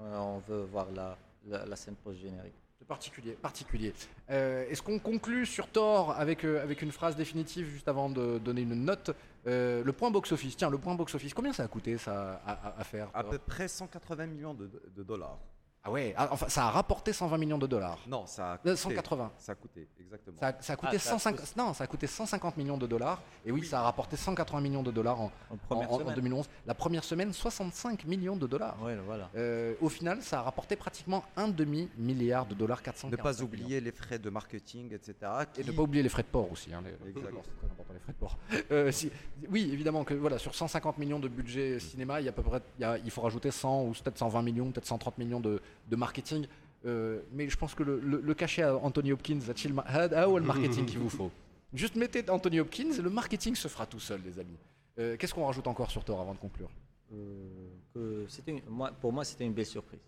Euh, 0.01 0.18
on 0.18 0.39
veut 0.39 0.64
voir 0.64 0.88
la, 0.93 1.18
la, 1.48 1.66
la 1.66 1.76
scène 1.76 1.96
post-générique. 1.96 2.54
C'est 2.80 2.88
particulier, 2.88 3.32
particulier. 3.34 3.94
Euh, 4.30 4.66
Est-ce 4.70 4.82
qu'on 4.82 5.00
conclut 5.00 5.46
sur 5.46 5.68
Thor 5.70 6.12
avec, 6.12 6.44
euh, 6.44 6.62
avec 6.62 6.82
une 6.82 6.91
phrase 6.91 7.16
définitive 7.16 7.68
juste 7.70 7.88
avant 7.88 8.10
de 8.10 8.39
donner 8.39 8.62
une 8.62 8.76
note 8.86 9.12
Euh, 9.48 9.84
Le 9.84 9.94
point 9.94 10.10
box-office, 10.12 10.56
tiens, 10.58 10.70
le 10.70 10.78
point 10.78 10.96
box-office, 10.96 11.34
combien 11.34 11.54
ça 11.54 11.64
a 11.64 11.68
coûté 11.68 11.98
ça 11.98 12.41
à, 12.46 12.52
à- 12.70 12.80
à 12.80 12.84
faire 12.84 13.10
À 13.14 13.24
peu 13.24 13.38
près 13.38 13.68
180 13.68 14.26
millions 14.28 14.54
de, 14.54 14.70
de 14.96 15.04
dollars. 15.04 15.38
Ah 15.86 15.92
ouais, 15.92 16.14
ah, 16.16 16.30
enfin 16.32 16.48
ça 16.48 16.64
a 16.68 16.70
rapporté 16.70 17.12
120 17.12 17.38
millions 17.38 17.58
de 17.58 17.68
dollars. 17.68 18.00
Non, 18.08 18.26
ça 18.26 18.52
a 18.52 18.54
Euh, 18.54 18.58
coûté. 18.60 18.76
180. 18.78 19.32
Ça 19.38 19.52
a 19.52 19.56
coûté, 19.56 19.86
exactement. 20.00 20.38
Ça 20.40 20.48
a, 20.48 20.62
ça 20.62 20.74
a 20.74 20.76
coûté 20.78 20.96
Ah, 20.96 21.00
ça 21.00 21.10
a 21.16 21.20
150, 21.20 21.58
non, 21.58 21.74
ça 21.74 21.84
a 21.84 21.88
coûté 21.88 22.08
150 22.08 22.56
millions 22.56 22.78
de 22.78 22.88
dollars. 22.88 23.22
Et 23.46 23.52
oui, 23.52 23.66
ça 23.66 23.82
a 23.82 23.84
rapporté 23.84 24.16
180 24.16 24.62
millions 24.62 24.82
de 24.82 24.92
dollars 24.92 25.20
en, 25.20 25.26
En 25.50 25.76
en- 25.76 25.80
en- 25.82 25.84
en 25.96 26.00
semaine. 26.00 26.16
2011. 26.16 26.48
La 26.66 26.74
première 26.74 27.04
semaine, 27.04 27.34
65 27.34 28.06
millions 28.06 28.38
de 28.38 28.48
dollars. 28.48 28.82
Ouais, 28.82 28.96
voilà. 29.06 29.30
Euh, 29.36 29.74
au 29.82 29.90
final, 29.90 30.22
ça 30.22 30.40
a 30.40 30.44
rapporté 30.44 30.78
pratiquement 30.78 31.26
un 31.36 31.50
demi 31.50 31.90
milliard 31.98 32.46
de 32.46 32.56
dollars, 32.56 32.82
400 32.82 33.10
Ne 33.10 33.18
pas 33.18 33.42
oublier 33.42 33.82
les 33.82 33.92
frais 33.92 34.20
de 34.20 34.30
marketing, 34.30 34.94
etc. 34.94 35.16
Et 35.58 35.66
ne 35.66 35.74
pas 35.74 35.82
oublier 35.82 36.02
les 36.04 36.08
frais 36.10 36.24
de 36.24 36.28
port 36.30 36.50
aussi. 36.50 36.74
hein, 36.74 36.82
les- 36.82 37.10
Exactement. 37.10 37.42
C'est 37.44 37.58
très 37.58 37.68
important, 37.68 37.94
les 37.94 38.00
frais 38.00 38.14
de 38.14 38.18
port. 38.18 38.38
Euh, 38.72 38.90
si- 38.94 39.12
oui, 39.52 39.70
évidemment 39.74 40.06
que 40.06 40.14
voilà, 40.14 40.38
sur 40.38 40.56
150 40.56 40.98
millions 40.98 41.20
de 41.20 41.28
budget 41.28 41.78
cinéma, 41.82 42.22
il, 42.22 42.24
y 42.24 42.28
a 42.28 42.32
à 42.32 42.34
peu 42.34 42.42
près, 42.42 42.62
il, 42.80 42.84
y 42.84 42.86
a- 42.86 42.98
il 43.00 43.12
faut 43.12 43.20
rajouter 43.22 43.52
100 43.52 43.84
ou 43.84 43.92
peut-être 43.92 44.18
120 44.18 44.42
millions, 44.44 44.72
peut-être 44.72 44.86
130 44.88 45.18
millions 45.18 45.42
de, 45.42 45.62
de 45.90 45.96
marketing. 45.96 46.46
Euh, 46.86 47.22
mais 47.32 47.50
je 47.50 47.58
pense 47.58 47.74
que 47.76 47.84
le, 47.84 48.00
le- 48.00 48.20
le 48.22 48.34
cachet 48.34 48.62
à 48.64 48.76
Anthony 48.76 49.12
Hopkins, 49.14 49.40
Ma- 49.72 49.86
ah, 49.88 50.08
ah, 50.14 50.26
le 50.26 50.42
marketing 50.42 50.86
qu'il 50.86 51.00
vous 51.00 51.10
faut. 51.10 51.32
Juste 51.74 51.96
mettez 51.96 52.30
Anthony 52.30 52.60
Hopkins 52.60 52.92
et 52.92 53.02
le 53.02 53.10
marketing 53.10 53.56
se 53.56 53.68
fera 53.68 53.86
tout 53.86 54.00
seul, 54.00 54.22
les 54.26 54.38
amis. 54.40 54.58
Euh, 55.00 55.16
Qu'est-ce 55.18 55.34
qu'on 55.34 55.46
rajoute 55.46 55.66
encore 55.68 55.90
sur 55.90 56.04
Thor 56.04 56.20
avant 56.22 56.34
de 56.34 56.40
conclure? 56.40 56.70
Euh, 57.14 57.70
que 57.94 58.26
c'était 58.28 58.52
une- 58.52 58.62
moi, 58.70 58.92
pour 58.92 59.12
moi, 59.14 59.24
c'était 59.24 59.46
une 59.46 59.54
belle 59.54 59.66
surprise. 59.66 60.02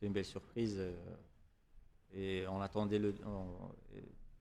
C'est 0.00 0.06
une 0.06 0.12
belle 0.12 0.24
surprise. 0.24 0.76
euh, 0.78 0.92
et 2.14 2.44
on 2.48 2.60
attendait 2.60 2.98
le. 2.98 3.14
on- 3.26 3.70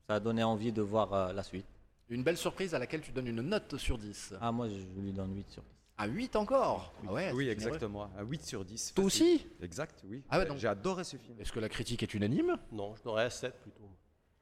ça 0.08 0.16
a 0.16 0.20
donné 0.20 0.44
envie 0.44 0.72
de 0.72 0.82
voir 0.82 1.12
euh, 1.14 1.34
la 1.34 1.44
suite. 1.44 1.66
Une 2.10 2.24
belle 2.24 2.38
surprise 2.38 2.74
à 2.76 2.80
laquelle 2.80 3.02
tu 3.02 3.12
donnes 3.12 3.28
une 3.28 3.42
note 3.42 3.78
sur 3.78 3.98
10. 3.98 4.34
Ah, 4.40 4.52
moi, 4.52 4.68
je 4.70 4.76
lui 5.02 5.12
donne 5.12 5.36
8 5.36 5.50
sur 5.50 5.64
10. 5.64 5.70
À 5.98 6.08
8 6.08 6.36
encore 6.36 6.94
Ah 7.08 7.14
ouais, 7.14 7.32
oui, 7.34 7.48
exactement. 7.50 8.10
Un 8.18 8.24
8 8.24 8.44
sur 8.46 8.66
10. 8.66 8.94
Toi 8.96 9.06
aussi 9.06 9.48
Exact, 9.62 10.04
oui. 10.06 10.24
Ah 10.30 10.40
ouais, 10.40 10.46
donc- 10.46 10.58
J'ai 10.58 10.68
adoré 10.68 11.04
ce 11.06 11.16
film. 11.18 11.40
Est-ce 11.40 11.52
que 11.54 11.60
la 11.60 11.70
critique 11.70 12.04
est 12.04 12.14
unanime? 12.14 12.58
Non, 12.72 12.96
je 12.96 13.04
donnerais 13.04 13.26
à 13.26 13.30
7 13.30 13.54
plutôt. 13.62 13.90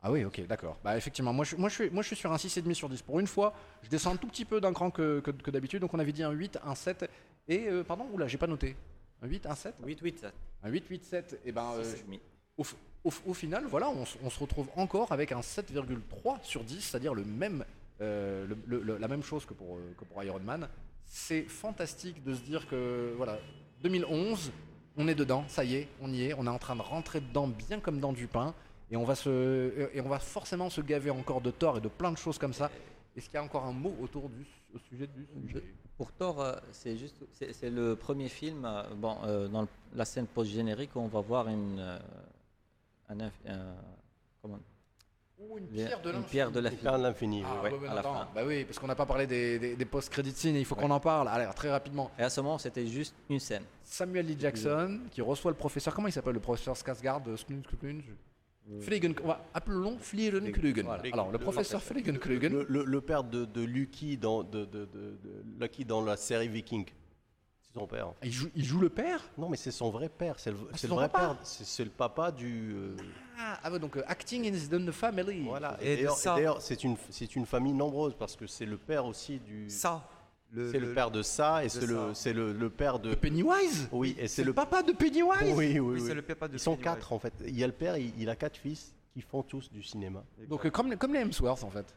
Ah 0.01 0.11
oui, 0.11 0.25
ok, 0.25 0.45
d'accord. 0.47 0.77
Bah 0.83 0.97
effectivement, 0.97 1.31
moi 1.31 1.45
je, 1.45 1.55
moi, 1.55 1.69
je 1.69 1.75
suis, 1.75 1.89
moi 1.89 2.01
je 2.01 2.07
suis 2.07 2.15
sur 2.15 2.31
un 2.33 2.35
6,5 2.37 2.73
sur 2.73 2.89
10. 2.89 3.01
Pour 3.03 3.19
une 3.19 3.27
fois, 3.27 3.53
je 3.83 3.89
descends 3.89 4.13
un 4.13 4.17
tout 4.17 4.27
petit 4.27 4.43
peu 4.45 4.59
d'un 4.59 4.73
cran 4.73 4.89
que, 4.91 5.19
que, 5.21 5.31
que 5.31 5.51
d'habitude. 5.51 5.79
Donc 5.81 5.93
on 5.93 5.99
avait 5.99 6.11
dit 6.11 6.23
un 6.23 6.31
8, 6.31 6.59
un 6.65 6.75
7. 6.75 7.09
Et, 7.47 7.67
euh, 7.69 7.83
pardon, 7.83 8.05
oula, 8.11 8.27
j'ai 8.27 8.37
pas 8.37 8.47
noté. 8.47 8.75
Un 9.21 9.27
8, 9.27 9.45
un 9.45 9.55
7 9.55 9.75
8, 9.85 9.99
8, 10.01 10.19
7. 10.19 10.33
Un 10.63 10.69
8, 10.69 10.85
8, 10.89 11.05
7. 11.05 11.39
Et 11.45 11.51
ben, 11.51 11.71
euh, 11.75 11.83
au 12.57 12.63
f- 12.63 12.73
au, 13.05 13.11
au 13.27 13.33
final, 13.33 13.63
voilà, 13.67 13.89
on, 13.89 14.05
se 14.05 14.39
retrouve 14.39 14.67
encore 14.75 15.11
avec 15.11 15.31
un 15.31 15.39
7,3 15.41 16.39
sur 16.43 16.63
10, 16.63 16.81
c'est-à-dire 16.81 17.13
le 17.13 17.23
même, 17.23 17.63
euh, 18.01 18.45
le- 18.47 18.57
le- 18.65 18.81
le- 18.81 18.97
la 18.97 19.07
même 19.07 19.23
chose 19.23 19.45
que 19.45 19.53
pour, 19.53 19.77
euh, 19.77 19.93
que 19.97 20.03
pour 20.03 20.21
Iron 20.23 20.39
Man. 20.39 20.67
C'est 21.15 21.43
fantastique 21.43 22.23
de 22.23 22.33
se 22.33 22.41
dire 22.41 22.67
que, 22.67 23.13
voilà, 23.17 23.37
2011, 23.83 24.51
on 24.97 25.07
est 25.07 25.13
dedans, 25.13 25.43
ça 25.47 25.63
y 25.63 25.75
est, 25.75 25.87
on 26.01 26.11
y 26.11 26.23
est, 26.23 26.33
on 26.33 26.47
est 26.47 26.49
en 26.49 26.57
train 26.57 26.75
de 26.75 26.81
rentrer 26.81 27.21
dedans 27.21 27.47
bien 27.47 27.79
comme 27.79 27.99
dans 27.99 28.13
du 28.13 28.25
pain, 28.25 28.55
et 28.89 28.97
on 28.97 29.03
va, 29.03 29.13
se, 29.13 29.91
et 29.93 30.01
on 30.01 30.09
va 30.09 30.17
forcément 30.17 30.71
se 30.71 30.81
gaver 30.81 31.11
encore 31.11 31.39
de 31.41 31.51
Thor 31.51 31.77
et 31.77 31.81
de 31.81 31.87
plein 31.87 32.11
de 32.11 32.17
choses 32.17 32.39
comme 32.39 32.51
ça. 32.53 32.71
Est-ce 33.15 33.27
qu'il 33.27 33.35
y 33.35 33.37
a 33.37 33.43
encore 33.43 33.63
un 33.65 33.73
mot 33.73 33.93
autour 34.01 34.27
du 34.27 34.43
au 34.73 34.79
sujet 34.79 35.05
du 35.05 35.27
sujet? 35.39 35.63
Pour 35.97 36.11
Thor, 36.13 36.41
euh, 36.41 36.53
c'est 36.71 36.97
juste, 36.97 37.23
c'est 37.31 37.69
le 37.69 37.95
premier 37.95 38.27
film. 38.27 38.65
euh, 38.65 38.81
Bon, 38.95 39.17
euh, 39.23 39.47
dans 39.47 39.67
la 39.93 40.05
scène 40.05 40.25
post-générique, 40.25 40.95
on 40.95 41.07
va 41.09 41.21
voir 41.21 41.47
une, 41.47 41.79
un- 43.07 43.29
comment, 44.41 44.57
Ou 45.49 45.57
une 45.57 45.67
pierre 45.67 46.01
de 46.01 46.09
une 46.09 46.15
l'infini. 46.15 46.31
pierre 46.31 46.51
de 46.51 46.59
l'infini. 47.03 47.43
Ah, 47.45 47.63
ouais. 47.63 47.71
ouais, 47.71 47.77
mais 47.81 47.87
à 47.87 47.93
la 47.95 48.03
fin. 48.03 48.27
Bah 48.33 48.41
oui, 48.45 48.63
parce 48.65 48.79
qu'on 48.79 48.87
n'a 48.87 48.95
pas 48.95 49.05
parlé 49.05 49.27
des, 49.27 49.59
des, 49.59 49.75
des 49.75 49.85
post-credit 49.85 50.31
scenes 50.31 50.55
il 50.55 50.65
faut 50.65 50.75
qu'on 50.75 50.89
en 50.91 50.99
parle. 50.99 51.27
Allez, 51.27 51.47
très 51.55 51.69
rapidement. 51.71 52.11
Et 52.17 52.23
à 52.23 52.29
ce 52.29 52.41
moment, 52.41 52.57
c'était 52.57 52.87
juste 52.87 53.13
une 53.29 53.39
scène. 53.39 53.63
Samuel 53.83 54.29
L. 54.31 54.37
Jackson 54.39 54.99
qui 55.11 55.21
reçoit 55.21 55.51
le 55.51 55.57
professeur. 55.57 55.93
Comment 55.93 56.07
il 56.07 56.11
s'appelle 56.13 56.33
le 56.33 56.39
professeur 56.39 56.75
Skarsgård 56.75 57.27
euh, 57.27 57.35
Sknun- 57.35 57.61
Fliegen. 58.79 59.13
On 59.23 59.27
va 59.27 59.43
appelons 59.53 59.97
Fliegen 59.99 60.49
Voilà. 60.85 61.03
Alors, 61.11 61.31
le 61.31 61.37
professeur 61.37 61.81
Fliegen 61.83 62.17
Le, 62.23 62.65
le- 62.69 62.85
le 62.85 63.01
père 63.01 63.23
de, 63.25 63.43
de 63.45 63.61
Lucky 63.61 64.17
dans, 64.17 64.41
de, 64.43 64.63
de- 64.65 64.85
de- 64.85 65.17
de 65.23 65.43
Lucky 65.59 65.83
dans 65.83 66.01
la 66.01 66.15
série 66.15 66.47
Viking. 66.47 66.85
C'est 67.73 67.79
son 67.79 67.87
père. 67.87 68.07
en 68.07 68.13
fait. 68.13 68.27
il 68.27 68.31
joue, 68.31 68.49
il 68.55 68.63
joue 68.65 68.79
le 68.79 68.89
père? 68.89 69.19
Non, 69.37 69.49
mais 69.49 69.57
c'est 69.57 69.71
son 69.71 69.89
vrai 69.89 70.09
père. 70.09 70.35
C'est 70.37 70.51
le, 70.51 70.57
Ah, 70.71 70.75
c'est 70.77 70.87
le 70.87 70.93
vrai 70.93 71.09
papa 71.09 71.27
père. 71.27 71.37
C'est 71.43 71.65
c'est 71.65 71.83
le 71.83 71.89
papa 71.89 72.31
du. 72.31 72.73
euh, 72.75 72.95
Ah, 73.39 73.59
ah 73.63 73.71
ouais, 73.71 73.79
donc 73.79 73.97
euh, 73.97 74.03
acting 74.07 74.45
in 74.47 74.51
the 74.85 74.91
family. 74.91 75.43
voilà. 75.43 75.77
Et 75.81 75.93
Et 75.93 75.95
d'ailleurs, 75.97 76.17
ça- 76.17 76.35
c'est 76.59 76.83
une, 76.83 76.95
c'est 77.09 77.35
une 77.35 77.45
famille 77.45 77.73
nombreuse 77.73 78.13
parce 78.17 78.35
que 78.35 78.45
c'est 78.47 78.65
le 78.65 78.77
père 78.77 79.05
aussi 79.05 79.39
du. 79.39 79.69
Ça. 79.69 80.07
C'est 80.55 80.77
le, 80.79 80.93
père 80.93 81.09
de 81.09 81.23
ça 81.23 81.65
et 81.65 81.69
c'est 81.69 81.87
le, 81.87 82.13
c'est 82.13 82.31
le, 82.31 82.53
le 82.53 82.69
père 82.69 82.99
de. 82.99 83.15
Pennywise? 83.15 83.87
Oui, 83.91 84.15
et 84.19 84.27
C'est 84.27 84.43
le 84.43 84.53
papa 84.53 84.83
de 84.83 84.91
Pennywise? 84.91 85.51
Oui, 85.55 85.79
oui, 85.79 85.79
Oui, 85.79 85.99
c'est 86.05 86.13
le 86.13 86.21
papa 86.21 86.47
de 86.47 86.53
Ils 86.53 86.59
sont 86.59 86.75
Pennywise. 86.75 86.93
quatre 86.93 87.11
en 87.11 87.17
fait. 87.17 87.33
Il 87.47 87.57
y 87.57 87.63
a 87.63 87.67
le 87.67 87.73
père, 87.73 87.97
il, 87.97 88.13
il 88.19 88.29
a 88.29 88.35
quatre 88.35 88.57
fils 88.57 88.93
qui 89.15 89.21
font 89.21 89.41
tous 89.41 89.71
du 89.71 89.81
cinéma. 89.81 90.23
Donc, 90.47 90.63
euh, 90.63 90.69
comme, 90.69 90.91
les- 90.91 90.95
comme 90.97 91.11
les 91.13 91.21
Hemsworth 91.21 91.63
en 91.63 91.71
fait. 91.71 91.87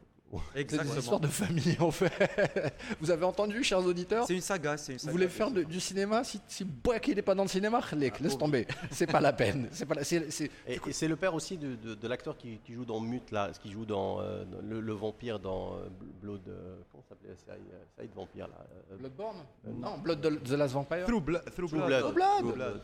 C'est 0.55 0.73
une 0.73 0.99
histoire 0.99 1.21
de 1.21 1.29
famille 1.29 1.77
en 1.79 1.91
fait. 1.91 2.11
Vous 3.01 3.11
avez 3.11 3.25
entendu, 3.25 3.63
chers 3.63 3.79
auditeurs 3.85 4.27
C'est 4.27 4.35
une 4.35 4.41
saga, 4.41 4.77
c'est 4.77 4.93
une 4.93 4.99
Vous 4.99 5.03
saga. 5.05 5.13
voulez 5.13 5.29
faire 5.29 5.51
de- 5.51 5.63
du 5.63 5.79
cinéma 5.81 6.25
Si, 6.25 6.41
si 6.49 6.65
Boak, 6.65 7.09
il 7.09 7.15
n'est 7.15 7.23
pas 7.23 7.35
dans 7.35 7.45
le 7.45 7.49
cinéma, 7.49 7.81
Khalek, 7.89 8.19
laisse 8.21 8.37
tomber. 8.37 8.67
C'est 8.91 9.07
pas 9.07 9.21
la 9.21 9.33
peine. 9.33 9.69
C'est 9.71 9.87
pas 9.87 9.95
la- 9.95 10.05
c'est- 10.05 10.31
c'est- 10.31 10.51
Et, 10.67 10.81
et 10.87 10.93
c'est 10.93 11.07
le 11.09 11.17
père 11.17 11.33
aussi 11.35 11.57
de, 11.57 11.77
de- 11.77 11.95
de 11.95 12.09
l'acteur 12.09 12.37
qui, 12.37 12.59
qui 12.59 12.75
joue 12.75 12.85
dans 12.85 13.01
Mute 13.01 13.31
là, 13.31 13.51
qui 13.63 13.71
joue 13.71 13.87
dans, 13.87 14.21
euh, 14.21 14.45
dans 14.45 14.59
le, 14.63 14.81
le 14.81 14.93
vampire 14.93 15.39
dans 15.39 15.75
euh, 15.77 15.89
Blood. 16.21 16.41
euh, 16.49 16.77
comment 16.91 17.03
ça 17.05 17.11
s'appelait 17.11 17.31
la 17.31 17.37
série, 17.37 17.69
euh, 17.73 17.85
série 17.95 18.09
de 18.09 18.15
vampire 18.15 18.49
là 18.49 18.67
euh, 18.93 18.97
Bloodborne 18.97 19.37
Euh, 19.67 19.71
Non, 19.79 19.99
Blood 19.99 20.21
de 20.21 20.31
The 20.37 20.51
Last 20.59 20.75
Vampire. 20.75 21.07
True 21.07 21.21
Blood. 21.21 21.43
Blood. 21.45 21.55
True 21.55 21.69
Blood. 22.13 22.13
True 22.41 22.53
Blood. 22.53 22.81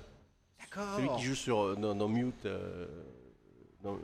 D'accord. 0.60 0.96
Celui 0.96 1.08
qui 1.16 1.22
joue 1.24 1.34
sur, 1.34 1.60
euh, 1.60 1.74
dans, 1.74 1.94
dans 1.94 2.08
Mute, 2.08 2.46
euh, 2.46 2.86
dans 3.82 3.94
le, 3.94 4.00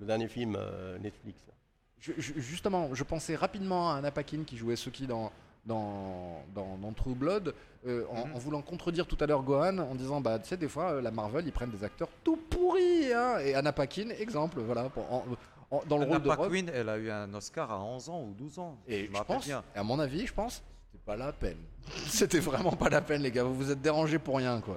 le 0.00 0.06
dernier 0.06 0.28
film 0.28 0.56
euh, 0.56 0.96
Netflix. 0.98 1.42
là. 1.48 1.54
Je- 2.00 2.12
je- 2.18 2.38
justement, 2.40 2.94
je 2.94 3.04
pensais 3.04 3.34
rapidement 3.36 3.90
à 3.92 3.96
Anna 3.96 4.10
Paquin 4.10 4.42
qui 4.46 4.56
jouait 4.56 4.76
Suki 4.76 5.06
dans, 5.06 5.30
dans, 5.66 6.42
dans, 6.54 6.78
dans 6.78 6.92
True 6.92 7.14
Blood, 7.14 7.54
euh, 7.86 8.04
en, 8.10 8.26
Mhm. 8.26 8.34
en 8.34 8.38
voulant 8.38 8.62
contredire 8.62 9.06
tout 9.06 9.18
à 9.20 9.26
l'heure 9.26 9.42
Gohan, 9.42 9.78
en 9.78 9.94
disant 9.94 10.20
bah 10.20 10.38
tu 10.38 10.48
sais 10.48 10.56
des 10.56 10.68
fois 10.68 10.92
euh, 10.92 11.00
la 11.02 11.10
Marvel 11.10 11.46
ils 11.46 11.52
prennent 11.52 11.70
des 11.70 11.84
acteurs 11.84 12.08
tout 12.24 12.36
pourris 12.36 13.12
hein, 13.12 13.38
et 13.44 13.54
Anna 13.54 13.72
Paquin 13.72 14.08
exemple 14.18 14.60
voilà 14.60 14.84
pour- 14.88 15.12
en- 15.12 15.24
en- 15.70 15.82
dans 15.88 15.98
le 15.98 16.04
Anna 16.04 16.34
rôle 16.34 16.62
de 16.62 16.70
elle 16.74 16.88
a 16.88 16.96
eu 16.98 17.10
un 17.10 17.32
Oscar 17.34 17.70
à 17.70 17.78
11 17.82 18.08
ans 18.08 18.22
ou 18.22 18.32
12 18.34 18.58
ans. 18.58 18.76
Et 18.88 19.10
je 19.14 19.22
pense, 19.22 19.44
bien. 19.46 19.62
et 19.76 19.78
à 19.78 19.82
mon 19.82 19.98
avis, 20.00 20.26
je 20.26 20.32
pense, 20.32 20.62
c'était 20.90 21.04
pas 21.04 21.16
la 21.16 21.32
peine. 21.32 21.58
C'était 22.08 22.40
vraiment 22.40 22.72
pas 22.72 22.88
la 22.88 23.00
peine, 23.02 23.22
les 23.22 23.30
gars. 23.30 23.44
Vous 23.44 23.54
vous 23.54 23.70
êtes 23.70 23.80
dérangés 23.80 24.18
pour 24.18 24.36
rien, 24.36 24.60
quoi. 24.60 24.76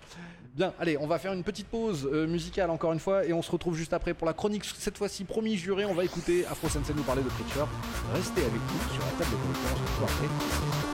Bien, 0.55 0.71
allez, 0.79 0.97
on 0.99 1.07
va 1.07 1.17
faire 1.17 1.33
une 1.33 1.43
petite 1.43 1.67
pause 1.67 2.07
euh, 2.13 2.27
musicale 2.27 2.69
encore 2.69 2.93
une 2.93 2.99
fois 2.99 3.25
et 3.25 3.33
on 3.33 3.41
se 3.41 3.49
retrouve 3.49 3.75
juste 3.75 3.91
après 3.91 4.13
pour 4.13 4.27
la 4.27 4.33
chronique. 4.33 4.63
Cette 4.77 4.99
fois-ci, 4.99 5.23
promis 5.23 5.57
juré, 5.57 5.83
on 5.85 5.95
va 5.95 6.03
écouter 6.03 6.45
Afro 6.45 6.69
Sensei 6.69 6.93
nous 6.93 7.01
parler 7.01 7.23
de 7.23 7.29
Preacher. 7.29 7.65
Restez 8.13 8.41
avec 8.41 8.53
nous 8.53 8.93
sur 8.93 9.03
la 9.03 9.11
table 9.17 9.31
de 9.31 9.37
collecteur. 9.47 10.92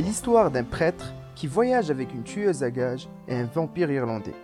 L'histoire 0.00 0.50
d'un 0.50 0.64
prêtre 0.64 1.12
qui 1.34 1.46
voyage 1.46 1.90
avec 1.90 2.14
une 2.14 2.22
tueuse 2.22 2.62
à 2.62 2.70
gages 2.70 3.08
et 3.28 3.34
un 3.34 3.44
vampire 3.44 3.90
irlandais. 3.90 4.34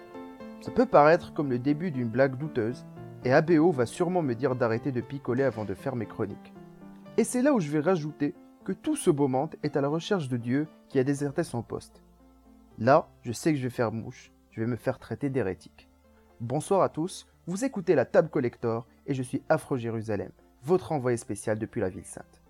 Ça 0.61 0.71
peut 0.71 0.87
paraître 0.87 1.33
comme 1.33 1.51
le 1.51 1.59
début 1.59 1.91
d'une 1.91 2.09
blague 2.09 2.37
douteuse, 2.37 2.85
et 3.25 3.33
ABO 3.33 3.73
va 3.73 3.87
sûrement 3.87 4.23
me 4.23 4.35
dire 4.35 4.55
d'arrêter 4.55 4.93
de 4.93 5.01
picoler 5.01 5.45
avant 5.45 5.65
de 5.65 5.75
faire 5.75 5.97
mes 5.97 6.07
chroniques. 6.07 6.53
Et 7.17 7.25
c'est 7.25 7.43
là 7.43 7.53
où 7.53 7.61
je 7.61 7.71
vais 7.71 7.81
rajouter 7.81 8.35
que 8.65 8.73
tout 8.73 8.97
ce 8.97 9.11
beau 9.11 9.29
monde 9.29 9.57
est 9.63 9.77
à 9.77 9.81
la 9.81 9.89
recherche 9.89 10.29
de 10.29 10.37
Dieu 10.37 10.69
qui 10.89 10.99
a 10.99 11.05
déserté 11.05 11.43
son 11.43 11.63
poste. 11.63 12.03
Là, 12.79 13.09
je 13.23 13.33
sais 13.33 13.53
que 13.53 13.59
je 13.59 13.65
vais 13.65 13.71
faire 13.71 13.93
mouche, 13.93 14.33
je 14.51 14.61
vais 14.61 14.67
me 14.67 14.77
faire 14.77 14.99
traiter 14.99 15.31
d'hérétique. 15.31 15.89
Bonsoir 16.41 16.83
à 16.83 16.89
tous, 16.89 17.27
vous 17.47 17.65
écoutez 17.65 17.95
la 17.95 18.05
Table 18.05 18.29
Collector 18.29 18.87
et 19.07 19.15
je 19.15 19.23
suis 19.23 19.43
Afro 19.49 19.77
Jérusalem, 19.77 20.33
votre 20.63 20.93
envoyé 20.93 21.17
spécial 21.17 21.59
depuis 21.59 21.81
la 21.81 21.89
ville 21.89 22.05
sainte. 22.05 22.43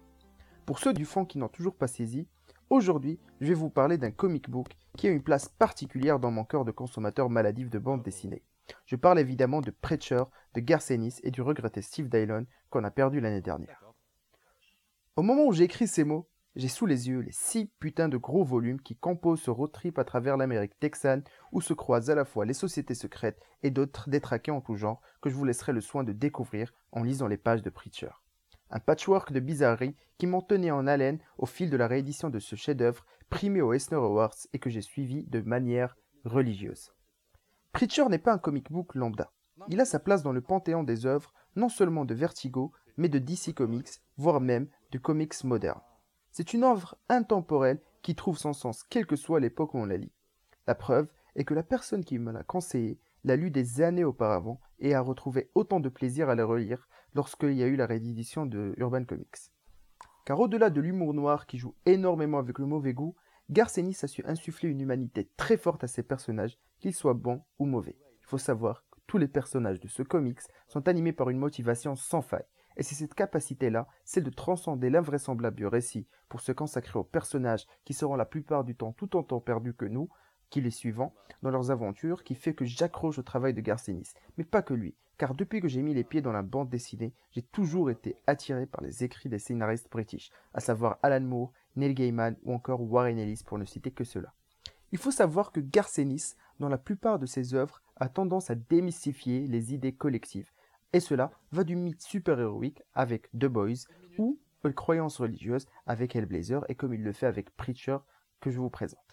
Pour 0.65 0.81
ceux 0.81 0.93
du 0.93 1.05
fond 1.05 1.25
qui 1.25 1.39
n'ont 1.39 1.49
toujours 1.49 1.77
pas 1.77 1.87
saisi, 1.87 2.27
aujourd'hui 2.71 3.19
je 3.41 3.49
vais 3.49 3.55
vous 3.55 3.71
parler 3.71 3.99
d'un 3.99 4.11
comic 4.11 4.49
book 4.51 4.77
qui 4.97 5.07
a 5.07 5.11
une 5.11 5.23
place 5.23 5.49
particulière 5.49 6.19
dans 6.19 6.31
mon 6.31 6.45
cœur 6.45 6.65
de 6.65 6.73
consommateur 6.73 7.29
maladif 7.29 7.71
de 7.71 7.79
bande 7.79 8.03
dessinée. 8.03 8.43
Je 8.87 8.97
parle 8.97 9.21
évidemment 9.21 9.61
de 9.61 9.71
Preacher, 9.71 10.25
de 10.55 10.61
Garcenis 10.61 11.21
et 11.23 11.31
du 11.31 11.43
regretté 11.43 11.83
Steve 11.83 12.09
Dylon 12.09 12.47
qu'on 12.71 12.85
a 12.85 12.91
perdu 12.91 13.21
l'année 13.21 13.43
dernière. 13.43 13.85
Au 15.17 15.23
moment 15.23 15.45
où 15.47 15.53
j'écris 15.53 15.87
ces 15.87 16.05
mots, 16.05 16.29
j'ai 16.57 16.69
sous 16.69 16.87
les 16.87 17.09
yeux 17.09 17.21
les 17.21 17.33
six 17.33 17.67
putains 17.79 18.09
de 18.09 18.17
gros 18.17 18.43
volumes 18.43 18.81
qui 18.81 18.97
composent 18.97 19.43
ce 19.43 19.51
road 19.51 19.71
trip 19.73 19.99
à 19.99 20.05
travers 20.05 20.39
l'Amérique 20.39 20.79
texane 20.81 21.23
où 21.53 21.61
se 21.61 21.75
croisent 21.75 22.11
à 22.11 22.15
la 22.15 22.25
fois 22.25 22.47
les 22.47 22.55
sociétés 22.55 22.95
secrètes 22.95 23.41
et 23.63 23.71
d'autres 23.71 24.09
détraqués 24.09 24.51
en 24.51 24.63
tout 24.63 24.77
genre 24.77 25.03
que 25.21 25.29
je 25.29 25.35
vous 25.35 25.45
laisserai 25.45 25.73
le 25.73 25.83
soin 25.83 26.03
de 26.03 26.13
découvrir 26.13 26.73
en 26.93 27.03
lisant 27.03 27.29
les 27.29 27.37
pages 27.37 27.63
de 27.63 27.71
Preacher. 27.71 28.11
Un 28.71 28.81
patchwork 28.81 29.33
de 29.33 29.41
bizarreries 29.41 29.97
qui 30.19 30.27
m'ont 30.27 30.43
tenu 30.43 30.71
en 30.71 30.87
haleine 30.87 31.19
au 31.39 31.47
fil 31.47 31.71
de 31.71 31.77
la 31.77 31.87
réédition 31.87 32.31
de 32.31 32.39
ce 32.39 32.57
chef-d'œuvre 32.57 33.05
primé 33.29 33.61
aux 33.61 33.73
Eisner 33.73 33.97
Awards 33.97 34.37
et 34.53 34.59
que 34.59 34.71
j'ai 34.71 34.83
suivi 34.83 35.25
de 35.25 35.41
manière 35.41 35.97
religieuse. 36.25 36.93
Preacher 37.73 38.07
n'est 38.09 38.19
pas 38.19 38.33
un 38.33 38.39
comic 38.39 38.71
book 38.71 38.95
lambda. 38.95 39.33
Il 39.69 39.81
a 39.81 39.85
sa 39.85 39.99
place 39.99 40.23
dans 40.23 40.33
le 40.33 40.41
panthéon 40.41 40.83
des 40.83 41.07
œuvres 41.07 41.33
non 41.57 41.69
seulement 41.69 42.05
de 42.05 42.15
Vertigo, 42.15 42.73
mais 42.97 43.09
de 43.09 43.19
DC 43.19 43.55
Comics, 43.55 44.01
voire 44.17 44.41
même 44.41 44.69
de 44.93 44.99
comics 44.99 45.45
modernes. 45.45 45.81
C'est 46.31 46.53
une 46.53 46.65
œuvre 46.65 46.97
intemporelle 47.09 47.81
qui 48.03 48.15
trouve 48.15 48.39
son 48.39 48.53
sens 48.53 48.85
quelle 48.85 49.07
que 49.07 49.17
soit 49.17 49.41
l'époque 49.41 49.75
où 49.75 49.79
on 49.79 49.87
la 49.87 49.97
lit. 49.97 50.13
La 50.67 50.75
preuve 50.75 51.09
est 51.35 51.45
que 51.45 51.55
la 51.55 51.63
personne 51.63 52.05
qui 52.05 52.19
me 52.19 52.33
l'a 52.33 52.43
conseillé 52.43 52.99
l'a 53.25 53.37
lu 53.37 53.51
des 53.51 53.81
années 53.81 54.05
auparavant 54.05 54.61
et 54.79 54.95
a 54.95 55.01
retrouvé 55.01 55.51
autant 55.55 55.81
de 55.81 55.89
plaisir 55.89 56.29
à 56.29 56.35
la 56.35 56.45
relire 56.45 56.89
lorsqu'il 57.15 57.55
y 57.55 57.63
a 57.63 57.67
eu 57.67 57.77
la 57.77 57.87
réédition 57.87 58.47
de 58.47 58.75
Urban 58.77 59.05
Comics. 59.05 59.51
Car 60.25 60.41
au-delà 60.41 60.71
de 60.71 60.81
l'humour 60.81 61.15
noir 61.15 61.47
qui 61.47 61.59
joue 61.59 61.75
énormément 61.87 62.39
avec 62.39 62.59
le 62.59 62.67
mauvais 62.67 62.93
goût, 62.93 63.15
Garcenis 63.49 63.99
a 64.03 64.09
su 64.09 64.25
insuffler 64.27 64.69
une 64.69 64.81
humanité 64.81 65.31
très 65.37 65.57
forte 65.57 65.85
à 65.85 65.87
ses 65.87 66.03
personnages, 66.03 66.59
qu'ils 66.81 66.95
soient 66.95 67.15
bons 67.15 67.43
ou 67.59 67.67
mauvais. 67.67 67.97
Il 68.21 68.27
faut 68.27 68.39
savoir 68.39 68.85
que 68.91 68.99
tous 69.07 69.19
les 69.19 69.29
personnages 69.29 69.79
de 69.79 69.87
ce 69.87 70.03
comics 70.03 70.41
sont 70.67 70.89
animés 70.89 71.13
par 71.13 71.31
une 71.31 71.39
motivation 71.39 71.95
sans 71.95 72.23
faille, 72.23 72.45
et 72.77 72.83
c'est 72.83 72.97
cette 72.97 73.15
capacité-là, 73.15 73.87
celle 74.05 74.25
de 74.25 74.31
transcender 74.31 74.91
l'invraisemblable 74.91 75.57
du 75.57 75.67
récit 75.67 76.07
pour 76.29 76.41
se 76.41 76.53
consacrer 76.53 76.99
aux 76.99 77.05
personnages 77.05 77.67
qui 77.85 77.95
seront 77.95 78.17
la 78.17 78.27
plupart 78.27 78.65
du 78.65 78.75
temps 78.75 78.93
tout 78.93 79.17
autant 79.17 79.41
perdus 79.41 79.75
que 79.75 79.87
nous, 79.87 80.09
qui 80.51 80.61
les 80.61 80.71
suivants, 80.71 81.15
dans 81.43 81.51
leurs 81.51 81.71
aventures, 81.71 82.25
qui 82.25 82.35
fait 82.35 82.55
que 82.55 82.65
j'accroche 82.65 83.19
au 83.19 83.23
travail 83.23 83.55
de 83.55 83.61
Garcenis. 83.61 84.13
Mais 84.39 84.45
pas 84.45 84.63
que 84.63 84.75
lui, 84.75 84.95
car 85.19 85.35
depuis 85.35 85.61
que 85.61 85.69
j'ai 85.69 85.83
mis 85.83 85.95
les 85.95 86.05
pieds 86.05 86.23
dans 86.23 86.33
la 86.33 86.43
bande 86.43 86.69
dessinée, 86.69 87.13
j'ai 87.33 87.43
toujours 87.43 87.91
été 87.91 88.17
attiré 88.27 88.67
par 88.67 88.83
les 88.83 89.05
écrits 89.05 89.29
des 89.29 89.39
scénaristes 89.39 89.91
british, 89.91 90.31
à 90.55 90.61
savoir 90.61 90.99
Alan 91.03 91.21
Moore, 91.21 91.53
Neil 91.77 91.95
Gaiman 91.95 92.37
ou 92.45 92.53
encore 92.53 92.83
Warren 92.83 93.19
Ellis 93.19 93.43
pour 93.45 93.59
ne 93.59 93.65
citer 93.65 93.91
que 93.91 94.05
cela. 94.05 94.33
Il 94.93 94.99
faut 94.99 95.11
savoir 95.11 95.53
que 95.53 95.61
Garcenis, 95.61 96.35
dans 96.61 96.69
la 96.69 96.79
plupart 96.79 97.19
de 97.19 97.27
ses 97.27 97.55
œuvres, 97.55 97.83
a 97.97 98.09
tendance 98.09 98.51
à 98.51 98.55
démystifier 98.55 99.47
les 99.47 99.75
idées 99.75 99.93
collectives, 99.93 100.51
et 100.93 101.01
cela 101.01 101.31
va 101.53 101.65
du 101.65 101.77
mythe 101.77 102.03
super-héroïque 102.03 102.83
avec 102.95 103.31
The 103.33 103.47
Boys 103.47 103.87
ou 104.19 104.39
aux 104.65 104.73
croyances 104.73 105.19
religieuses 105.19 105.67
avec 105.87 106.17
Hellblazer 106.17 106.65
et 106.69 106.75
comme 106.75 106.95
il 106.95 107.03
le 107.03 107.13
fait 107.13 107.27
avec 107.27 107.51
Preacher 107.57 107.99
que 108.41 108.51
je 108.51 108.59
vous 108.59 108.71
présente. 108.71 109.06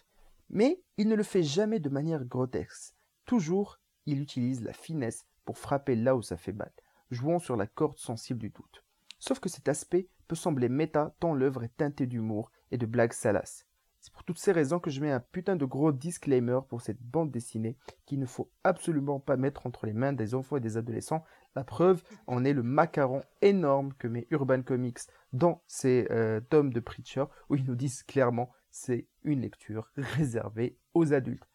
Mais 0.50 0.82
il 0.96 1.08
ne 1.08 1.14
le 1.14 1.22
fait 1.22 1.42
jamais 1.42 1.80
de 1.80 1.88
manière 1.88 2.24
grotesque. 2.24 2.94
Toujours, 3.24 3.80
il 4.06 4.20
utilise 4.20 4.62
la 4.62 4.72
finesse 4.72 5.24
pour 5.44 5.58
frapper 5.58 5.96
là 5.96 6.16
où 6.16 6.22
ça 6.22 6.36
fait 6.36 6.52
mal, 6.52 6.72
jouant 7.10 7.38
sur 7.38 7.56
la 7.56 7.66
corde 7.66 7.98
sensible 7.98 8.40
du 8.40 8.50
doute. 8.50 8.84
Sauf 9.18 9.40
que 9.40 9.48
cet 9.48 9.68
aspect 9.68 10.08
peut 10.28 10.36
sembler 10.36 10.68
méta 10.68 11.14
tant 11.20 11.34
l'œuvre 11.34 11.64
est 11.64 11.76
teintée 11.76 12.06
d'humour 12.06 12.50
et 12.70 12.78
de 12.78 12.86
blagues 12.86 13.12
salaces. 13.12 13.66
C'est 14.00 14.12
pour 14.12 14.24
toutes 14.24 14.38
ces 14.38 14.52
raisons 14.52 14.80
que 14.80 14.90
je 14.90 15.00
mets 15.00 15.10
un 15.10 15.20
putain 15.20 15.56
de 15.56 15.64
gros 15.64 15.90
disclaimer 15.90 16.60
pour 16.68 16.82
cette 16.82 17.00
bande 17.00 17.30
dessinée 17.30 17.78
qu'il 18.04 18.18
ne 18.18 18.26
faut 18.26 18.50
absolument 18.62 19.18
pas 19.18 19.38
mettre 19.38 19.66
entre 19.66 19.86
les 19.86 19.94
mains 19.94 20.12
des 20.12 20.34
enfants 20.34 20.58
et 20.58 20.60
des 20.60 20.76
adolescents. 20.76 21.24
La 21.56 21.64
preuve 21.64 22.02
en 22.26 22.44
est 22.44 22.52
le 22.52 22.62
macaron 22.62 23.22
énorme 23.40 23.94
que 23.94 24.06
met 24.06 24.26
Urban 24.30 24.60
Comics 24.60 24.98
dans 25.32 25.62
ses 25.66 26.06
euh, 26.10 26.42
tomes 26.42 26.70
de 26.70 26.80
Preacher 26.80 27.24
où 27.48 27.54
ils 27.54 27.64
nous 27.64 27.76
disent 27.76 28.02
clairement 28.02 28.52
c'est 28.74 29.06
une 29.22 29.42
lecture 29.42 29.88
réservée 29.96 30.76
aux 30.94 31.12
adultes. 31.12 31.48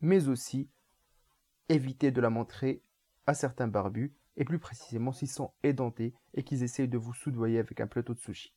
Mais 0.00 0.28
aussi 0.28 0.70
éviter 1.68 2.12
de 2.12 2.20
la 2.20 2.30
montrer 2.30 2.82
à 3.26 3.34
certains 3.34 3.66
barbus 3.66 4.14
et 4.36 4.44
plus 4.44 4.60
précisément 4.60 5.12
s'ils 5.12 5.28
sont 5.28 5.52
édentés 5.64 6.14
et 6.34 6.44
qu'ils 6.44 6.62
essayent 6.62 6.88
de 6.88 6.98
vous 6.98 7.14
soudoyer 7.14 7.58
avec 7.58 7.80
un 7.80 7.88
plateau 7.88 8.14
de 8.14 8.20
sushi. 8.20 8.54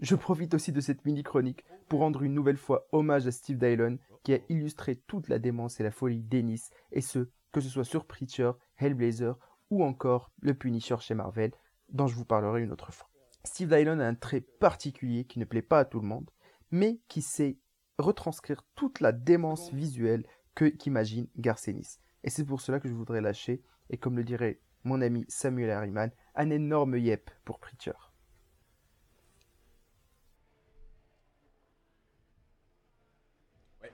Je 0.00 0.14
profite 0.16 0.52
aussi 0.52 0.70
de 0.70 0.80
cette 0.82 1.04
mini-chronique 1.06 1.64
pour 1.88 2.00
rendre 2.00 2.22
une 2.22 2.34
nouvelle 2.34 2.58
fois 2.58 2.86
hommage 2.92 3.26
à 3.26 3.32
Steve 3.32 3.58
Dylon 3.58 3.98
qui 4.22 4.34
a 4.34 4.40
illustré 4.50 4.96
toute 4.96 5.28
la 5.28 5.38
démence 5.38 5.80
et 5.80 5.82
la 5.82 5.90
folie 5.90 6.22
d'Ennis, 6.22 6.70
et 6.92 7.00
ce, 7.00 7.30
que 7.52 7.60
ce 7.60 7.70
soit 7.70 7.84
sur 7.84 8.04
Preacher, 8.04 8.52
Hellblazer 8.76 9.38
ou 9.70 9.82
encore 9.82 10.30
le 10.40 10.52
Punisher 10.52 10.96
chez 11.00 11.14
Marvel, 11.14 11.52
dont 11.88 12.06
je 12.06 12.16
vous 12.16 12.26
parlerai 12.26 12.62
une 12.62 12.72
autre 12.72 12.92
fois. 12.92 13.08
Steve 13.44 13.68
Dylon 13.74 14.00
a 14.00 14.06
un 14.06 14.14
trait 14.14 14.40
particulier 14.40 15.24
qui 15.24 15.38
ne 15.38 15.44
plaît 15.46 15.62
pas 15.62 15.80
à 15.80 15.84
tout 15.84 16.00
le 16.00 16.06
monde, 16.06 16.30
mais 16.74 16.98
qui 17.06 17.22
sait 17.22 17.56
retranscrire 17.98 18.64
toute 18.74 18.98
la 18.98 19.12
démence 19.12 19.72
visuelle 19.72 20.26
que 20.56 20.64
qu'imagine 20.64 21.28
Garcenis. 21.36 22.00
Et 22.24 22.30
c'est 22.30 22.44
pour 22.44 22.60
cela 22.60 22.80
que 22.80 22.88
je 22.88 22.94
voudrais 22.94 23.20
lâcher, 23.20 23.62
et 23.90 23.96
comme 23.96 24.16
le 24.16 24.24
dirait 24.24 24.60
mon 24.82 25.00
ami 25.00 25.24
Samuel 25.28 25.70
Harriman, 25.70 26.10
un 26.34 26.50
énorme 26.50 26.96
yep 26.96 27.30
pour 27.44 27.60
Preacher. 27.60 27.92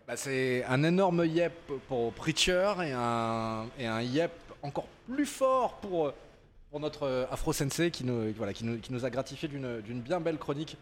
Bah, 0.07 0.17
c'est 0.17 0.65
un 0.65 0.83
énorme 0.83 1.27
yep 1.27 1.53
pour 1.87 2.15
Preacher 2.15 2.73
et 2.83 2.93
un, 2.93 3.67
et 3.79 3.87
un 3.87 4.01
yep 4.01 4.33
encore 4.63 4.89
plus 5.07 5.27
fort 5.27 5.81
pour, 5.81 6.15
pour 6.71 6.81
notre 6.81 7.29
Afro 7.31 7.53
Sensei 7.53 7.91
qui 7.91 8.05
nous, 8.05 8.33
voilà, 8.33 8.55
qui 8.55 8.65
nous, 8.65 8.79
qui 8.79 8.91
nous 8.91 9.05
a 9.05 9.11
gratifié 9.11 9.49
d'une 9.49 9.83
d'une 9.83 10.01
bien 10.01 10.19
belle 10.19 10.39
chronique, 10.39 10.79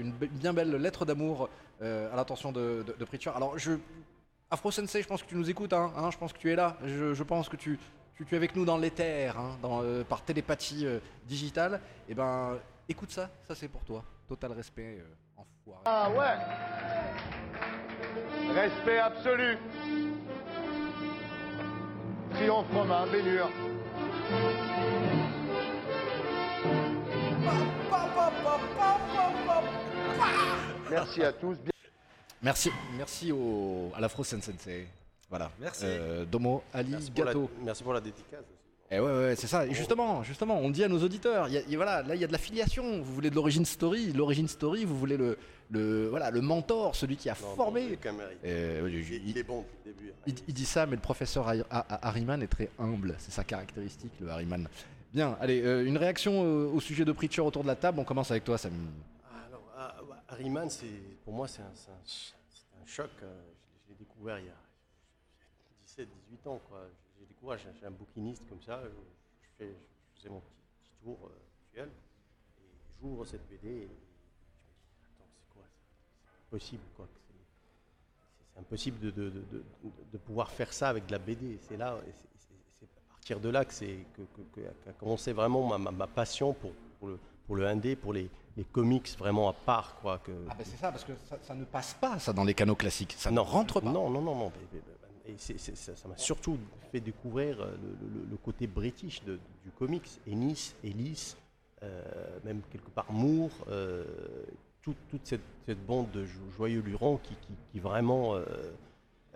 une 0.00 0.12
be- 0.12 0.28
bien 0.28 0.52
belle 0.52 0.70
lettre 0.76 1.04
d'amour 1.04 1.48
euh, 1.82 2.12
à 2.12 2.16
l'intention 2.16 2.50
de, 2.52 2.84
de, 2.98 3.04
Preacher. 3.04 3.30
Alors, 3.34 3.58
je, 3.58 3.72
Afro 4.50 4.70
Sensei, 4.70 5.02
je 5.02 5.06
pense 5.06 5.22
que 5.22 5.28
tu 5.28 5.36
nous 5.36 5.48
écoutes, 5.48 5.72
hein, 5.72 5.92
hein, 5.96 6.10
je 6.10 6.18
pense 6.18 6.32
que 6.32 6.38
tu 6.38 6.50
es 6.50 6.56
là, 6.56 6.76
je, 6.84 7.22
pense 7.22 7.48
que 7.48 7.56
tu, 7.56 7.78
tu, 8.16 8.26
es 8.32 8.36
avec 8.36 8.56
nous 8.56 8.64
dans 8.64 8.78
l'éther, 8.78 9.38
hein, 9.38 9.56
euh, 9.64 10.02
par 10.04 10.22
télépathie 10.22 10.86
euh, 10.86 10.98
digitale. 11.26 11.80
Et 12.08 12.14
ben, 12.14 12.58
écoute 12.88 13.10
ça, 13.10 13.30
ça 13.46 13.54
c'est 13.54 13.68
pour 13.68 13.84
toi. 13.84 14.02
Total 14.28 14.52
respect, 14.52 14.98
euh, 15.00 15.04
enfoiré. 15.36 15.82
Ah 15.84 16.10
ouais 16.10 16.36
Respect 18.54 18.98
absolu 18.98 19.56
Triomphe 22.34 22.72
romain, 22.74 23.06
bénure. 23.06 23.50
Merci 30.90 31.22
à 31.22 31.32
tous. 31.32 31.54
Bien- 31.56 31.72
Merci, 32.40 32.70
merci 32.96 33.32
au, 33.32 33.90
à 33.96 34.00
l'Afro 34.00 34.22
Sensei. 34.22 34.86
Voilà. 35.28 35.50
Merci. 35.60 35.82
Euh, 35.86 36.24
Domo, 36.24 36.62
Ali, 36.72 36.92
Merci 36.92 37.10
pour, 37.10 37.24
la, 37.24 37.32
Gato. 37.32 37.50
merci 37.64 37.82
pour 37.82 37.92
la 37.92 38.00
dédicace 38.00 38.40
aussi. 38.40 38.58
Et 38.90 39.00
ouais, 39.00 39.10
ouais, 39.12 39.34
c'est 39.36 39.48
ça. 39.48 39.66
Et 39.66 39.74
justement, 39.74 40.22
justement, 40.22 40.56
on 40.58 40.70
dit 40.70 40.82
à 40.84 40.88
nos 40.88 41.02
auditeurs, 41.02 41.48
il 41.48 41.54
y 41.54 41.58
a- 41.58 41.62
y 41.62 41.74
a- 41.74 41.76
voilà, 41.76 42.02
là, 42.02 42.14
il 42.14 42.20
y 42.20 42.24
a 42.24 42.26
de 42.26 42.32
la 42.32 42.38
filiation. 42.38 43.02
Vous 43.02 43.12
voulez 43.14 43.28
de 43.28 43.34
l'origine 43.34 43.64
story, 43.66 44.12
l'origine 44.12 44.46
story, 44.48 44.84
vous 44.86 44.96
voulez 44.96 45.16
le, 45.18 45.36
le, 45.70 46.06
voilà, 46.08 46.30
le 46.30 46.40
mentor, 46.40 46.94
celui 46.96 47.16
qui 47.16 47.28
a 47.28 47.34
Non, 47.42 47.54
formé. 47.56 47.98
Euh, 48.44 48.88
Il, 48.90 49.02
je- 49.02 49.14
il 49.14 49.30
il, 49.30 49.38
est 49.38 49.42
bon 49.42 49.62
depuis 49.62 49.90
le 49.90 49.92
début. 49.94 50.10
hein. 50.10 50.22
il- 50.26 50.34
il 50.48 50.54
dit 50.54 50.64
ça, 50.64 50.86
mais 50.86 50.94
le 50.96 51.02
professeur 51.02 51.52
Harriman 51.70 52.40
est 52.42 52.46
très 52.46 52.70
humble. 52.78 53.14
C'est 53.18 53.32
sa 53.32 53.44
caractéristique, 53.44 54.12
le 54.20 54.30
Harriman. 54.30 54.66
Bien, 55.12 55.36
allez, 55.40 55.60
euh, 55.62 55.84
une 55.84 55.98
réaction 55.98 56.40
au 56.72 56.80
sujet 56.80 57.04
de 57.04 57.12
Preacher 57.12 57.42
autour 57.42 57.62
de 57.62 57.68
la 57.68 57.74
table. 57.76 57.98
On 57.98 58.04
commence 58.04 58.30
avec 58.30 58.44
toi, 58.44 58.56
Samy. 58.56 58.76
Ah, 59.24 59.36
Alors, 59.48 59.62
ah, 59.76 59.94
bah, 60.08 60.17
Harryman, 60.28 60.68
pour 61.24 61.32
moi, 61.34 61.48
c'est 61.48 61.62
un, 61.62 61.72
choc. 62.86 63.10
euh, 63.22 63.40
découvert 63.98 64.38
il 64.38 64.46
y 64.46 64.50
a 64.50 64.56
17, 65.86 66.08
18 66.30 66.46
ans. 66.46 66.60
J'ai 67.18 67.26
découvert, 67.26 67.58
j'ai 67.58 67.86
un 67.86 67.90
bouquiniste 67.90 68.46
comme 68.48 68.60
ça, 68.62 68.80
je, 68.84 68.88
je 68.88 69.48
fais, 69.56 69.74
je 70.14 70.18
faisais 70.18 70.28
mon 70.28 70.40
petit, 70.40 70.92
tour 71.02 71.18
euh, 71.24 71.30
actuel, 71.66 71.88
et 72.58 72.62
j'ouvre 73.00 73.24
cette 73.24 73.48
BD 73.48 73.68
et 73.68 73.72
je 73.72 73.82
me 73.82 73.88
dis, 73.88 75.06
attends, 75.16 75.28
c'est 75.34 75.54
quoi 75.54 75.64
C'est 76.22 76.46
impossible, 76.46 76.82
c'est- 76.96 78.60
impossible 78.60 79.00
de, 79.12 80.18
pouvoir 80.18 80.50
faire 80.50 80.72
ça 80.72 80.88
avec 80.90 81.06
de 81.06 81.12
la 81.12 81.18
BD. 81.18 81.58
C'est 81.62 81.76
là, 81.76 81.98
c'est- 82.36 82.84
à 82.84 83.08
partir 83.10 83.40
de 83.40 83.48
là 83.48 83.64
que 83.64 83.72
c'est 83.72 84.04
que, 84.14 84.22
que- 84.22 84.42
que- 84.60 84.84
qu'a 84.84 84.92
commencé 84.92 85.32
vraiment 85.32 85.78
ma, 85.78 85.90
ma- 85.92 86.06
passion 86.06 86.52
pour 86.52 86.72
le 87.08 87.18
pour 87.48 87.56
le 87.56 87.66
indé, 87.66 87.96
pour 87.96 88.12
les, 88.12 88.28
les 88.56 88.62
comics 88.64 89.08
vraiment 89.18 89.48
à 89.48 89.52
part, 89.54 89.96
quoi. 90.00 90.18
Que, 90.18 90.30
Ah 90.48 90.54
ben 90.56 90.64
c'est 90.64 90.76
ça, 90.76 90.92
parce 90.92 91.02
que 91.02 91.12
ça, 91.28 91.36
ça 91.42 91.54
ne 91.54 91.64
passe 91.64 91.94
pas, 91.94 92.18
ça, 92.20 92.32
dans 92.32 92.44
les 92.44 92.54
canaux 92.54 92.76
classiques. 92.76 93.14
Ça 93.18 93.30
non, 93.32 93.42
ne 93.44 93.48
rentre 93.50 93.80
pas. 93.80 93.90
Non, 93.90 94.08
non, 94.10 94.20
non, 94.22 94.36
non. 94.36 94.52
Et 95.26 95.34
ça 95.36 96.08
m'a 96.08 96.16
surtout 96.16 96.56
fait 96.92 97.00
découvrir 97.00 97.60
euh, 97.60 97.70
le, 97.82 98.20
le- 98.20 98.26
le 98.30 98.36
côté 98.36 98.66
british 98.66 99.22
de- 99.24 99.38
du 99.64 99.70
comics. 99.78 100.08
Ennis, 100.26 100.74
Ellis, 100.84 101.34
euh, 101.82 102.02
même 102.44 102.60
quelque 102.70 102.88
part 102.90 103.10
Moore, 103.12 103.50
euh, 103.70 104.04
toute, 104.82 104.96
toute 105.10 105.26
cette, 105.26 105.42
cette 105.66 105.84
bande 105.86 106.10
de 106.12 106.24
jo- 106.24 106.38
joyeux 106.56 106.80
lurons 106.80 107.18
qui, 107.18 107.34
qui, 107.34 107.52
qui 107.72 107.78
vraiment 107.80 108.36
euh, 108.36 108.44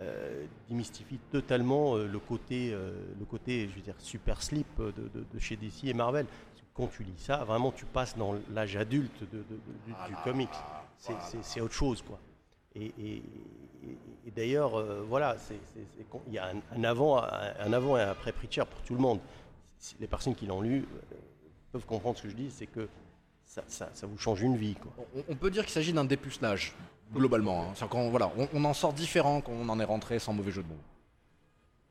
euh, 0.01 0.45
démystifie 0.67 1.19
totalement 1.31 1.95
le 1.95 2.19
côté, 2.19 2.71
le 2.71 3.25
côté, 3.25 3.67
je 3.69 3.75
veux 3.75 3.81
dire, 3.81 3.95
super 3.99 4.41
slip 4.41 4.67
de, 4.79 4.91
de- 4.91 5.25
de 5.31 5.39
chez 5.39 5.55
DC 5.55 5.83
et 5.85 5.93
Marvel. 5.93 6.25
Quand 6.73 6.87
tu 6.87 7.03
lis 7.03 7.13
ça, 7.17 7.43
vraiment, 7.43 7.71
tu 7.71 7.85
passes 7.85 8.17
dans 8.17 8.35
l'âge 8.51 8.75
adulte 8.75 9.19
de- 9.21 9.37
de- 9.37 9.43
de- 9.43 9.59
du, 9.85 9.91
du 10.09 10.15
comics. 10.23 10.49
C'est- 10.97 11.61
autre 11.61 11.73
chose, 11.73 12.01
quoi. 12.01 12.17
Et, 12.75 12.85
et- 12.85 13.17
et- 13.17 13.97
et 14.27 14.31
d'ailleurs, 14.31 14.79
euh, 14.79 15.03
voilà, 15.07 15.35
il 16.27 16.33
y 16.33 16.39
a 16.39 16.47
un, 16.47 16.55
un 16.75 16.83
avant, 16.83 17.17
un, 17.21 17.29
un 17.59 17.73
avant 17.73 17.97
et 17.97 18.01
un 18.01 18.09
après 18.09 18.31
Preacher 18.31 18.63
pour 18.65 18.81
tout 18.81 18.95
le 18.95 19.01
monde. 19.01 19.19
Les 19.99 20.07
personnes 20.07 20.33
qui 20.33 20.45
l'ont 20.47 20.61
lu 20.61 20.79
euh, 21.11 21.15
peuvent 21.71 21.85
comprendre 21.85 22.17
ce 22.17 22.23
que 22.23 22.29
je 22.29 22.35
dis, 22.35 22.49
c'est 22.49 22.65
que 22.67 22.87
ça, 23.45 23.63
ça- 23.67 23.89
ça 23.93 24.07
vous 24.07 24.17
change 24.17 24.41
une 24.41 24.55
vie. 24.57 24.75
Quoi. 24.75 24.91
On, 25.15 25.23
on 25.29 25.35
peut 25.35 25.51
dire 25.51 25.63
qu'il 25.65 25.73
s'agit 25.73 25.93
d'un 25.93 26.05
dépucelage, 26.05 26.73
globalement. 27.13 27.69
hein. 27.81 28.09
Voilà, 28.09 28.31
on, 28.37 28.47
on 28.53 28.65
en 28.65 28.73
sort 28.73 28.93
différent 28.93 29.41
qu'on 29.41 29.67
en 29.69 29.79
est 29.79 29.83
rentré 29.83 30.17
sans 30.17 30.33
mauvais 30.33 30.51
jeu 30.51 30.63
de 30.63 30.69
mots. 30.69 30.77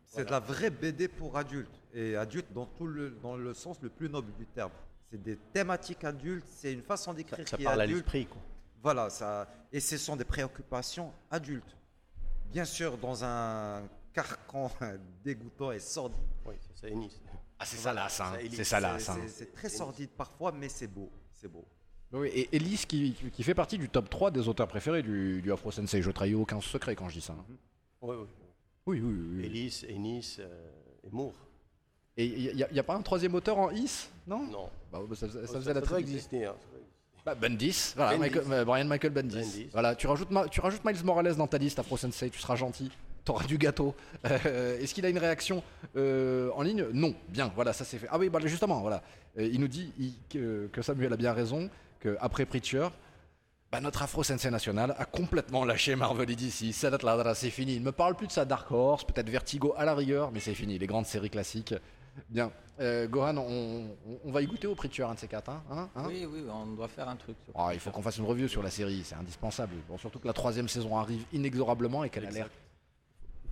C'est 0.06 0.24
de 0.24 0.30
la 0.30 0.40
vraie 0.40 0.70
BD 0.70 1.06
pour 1.08 1.36
adultes. 1.36 1.78
Et 1.94 2.16
adultes 2.16 2.52
dans, 2.52 2.66
tout 2.66 2.86
le, 2.86 3.10
dans 3.10 3.36
le 3.36 3.52
sens 3.54 3.80
le 3.82 3.88
plus 3.90 4.08
noble 4.08 4.32
du 4.38 4.46
terme. 4.46 4.72
C'est 5.10 5.22
des 5.22 5.36
thématiques 5.52 6.04
adultes, 6.04 6.46
c'est 6.48 6.72
une 6.72 6.82
façon 6.82 7.12
d'écrire 7.12 7.46
ça 7.46 7.56
qui 7.56 7.62
est 7.62 7.66
parle 7.66 7.80
à 7.80 7.84
adulte. 7.84 7.98
l'esprit. 7.98 8.26
quoi. 8.26 8.40
Voilà, 8.82 9.10
ça, 9.10 9.46
et 9.70 9.78
ce 9.78 9.98
sont 9.98 10.16
des 10.16 10.24
préoccupations 10.24 11.12
adultes. 11.30 11.76
Bien 12.50 12.64
sûr, 12.64 12.96
dans 12.96 13.22
un 13.24 13.82
carcan 14.12 14.70
dégoûtant 15.24 15.70
et 15.72 15.78
sordide. 15.78 16.16
Oui, 16.46 16.54
c'est 16.60 16.76
ça, 16.76 16.88
Ennis. 16.88 17.20
Ah, 17.58 17.64
c'est 17.66 17.76
ça 17.76 17.92
là, 17.92 18.08
ça. 18.08 18.24
ça, 18.24 18.30
hein. 18.32 18.38
Elise, 18.40 18.56
C'est 18.56 18.64
ça 18.64 18.80
là, 18.80 18.98
C'est- 18.98 19.04
ça. 19.04 19.16
c'est- 19.22 19.28
C'est 19.28 19.52
très 19.52 19.68
sordide 19.68 20.10
parfois, 20.10 20.50
mais 20.50 20.68
c'est 20.68 20.88
beau. 20.88 21.10
C'est 21.34 21.48
beau. 21.48 21.64
Oui, 22.12 22.28
et 22.28 22.56
Elise 22.56 22.84
qui, 22.86 23.12
qui 23.32 23.42
fait 23.42 23.54
partie 23.54 23.78
du 23.78 23.88
top 23.88 24.10
3 24.10 24.30
des 24.30 24.48
auteurs 24.48 24.68
préférés 24.68 25.02
du, 25.02 25.40
du 25.42 25.52
Afro 25.52 25.70
Sensei. 25.70 26.02
Je 26.02 26.10
trahis 26.10 26.34
aucun 26.34 26.60
secret 26.60 26.94
quand 26.96 27.08
je 27.08 27.14
dis 27.14 27.20
ça. 27.24 27.34
hein. 27.34 27.44
Oui, 28.02 28.16
oui. 28.16 28.26
Oui, 28.86 29.00
oui, 29.00 29.14
oui. 29.36 29.44
Ellis, 29.46 29.84
Ennis 29.88 30.36
euh, 30.40 30.70
et 31.04 31.10
Moore. 31.10 31.34
Et 32.16 32.26
il 32.26 32.66
n'y 32.72 32.78
a, 32.78 32.82
pas 32.82 32.94
un 32.94 33.00
troisième 33.02 33.34
auteur 33.34 33.58
en 33.58 33.70
Is 33.70 34.08
Non? 34.26 34.42
Non. 34.50 34.68
Bah, 34.92 35.00
bah, 35.08 35.16
ça, 35.16 35.28
ça 35.30 35.46
ça, 35.46 35.54
faisait 35.60 35.72
la 35.74 35.80
trinité. 35.80 36.12
exister. 36.12 36.44
hein, 36.46 36.54
ça. 36.60 36.78
Bah, 37.24 37.34
Bendis, 37.34 37.92
voilà, 37.96 38.10
Bendis. 38.12 38.20
Michael- 38.20 38.52
euh, 38.52 38.64
Brian 38.64 38.84
Michael 38.84 39.12
Bendis. 39.12 39.36
Bendis. 39.36 39.68
Voilà, 39.72 39.94
tu 39.94 40.06
rajoutes, 40.06 40.30
Ma- 40.30 40.48
tu 40.48 40.60
rajoutes 40.60 40.84
Miles 40.84 41.04
Morales 41.04 41.34
dans 41.36 41.46
ta 41.46 41.56
liste, 41.56 41.78
Afro 41.78 41.96
Sensei, 41.96 42.28
tu 42.30 42.38
seras 42.40 42.56
gentil. 42.56 42.90
T'auras 43.24 43.44
du 43.46 43.56
gâteau. 43.56 43.94
Euh, 44.26 44.80
Est-ce 44.80 44.92
qu'il 44.94 45.06
a 45.06 45.08
une 45.08 45.18
réaction 45.18 45.62
euh, 45.96 46.50
en 46.56 46.62
ligne? 46.62 46.84
Non. 46.92 47.14
Bien, 47.28 47.50
voilà, 47.54 47.72
ça 47.72 47.84
c'est 47.84 47.96
fait. 47.98 48.08
Ah 48.10 48.18
oui, 48.18 48.28
bah, 48.28 48.40
justement, 48.42 48.80
voilà. 48.80 49.02
Euh, 49.38 49.46
il 49.50 49.60
nous 49.60 49.68
dit 49.68 49.92
il- 49.98 50.14
que, 50.28 50.66
que 50.72 50.82
Samuel 50.82 51.12
a 51.12 51.16
bien 51.16 51.32
raison, 51.32 51.70
qu'après 52.00 52.44
Preacher, 52.44 52.88
bah, 53.70 53.80
notre 53.80 54.02
Afro 54.02 54.24
Sensei 54.24 54.50
national 54.50 54.94
a 54.98 55.04
complètement 55.04 55.64
lâché 55.64 55.94
Marvel 55.94 56.28
et 56.30 56.36
DC. 56.36 56.72
Ça 56.74 56.90
c'est 57.34 57.50
fini. 57.50 57.76
Il 57.76 57.80
ne 57.80 57.86
me 57.86 57.92
parle 57.92 58.16
plus 58.16 58.26
de 58.26 58.32
sa 58.32 58.44
Dark 58.44 58.70
Horse, 58.72 59.04
peut-être 59.04 59.30
Vertigo 59.30 59.72
à 59.78 59.84
la 59.84 59.94
rigueur, 59.94 60.30
mais 60.32 60.40
c'est 60.40 60.54
fini. 60.54 60.76
Les 60.78 60.86
grandes 60.88 61.06
séries 61.06 61.30
classiques. 61.30 61.74
Bien. 62.28 62.52
Euh, 62.80 63.06
Gohan, 63.06 63.36
on, 63.36 63.90
on- 64.06 64.18
on 64.24 64.30
va 64.32 64.42
y 64.42 64.46
goûter 64.46 64.66
au 64.66 64.74
Preacher, 64.74 65.02
un 65.04 65.14
de 65.14 65.18
ces 65.18 65.28
quatre. 65.28 65.48
Hein, 65.50 65.62
hein, 65.70 65.88
hein 65.94 66.04
Oui, 66.08 66.26
oui, 66.26 66.44
on 66.50 66.66
doit 66.66 66.88
faire 66.88 67.08
un 67.08 67.16
truc. 67.16 67.36
sur- 67.44 67.52
ah, 67.56 67.70
il 67.74 67.80
faut 67.80 67.90
qu'on 67.90 68.02
fasse 68.02 68.18
une 68.18 68.24
review 68.26 68.48
sur 68.48 68.62
la 68.62 68.70
série, 68.70 69.02
c'est 69.04 69.14
indispensable. 69.14 69.74
Bon, 69.88 69.98
surtout 69.98 70.18
que 70.18 70.26
la 70.26 70.32
troisième 70.32 70.68
saison 70.68 70.96
arrive 70.98 71.24
inexorablement 71.32 72.04
et 72.04 72.10
qu'elle 72.10 72.26
a 72.26 72.30
l'air. 72.30 72.48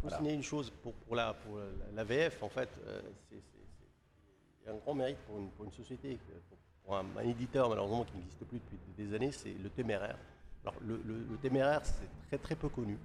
Il 0.03 0.09
faut 0.09 0.17
signaler 0.17 0.35
une 0.37 0.43
chose 0.43 0.71
pour, 0.83 0.95
pour, 0.95 1.15
la, 1.17 1.35
pour 1.35 1.59
la, 1.59 1.65
la 1.97 2.05
VF, 2.05 2.43
en 2.43 2.49
fait, 2.49 2.69
euh, 2.87 3.01
c'est- 3.29 3.37
c'est- 3.37 3.41
c'est- 3.43 4.63
il 4.63 4.67
y 4.67 4.71
a 4.71 4.75
un 4.75 4.79
grand 4.79 4.95
mérite 4.95 5.19
pour 5.27 5.39
une, 5.39 5.51
pour 5.51 5.67
une 5.67 5.73
société, 5.73 6.19
pour, 6.49 6.59
pour 6.85 6.97
un, 6.97 7.05
un 7.19 7.29
éditeur 7.29 7.69
malheureusement 7.69 8.05
qui 8.05 8.17
n'existe 8.17 8.43
plus 8.45 8.59
depuis 8.61 8.79
des 8.97 9.15
années, 9.15 9.33
c'est 9.33 9.53
le 9.63 9.69
Téméraire. 9.69 10.17
Alors 10.65 10.75
le, 10.87 11.01
le- 11.05 11.25
le 11.31 11.37
Téméraire, 11.37 11.83
c'est 11.85 12.09
très 12.29 12.39
très 12.39 12.55
peu 12.57 12.69
connu. 12.71 12.99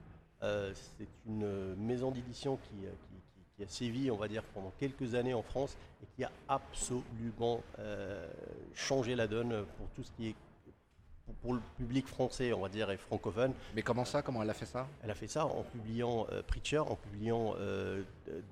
Euh, 0.44 0.74
c'est 0.98 1.08
une 1.28 1.44
euh, 1.44 1.76
maison 1.78 2.12
d'édition 2.12 2.58
qui, 2.58 2.86
euh, 2.86 2.90
qui- 2.92 3.16
qui- 3.58 3.64
a 3.64 3.68
sévi, 3.68 4.12
on 4.12 4.18
va 4.18 4.28
dire, 4.28 4.44
pendant 4.54 4.72
quelques 4.80 5.16
années 5.16 5.34
en 5.34 5.44
France 5.44 5.78
et 6.04 6.08
qui 6.16 6.24
a 6.24 6.32
absolument 6.48 7.62
euh, 7.80 8.28
changé 8.74 9.16
la 9.16 9.28
donne 9.28 9.66
pour 9.78 9.88
tout 9.96 10.04
ce 10.04 10.12
qui 10.12 10.30
est 10.30 10.36
pour, 11.26 11.34
pour 11.36 11.54
le 11.56 11.62
public 11.78 12.06
français, 12.08 12.54
on 12.54 12.60
va 12.62 12.70
dire, 12.70 12.92
et 12.92 12.98
francophone. 12.98 13.52
Mais 13.76 13.82
comment 13.82 14.06
ça 14.06 14.22
Comment 14.22 14.44
elle 14.44 14.50
a 14.50 14.54
fait 14.54 14.68
ça? 14.68 14.88
Elle 15.04 15.10
a 15.10 15.16
fait 15.16 15.28
ça 15.28 15.46
en 15.48 15.64
publiant 15.64 16.28
euh, 16.32 16.44
Preacher, 16.44 16.78
en 16.80 16.96
publiant 16.96 17.56
euh, 17.58 18.04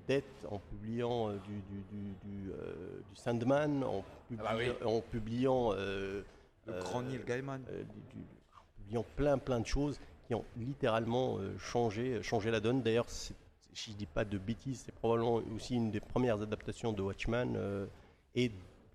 Death, 0.08 0.24
en 0.50 0.58
publiant 0.58 1.28
euh, 1.30 1.34
du, 1.46 1.54
du, 1.54 1.82
du, 1.92 2.14
du, 2.24 2.50
euh, 2.52 3.00
du 3.08 3.16
Sandman, 3.16 3.84
en, 3.84 4.00
publi- 4.28 4.36
bah 4.42 4.54
oui. 4.56 4.70
en 4.84 5.00
publiant, 5.00 5.72
euh, 5.74 6.22
Le 6.66 6.72
euh, 6.72 6.80
grand 6.82 7.02
Neil 7.02 7.20
Gaiman. 7.24 7.62
euh, 7.70 7.82
en 7.84 8.82
publiant 8.82 9.04
plein 9.16 9.38
plein 9.38 9.60
de 9.60 9.66
choses 9.66 10.00
qui 10.26 10.34
ont 10.34 10.44
littéralement 10.56 11.38
euh, 11.38 11.56
changé, 11.58 12.24
changé 12.24 12.50
la 12.50 12.58
donne. 12.58 12.82
D'ailleurs, 12.82 13.08
c'est- 13.08 13.34
si 13.74 13.92
je 13.92 13.96
dis 13.96 14.06
pas 14.06 14.24
de 14.24 14.38
bêtises, 14.38 14.82
c'est 14.86 14.94
probablement 14.94 15.40
aussi 15.54 15.74
une 15.74 15.90
des 15.90 16.00
premières 16.00 16.40
adaptations 16.42 16.92
de 16.92 17.02
Watchmen 17.02 17.54
euh, 17.56 17.86
et, 18.34 18.50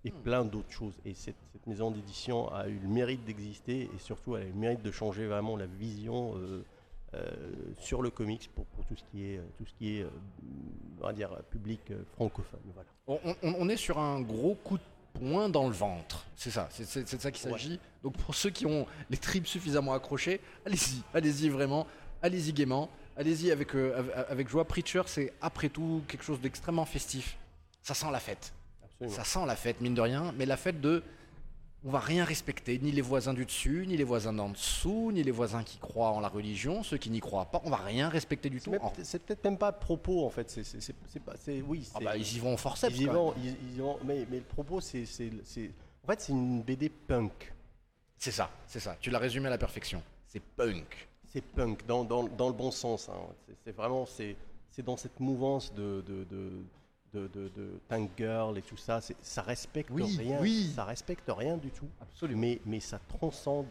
et 0.06 0.12
plein 0.12 0.46
d'autres 0.46 0.72
choses. 0.72 0.94
Et 1.06 1.14
cette, 1.14 1.36
cette 1.52 1.68
maison 1.68 1.92
d'édition 1.92 2.52
a 2.54 2.68
eu 2.68 2.80
le 2.80 2.88
mérite 2.88 3.24
d'exister 3.26 3.84
et 3.94 4.00
surtout 4.00 4.36
elle 4.38 4.44
a 4.44 4.46
eu 4.48 4.52
le 4.52 4.58
mérite 4.60 4.82
de 4.82 4.92
changer 4.92 5.28
vraiment 5.28 5.58
la 5.58 5.66
vision 5.66 6.36
euh, 6.38 6.64
euh, 7.16 7.32
sur 7.80 8.02
le 8.02 8.10
comics 8.10 8.50
pour, 8.56 8.66
pour 8.66 8.86
tout 8.86 8.96
ce 8.96 9.04
qui 9.12 9.24
est, 9.26 9.42
tout 9.58 9.66
ce 9.66 9.74
qui 9.78 9.98
est 9.98 10.06
on 11.02 11.06
va 11.06 11.14
dire, 11.14 11.30
public 11.50 11.82
francophone. 12.14 12.60
Voilà. 12.74 12.90
on, 13.08 13.20
on- 13.44 13.56
on 13.60 13.70
est 13.70 13.78
sur 13.78 13.98
un 13.98 14.22
gros 14.22 14.56
coup 14.56 14.78
de 14.78 14.84
poing 15.20 15.50
dans 15.50 15.68
le 15.68 15.74
ventre. 15.74 16.26
C'est 16.36 16.52
ça, 16.52 16.68
c'est 16.72 17.02
de 17.16 17.20
ça 17.22 17.32
qu'il 17.32 17.46
Ouais. 17.50 17.58
s'agit. 17.58 17.80
Donc 18.04 18.16
pour 18.18 18.36
ceux 18.36 18.52
qui 18.52 18.66
ont 18.68 18.86
les 19.10 19.18
tripes 19.18 19.48
suffisamment 19.48 19.94
accrochées, 19.94 20.40
allez-y, 20.66 21.02
allez-y 21.14 21.50
vraiment, 21.50 21.88
allez-y 22.22 22.54
gaiement, 22.54 22.90
allez-y 23.18 23.52
avec, 23.52 23.76
euh, 23.76 24.26
avec, 24.30 24.48
joie. 24.50 24.66
Preacher, 24.66 25.04
c'est 25.08 25.34
après 25.42 25.70
tout 25.70 26.02
quelque 26.08 26.24
chose 26.24 26.40
d'extrêmement 26.42 26.86
festif. 26.86 27.38
Ça 27.82 27.94
sent 27.94 28.08
la 28.12 28.20
fête. 28.20 28.54
Absolument. 28.84 29.16
Ça 29.16 29.24
sent 29.24 29.46
la 29.46 29.56
fête, 29.56 29.82
mine 29.82 29.94
de 29.96 30.02
rien, 30.02 30.34
mais 30.38 30.46
la 30.46 30.58
fête 30.58 30.80
de. 30.82 31.04
On 31.86 31.92
va 31.92 32.00
rien 32.00 32.26
respecter, 32.26 32.78
ni 32.78 32.92
les 32.92 33.02
voisins 33.02 33.34
du 33.34 33.46
dessus, 33.46 33.86
ni 33.88 33.96
les 33.96 34.04
voisins 34.04 34.34
d'en 34.34 34.50
dessous, 34.50 35.12
ni 35.14 35.24
les 35.24 35.32
voisins 35.32 35.64
qui 35.64 35.78
croient 35.78 36.10
en 36.12 36.20
la 36.20 36.28
religion, 36.28 36.84
ceux 36.84 36.98
qui 36.98 37.10
n'y 37.10 37.22
croient 37.22 37.46
pas. 37.46 37.62
On 37.64 37.70
va 37.70 37.78
rien 37.78 38.10
respecter 38.10 38.50
du 38.50 38.60
tout. 38.60 38.76
En- 38.82 38.92
C'est 39.02 39.24
peut-être 39.24 39.42
même 39.46 39.58
pas 39.58 39.72
propos 39.72 40.26
en 40.26 40.30
fait. 40.30 40.50
C'est 40.50 41.20
pas. 41.24 41.36
Oui. 41.66 41.90
Ah 41.96 42.00
bah, 42.04 42.18
ils 42.18 42.36
y 42.36 42.40
vont 42.40 42.54
en 42.54 42.58
forceps. 42.58 42.94
Ils 42.98 43.04
y 43.04 43.06
vont, 43.06 43.34
ils, 43.42 43.82
vont, 43.82 43.98
mais, 44.04 44.28
mais 44.30 44.38
le 44.40 44.44
propos, 44.44 44.82
c'est- 44.82 45.04
en 45.04 46.08
fait, 46.08 46.20
c'est 46.22 46.34
une 46.34 46.62
BD 46.64 46.90
punk. 46.90 47.54
C'est 48.18 48.32
ça, 48.32 48.52
c'est 48.68 48.82
ça. 48.82 48.98
Tu 49.00 49.10
l'as 49.10 49.20
résumé 49.20 49.48
à 49.48 49.50
la 49.52 49.58
perfection. 49.58 50.04
C'est 50.28 50.42
punk. 50.42 51.08
C'est 51.32 51.44
punk 51.44 51.86
dans, 51.86 52.04
dans, 52.04 52.24
dans 52.24 52.48
le 52.48 52.54
bon 52.54 52.72
sens. 52.72 53.10
hein. 53.10 53.20
C'est, 53.64 53.76
vraiment, 53.76 54.06
c'est, 54.06 54.36
dans 54.84 54.98
cette 54.98 55.20
mouvance 55.20 55.74
de, 55.74 56.04
de, 56.08 56.24
de, 56.24 56.52
de, 57.14 57.28
de- 57.28 57.50
de 57.50 57.70
tank 57.88 58.10
girl 58.18 58.58
et 58.58 58.62
tout 58.62 58.78
ça. 58.78 59.00
Ça 59.22 59.42
respecte 59.42 59.90
Oui, 59.92 60.16
rien. 60.18 60.40
oui. 60.42 60.72
Ça 60.74 60.86
respecte 60.86 61.30
rien 61.30 61.58
du 61.58 61.70
tout. 61.70 61.88
Absolument. 62.02 62.42
Mais, 62.42 62.62
mais 62.66 62.80
ça 62.80 63.00
transcende 63.08 63.66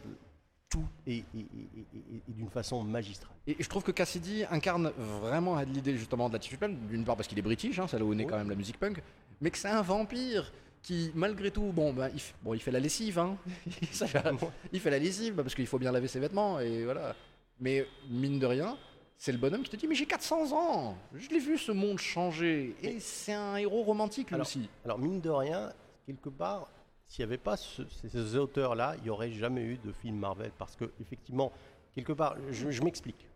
tout 0.68 0.84
et, 1.06 1.16
et- 1.16 1.24
et- 1.34 1.40
et- 1.40 1.98
et- 2.14 2.16
et 2.28 2.32
d'une 2.32 2.50
façon 2.50 2.82
magistrale. 2.84 3.34
Et 3.46 3.56
je 3.58 3.68
trouve 3.68 3.82
que 3.82 3.90
Cassidy 3.92 4.44
incarne 4.50 4.90
vraiment 5.22 5.58
l'idée 5.62 5.96
justement 5.96 6.28
de 6.28 6.34
l'attitude 6.34 6.58
punk, 6.60 6.76
d'une 6.88 7.04
part 7.06 7.16
parce 7.16 7.26
qu'il 7.26 7.38
est 7.38 7.42
british, 7.42 7.78
hein, 7.78 7.86
c'est 7.88 7.98
là 7.98 8.04
où 8.04 8.14
naît 8.14 8.24
Oui. 8.24 8.30
quand 8.30 8.36
même 8.36 8.50
la 8.50 8.56
musique 8.56 8.78
punk, 8.78 9.02
mais 9.40 9.50
que 9.50 9.56
c'est 9.56 9.68
un 9.68 9.80
vampire 9.80 10.52
qui, 10.82 11.10
malgré 11.14 11.50
tout, 11.50 11.72
bon, 11.72 11.92
bah, 11.94 12.08
il, 12.10 12.18
f- 12.18 12.34
bon, 12.42 12.52
il 12.52 12.60
fait 12.60 12.70
la 12.70 12.80
lessive, 12.80 13.18
hein. 13.18 13.36
Il 14.72 14.80
fait 14.80 14.90
la 14.90 14.98
lessive 14.98 15.34
bah, 15.34 15.42
parce 15.42 15.54
qu'il 15.54 15.66
faut 15.66 15.78
bien 15.78 15.90
laver 15.90 16.06
ses 16.08 16.20
vêtements, 16.20 16.60
et 16.60 16.84
voilà. 16.84 17.14
Mais 17.60 17.86
mine 18.08 18.38
de 18.38 18.46
rien, 18.46 18.76
c'est 19.16 19.32
le 19.32 19.38
bonhomme 19.38 19.62
qui 19.62 19.70
te 19.70 19.76
dit 19.76 19.86
Mais 19.88 19.94
j'ai 19.94 20.06
400 20.06 20.52
ans 20.52 20.96
Je 21.14 21.28
l'ai 21.30 21.38
vu 21.40 21.58
ce 21.58 21.72
monde 21.72 21.98
changer, 21.98 22.76
et 22.82 23.00
c'est 23.00 23.32
un 23.32 23.56
héros 23.56 23.82
romantique 23.82 24.28
lui 24.28 24.34
Alors, 24.34 24.46
aussi. 24.46 24.68
Alors, 24.84 24.98
mine 24.98 25.20
de 25.20 25.30
rien, 25.30 25.72
quelque 26.06 26.28
part, 26.28 26.70
s'il 27.06 27.24
n'y 27.24 27.30
avait 27.30 27.38
pas 27.38 27.56
ce- 27.56 27.82
ces, 27.88 28.08
ces 28.08 28.36
auteurs-là, 28.36 28.94
il 28.98 29.04
n'y 29.04 29.10
aurait 29.10 29.32
jamais 29.32 29.62
eu 29.62 29.78
de 29.78 29.92
film 29.92 30.16
Marvel. 30.18 30.52
Parce 30.58 30.76
que, 30.76 30.90
effectivement, 31.00 31.50
quelque 31.94 32.12
part, 32.12 32.36
je, 32.50 32.70
je 32.70 32.82
m'explique. 32.82 33.26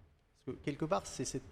Parce 0.44 0.56
que 0.58 0.62
quelque 0.64 0.84
part, 0.84 1.06
c'est 1.06 1.24
cette, 1.24 1.42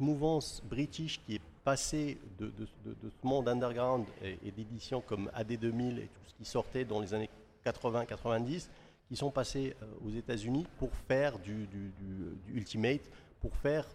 mouvance 0.00 0.62
british 0.68 1.20
qui 1.24 1.36
est 1.36 1.40
passée 1.64 2.18
de, 2.38 2.46
de- 2.46 2.68
de- 2.84 2.94
de 3.02 3.10
ce 3.10 3.26
monde 3.26 3.48
underground 3.48 4.04
et, 4.22 4.36
et 4.44 4.50
d'éditions 4.50 5.00
comme 5.00 5.30
AD2000 5.34 5.98
et 5.98 6.02
tout 6.08 6.20
ce 6.28 6.34
qui 6.34 6.44
sortait 6.44 6.84
dans 6.84 7.00
les 7.00 7.14
années 7.14 7.30
80-90, 7.64 8.68
qui 9.12 9.16
sont 9.16 9.30
passés 9.30 9.76
euh, 9.82 9.86
aux 10.06 10.10
États-Unis 10.10 10.66
pour 10.78 10.90
faire 11.06 11.38
du, 11.38 11.66
du- 11.66 11.92
du- 11.98 12.34
du 12.46 12.52
Ultimate, 12.54 13.02
pour 13.42 13.54
faire 13.54 13.86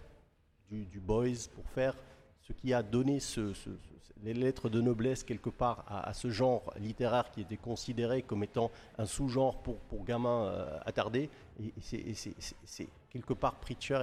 du, 0.70 1.00
Boys, 1.00 1.48
pour 1.56 1.68
faire 1.72 1.96
ce 2.42 2.54
qui 2.54 2.72
a 2.72 2.84
donné 2.84 3.20
ce- 3.20 3.52
ce- 3.56 3.72
ce- 3.72 4.14
les 4.22 4.36
lettres 4.36 4.70
de 4.70 4.80
noblesse 4.80 5.24
quelque 5.24 5.50
part 5.50 5.84
à, 5.88 6.08
à 6.08 6.14
ce 6.14 6.30
genre 6.30 6.72
littéraire 6.80 7.32
qui 7.32 7.42
était 7.42 7.58
considéré 7.58 8.22
comme 8.22 8.44
étant 8.44 8.70
un 9.00 9.08
sous-genre 9.08 9.58
pour, 9.64 9.78
pour 9.90 10.04
gamins 10.06 10.46
euh, 10.50 10.78
attardés. 10.86 11.32
Et, 11.60 11.74
et 12.10 12.14
c'est- 12.14 12.88
quelque 13.10 13.34
part 13.34 13.56
Preacher 13.56 14.00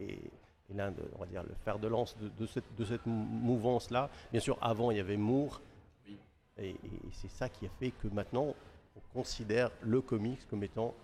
et, 0.00 0.18
l'un 0.74 0.90
de, 0.90 1.02
on 1.16 1.18
va 1.18 1.26
dire, 1.26 1.42
le 1.42 1.54
fer 1.66 1.78
de 1.78 1.86
lance 1.88 2.16
de, 2.16 2.28
de 2.30 2.46
cette, 2.46 2.74
de 2.78 2.84
cette 2.86 3.04
mou- 3.04 3.26
mouvance-là. 3.26 4.08
Bien 4.30 4.40
sûr, 4.40 4.56
avant, 4.62 4.90
il 4.90 4.96
y 4.96 5.00
avait 5.00 5.18
Moore. 5.18 5.60
Et, 6.56 6.70
et 6.70 6.76
c'est 7.12 7.30
ça 7.30 7.50
qui 7.50 7.66
a 7.66 7.70
fait 7.78 7.90
que 7.90 8.08
maintenant, 8.08 8.54
on 8.96 9.00
considère 9.12 9.70
le 9.82 10.00
comics 10.00 10.46
comme 10.48 10.62
étant 10.64 10.94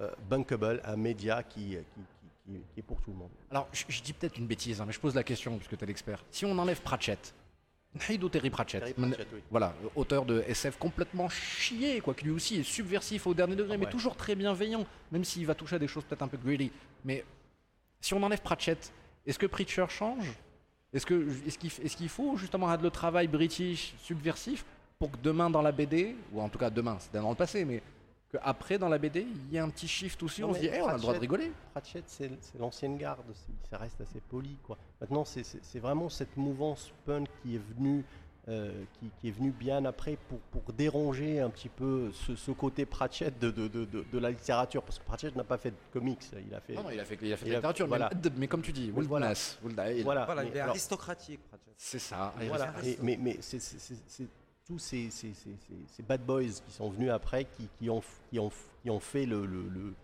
euh, 0.00 0.10
bankable, 0.28 0.80
un 0.84 0.96
média 0.96 1.42
qui, 1.42 1.60
qui- 1.60 1.76
qui- 1.76 2.52
qui- 2.52 2.60
qui 2.74 2.80
est 2.80 2.82
pour 2.82 3.00
tout 3.00 3.10
le 3.12 3.16
monde. 3.16 3.30
Alors, 3.50 3.68
je, 3.72 3.84
je 3.88 4.02
dis 4.02 4.12
peut-être 4.12 4.36
une 4.38 4.46
bêtise, 4.46 4.80
hein, 4.80 4.84
mais 4.86 4.92
je 4.92 4.98
pose 5.00 5.14
la 5.14 5.22
question 5.22 5.56
puisque 5.56 5.76
tu 5.76 5.84
es 5.84 5.86
l'expert. 5.86 6.24
Si 6.30 6.44
on 6.44 6.58
enlève 6.58 6.80
Pratchett, 6.82 7.32
Heido 8.08 8.28
Terry 8.28 8.50
Pratchett, 8.50 8.80
Terry 8.80 8.94
men- 8.98 9.10
Pratchett, 9.10 9.28
oui. 9.32 9.40
voilà, 9.50 9.72
auteur 9.94 10.24
de 10.24 10.40
SF 10.48 10.76
complètement 10.78 11.28
chié, 11.28 12.00
quoi, 12.00 12.12
qui 12.12 12.24
lui 12.24 12.32
aussi 12.32 12.56
est 12.56 12.62
subversif 12.64 13.26
au 13.28 13.34
dernier 13.34 13.54
degré, 13.54 13.74
Ah 13.74 13.78
mais 13.78 13.84
ouais. 13.86 13.90
toujours 13.92 14.16
très 14.16 14.34
bienveillant, 14.34 14.84
même 15.12 15.24
s'il 15.24 15.46
va 15.46 15.54
toucher 15.54 15.76
à 15.76 15.78
des 15.78 15.86
choses 15.86 16.02
peut-être 16.04 16.22
un 16.22 16.28
peu 16.28 16.36
greedy. 16.36 16.72
Mais 17.04 17.24
si 18.00 18.14
on 18.14 18.22
enlève 18.24 18.42
Pratchett, 18.42 18.92
est-ce 19.24 19.38
que 19.38 19.46
Preacher 19.46 19.86
change? 19.88 20.32
Est-ce 20.92 21.06
que 21.06 21.24
qu'il 21.56 21.70
qu'il 21.70 22.08
faut 22.08 22.36
justement 22.36 22.66
avoir 22.66 22.82
le 22.82 22.90
travail 22.90 23.26
british 23.28 23.94
subversif? 24.02 24.64
Pour 24.98 25.10
que 25.10 25.16
demain 25.22 25.50
dans 25.50 25.62
la 25.62 25.72
BD, 25.72 26.16
ou 26.32 26.40
en 26.40 26.48
tout 26.48 26.58
cas 26.58 26.70
demain, 26.70 26.96
c'était 27.00 27.18
dans 27.18 27.30
le 27.30 27.34
passé, 27.36 27.64
mais 27.64 27.82
qu'après 28.30 28.78
dans 28.78 28.88
la 28.88 28.98
BD, 28.98 29.22
il 29.48 29.52
y 29.52 29.56
ait 29.56 29.60
un 29.60 29.68
petit 29.70 29.88
shift 29.88 30.22
aussi, 30.22 30.40
Non, 30.42 30.50
on 30.50 30.54
se 30.54 30.60
dit, 30.60 30.68
Eh, 30.72 30.80
on 30.82 30.88
a 30.88 30.94
le 30.94 30.98
droit 31.00 31.12
de 31.14 31.18
Pratchett- 31.18 31.20
rigoler. 31.20 31.52
Pratchett, 31.72 32.04
c'est 32.06 32.30
c'est 32.40 32.58
l'ancienne 32.58 32.96
garde, 32.96 33.24
c'est- 33.34 33.70
ça 33.70 33.78
reste 33.78 34.00
assez 34.00 34.20
poli. 34.20 34.56
Quoi. 34.64 34.78
Maintenant, 35.00 35.24
c'est- 35.24 35.44
c'est 35.44 35.62
c'est 35.64 35.78
vraiment 35.78 36.08
cette 36.08 36.36
mouvance 36.36 36.90
punk 37.06 37.28
qui 37.42 37.56
est 37.56 37.60
venue, 37.76 38.04
euh, 38.48 38.72
qui, 39.00 39.10
qui 39.20 39.28
est 39.28 39.30
venue 39.30 39.52
bien 39.52 39.84
après 39.86 40.18
pour, 40.28 40.38
pour 40.38 40.72
déranger 40.74 41.40
un 41.40 41.48
petit 41.50 41.68
peu 41.70 42.10
ce, 42.12 42.36
ce 42.36 42.50
côté 42.50 42.84
Pratchett 42.86 43.38
de, 43.38 43.50
de, 43.50 43.68
de, 43.68 43.84
de- 43.86 44.04
de 44.12 44.18
la 44.18 44.30
littérature. 44.30 44.82
Parce 44.82 44.98
que 44.98 45.04
Pratchett 45.04 45.34
n'a 45.34 45.44
pas 45.44 45.56
fait 45.58 45.70
de 45.70 45.76
comics, 45.92 46.20
il 46.46 46.54
a 46.54 46.60
fait. 46.60 46.74
Non, 46.74 46.82
non, 46.84 46.90
il 46.90 47.00
a 47.00 47.04
fait, 47.04 47.18
il 47.22 47.32
a 47.32 47.36
fait 47.36 47.46
de 47.46 47.50
la 47.50 47.56
a- 47.56 47.58
littérature, 47.60 47.86
voilà. 47.86 48.10
mais, 48.22 48.30
mais 48.36 48.48
comme 48.48 48.62
tu 48.62 48.72
dis, 48.72 48.90
voilà. 48.90 49.32
Voilà, 50.02 50.24
Voilà, 50.26 50.42
mais 50.42 50.48
il 50.50 50.56
est 50.56 50.60
alors- 50.60 50.70
aristocratique, 50.70 51.40
Pratchett. 51.48 51.74
c'est 51.78 51.98
ça. 51.98 52.34
Voilà, 52.48 52.72
il- 52.82 52.88
et- 52.90 52.98
mais, 53.02 53.16
mais 53.20 53.38
c'est 53.40 53.58
c'est- 53.60 53.78
c'est- 53.78 54.02
c'est 54.06 54.26
tous 54.66 54.78
ces, 54.78 55.10
bad 56.06 56.24
boys 56.24 56.42
qui 56.66 56.72
sont 56.72 56.90
venus 56.90 57.10
après, 57.10 57.46
qui, 57.80 57.90
ont, 57.90 58.02
fait 59.00 59.26
le- 59.26 59.94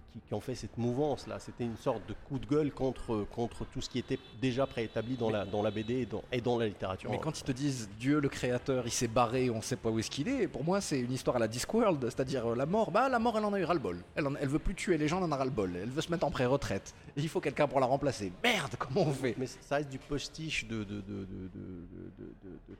qui, 0.00 0.20
qui- 0.20 0.26
qui 0.28 0.34
ont 0.34 0.40
fait 0.40 0.54
cette 0.54 0.76
mouvance 0.78 1.26
là. 1.26 1.38
C'était 1.38 1.64
une 1.64 1.76
sorte 1.76 2.06
de 2.08 2.14
coup 2.28 2.38
de 2.38 2.46
gueule 2.46 2.70
contre, 2.72 3.26
contre 3.32 3.64
tout 3.64 3.80
ce 3.80 3.88
qui 3.88 3.98
était 3.98 4.18
déjà 4.40 4.66
préétabli 4.66 5.16
dans 5.16 5.30
la, 5.30 5.44
dans 5.44 5.62
la 5.62 5.70
BD 5.70 5.94
et 6.02 6.06
dans, 6.06 6.22
et 6.32 6.40
dans 6.40 6.58
la 6.58 6.66
littérature. 6.66 7.10
Mais 7.10 7.18
quand 7.18 7.38
ils 7.38 7.44
te 7.44 7.52
disent 7.52 7.88
Dieu 7.98 8.20
le 8.20 8.28
créateur, 8.28 8.84
il 8.86 8.90
s'est 8.92 9.08
barré, 9.08 9.50
on 9.50 9.62
sait 9.62 9.76
pas 9.76 9.90
où 9.90 9.98
est-ce 9.98 10.10
qu'il 10.10 10.28
est, 10.28 10.48
pour 10.48 10.64
moi 10.64 10.80
c'est 10.80 11.00
une 11.00 11.12
histoire 11.12 11.36
à 11.36 11.38
la 11.38 11.48
Discworld, 11.48 12.02
c'est-à-dire 12.04 12.46
euh, 12.52 12.54
la 12.56 12.66
mort, 12.66 12.90
bah 12.90 13.08
la 13.08 13.18
mort 13.18 13.36
elle 13.38 13.44
en 13.44 13.52
a 13.52 13.60
eu 13.60 13.64
ras-le-bol. 13.64 13.98
Elle, 14.14 14.26
en- 14.26 14.34
elle 14.36 14.48
veut 14.48 14.58
plus 14.58 14.74
tuer 14.74 14.98
les 14.98 15.08
gens, 15.08 15.18
elle 15.18 15.24
en 15.24 15.32
a 15.32 15.36
ras-le-bol. 15.36 15.74
Elle 15.76 15.88
veut 15.90 16.02
se 16.02 16.10
mettre 16.10 16.26
en 16.26 16.30
pré-retraite. 16.30 16.94
Et 17.16 17.20
il 17.20 17.28
faut 17.28 17.40
quelqu'un 17.40 17.66
pour 17.66 17.80
la 17.80 17.86
remplacer. 17.86 18.32
Merde, 18.44 18.74
comment 18.78 19.02
on 19.02 19.12
fait? 19.12 19.34
Mais 19.38 19.46
ça 19.46 19.76
reste 19.76 19.88
du 19.90 19.98
postiche 19.98 20.66
de, 20.66 20.84
de, 20.84 21.00
de, 21.00 21.24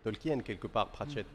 Tolkien, 0.04 0.40
quelque 0.40 0.66
part, 0.66 0.88
Pratchett. 0.90 1.26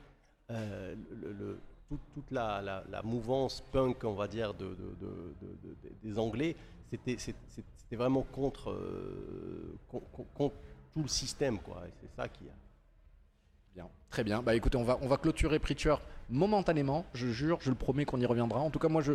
Euh, 0.51 0.93
le- 1.21 1.31
le- 1.33 1.59
toute 1.97 2.13
toute 2.13 2.31
la, 2.31 2.61
la- 2.61 2.83
la 2.89 3.01
mouvance 3.03 3.61
punk, 3.71 4.03
on 4.03 4.13
va 4.13 4.27
dire, 4.27 4.53
de, 4.53 4.65
de- 4.65 4.71
de- 5.01 5.35
de- 5.41 5.75
de- 5.83 5.95
des 6.03 6.19
Anglais, 6.19 6.55
c'était 7.05 7.95
vraiment 7.95 8.23
contre, 8.23 8.71
euh, 8.71 9.75
con- 9.89 10.03
con- 10.11 10.27
contre 10.33 10.55
tout 10.93 11.01
le 11.03 11.07
système. 11.07 11.59
quoi. 11.59 11.83
Et 11.87 11.91
C'est 12.01 12.15
ça 12.15 12.27
qui 12.27 12.43
a. 12.49 12.53
Bien, 13.75 13.87
très 14.09 14.23
bien. 14.23 14.41
Bah 14.43 14.53
écoutez, 14.55 14.77
on 14.77 14.83
va, 14.83 14.97
on 15.01 15.07
va 15.07 15.17
clôturer 15.17 15.57
Preacher 15.59 15.95
momentanément, 16.29 17.05
je 17.13 17.27
jure, 17.27 17.57
je 17.61 17.69
le 17.69 17.75
promets 17.75 18.05
qu'on 18.05 18.19
y 18.19 18.25
reviendra. 18.25 18.59
En 18.59 18.69
tout 18.69 18.79
cas, 18.79 18.87
moi 18.87 19.01
je, 19.01 19.13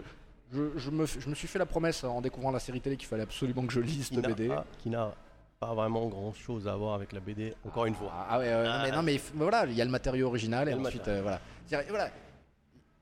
je, 0.52 0.76
je 0.76 0.90
me, 0.90 1.06
je 1.06 1.28
me 1.28 1.34
suis 1.34 1.46
fait 1.48 1.58
la 1.60 1.66
promesse 1.66 2.02
en 2.04 2.20
découvrant 2.20 2.50
la 2.50 2.58
série 2.58 2.80
télé 2.80 2.96
qu'il 2.96 3.06
fallait 3.08 3.22
absolument 3.22 3.66
que 3.66 3.72
je 3.72 3.80
lise 3.80 4.08
cette 4.08 4.18
n'a 4.18 4.28
BD. 4.28 4.48
pas- 4.48 4.64
qui 4.78 4.90
n'a 4.90 5.12
pas 5.60 5.74
vraiment 5.74 6.06
grand 6.08 6.32
chose 6.32 6.66
à 6.68 6.74
voir 6.76 6.94
avec 6.94 7.12
la 7.12 7.20
BD, 7.20 7.54
encore 7.64 7.86
une 7.86 7.94
fois. 7.94 8.10
Ah, 8.12 8.26
ah 8.30 8.38
ouais, 8.38 8.90
non, 8.92 9.02
mais, 9.02 9.20
non, 9.34 9.42
voilà, 9.44 9.66
il 9.66 9.74
y 9.74 9.80
a 9.80 9.84
le 9.84 9.90
matériau 9.90 10.26
original 10.28 10.68
et 10.68 10.72
le 10.74 10.80
ensuite 10.80 11.06
euh, 11.08 11.22
voilà. 11.22 11.40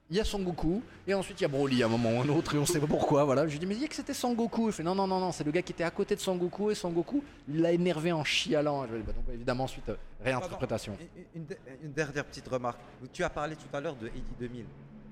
Il 0.08 0.16
y 0.16 0.20
a 0.20 0.24
Son 0.24 0.38
Goku 0.40 0.82
et 1.08 1.14
ensuite 1.14 1.40
il 1.40 1.42
y 1.42 1.46
a 1.46 1.48
Broly 1.48 1.82
à 1.82 1.86
un 1.86 1.88
moment 1.88 2.10
ou 2.10 2.20
un 2.20 2.28
autre 2.28 2.54
et 2.54 2.58
on 2.58 2.64
sait 2.66 2.78
pas 2.78 2.86
pourquoi. 2.86 3.24
Voilà, 3.24 3.46
je 3.48 3.52
lui 3.52 3.58
dis 3.58 3.66
mais 3.66 3.74
il 3.74 3.80
dit 3.80 3.88
que 3.88 3.94
c'était 3.96 4.14
Son 4.14 4.34
Goku. 4.34 4.68
Il 4.68 4.72
fait 4.72 4.84
non 4.84 4.94
non 4.94 5.06
non 5.08 5.18
non, 5.18 5.32
c'est 5.32 5.42
le 5.42 5.50
gars 5.50 5.62
qui 5.62 5.72
était 5.72 5.82
à 5.82 5.90
côté 5.90 6.14
de 6.14 6.20
Son 6.20 6.36
Goku 6.36 6.70
et 6.70 6.76
Son 6.76 6.90
Goku 6.90 7.24
l'a 7.48 7.72
énervé 7.72 8.12
en 8.12 8.22
chialant. 8.22 8.86
Je 8.86 8.92
lui 8.92 9.00
dis, 9.00 9.06
bah, 9.06 9.12
donc 9.12 9.24
évidemment 9.34 9.64
ensuite 9.64 9.88
euh, 9.88 9.96
réinterprétation. 10.22 10.92
Pardon, 10.92 11.10
Une, 11.34 11.42
une- 11.42 11.56
une 11.86 11.92
dernière 11.92 12.24
petite 12.24 12.46
remarque. 12.46 12.78
Tu 13.12 13.24
as 13.24 13.30
parlé 13.30 13.56
tout 13.56 13.74
à 13.76 13.80
l'heure 13.80 13.96
de 13.96 14.06
Eddie 14.06 14.22
2000. 14.38 14.64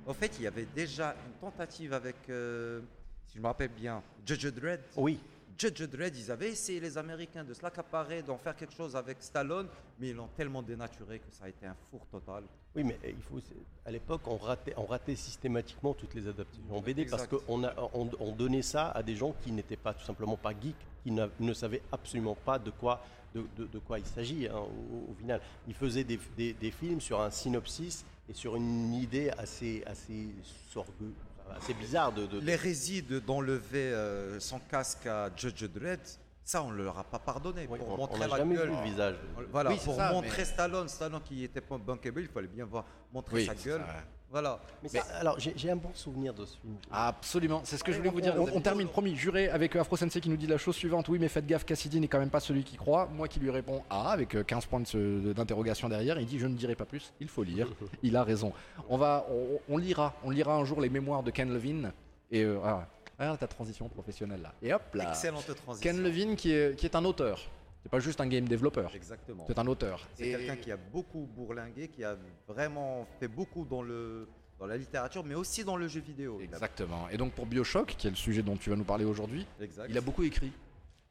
En 0.06 0.14
fait, 0.14 0.36
il 0.38 0.44
y 0.44 0.46
avait 0.46 0.66
déjà 0.76 1.16
une 1.26 1.32
tentative 1.40 1.92
avec, 1.92 2.16
euh, 2.28 2.80
si 3.26 3.36
je 3.38 3.40
me 3.42 3.46
rappelle 3.46 3.70
bien, 3.70 4.00
Judge 4.24 4.46
Dredd. 4.46 4.80
Oui, 4.96 5.18
Judge 5.56 5.82
Dredd, 5.88 6.16
ils 6.16 6.30
avaient 6.30 6.50
essayé, 6.50 6.80
les 6.80 6.98
Américains, 6.98 7.44
de 7.44 7.54
se 7.54 7.62
l'accaparer, 7.62 8.22
d'en 8.22 8.36
faire 8.38 8.56
quelque 8.56 8.74
chose 8.74 8.96
avec 8.96 9.18
Stallone, 9.22 9.68
mais 9.98 10.08
ils 10.10 10.16
l'ont 10.16 10.28
tellement 10.36 10.62
dénaturé 10.62 11.18
que 11.20 11.30
ça 11.30 11.44
a 11.44 11.48
été 11.48 11.66
un 11.66 11.76
four 11.90 12.06
total. 12.06 12.44
Oui, 12.74 12.82
mais 12.82 12.98
il 13.06 13.22
faut. 13.22 13.38
À 13.86 13.90
l'époque, 13.90 14.22
on 14.26 14.36
ratait, 14.36 14.74
on 14.76 14.84
ratait 14.84 15.14
systématiquement 15.14 15.94
toutes 15.94 16.14
les 16.14 16.26
adaptations 16.26 16.64
en 16.76 16.80
BD 16.80 17.04
parce 17.06 17.26
qu'on 17.28 17.62
on, 17.94 18.10
on 18.18 18.32
donnait 18.32 18.62
ça 18.62 18.90
à 18.90 19.02
des 19.02 19.14
gens 19.14 19.32
qui 19.42 19.52
n'étaient 19.52 19.76
pas 19.76 19.94
tout 19.94 20.04
simplement 20.04 20.36
pas 20.36 20.50
geeks, 20.52 20.74
qui 21.04 21.10
ne 21.12 21.52
savaient 21.54 21.82
absolument 21.92 22.34
pas 22.34 22.58
de 22.58 22.70
quoi, 22.70 23.04
de, 23.34 23.44
de- 23.56 23.66
de 23.66 23.78
quoi 23.78 23.98
il 24.00 24.06
s'agit 24.06 24.48
hein, 24.48 24.56
au, 24.58 25.12
au 25.12 25.14
final. 25.14 25.40
Ils 25.68 25.74
faisaient 25.74 26.02
des, 26.04 26.18
des- 26.36 26.52
des 26.54 26.70
films 26.72 27.00
sur 27.00 27.20
un 27.20 27.30
synopsis 27.30 28.04
et 28.28 28.32
sur 28.34 28.56
une 28.56 28.92
idée 28.94 29.30
assez, 29.38 29.84
assez 29.86 30.28
sorgueuse, 30.68 31.12
assez 31.56 31.74
bizarre 31.74 32.12
de. 32.12 32.26
de- 32.26 32.40
L'hérésie 32.40 33.02
de- 33.02 33.18
d'enlever 33.18 33.92
euh, 33.92 34.38
son 34.40 34.58
casque 34.58 35.06
à 35.06 35.30
Judge 35.36 35.64
Dredd, 35.64 36.00
ça, 36.44 36.62
on 36.62 36.70
ne 36.70 36.82
leur 36.82 36.98
a 36.98 37.04
pas 37.04 37.18
pardonné. 37.18 37.66
Oui, 37.70 37.78
pour 37.78 37.88
on- 37.94 37.96
montrer 37.96 38.16
on 38.16 38.18
n'a 38.18 38.26
la 38.28 38.36
jamais 38.36 38.54
gueule. 38.54 38.68
vu 38.70 38.76
le 38.76 38.82
visage. 38.82 39.14
Voilà, 39.50 39.70
Oui, 39.70 39.76
pour 39.84 39.94
ça, 39.96 40.12
montrer 40.12 40.30
mais- 40.38 40.44
Stallone, 40.44 40.88
Stallone 40.88 41.20
qui 41.24 41.42
était 41.44 41.60
pas 41.60 41.78
bankable, 41.78 42.20
il 42.20 42.28
fallait 42.28 42.46
bien 42.48 42.64
voir, 42.66 42.84
montrer 43.12 43.36
Oui, 43.36 43.46
sa 43.46 43.54
gueule. 43.54 43.80
ça. 43.80 43.94
Voilà. 44.30 44.58
Mais 44.82 44.88
ça, 44.88 45.02
alors, 45.20 45.38
j'ai 45.38 45.70
un 45.70 45.76
bon 45.76 45.90
souvenir 45.94 46.34
de 46.34 46.44
ce 46.44 46.56
film. 46.58 46.74
Absolument, 46.90 47.60
c'est 47.62 47.76
ce 47.76 47.84
que 47.84 47.92
je 47.92 47.98
voulais 47.98 48.08
on- 48.08 48.12
vous 48.12 48.20
dire. 48.20 48.34
on- 48.36 48.60
termine, 48.60 48.88
promis, 48.88 49.14
juré, 49.14 49.48
avec 49.48 49.76
euh, 49.76 49.80
Afro 49.80 49.96
Sensei 49.96 50.20
qui 50.20 50.28
nous 50.28 50.36
dit 50.36 50.48
la 50.48 50.58
chose 50.58 50.74
suivante. 50.74 51.08
Oui, 51.08 51.20
mais 51.20 51.28
faites 51.28 51.46
gaffe, 51.46 51.64
Cassidy 51.64 52.00
n'est 52.00 52.08
quand 52.08 52.18
même 52.18 52.30
pas 52.30 52.40
celui 52.40 52.64
qui 52.64 52.76
croit. 52.76 53.06
Moi 53.14 53.28
qui 53.28 53.38
lui 53.38 53.50
réponds 53.50 53.84
Ah, 53.90 54.10
avec 54.10 54.34
euh, 54.34 54.42
15 54.42 54.66
points 54.66 54.80
de- 54.92 55.32
d'interrogation 55.32 55.88
derrière, 55.88 56.18
il 56.18 56.26
dit 56.26 56.40
Je 56.40 56.48
ne 56.48 56.56
dirai 56.56 56.74
pas 56.74 56.84
plus, 56.84 57.12
il 57.20 57.28
faut 57.28 57.44
lire. 57.44 57.68
il 58.02 58.16
a 58.16 58.24
raison. 58.24 58.52
On, 58.88 58.96
va, 58.98 59.24
on, 59.30 59.60
on 59.74 59.78
lira, 59.78 60.14
on 60.24 60.30
lira 60.30 60.56
un 60.56 60.64
jour 60.64 60.80
les 60.80 60.90
mémoires 60.90 61.22
de 61.22 61.30
Ken 61.30 61.52
Levine. 61.52 61.92
Et 62.32 62.42
euh, 62.42 62.58
ah, 62.64 62.88
regarde 63.18 63.38
ta 63.38 63.46
transition 63.46 63.88
professionnelle 63.88 64.42
là. 64.42 64.52
Et 64.62 64.72
hop 64.72 64.82
là. 64.94 65.10
Excellente 65.10 65.46
transition. 65.54 65.90
Ken 65.92 66.02
Levine 66.02 66.36
qui 66.36 66.52
est, 66.52 66.76
qui 66.78 66.86
est 66.86 66.96
un 66.96 67.04
auteur. 67.04 67.40
C'est 67.82 67.90
pas 67.90 68.00
juste 68.00 68.20
un 68.20 68.26
game 68.26 68.46
développeur. 68.48 68.94
Exactement. 68.94 69.44
C'est 69.46 69.58
un 69.58 69.66
auteur. 69.66 70.06
C'est 70.14 70.26
Et- 70.28 70.30
quelqu'un 70.30 70.56
qui 70.56 70.72
a 70.72 70.76
beaucoup 70.78 71.28
bourlingué, 71.36 71.88
qui 71.88 72.02
a 72.02 72.16
vraiment 72.48 73.06
fait 73.20 73.28
beaucoup 73.28 73.64
dans, 73.66 73.82
le, 73.82 74.26
dans 74.58 74.66
la 74.66 74.76
littérature, 74.78 75.22
mais 75.22 75.34
aussi 75.34 75.64
dans 75.64 75.76
le 75.76 75.86
jeu 75.86 76.00
vidéo. 76.00 76.40
Exactement. 76.40 77.08
Et 77.10 77.18
donc 77.18 77.32
pour 77.34 77.44
Bioshock, 77.44 77.94
qui 77.98 78.06
est 78.06 78.10
le 78.10 78.16
sujet 78.16 78.42
dont 78.42 78.56
tu 78.56 78.70
vas 78.70 78.76
nous 78.76 78.84
parler 78.84 79.04
aujourd'hui, 79.04 79.46
il 79.88 79.98
a 79.98 80.00
beaucoup 80.00 80.22
écrit. 80.22 80.50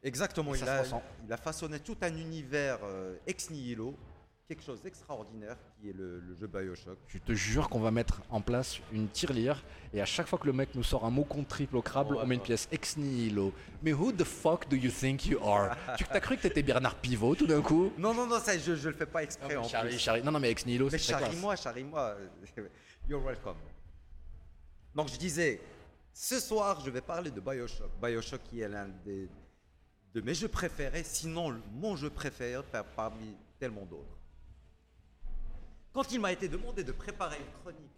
Exactement. 0.01 0.53
Il 0.55 0.67
a, 0.67 0.83
il 1.25 1.31
a 1.31 1.37
façonné 1.37 1.79
tout 1.79 1.95
un 2.01 2.13
univers 2.15 2.79
euh, 2.83 3.15
ex 3.27 3.49
nihilo, 3.51 3.95
quelque 4.47 4.61
chose 4.63 4.81
d'extraordinaire 4.81 5.55
qui 5.79 5.89
est 5.89 5.93
le, 5.93 6.19
le 6.19 6.35
jeu 6.35 6.47
Bioshock. 6.47 6.97
Je 7.07 7.17
te 7.17 7.31
jure 7.33 7.69
qu'on 7.69 7.79
va 7.79 7.91
mettre 7.91 8.21
en 8.29 8.41
place 8.41 8.79
une 8.91 9.07
tirelire 9.07 9.63
et 9.93 10.01
à 10.01 10.05
chaque 10.05 10.27
fois 10.27 10.37
que 10.37 10.45
le 10.45 10.53
mec 10.53 10.75
nous 10.75 10.83
sort 10.83 11.05
un 11.05 11.09
mot 11.09 11.23
contre 11.23 11.47
triple 11.49 11.77
au 11.77 11.81
crabe, 11.81 12.11
Ouais, 12.11 12.17
on 12.21 12.27
met 12.27 12.35
une 12.35 12.41
pièce 12.41 12.67
ex 12.71 12.97
nihilo. 12.97 13.53
Mais 13.81 13.93
who 13.93 14.11
the 14.11 14.23
fuck 14.25 14.67
do 14.69 14.75
you 14.75 14.91
think 14.91 15.25
you 15.25 15.39
are? 15.43 15.75
Tu 15.97 16.03
t'as 16.03 16.19
cru 16.19 16.35
que 16.37 16.41
t'étais 16.41 16.61
Bernard 16.63 16.95
Pivot 16.95 17.35
tout 17.35 17.47
d'un 17.47 17.61
coup? 17.61 17.91
Non, 17.97 18.13
non, 18.13 18.27
non, 18.27 18.39
ça, 18.39 18.57
je 18.57 18.71
ne 18.73 18.75
le 18.89 18.93
fais 18.93 19.05
pas 19.05 19.23
exprès 19.23 19.55
en 19.55 19.63
Charlie, 19.63 19.91
plus. 19.91 19.99
Charlie- 19.99 20.23
Non, 20.23 20.31
non, 20.31 20.39
mais 20.39 20.51
ex 20.51 20.65
nihilo, 20.65 20.89
c'est 20.89 20.97
charrie-moi, 20.99 21.55
charrie-moi. 21.55 22.17
You're 23.09 23.23
welcome. 23.23 23.57
Donc 24.93 25.09
je 25.09 25.17
disais, 25.17 25.59
ce 26.13 26.39
soir, 26.39 26.81
je 26.85 26.89
vais 26.91 27.01
parler 27.01 27.31
de 27.31 27.39
Bioshock. 27.39 27.89
Bioshock 28.01 28.43
qui 28.43 28.59
est 28.61 28.67
l'un 28.69 28.87
des, 29.05 29.27
de 30.13 30.21
mes 30.21 30.33
jeux 30.35 30.47
préférés, 30.49 31.03
sinon 31.03 31.55
mon 31.71 31.95
jeu 31.95 32.09
préféré 32.09 32.61
par- 32.71 32.85
parmi 32.85 33.35
tellement 33.59 33.85
d'autres. 33.85 34.17
Quand 35.93 36.11
il 36.11 36.19
m'a 36.19 36.31
été 36.31 36.47
demandé 36.47 36.83
de 36.83 36.91
préparer 36.91 37.37
une 37.37 37.61
chronique, 37.61 37.91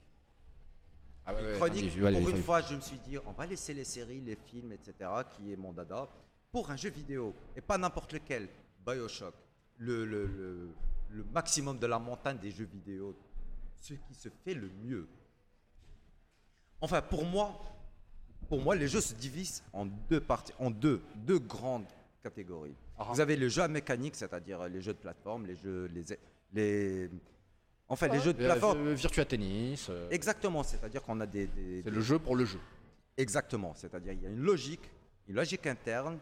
Ah 1.26 1.32
une 1.40 1.46
ouais, 1.46 1.54
chronique, 1.56 1.98
pour 2.00 2.30
une 2.30 2.44
fois, 2.44 2.62
je 2.62 2.76
me 2.76 2.82
suis 2.82 2.98
dit, 3.08 3.18
on 3.26 3.32
va 3.32 3.46
laisser 3.46 3.74
les 3.74 3.86
séries, 3.86 4.22
les 4.22 4.36
films, 4.36 4.74
etc., 4.74 4.94
qui 5.36 5.52
est 5.52 5.56
mon 5.56 5.74
dada. 5.74 6.08
pour 6.52 6.72
un 6.72 6.78
jeu 6.78 6.90
vidéo, 6.90 7.34
et 7.58 7.60
pas 7.62 7.78
n'importe 7.78 8.14
lequel, 8.14 8.48
Bioshock, 8.86 9.34
le, 9.78 10.06
le- 10.06 10.26
le- 10.26 10.70
le 11.12 11.24
maximum 11.26 11.78
de 11.80 11.86
la 11.86 12.00
montagne 12.00 12.38
des 12.38 12.50
jeux 12.52 12.64
vidéo, 12.66 13.14
ce 13.76 13.94
qui 13.94 14.14
se 14.16 14.30
fait 14.44 14.54
le 14.54 14.70
mieux. 14.86 15.06
Enfin, 16.80 17.02
pour 17.02 17.26
moi, 17.26 17.60
pour 18.48 18.62
moi, 18.62 18.74
les 18.76 18.88
jeux 18.88 19.02
se 19.02 19.14
divisent 19.16 19.64
en 19.74 19.86
deux 19.86 20.22
parties, 20.22 20.54
en 20.60 20.72
deux, 20.72 21.02
deux 21.16 21.40
grandes 21.40 21.88
catégories. 22.24 22.76
Ah. 22.98 23.06
Vous 23.12 23.20
avez 23.20 23.36
les 23.36 23.50
jeux 23.50 23.64
à 23.64 23.68
mécanique, 23.68 24.16
c'est-à-dire 24.16 24.68
les 24.70 24.82
jeux 24.82 24.94
de 24.94 25.00
plateforme, 25.00 25.46
les 25.48 25.56
jeux, 25.58 25.88
les, 25.94 26.04
les, 26.54 27.10
enfin, 27.88 28.08
les 28.08 28.20
jeux 28.20 28.34
de 28.34 28.42
Euh, 28.44 28.46
plateforme. 28.46 28.88
euh, 28.88 28.94
Virtua 28.94 29.26
Tennis. 29.26 29.88
euh, 29.90 30.10
Exactement, 30.10 30.64
c'est-à-dire 30.64 31.02
qu'on 31.04 31.20
a 31.22 31.26
des, 31.26 31.48
des- 31.48 31.78
c'est 31.84 31.90
des- 31.90 31.96
le 31.96 32.02
jeu 32.02 32.20
pour 32.20 32.36
le 32.36 32.46
jeu. 32.46 32.60
Exactement, 33.18 33.74
c'est-à-dire 33.76 34.14
il 34.14 34.22
y 34.22 34.26
a 34.26 34.30
une 34.30 34.40
logique, 34.42 34.90
une 35.28 35.36
logique 35.36 35.66
interne 35.68 36.20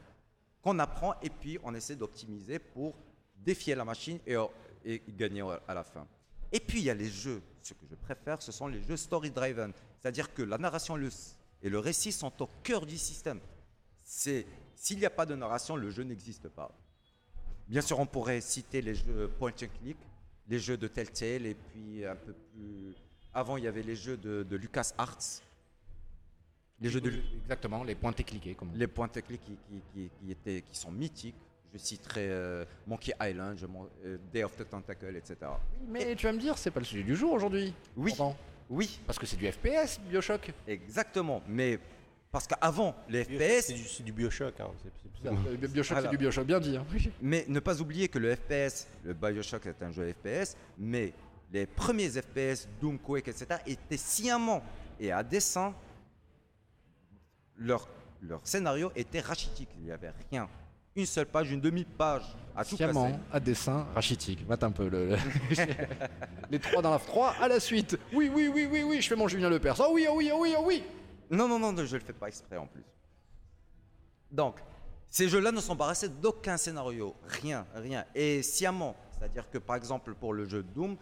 qu'on 0.61 0.77
apprend 0.80 1.15
et 1.22 1.30
puis 1.30 1.57
on 1.64 1.73
essaie 1.73 1.95
d'optimiser 1.95 2.60
pour 2.60 2.94
défier 3.35 3.76
la 3.76 3.84
machine 3.84 4.19
et, 4.27 4.35
et 4.85 5.02
gagner 5.10 5.41
à 5.68 5.73
la 5.73 5.84
fin. 5.84 6.07
Et 6.52 6.60
puis 6.60 6.80
il 6.80 6.85
y 6.85 6.90
a 6.90 6.94
les 6.94 7.10
jeux, 7.10 7.41
ce 7.61 7.73
que 7.73 7.85
je 7.90 7.95
préfère, 7.95 8.41
ce 8.41 8.52
sont 8.52 8.68
les 8.68 8.81
jeux 8.84 8.95
story-driven, 8.98 9.73
c'est-à-dire 9.99 10.34
que 10.34 10.44
la 10.44 10.57
narration 10.57 10.98
et 11.61 11.69
le 11.69 11.80
récit 11.80 12.11
sont 12.11 12.31
au 12.41 12.49
cœur 12.61 12.85
du 12.85 12.98
système. 12.98 13.40
C'est 14.03 14.45
s'il 14.76 14.99
n'y 14.99 15.06
a 15.06 15.10
pas 15.10 15.26
de 15.26 15.34
narration, 15.35 15.76
le 15.76 15.90
jeu 15.90 16.03
n'existe 16.03 16.48
pas. 16.49 16.69
Bien 17.68 17.81
sûr, 17.81 17.99
on 17.99 18.06
pourrait 18.06 18.41
citer 18.41 18.81
les 18.81 18.94
jeux 18.95 19.30
point 19.40 19.52
and 19.52 19.68
click, 19.81 19.98
les 20.48 20.60
jeux 20.60 20.78
de 20.78 20.88
Telltale 20.88 21.45
et 21.45 21.56
puis 21.56 22.06
un 22.06 22.15
peu 22.15 22.34
plus 22.34 22.94
avant 23.34 23.57
il 23.57 23.64
y 23.64 23.68
avait 23.68 23.82
les 23.84 23.95
jeux 23.95 24.18
de, 24.18 24.44
de 24.44 24.56
Lucas 24.56 24.94
Arts. 24.98 25.41
Les 26.82 26.90
jeux 26.90 27.02
de, 27.02 27.14
Exactement, 27.44 27.84
les 27.84 27.95
pointés 27.95 28.24
cliqués. 28.24 28.56
Comme 28.56 28.72
les 28.76 28.88
points 28.88 29.07
techniques 29.07 29.41
qui, 29.45 29.57
qui- 29.94 30.10
qui- 30.20 30.32
étaient, 30.32 30.61
qui 30.61 30.76
sont 30.78 30.91
mythiques. 30.91 31.36
Je 31.74 31.78
citerai 31.80 32.28
euh, 32.30 32.65
Monkey 32.86 33.14
Island, 33.22 33.57
je 33.57 33.65
euh, 34.06 34.18
Day 34.32 34.44
of 34.44 34.56
the 34.57 34.70
Tentacle, 34.70 35.15
etc. 35.15 35.38
Mais 35.88 36.15
tu 36.15 36.26
vas 36.28 36.34
me 36.34 36.40
dire, 36.40 36.56
c'est 36.57 36.70
pas 36.72 36.80
le 36.80 36.86
sujet 36.86 37.03
du 37.03 37.15
jour 37.15 37.32
aujourd'hui. 37.34 37.74
Oui, 37.95 38.11
pourtant. 38.11 38.36
oui, 38.70 38.99
Parce 39.07 39.18
que 39.18 39.26
c'est 39.26 39.38
du 39.38 39.52
FPS, 39.52 39.99
Bioshock. 40.07 40.52
exactement. 40.68 41.41
Mais 41.48 41.80
parce 42.34 42.47
qu'avant, 42.47 42.93
les 43.07 43.23
C'est 43.23 43.61
FPS, 43.61 43.73
c'est 43.95 44.03
du 44.03 44.11
Bioshock. 44.11 44.60
hein, 44.60 44.68
c'est- 44.84 44.89
c'est- 45.23 45.27
Euh, 45.30 45.68
Bioshock, 45.69 45.95
Voilà. 45.95 46.01
c'est 46.10 46.11
du 46.11 46.18
Bioshock, 46.18 46.45
bien 46.45 46.60
dit. 46.60 46.76
hein. 46.76 46.85
mais 47.22 47.45
ne 47.47 47.60
pas 47.61 47.80
oublier 47.80 48.10
que 48.10 48.19
le 48.19 48.35
FPS, 48.35 48.88
le 49.05 49.14
Bioshock 49.14 49.65
est 49.68 49.81
un 49.81 49.91
jeu 49.91 50.11
FPS, 50.11 50.57
mais 50.77 51.14
les 51.53 51.65
premiers 51.65 52.10
FPS, 52.10 52.68
Doom, 52.81 52.99
Quake, 52.99 53.30
etc., 53.30 53.45
étaient 53.68 53.95
sciemment 53.97 54.61
et 54.99 55.11
à 55.14 55.23
dessein, 55.23 55.73
leur, 57.57 57.88
leur 58.22 58.41
scénario 58.43 58.91
était 58.95 59.19
rachitique. 59.22 59.69
Il 59.77 59.85
n'y 59.85 59.91
avait 59.91 60.11
rien. 60.31 60.49
Une 60.95 61.05
seule 61.05 61.26
page, 61.26 61.51
une 61.51 61.61
demi-page 61.61 62.23
à 62.55 62.64
tout 62.65 62.76
casser. 62.77 62.91
Sciemment, 62.93 63.19
à 63.31 63.39
dessin, 63.39 63.88
rachitique. 63.95 64.47
Mate 64.47 64.64
un 64.64 64.72
peu 64.72 64.88
le. 64.89 65.10
le- 65.11 65.18
Les 66.51 66.60
trois 66.60 66.81
dans 66.81 66.91
la 66.91 66.99
3 66.99 67.35
à 67.41 67.47
la 67.47 67.60
suite. 67.60 67.97
Oui, 68.14 68.30
oui, 68.34 68.47
oui, 68.53 68.68
oui, 68.69 68.84
oui, 68.84 69.01
je 69.01 69.07
fais 69.07 69.15
mon 69.15 69.27
Julien 69.27 69.49
Lepers. 69.49 69.80
Oh 69.80 69.91
oui, 69.93 70.05
oh 70.10 70.15
oui, 70.18 70.30
oh 70.34 70.38
oui, 70.41 70.53
oh 70.57 70.64
oui. 70.65 70.84
Non, 71.34 71.47
non, 71.47 71.60
non, 71.60 71.76
je 71.85 71.97
le 71.97 72.03
fais 72.03 72.14
pas 72.14 72.27
exprès 72.27 72.57
en 72.57 72.68
plus. 72.68 72.84
Donc, 74.31 74.60
ces 75.10 75.27
jeux-là 75.30 75.51
ne 75.51 75.60
embarrassés 75.69 76.10
d'aucun 76.10 76.57
scénario, 76.57 77.15
rien, 77.27 77.65
rien. 77.76 78.05
Et 78.15 78.41
sciemment, 78.41 78.95
c'est-à-dire 79.11 79.49
que 79.49 79.57
par 79.60 79.76
exemple 79.76 80.14
pour 80.15 80.34
le 80.34 80.45
jeu 80.45 80.64
Doom, 80.64 80.97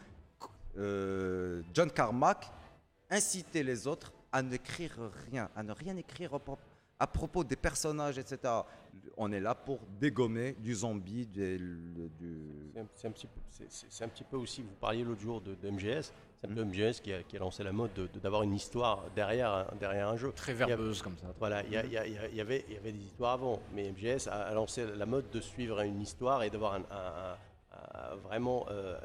euh, 0.78 1.62
John 1.74 1.90
Carmack 1.92 2.52
incitait 3.10 3.64
les 3.64 3.88
autres 3.88 4.12
à 4.32 4.42
n'écrire 4.42 4.98
rien, 5.30 5.50
à 5.56 5.64
ne 5.64 5.72
rien 5.74 5.96
écrire 5.98 6.34
à 6.34 6.40
pro- 6.40 6.58
à 7.00 7.08
propos 7.08 7.44
des 7.44 7.56
personnages, 7.56 8.18
etc. 8.18 8.38
On 9.18 9.32
est 9.32 9.40
là 9.40 9.56
pour 9.56 9.80
dégommer 10.00 10.54
du 10.60 10.76
zombie, 10.76 11.26
du... 11.26 11.60
C'est 12.94 13.08
un, 13.08 13.12
un 14.06 14.10
petit 14.10 14.24
peu 14.24 14.38
aussi, 14.38 14.62
vous 14.62 14.76
parliez 14.80 15.04
l'autre 15.04 15.22
jour 15.22 15.42
de, 15.42 15.56
de 15.56 15.70
MGS, 15.70 16.12
c'est 16.42 16.50
un 16.50 16.54
peu 16.56 16.64
MGS 16.66 17.02
qui 17.02 17.14
a, 17.14 17.22
qui 17.24 17.36
a 17.36 17.40
lancé 17.40 17.64
la 17.64 17.72
mode 17.72 17.94
de- 17.94 18.08
de- 18.08 18.20
d'avoir 18.20 18.42
une 18.44 18.54
histoire 18.56 19.04
derrière, 19.16 19.52
un- 19.52 19.76
derrière 19.80 20.10
un 20.10 20.18
jeu. 20.18 20.32
Très 20.36 20.54
verbeuse 20.54 21.02
comme 21.02 21.18
ça. 21.18 21.28
Voilà, 21.40 21.64
il 21.64 21.72
y, 21.72 21.78
avait, 21.78 22.66
il 22.68 22.74
y 22.74 22.78
avait 22.78 22.92
des 22.92 23.04
histoires 23.06 23.34
avant, 23.34 23.60
mais 23.74 23.92
MGS 23.92 24.28
a, 24.28 24.34
a 24.48 24.54
lancé 24.54 24.86
la 24.96 25.06
mode 25.06 25.30
de 25.30 25.40
suivre 25.40 25.80
une 25.82 26.02
histoire 26.02 26.44
et 26.44 26.50
d'avoir 26.50 26.74
un, 26.74 26.80
un- 26.92 27.36
un- 27.74 28.12
un- 28.12 28.16
vraiment 28.16 28.66
euh, 28.70 28.98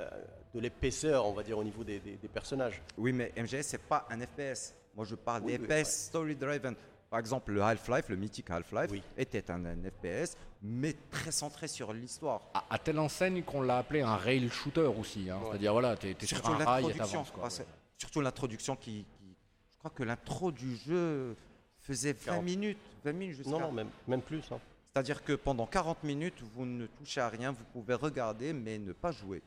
de 0.55 0.61
l'épaisseur, 0.61 1.27
on 1.27 1.33
va 1.33 1.43
dire, 1.43 1.59
au 1.59 1.65
niveau 1.65 1.85
des, 1.85 2.01
des- 2.01 2.17
des 2.17 2.29
personnages. 2.29 2.81
Oui, 2.97 3.13
mais 3.13 3.33
MGS, 3.37 3.63
c'est 3.63 3.83
pas 3.83 4.07
un 4.11 4.19
FPS. 4.21 4.75
Moi, 4.95 5.05
je 5.05 5.15
parle 5.15 5.43
Oui, 5.45 5.55
FPS 5.59 5.69
ouais. 5.71 5.85
story-driven. 5.85 6.75
Par 7.17 7.21
exemple, 7.21 7.53
le 7.53 7.63
Half-Life, 7.63 8.11
le 8.11 8.17
mythique 8.17 8.51
Half-Life, 8.51 8.91
Oui. 8.91 9.03
était 9.17 9.51
un, 9.51 9.65
un 9.65 9.77
FPS, 9.77 10.37
mais 10.63 10.95
très 11.11 11.31
centré 11.33 11.67
sur 11.67 11.95
l'histoire. 11.95 12.43
À, 12.53 12.63
à 12.69 12.79
telle 12.79 12.99
enseigne 12.99 13.43
qu'on 13.43 13.63
l'a 13.63 13.79
appelé 13.79 14.03
un 14.03 14.17
rail 14.17 14.47
shooter 14.51 14.83
aussi. 15.01 15.31
hein. 15.31 15.39
C'est-à-dire, 15.49 15.73
voilà, 15.73 15.97
t'es 15.97 16.13
t'es 16.13 16.27
sur 16.27 16.37
Surtout 16.37 16.53
un 16.53 16.57
rail 16.63 16.85
et 16.85 16.89
l'introduction. 16.89 17.25
t'avances. 17.25 17.63
Ah, 17.63 17.73
Surtout 17.97 18.21
l'introduction 18.21 18.77
qui, 18.77 19.07
qui- 19.19 19.35
Je 19.73 19.79
crois 19.79 19.91
que 19.95 20.03
l'intro 20.03 20.53
du 20.53 20.77
jeu 20.77 21.35
faisait 21.81 22.13
20 22.13 22.25
40. 22.33 22.45
minutes. 22.45 22.79
20 23.03 23.13
minutes 23.15 23.37
jusqu'à. 23.37 23.51
Non, 23.51 23.61
non, 23.61 23.73
même, 23.73 23.89
même 24.07 24.21
plus. 24.21 24.43
hein. 24.53 24.59
C'est-à-dire 24.93 25.25
que 25.25 25.33
pendant 25.33 25.65
40 25.65 26.05
minutes, 26.05 26.43
vous 26.55 26.67
ne 26.67 26.85
touchez 26.85 27.23
à 27.23 27.31
rien, 27.31 27.51
vous 27.53 27.65
pouvez 27.73 27.95
regarder, 27.95 28.53
mais 28.53 28.77
ne 28.77 28.93
pas 28.93 29.11
jouer. 29.11 29.41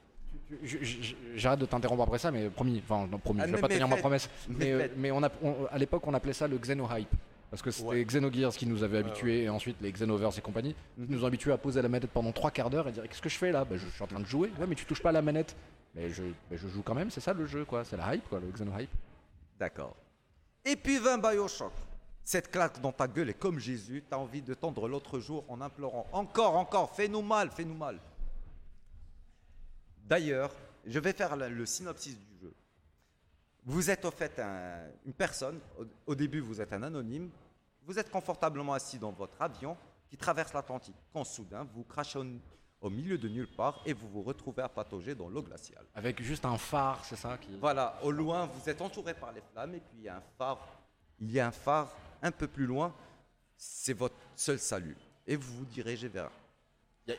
J'arrête 1.36 1.60
de 1.60 1.66
t'interrompre 1.68 2.02
après 2.02 2.18
ça, 2.18 2.32
mais 2.32 2.50
promis, 2.50 2.82
enfin 2.84 3.06
non 3.06 3.20
promis, 3.20 3.42
Ah, 3.44 3.48
je 3.48 3.54
vais 3.54 3.62
pas 3.62 3.68
tenir 3.68 3.88
ma 3.88 3.98
promesse. 3.98 4.28
mais 4.48 4.56
Mais, 4.58 4.78
faites. 4.80 4.94
mais 4.98 5.12
on 5.12 5.22
a, 5.22 5.30
on- 5.44 5.66
à 5.70 5.78
l'époque, 5.78 6.02
on 6.08 6.16
appelait 6.16 6.34
ça 6.34 6.48
le 6.48 6.58
Xenohype. 6.58 7.08
Parce 7.50 7.62
que 7.64 7.72
c'était 7.72 7.88
Ouais. 7.88 8.06
Xenogears 8.06 8.54
qui 8.56 8.68
nous 8.68 8.84
avait 8.84 9.00
habitués, 9.00 9.44
et 9.44 9.50
ensuite 9.50 9.78
les 9.82 9.92
Xenoverse 9.92 10.38
et 10.38 10.42
compagnie, 10.42 10.76
qui 10.96 11.02
Mhm. 11.02 11.08
nous 11.10 11.24
ont 11.24 11.28
habitués 11.28 11.52
à 11.52 11.58
poser 11.58 11.82
la 11.82 11.90
manette 11.90 12.12
pendant 12.12 12.32
trois 12.32 12.52
quarts 12.52 12.70
d'heure 12.70 12.88
et 12.88 12.92
dire 12.92 13.04
Qu'est-ce 13.10 13.22
que 13.22 13.30
je 13.30 13.38
fais 13.38 13.52
là? 13.52 13.66
Bah, 13.66 13.76
Je 13.78 13.88
suis 13.88 14.04
en 14.04 14.08
train 14.08 14.20
de 14.20 14.26
jouer. 14.28 14.52
Ouais, 14.60 14.68
mais 14.68 14.76
tu 14.76 14.86
touches 14.86 15.02
pas 15.02 15.10
à 15.10 15.14
la 15.14 15.22
manette. 15.24 15.56
Mais 15.96 16.10
je, 16.12 16.24
mais 16.52 16.58
je 16.58 16.68
joue 16.68 16.84
quand 16.84 16.94
même, 16.94 17.10
c'est 17.10 17.22
ça 17.22 17.34
le 17.34 17.48
jeu, 17.48 17.66
quoi. 17.66 17.84
C'est 17.84 17.98
la 17.98 18.14
hype, 18.16 18.30
quoi, 18.30 18.40
le 18.40 18.48
Xenohype. 18.52 18.92
D'accord. 19.60 19.96
Et 20.64 20.76
puis 20.76 21.00
20 21.00 21.18
Bioshock. 21.18 21.74
Cette 22.24 22.52
claque 22.52 22.80
dans 22.80 22.92
ta 22.92 23.08
gueule 23.08 23.32
est 23.32 23.34
comme 23.40 23.58
Jésus, 23.58 24.04
t'as 24.08 24.18
envie 24.18 24.44
de 24.44 24.54
tendre 24.54 24.88
l'autre 24.88 25.20
jour 25.20 25.44
en 25.48 25.60
implorant 25.62 26.06
encore, 26.12 26.56
encore, 26.58 26.96
fais-nous 26.96 27.24
mal, 27.24 27.50
fais-nous 27.50 27.74
mal. 27.74 27.98
D'ailleurs, 30.06 30.52
je 30.86 31.00
vais 31.00 31.14
faire 31.14 31.36
le 31.36 31.66
synopsis 31.66 32.16
du 32.16 32.40
jeu. 32.42 32.54
Vous 33.70 33.92
êtes 33.92 34.04
au 34.04 34.10
fait 34.10 34.40
un- 34.40 34.88
une 35.06 35.14
personne, 35.14 35.60
au, 35.78 35.84
au 36.08 36.16
début 36.16 36.40
vous 36.40 36.60
êtes 36.60 36.74
un 36.74 36.82
anonyme, 36.82 37.30
vous 37.84 38.00
êtes 38.00 38.10
confortablement 38.10 38.74
assis 38.74 38.98
dans 38.98 39.12
votre 39.12 39.40
avion 39.40 39.78
qui 40.10 40.18
traverse 40.18 40.52
l'Atlantique, 40.54 40.96
quand 41.14 41.24
soudain 41.24 41.68
vous 41.76 41.84
crachez 41.84 42.18
au, 42.18 42.26
au 42.82 42.90
milieu 42.90 43.16
de 43.20 43.30
nulle 43.30 43.48
part 43.56 43.80
et 43.86 43.94
vous 43.94 44.10
vous 44.10 44.24
retrouvez 44.24 44.64
à 44.64 44.70
patauger 44.70 45.14
dans 45.14 45.30
l'eau 45.30 45.44
glaciale. 45.44 45.86
Avec 45.94 46.20
juste 46.20 46.46
un 46.46 46.58
phare, 46.58 47.06
c'est 47.06 47.16
ça 47.16 47.38
qui... 47.38 47.56
Voilà, 47.60 48.00
au 48.02 48.10
loin, 48.10 48.48
vous 48.48 48.68
êtes 48.68 48.82
entouré 48.82 49.14
par 49.14 49.32
les 49.34 49.42
flammes 49.54 49.76
et 49.76 49.80
puis 49.82 49.98
il 50.00 50.04
y 50.06 50.10
a 50.10 50.18
un 50.18 50.24
phare. 50.40 50.68
Il 51.20 51.30
y 51.32 51.40
a 51.40 51.46
un 51.46 51.52
phare 51.52 51.96
un 52.24 52.32
peu 52.32 52.48
plus 52.48 52.66
loin. 52.66 52.92
C'est 53.56 53.94
votre 53.94 54.16
seul 54.36 54.58
salut. 54.58 54.98
Et 55.28 55.36
vous 55.36 55.58
vous 55.58 55.66
dirigez 55.66 56.08
vers 56.08 56.32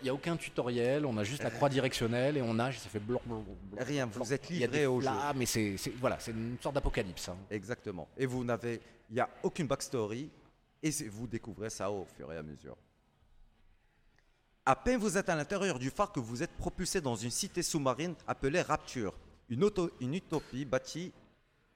Il 0.00 0.04
n'y 0.04 0.08
a, 0.08 0.14
aucun 0.14 0.36
tutoriel, 0.36 1.04
on 1.04 1.16
a 1.18 1.24
juste 1.24 1.42
la 1.42 1.50
croix 1.50 1.68
directionnelle 1.68 2.36
et 2.36 2.42
on 2.42 2.54
nage, 2.54 2.78
ça 2.78 2.88
fait 2.88 3.00
blur, 3.00 3.20
blur, 3.26 3.42
rien. 3.78 4.06
Vous 4.06 4.32
êtes 4.32 4.48
livré 4.48 4.86
au 4.86 5.00
jeu. 5.00 5.08
mais 5.34 5.46
c'est 5.46 5.76
voilà, 5.98 6.18
c'est 6.20 6.30
une 6.30 6.56
sorte 6.60 6.74
d'apocalypse. 6.76 7.28
hein. 7.28 7.36
Exactement. 7.50 8.06
Et 8.16 8.26
vous 8.26 8.44
n'avez, 8.44 8.80
il 9.10 9.14
n'y 9.14 9.20
a 9.20 9.28
aucune 9.42 9.66
backstory. 9.66 10.30
Et 10.82 10.90
vous 11.08 11.26
découvrez 11.26 11.68
ça 11.68 11.90
au 11.90 12.06
fur 12.16 12.32
et 12.32 12.36
à 12.38 12.42
mesure. 12.42 12.76
À 14.64 14.76
peine 14.76 14.98
vous 14.98 15.16
êtes 15.18 15.28
à 15.28 15.34
l'intérieur 15.34 15.78
du 15.78 15.90
phare 15.90 16.12
que 16.12 16.20
vous 16.20 16.42
êtes 16.42 16.52
propulsé 16.52 17.00
dans 17.00 17.16
une 17.16 17.30
cité 17.30 17.62
sous-marine 17.62 18.14
appelée 18.26 18.62
Rapture, 18.62 19.14
une, 19.48 19.64
auto- 19.64 19.90
une 20.00 20.14
utopie 20.14 20.64
bâtie 20.64 21.12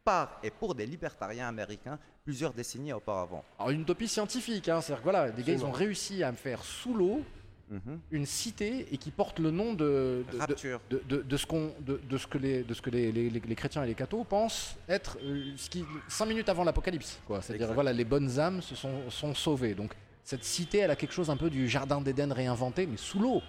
par 0.04 0.38
et 0.42 0.50
pour 0.50 0.74
des 0.74 0.86
libertariens 0.86 1.48
américains 1.48 1.98
plusieurs 2.24 2.52
décennies 2.52 2.92
auparavant. 2.92 3.44
Alors 3.58 3.70
une 3.70 3.82
utopie 3.82 4.08
scientifique, 4.08 4.68
hein, 4.68 4.80
c'est-à-dire 4.80 5.00
que 5.02 5.04
voilà, 5.10 5.30
des 5.30 5.42
gars 5.42 5.52
ils 5.54 5.64
ont 5.64 5.72
réussi 5.72 6.22
à 6.22 6.30
me 6.30 6.36
faire 6.36 6.62
sous 6.62 6.94
l'eau 6.94 7.22
Mhm. 7.70 7.98
une 8.10 8.26
cité 8.26 8.86
et 8.92 8.98
qui 8.98 9.10
porte 9.10 9.38
le 9.38 9.50
nom 9.50 9.72
de, 9.72 10.22
de, 10.30 10.32
de- 10.32 10.38
Rapture. 10.38 10.80
de, 10.90 11.02
de- 11.08 11.22
de 11.22 11.36
ce, 11.36 11.46
qu'on- 11.46 11.72
de, 11.80 11.98
de 12.08 12.18
ce 12.18 12.26
que, 12.26 12.36
les, 12.38 12.62
de 12.62 12.74
ce 12.74 12.82
que 12.82 12.90
les, 12.90 13.10
les- 13.10 13.30
les- 13.30 13.40
les 13.40 13.54
chrétiens 13.54 13.82
et 13.82 13.86
les 13.86 13.94
cathos 13.94 14.24
pensent 14.24 14.76
être 14.88 15.16
euh, 15.22 15.52
ce 15.56 15.70
qui, 15.70 15.84
cinq 16.08 16.26
minutes 16.26 16.48
avant 16.48 16.62
l'apocalypse. 16.64 17.18
quoi. 17.26 17.40
C'est-à-dire 17.40 17.72
voilà, 17.72 17.92
les 17.92 18.04
bonnes 18.04 18.38
âmes 18.38 18.60
se 18.62 18.74
sont, 18.74 19.10
sont 19.10 19.34
sauvées. 19.34 19.74
Donc 19.74 19.94
cette 20.22 20.44
cité, 20.44 20.78
elle 20.78 20.90
a 20.90 20.96
quelque 20.96 21.12
chose 21.14 21.30
un 21.30 21.36
peu 21.36 21.48
du 21.50 21.68
jardin 21.68 22.00
d'Éden 22.00 22.32
réinventé, 22.32 22.86
mais 22.86 22.96
sous 22.98 23.18
l'eau. 23.18 23.40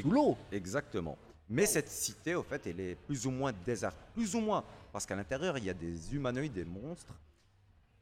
Sous 0.00 0.10
l'eau. 0.10 0.36
Exactement. 0.52 1.18
Mais 1.50 1.66
cette 1.66 1.88
cité, 1.90 2.34
au 2.34 2.42
fait, 2.42 2.66
elle 2.66 2.80
est 2.80 2.94
plus 2.94 3.26
ou 3.26 3.30
moins 3.30 3.52
déserte. 3.66 3.96
Plus 4.14 4.34
ou 4.34 4.40
moins. 4.40 4.64
Parce 4.92 5.04
qu'à 5.04 5.14
l'intérieur, 5.16 5.58
il 5.58 5.64
y 5.64 5.70
a 5.70 5.74
des 5.74 6.14
humanoïdes, 6.14 6.52
des 6.54 6.64
monstres. 6.64 7.12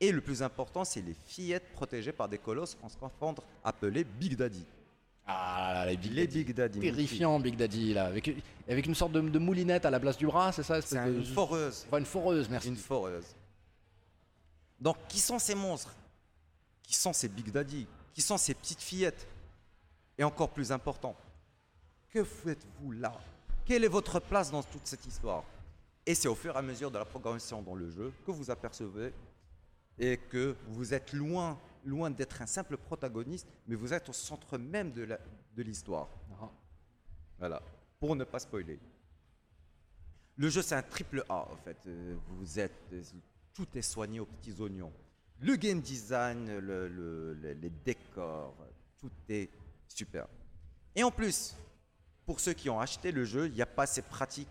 Et 0.00 0.12
le 0.12 0.20
plus 0.20 0.42
important, 0.42 0.84
c'est 0.84 1.00
les 1.00 1.14
fillettes 1.26 1.72
protégées 1.72 2.12
par 2.12 2.28
des 2.28 2.38
colosses 2.38 2.76
en 2.82 2.88
scaphandre 2.88 3.42
appelés 3.64 4.04
Big 4.04 4.36
Daddy. 4.36 4.64
Ah 5.34 5.72
là 5.72 5.84
là, 5.84 5.90
les 5.90 5.96
Big 5.96 6.12
Les 6.12 6.26
Daddy. 6.26 6.44
Big 6.44 6.54
Daddy. 6.54 6.80
Terrifiant 6.80 7.40
Big 7.40 7.56
Daddy 7.56 7.94
là, 7.94 8.06
avec, 8.06 8.30
avec 8.68 8.86
une 8.86 8.94
sorte 8.94 9.12
de, 9.12 9.20
de 9.20 9.38
moulinette 9.38 9.84
à 9.86 9.90
la 9.90 9.98
place 10.00 10.16
du 10.18 10.26
bras, 10.26 10.52
c'est 10.52 10.62
ça 10.62 10.80
C'est 10.82 11.02
de- 11.04 11.18
une 11.18 11.24
foreuse. 11.24 11.84
Enfin, 11.88 11.98
une 11.98 12.04
foreuse, 12.06 12.48
merci. 12.48 12.68
Une 12.68 12.76
foreuse. 12.76 13.24
Donc, 14.80 14.96
qui 15.08 15.18
sont 15.20 15.38
ces 15.38 15.54
monstres? 15.54 15.94
Qui 16.82 16.94
sont 16.94 17.12
ces 17.12 17.28
Big 17.28 17.50
Daddy? 17.50 17.86
Qui 18.12 18.20
sont 18.20 18.36
ces 18.36 18.54
petites 18.54 18.80
fillettes? 18.82 19.26
Et 20.18 20.24
encore 20.24 20.50
plus 20.50 20.70
important, 20.70 21.16
que 22.10 22.22
faites-vous 22.22 22.92
là? 22.92 23.12
Quelle 23.64 23.84
est 23.84 23.88
votre 23.88 24.20
place 24.20 24.50
dans 24.50 24.62
toute 24.62 24.86
cette 24.86 25.06
histoire? 25.06 25.44
Et 26.04 26.14
c'est 26.14 26.28
au 26.28 26.34
fur 26.34 26.54
et 26.54 26.58
à 26.58 26.62
mesure 26.62 26.90
de 26.90 26.98
la 26.98 27.04
progression 27.04 27.62
dans 27.62 27.74
le 27.74 27.88
jeu 27.88 28.12
que 28.26 28.30
vous 28.32 28.50
apercevez 28.50 29.14
et 29.98 30.16
que 30.18 30.54
vous 30.68 30.92
êtes 30.92 31.12
loin, 31.12 31.58
loin 31.84 32.10
d'être 32.10 32.40
un 32.42 32.46
simple 32.46 32.76
protagoniste, 32.76 33.46
mais 33.66 33.74
vous 33.74 33.92
êtes 33.92 34.08
au 34.08 34.12
centre 34.12 34.58
même 34.58 34.92
de 34.92 35.62
l'histoire. 35.62 36.08
Ah. 36.40 36.50
Voilà, 37.38 37.62
pour 37.98 38.14
ne 38.16 38.24
pas 38.24 38.38
spoiler. 38.38 38.78
Le 40.36 40.48
jeu, 40.48 40.62
c'est 40.62 40.74
un 40.74 40.82
triple 40.82 41.24
A, 41.28 41.48
en 41.50 41.56
fait. 41.56 41.76
Euh, 41.86 42.16
Vous 42.28 42.58
êtes, 42.58 42.72
euh, 42.92 43.02
tout 43.54 43.66
est 43.74 43.82
soigné 43.82 44.18
aux 44.20 44.26
petits 44.26 44.58
oignons. 44.60 44.92
Le 45.40 45.56
game 45.56 45.80
design, 45.80 46.58
le- 46.58 46.88
le- 46.88 47.34
le- 47.34 47.52
les 47.54 47.70
décors, 47.70 48.54
tout 48.98 49.10
est 49.28 49.50
super. 49.88 50.26
Et 50.94 51.02
en 51.02 51.10
plus, 51.10 51.54
pour 52.24 52.40
ceux 52.40 52.52
qui 52.54 52.70
ont 52.70 52.80
acheté 52.80 53.12
le 53.12 53.24
jeu, 53.24 53.46
il 53.46 53.52
n'y 53.54 53.62
a 53.62 53.66
pas 53.66 53.86
ces 53.86 54.02
pratiques 54.02 54.48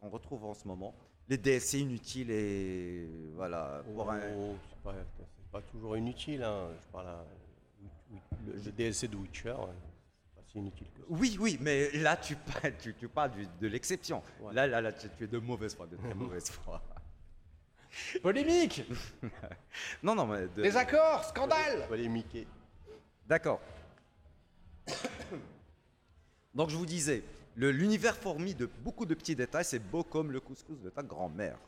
qu'on 0.00 0.08
retrouve 0.08 0.44
en 0.44 0.54
ce 0.54 0.66
moment. 0.66 0.94
Les 1.28 1.36
DLC 1.38 1.80
inutiles 1.80 2.30
et 2.30 3.08
voilà. 3.34 3.82
Pour 3.94 4.10
un- 4.10 4.20
Oh, 4.36 4.54
pas, 4.82 4.94
pas 5.54 5.62
toujours 5.62 5.96
inutile. 5.96 6.42
hein. 6.42 6.68
Je 6.82 6.86
parle 6.92 7.06
à- 7.08 7.24
le, 8.46 8.52
le 8.54 8.72
DLC 8.72 9.06
de 9.08 9.16
Witcher, 9.16 9.50
hein, 9.50 9.68
c'est 9.70 10.34
pas 10.34 10.42
si 10.50 10.58
inutile 10.58 10.86
que 10.94 11.00
ça. 11.00 11.06
Oui, 11.08 11.36
oui, 11.40 11.58
mais 11.60 11.90
là, 11.92 12.16
tu 12.16 12.34
parles, 12.36 12.74
tu, 12.80 12.92
tu 12.94 13.08
parles 13.08 13.30
du- 13.32 13.46
de 13.60 13.68
l'exception. 13.68 14.20
Ouais. 14.40 14.52
Là, 14.52 14.66
là, 14.66 14.80
là, 14.80 14.92
tu, 14.92 15.08
tu 15.16 15.24
es 15.24 15.26
de 15.28 15.38
mauvaise 15.38 15.74
foi, 15.76 15.86
de 15.86 15.96
très 15.96 16.14
mauvaise 16.14 16.50
foi. 16.50 16.82
Polémique 18.22 18.82
Non, 20.02 20.16
non, 20.16 20.26
mais. 20.26 20.48
de- 20.48 20.62
Les 20.62 20.76
accords 20.76 21.24
Scandale 21.24 21.86
Polémiquer. 21.88 22.46
D'accord. 23.26 23.60
Donc 26.54 26.70
je 26.70 26.76
vous 26.76 26.86
disais, 26.86 27.22
l'univers 27.56 28.16
fourmi 28.16 28.54
de 28.54 28.66
beaucoup 28.66 29.06
de 29.06 29.14
petits 29.14 29.36
détails, 29.36 29.64
c'est 29.64 29.78
beau 29.78 30.02
comme 30.04 30.30
le 30.32 30.40
couscous 30.40 30.80
de 30.80 30.90
ta 30.90 31.02
grand-mère. 31.02 31.58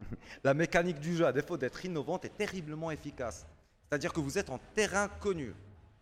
La 0.44 0.54
mécanique 0.54 1.00
du 1.00 1.16
jeu, 1.16 1.26
à 1.26 1.32
défaut 1.32 1.56
d'être 1.56 1.84
innovante, 1.84 2.24
est 2.24 2.36
terriblement 2.36 2.90
efficace. 2.90 3.46
C'est-à-dire 3.88 4.12
que 4.12 4.20
vous 4.20 4.38
êtes 4.38 4.50
en 4.50 4.58
terrain 4.74 5.08
connu. 5.08 5.52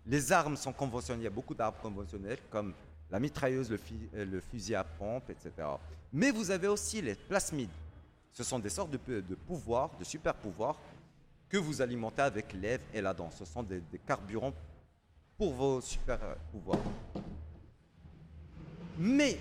Les 0.06 0.32
armes 0.32 0.56
sont 0.56 0.72
conventionnelles, 0.72 1.22
il 1.22 1.24
y 1.24 1.28
a 1.28 1.30
beaucoup 1.30 1.54
d'armes 1.54 1.74
conventionnelles 1.82 2.38
comme 2.50 2.72
la 3.10 3.20
mitrailleuse, 3.20 3.70
le, 3.70 3.78
euh, 4.14 4.40
fusil 4.50 4.74
à 4.74 4.84
pompe, 4.84 5.30
etc. 5.30 5.66
Mais 6.12 6.30
vous 6.30 6.50
avez 6.50 6.68
aussi 6.68 7.00
les 7.00 7.14
plasmides. 7.14 7.70
Ce 8.32 8.44
sont 8.44 8.58
des 8.58 8.68
sortes 8.68 8.90
de, 8.90 9.34
pouvoirs, 9.46 9.90
de 9.98 10.04
super 10.04 10.34
pouvoirs, 10.34 10.78
que 11.48 11.56
vous 11.56 11.80
alimentez 11.80 12.22
avec 12.22 12.52
l'Ève 12.52 12.82
et 12.92 13.00
la 13.00 13.14
danse. 13.14 13.36
Ce 13.38 13.44
sont 13.44 13.62
des, 13.62 13.80
des 13.80 13.98
carburants 13.98 14.52
pour 15.36 15.54
vos 15.54 15.80
super 15.80 16.18
euh, 16.22 16.34
pouvoirs. 16.52 16.78
Mais, 18.98 19.38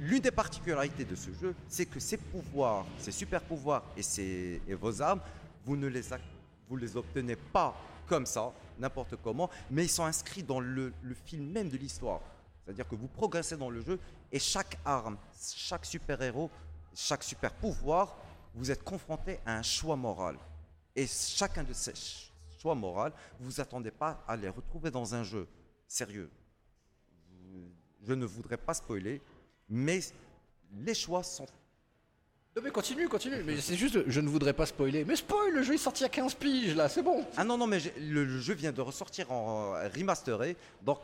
l'une 0.00 0.20
des 0.20 0.30
particularités 0.30 1.04
de 1.04 1.14
ce 1.16 1.32
jeu, 1.32 1.54
c'est 1.66 1.86
que 1.86 1.98
ces 1.98 2.18
pouvoirs, 2.18 2.84
ces 2.98 3.10
super 3.10 3.40
pouvoirs 3.42 3.82
et, 3.96 4.02
ces, 4.02 4.60
vos 4.78 5.00
armes, 5.00 5.20
vous 5.64 5.76
ne 5.76 5.86
les, 5.86 6.96
obtenez 6.96 7.36
pas 7.36 7.74
comme 8.06 8.26
ça, 8.26 8.52
n'importe 8.78 9.16
comment, 9.22 9.48
mais 9.70 9.84
ils 9.86 9.90
sont 9.90 10.04
inscrits 10.04 10.42
dans 10.42 10.60
le, 10.60 10.92
le 11.02 11.14
fil 11.14 11.42
même 11.42 11.68
de 11.70 11.76
l'histoire. 11.76 12.20
C'est-à-dire 12.64 12.86
que 12.86 12.94
vous 12.96 13.08
progressez 13.08 13.56
dans 13.56 13.70
le 13.70 13.80
jeu 13.80 13.98
et 14.30 14.38
chaque 14.38 14.78
arme, 14.84 15.16
chaque 15.56 15.86
super-héros, 15.86 16.50
chaque 16.94 17.22
super 17.22 17.52
pouvoir, 17.54 18.16
vous 18.54 18.70
êtes 18.70 18.82
confronté 18.82 19.38
à 19.46 19.56
un 19.56 19.62
choix 19.62 19.96
moral. 19.96 20.36
Et 20.94 21.06
chacun 21.06 21.64
de 21.64 21.72
ces 21.72 21.94
ch- 21.94 22.30
choix 22.60 22.74
moraux, 22.74 23.08
vous 23.40 23.60
attendez 23.60 23.90
pas 23.90 24.22
à 24.28 24.36
les 24.36 24.48
retrouver 24.48 24.90
dans 24.90 25.14
un 25.14 25.22
jeu 25.22 25.46
sérieux. 25.86 26.30
Je 28.06 28.12
ne 28.14 28.24
voudrais 28.26 28.56
pas 28.56 28.74
spoiler, 28.74 29.20
mais 29.68 30.00
les 30.84 30.94
choix 30.94 31.22
sont 31.22 31.46
Non 32.56 32.62
mais 32.62 32.70
continue, 32.70 33.08
continue. 33.08 33.42
Mais 33.44 33.60
c'est 33.60 33.76
juste, 33.76 34.08
je 34.08 34.20
ne 34.20 34.28
voudrais 34.28 34.52
pas 34.52 34.66
spoiler. 34.66 35.04
Mais 35.04 35.16
spoil, 35.16 35.52
le 35.52 35.62
jeu 35.62 35.74
est 35.74 35.78
sorti 35.78 36.04
à 36.04 36.08
15 36.08 36.34
piges 36.34 36.74
là, 36.76 36.88
c'est 36.88 37.02
bon. 37.02 37.24
Ah 37.36 37.44
non, 37.44 37.58
non, 37.58 37.66
mais 37.66 37.78
le, 37.98 38.24
le 38.24 38.38
jeu 38.38 38.54
vient 38.54 38.72
de 38.72 38.80
ressortir 38.80 39.30
en 39.32 39.74
euh, 39.74 39.88
remasteré, 39.88 40.56
donc 40.82 41.00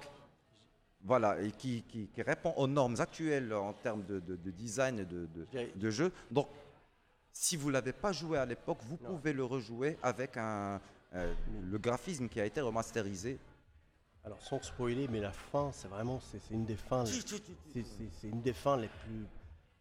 voilà, 1.02 1.40
et 1.42 1.50
qui, 1.50 1.82
qui- 1.82 2.06
qui 2.08 2.22
répond 2.22 2.54
aux 2.56 2.66
normes 2.66 2.96
actuelles 2.98 3.52
en 3.52 3.72
termes 3.74 4.04
de, 4.06 4.20
de- 4.20 4.36
de 4.36 4.50
design 4.50 4.98
et 5.00 5.04
de, 5.04 5.28
de- 5.76 5.90
jeu. 5.90 6.10
Donc, 6.30 6.48
si 7.32 7.56
vous 7.56 7.68
l'avez 7.68 7.92
pas 7.92 8.12
joué 8.12 8.38
à 8.38 8.46
l'époque, 8.46 8.78
vous 8.82 8.98
Non. 9.02 9.10
pouvez 9.16 9.32
le 9.32 9.44
rejouer 9.44 9.98
avec 10.02 10.36
un, 10.36 10.80
euh, 11.14 11.34
le 11.70 11.78
graphisme 11.78 12.28
qui 12.28 12.40
a 12.40 12.46
été 12.46 12.60
remasterisé. 12.60 13.38
Alors 14.24 14.40
sans 14.40 14.62
spoiler, 14.62 15.06
mais 15.10 15.20
la 15.20 15.32
fin, 15.32 15.70
c'est 15.72 15.88
vraiment, 15.88 16.18
c'est 16.30 16.40
une 16.50 16.64
des 16.64 16.76
fins, 16.76 17.04
les- 17.04 17.84
c'est 18.20 18.28
une 18.28 18.40
des 18.40 18.54
fins 18.54 18.76
les 18.78 18.88
plus 18.88 19.26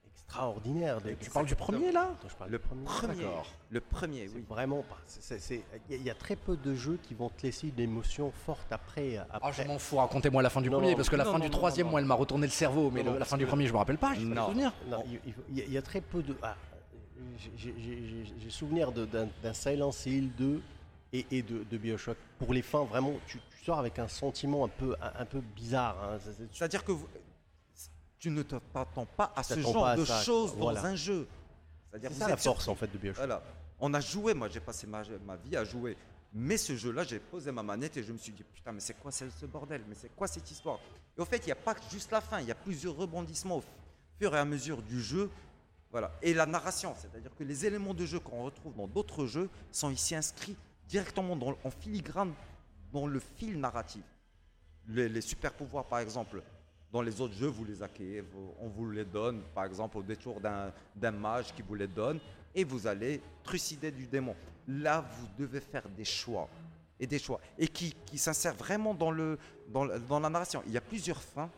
extraordinaires. 0.06 1.00
des- 1.00 1.16
Tu 1.16 1.30
parles 1.30 1.46
du 1.46 1.56
premier 1.56 1.92
là 1.94 2.10
Attends, 2.12 2.28
je 2.30 2.36
parle 2.36 2.52
Le 2.52 2.58
du 2.58 2.64
premier. 2.66 2.84
premier, 2.84 3.24
D'accord. 3.24 3.48
le 3.70 3.80
premier, 3.82 4.30
oui. 4.36 4.44
vraiment 4.50 4.82
pas. 4.84 4.98
Il 5.30 5.56
y, 5.90 5.94
a- 5.94 5.98
il 5.98 6.04
y 6.04 6.10
a 6.10 6.16
très 6.16 6.36
peu 6.36 6.58
de 6.58 6.76
jeux 6.76 7.00
qui 7.04 7.14
vont 7.14 7.30
te 7.30 7.44
laisser 7.44 7.70
une 7.70 7.80
émotion 7.80 8.32
forte 8.46 8.70
après. 8.72 9.18
Ah, 9.18 9.28
après. 9.32 9.54
je 9.64 9.68
m'en 9.68 9.80
fous, 9.80 9.96
racontez-moi 9.98 10.42
la 10.42 10.50
fin 10.50 10.62
du 10.62 10.70
Non, 10.70 10.78
premier, 10.80 10.92
non, 10.92 10.98
parce 10.98 11.10
que 11.10 11.16
la 11.16 11.24
non, 11.24 11.32
fin 11.32 11.38
non, 11.38 11.46
du 11.46 11.50
non, 11.52 11.58
troisième, 11.58 11.88
non, 11.88 11.92
moi, 11.92 12.00
elle 12.02 12.08
m'a 12.08 12.16
retourné 12.16 12.46
le 12.48 12.52
cerveau, 12.52 12.92
mais 12.92 13.00
Non, 13.02 13.06
le- 13.08 13.14
non, 13.14 13.20
la 13.20 13.26
fin 13.26 13.38
du 13.38 13.46
premier, 13.46 13.68
je 13.68 13.72
me 13.74 13.78
rappelle 13.78 13.98
pas, 13.98 14.14
je 14.16 14.22
Non. 14.26 14.48
souvenir. 14.48 14.74
Non, 14.90 15.04
il, 15.06 15.58
y 15.58 15.62
a- 15.62 15.66
il 15.66 15.72
y 15.74 15.78
a 15.78 15.82
très 15.82 16.02
peu 16.02 16.22
de. 16.22 16.36
ah, 16.42 16.56
j'ai- 17.58 18.50
souvenir 18.50 18.92
d'un 18.92 19.28
d'un 19.42 19.54
Silent 19.54 19.92
Hill 20.06 20.32
2 20.38 20.62
et, 21.14 21.26
et 21.32 21.42
de, 21.42 21.64
de 21.64 21.78
Bioshock. 21.78 22.18
Pour 22.40 22.54
les 22.54 22.62
fins, 22.62 22.84
vraiment, 22.84 23.14
tu, 23.28 23.38
tu 23.38 23.53
sors 23.64 23.80
avec 23.80 23.98
un 24.00 24.08
sentiment 24.08 24.66
un 24.66 24.70
peu, 24.70 24.96
un, 25.02 25.22
un 25.22 25.26
peu 25.26 25.40
bizarre. 25.42 25.98
hein. 26.04 26.18
C'est- 26.24 26.34
c'est- 26.34 26.50
C'est-à-dire 26.54 26.84
que 26.84 26.92
vous- 26.92 27.08
tu 28.20 28.30
ne 28.30 28.42
te- 28.44 28.56
t'attends 28.74 29.06
pas 29.06 29.32
à 29.36 29.44
ce 29.44 29.60
genre 29.60 29.96
de 29.96 30.06
choses 30.24 30.58
dans 30.58 30.86
un 30.86 30.96
jeu. 30.96 31.28
C'est 31.92 32.14
ça 32.14 32.28
la 32.28 32.38
force 32.38 32.68
en 32.68 32.76
fait 32.76 32.88
de 32.88 32.98
Bioshock. 32.98 33.18
Voilà. 33.18 33.44
On 33.80 33.94
a 33.94 34.00
joué, 34.00 34.34
moi 34.34 34.48
j'ai 34.50 34.60
passé 34.62 34.88
ma, 34.88 35.04
ma 35.26 35.36
vie 35.36 35.56
à 35.58 35.64
jouer. 35.64 35.98
Mais 36.36 36.58
ce 36.58 36.76
jeu-là, 36.76 37.04
j'ai 37.04 37.20
posé 37.20 37.52
ma 37.52 37.62
manette 37.62 37.96
et 37.98 38.04
je 38.04 38.12
me 38.12 38.18
suis 38.18 38.32
dit, 38.34 38.44
putain, 38.44 38.72
mais 38.72 38.80
c'est 38.80 38.96
quoi 38.96 39.12
ce 39.12 39.30
ce 39.30 39.46
bordel? 39.46 39.84
Mais 39.88 39.94
c'est 39.94 40.10
quoi 40.16 40.28
cette 40.28 40.50
histoire? 40.50 40.80
Et 41.16 41.22
au 41.22 41.26
fait, 41.26 41.38
il 41.38 41.46
n'y 41.46 41.52
a 41.52 41.56
pas 41.56 41.76
que 41.76 41.82
juste 41.92 42.10
la 42.12 42.22
fin, 42.22 42.40
il 42.40 42.48
y 42.48 42.52
a 42.52 42.56
plusieurs 42.56 42.96
rebondissements 42.96 43.58
au 43.58 43.64
fur 44.20 44.36
et 44.36 44.40
à 44.40 44.46
mesure 44.46 44.82
du 44.82 45.00
jeu. 45.00 45.30
Voilà. 45.92 46.12
Et 46.24 46.34
la 46.34 46.48
narration, 46.48 46.96
c'est-à-dire 47.00 47.30
que 47.38 47.44
les 47.44 47.68
éléments 47.68 47.94
de 47.94 48.04
jeu 48.08 48.20
qu'on 48.20 48.44
retrouve 48.46 48.74
dans 48.76 48.88
d'autres 48.88 49.28
jeux 49.28 49.48
sont 49.72 49.92
ici 49.92 50.16
inscrits 50.16 50.56
directement 50.88 51.36
dans- 51.36 51.56
en 51.64 51.70
filigrane 51.70 52.34
dans 52.94 53.08
le 53.08 53.20
fil 53.20 53.60
narratif. 53.60 54.04
Les, 54.88 55.10
les 55.10 55.22
super 55.22 55.52
pouvoirs, 55.54 55.86
par 55.86 56.00
exemple, 56.00 56.42
dans 56.92 57.02
les 57.02 57.20
autres 57.20 57.34
jeux, 57.34 57.48
vous 57.48 57.66
les 57.66 57.82
acquérez, 57.82 58.24
on 58.60 58.68
vous 58.68 58.92
les 58.92 59.04
donne, 59.04 59.42
par 59.56 59.66
exemple, 59.66 59.98
au 59.98 60.04
détour 60.04 60.40
d'un 60.40 61.12
mage 61.12 61.54
qui 61.56 61.64
vous 61.64 61.74
les 61.74 61.88
donne, 61.88 62.20
et 62.54 62.64
vous 62.64 62.86
allez 62.86 63.20
trucider 63.44 63.92
du 63.92 64.06
démon. 64.06 64.36
Là, 64.68 65.04
vous 65.18 65.28
devez 65.38 65.60
faire 65.60 65.90
des 65.90 66.06
choix, 66.06 66.48
et 67.00 67.08
des 67.08 67.18
choix, 67.18 67.42
et 67.58 67.68
qui, 67.68 67.96
qui 68.06 68.20
s'insèrent 68.20 68.54
vraiment 68.54 68.94
dans, 68.94 69.10
le, 69.10 69.40
dans, 69.70 69.88
dans 69.88 70.20
la 70.20 70.30
narration. 70.30 70.62
Il 70.68 70.72
y 70.74 70.78
a 70.78 70.82
plusieurs 70.82 71.22
fins. 71.22 71.50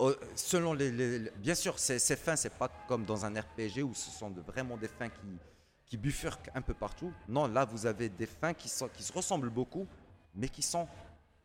Euh, 0.00 0.14
selon 0.34 0.74
les, 0.74 1.30
bien 1.36 1.54
sûr, 1.54 1.78
ces, 1.78 1.98
ces 1.98 2.16
fins, 2.16 2.36
c'est 2.36 2.52
pas 2.52 2.68
comme 2.86 3.04
dans 3.04 3.24
un 3.24 3.32
RPG 3.40 3.82
où 3.82 3.94
ce 3.94 4.10
sont 4.10 4.28
vraiment 4.30 4.76
des 4.76 4.88
fins 4.88 5.08
qui, 5.08 5.38
qui 5.86 5.96
bifurquent 5.96 6.50
un 6.54 6.62
peu 6.62 6.74
partout. 6.74 7.12
Non, 7.28 7.46
là, 7.46 7.64
vous 7.64 7.86
avez 7.86 8.08
des 8.08 8.26
fins 8.26 8.54
qui, 8.54 8.68
sont, 8.68 8.88
qui 8.88 9.02
se 9.02 9.12
ressemblent 9.12 9.50
beaucoup, 9.50 9.86
mais 10.34 10.48
qui 10.48 10.62
sont 10.62 10.86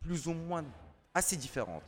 plus 0.01 0.27
ou 0.27 0.33
moins 0.33 0.63
assez 1.13 1.35
différentes. 1.35 1.83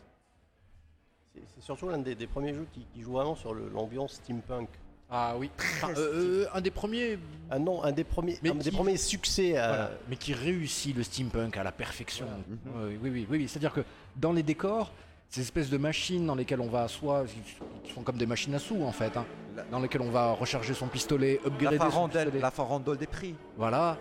C'est 1.34 1.64
surtout 1.64 1.88
l'un 1.88 1.98
des, 1.99 2.14
des 2.14 2.28
premiers 2.28 2.53
jeux 2.53 2.68
qui, 2.73 2.86
qui 2.94 3.02
joue 3.02 3.14
vraiment 3.14 3.36
sur 3.36 3.53
l'ambiance 3.53 4.14
steampunk. 4.15 4.68
Ah 5.10 5.36
oui. 5.38 5.49
Enfin, 5.60 5.90
euh, 5.98 6.44
euh, 6.44 6.48
un 6.53 6.61
des 6.61 6.72
premiers, 6.72 7.19
Ah 7.49 7.60
non, 7.60 7.84
un 7.84 7.91
des 7.91 8.03
premiers, 8.06 8.38
Mais 8.44 8.49
un 8.52 8.56
des 8.56 8.72
premiers 8.72 8.98
succès. 8.98 9.52
voilà, 9.52 9.91
mais 10.10 10.15
qui 10.15 10.34
réussit 10.34 10.95
le 10.95 11.03
steampunk 11.03 11.57
à 11.57 11.64
la 11.64 11.72
perfection. 11.72 12.28
Voilà. 12.65 12.88
Oui, 12.88 12.98
oui, 13.02 13.10
oui, 13.10 13.28
oui. 13.30 13.48
C'est-à-dire 13.48 13.73
que 13.73 13.82
dans 14.15 14.32
les 14.34 14.44
décors, 14.44 14.91
ces 15.32 15.41
espèces 15.41 15.70
de 15.70 15.78
machines 15.78 16.26
dans 16.28 16.36
lesquelles 16.36 16.60
on 16.60 16.68
va 16.68 16.88
soit, 16.90 17.24
qui 17.84 17.94
sont 17.94 18.02
comme 18.02 18.18
des 18.18 18.26
machines 18.26 18.53
à 18.53 18.60
sous 18.60 18.84
en 18.84 18.91
fait, 18.91 19.16
hein, 19.16 19.26
La- 19.56 19.64
dans 19.64 19.80
lesquelles 19.80 20.02
on 20.02 20.12
va 20.12 20.34
recharger 20.34 20.74
son 20.74 20.88
pistolet, 20.88 21.40
La 21.44 21.48
upgrader 21.49 21.78
son 21.78 21.84
farandole, 21.90 22.22
pistolet. 22.24 22.41
la 22.41 22.52
farandole 22.52 22.98
des 22.98 23.08
prix. 23.08 23.36
Voilà. 23.58 23.98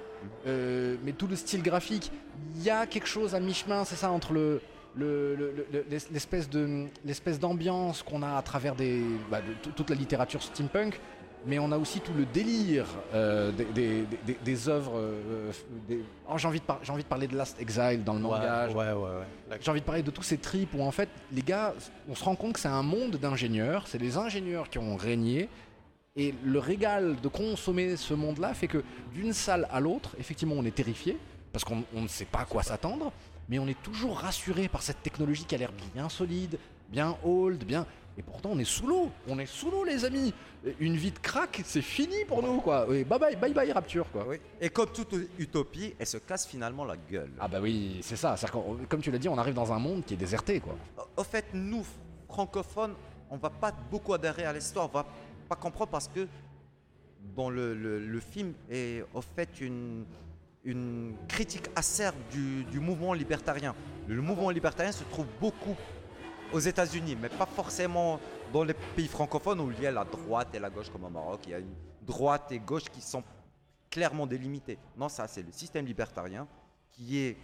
Euh, 0.48 0.96
mais 1.04 1.12
tout 1.12 1.28
le 1.28 1.36
style 1.36 1.62
graphique, 1.62 2.10
il 2.56 2.62
y 2.64 2.70
a 2.70 2.84
quelque 2.86 3.06
chose 3.06 3.34
à 3.36 3.40
mi-chemin, 3.40 3.84
c'est 3.84 3.94
ça, 3.96 4.10
entre 4.10 4.32
le 4.32 4.60
le- 4.96 5.36
le- 5.36 5.54
le- 5.72 5.84
l'es- 5.88 6.08
l'espèce 6.10 6.50
de 6.50 6.86
l'espèce 7.04 7.38
d'ambiance 7.38 8.02
qu'on 8.02 8.24
a 8.24 8.36
à 8.36 8.42
travers 8.42 8.74
des, 8.74 9.00
bah, 9.30 9.38
de 9.40 9.70
toute 9.70 9.88
la 9.88 9.94
littérature 9.94 10.42
steampunk, 10.42 11.00
mais 11.46 11.58
on 11.58 11.72
a 11.72 11.78
aussi 11.78 12.00
tout 12.00 12.12
le 12.16 12.24
délire 12.26 12.86
euh, 13.14 13.50
des, 13.52 13.64
des, 13.66 14.02
des- 14.26 14.36
des 14.44 14.68
œuvres. 14.68 14.92
euh, 14.96 15.50
oh, 16.28 16.36
j'ai 16.38 16.48
envie 16.48 16.60
de 16.60 16.64
par- 16.64 16.78
j'ai 16.82 16.92
envie 16.92 17.02
de 17.02 17.08
parler 17.08 17.26
de 17.26 17.36
Last 17.36 17.60
Exile 17.60 18.02
dans 18.04 18.14
le 18.14 18.20
manga. 18.20 18.68
ouais, 18.68 18.74
ouais, 18.74 18.92
ouais. 18.92 19.26
La- 19.48 19.60
J'ai 19.60 19.70
envie 19.70 19.80
de 19.80 19.86
parler 19.86 20.02
de 20.02 20.10
tous 20.10 20.22
ces 20.22 20.38
trips 20.38 20.74
où 20.74 20.82
en 20.82 20.90
fait 20.90 21.08
les 21.32 21.42
gars, 21.42 21.74
on 22.08 22.14
se 22.14 22.24
rend 22.24 22.36
compte 22.36 22.54
que 22.54 22.60
c'est 22.60 22.68
un 22.68 22.82
monde 22.82 23.16
d'ingénieurs, 23.16 23.86
c'est 23.86 23.98
les 23.98 24.16
ingénieurs 24.16 24.68
qui 24.68 24.78
ont 24.78 24.96
régné. 24.96 25.48
Et 26.16 26.34
le 26.44 26.58
régal 26.58 27.16
de 27.22 27.28
consommer 27.28 27.96
ce 27.96 28.14
monde-là 28.14 28.52
fait 28.52 28.66
que 28.66 28.82
d'une 29.14 29.32
salle 29.32 29.68
à 29.70 29.78
l'autre, 29.80 30.16
effectivement, 30.18 30.56
on 30.58 30.64
est 30.64 30.74
terrifié 30.74 31.16
parce 31.52 31.64
qu'on 31.64 31.84
on 31.94 32.02
ne 32.02 32.08
sait 32.08 32.24
pas 32.24 32.40
à 32.40 32.44
quoi 32.44 32.62
s'attendre. 32.62 33.12
mais 33.48 33.58
on 33.58 33.66
est 33.66 33.80
toujours 33.82 34.18
rassuré 34.18 34.68
par 34.68 34.82
cette 34.82 35.02
technologie 35.02 35.44
qui 35.44 35.54
a 35.56 35.58
l'air 35.58 35.72
bien 35.94 36.08
solide, 36.08 36.58
bien 36.88 37.16
old, 37.24 37.64
bien. 37.64 37.84
Et 38.18 38.22
pourtant, 38.22 38.50
on 38.52 38.58
est 38.58 38.64
sous 38.64 38.86
l'eau. 38.86 39.10
On 39.28 39.38
est 39.38 39.46
sous 39.46 39.70
l'eau, 39.70 39.84
les 39.84 40.04
amis. 40.04 40.34
Une 40.78 40.96
vie 40.96 41.10
de 41.10 41.18
crack, 41.18 41.62
c'est 41.64 41.80
fini 41.80 42.24
pour 42.26 42.42
nous, 42.42 42.60
quoi. 42.60 42.84
Bye 42.86 43.04
bye, 43.04 43.36
bye 43.36 43.52
bye, 43.54 43.72
Rapture, 43.72 44.10
quoi. 44.12 44.26
Oui. 44.28 44.36
Et 44.60 44.68
comme 44.68 44.90
toute 44.92 45.14
utopie, 45.38 45.94
elle 45.98 46.06
se 46.06 46.18
casse 46.18 46.46
finalement 46.46 46.84
la 46.84 46.96
gueule. 46.96 47.30
Ah 47.40 47.48
bah 47.48 47.60
oui, 47.62 48.00
c'est 48.02 48.16
ça. 48.16 48.34
Comme 48.88 49.00
tu 49.00 49.10
l'as 49.10 49.18
dit, 49.18 49.28
on 49.28 49.38
arrive 49.38 49.54
dans 49.54 49.72
un 49.72 49.78
monde 49.78 50.04
qui 50.04 50.14
est 50.14 50.18
déserté, 50.18 50.60
quoi. 50.60 50.76
Au 51.16 51.24
fait, 51.24 51.46
nous, 51.54 51.84
francophones, 52.28 52.94
on 53.30 53.36
va 53.38 53.48
pas 53.48 53.72
beaucoup 53.90 54.12
adhérer 54.12 54.44
à 54.44 54.52
l'histoire, 54.52 54.86
on 54.92 54.98
va 54.98 55.06
pas 55.48 55.56
comprendre 55.56 55.90
parce 55.90 56.08
que 56.08 56.26
dans 57.36 57.48
le, 57.48 57.74
le- 57.74 57.98
le 58.00 58.20
film 58.20 58.52
est 58.70 59.04
au 59.14 59.20
fait 59.22 59.60
une, 59.60 60.04
une 60.64 61.14
critique 61.28 61.66
acerbe 61.76 62.16
du, 62.32 62.64
du 62.64 62.80
mouvement 62.80 63.14
libertarien. 63.14 63.74
Le 64.08 64.20
mouvement 64.20 64.50
libertarien 64.50 64.92
se 64.92 65.04
trouve 65.04 65.26
beaucoup 65.40 65.76
aux 66.52 66.58
États-Unis, 66.58 67.16
mais 67.20 67.28
pas 67.28 67.46
forcément 67.46 68.20
dans 68.52 68.64
les 68.64 68.74
pays 68.74 69.08
francophones 69.08 69.60
où 69.60 69.70
il 69.70 69.82
y 69.82 69.86
a 69.86 69.90
la 69.90 70.04
droite 70.04 70.48
et 70.54 70.58
la 70.58 70.70
gauche 70.70 70.90
comme 70.90 71.04
au 71.04 71.10
Maroc. 71.10 71.40
Il 71.44 71.50
y 71.50 71.54
a 71.54 71.58
une 71.58 71.74
droite 72.02 72.50
et 72.52 72.58
gauche 72.58 72.84
qui 72.84 73.00
sont 73.00 73.22
clairement 73.90 74.26
délimitées. 74.26 74.78
Non, 74.96 75.08
ça 75.08 75.26
c'est 75.28 75.42
le 75.42 75.52
système 75.52 75.86
libertarien 75.86 76.46
qui 76.92 77.18
est 77.18 77.36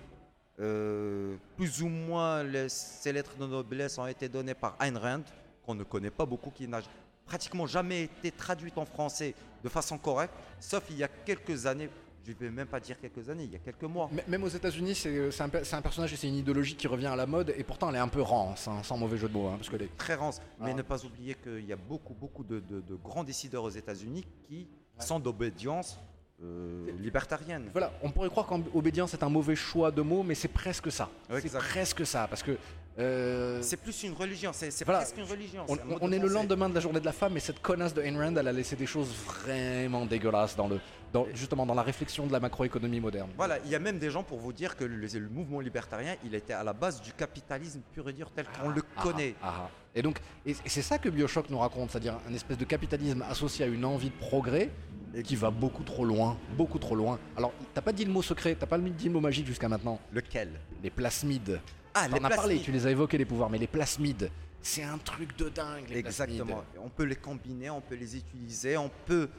euh, 0.58 1.36
plus 1.56 1.82
ou 1.82 1.88
moins 1.88 2.42
les, 2.42 2.68
ces 2.68 3.12
lettres 3.12 3.36
de 3.36 3.46
noblesse 3.46 3.98
ont 3.98 4.06
été 4.06 4.28
données 4.28 4.54
par 4.54 4.76
Ayn 4.80 4.96
Rand, 4.96 5.22
qu'on 5.64 5.74
ne 5.74 5.84
connaît 5.84 6.10
pas 6.10 6.24
beaucoup, 6.24 6.50
qui 6.50 6.66
n'a 6.66 6.80
pratiquement 7.26 7.66
jamais 7.66 8.04
été 8.04 8.30
traduite 8.30 8.78
en 8.78 8.86
français 8.86 9.34
de 9.62 9.68
façon 9.68 9.98
correcte, 9.98 10.32
sauf 10.60 10.84
il 10.90 10.96
y 10.98 11.04
a 11.04 11.08
quelques 11.08 11.66
années, 11.66 11.90
je 12.26 12.32
ne 12.32 12.36
vais 12.38 12.50
même 12.50 12.66
pas 12.66 12.80
dire 12.80 12.98
quelques 13.00 13.28
années, 13.28 13.44
il 13.44 13.52
y 13.52 13.56
a 13.56 13.58
quelques 13.60 13.82
mois. 13.84 14.10
Même 14.26 14.42
aux 14.42 14.48
États-Unis, 14.48 14.94
c'est 14.94 15.30
c'est 15.30 15.42
un, 15.42 15.80
personnage 15.82 16.12
et 16.12 16.16
c'est 16.16 16.28
une 16.28 16.36
idéologie 16.36 16.74
qui 16.74 16.86
revient 16.88 17.06
à 17.06 17.16
la 17.16 17.26
mode, 17.26 17.54
et 17.56 17.62
pourtant 17.62 17.88
elle 17.90 17.96
est 17.96 18.00
un 18.00 18.08
peu 18.08 18.22
rance, 18.22 18.66
hein, 18.68 18.82
sans 18.82 18.96
mauvais 18.96 19.16
jeu 19.16 19.28
de 19.28 19.32
mots, 19.34 19.46
hein, 19.48 19.56
parce 19.56 19.68
que 19.68 19.76
les. 19.76 19.88
Très 19.96 20.14
rance, 20.14 20.40
mais 20.60 20.70
Ah. 20.72 20.74
ne 20.74 20.82
pas 20.82 21.04
oublier 21.04 21.34
qu'il 21.34 21.64
y 21.66 21.72
a 21.72 21.76
beaucoup, 21.76 22.14
beaucoup 22.14 22.44
de, 22.44 22.60
de- 22.60 22.80
de 22.80 22.94
grands 22.96 23.24
décideurs 23.24 23.64
aux 23.64 23.70
États-Unis 23.70 24.26
qui 24.48 24.66
sont 24.98 25.20
d'obédience 25.20 25.98
euh, 26.42 26.90
libertarienne. 27.00 27.70
Voilà, 27.72 27.92
on 28.02 28.10
pourrait 28.10 28.28
croire 28.28 28.46
qu'obédience 28.46 29.14
est 29.14 29.22
un 29.22 29.28
mauvais 29.30 29.56
choix 29.56 29.90
de 29.90 30.02
mots, 30.02 30.22
mais 30.22 30.34
c'est 30.34 30.48
presque 30.48 30.90
ça. 30.92 31.08
Ouais, 31.30 31.40
c'est 31.40 31.50
presque 31.56 32.04
ça, 32.04 32.26
parce 32.28 32.42
que. 32.42 32.58
euh, 32.98 33.62
C'est 33.62 33.78
plus 33.78 34.02
une 34.02 34.12
religion, 34.12 34.50
c'est 34.52 34.84
Voilà. 34.84 35.00
presque 35.00 35.16
une 35.16 35.24
religion. 35.24 35.64
on, 35.68 36.12
est 36.12 36.18
le 36.18 36.28
lendemain 36.28 36.68
de 36.68 36.74
la 36.74 36.80
journée 36.80 37.00
de 37.00 37.06
la 37.06 37.12
femme, 37.12 37.32
mais 37.32 37.40
cette 37.40 37.62
connasse 37.62 37.94
de 37.94 38.02
Ayn 38.02 38.18
Rand, 38.18 38.36
elle 38.36 38.48
a 38.48 38.52
laissé 38.52 38.76
des 38.76 38.84
choses 38.86 39.10
vraiment 39.14 40.04
dégueulasses 40.04 40.56
dans 40.56 40.68
le, 40.68 40.78
dans, 41.16 41.26
justement 41.34 41.64
dans 41.64 41.74
la 41.74 41.82
réflexion 41.82 42.26
de 42.26 42.32
la 42.32 42.40
macroéconomie 42.40 43.00
moderne. 43.00 43.30
Voilà, 43.36 43.58
il 43.64 43.70
y 43.70 43.74
a 43.74 43.78
même 43.78 43.98
des 43.98 44.10
gens 44.10 44.22
pour 44.22 44.38
vous 44.38 44.52
dire 44.52 44.76
que 44.76 44.84
le, 44.84 44.96
le 45.06 45.28
mouvement 45.28 45.60
libertarien, 45.60 46.14
il 46.24 46.34
était 46.34 46.52
à 46.52 46.62
la 46.62 46.74
base 46.74 47.00
du 47.00 47.12
capitalisme 47.12 47.80
pur 47.92 48.08
et 48.08 48.12
dur 48.12 48.30
tel 48.34 48.44
qu'on 48.46 48.68
le 48.68 48.82
Ah, 48.96 49.02
connaît. 49.02 49.34
ah, 49.42 49.54
ah. 49.66 49.70
Et 49.94 50.02
donc, 50.02 50.18
et 50.44 50.54
c'est 50.66 50.82
ça 50.82 50.98
que 50.98 51.08
Bioshock 51.08 51.48
nous 51.48 51.58
raconte, 51.58 51.90
c'est-à-dire 51.90 52.18
un 52.28 52.34
espèce 52.34 52.58
de 52.58 52.66
capitalisme 52.66 53.22
associé 53.30 53.64
à 53.64 53.68
une 53.68 53.84
envie 53.86 54.10
de 54.10 54.16
progrès 54.16 54.70
et 55.14 55.22
qui 55.22 55.36
va 55.36 55.50
beaucoup 55.50 55.84
trop 55.84 56.04
loin, 56.04 56.36
beaucoup 56.54 56.78
trop 56.78 56.94
loin. 56.94 57.18
Alors, 57.34 57.52
t'as 57.72 57.80
pas 57.80 57.92
dit 57.92 58.04
le 58.04 58.12
mot 58.12 58.20
secret, 58.20 58.54
t'as 58.60 58.66
pas 58.66 58.76
dit 58.78 59.06
le 59.06 59.12
mot 59.12 59.20
magique 59.20 59.46
jusqu'à 59.46 59.70
maintenant. 59.70 59.98
Lequel? 60.12 60.50
Les 60.82 60.90
plasmides. 60.90 61.60
Ah, 61.94 62.08
T'en 62.10 62.22
as 62.24 62.28
parlé, 62.28 62.60
tu 62.60 62.72
les 62.72 62.86
as 62.86 62.90
évoqués 62.90 63.16
les 63.16 63.24
pouvoirs, 63.24 63.48
mais 63.48 63.56
les 63.56 63.66
plasmides, 63.66 64.30
c'est 64.60 64.82
un 64.82 64.98
truc 64.98 65.34
de 65.38 65.48
dingue. 65.48 65.88
Les 65.88 66.00
Exactement. 66.00 66.44
plasmides. 66.44 66.80
On 66.84 66.90
peut 66.90 67.04
les 67.04 67.16
combiner, 67.16 67.70
on 67.70 67.80
peut 67.80 67.94
les 67.94 68.16
utiliser, 68.18 68.76
on 68.76 68.90
peut 69.06 69.30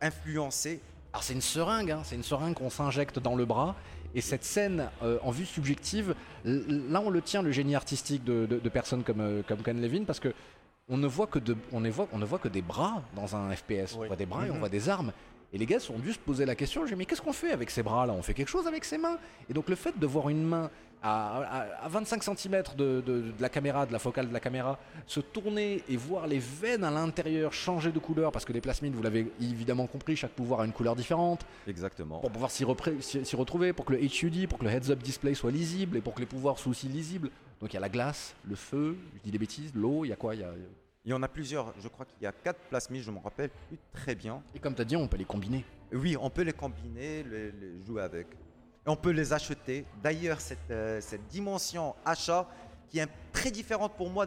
influencer. 0.00 0.80
Alors 1.12 1.22
c'est 1.22 1.34
une 1.34 1.40
seringue, 1.42 1.90
hein, 1.90 2.00
c'est 2.04 2.16
une 2.16 2.22
seringue 2.22 2.54
qu'on 2.54 2.70
s'injecte 2.70 3.18
dans 3.18 3.34
le 3.36 3.44
bras. 3.44 3.74
Et 4.14 4.20
cette 4.20 4.44
scène 4.44 4.88
euh, 5.02 5.18
en 5.22 5.30
vue 5.30 5.46
subjective, 5.46 6.14
là 6.44 7.00
on 7.04 7.10
le 7.10 7.20
tient 7.22 7.42
le 7.42 7.50
génie 7.52 7.74
artistique 7.74 8.24
de, 8.24 8.46
de- 8.46 8.58
de 8.58 8.68
personnes 8.68 9.02
comme, 9.04 9.20
euh, 9.20 9.42
comme 9.46 9.62
Ken 9.62 9.80
Levin 9.80 10.04
parce 10.04 10.20
que 10.20 10.32
on 10.88 10.96
ne 10.98 11.06
voit 11.06 11.26
que 11.26 11.38
de, 11.38 11.56
on 11.72 11.80
ne 11.80 11.88
voit, 11.90 12.08
on 12.12 12.18
ne 12.18 12.24
voit 12.24 12.38
que 12.38 12.48
des 12.48 12.60
bras 12.62 13.02
dans 13.14 13.36
un 13.36 13.54
FPS. 13.54 13.94
On 13.98 14.06
voit 14.06 14.16
des 14.16 14.26
bras 14.26 14.46
et 14.46 14.50
on 14.50 14.54
Mhm. 14.54 14.60
voit 14.60 14.68
des 14.68 14.88
armes. 14.88 15.12
Et 15.54 15.58
les 15.58 15.66
gars 15.66 15.78
ont 15.94 15.98
dû 15.98 16.12
se 16.12 16.18
poser 16.18 16.44
la 16.46 16.54
question, 16.54 16.86
j'ai 16.86 16.96
mais 16.96 17.04
qu'est-ce 17.04 17.20
qu'on 17.22 17.32
fait 17.34 17.52
avec 17.52 17.70
ces 17.70 17.82
bras-là? 17.82 18.12
On 18.14 18.22
fait 18.22 18.34
quelque 18.34 18.48
chose 18.48 18.66
avec 18.66 18.84
ces 18.84 18.96
mains? 18.98 19.18
Et 19.48 19.52
donc 19.54 19.68
le 19.68 19.76
fait 19.76 19.98
de 19.98 20.06
voir 20.06 20.28
une 20.30 20.42
main 20.44 20.70
à, 21.02 21.38
à- 21.38 21.84
à 21.84 21.88
25 21.88 22.22
cm 22.22 22.62
de, 22.76 23.00
de- 23.00 23.20
de 23.32 23.32
la 23.40 23.48
caméra, 23.48 23.86
de 23.86 23.92
la 23.92 23.98
focale 23.98 24.28
de 24.28 24.32
la 24.32 24.40
caméra, 24.40 24.78
se 25.06 25.20
tourner 25.20 25.82
et 25.88 25.96
voir 25.96 26.26
les 26.26 26.38
veines 26.38 26.84
à 26.84 26.90
l'intérieur 26.90 27.52
changer 27.52 27.90
de 27.92 27.98
couleur, 27.98 28.30
parce 28.32 28.44
que 28.44 28.52
les 28.52 28.60
plasmides, 28.60 28.94
vous 28.94 29.02
l'avez 29.02 29.32
évidemment 29.40 29.86
compris, 29.86 30.16
chaque 30.16 30.32
pouvoir 30.32 30.60
a 30.60 30.64
une 30.64 30.72
couleur 30.72 30.94
différente, 30.96 31.44
Exactement. 31.66 32.20
pour 32.20 32.30
pouvoir 32.30 32.50
s'y 32.50 32.64
retrouver, 32.64 33.72
pour 33.72 33.84
que 33.84 33.92
le 33.94 34.02
HUD, 34.02 34.48
pour 34.48 34.58
que 34.58 34.64
le 34.64 34.70
heads-up 34.70 35.00
display 35.02 35.34
soit 35.34 35.50
lisible 35.50 35.96
et 35.96 36.00
pour 36.00 36.14
que 36.14 36.20
les 36.20 36.26
pouvoirs 36.26 36.58
soient 36.58 36.70
aussi 36.70 36.88
lisibles. 36.88 37.30
Donc 37.60 37.72
il 37.72 37.74
y 37.74 37.76
a 37.76 37.80
la 37.80 37.88
glace, 37.88 38.34
le 38.44 38.54
feu, 38.56 38.96
je 39.16 39.20
dis 39.22 39.30
des 39.30 39.38
bêtises, 39.38 39.72
l'eau, 39.74 40.04
il 40.04 40.08
y 40.08 40.12
a 40.12 40.16
quoi? 40.16 40.34
Il 40.34 40.40
y 40.40 40.44
a... 40.44 40.52
Il 41.04 41.10
y 41.10 41.14
en 41.14 41.22
a 41.24 41.26
plusieurs. 41.26 41.74
Je 41.82 41.88
crois 41.88 42.06
qu'il 42.06 42.22
y 42.22 42.26
a 42.26 42.30
quatre 42.32 42.60
plasmides, 42.70 43.02
je 43.02 43.10
me 43.10 43.18
rappelle 43.18 43.50
plus 43.68 43.76
très 43.92 44.14
bien. 44.14 44.40
Et 44.54 44.60
comme 44.60 44.72
tu 44.72 44.82
as 44.82 44.84
dit, 44.84 44.94
on 44.94 45.08
peut 45.08 45.16
les 45.16 45.24
combiner. 45.24 45.64
Oui, 45.92 46.16
on 46.16 46.30
peut 46.30 46.42
les 46.42 46.52
combiner, 46.52 47.24
les, 47.24 47.46
les 47.50 47.82
jouer 47.84 48.02
avec. 48.02 48.28
Et 48.86 48.90
on 48.90 48.96
peut 48.96 49.10
les 49.10 49.32
acheter. 49.32 49.84
D'ailleurs, 50.02 50.40
cette, 50.40 50.70
euh, 50.70 51.00
cette 51.00 51.26
dimension 51.28 51.94
achat 52.04 52.48
qui 52.88 52.98
est 52.98 53.08
très 53.32 53.50
différente 53.50 53.96
pour 53.96 54.10
moi 54.10 54.26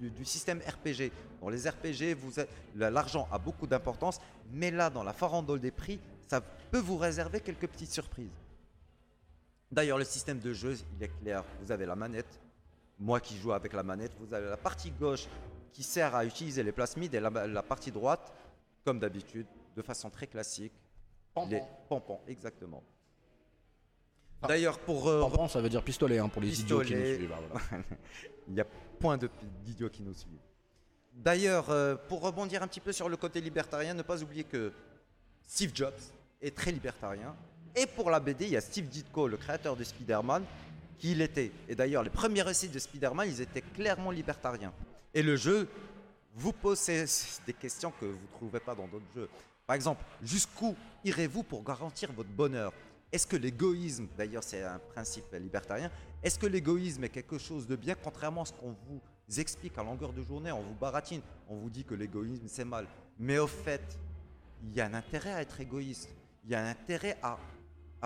du, 0.00 0.10
du 0.10 0.24
système 0.24 0.58
RPG. 0.60 1.12
Dans 1.40 1.48
les 1.48 1.68
RPG, 1.68 2.14
vous 2.14 2.40
êtes- 2.40 2.48
la- 2.74 2.90
l'argent 2.90 3.28
a 3.30 3.38
beaucoup 3.38 3.66
d'importance, 3.66 4.20
mais 4.52 4.70
là, 4.70 4.90
dans 4.90 5.02
la 5.04 5.12
farandole 5.12 5.60
des 5.60 5.70
prix, 5.70 6.00
ça 6.26 6.40
peut 6.40 6.78
vous 6.80 6.96
réserver 6.96 7.40
quelques 7.40 7.68
petites 7.68 7.92
surprises. 7.92 8.30
D'ailleurs, 9.70 9.98
le 9.98 10.04
système 10.04 10.38
de 10.40 10.52
jeu, 10.52 10.76
il 10.96 11.02
est 11.02 11.12
clair. 11.20 11.44
Vous 11.60 11.70
avez 11.72 11.86
la 11.86 11.96
manette. 11.96 12.40
Moi 12.98 13.20
qui 13.20 13.36
joue 13.38 13.52
avec 13.52 13.72
la 13.72 13.82
manette, 13.82 14.12
vous 14.18 14.32
avez 14.32 14.48
la 14.48 14.56
partie 14.56 14.90
gauche 14.90 15.26
qui 15.72 15.82
sert 15.82 16.14
à 16.14 16.24
utiliser 16.24 16.62
les 16.62 16.72
plasmides 16.72 17.14
et 17.14 17.20
la, 17.20 17.28
la 17.46 17.62
partie 17.62 17.90
droite, 17.92 18.32
comme 18.84 18.98
d'habitude, 18.98 19.46
de 19.76 19.82
façon 19.82 20.08
très 20.08 20.26
classique. 20.26 20.72
Les 21.50 21.60
pompons, 21.88 22.20
exactement. 22.26 22.82
Ah. 24.42 24.48
D'ailleurs, 24.48 24.78
pour 24.78 25.08
euh, 25.08 25.20
Tampon, 25.20 25.48
ça 25.48 25.60
veut 25.60 25.68
dire 25.68 25.82
pistolet 25.82 26.18
hein, 26.18 26.28
pour 26.28 26.42
les 26.42 26.60
idiots 26.60 26.80
qui 26.80 26.94
nous 26.94 27.04
suivent. 27.04 27.32
ah, 27.34 27.40
voilà. 27.70 27.84
il 28.48 28.54
y 28.54 28.60
a 28.60 28.66
point 28.98 29.18
d'idiots 29.64 29.90
qui 29.90 30.02
nous 30.02 30.14
suivent. 30.14 30.38
D'ailleurs, 31.12 31.70
euh, 31.70 31.96
pour 32.08 32.20
rebondir 32.22 32.62
un 32.62 32.66
petit 32.66 32.80
peu 32.80 32.92
sur 32.92 33.08
le 33.08 33.16
côté 33.16 33.40
libertarien, 33.40 33.94
ne 33.94 34.02
pas 34.02 34.22
oublier 34.22 34.44
que 34.44 34.72
Steve 35.46 35.70
Jobs 35.74 35.94
est 36.42 36.54
très 36.54 36.72
libertarien. 36.72 37.34
Et 37.74 37.86
pour 37.86 38.10
la 38.10 38.20
BD, 38.20 38.46
il 38.46 38.52
y 38.52 38.56
a 38.56 38.60
Steve 38.60 38.88
Ditko, 38.88 39.28
le 39.28 39.36
créateur 39.36 39.76
de 39.76 39.84
Spider-Man, 39.84 40.44
qui 40.98 41.14
l'était. 41.14 41.52
Et 41.68 41.74
d'ailleurs, 41.74 42.02
les 42.02 42.10
premiers 42.10 42.42
récits 42.42 42.68
de 42.68 42.78
Spider-Man, 42.78 43.28
ils 43.28 43.40
étaient 43.40 43.62
clairement 43.62 44.10
libertariens. 44.10 44.72
Et 45.14 45.22
le 45.22 45.36
jeu 45.36 45.68
vous 46.34 46.52
pose 46.52 46.84
des 47.46 47.52
questions 47.54 47.92
que 47.98 48.04
vous 48.04 48.12
ne 48.12 48.36
trouvez 48.36 48.60
pas 48.60 48.74
dans 48.74 48.86
d'autres 48.86 49.04
jeux. 49.14 49.28
Par 49.66 49.74
exemple, 49.74 50.04
jusqu'où 50.22 50.76
irez-vous 51.04 51.42
pour 51.42 51.64
garantir 51.64 52.12
votre 52.12 52.28
bonheur? 52.28 52.72
Est-ce 53.16 53.26
que 53.26 53.36
l'égoïsme, 53.36 54.08
d'ailleurs 54.14 54.44
c'est 54.44 54.62
un 54.62 54.78
principe 54.78 55.32
libertarien, 55.32 55.90
est-ce 56.22 56.38
que 56.38 56.44
l'égoïsme 56.44 57.02
est 57.04 57.08
quelque 57.08 57.38
chose 57.38 57.66
de 57.66 57.74
bien 57.74 57.94
contrairement 57.94 58.42
à 58.42 58.44
ce 58.44 58.52
qu'on 58.52 58.76
vous 58.86 59.00
explique 59.38 59.78
à 59.78 59.82
longueur 59.82 60.12
de 60.12 60.22
journée 60.22 60.52
On 60.52 60.60
vous 60.60 60.74
baratine, 60.74 61.22
on 61.48 61.56
vous 61.56 61.70
dit 61.70 61.82
que 61.82 61.94
l'égoïsme 61.94 62.44
c'est 62.46 62.66
mal. 62.66 62.86
Mais 63.18 63.38
au 63.38 63.46
fait, 63.46 63.98
il 64.62 64.76
y 64.76 64.82
a 64.82 64.84
un 64.84 64.92
intérêt 64.92 65.32
à 65.32 65.40
être 65.40 65.58
égoïste. 65.58 66.10
Il 66.44 66.50
y 66.50 66.54
a 66.54 66.62
un 66.62 66.68
intérêt 66.68 67.16
à, 67.22 67.38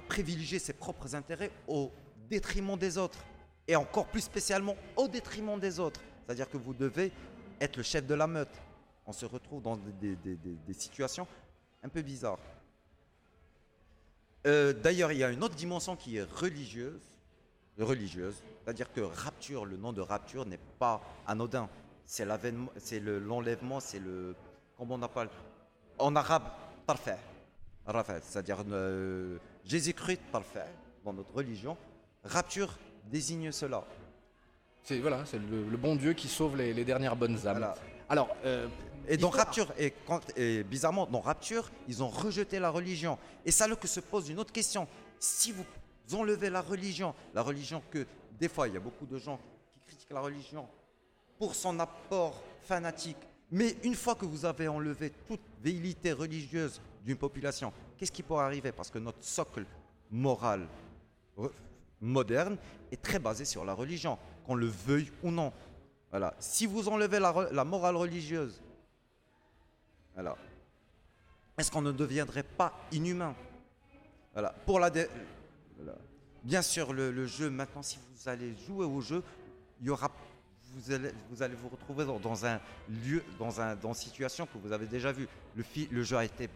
privilégier 0.02 0.60
ses 0.60 0.74
propres 0.74 1.12
intérêts 1.16 1.50
au 1.66 1.90
détriment 2.28 2.78
des 2.78 2.96
autres. 2.96 3.18
Et 3.66 3.74
encore 3.74 4.06
plus 4.06 4.20
spécialement 4.20 4.76
au 4.96 5.08
détriment 5.08 5.58
des 5.58 5.80
autres. 5.80 6.00
C'est-à-dire 6.24 6.48
que 6.48 6.56
vous 6.56 6.72
devez 6.72 7.10
être 7.60 7.78
le 7.78 7.82
chef 7.82 8.06
de 8.06 8.14
la 8.14 8.28
meute. 8.28 8.62
On 9.04 9.12
se 9.12 9.26
retrouve 9.26 9.60
dans 9.60 9.76
des 9.76 10.72
situations 10.72 11.26
un 11.82 11.88
peu 11.88 12.00
bizarres. 12.00 12.38
Euh, 14.46 14.72
D'ailleurs, 14.72 15.12
il 15.12 15.18
y 15.18 15.24
a 15.24 15.30
une 15.30 15.42
autre 15.44 15.54
dimension 15.54 15.96
qui 15.96 16.16
est 16.16 16.22
religieuse. 16.30 17.00
Religieuse. 17.78 18.34
C'est-à-dire 18.62 18.92
que 18.92 19.00
rapture, 19.00 19.64
le 19.64 19.76
nom 19.76 19.92
de 19.92 20.00
rapture 20.00 20.44
n'est 20.46 20.60
pas 20.78 21.00
anodin. 21.26 21.68
C'est 22.04 22.24
l'avènement- 22.24 22.70
c'est 22.76 23.00
le- 23.00 23.18
l'enlèvement, 23.18 23.80
c'est 23.80 23.98
le. 24.00 24.34
Comment 24.76 24.96
on 24.96 25.02
appelle? 25.02 25.28
En 25.98 26.14
arabe, 26.16 26.44
parfait. 26.86 27.16
C'est-à-dire 28.22 28.58
euh, 28.70 29.38
Jésus-Christ 29.64 30.20
parfait 30.30 30.66
dans 31.04 31.12
notre 31.12 31.34
religion. 31.34 31.76
Rapture 32.24 32.78
désigne 33.10 33.50
cela. 33.52 33.84
C'est 34.82 34.98
voilà, 34.98 35.24
c'est 35.26 35.38
le, 35.38 35.68
le 35.68 35.76
bon 35.76 35.96
Dieu 35.96 36.12
qui 36.12 36.28
sauve 36.28 36.56
les, 36.56 36.72
les 36.74 36.84
dernières 36.84 37.16
bonnes 37.16 37.36
âmes. 37.46 37.58
Voilà. 37.58 37.74
Alors, 38.08 38.28
euh, 38.44 38.68
Et 39.08 39.16
dans. 39.16 39.30
Rapture, 39.30 39.72
et, 39.78 39.92
quand- 40.06 40.20
et 40.36 40.62
bizarrement, 40.64 41.06
dans 41.06 41.20
Rapture, 41.20 41.70
ils 41.88 42.02
ont 42.02 42.08
rejeté 42.08 42.58
la 42.58 42.70
religion. 42.70 43.18
Et 43.44 43.50
ça 43.50 43.66
là 43.66 43.76
que 43.76 43.88
se 43.88 44.00
pose 44.00 44.28
une 44.28 44.38
autre 44.38 44.52
question. 44.52 44.86
Si 45.18 45.52
vous 45.52 45.64
enlevez 46.16 46.50
la 46.50 46.60
religion, 46.60 47.14
la 47.34 47.42
religion 47.42 47.82
que 47.90 48.06
des 48.38 48.48
fois 48.48 48.68
il 48.68 48.74
y 48.74 48.76
a 48.76 48.80
beaucoup 48.80 49.06
de 49.06 49.18
gens 49.18 49.38
qui 49.74 49.80
critiquent 49.86 50.12
la 50.12 50.20
religion 50.20 50.66
pour 51.38 51.54
son 51.54 51.78
apport 51.80 52.42
fanatique, 52.62 53.16
mais 53.50 53.76
une 53.84 53.94
fois 53.94 54.14
que 54.14 54.24
vous 54.26 54.44
avez 54.44 54.68
enlevé 54.68 55.10
toute 55.28 55.40
véhilité 55.62 56.12
religieuse 56.12 56.80
d'une 57.04 57.16
population, 57.16 57.72
qu'est-ce 57.96 58.12
qui 58.12 58.22
pourrait 58.22 58.44
arriver? 58.44 58.72
Parce 58.72 58.90
que 58.90 58.98
notre 58.98 59.22
socle 59.24 59.64
moral 60.10 60.66
re- 61.38 61.50
moderne 62.00 62.56
est 62.92 63.00
très 63.00 63.18
basé 63.18 63.44
sur 63.44 63.64
la 63.64 63.72
religion, 63.74 64.18
qu'on 64.46 64.54
le 64.54 64.66
veuille 64.66 65.10
ou 65.22 65.30
non. 65.30 65.52
Voilà. 66.10 66.34
Si 66.38 66.66
vous 66.66 66.88
enlevez 66.88 67.18
la 67.20 67.64
morale 67.64 67.96
religieuse, 67.96 68.60
voilà, 70.14 70.36
est-ce 71.58 71.70
qu'on 71.70 71.82
ne 71.82 71.92
deviendrait 71.92 72.42
pas 72.42 72.72
inhumain? 72.92 73.34
Pour 74.64 74.80
la. 74.80 74.90
Bien 76.42 76.62
sûr, 76.62 76.92
le, 76.92 77.26
jeu, 77.26 77.50
maintenant, 77.50 77.82
si 77.82 77.98
vous 77.98 78.28
allez 78.28 78.54
jouer 78.66 78.86
au 78.86 79.00
jeu, 79.00 79.22
il 79.80 79.88
y 79.88 79.90
aura, 79.90 80.10
vous, 80.72 80.92
allez, 81.42 81.54
vous 81.54 81.68
retrouver 81.68 82.06
dans, 82.06 82.46
un 82.46 82.60
lieu, 82.88 83.22
dans, 83.38 83.60
un, 83.60 83.78
une 83.78 83.94
situation 83.94 84.46
que 84.46 84.56
vous 84.56 84.72
avez 84.72 84.86
déjà 84.86 85.12
vue. 85.12 85.28
Le, 85.54 85.64
le 85.90 86.02
jeu 86.02 86.16
a 86.16 86.24
été 86.24 86.48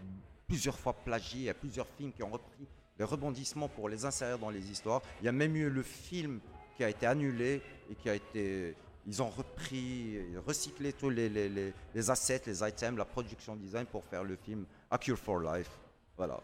plusieurs 0.46 0.78
fois 0.78 0.94
plagié, 0.94 1.40
il 1.40 1.44
y 1.44 1.50
a 1.50 1.54
plusieurs 1.54 1.86
films 1.98 2.12
qui 2.12 2.22
ont 2.22 2.30
repris 2.30 2.66
les 2.98 3.04
rebondissements 3.04 3.68
pour 3.68 3.88
les 3.88 4.04
insérer 4.04 4.38
dans 4.38 4.50
les 4.50 4.70
histoires. 4.70 5.02
Il 5.20 5.26
y 5.26 5.28
a 5.28 5.32
même 5.32 5.54
eu 5.56 5.68
le 5.68 5.82
film 5.82 6.40
qui 6.76 6.84
a 6.84 6.88
été 6.88 7.06
annulé 7.06 7.60
et 7.90 7.94
qui 7.94 8.08
a 8.08 8.14
été. 8.14 8.74
Ils 9.06 9.22
ont 9.22 9.28
repris, 9.28 10.18
recyclé 10.46 10.92
tous 10.94 11.10
les, 11.10 11.28
les, 11.28 11.48
les, 11.48 11.74
les 11.94 12.10
assets, 12.10 12.42
les 12.46 12.62
items, 12.66 12.96
la 12.96 13.04
production 13.04 13.54
design 13.54 13.84
pour 13.86 14.02
faire 14.04 14.24
le 14.24 14.36
film 14.36 14.64
A 14.90 14.96
Cure 14.98 15.18
for 15.18 15.40
Life. 15.40 15.70
Voilà. 16.16 16.40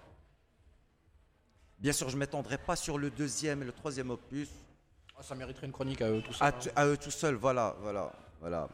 Bien 1.79 1.93
sûr, 1.93 2.09
je 2.11 2.15
ne 2.17 2.21
m'étendrai 2.21 2.59
pas 2.59 2.77
sur 2.77 2.99
le 2.99 3.11
deuxième 3.11 3.63
et 3.63 3.65
le 3.65 3.73
troisième 3.73 4.11
opus. 4.11 4.51
Ah, 5.19 5.23
ça 5.23 5.35
mériterait 5.35 5.67
une 5.67 5.73
chronique 5.73 6.03
à 6.03 6.11
eux 6.11 6.21
tout. 6.21 6.35
À, 6.41 6.53
t- 6.53 6.71
à 6.77 6.87
eux 6.87 6.97
tout 6.99 7.11
seuls, 7.11 7.37
voilà, 7.37 7.75
voilà, 7.81 8.13
voilà. 8.41 8.69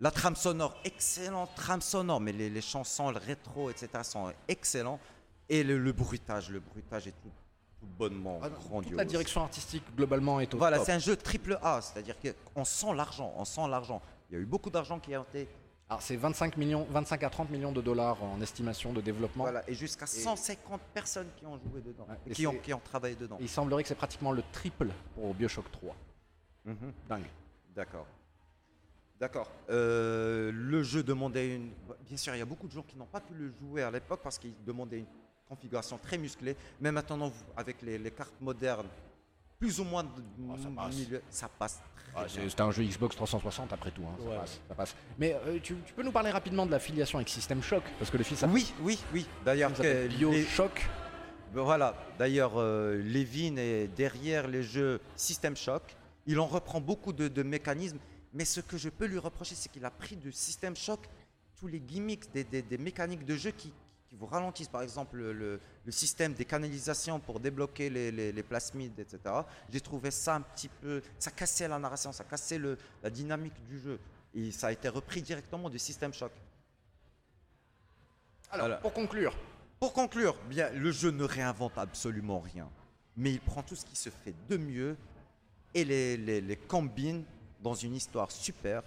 La 0.00 0.10
trame 0.10 0.36
sonore, 0.36 0.78
excellente 0.84 1.54
trame 1.54 1.80
sonore, 1.80 2.20
mais 2.20 2.32
les, 2.32 2.60
chansons, 2.60 3.10
le 3.10 3.18
rétro, 3.18 3.70
etc. 3.70 3.88
sont 4.02 4.32
excellents. 4.48 5.00
Et 5.48 5.64
le, 5.64 5.78
le 5.78 5.92
bruitage, 5.92 6.50
le 6.50 6.60
bruitage 6.60 7.04
tout, 7.04 7.10
tout 7.22 7.30
bonnement 7.82 8.40
Ah, 8.42 8.48
grandiose. 8.50 8.90
Toute 8.90 8.98
la 8.98 9.04
direction 9.04 9.42
artistique 9.42 9.82
globalement 9.96 10.40
est 10.40 10.52
au 10.54 10.58
Voilà, 10.58 10.76
top. 10.78 10.86
c'est 10.86 10.92
un 10.92 10.98
jeu 10.98 11.16
triple 11.16 11.58
A, 11.62 11.80
c'est-à-dire 11.80 12.16
qu'on 12.54 12.64
sent 12.64 12.94
l'argent, 12.94 13.32
on 13.36 13.44
sent 13.44 13.68
l'argent. 13.68 14.00
Il 14.30 14.34
y 14.34 14.38
a 14.38 14.40
eu 14.42 14.46
beaucoup 14.46 14.70
d'argent 14.70 14.98
qui 15.00 15.14
a 15.14 15.20
été, 15.20 15.48
Alors 15.88 16.02
c'est 16.02 16.16
25 16.16 16.56
millions, 16.56 16.86
25 16.90 17.22
à 17.24 17.30
30 17.30 17.50
millions 17.50 17.72
de 17.72 17.80
dollars 17.80 18.22
en 18.22 18.40
estimation 18.40 18.92
de 18.92 19.00
développement. 19.00 19.44
voilà, 19.44 19.68
et 19.68 19.74
jusqu'à 19.74 20.06
150 20.06 20.80
personnes 20.94 21.28
qui 21.36 21.46
ont 21.46 21.58
joué 21.58 21.80
dedans, 21.80 22.06
Ouais, 22.08 22.14
et 22.26 22.30
et 22.30 22.34
qui 22.34 22.46
ont, 22.46 22.54
qui 22.54 22.72
ont 22.72 22.80
travaillé 22.84 23.16
dedans. 23.16 23.36
Et 23.40 23.44
il 23.44 23.48
semblerait 23.48 23.82
que 23.82 23.88
c'est 23.88 23.94
pratiquement 23.94 24.32
le 24.32 24.42
triple 24.52 24.88
pour 25.14 25.34
Bioshock 25.34 25.70
3. 25.72 25.96
Mhm. 26.66 26.92
Dingue. 27.08 27.24
D'accord. 27.74 28.06
D'accord. 29.18 29.50
Euh, 29.68 30.50
le 30.54 30.82
jeu 30.82 31.02
demandait 31.02 31.56
une. 31.56 31.70
Bien 32.06 32.16
sûr, 32.16 32.34
il 32.34 32.38
y 32.38 32.42
a 32.42 32.46
beaucoup 32.46 32.66
de 32.66 32.72
gens 32.72 32.82
qui 32.82 32.96
n'ont 32.96 33.04
pas 33.06 33.20
pu 33.20 33.34
le 33.34 33.50
jouer 33.60 33.82
à 33.82 33.90
l'époque 33.90 34.20
parce 34.22 34.38
qu'il 34.38 34.54
demandait 34.64 34.98
une 35.00 35.06
configuration 35.54 35.98
très 35.98 36.16
musclée. 36.16 36.56
Mais 36.80 36.92
maintenant, 36.92 37.28
vous- 37.28 37.44
avec 37.56 37.82
les, 37.82 37.98
les 37.98 38.10
cartes 38.12 38.40
modernes, 38.40 38.86
plus 39.58 39.78
ou 39.80 39.84
moins 39.84 40.04
de 40.04 40.08
Ah, 40.48 40.54
ça 40.62 40.68
passe. 40.74 40.94
milieu- 40.96 41.22
ça 41.28 41.48
passe 41.58 41.74
très 41.74 42.12
Ah, 42.16 42.24
c'est- 42.28 42.48
C'était 42.48 42.62
un 42.62 42.70
jeu 42.70 42.82
Xbox 42.84 43.14
360 43.16 43.72
après 43.72 43.90
tout, 43.90 44.02
hein, 44.04 44.16
ça, 44.18 44.28
Ouais. 44.28 44.36
passe, 44.38 44.60
ça 44.68 44.74
passe. 44.74 44.94
Mais 45.18 45.34
euh, 45.46 45.58
tu, 45.62 45.76
tu 45.84 45.92
peux 45.92 46.02
nous 46.02 46.12
parler 46.12 46.30
rapidement 46.30 46.64
de 46.66 46.70
l'affiliation 46.70 47.18
avec 47.18 47.28
System 47.28 47.62
Shock 47.62 47.82
Parce 47.98 48.10
que 48.10 48.16
le 48.16 48.24
fils 48.24 48.44
Oui, 48.48 48.72
oui, 48.80 48.98
oui. 49.12 49.26
D'ailleurs, 49.44 49.72
que 49.74 49.82
les- 49.82 50.08
Bioshock. 50.08 50.88
Ben 51.52 51.62
Voilà, 51.62 51.94
d'ailleurs, 52.18 52.52
euh, 52.56 52.96
Levin 53.02 53.56
est 53.56 53.88
derrière 53.88 54.46
les 54.46 54.62
jeux 54.62 55.00
System 55.16 55.56
Shock. 55.56 55.82
Il 56.26 56.38
en 56.38 56.46
reprend 56.46 56.80
beaucoup 56.80 57.12
de, 57.12 57.26
de 57.28 57.42
mécanismes, 57.42 57.98
mais 58.32 58.44
ce 58.44 58.60
que 58.60 58.78
je 58.78 58.88
peux 58.88 59.06
lui 59.06 59.18
reprocher, 59.18 59.56
c'est 59.56 59.68
qu'il 59.70 59.84
a 59.84 59.90
pris 59.90 60.16
de 60.16 60.30
System 60.30 60.76
Shock 60.76 61.08
tous 61.58 61.66
les 61.66 61.80
gimmicks, 61.80 62.30
des, 62.32 62.44
des- 62.44 62.62
des 62.62 62.78
mécaniques 62.78 63.24
de 63.24 63.34
jeu 63.36 63.50
qui, 63.50 63.72
qui 64.10 64.16
vous 64.16 64.26
ralentissent. 64.26 64.68
Par 64.68 64.82
exemple, 64.82 65.16
le, 65.16 65.60
le 65.84 65.92
système 65.92 66.34
des 66.34 66.44
canalisations 66.44 67.20
pour 67.20 67.38
débloquer 67.40 67.88
les, 67.88 68.10
les, 68.10 68.32
les 68.32 68.42
plasmides, 68.42 68.98
etc. 68.98 69.18
J'ai 69.72 69.80
trouvé 69.80 70.10
ça 70.10 70.34
un 70.34 70.40
petit 70.40 70.68
peu. 70.68 71.00
Ça 71.18 71.30
cassait 71.30 71.68
la 71.68 71.78
narration, 71.78 72.12
ça 72.12 72.24
cassait 72.24 72.58
le, 72.58 72.76
la 73.02 73.08
dynamique 73.10 73.64
du 73.66 73.78
jeu. 73.78 73.98
Et 74.34 74.50
ça 74.50 74.66
a 74.68 74.72
été 74.72 74.88
repris 74.88 75.22
directement 75.22 75.70
du 75.70 75.78
System 75.78 76.12
Shock. 76.12 76.32
Alors, 78.50 78.66
Voilà. 78.66 78.80
pour 78.80 78.92
conclure, 78.92 79.34
Pour 79.78 79.92
conclure, 79.92 80.36
bien, 80.48 80.70
le 80.70 80.90
jeu 80.90 81.10
ne 81.12 81.22
réinvente 81.24 81.78
absolument 81.78 82.40
rien, 82.40 82.68
mais 83.16 83.32
il 83.32 83.40
prend 83.40 83.62
tout 83.62 83.76
ce 83.76 83.84
qui 83.86 83.96
se 83.96 84.10
fait 84.10 84.34
de 84.48 84.56
mieux 84.56 84.96
et 85.72 85.84
les 85.84 86.56
combine 86.68 87.24
dans 87.60 87.74
une 87.74 87.94
histoire 87.94 88.30
super. 88.32 88.82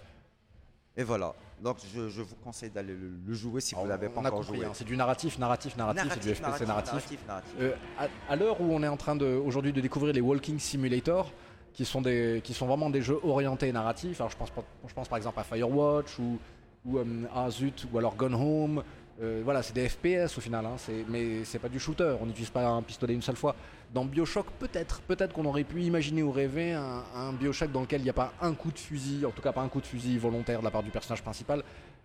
Et 0.96 1.02
voilà. 1.02 1.34
Donc 1.64 1.78
je, 1.94 2.10
je 2.10 2.20
vous 2.20 2.34
conseille 2.44 2.68
d'aller 2.68 2.92
le, 2.92 3.10
le 3.26 3.34
jouer 3.34 3.62
si 3.62 3.74
vous 3.74 3.84
ne 3.84 3.88
l'avez 3.88 4.08
pas 4.10 4.20
encore 4.20 4.40
compris, 4.40 4.58
joué. 4.58 4.66
hein, 4.66 4.72
c'est 4.74 4.84
du 4.84 4.96
narratif, 4.98 5.38
narratif, 5.38 5.76
narratif, 5.78 6.04
c'est 6.12 6.20
du 6.20 6.34
FPS 6.34 6.42
narratif. 6.42 6.68
narratif, 6.68 7.18
narratif. 7.26 7.54
Euh, 7.58 7.72
à, 7.98 8.08
à 8.32 8.36
l'heure 8.36 8.60
où 8.60 8.64
on 8.70 8.82
est 8.82 8.88
en 8.88 8.98
train 8.98 9.16
de, 9.16 9.24
aujourd'hui 9.24 9.72
de 9.72 9.80
découvrir 9.80 10.12
les 10.12 10.20
Walking 10.20 10.58
Simulator, 10.58 11.32
qui 11.72 11.86
sont, 11.86 12.02
des, 12.02 12.42
qui 12.44 12.52
sont 12.52 12.66
vraiment 12.66 12.90
des 12.90 13.00
jeux 13.00 13.18
orientés 13.24 13.72
narratifs, 13.72 14.20
alors 14.20 14.30
je 14.30 14.36
pense, 14.36 14.50
je 14.86 14.92
pense 14.92 15.08
par 15.08 15.16
exemple 15.16 15.40
à 15.40 15.42
Firewatch 15.42 16.18
ou, 16.18 16.38
ou 16.84 16.98
euh, 16.98 17.04
ah, 17.34 17.50
zut, 17.50 17.86
ou 17.90 17.98
alors 17.98 18.14
Gone 18.14 18.34
Home, 18.34 18.82
euh, 19.22 19.40
voilà, 19.42 19.62
c'est 19.62 19.72
des 19.72 19.88
FPS 19.88 20.36
au 20.36 20.42
final, 20.42 20.66
hein, 20.66 20.74
c'est- 20.76 21.04
mais 21.08 21.44
c'est 21.44 21.58
pas 21.58 21.70
du 21.70 21.80
shooter, 21.80 22.14
on 22.20 22.26
n'utilise 22.26 22.50
pas 22.50 22.64
un 22.66 22.82
pistolet 22.82 23.14
une 23.14 23.22
seule 23.22 23.36
fois. 23.36 23.56
Dans 23.94 24.04
Bioshock, 24.04 24.46
peut-être, 24.58 25.00
peut-être 25.02 25.32
qu'on 25.32 25.44
aurait 25.44 25.62
pu 25.64 25.82
imaginer 25.82 26.22
ou 26.24 26.32
rêver 26.32 26.72
un, 26.72 27.04
un 27.14 27.32
Bioshock 27.32 27.70
dans 27.70 27.82
lequel 27.82 28.00
il 28.00 28.04
n'y 28.04 28.10
a 28.10 28.14
pas 28.14 28.32
un 28.42 28.52
coup 28.52 28.72
de 28.72 28.78
fusil, 28.78 29.24
en 29.24 29.30
tout 29.30 29.40
cas 29.40 29.52
pas 29.52 29.60
un 29.62 29.68
coup 29.68 29.80
de 29.80 29.86
fusil 29.86 30.18
volontaire 30.18 30.58
de 30.58 30.64
la 30.64 30.70
part 30.72 30.82
du 30.82 30.90
personnage 30.90 31.22
principal. 31.22 31.62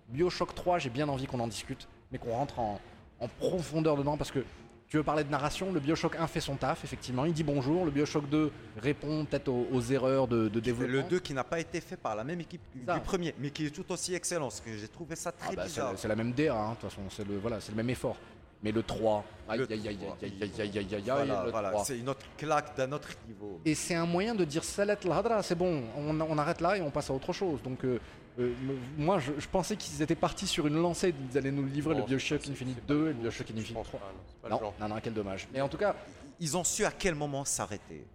Bioshock 0.09 0.53
3, 0.53 0.77
j'ai 0.79 0.89
bien 0.91 1.09
envie 1.09 1.25
qu'on 1.25 1.39
en 1.39 1.47
discute, 1.47 1.87
mais 2.11 2.19
qu'on 2.19 2.31
rentre 2.31 2.59
en, 2.59 2.79
en 3.19 3.27
profondeur 3.27 3.97
dedans 3.97 4.17
parce 4.17 4.29
que 4.31 4.45
tu 4.87 4.97
veux 4.97 5.03
parler 5.03 5.23
de 5.23 5.29
narration, 5.29 5.71
le 5.71 5.79
Bioshock 5.79 6.15
1 6.15 6.25
fait 6.27 6.39
son 6.41 6.55
taf, 6.55 6.83
effectivement, 6.83 7.25
il 7.25 7.33
dit 7.33 7.43
bonjour, 7.43 7.85
le 7.85 7.91
Bioshock 7.91 8.27
2 8.29 8.51
répond 8.77 9.25
peut-être 9.25 9.47
aux, 9.49 9.67
aux 9.71 9.81
erreurs 9.81 10.27
de, 10.27 10.47
de 10.47 10.59
développement. 10.59 10.95
Le 10.97 11.03
2 11.03 11.19
qui 11.19 11.33
n'a 11.33 11.43
pas 11.43 11.59
été 11.59 11.79
fait 11.81 11.97
par 11.97 12.15
la 12.15 12.23
même 12.23 12.41
équipe 12.41 12.61
du 12.73 12.83
Ça. 12.85 12.95
du 12.95 12.99
premier, 13.01 13.33
mais 13.39 13.49
qui 13.51 13.65
est 13.65 13.69
tout 13.71 13.91
aussi 13.91 14.13
excellent, 14.15 14.45
parce 14.47 14.61
que 14.61 14.75
j'ai 14.75 14.87
trouvé 14.87 15.15
ça 15.15 15.31
Ah 15.41 15.45
très 15.47 15.55
bah, 15.55 15.61
c'est 15.63 15.69
bizarre. 15.69 15.91
la- 15.91 15.97
c'est 15.97 16.07
la 16.07 16.15
même 16.15 16.33
DA, 16.33 16.55
hein, 16.55 16.69
de 16.69 16.75
toute 16.75 16.89
façon, 16.89 17.01
c'est 17.09 17.27
le, 17.27 17.37
voilà, 17.37 17.59
c'est 17.61 17.71
le 17.71 17.77
même 17.77 17.89
effort. 17.91 18.15
Mais 18.61 18.71
le 18.73 18.83
3, 18.83 19.23
aïe 19.47 19.59
Le 19.59 19.71
aïe 19.71 19.87
aïe 19.87 19.97
3, 19.97 20.17
aïe 20.21 20.33
aïe 20.41 20.51
aïe 20.59 20.77
aïe 20.77 20.95
aïe 20.95 21.01
Voilà, 21.05 21.45
le 21.45 21.51
voilà, 21.51 21.69
3. 21.71 21.85
c'est 21.85 21.97
une 21.97 22.09
autre 22.09 22.25
claque 22.37 22.75
d'un 22.75 22.91
autre 22.91 23.07
niveau. 23.27 23.61
Et 23.65 23.73
c'est 23.73 23.95
un 23.95 24.05
moyen 24.05 24.35
de 24.35 24.43
dire 24.43 24.63
Salet 24.65 24.97
Lahadra, 25.05 25.41
c'est 25.43 25.55
bon, 25.55 25.83
on, 25.97 26.19
on 26.19 26.37
arrête 26.37 26.59
là 26.59 26.75
et 26.77 26.81
on 26.81 26.91
passe 26.91 27.09
à 27.09 27.13
autre 27.13 27.31
chose. 27.31 27.61
Donc, 27.63 27.85
euh, 27.85 27.99
euh, 28.37 28.53
moi, 28.97 29.19
je, 29.19 29.31
je 29.37 29.47
pensais 29.47 29.77
qu'ils 29.77 30.01
étaient 30.01 30.13
partis 30.15 30.45
sur 30.47 30.67
une 30.67 30.81
lancée, 30.81 31.13
ils 31.31 31.37
allaient 31.37 31.51
nous 31.51 31.65
livrer 31.65 31.93
Non, 31.95 32.01
le 32.01 32.05
Bioshock 32.07 32.41
Infinite 32.49 32.75
c'est 32.79 32.87
pas 32.87 32.93
2 32.93 33.03
et 33.05 33.13
le. 33.13 33.13
Bioshock 33.13 33.47
Infinite 33.51 33.73
pense 33.73 33.87
3. 33.87 33.99
pas, 34.41 34.49
non, 34.49 34.61
non, 34.79 34.89
non, 34.89 34.95
quel 35.01 35.13
dommage. 35.13 35.47
Mais 35.53 35.61
en 35.61 35.69
tout 35.69 35.77
cas, 35.77 35.95
Ils 36.41 36.55
ont 36.57 36.63
su 36.65 36.83
à 36.85 36.91
quel 36.91 37.15
moment 37.15 37.43
s'arrêter. 37.45 38.05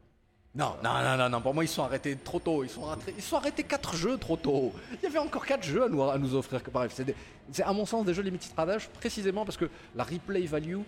Non, 0.55 0.77
non, 0.85 1.03
non, 1.03 1.17
non, 1.17 1.29
non, 1.29 1.41
pour 1.41 1.53
moi, 1.53 1.65
ils 1.65 1.69
sont 1.69 1.83
arrêtés 1.83 2.17
trop 2.17 2.39
tôt. 2.39 2.63
Ils 2.63 2.71
sont 2.71 2.87
arrêtés, 2.87 3.15
ils 3.17 3.23
sont 3.23 3.37
arrêtés 3.37 3.65
4 3.65 3.97
jeux 3.97 4.19
trop 4.19 4.37
tôt. 4.37 4.73
Il 4.93 5.03
y 5.03 5.07
avait 5.07 5.19
encore 5.19 5.45
4 5.45 5.63
jeux 5.65 5.83
à 5.85 5.89
nous, 5.89 6.03
à 6.03 6.17
nous 6.19 6.35
offrir. 6.35 6.61
Bref, 6.73 6.93
c'est 6.95 7.05
des- 7.05 7.15
c'est 7.51 7.65
à 7.65 7.73
mon 7.73 7.85
sens 7.87 8.05
des 8.05 8.15
jeux 8.15 8.23
limited 8.23 8.49
stradage 8.51 8.89
précisément 8.91 9.45
parce 9.45 9.57
que 9.57 9.69
la 9.97 10.05
replay 10.05 10.43
value 10.47 10.79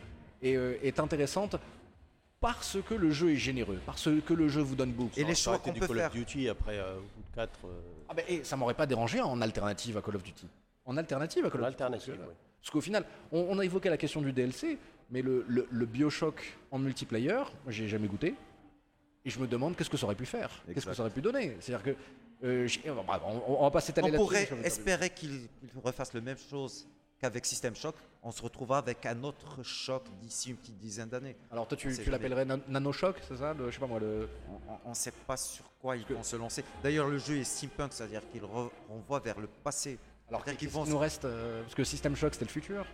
est, 0.42 0.54
euh, 0.56 0.76
est 0.82 1.00
intéressante 1.00 1.56
parce 2.40 2.76
que 2.88 2.94
le 2.94 3.10
jeu 3.10 3.32
est 3.32 3.36
généreux, 3.36 3.80
parce 3.86 4.08
que 4.24 4.34
le 4.34 4.48
jeu 4.48 4.60
vous 4.60 4.76
donne 4.76 4.92
beaucoup. 4.92 5.10
Et 5.18 5.24
les 5.24 5.34
choix 5.34 5.58
qu'on 5.58 5.72
du 5.72 5.80
peut 5.80 5.86
Call 5.88 5.96
faire. 5.96 6.06
of 6.08 6.12
Duty 6.12 6.48
après 6.48 6.78
euh, 6.78 6.96
au 6.98 7.00
bout 7.00 7.22
de 7.30 7.34
4 7.34 7.58
Ah 8.08 8.14
ben, 8.14 8.24
et 8.28 8.44
ça 8.44 8.56
m'aurait 8.56 8.74
pas 8.74 8.86
dérangé 8.86 9.20
en 9.20 9.40
alternative 9.40 9.96
à 9.96 10.02
Call 10.02 10.16
of 10.16 10.22
Duty. 10.22 10.46
En 10.84 10.96
alternative 10.96 11.44
à 11.46 11.50
Call 11.50 11.60
of 11.62 11.66
Duty. 11.70 11.82
alternative. 11.82 12.14
Parce 12.14 12.20
que- 12.26 12.30
oui. 12.30 12.36
Parce 12.60 12.70
qu'au 12.70 12.80
final, 12.80 13.04
on, 13.32 13.46
on 13.50 13.58
a 13.58 13.64
évoqué 13.64 13.88
la 13.88 13.96
question 13.96 14.20
du 14.20 14.32
DLC, 14.32 14.78
mais 15.10 15.22
le, 15.22 15.44
le- 15.48 15.66
le 15.70 15.86
Bioshock 15.86 16.56
en 16.70 16.78
multiplayer, 16.78 17.32
moi, 17.64 17.70
j'ai 17.70 17.88
jamais 17.88 18.06
goûté. 18.08 18.34
Et 19.26 19.30
je 19.30 19.38
me 19.40 19.46
demande 19.48 19.74
qu'est-ce 19.76 19.90
que 19.90 19.96
ça 19.96 20.06
aurait 20.06 20.14
pu 20.14 20.24
faire, 20.24 20.48
qu'est-ce 20.72 20.86
que 20.86 20.94
ça 20.94 21.02
aurait 21.02 21.10
pu 21.10 21.20
donner. 21.20 21.56
C'est-à-dire 21.60 21.82
que. 21.84 21.96
euh, 22.46 22.68
on, 22.86 23.56
on 23.58 23.62
va 23.64 23.70
pas 23.72 23.80
s'étaler 23.80 24.12
On 24.12 24.16
pourrait 24.16 24.48
espérer 24.64 25.10
qu'ils 25.10 25.48
qu'ils 25.58 25.70
refassent 25.82 26.14
la 26.14 26.20
même 26.20 26.38
chose 26.38 26.86
qu'avec 27.20 27.44
System 27.44 27.74
Shock. 27.74 27.96
On 28.22 28.30
se 28.30 28.40
retrouvera 28.40 28.78
avec 28.78 29.04
un 29.04 29.22
autre 29.24 29.62
choc 29.64 30.04
d'ici 30.22 30.50
une 30.50 30.56
petite 30.56 30.78
dizaine 30.78 31.08
d'années. 31.08 31.34
Alors 31.50 31.66
toi, 31.66 31.76
tu, 31.76 31.88
l'appellerais 32.08 32.44
nan- 32.44 32.60
Nanoshock, 32.68 33.16
c'est 33.26 33.36
ça 33.36 33.52
le, 33.54 33.68
Je 33.68 33.74
sais 33.74 33.80
pas 33.80 33.86
moi, 33.88 33.98
le. 33.98 34.28
On 34.84 34.90
ne 34.90 34.94
sait 34.94 35.12
pas 35.26 35.36
sur 35.36 35.64
quoi 35.80 35.96
ils 35.96 36.06
vont 36.06 36.22
se 36.22 36.36
lancer. 36.36 36.62
D'ailleurs, 36.82 37.08
le 37.08 37.18
jeu 37.18 37.38
est 37.38 37.44
steampunk, 37.44 37.92
c'est-à-dire 37.94 38.22
qu'il 38.30 38.42
re- 38.42 38.70
renvoie 38.88 39.18
vers 39.20 39.40
le 39.40 39.48
passé. 39.48 39.98
Alors 40.28 40.44
qu'est-ce 40.44 40.66
vont 40.68 40.82
qu'il 40.84 40.92
nous 40.92 40.98
reste 40.98 41.24
euh, 41.24 41.62
Parce 41.62 41.74
que 41.74 41.82
System 41.84 42.14
Shock, 42.14 42.34
c'était 42.34 42.44
le 42.46 42.50
futur. 42.50 42.84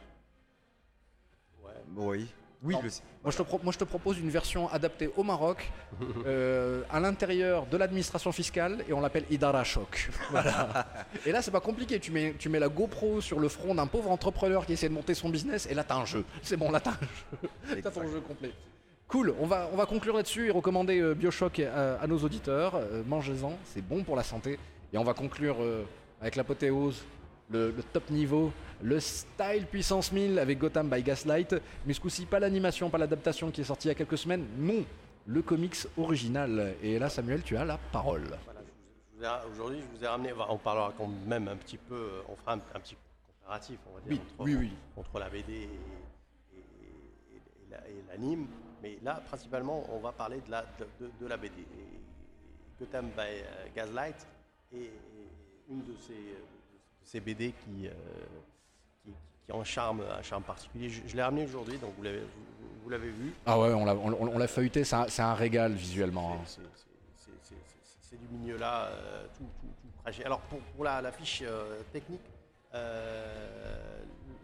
Oui. 1.95 2.27
Oui, 2.65 2.75
Non. 2.75 2.81
le- 2.83 2.91
Moi 3.25 3.33
je, 3.33 3.37
te 3.39 3.43
pro- 3.43 3.61
moi, 3.63 3.73
je 3.73 3.79
te 3.79 3.85
propose 3.85 4.19
une 4.19 4.31
version 4.31 4.69
adaptée 4.71 5.11
au 5.17 5.23
Maroc, 5.25 5.71
euh, 6.27 6.83
à 6.91 7.01
l'intérieur 7.01 7.67
de 7.67 7.77
l'administration 7.77 8.31
fiscale, 8.33 8.85
et 8.89 8.93
on 8.93 9.01
l'appelle 9.01 9.25
Idara 9.31 9.65
Shock. 9.65 10.11
Voilà. 10.31 10.87
et 11.27 11.33
là, 11.33 11.43
c'est 11.43 11.51
pas 11.51 11.61
compliqué. 11.61 11.99
Tu 11.99 12.11
mets, 12.13 12.35
tu 12.39 12.49
mets 12.49 12.59
la 12.61 12.69
GoPro 12.69 13.21
sur 13.21 13.39
le 13.41 13.49
front 13.49 13.75
d'un 13.75 13.87
pauvre 13.87 14.11
entrepreneur 14.11 14.65
qui 14.65 14.75
essaie 14.75 14.89
de 14.89 14.95
monter 14.95 15.15
son 15.15 15.29
business, 15.29 15.67
et 15.71 15.75
là, 15.75 15.83
t'as 15.85 15.97
un 15.97 16.05
jeu. 16.05 16.25
C'est 16.43 16.57
bon, 16.57 16.71
là, 16.71 16.81
t'as 16.81 16.91
un 16.93 16.99
jeu. 17.73 17.81
T'as 17.83 17.91
ton 17.91 18.03
jeu 18.03 18.21
complet. 18.21 18.53
Cool, 19.09 19.35
on 19.41 19.47
va, 19.47 19.69
on 19.73 19.77
va 19.77 19.85
conclure 19.85 20.17
là-dessus 20.17 20.47
et 20.49 20.51
recommander 20.51 21.01
euh, 21.01 21.15
Bioshock 21.15 21.59
à, 21.61 21.97
à 22.01 22.07
nos 22.07 22.19
auditeurs. 22.19 22.77
Euh, 22.77 23.03
Mangez-en, 23.07 23.59
c'est 23.67 23.83
bon 23.87 24.05
pour 24.05 24.17
la 24.17 24.23
santé. 24.23 24.59
Et 24.93 24.99
on 24.99 25.05
va 25.05 25.13
conclure 25.15 25.57
euh, 25.61 25.85
avec 26.21 26.37
l'apothéose, 26.37 27.03
le, 27.53 27.71
le 27.71 27.83
top 27.83 28.09
niveau, 28.11 28.53
le 28.83 28.99
style 29.01 29.67
puissance 29.71 30.11
1000 30.13 30.39
avec 30.39 30.59
Gotham 30.59 30.89
by 30.89 31.03
Gaslight. 31.03 31.55
Mais 31.87 31.93
ce 31.93 32.01
coup-ci, 32.01 32.27
pas 32.27 32.41
l'animation, 32.41 32.91
pas 32.91 32.99
l'adaptation 32.99 33.51
qui 33.51 33.61
est 33.61 33.65
sortie 33.65 33.89
il 33.89 33.91
y 33.91 33.93
a 33.93 33.95
quelques 33.95 34.19
semaines. 34.19 34.47
Non, 34.59 34.85
le 35.27 35.43
comics 35.43 35.77
original. 35.97 36.75
Et 36.83 36.99
là, 36.99 37.09
Samuel, 37.09 37.43
tu 37.43 37.57
as 37.57 37.65
la 37.65 37.79
parole. 37.79 38.25
Voilà, 39.17 39.45
Aujourd'hui, 39.53 39.79
je 39.81 39.97
vous 39.99 40.05
ai 40.05 40.09
ramené, 40.09 40.33
on 40.49 40.59
parlera 40.59 40.93
quand 40.97 41.09
même 41.27 41.47
un 41.49 41.57
petit 41.57 41.77
peu, 41.79 42.09
on 42.29 42.35
fera 42.37 42.55
un, 42.55 42.61
un 42.75 42.81
petit 42.81 42.97
comparatif, 43.41 43.79
on 43.91 43.95
va 43.95 44.01
dire, 44.01 44.11
Oui, 44.11 44.21
entre, 44.35 44.45
oui, 44.45 44.55
oui. 44.57 44.71
entre 44.97 45.19
la 45.21 45.29
BD 45.29 45.53
et, 45.53 45.59
et- 45.63 45.69
et- 46.57 47.37
et 47.37 47.71
la- 47.71 47.89
et 47.89 48.03
l'anime. 48.11 48.47
Mais 48.83 48.99
là, 49.03 49.23
principalement, 49.29 49.85
on 49.95 50.01
va 50.01 50.11
parler 50.11 50.41
de 50.45 50.51
la, 50.51 50.63
de, 50.63 50.87
de- 51.07 51.11
de 51.21 51.27
la 51.29 51.37
BD. 51.37 51.65
Gotham 52.81 53.11
by 53.17 53.21
euh, 53.21 53.67
Gaslight 53.77 54.27
est 54.75 54.91
une 55.71 55.85
de 55.85 55.95
ces, 56.01 56.15
ces 57.05 57.21
BD 57.21 57.53
qui, 57.53 57.87
euh, 57.87 57.91
qui, 59.05 59.11
qui 59.47 59.53
a 59.53 59.57
un 59.57 59.65
charme, 59.65 60.03
un 60.19 60.23
charme 60.23 60.43
particulier. 60.43 60.89
Je, 60.89 61.03
je 61.07 61.17
l'ai 61.17 61.23
ramené 61.23 61.45
aujourd'hui, 61.45 61.79
donc 61.79 61.93
vous 61.97 62.03
l'avez, 62.03 62.21
vous, 62.21 62.27
vous 62.85 62.89
l'avez 62.91 63.11
vu. 63.11 63.33
Ah 63.47 63.59
ouais, 63.59 63.73
on 63.73 63.85
l'a, 63.85 63.95
on, 63.95 64.13
on 64.13 64.39
l'a 64.39 64.49
feuilleté, 64.49 64.85
c'est 64.85 64.97
un, 64.97 65.09
c'est 65.09 65.23
un 65.23 65.35
régal 65.35 65.73
visuellement. 65.73 66.35
hein. 66.35 66.45
C'est- 66.47 66.61
c'est- 67.17 67.31
c'est- 67.43 67.55
c'est- 68.01 68.17
du 68.17 68.27
milieu-là, 68.39 68.87
euh, 68.87 69.27
tout, 69.39 69.45
tout, 69.61 69.67
tout 69.67 69.89
craché. 70.03 70.25
Alors 70.25 70.41
pour, 70.43 70.59
pour 70.61 70.85
la, 70.85 71.01
la 71.01 71.13
fiche 71.13 71.43
euh, 71.45 71.81
technique, 71.93 72.21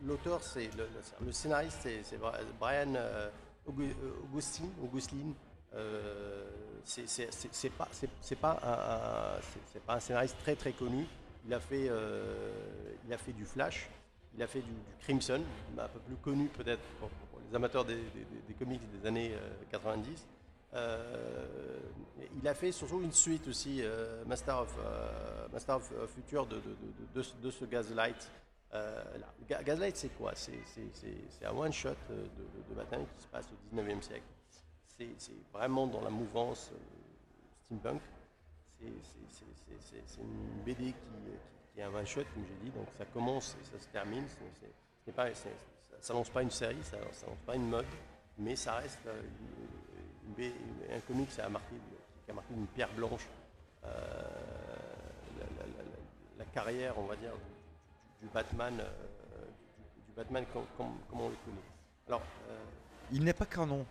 l'auteur, 0.07 0.43
c'est 0.43 0.71
le, 0.77 0.89
le- 1.25 1.33
scénariste, 1.33 1.79
c'est 1.83 2.03
c'est 2.03 2.19
Brian 2.59 2.95
euh, 2.97 3.29
Augu- 3.69 3.95
Augustine. 4.25 4.71
Augustine. 4.83 5.35
Euh, 5.75 6.47
c'est 6.85 7.07
c'est- 7.09 7.29
c'est- 7.53 7.71
pas, 7.71 7.89
c'est- 7.93 8.09
c'est 8.23 8.37
pas 8.39 8.59
un, 8.63 9.37
un- 9.37 9.41
c'est 9.73 9.83
pas 9.83 9.95
un 9.97 10.01
scénariste 10.01 10.37
très 10.43 10.57
très 10.57 10.73
connu. 10.73 11.05
Il 11.49 11.55
a 11.55 11.61
fait, 11.61 11.87
euh, 11.89 12.53
il 13.07 13.13
a 13.15 13.17
fait 13.17 13.33
du 13.33 13.47
Flash, 13.47 13.89
il 14.35 14.43
a 14.43 14.47
fait 14.47 14.61
du, 14.61 14.71
Crimson, 15.01 15.41
un 15.79 15.89
peu 15.89 15.99
plus 16.01 16.17
connu 16.17 16.49
peut-être 16.49 16.83
pour, 17.01 17.09
les 17.49 17.57
amateurs 17.57 17.87
des, 17.87 17.97
comics 18.59 18.83
des 19.01 19.09
années 19.09 19.33
euh, 19.33 19.49
90. 19.71 20.27
Euh, 20.75 21.79
il 22.39 22.47
a 22.47 22.53
fait 22.53 22.71
surtout 22.71 23.01
une 23.01 23.13
suite 23.13 23.49
aussi, 23.49 23.79
euh, 23.81 24.23
Master, 24.27 24.59
of, 24.61 24.77
euh, 24.85 25.49
Master 25.51 25.77
of 25.77 25.91
euh, 25.93 26.07
Future 26.07 26.45
de, 26.45 26.57
de, 26.57 27.23
de- 27.43 27.51
ce- 27.51 27.65
Gaslight. 27.65 28.31
Euh, 28.75 29.03
là. 29.19 29.33
Ga- 29.49 29.63
Gaslight, 29.63 29.97
c'est 29.97 30.11
quoi? 30.19 30.33
C'est 30.35 30.53
un 31.47 31.57
one-shot 31.57 31.89
euh, 32.11 32.27
de, 32.69 32.75
Batman 32.75 33.07
qui 33.17 33.23
se 33.23 33.29
passe 33.29 33.47
au 33.47 33.75
19e 33.75 34.03
siècle. 34.03 34.27
C'est 35.17 35.33
vraiment 35.51 35.87
dans 35.87 36.03
la 36.03 36.11
mouvance 36.11 36.71
euh, 36.75 36.77
steampunk. 37.65 38.03
C'est- 38.81 40.21
une 40.21 40.63
BD 40.65 40.93
qui, 41.75 41.81
est 41.81 41.83
un 41.83 41.95
one-shot, 41.95 42.23
comme 42.35 42.45
j'ai 42.47 42.65
dit, 42.65 42.71
donc 42.71 42.87
ça 42.97 43.05
commence 43.07 43.57
et 43.61 43.65
ça 43.65 43.79
se 43.79 43.89
termine. 43.89 44.25
Ça- 45.91 45.97
ça 46.01 46.13
lance 46.15 46.31
pas 46.31 46.43
une 46.43 46.51
série, 46.51 46.83
ça 46.83 46.97
ne 46.99 47.03
lance 47.05 47.25
pas 47.47 47.55
une 47.57 47.69
mode, 47.69 47.87
mais 48.39 48.55
ça 48.57 48.75
reste 48.77 48.99
euh, 49.07 49.21
une, 50.27 50.45
une 50.45 50.45
une- 50.45 50.93
un 50.97 51.01
comic 51.01 51.29
qui 51.29 51.41
a 51.41 51.49
marqué, 51.49 51.75
une 52.51 52.67
pierre 52.69 52.93
blanche 52.95 53.27
euh, 53.85 53.89
la, 56.39 56.45
carrière, 56.47 56.99
on 56.99 57.07
va 57.07 57.17
dire, 57.17 57.33
du, 58.21 58.29
Batman, 58.29 58.81
euh, 58.81 59.47
du, 60.07 60.13
Batman 60.17 60.45
comme, 60.53 60.67
comme- 60.77 60.99
comme 61.11 61.21
on 61.21 61.29
le 61.29 61.37
connaît. 61.45 61.57
Alors, 62.09 62.23
euh, 62.49 62.65
Il 63.13 63.25
n'est 63.25 63.33
pas 63.33 63.47
canon. 63.47 63.85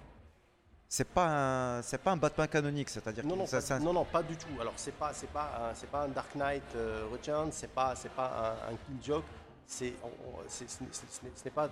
C'est 0.90 1.04
pas 1.10 1.78
un, 1.78 1.82
c'est 1.82 1.98
pas 1.98 2.12
un 2.12 2.18
Batman 2.18 2.48
canonique, 2.48 2.90
c'est-à-dire 2.90 3.26
non, 3.26 3.34
que 3.34 3.40
non, 3.40 3.46
ça, 3.46 3.58
pas, 3.58 3.62
ça- 3.62 3.80
non, 3.80 3.92
non, 3.92 4.06
pas 4.06 4.24
du 4.24 4.38
tout. 4.38 4.48
Alors, 4.62 4.74
c'est 4.78 4.94
pas, 4.94 5.14
c'est 5.14 5.28
pas, 5.30 5.70
un- 5.72 5.76
c'est 5.76 5.90
pas 5.90 6.04
un 6.04 6.08
Dark 6.08 6.34
Knight 6.36 6.64
euh, 6.76 7.08
Returns, 7.12 7.52
c'est 7.52 7.68
pas, 7.72 7.94
c'est 7.96 8.12
pas 8.12 8.58
un, 8.70 8.72
un 8.74 8.76
kill 8.78 8.96
joke. 9.04 9.26
C'est, 9.70 9.94
ce 10.48 10.74
n'est- 11.44 11.52
pas, 11.52 11.70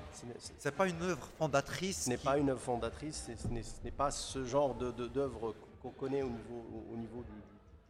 c'est 0.60 0.72
pas 0.76 0.88
une 0.88 1.02
œuvre 1.02 1.30
fondatrice. 1.38 2.04
ce 2.04 2.10
n'est 2.10 2.18
qui- 2.18 2.26
pas 2.26 2.38
une 2.38 2.50
œuvre 2.50 2.60
fondatrice, 2.60 3.30
ce 3.38 3.48
n'est, 3.86 3.92
pas 3.92 4.12
ce 4.12 4.44
genre 4.44 4.76
de, 4.76 4.92
d'œuvre 4.92 5.56
qu'on 5.82 5.92
connaît 5.92 6.22
au 6.22 6.28
niveau, 6.30 6.66
au, 6.74 6.94
au 6.94 6.98
niveau 6.98 7.24
du, 7.24 7.32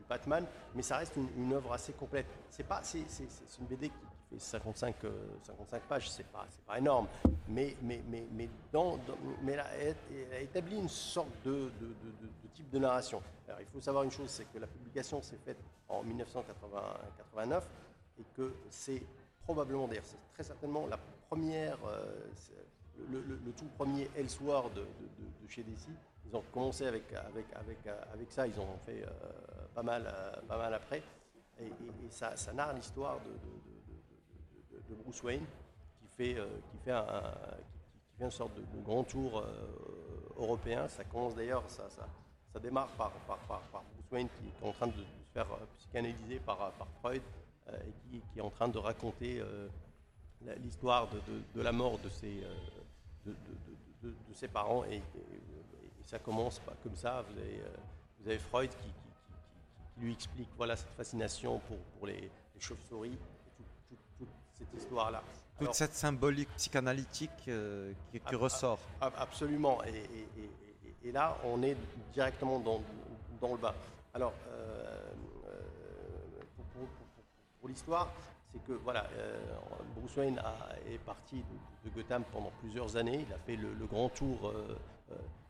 Batman, 0.08 0.46
mais 0.76 0.84
ça 0.84 0.98
reste 0.98 1.16
une, 1.16 1.28
une 1.36 1.54
œuvre 1.54 1.74
assez 1.74 1.92
complète. 1.94 2.28
C'est 2.52 2.62
pas, 2.68 2.82
c'est 2.84 3.00
une 3.60 3.66
BD 3.66 3.90
qui 3.90 3.96
fait 4.36 4.40
55, 4.40 4.96
euh, 5.04 5.10
55 5.44 5.82
pages, 5.84 6.10
c'est 6.10 6.28
pas, 6.28 6.46
pas 6.66 6.78
énorme, 6.78 7.08
mais, 7.48 7.76
elle, 9.48 9.60
a, 9.60 10.40
établi 10.42 10.78
une 10.78 10.90
sorte 10.90 11.30
de, 11.44 11.72
type 12.54 12.70
de 12.70 12.80
narration. 12.80 13.22
Alors, 13.48 13.60
il 13.62 13.68
faut 13.68 13.82
savoir 13.82 14.04
une 14.04 14.12
chose, 14.12 14.30
c'est 14.30 14.46
que 14.46 14.60
la 14.60 14.68
publication 14.68 15.22
s'est 15.22 15.40
faite 15.44 15.58
en 15.90 16.04
1989 16.04 17.68
et 18.20 18.24
que 18.36 18.54
c'est 18.70 19.04
probablement, 19.44 19.88
d'ailleurs, 19.88 20.06
c'est 20.06 20.34
très 20.34 20.44
certainement 20.44 20.88
la 20.88 20.98
première, 21.30 21.78
euh, 21.88 22.06
le, 23.12 23.52
tout 23.52 23.68
premier 23.78 24.10
Elseworld 24.16 24.74
de, 24.74 24.82
de- 24.82 25.48
chez 25.48 25.64
DC. 25.64 25.90
Ils 26.28 26.36
ont 26.36 26.44
commencé 26.52 26.88
avec, 26.88 27.04
ça, 28.30 28.48
ils 28.48 28.60
ont 28.60 28.78
fait 28.84 29.04
euh, 29.04 29.10
pas, 29.76 29.84
mal, 29.84 30.08
après. 30.74 31.04
Et 31.60 31.72
ça, 32.10 32.36
ça 32.36 32.52
narre 32.52 32.74
l'histoire 32.74 33.20
de, 33.20 33.75
de- 34.90 34.96
Bruce 34.96 35.22
Wayne 35.24 35.46
qui 36.00 36.08
fait, 36.08 36.36
euh, 36.38 36.46
qui 36.72 36.78
fait, 36.84 36.92
un, 36.92 37.06
qui, 37.06 38.18
fait 38.18 38.24
une 38.26 38.32
sorte 38.32 38.56
de, 38.56 38.82
grand 38.82 39.04
tour 39.04 39.40
euh, 39.40 39.46
européen. 40.38 40.88
Ça 40.88 41.04
commence 41.04 41.36
d'ailleurs, 41.36 41.64
ça, 41.70 41.90
ça, 41.90 42.08
ça 42.54 42.60
démarre 42.60 42.88
par, 42.90 43.12
par, 43.28 43.38
par, 43.40 43.60
par 43.72 43.84
Bruce 43.94 44.12
Wayne 44.12 44.30
qui, 44.30 44.48
est 44.66 44.68
en 44.68 44.74
train 44.74 44.88
de, 44.88 44.94
se 44.94 45.32
faire 45.34 45.52
euh, 45.52 45.66
psychanalyser 45.78 46.40
par, 46.40 46.72
Freud 47.02 47.22
et 47.68 48.20
qui, 48.32 48.40
est 48.40 48.42
en 48.42 48.52
train 48.52 48.68
de 48.68 48.78
raconter 48.78 49.42
l'histoire 50.58 51.08
de, 51.10 51.20
de- 51.56 51.62
la 51.64 51.72
mort 51.72 51.98
de 51.98 52.10
ses, 52.10 52.44
de, 53.26 53.36
de- 54.04 54.14
ses 54.34 54.48
parents. 54.48 54.84
Et, 54.86 55.02
ça 56.06 56.20
commence 56.20 56.62
comme 56.84 56.96
ça. 56.96 57.24
Vous 57.24 57.40
avez, 57.40 57.64
vous 58.20 58.28
avez 58.28 58.38
Freud 58.38 58.70
qui- 58.70 58.94
qui 59.96 60.00
lui 60.02 60.14
explique 60.14 60.50
voilà, 60.58 60.76
cette 60.76 60.92
fascination 60.92 61.58
pour, 61.68 61.78
pour 61.98 62.06
les, 62.06 62.22
les 62.22 62.60
chauves-souris 62.60 63.14
et 63.14 63.52
tout- 63.58 63.64
tout- 63.90 63.98
toute 64.20 64.30
cette 64.58 64.74
histoire-là. 64.82 65.22
toute 65.58 65.62
Alors, 65.64 65.76
cette 65.76 65.94
symbolique 65.94 66.50
psychanalytique 66.58 67.32
euh, 67.48 67.94
qui, 68.12 68.20
qui 68.20 68.36
ressort. 68.36 68.80
Ab- 69.02 69.14
Absolument. 69.18 69.84
Et, 69.86 69.90
et- 69.90 69.94
et- 70.38 70.50
et- 71.06 71.10
et 71.10 71.12
là, 71.12 71.38
on 71.44 71.62
est 71.64 71.78
directement 72.14 72.60
dans, 72.60 72.82
dans 73.42 73.52
le 73.54 73.58
bas. 73.58 73.76
Alors, 74.14 74.34
euh, 74.50 75.12
euh, 75.48 75.60
pour, 76.56 76.66
pour- 76.66 76.88
pour- 76.88 77.24
pour 77.60 77.70
l'histoire, 77.70 78.12
c'est 78.52 78.64
que 78.66 78.74
voilà, 78.74 79.06
euh, 79.18 79.38
Bruce 79.96 80.16
Wayne 80.18 80.40
a- 80.40 80.70
est 80.90 80.98
parti 81.00 81.38
de, 81.84 81.90
de 81.90 81.96
Gotham 81.96 82.24
pendant 82.32 82.52
plusieurs 82.62 82.96
années. 82.98 83.26
Il 83.28 83.34
a 83.34 83.38
fait 83.40 83.56
le, 83.56 83.74
le 83.74 83.86
grand 83.86 84.10
tour. 84.10 84.52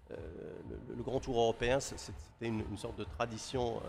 le, 0.10 0.96
le 0.96 1.04
grand 1.04 1.20
tour 1.20 1.36
européen, 1.38 1.80
c'était 1.80 2.14
une, 2.48 2.64
une 2.70 2.78
sorte 2.78 2.96
de 2.98 3.04
tradition 3.06 3.82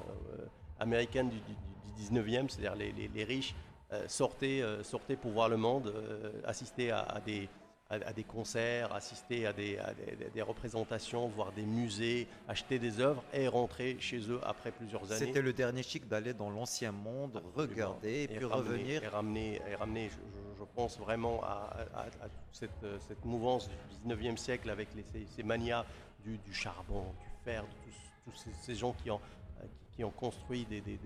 américaine 0.80 1.28
du, 1.28 1.40
du- 1.40 1.54
du 1.54 1.92
19e, 2.02 2.48
c'est-à-dire 2.48 2.74
les, 2.74 2.92
les- 2.92 3.08
les 3.08 3.24
riches 3.24 3.54
euh, 3.92 4.06
sortaient, 4.08 4.62
euh, 4.62 4.82
sortaient 4.82 5.16
pour 5.16 5.30
voir 5.32 5.48
le 5.48 5.56
monde, 5.56 5.88
euh, 5.94 6.30
assister 6.44 6.90
à, 6.90 7.00
à 7.00 7.20
des, 7.20 7.48
à, 7.88 8.12
des 8.12 8.24
concerts, 8.24 8.92
assister 8.92 9.46
à 9.46 9.52
des, 9.52 9.78
à 9.78 9.94
des- 9.94 10.28
des 10.34 10.42
représentations, 10.42 11.28
voir 11.28 11.52
des 11.52 11.62
musées, 11.62 12.26
acheter 12.48 12.80
des 12.80 12.98
œuvres 12.98 13.22
et 13.32 13.46
rentrer 13.46 13.96
chez 14.00 14.18
eux 14.28 14.40
après 14.42 14.72
plusieurs 14.72 15.04
années. 15.12 15.26
C'était 15.26 15.40
le 15.42 15.52
dernier 15.52 15.84
chic 15.84 16.08
d'aller 16.08 16.34
dans 16.34 16.50
l'ancien 16.50 16.90
monde, 16.90 17.40
regarder 17.54 18.22
et 18.24 18.28
puis 18.28 18.44
ramener- 18.44 18.68
revenir. 18.70 19.04
Et 19.04 19.08
ramener, 19.08 19.60
et 19.70 19.74
ramener 19.76 20.08
je, 20.08 20.16
je- 20.16 20.58
je 20.58 20.64
pense 20.74 20.98
vraiment 20.98 21.42
à, 21.44 21.86
à- 21.94 22.06
cette, 22.50 22.70
cette 23.06 23.24
mouvance 23.24 23.68
du 23.68 23.76
19e 24.08 24.36
siècle 24.36 24.68
avec 24.70 24.88
les, 24.96 25.04
ces, 25.04 25.24
ces 25.26 25.42
manias 25.44 25.84
du, 26.24 26.38
du 26.38 26.52
charbon, 26.54 27.02
du 27.20 27.44
fer, 27.44 27.62
de 27.62 27.68
tous, 27.84 28.32
tous 28.32 28.36
ces, 28.42 28.50
ces 28.62 28.74
gens 28.74 28.94
qui 28.94 29.10
ont, 29.12 29.20
qui, 29.60 29.96
qui 29.98 30.04
ont 30.04 30.10
construit 30.10 30.64
des, 30.64 30.80
des, 30.80 30.96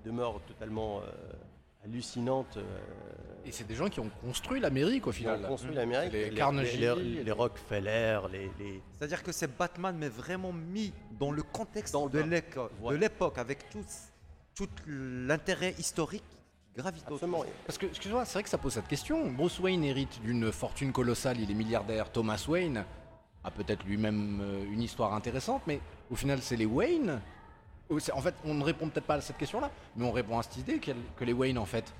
demeures 0.00 0.40
totalement 0.48 1.00
euh, 1.00 1.04
hallucinantes. 1.90 2.56
euh, 2.56 2.62
Et 3.44 3.52
c'est 3.52 3.66
des 3.66 3.74
gens 3.76 3.88
qui 3.88 4.00
ont 4.00 4.10
construit 4.24 4.60
l'Amérique 4.60 5.06
au 5.06 5.10
ont 5.10 5.12
final. 5.12 5.46
construit 5.46 5.74
l'Amérique. 5.74 6.12
Les 6.12 6.30
les, 6.30 6.36
Carnegie, 6.36 6.78
les, 6.78 6.94
les- 6.96 7.24
les 7.24 7.32
Rockefeller, 7.32 8.20
les, 8.32 8.50
les- 8.58 8.82
C'est-à-dire 8.98 9.22
que 9.22 9.30
c'est 9.32 9.56
Batman, 9.56 9.96
mais 9.98 10.08
vraiment 10.08 10.52
mis 10.52 10.92
dans 11.18 11.30
le 11.30 11.42
contexte 11.42 11.92
Dans 11.92 12.06
le 12.06 12.10
de 12.10 12.18
Voilà. 12.80 12.98
l'époque, 12.98 13.38
avec 13.38 13.68
tout, 13.70 13.84
tout 14.54 14.68
l'intérêt 14.86 15.74
historique 15.78 16.24
autour. 16.78 17.14
absolument. 17.14 17.44
Parce 17.66 17.78
que, 17.78 17.86
excuse-moi, 17.86 18.24
c'est 18.24 18.34
vrai 18.34 18.42
que 18.42 18.48
ça 18.50 18.58
pose 18.58 18.72
cette 18.74 18.88
question. 18.88 19.30
Bruce 19.30 19.60
Wayne 19.60 19.84
hérite 19.84 20.20
d'une 20.22 20.50
fortune 20.52 20.92
colossale, 20.92 21.40
il 21.40 21.50
est 21.50 21.54
milliardaire. 21.54 22.10
Thomas 22.10 22.44
Wayne 22.48 22.84
a 23.44 23.50
peut-être 23.52 23.84
lui-même 23.84 24.40
euh, 24.42 24.64
une 24.72 24.82
histoire 24.82 25.14
intéressante, 25.14 25.62
mais 25.68 25.80
au 26.10 26.16
final, 26.16 26.40
c'est 26.42 26.56
les 26.56 26.66
Wayne. 26.66 27.20
C'est- 27.98 28.12
En 28.12 28.20
fait, 28.20 28.34
on 28.44 28.54
ne 28.54 28.64
répond 28.64 28.88
peut-être 28.88 29.06
pas 29.06 29.14
à 29.14 29.20
cette 29.20 29.36
question-là, 29.38 29.70
mais 29.96 30.04
on 30.04 30.12
répond 30.12 30.38
à 30.38 30.42
cette 30.42 30.56
idée 30.58 30.78
que 30.80 31.24
les 31.24 31.32
Wayne, 31.32 31.58
en 31.58 31.66
fait, 31.66 31.92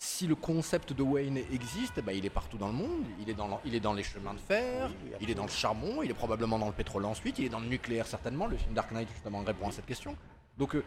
si 0.00 0.26
le 0.26 0.34
concept 0.34 0.92
de 0.92 1.02
Wayne 1.02 1.36
existe, 1.52 1.94
eh 1.98 2.02
ben, 2.02 2.12
il 2.12 2.24
est 2.24 2.30
partout 2.30 2.56
dans 2.58 2.68
le 2.68 2.72
monde. 2.72 3.04
Il 3.20 3.28
est 3.30 3.34
dans, 3.34 3.48
l'en- 3.48 3.60
il 3.64 3.74
est 3.74 3.80
dans 3.80 3.92
les 3.94 4.02
chemins 4.02 4.34
de 4.34 4.38
fer, 4.38 4.88
Oui, 4.90 5.12
il 5.20 5.30
est 5.30 5.34
dans 5.34 5.44
le 5.44 5.48
charbon, 5.50 6.02
il 6.02 6.10
est 6.10 6.14
probablement 6.14 6.58
dans 6.58 6.66
le 6.66 6.72
pétrole 6.72 7.04
ensuite, 7.04 7.38
il 7.38 7.46
est 7.46 7.48
dans 7.48 7.60
le 7.60 7.66
nucléaire 7.66 8.06
certainement. 8.06 8.46
Le 8.46 8.56
film 8.56 8.74
Dark 8.74 8.90
Knight, 8.92 9.08
justement, 9.12 9.42
répond 9.44 9.68
à 9.68 9.72
cette 9.72 9.86
question. 9.86 10.14
Donc, 10.56 10.74
euh, 10.76 10.84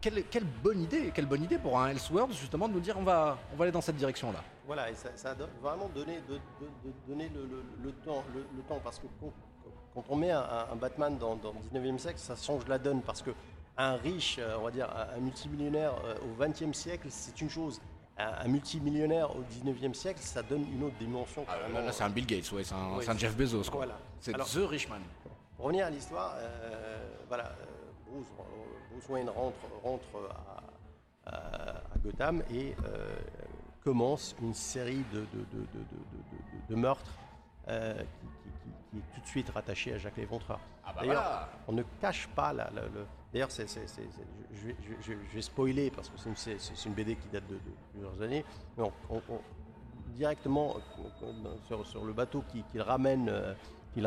quelle, 0.00 0.24
quelle 0.24 0.44
bonne 0.44 0.82
idée, 0.82 1.10
quelle 1.14 1.26
bonne 1.26 1.42
idée 1.42 1.58
pour 1.58 1.78
un 1.78 1.88
Elseworld, 1.88 2.32
justement, 2.32 2.68
de 2.68 2.74
nous 2.74 2.80
dire 2.80 2.96
on 2.98 3.02
va, 3.02 3.38
on 3.52 3.56
va 3.56 3.64
aller 3.64 3.72
dans 3.72 3.80
cette 3.80 3.96
direction-là. 3.96 4.42
Voilà, 4.66 4.90
et 4.90 4.94
ça, 4.94 5.08
ça 5.16 5.30
a 5.30 5.34
vraiment 5.62 5.88
donné, 5.94 6.20
de, 6.28 6.34
de- 6.34 6.40
de- 6.84 6.94
donner 7.08 7.30
le, 7.34 7.42
le- 7.46 7.64
le 7.82 7.92
temps, 7.92 8.24
le, 8.34 8.42
temps, 8.68 8.80
parce 8.82 8.98
que 8.98 9.06
quand, 9.20 9.32
quand 9.94 10.04
on 10.08 10.16
met 10.16 10.30
un, 10.30 10.40
un- 10.40 10.72
un 10.72 10.76
Batman 10.76 11.16
dans, 11.18 11.36
dans 11.36 11.52
le 11.52 11.78
19e 11.78 11.98
siècle, 11.98 12.18
ça 12.18 12.36
change 12.36 12.66
la 12.68 12.78
donne 12.78 13.00
parce 13.02 13.20
que 13.22 13.30
un 13.78 13.96
riche, 13.96 14.36
euh, 14.38 14.56
on 14.58 14.64
va 14.64 14.70
dire 14.70 14.88
un, 15.14 15.18
multimillionnaire 15.20 15.92
euh, 16.04 16.14
au 16.22 16.42
20e 16.42 16.72
siècle, 16.72 17.08
c'est 17.10 17.40
une 17.40 17.50
chose. 17.50 17.80
Un, 18.18 18.32
un 18.44 18.48
multimillionnaire 18.48 19.30
au 19.36 19.42
19e 19.42 19.92
siècle, 19.92 20.20
ça 20.22 20.42
donne 20.42 20.64
une 20.72 20.82
autre 20.84 20.96
dimension. 20.98 21.44
Ah, 21.48 21.68
là, 21.70 21.82
là, 21.82 21.92
c'est 21.92 22.04
un 22.04 22.08
Bill 22.10 22.26
Gates, 22.26 22.50
ouais, 22.52 22.64
c'est 22.64 22.74
un, 22.74 23.18
Jeff 23.18 23.36
Bezos, 23.36 23.64
quoi. 23.64 23.76
Voilà. 23.84 23.98
C'est 24.20 24.32
The 24.32 24.66
Rich 24.68 24.88
Man. 24.88 25.02
Pour 25.56 25.66
revenir 25.66 25.86
à 25.86 25.90
l'histoire, 25.90 26.34
euh, 26.38 26.96
voilà, 27.28 27.52
Bruce, 28.06 28.26
Bruce 28.90 29.08
Wayne 29.10 29.28
rentre, 29.28 29.56
rentre 29.82 30.04
à, 31.26 31.30
à- 31.30 31.76
à 31.94 31.98
Gotham 32.02 32.42
et 32.50 32.74
euh, 32.86 33.16
commence 33.84 34.34
une 34.40 34.54
série 34.54 35.04
de 35.12 36.74
meurtres 36.74 37.18
euh, 37.68 38.02
qui, 39.00 39.10
est 39.10 39.14
tout 39.14 39.20
de 39.20 39.26
suite 39.26 39.50
rattaché 39.50 39.94
à 39.94 39.98
Jacques 39.98 40.16
Léventreur. 40.16 40.58
Ah 40.84 40.92
bah 40.94 41.00
D'ailleurs, 41.02 41.22
voilà. 41.22 41.48
on 41.68 41.72
ne 41.72 41.82
cache 42.00 42.28
pas 42.28 42.52
la, 42.52 42.70
la- 42.74 42.82
le. 42.82 43.06
D'ailleurs, 43.32 43.50
c'est, 43.50 43.66
je, 43.68 43.76
je 44.60 44.66
vais- 44.68 44.76
je 45.02 45.12
vais- 45.12 45.18
je 45.30 45.34
vais 45.34 45.42
spoiler 45.42 45.90
parce 45.90 46.08
que 46.08 46.16
c'est 46.36 46.86
une, 46.86 46.92
BD 46.94 47.16
qui 47.16 47.28
date 47.28 47.46
de, 47.48 47.54
de 47.56 47.60
plusieurs 47.92 48.22
années. 48.22 48.44
Mais 48.76 48.84
on- 48.84 48.92
on- 49.10 49.22
on- 49.28 49.40
directement 50.14 50.76
euh, 51.24 51.56
sur, 51.66 51.86
sur 51.86 52.04
le 52.04 52.12
bateau 52.12 52.42
qui, 52.48 52.62
qui 52.70 52.78
le 52.78 52.82
ramène, 52.82 53.28
euh, 53.28 53.52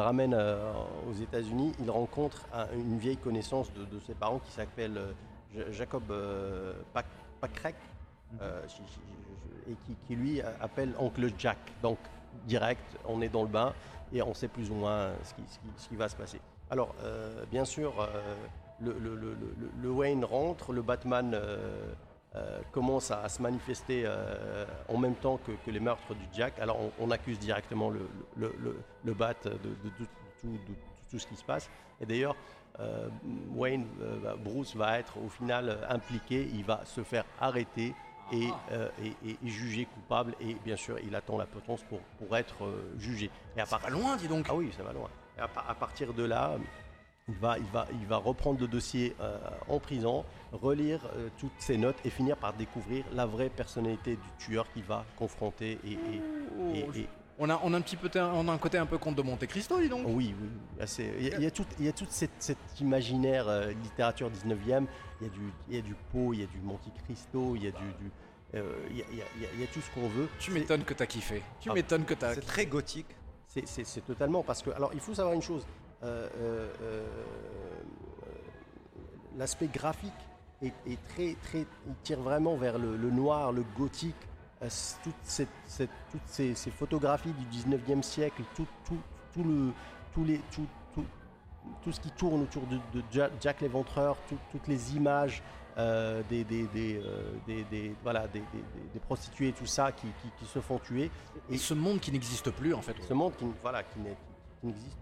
ramène 0.01 0.33
euh, 0.33 0.71
aux 1.07 1.13
États-Unis, 1.13 1.73
il 1.79 1.89
rencontre 1.91 2.45
un- 2.53 2.71
une 2.73 2.97
vieille 2.97 3.17
connaissance 3.17 3.71
de, 3.73 3.85
de 3.85 3.99
ses 3.99 4.13
parents 4.15 4.39
qui 4.39 4.51
s'appelle 4.51 4.97
euh, 4.97 5.11
Ja- 5.55 5.71
Jacob 5.71 6.03
Pac- 6.93 7.05
Pacrec, 7.41 7.75
euh, 8.41 8.61
je- 8.67 9.71
et 9.71 9.75
qui, 9.85 9.95
qui 10.07 10.15
lui 10.15 10.41
appelle 10.41 10.93
oncle 10.97 11.29
Jack. 11.37 11.57
Donc 11.83 11.97
direct, 12.45 12.97
on 13.05 13.21
est 13.21 13.29
dans 13.29 13.43
le 13.43 13.47
bain 13.49 13.73
et 14.13 14.21
on 14.21 14.33
sait 14.33 14.47
plus 14.47 14.69
ou 14.71 14.75
moins 14.75 15.09
ce 15.23 15.87
qui, 15.87 15.95
va 15.95 16.09
se 16.09 16.15
passer. 16.15 16.39
Alors, 16.69 16.93
euh, 17.03 17.43
bien 17.51 17.65
sûr, 17.65 17.93
euh, 17.99 18.35
le, 18.81 19.89
Wayne 19.89 20.23
rentre, 20.25 20.71
le 20.71 20.81
Batman 20.81 21.31
euh, 21.33 21.91
commence 22.71 23.11
à, 23.11 23.27
se 23.27 23.41
manifester 23.41 24.07
en 24.87 24.97
même 24.97 25.15
temps 25.15 25.39
que, 25.45 25.71
les 25.71 25.79
meurtres 25.79 26.13
du 26.13 26.25
Jack. 26.33 26.59
Alors, 26.59 26.77
on, 26.99 27.11
accuse 27.11 27.39
directement 27.39 27.89
le, 27.89 29.13
Bat 29.13 29.33
de, 29.45 29.49
de- 29.49 29.89
tout- 29.97 30.07
de 30.43 30.57
tout- 31.09 31.19
ce 31.19 31.25
qui 31.27 31.35
se 31.35 31.43
passe. 31.43 31.69
Et 31.99 32.05
d'ailleurs, 32.05 32.35
Wayne, 33.55 33.87
bah, 34.23 34.35
Bruce 34.37 34.75
va 34.75 34.99
être 34.99 35.17
au 35.17 35.27
final 35.27 35.79
impliqué, 35.89 36.49
il 36.53 36.63
va 36.63 36.85
se 36.85 37.03
faire 37.03 37.25
arrêter 37.41 37.93
et, 38.31 38.49
euh, 38.71 38.89
et- 39.03 39.15
et- 39.29 39.37
et 39.43 39.47
jugé 39.49 39.85
coupable. 39.85 40.35
Et 40.41 40.55
bien 40.65 40.75
sûr, 40.75 40.97
il 41.05 41.15
attend 41.15 41.37
la 41.37 41.45
potence 41.45 41.81
pour, 41.83 41.99
pour 42.19 42.35
être 42.37 42.63
euh, 42.63 42.93
jugé. 42.97 43.29
Et 43.57 43.61
à 43.61 43.65
Ça 43.65 43.77
va 43.77 43.89
loin, 43.89 44.15
dis 44.17 44.27
donc. 44.27 44.45
ah 44.49 44.55
oui, 44.55 44.71
ça 44.75 44.83
va 44.83 44.93
loin. 44.93 45.09
Et 45.37 45.41
à, 45.41 45.47
par- 45.47 45.69
à 45.69 45.75
partir 45.75 46.13
de 46.13 46.23
là, 46.23 46.57
il 47.27 47.35
va, 47.35 47.57
il 47.59 47.65
va, 47.65 47.87
il 48.01 48.07
va 48.07 48.17
reprendre 48.17 48.59
le 48.59 48.67
dossier 48.67 49.15
euh, 49.21 49.37
en 49.67 49.79
prison, 49.79 50.25
relire 50.51 50.99
euh, 51.15 51.29
toutes 51.37 51.51
ses 51.59 51.77
notes 51.77 51.97
et 52.03 52.09
finir 52.09 52.35
par 52.37 52.53
découvrir 52.53 53.05
la 53.13 53.25
vraie 53.27 53.49
personnalité 53.49 54.15
du 54.15 54.29
tueur 54.45 54.71
qu'il 54.73 54.83
va 54.83 55.05
confronter. 55.17 55.77
Et, 55.85 55.93
et- 55.93 57.07
On 57.41 57.49
a, 57.49 57.57
on 57.63 57.73
a 57.73 57.77
un 57.77 57.81
petit 57.81 57.95
peu, 57.95 58.09
on 58.19 58.47
a 58.49 58.51
un 58.51 58.57
côté 58.57 58.77
un 58.77 58.85
peu 58.85 58.97
conte 58.97 59.15
de 59.15 59.21
Monte 59.21 59.45
Cristo, 59.47 59.79
dis 59.79 59.87
donc. 59.87 60.05
oui, 60.07 60.35
oui, 60.41 60.49
Il 61.19 61.23
y 61.25 61.31
a, 61.33 61.37
il 61.37 61.43
y 61.43 61.45
a 61.45 61.51
tout, 61.51 61.65
il 61.79 61.85
y 61.85 61.87
a 61.87 61.93
toute 61.93 62.11
cette, 62.11 62.31
cet 62.39 62.57
imaginaire 62.81 63.47
euh, 63.47 63.71
littérature 63.81 64.29
19e. 64.29 64.85
Il 65.21 65.27
y 65.27 65.29
a 65.29 65.33
du, 65.33 65.39
il 65.69 65.75
y 65.75 65.79
a 65.79 65.81
du 65.81 65.95
Poe, 66.11 66.33
il 66.33 66.41
y 66.41 66.43
a 66.43 66.47
du 66.47 66.59
Monte 66.59 66.91
Cristo, 67.05 67.55
il 67.55 67.63
y 67.63 67.67
a 67.67 67.71
du, 67.71 67.77
du- 67.77 68.11
euh, 68.55 68.73
il, 68.89 68.97
y 68.97 68.99
y 68.99 69.03
a- 69.21 69.59
y 69.59 69.63
y 69.63 69.67
tout 69.67 69.79
ce 69.79 69.89
qu'on 69.91 70.09
veut. 70.09 70.27
Tu 70.39 70.51
m'étonnes 70.51 70.83
que 70.83 70.93
t'as 70.93 71.05
kiffé. 71.05 71.41
Tu 71.61 71.69
Ah. 71.69 71.73
m'étonnes 71.73 72.03
que 72.03 72.13
t'as. 72.13 72.33
C'est 72.33 72.41
très 72.45 72.65
gothique. 72.65 73.07
C'est- 73.47 74.05
totalement 74.05 74.43
parce 74.43 74.61
que. 74.61 74.71
Alors, 74.71 74.91
il 74.93 74.99
faut 74.99 75.13
savoir 75.13 75.33
une 75.33 75.41
chose. 75.41 75.65
euh, 76.03 76.27
euh, 76.37 76.67
euh, 76.81 77.07
L'aspect 79.37 79.67
graphique 79.67 80.11
est, 80.61 80.73
est 80.87 80.97
très, 81.07 81.35
très. 81.43 81.59
Il 81.87 81.93
tire 82.03 82.19
vraiment 82.19 82.57
vers 82.57 82.77
le, 82.77 82.97
le 82.97 83.11
noir, 83.11 83.51
le 83.53 83.63
gothique. 83.77 84.15
C- 84.67 84.97
toute 85.03 85.15
cette- 85.23 85.47
cette- 85.65 85.89
toutes 86.11 86.27
ces, 86.27 86.55
ces 86.55 86.71
photographies 86.71 87.31
du 87.33 87.45
19e 87.45 88.03
siècle, 88.03 88.41
tout, 88.55 88.67
tout, 88.85 88.97
tout 89.33 89.43
le, 89.43 89.71
tous 90.13 90.23
les, 90.25 90.39
tout, 90.51 90.65
tout, 90.93 91.05
tout 91.83 91.91
ce 91.91 91.99
qui 92.01 92.11
tourne 92.11 92.41
autour 92.41 92.63
de, 92.67 92.77
de 92.93 93.03
Ja- 93.11 93.29
Jack 93.39 93.61
l'Éventreur, 93.61 94.17
tout- 94.27 94.37
toutes 94.51 94.67
les 94.67 94.95
images 94.95 95.41
euh, 95.77 96.21
des, 96.27 96.43
des, 96.43 96.63
des, 96.67 96.99
euh, 97.01 97.31
des- 97.47 97.63
des- 97.65 97.95
voilà, 98.03 98.27
des, 98.27 98.39
des- 98.93 98.99
prostituées, 98.99 99.53
tout 99.53 99.65
ça, 99.67 99.91
qui, 99.93 100.07
qui- 100.21 100.31
qui 100.39 100.45
se 100.45 100.59
font 100.59 100.79
tuer. 100.79 101.09
Et 101.49 101.57
ce 101.57 101.73
monde 101.73 101.99
qui 102.01 102.11
n'existe 102.11 102.51
plus, 102.51 102.73
en 102.73 102.81
fait. 102.81 102.95
Ce 103.07 103.13
monde 103.13 103.33
qui, 103.37 103.45
voilà, 103.61 103.83
qui 103.83 103.99
n'existe 104.63 104.97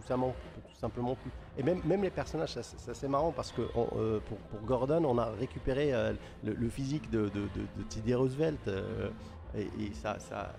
tout, 0.00 0.06
simplement, 0.06 0.34
tout 0.54 0.80
simplement 0.80 1.14
plus. 1.14 1.30
Et 1.58 1.62
même, 1.62 1.80
même 1.84 2.02
les 2.02 2.10
personnages, 2.10 2.54
ça, 2.54 2.94
c'est 2.94 3.08
marrant 3.08 3.32
parce 3.32 3.52
que 3.52 3.62
euh, 3.62 4.20
pour, 4.20 4.60
Gordon, 4.66 5.04
on 5.04 5.18
a 5.18 5.26
récupéré 5.30 5.92
euh, 5.92 6.12
le, 6.44 6.68
physique 6.68 7.10
de, 7.10 7.28
de, 7.28 7.82
Teddy 7.88 8.14
Roosevelt. 8.14 8.58
euh, 8.68 9.10
et, 9.56 9.92
ça, 9.94 10.18
ça- 10.18 10.52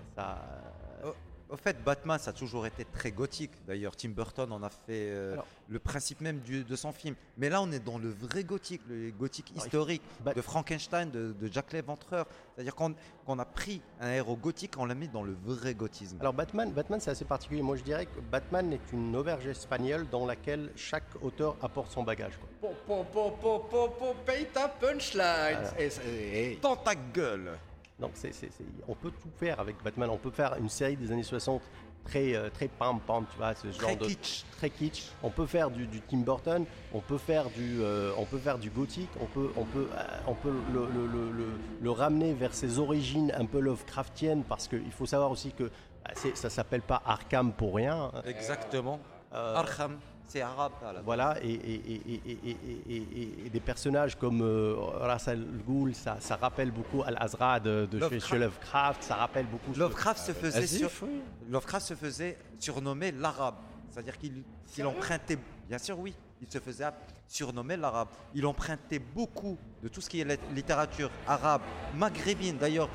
Au 1.52 1.56
fait, 1.58 1.76
Batman, 1.84 2.18
ça 2.18 2.30
a 2.30 2.32
toujours 2.32 2.64
été 2.64 2.86
très 2.86 3.12
gothique. 3.12 3.50
D'ailleurs, 3.66 3.94
Tim 3.94 4.08
Burton 4.08 4.50
en 4.52 4.62
a 4.62 4.70
fait 4.70 5.10
euh, 5.10 5.34
Alors- 5.34 5.46
le 5.68 5.78
principe 5.78 6.22
même 6.22 6.38
du- 6.38 6.64
de 6.64 6.76
son 6.76 6.92
film. 6.92 7.14
Mais 7.36 7.50
là, 7.50 7.60
on 7.60 7.70
est 7.70 7.78
dans 7.78 7.98
le 7.98 8.08
vrai 8.08 8.42
gothique, 8.42 8.80
le 8.88 9.10
gothique 9.10 9.52
historique 9.54 10.00
de 10.34 10.40
Frankenstein, 10.40 11.10
de, 11.10 11.32
de 11.38 11.52
Jack 11.52 11.72
l'Éventreur. 11.74 12.26
C'est-à-dire 12.54 12.74
qu'on 12.74 13.38
a 13.38 13.44
pris 13.44 13.82
un 14.00 14.12
héros 14.12 14.36
gothique, 14.36 14.72
on 14.78 14.86
l'a 14.86 14.94
mis 14.94 15.08
dans 15.08 15.22
le 15.22 15.36
vrai 15.44 15.74
gothisme. 15.74 16.16
Alors 16.20 16.32
Batman, 16.32 16.70
Batman 16.72 17.00
c'est 17.00 17.10
assez 17.10 17.24
particulier. 17.26 17.60
Moi 17.62 17.76
je 17.76 17.82
dirais 17.82 18.06
que 18.06 18.20
Batman 18.20 18.72
est 18.72 18.92
une 18.92 19.14
auberge 19.14 19.46
espagnole 19.46 20.06
dans 20.10 20.24
laquelle 20.26 20.70
chaque 20.76 21.04
auteur 21.20 21.56
apporte 21.62 21.90
son 21.92 22.02
bagage. 22.02 22.38
quoi. 22.38 22.72
Po, 22.86 23.04
po, 23.04 23.30
po, 23.40 23.58
po, 23.70 23.88
po, 23.98 24.14
paye 24.24 24.46
ta 24.46 24.68
punchline. 24.68 25.58
Voilà. 25.60 25.80
Et. 26.06 26.58
Dans 26.62 26.76
ta 26.76 26.94
gueule 26.94 27.58
Donc 27.98 28.12
c'est, 28.14 28.32
c'est- 28.32 28.50
c'est- 28.56 28.64
on 28.88 28.94
peut 28.94 29.10
tout 29.10 29.30
faire 29.38 29.60
avec 29.60 29.76
Batman. 29.82 30.10
On 30.10 30.16
peut 30.16 30.30
faire 30.30 30.56
une 30.58 30.68
série 30.68 30.96
des 30.96 31.12
années 31.12 31.22
60 31.22 31.62
très, 32.04 32.34
euh, 32.34 32.50
très 32.50 32.66
pam 32.66 32.98
pam, 33.00 33.24
tu 33.30 33.36
vois, 33.36 33.54
ce 33.54 33.68
genre 33.70 33.80
Très 33.82 33.94
de 33.96 34.06
kitsch. 34.06 34.42
très 34.56 34.70
kitsch. 34.70 35.04
On 35.22 35.30
peut 35.30 35.46
faire 35.46 35.70
du, 35.70 35.86
du 35.86 36.00
Tim 36.00 36.18
Burton, 36.18 36.64
on 36.92 36.98
peut 37.00 37.18
faire 37.18 37.48
du, 37.50 37.80
euh, 37.80 38.10
on 38.18 38.24
peut 38.24 38.38
faire 38.38 38.58
du 38.58 38.70
gothique, 38.70 39.10
on 39.20 39.26
peut, 39.26 39.50
on 39.56 39.64
peut, 39.64 39.86
euh, 39.94 40.02
on 40.26 40.34
peut 40.34 40.52
le, 40.72 40.86
le- 40.86 41.06
le- 41.06 41.30
le- 41.30 41.52
le 41.80 41.90
ramener 41.90 42.32
vers 42.32 42.54
ses 42.54 42.80
origines 42.80 43.32
un 43.36 43.44
peu 43.46 43.60
Lovecraftiennes 43.60 44.42
parce 44.42 44.66
qu'il 44.66 44.90
faut 44.90 45.06
savoir 45.06 45.30
aussi 45.30 45.52
que 45.52 45.64
bah, 46.04 46.10
c'est, 46.14 46.36
ça 46.36 46.50
s'appelle 46.50 46.82
pas 46.82 47.00
Arkham 47.06 47.52
pour 47.52 47.76
rien. 47.76 48.10
Exactement. 48.26 48.98
Euh, 49.34 49.54
Arkham, 49.54 49.98
c'est 50.26 50.40
arabe. 50.40 50.72
à 50.86 50.92
la- 50.92 51.02
Voilà, 51.02 51.36
et, 51.42 51.50
et- 51.50 51.74
et- 51.74 52.02
et- 52.14 52.22
et- 52.26 52.56
et- 52.88 52.96
et- 52.96 53.46
et 53.46 53.50
des 53.50 53.60
personnages 53.60 54.16
comme 54.16 54.40
euh, 54.42 54.74
Ra's 54.78 55.28
al 55.28 55.44
Ghul, 55.66 55.94
ça, 55.94 56.16
ça 56.20 56.36
rappelle 56.36 56.70
beaucoup 56.70 57.02
Al-Azra 57.02 57.60
de, 57.60 57.86
de 57.90 57.98
chez- 57.98 58.00
Lovecraft. 58.00 58.26
chez 58.30 58.38
Lovecraft, 58.38 59.02
ça 59.02 59.14
rappelle 59.16 59.46
beaucoup. 59.46 59.74
ce- 59.74 59.78
Lovecraft 59.78 60.18
se 60.26 60.32
faisait 60.32 60.66
sur- 60.66 60.86
Asif, 60.86 61.02
oui. 61.02 61.20
Lovecraft 61.50 61.86
se 61.86 61.94
faisait 61.94 62.38
surnommer 62.58 63.12
l'arabe. 63.12 63.56
C'est-à-dire 63.90 64.16
qu'il 64.16 64.42
empruntait, 64.86 65.38
bien 65.68 65.78
sûr 65.78 65.98
oui, 65.98 66.14
il 66.40 66.50
se 66.50 66.58
faisait 66.58 66.86
surnommer 67.28 67.76
l'arabe. 67.76 68.08
Il 68.34 68.46
empruntait 68.46 68.98
beaucoup 68.98 69.58
de 69.82 69.88
tout 69.88 70.00
ce 70.00 70.08
qui 70.08 70.20
est 70.20 70.24
la 70.24 70.36
littérature 70.54 71.10
arabe, 71.26 71.60
maghrébine. 71.94 72.56
D'ailleurs, 72.56 72.88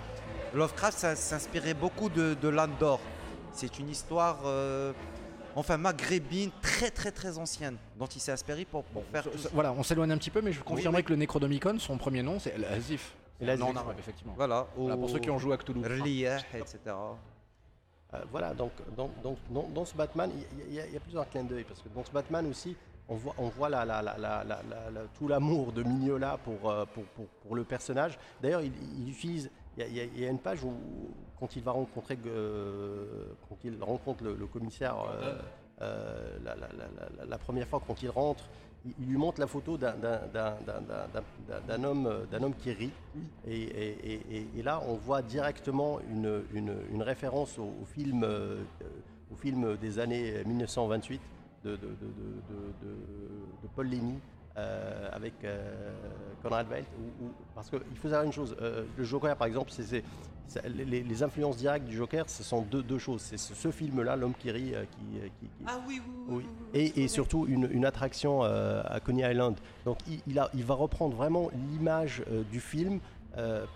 Lovecraft 0.55 1.15
s'inspirait 1.15 1.73
beaucoup 1.75 2.09
de, 2.09 2.33
de 2.41 2.47
l'Andorre. 2.47 2.99
C'est 3.53 3.77
une 3.79 3.89
histoire, 3.89 4.39
euh, 4.45 4.93
enfin 5.57 5.77
maghrébine, 5.77 6.51
très 6.61 6.91
très 6.91 7.11
très 7.11 7.37
ancienne, 7.37 7.77
dont 7.97 8.05
il 8.05 8.21
s'est 8.21 8.31
inspiré 8.31 8.63
pour, 8.65 8.83
pour 8.85 9.03
faire 9.05 9.23
Ça- 9.23 9.29
tout 9.29 9.37
ça- 9.37 9.49
Voilà, 9.53 9.73
on 9.73 9.83
s'éloigne 9.83 10.11
un 10.11 10.17
petit 10.17 10.29
peu, 10.29 10.41
mais 10.41 10.51
je 10.53 10.61
confirmerai 10.61 11.03
que 11.03 11.09
le 11.09 11.15
Necronomicon, 11.17 11.79
son 11.79 11.97
premier 11.97 12.21
nom, 12.23 12.39
c'est 12.39 12.57
l'Azif, 12.57 13.15
Non, 13.41 13.47
en 13.67 13.75
arabe, 13.75 13.87
ouais. 13.89 13.95
effectivement. 13.99 14.33
Voilà, 14.37 14.67
Voilà, 14.75 14.95
pour 14.97 15.09
ceux 15.09 15.19
qui 15.19 15.29
ont 15.29 15.39
joué 15.39 15.53
à 15.53 15.57
Cthulhu. 15.57 15.81
Etc. 15.83 16.77
Euh, 18.13 18.19
voilà, 18.31 18.53
donc 18.53 18.71
dans, 18.95 19.09
dans- 19.21 19.35
dans- 19.49 19.67
dans 19.67 19.85
ce 19.85 19.93
Batman, 19.95 20.31
il 20.69 20.73
y, 20.73 20.77
y 20.77 20.93
y 20.93 20.95
a 20.97 20.99
plusieurs 20.99 21.29
clins 21.29 21.43
d'œil, 21.43 21.65
parce 21.65 21.81
que 21.81 21.89
dans 21.89 22.05
ce 22.05 22.11
Batman 22.11 22.45
aussi, 22.47 22.75
on 23.09 23.15
voit, 23.15 23.35
on 23.37 23.49
voit 23.49 23.67
la, 23.69 23.83
la- 23.83 24.01
la- 24.01 24.17
la- 24.17 24.43
la- 24.45 24.61
la- 24.69 24.91
la- 24.91 25.01
tout 25.17 25.27
l'amour 25.27 25.71
de 25.73 25.83
Mignola 25.83 26.37
pour, 26.43 26.69
euh, 26.69 26.85
pour, 26.93 27.03
pour- 27.03 27.27
pour 27.27 27.55
le 27.55 27.63
personnage. 27.65 28.17
D'ailleurs, 28.41 28.61
il, 28.61 28.71
il 28.99 29.09
utilise, 29.09 29.49
il 29.77 29.95
y, 29.95 29.99
a- 30.01 30.03
y 30.05 30.21
y 30.21 30.25
une 30.27 30.39
page 30.39 30.63
où, 30.63 30.73
quand 31.39 31.55
il 31.55 31.61
va 31.63 31.71
rencontrer, 31.71 32.17
euh, 32.25 33.25
quand 33.47 33.57
il 33.63 33.81
rencontre 33.81 34.23
le, 34.23 34.35
le 34.35 34.47
commissaire, 34.47 34.95
euh, 34.99 35.35
euh, 35.81 36.37
la, 36.43 36.55
la- 36.55 36.69
la- 36.73 37.09
la- 37.19 37.25
la 37.25 37.37
première 37.37 37.67
fois 37.67 37.81
quand 37.85 38.01
il 38.01 38.09
rentre, 38.09 38.43
il, 38.85 38.93
il 38.99 39.07
lui 39.09 39.17
montre 39.17 39.39
la 39.39 39.47
photo 39.47 39.77
d'un- 39.77 39.95
homme, 41.83 42.25
d'un 42.31 42.43
homme 42.43 42.55
qui 42.55 42.71
rit. 42.71 42.91
Et, 43.47 43.61
et- 43.61 44.13
et- 44.13 44.37
et- 44.37 44.47
et 44.57 44.63
là, 44.63 44.81
on 44.87 44.95
voit 44.95 45.21
directement 45.21 45.99
une, 46.09 46.43
une- 46.53 46.79
une 46.91 47.03
référence 47.03 47.59
au, 47.59 47.69
au 47.81 47.85
film, 47.85 48.23
euh, 48.23 48.63
au 49.31 49.35
film 49.35 49.77
des 49.77 49.99
années 49.99 50.43
1928 50.45 51.21
de, 51.63 51.71
de- 51.71 51.77
de- 51.77 51.85
de- 52.81 53.67
Paul 53.75 53.87
Lény 53.87 54.17
euh, 54.57 55.09
avec 55.11 55.33
euh, 55.43 55.91
Conrad 56.41 56.67
Veidt. 56.67 56.87
parce 57.53 57.69
qu'il 57.69 57.79
faut 58.01 58.07
savoir 58.09 58.23
une 58.23 58.31
chose, 58.33 58.55
euh, 58.61 58.83
le 58.97 59.03
Joker 59.03 59.35
par 59.35 59.47
exemple, 59.47 59.71
c'est, 59.71 60.03
les, 60.65 61.03
les 61.03 61.23
influences 61.23 61.57
directes 61.57 61.85
du 61.85 61.95
Joker, 61.97 62.23
ce 62.29 62.41
sont 62.41 62.61
deux, 62.61 62.81
deux 62.81 62.97
choses. 62.97 63.21
C'est 63.21 63.37
ce, 63.37 63.53
ce 63.53 63.69
film-là, 63.69 64.15
L'homme 64.15 64.33
qui 64.33 64.49
rit, 64.49 64.71
qui, 64.91 65.19
qui- 65.19 65.29
qui- 65.41 65.49
Ah 65.67 65.77
oui, 65.87 66.01
oui, 66.29 66.37
oui. 66.37 66.45
Et, 66.73 67.03
et 67.03 67.07
surtout 67.07 67.45
une, 67.47 67.69
une 67.71 67.85
attraction 67.85 68.43
à 68.43 68.99
Coney 69.03 69.29
Island. 69.29 69.57
Donc 69.85 69.97
il, 70.07 70.21
il 70.25 70.39
a, 70.39 70.49
il 70.53 70.63
va 70.63 70.73
reprendre 70.75 71.15
vraiment 71.15 71.49
l'image 71.71 72.23
du 72.51 72.59
film 72.61 72.99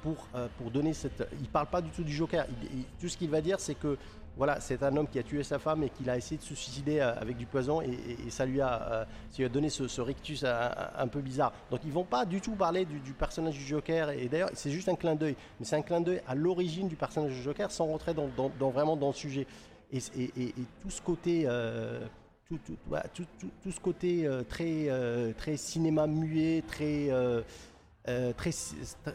pour, 0.02 0.28
pour 0.58 0.72
donner 0.72 0.94
cette... 0.94 1.28
Il 1.42 1.48
parle 1.50 1.68
pas 1.68 1.82
du 1.82 1.90
tout 1.92 2.04
du 2.04 2.14
Joker. 2.14 2.46
Il- 2.64 2.80
il- 2.80 2.86
tout 3.00 3.10
ce 3.10 3.18
qu'il 3.18 3.30
va 3.30 3.42
dire, 3.42 3.60
c'est 3.60 3.76
que 3.76 3.98
voilà, 4.38 4.60
c'est 4.60 4.82
un 4.84 4.96
homme 4.96 5.08
qui 5.08 5.20
a 5.20 5.24
tué 5.24 5.44
sa 5.44 5.60
femme 5.60 5.84
et 5.84 5.90
qu'il 5.90 6.10
a 6.10 6.18
essayé 6.18 6.38
de 6.38 6.44
se 6.44 6.56
suicider 6.56 7.00
euh, 7.00 7.14
avec 7.20 7.38
du 7.38 7.46
poison 7.46 7.82
et, 7.82 7.90
et- 7.90 8.28
et 8.28 8.30
ça 8.30 8.46
lui 8.46 8.62
a, 8.62 8.82
euh, 8.92 9.06
ça 9.30 9.38
lui 9.40 9.46
a 9.46 9.50
donné 9.50 9.70
ce, 9.70 10.02
rictus 10.02 10.44
un, 10.44 10.72
un- 10.98 11.08
peu 11.08 11.20
bizarre. 11.22 11.52
Donc 11.70 11.82
ils 11.84 11.92
vont 11.92 12.06
pas 12.06 12.26
du 12.26 12.40
tout 12.42 12.54
parler 12.56 12.86
du, 12.86 13.14
personnage 13.14 13.56
du 13.58 13.66
Joker 13.66 14.10
et 14.12 14.28
d'ailleurs 14.28 14.50
c'est 14.54 14.72
juste 14.72 14.88
un 14.90 14.96
clin 14.96 15.16
d'œil. 15.16 15.36
Mais 15.60 15.66
c'est 15.66 15.76
un 15.76 15.82
clin 15.82 16.00
d'œil 16.02 16.22
à 16.28 16.36
l'origine 16.36 16.88
du 16.88 16.96
personnage 16.96 17.32
du 17.34 17.42
Joker 17.42 17.70
sans 17.72 17.86
rentrer 17.88 18.14
dans, 18.14 18.70
vraiment 18.72 18.96
dans 18.96 19.08
le 19.08 19.14
sujet. 19.14 19.46
Et, 19.92 20.00
tout 20.82 20.90
ce 20.90 21.02
côté... 21.02 21.44
euh, 21.48 22.00
tout, 22.50 22.60
ce 23.72 23.80
côté 23.80 24.26
euh, 24.28 24.44
très, 24.44 24.86
euh, 24.90 25.32
très 25.38 25.56
cinéma 25.58 26.06
muet, 26.08 26.64
très, 26.68 27.08
euh, 28.08 28.34
très, 28.34 28.52
ci- 28.52 28.76
très, 29.04 29.12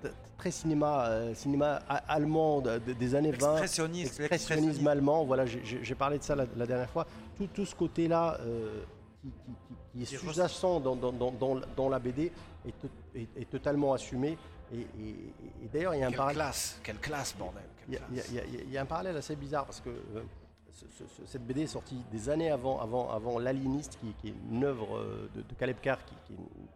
très- 0.00 0.12
très 0.36 0.50
cinéma, 0.50 1.06
euh, 1.08 1.34
cinéma 1.34 1.76
allemand 2.08 2.60
de- 2.60 2.78
de- 2.78 2.92
des 2.92 3.14
années 3.14 3.32
20. 3.32 3.52
Expressionniste, 3.52 4.20
Expressionnisme 4.20 4.86
allemand, 4.86 5.24
voilà, 5.24 5.44
j'ai- 5.46 5.94
parlé 5.96 6.18
de 6.18 6.22
ça 6.22 6.36
la, 6.36 6.46
la 6.56 6.66
dernière 6.66 6.90
fois. 6.90 7.06
Tout, 7.36 7.48
tout 7.48 7.66
ce 7.66 7.74
côté-là 7.74 8.38
euh, 8.40 8.82
qui, 9.22 9.28
qui- 9.30 9.34
qui- 9.92 10.06
qui 10.06 10.14
est 10.14 10.18
sous-jacent 10.18 10.80
dans, 10.80 10.94
dans- 10.96 11.12
dans- 11.12 11.32
dans- 11.32 11.60
dans 11.76 11.88
la 11.88 11.98
BD 11.98 12.30
est, 12.66 12.74
est- 13.16 13.28
est 13.42 13.50
totalement 13.50 13.92
assumé. 13.92 14.38
Et, 14.72 14.76
et- 14.80 14.82
et- 14.82 15.64
et 15.64 15.68
d'ailleurs, 15.72 15.94
il 15.94 16.00
y 16.00 16.02
a 16.02 16.06
un 16.06 16.10
Quelle 16.10 16.16
parallèle. 16.18 16.36
classe, 16.36 16.80
quelle 16.84 16.98
classe, 16.98 17.34
bordel. 17.36 17.62
Il 17.88 17.94
y, 17.94 18.38
a- 18.38 18.44
y 18.68 18.72
y 18.74 18.78
un 18.78 18.84
parallèle 18.86 19.16
assez 19.16 19.34
bizarre 19.34 19.64
parce 19.64 19.80
que 19.80 19.90
ce- 20.70 20.84
ce- 20.96 21.04
ce- 21.08 21.26
cette 21.26 21.44
BD 21.46 21.62
est 21.62 21.66
sortie 21.66 22.04
des 22.12 22.28
années 22.28 22.50
avant, 22.50 22.78
avant, 22.80 23.10
avant 23.10 23.38
L'Aliéniste, 23.38 23.98
qui, 24.00 24.12
qui 24.20 24.28
est 24.28 24.34
une 24.52 24.62
œuvre 24.62 25.02
de, 25.34 25.40
de 25.40 25.54
Caleb 25.58 25.78
Carr, 25.80 25.98
qui, 26.04 26.14
qui 26.26 26.32
est 26.34 26.36
une- 26.36 26.68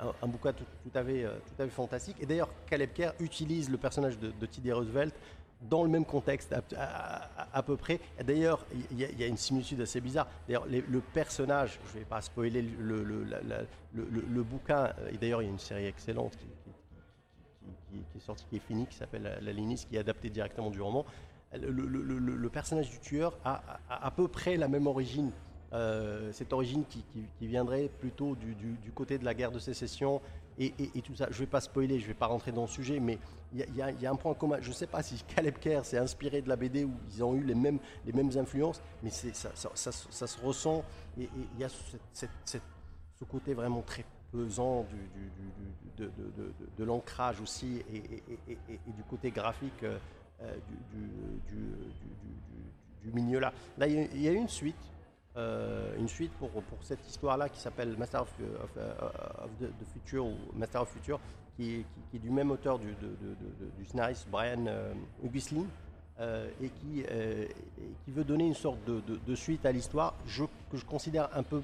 un, 0.00 0.26
bouquin 0.26 0.52
tout, 0.52 0.64
tout 0.82 0.98
à 0.98 1.04
fait, 1.04 1.24
euh, 1.24 1.34
tout 1.46 1.62
à 1.62 1.64
fantastique. 1.70 2.16
Et 2.20 2.26
d'ailleurs, 2.26 2.48
Caleb 2.66 2.92
Carr 2.92 3.12
utilise 3.20 3.70
le 3.70 3.76
personnage 3.78 4.18
de, 4.18 4.30
de 4.30 4.46
Teddy 4.46 4.72
Roosevelt 4.72 5.14
dans 5.62 5.82
le 5.82 5.88
même 5.88 6.04
contexte 6.04 6.52
à, 6.52 6.62
à- 6.76 7.58
peu 7.62 7.76
près. 7.76 7.98
D'ailleurs, 8.22 8.66
il 8.90 8.98
y, 8.98 9.04
a- 9.04 9.26
une 9.26 9.36
similitude 9.36 9.80
assez 9.80 10.00
bizarre. 10.00 10.26
D'ailleurs, 10.46 10.66
le 10.66 11.00
personnage, 11.00 11.78
je 11.90 11.94
ne 11.94 11.98
vais 12.00 12.08
pas 12.08 12.20
spoiler 12.20 12.60
le, 12.60 13.02
le- 13.02 13.24
le- 13.24 14.42
bouquin, 14.42 14.92
euh, 14.98 15.10
et 15.12 15.16
d'ailleurs, 15.16 15.40
il 15.42 15.46
y 15.46 15.48
a 15.48 15.52
une 15.52 15.58
série 15.58 15.86
excellente 15.86 16.36
qui, 16.36 16.46
qui- 16.46 18.18
est 18.18 18.20
sortie, 18.20 18.44
qui 18.50 18.56
est 18.56 18.60
finie, 18.60 18.86
qui 18.86 18.96
s'appelle 18.96 19.22
La, 19.22 19.40
La 19.40 19.52
qui 19.86 19.96
est 19.96 20.00
adaptée 20.00 20.28
directement 20.28 20.70
du 20.70 20.80
roman. 20.82 21.04
Le, 21.52 21.70
personnage 22.50 22.90
du 22.90 22.98
tueur 22.98 23.38
a- 23.44 23.62
à 23.88 24.10
peu 24.10 24.26
près 24.28 24.56
la 24.56 24.66
même 24.68 24.86
origine. 24.88 25.30
Euh, 25.72 26.30
cette 26.32 26.52
origine 26.52 26.84
qui, 26.84 27.04
viendrait 27.40 27.88
plutôt 27.98 28.36
du, 28.36 28.54
côté 28.94 29.18
de 29.18 29.24
la 29.24 29.34
guerre 29.34 29.50
de 29.50 29.58
sécession 29.58 30.20
et, 30.56 30.70
tout 31.02 31.16
ça. 31.16 31.26
Je 31.30 31.34
ne 31.34 31.40
vais 31.40 31.46
pas 31.50 31.60
spoiler, 31.60 31.98
je 31.98 32.04
ne 32.04 32.08
vais 32.08 32.14
pas 32.14 32.26
rentrer 32.26 32.52
dans 32.52 32.62
le 32.62 32.68
sujet, 32.68 33.00
mais 33.00 33.18
il 33.52 33.66
y 33.74 33.82
a- 33.82 34.10
un 34.10 34.14
point 34.14 34.34
commun. 34.34 34.58
Je 34.60 34.68
ne 34.68 34.74
sais 34.74 34.86
pas 34.86 35.02
si 35.02 35.22
Caleb 35.34 35.58
Kerr 35.58 35.84
s'est 35.84 35.98
inspiré 35.98 36.42
de 36.42 36.48
la 36.48 36.54
BD 36.56 36.84
ou 36.84 36.92
ils 37.12 37.24
ont 37.24 37.34
eu 37.34 37.42
les 37.42 37.56
mêmes, 37.56 37.78
les 38.06 38.12
mêmes 38.12 38.30
influences, 38.38 38.80
mais 39.02 39.10
ça, 39.10 39.50
se- 39.54 40.40
ressent 40.40 40.84
il 41.16 41.28
y 41.58 41.64
a 41.64 41.68
ce 41.68 43.24
côté 43.24 43.54
vraiment 43.54 43.82
très 43.82 44.04
pesant 44.30 44.84
du, 44.84 46.06
de, 46.76 46.84
l'ancrage 46.84 47.40
aussi 47.40 47.82
et, 47.92 48.22
du 48.92 49.02
côté 49.08 49.30
graphique 49.30 49.82
euh, 49.82 49.98
euh, 50.42 50.54
du, 50.92 50.98
du- 51.48 53.10
du- 53.10 53.12
milieu 53.12 53.38
là. 53.38 53.52
Là, 53.78 53.86
il 53.86 54.20
y 54.20 54.28
a 54.28 54.32
une 54.32 54.48
suite. 54.48 54.74
Euh, 55.36 55.96
une 55.98 56.08
suite 56.08 56.32
pour, 56.34 56.48
pour 56.50 56.78
cette 56.82 57.06
histoire-là 57.08 57.48
qui 57.48 57.58
s'appelle 57.58 57.96
Master 57.98 58.22
of, 58.22 58.32
of- 58.62 58.76
of 59.44 59.50
the, 59.60 59.64
Future 59.92 60.24
ou 60.26 60.34
Master 60.54 60.82
of 60.82 60.88
Future, 60.90 61.18
qui 61.56 61.84
qui- 62.10 62.16
est 62.16 62.20
du 62.20 62.30
même 62.30 62.50
auteur 62.50 62.78
du, 62.78 62.86
de- 62.86 63.70
du 63.78 63.84
scénariste 63.84 64.26
Brian 64.30 64.64
euh, 64.66 64.92
Augustine, 65.24 65.66
euh, 66.20 66.48
et 66.62 66.68
qui, 66.68 67.04
euh, 67.10 67.46
qui 68.04 68.10
veut 68.12 68.22
donner 68.24 68.46
une 68.46 68.54
sorte 68.54 68.78
de, 68.86 69.00
de- 69.00 69.18
suite 69.34 69.66
à 69.66 69.72
l'histoire 69.72 70.14
je- 70.26 70.44
que 70.70 70.76
je 70.76 70.84
considère 70.84 71.28
un 71.34 71.42
peu 71.42 71.60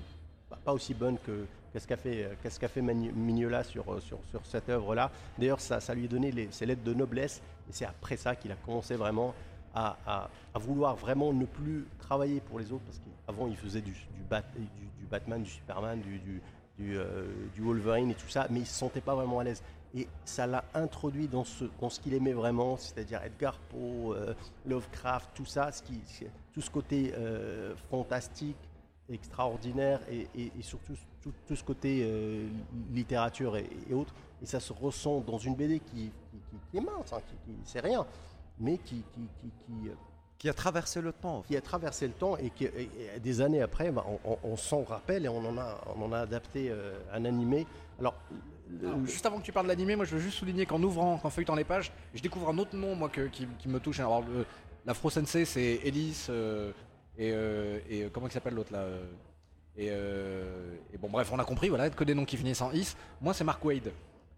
pas- 0.48 0.58
pas 0.64 0.72
aussi 0.72 0.92
bonne 0.94 1.18
que 1.18 1.46
qu'est-ce 1.72 1.86
qu'a 1.86 1.96
fait, 1.96 2.24
euh, 2.24 2.34
fait 2.68 2.82
Mignola 2.82 3.62
sur, 3.62 3.88
euh, 3.92 4.00
sur, 4.00 4.18
sur 4.30 4.44
cette 4.44 4.68
œuvre-là. 4.68 5.08
D'ailleurs, 5.38 5.60
ça, 5.60 5.78
ça 5.78 5.94
lui 5.94 6.06
a 6.06 6.08
donné 6.08 6.32
les- 6.32 6.50
ses 6.50 6.66
lettres 6.66 6.82
de 6.82 6.92
noblesse, 6.92 7.40
et 7.68 7.72
c'est 7.72 7.84
après 7.84 8.16
ça 8.16 8.34
qu'il 8.34 8.50
a 8.50 8.56
commencé 8.56 8.96
vraiment 8.96 9.32
à, 9.74 10.28
vouloir 10.54 10.96
vraiment 10.96 11.32
ne 11.32 11.46
plus 11.46 11.86
travailler 11.98 12.40
pour 12.40 12.58
les 12.58 12.72
autres, 12.72 12.84
parce 12.84 12.98
qu'avant 12.98 13.46
il 13.46 13.56
faisait 13.56 13.80
du, 13.80 13.92
du, 13.92 14.22
Bat- 14.28 14.42
du- 14.56 14.86
du 14.98 15.06
Batman, 15.10 15.42
du 15.42 15.50
Superman, 15.50 16.00
euh, 16.80 17.26
du 17.54 17.60
Wolverine 17.62 18.10
et 18.10 18.14
tout 18.14 18.28
ça, 18.28 18.46
mais 18.50 18.60
il 18.60 18.62
ne 18.62 18.66
se 18.66 18.74
sentait 18.74 19.00
pas 19.00 19.14
vraiment 19.14 19.38
à 19.40 19.44
l'aise. 19.44 19.62
Et 19.94 20.06
ça 20.24 20.46
l'a 20.46 20.64
introduit 20.72 21.26
dans 21.28 21.44
ce, 21.44 21.64
qu'il 22.00 22.14
aimait 22.14 22.32
vraiment, 22.32 22.76
c'est-à-dire 22.76 23.22
Edgar 23.24 23.58
Poe, 23.58 24.12
euh, 24.14 24.34
Lovecraft, 24.64 25.30
tout 25.34 25.44
ça, 25.44 25.70
tout 26.52 26.60
ce 26.60 26.70
côté 26.70 27.12
euh, 27.16 27.74
fantastique, 27.90 28.56
extraordinaire 29.08 30.00
et, 30.10 30.28
surtout 30.62 30.94
tout, 31.20 31.56
ce 31.56 31.64
côté 31.64 32.08
littérature 32.92 33.56
et, 33.56 33.68
autres. 33.92 34.14
Et 34.42 34.46
ça 34.46 34.60
se 34.60 34.72
ressent 34.72 35.20
dans 35.20 35.38
une 35.38 35.54
BD 35.54 35.80
qui, 35.80 36.10
est 36.72 36.80
mince, 36.80 37.12
hein, 37.12 37.20
qui- 37.44 37.52
c'est 37.64 37.80
rien, 37.80 38.06
mais 38.60 38.78
qui, 38.78 39.02
qui, 39.14 39.22
qui- 39.40 39.50
qui, 39.66 39.88
euh, 39.88 39.92
Qui 40.38 40.48
a 40.48 40.54
traversé 40.54 41.00
le 41.00 41.12
temps. 41.12 41.42
qui 41.48 41.56
a 41.56 41.60
traversé 41.60 42.06
le 42.06 42.12
temps 42.12 42.36
et 42.36 42.50
qui, 42.50 42.64
et- 42.66 42.90
et 43.16 43.20
des 43.20 43.40
années 43.40 43.62
après, 43.62 43.90
bah, 43.90 44.04
on, 44.08 44.18
on- 44.32 44.38
on 44.44 44.56
s'en 44.56 44.82
rappelle 44.84 45.24
et 45.24 45.28
on 45.28 45.38
en 45.44 45.58
a, 45.58 45.80
on 45.96 46.02
en 46.02 46.12
a 46.12 46.20
adapté 46.20 46.70
euh, 46.70 46.98
un 47.12 47.24
animé. 47.24 47.66
Alors, 47.98 48.14
le- 48.70 49.04
juste 49.06 49.26
avant 49.26 49.38
que 49.40 49.44
tu 49.44 49.52
parles 49.52 49.66
de 49.66 49.70
l'animé, 49.72 49.96
moi 49.96 50.04
je 50.04 50.14
veux 50.14 50.20
juste 50.22 50.38
souligner 50.38 50.64
qu'en 50.66 50.82
ouvrant, 50.82 51.18
qu'en 51.18 51.30
feuilletant 51.30 51.56
les 51.56 51.64
pages, 51.64 51.90
je 52.14 52.22
découvre 52.22 52.48
un 52.50 52.58
autre 52.58 52.76
nom 52.76 52.94
moi 52.94 53.08
que- 53.08 53.26
qui, 53.28 53.46
qui 53.58 53.68
me 53.68 53.80
touche. 53.80 53.98
Alors 54.00 54.22
l'Afro 54.86 55.10
Sensei 55.10 55.44
c'est 55.44 55.80
Ellis 55.84 56.26
euh, 56.30 56.70
et, 57.18 57.32
euh, 57.32 57.78
et, 57.90 58.08
comment 58.12 58.28
il 58.28 58.32
s'appelle 58.32 58.54
l'autre 58.54 58.72
là 58.72 58.86
et, 59.76 59.86
et 59.86 60.98
bon 60.98 61.08
bref 61.08 61.30
on 61.32 61.38
a 61.38 61.44
compris 61.44 61.68
voilà 61.68 61.88
que 61.90 62.04
des 62.04 62.14
noms 62.14 62.24
qui 62.24 62.36
finissent 62.36 62.60
en 62.62 62.72
is. 62.72 62.94
Moi 63.20 63.34
c'est 63.34 63.44
Mark 63.44 63.64
Wade. 63.64 63.90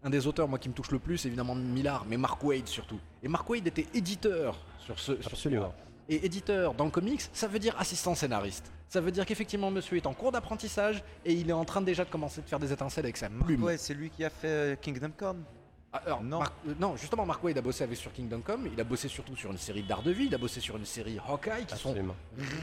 Un 0.03 0.09
des 0.09 0.27
auteurs 0.27 0.47
moi 0.47 0.59
qui 0.59 0.67
me 0.69 0.73
touche 0.73 0.91
le 0.91 0.99
plus 0.99 1.25
évidemment 1.25 1.55
Millard 1.55 2.05
mais 2.07 2.17
Mark 2.17 2.43
Wade 2.43 2.67
surtout. 2.67 2.99
Et 3.21 3.27
Mark 3.27 3.49
Wade 3.49 3.67
était 3.67 3.87
éditeur 3.93 4.57
sur 4.79 4.99
ce 4.99 5.13
sur 5.21 5.31
ce 5.31 5.35
Absolument. 5.35 5.61
livre. 5.67 5.73
Et 6.09 6.25
éditeur 6.25 6.73
dans 6.73 6.83
le 6.85 6.91
comics, 6.91 7.21
ça 7.31 7.47
veut 7.47 7.59
dire 7.59 7.75
assistant 7.79 8.13
scénariste. 8.13 8.69
Ça 8.89 8.99
veut 8.99 9.11
dire 9.11 9.25
qu'effectivement 9.25 9.71
monsieur 9.71 9.95
est 9.97 10.05
en 10.05 10.13
cours 10.13 10.33
d'apprentissage 10.33 11.01
et 11.23 11.33
il 11.33 11.49
est 11.49 11.53
en 11.53 11.63
train 11.63 11.81
déjà 11.81 12.03
de 12.03 12.09
commencer 12.09 12.41
de 12.41 12.47
faire 12.49 12.59
des 12.59 12.73
étincelles 12.73 13.05
avec 13.05 13.15
sa 13.17 13.29
plume. 13.29 13.63
Ouais, 13.63 13.77
c'est 13.77 13.93
lui 13.93 14.09
qui 14.09 14.25
a 14.25 14.29
fait 14.29 14.47
euh, 14.47 14.75
Kingdom 14.75 15.11
Come. 15.17 15.43
Ah, 15.93 16.01
Alors, 16.05 16.21
Non. 16.23 16.39
Mark- 16.39 16.53
euh, 16.67 16.73
non, 16.79 16.95
justement, 16.97 17.25
Mark 17.25 17.41
Wade 17.43 17.57
a 17.57 17.61
bossé 17.61 17.83
avec 17.85 17.97
sur 17.97 18.11
Kingdom 18.11 18.41
Come, 18.41 18.67
il 18.73 18.79
a 18.81 18.83
bossé 18.83 19.07
surtout 19.07 19.35
sur 19.37 19.51
une 19.51 19.57
série 19.57 19.83
d'Ardeville, 19.83 20.27
il 20.27 20.35
a 20.35 20.39
bossé 20.39 20.59
sur 20.59 20.75
une 20.75 20.85
série 20.85 21.17
Hawkeye 21.25 21.65
qui 21.67 21.77
sont 21.77 21.95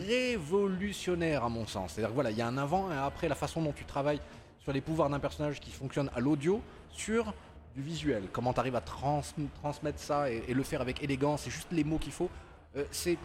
révolutionnaires 0.06 1.44
à 1.44 1.48
mon 1.48 1.66
sens. 1.66 1.92
C'est-à-dire 1.92 2.12
voilà, 2.12 2.30
il 2.30 2.36
y 2.36 2.42
a 2.42 2.46
un 2.46 2.58
avant 2.58 2.90
et 2.90 2.94
un 2.94 3.04
après 3.06 3.28
la 3.28 3.34
façon 3.34 3.62
dont 3.62 3.72
tu 3.72 3.84
travailles 3.84 4.20
sur 4.60 4.72
les 4.72 4.80
pouvoirs 4.80 5.08
d'un 5.10 5.18
personnage 5.20 5.60
qui 5.60 5.70
fonctionne 5.70 6.10
à 6.14 6.20
l'audio 6.20 6.60
sur 6.90 7.32
du 7.74 7.82
visuel. 7.82 8.24
Comment 8.32 8.52
tu 8.52 8.60
arrives 8.60 8.76
à 8.76 8.80
trans- 8.80 9.22
transmettre 9.62 9.98
ça 9.98 10.30
et, 10.30 10.42
et 10.48 10.54
le 10.54 10.62
faire 10.62 10.80
avec 10.80 11.02
élégance, 11.02 11.42
c'est 11.42 11.50
juste 11.50 11.68
les 11.72 11.84
mots 11.84 11.98
qu'il 11.98 12.12
faut. 12.12 12.28
Euh, 12.76 12.84
c'est, 12.90 13.16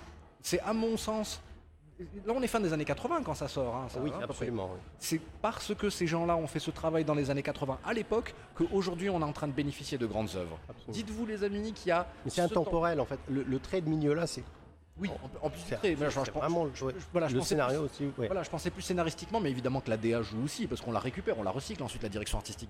c'est 0.42 0.60
à 0.62 0.74
mon 0.74 0.98
sens. 0.98 1.42
Là, 2.26 2.34
on 2.36 2.42
est 2.42 2.48
fin 2.48 2.60
des 2.60 2.74
années 2.74 2.84
80 2.86 3.22
quand 3.24 3.36
ça 3.36 3.48
sort. 3.48 3.74
hein, 3.76 3.88
ça, 3.90 4.00
Oui, 4.02 4.12
hein, 4.14 4.20
absolument. 4.24 4.70
C'est 5.00 5.22
parce 5.42 5.74
que 5.74 5.90
ces 5.90 6.06
gens-là 6.08 6.36
ont 6.36 6.46
fait 6.48 6.60
ce 6.60 6.70
travail 6.70 7.06
dans 7.06 7.14
les 7.16 7.30
années 7.32 7.42
80 7.44 7.80
à 7.86 7.94
l'époque 7.94 8.36
qu'aujourd'hui 8.54 9.10
on 9.10 9.22
est 9.22 9.24
en 9.24 9.32
train 9.32 9.48
de 9.48 9.54
bénéficier 9.54 9.98
de 9.98 10.06
grandes 10.06 10.36
œuvres. 10.36 10.60
Dites-vous 10.90 11.26
les 11.26 11.44
amis 11.44 11.72
qu'il 11.72 11.88
y 11.90 11.92
a... 11.92 12.06
Mais 12.26 12.32
c'est 12.32 12.42
ce 12.48 12.54
temps- 12.54 12.62
intemporel 12.62 13.00
en 13.00 13.06
fait. 13.06 13.20
Le, 13.30 13.44
le 13.44 13.60
trait 13.60 13.80
de 13.80 13.90
Mignola, 13.90 14.28
c'est 14.28 14.44
Oui, 14.98 15.10
en, 15.10 15.48
en 15.48 15.50
plus 15.50 15.60
c'est- 15.68 15.94
vraiment 15.96 16.68
je- 16.74 16.86
je- 16.90 16.96
voilà, 17.12 17.28
je 17.28 17.34
le 17.34 17.40
pensais 17.40 17.50
scénario 17.50 17.80
plus- 17.82 18.06
aussi. 18.06 18.14
ouais. 18.18 18.28
Voilà, 18.28 18.44
je 18.44 18.50
pensais 18.50 18.70
plus 18.72 18.82
scénaristiquement, 18.82 19.42
mais 19.42 19.52
évidemment 19.52 19.82
que 19.82 19.90
la 19.90 19.98
DA 19.98 20.22
joue 20.22 20.42
aussi, 20.44 20.68
parce 20.68 20.80
qu'on 20.82 20.92
la 20.94 21.00
récupère, 21.00 21.38
on 21.38 21.44
la 21.44 21.52
recycle 21.52 21.84
ensuite 21.84 22.04
la 22.04 22.10
direction 22.10 22.38
artistique. 22.38 22.70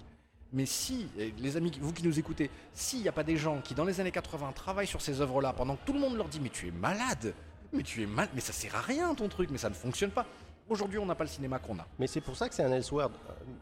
Mais 0.53 0.65
si, 0.65 1.07
eh, 1.19 1.33
les 1.37 1.57
amis, 1.57 1.71
vous 1.81 1.91
qui 1.93 2.03
nous 2.05 2.17
écoutez, 2.17 2.49
s'il 2.73 3.01
n'y 3.01 3.07
a 3.07 3.11
pas 3.11 3.23
des 3.23 3.37
gens 3.37 3.59
qui 3.61 3.75
dans 3.75 3.83
les 3.85 3.99
années 3.99 4.11
80 4.11 4.51
travaillent 4.53 4.87
sur 4.87 5.01
ces 5.01 5.21
œuvres-là, 5.21 5.53
pendant 5.53 5.75
que 5.75 5.85
tout 5.85 5.93
le 5.93 5.99
monde 5.99 6.15
leur 6.15 6.27
dit 6.27 6.39
mais 6.39 6.49
tu 6.49 6.67
es 6.67 6.71
malade, 6.71 7.33
mais 7.73 7.83
tu 7.83 8.01
es 8.01 8.05
mal, 8.07 8.29
mais 8.33 8.41
ça 8.41 8.53
sert 8.53 8.75
à 8.75 8.81
rien 8.81 9.13
ton 9.13 9.27
truc, 9.27 9.49
mais 9.51 9.57
ça 9.57 9.69
ne 9.69 9.75
fonctionne 9.75 10.11
pas. 10.11 10.25
Aujourd'hui, 10.67 10.97
on 10.97 11.05
n'a 11.05 11.13
pas 11.15 11.25
le 11.25 11.29
cinéma 11.29 11.59
qu'on 11.59 11.77
a. 11.77 11.85
Mais 11.99 12.07
c'est 12.07 12.21
pour 12.21 12.35
ça 12.35 12.49
que 12.49 12.55
c'est 12.55 12.63
un 12.63 12.71
Elseworld. 12.71 13.13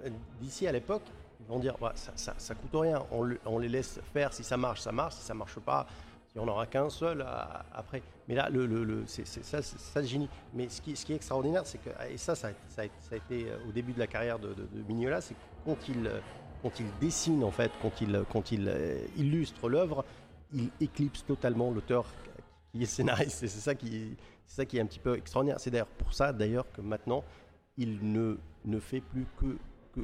Euh, 0.05 0.09
D'ici 0.39 0.67
à 0.67 0.71
l'époque, 0.71 1.01
ils 1.41 1.47
vont 1.47 1.59
dire 1.59 1.75
ça, 1.95 2.13
ça, 2.15 2.33
ça 2.37 2.55
coûte 2.55 2.69
rien, 2.73 3.03
on, 3.11 3.23
le- 3.23 3.39
on 3.45 3.59
les 3.59 3.67
laisse 3.67 3.99
faire. 4.13 4.31
Si 4.31 4.43
ça 4.45 4.55
marche, 4.55 4.79
ça 4.79 4.93
marche. 4.93 5.15
Si 5.15 5.23
ça 5.23 5.33
marche 5.33 5.59
pas, 5.59 5.85
il 6.35 6.39
n'y 6.41 6.45
en 6.45 6.47
aura 6.47 6.65
qu'un 6.65 6.89
seul 6.89 7.21
à- 7.21 7.65
après. 7.73 8.01
Mais 8.27 8.35
là, 8.35 8.49
le, 8.49 8.65
le- 8.65 8.83
le- 8.83 9.03
c'est 9.05 9.25
ça, 9.27 9.61
ça 9.61 10.01
génie. 10.01 10.29
Mais 10.53 10.67
ce 10.69 10.81
qui, 10.81 10.95
ce 10.95 11.05
qui 11.05 11.13
est 11.13 11.15
extraordinaire, 11.15 11.65
c'est 11.65 11.77
que, 11.77 11.89
et 12.09 12.17
ça, 12.17 12.35
ça 12.35 12.47
a, 12.49 12.51
ça 12.99 13.15
été 13.15 13.49
euh, 13.51 13.57
au 13.67 13.71
début 13.71 13.93
de 13.93 13.99
la 13.99 14.07
carrière 14.07 14.39
de, 14.39 14.55
Mignola, 14.87 15.21
c'est 15.21 15.35
que 15.35 15.39
quand 15.65 15.77
il, 15.89 16.07
euh, 16.07 16.19
quand 16.61 16.79
il 16.79 16.87
dessine, 16.99 17.43
en 17.43 17.51
fait, 17.51 17.71
quand 17.81 18.01
il, 18.01 18.23
quand 18.31 18.51
il 18.51 18.67
euh, 18.67 19.05
illustre 19.17 19.69
l'œuvre, 19.69 20.03
il 20.53 20.69
éclipse 20.81 21.23
totalement 21.25 21.69
l'auteur 21.71 22.05
qui 22.71 22.81
est 22.81 22.85
scénariste. 22.87 23.39
C'est 23.39 23.47
ça 23.47 23.75
qui, 23.75 24.15
c'est 24.47 24.55
ça 24.55 24.65
qui 24.65 24.77
est 24.77 24.81
un 24.81 24.85
petit 24.87 24.99
peu 24.99 25.15
extraordinaire. 25.15 25.59
C'est 25.59 25.69
d'ailleurs 25.71 25.87
pour 25.87 26.13
ça, 26.13 26.33
d'ailleurs, 26.33 26.65
que 26.71 26.81
maintenant, 26.81 27.23
il 27.77 28.11
ne, 28.11 28.37
ne 28.65 28.79
fait 28.79 29.01
plus 29.01 29.25
que, 29.39 29.57
que- 29.95 30.01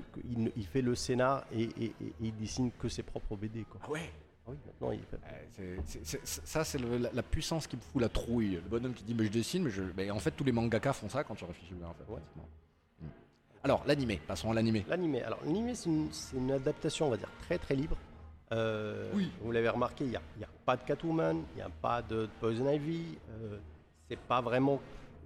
il, 0.56 0.66
fait 0.68 0.82
le 0.84 0.94
scénar 0.94 1.46
et, 1.52 1.64
et- 1.64 1.86
et- 2.02 2.14
il 2.22 2.36
dessine 2.36 2.72
que 2.78 2.88
ses 2.90 3.02
propres 3.04 3.36
BD. 3.36 3.64
Quoi. 3.64 3.82
Ah 3.84 3.90
ouais? 3.90 4.12
Ah 4.12 4.29
oui, 4.50 4.58
maintenant, 4.66 4.92
il 4.92 5.00
fait- 5.02 5.18
Euh, 5.62 5.78
c'est- 5.86 6.06
c'est- 6.06 6.20
c'est- 6.26 6.46
Ça, 6.48 6.64
c'est 6.64 6.78
le- 6.78 6.98
la, 6.98 7.10
la 7.14 7.24
puissance 7.24 7.68
qui 7.68 7.76
me 7.76 7.82
fout 7.82 8.02
la 8.02 8.10
trouille. 8.10 8.56
Le 8.56 8.62
bonhomme 8.62 8.94
qui 8.94 9.04
dit 9.04 9.14
mais 9.14 9.26
je 9.26 9.32
dessine, 9.32 9.64
mais, 9.64 9.70
je... 9.72 9.84
mais 9.96 10.10
en 10.12 10.20
fait, 10.20 10.32
tous 10.32 10.44
les 10.44 10.52
mangaka 10.52 10.94
font 10.94 11.10
ça 11.10 11.24
quand 11.24 11.36
tu 11.36 11.46
réfléchis 11.46 11.74
bien. 11.74 11.88
En 11.88 11.94
fait, 11.94 12.04
Ouais. 12.12 12.20
pratiquement. 12.20 12.48
Mm. 13.02 13.06
Alors, 13.64 13.84
l'animé, 13.86 14.20
passons 14.28 14.52
à 14.52 14.54
l'animé. 14.54 14.86
L'animé. 14.88 15.22
Alors, 15.24 15.40
l'animé, 15.46 15.74
c'est 15.76 15.90
une, 16.38 16.52
adaptation, 16.52 17.08
on 17.08 17.10
va 17.12 17.18
dire, 17.18 17.30
très 17.42 17.58
très 17.58 17.76
libre. 17.76 17.98
Euh, 18.52 19.12
Oui. 19.14 19.32
Vous 19.42 19.52
l'avez 19.52 19.70
remarqué, 19.70 20.06
il 20.06 20.10
n'y 20.10 20.16
a, 20.16 20.22
pas 20.66 20.76
de 20.76 20.84
Catwoman, 20.84 21.44
il 21.54 21.58
n'y 21.58 21.62
a 21.62 21.70
pas 21.70 22.02
de 22.02 22.28
Poison 22.40 22.70
Ivy. 22.72 23.18
euh, 23.30 23.58
c'est 24.10 24.18
pas 24.20 24.42
vraiment 24.42 24.82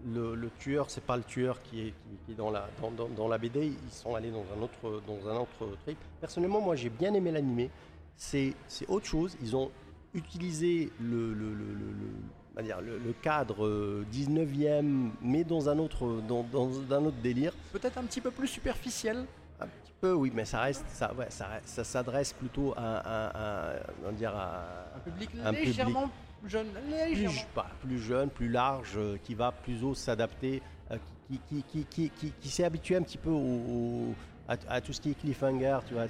le, 0.06 0.36
le 0.36 0.50
tueur, 0.60 0.90
c'est 0.90 1.06
pas 1.06 1.16
le 1.16 1.24
tueur 1.24 1.62
qui 1.62 1.80
est, 1.88 1.92
qui, 1.92 2.18
qui 2.26 2.32
est 2.34 2.36
dans, 2.36 2.52
la, 2.52 2.68
dans, 2.82 2.92
dans- 2.92 3.08
dans 3.08 3.28
la 3.30 3.38
BD. 3.38 3.68
Ils 3.68 3.92
sont 3.92 4.14
allés 4.16 4.32
dans 4.32 4.44
un 4.58 4.62
autre, 4.62 5.02
dans 5.08 5.30
un 5.30 5.38
autre 5.38 5.78
trip. 5.86 5.98
Personnellement, 6.20 6.60
moi, 6.60 6.76
j'ai 6.76 6.90
bien 6.90 7.14
aimé 7.14 7.32
l'animé. 7.32 7.70
C'est 8.16 8.54
autre 8.88 9.06
chose. 9.06 9.36
Ils 9.42 9.56
ont 9.56 9.72
utilisé 10.14 10.92
le, 11.02 11.34
cadre 13.22 13.66
euh, 13.66 14.06
19e, 14.12 15.10
mais 15.22 15.44
dans 15.44 15.70
un 15.70 15.80
autre, 15.80 16.22
dans, 16.28 16.44
dans 16.44 16.70
un 16.94 17.06
autre 17.06 17.18
délire. 17.22 17.54
Peut-être 17.72 17.98
un 17.98 18.04
petit 18.04 18.22
peu 18.22 18.32
plus 18.32 18.48
superficiel. 18.48 19.26
Un 19.60 19.68
petit 19.68 19.94
peu, 20.02 20.14
oui, 20.14 20.32
mais 20.34 20.46
ça 20.46 20.62
reste, 20.62 20.86
ça, 20.90 21.14
ouais, 21.14 21.28
ça, 21.30 21.48
reste- 21.48 21.68
ça 21.68 21.84
s'adresse 21.84 22.34
plutôt 22.34 22.74
à, 22.76 23.76
dire 24.18 24.36
Un 24.36 25.00
public 25.00 25.30
Un 25.44 25.52
légèrement 25.52 26.10
jeune. 26.46 26.68
Légèrement. 26.90 27.32
plus, 27.34 27.46
pas, 27.56 27.68
plus 27.82 28.00
jeune, 28.00 28.30
plus 28.30 28.50
large, 28.50 28.94
euh, 28.98 29.18
qui 29.24 29.34
va 29.34 29.52
plus 29.52 29.82
haut 29.84 29.96
s'adapter, 29.96 30.62
euh, 30.92 30.98
qui, 31.30 31.40
qui, 31.48 31.64
qui, 31.64 31.86
qui, 31.86 32.10
qui- 32.10 32.34
qui 32.40 32.50
s'est 32.50 32.66
habitué 32.66 32.98
un 32.98 33.02
petit 33.02 33.18
peu 33.18 33.30
au, 33.30 33.38
au- 33.38 34.14
à, 34.48 34.82
tout 34.82 34.92
ce 34.94 35.00
qui 35.02 35.12
est 35.12 35.14
cliffhanger, 35.14 35.80
tu 35.88 35.94
vois, 35.94 36.06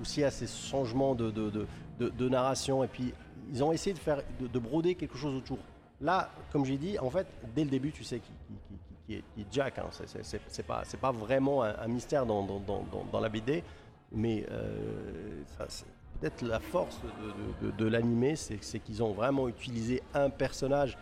aussi 0.00 0.24
à 0.24 0.30
ces 0.30 0.46
changements 0.46 1.14
de, 1.14 1.30
de, 1.30 1.66
de, 1.98 2.28
narration, 2.28 2.84
et 2.84 2.88
puis 2.88 3.12
ils 3.52 3.62
ont 3.64 3.72
essayé 3.72 3.92
de 3.94 3.98
faire, 3.98 4.22
de, 4.40 4.46
de 4.46 4.58
broder 4.58 4.94
quelque 4.94 5.16
chose 5.18 5.34
autour. 5.34 5.58
Là, 6.00 6.30
comme 6.52 6.64
j'ai 6.64 6.78
dit, 6.78 6.98
en 6.98 7.10
fait, 7.10 7.26
dès 7.54 7.64
le 7.64 7.70
début, 7.70 7.90
tu 7.92 8.04
sais 8.04 8.20
qui, 8.20 8.32
qui, 8.68 8.74
qui- 9.06 9.14
est, 9.14 9.24
qui 9.34 9.40
est 9.42 9.46
Jack. 9.50 9.78
Hein, 9.78 9.86
c'est- 9.90 10.62
pas, 10.62 10.82
pas 11.00 11.12
vraiment 11.12 11.62
un, 11.62 11.88
mystère 11.88 12.24
dans, 12.24 12.42
dans, 12.44 12.60
dans, 12.60 12.84
dans- 13.10 13.20
la 13.20 13.28
BD, 13.28 13.62
mais 14.12 14.46
euh, 14.50 15.42
peut-être 16.20 16.42
la 16.42 16.60
force 16.60 16.98
de, 17.76 17.84
l'animé, 17.86 18.36
c'est 18.36 18.78
qu'ils 18.78 19.02
ont 19.02 19.12
vraiment 19.12 19.48
utilisé 19.48 20.02
un 20.14 20.30
personnage 20.30 20.96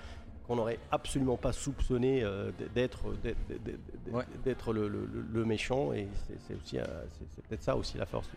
qu'on 0.49 0.57
n'aurait 0.57 0.79
absolument 0.91 1.37
pas 1.37 1.53
soupçonné 1.53 2.25
d'être 2.75 3.13
d'être- 3.23 3.37
Ouais. 4.11 4.25
le, 4.73 4.89
le- 4.89 5.07
le- 5.13 5.25
le 5.31 5.45
méchant, 5.45 5.93
et 5.93 6.09
c'est- 6.27 6.55
aussi, 6.55 6.79
euh, 6.79 6.85
c'est 7.35 7.47
peut-être 7.47 7.63
ça 7.63 7.77
aussi 7.77 7.99
la 7.99 8.07
force 8.07 8.29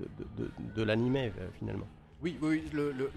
de, 0.00 0.06
de, 0.38 0.50
de- 0.74 0.82
l'animé 0.82 1.30
euh, 1.38 1.48
finalement. 1.58 1.86
Oui, 2.22 2.38
oui, 2.40 2.64
le, 2.72 2.92
le, 2.92 3.10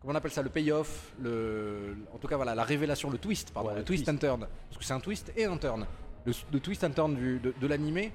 comment 0.00 0.12
on 0.12 0.14
appelle 0.14 0.30
ça, 0.30 0.42
le 0.42 0.48
payoff, 0.48 1.12
le, 1.20 1.96
en 2.14 2.18
tout 2.18 2.28
cas 2.28 2.36
voilà, 2.36 2.54
la 2.54 2.62
révélation, 2.62 3.10
le 3.10 3.18
twist, 3.18 3.50
pardon, 3.52 3.70
Ouais, 3.70 3.74
le 3.74 3.80
le 3.80 3.84
twist, 3.84 4.04
twist. 4.04 4.24
and 4.24 4.26
turn, 4.26 4.40
parce 4.68 4.78
que 4.78 4.84
c'est 4.84 4.94
un 4.94 5.00
twist 5.00 5.32
et 5.36 5.44
un 5.44 5.56
turn. 5.58 5.84
Le, 6.24 6.32
le 6.52 6.60
twist 6.60 6.84
and 6.84 6.90
turn 6.92 7.14
du- 7.16 7.40
de, 7.40 7.52
de 7.60 7.66
l'animé, 7.66 8.12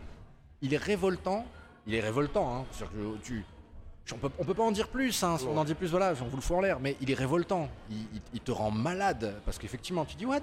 il 0.62 0.74
est 0.74 0.78
révoltant, 0.78 1.46
il 1.86 1.94
est 1.94 2.00
révoltant, 2.00 2.56
hein, 2.62 2.66
c'est-à-dire 2.72 2.96
que 2.98 3.18
tu, 3.24 3.44
on 4.12 4.18
peut, 4.18 4.30
on 4.38 4.44
peut 4.44 4.54
pas 4.54 4.64
en 4.64 4.72
dire 4.72 4.90
plus, 4.90 5.24
hein, 5.24 5.38
si 5.38 5.46
on 5.46 5.58
en 5.58 5.64
dit 5.64 5.76
plus, 5.76 5.88
voilà, 5.92 6.14
on 6.22 6.26
vous 6.26 6.36
le 6.36 6.42
fout 6.42 6.58
en 6.58 6.62
l'air, 6.62 6.80
mais 6.82 6.98
il 7.00 7.10
est 7.10 7.14
révoltant, 7.14 7.70
il, 7.90 7.98
il- 8.34 8.40
te 8.42 8.52
rend 8.52 8.70
malade, 8.70 9.36
parce 9.46 9.58
qu'effectivement, 9.58 10.04
tu 10.04 10.18
dis, 10.18 10.26
ouais, 10.26 10.42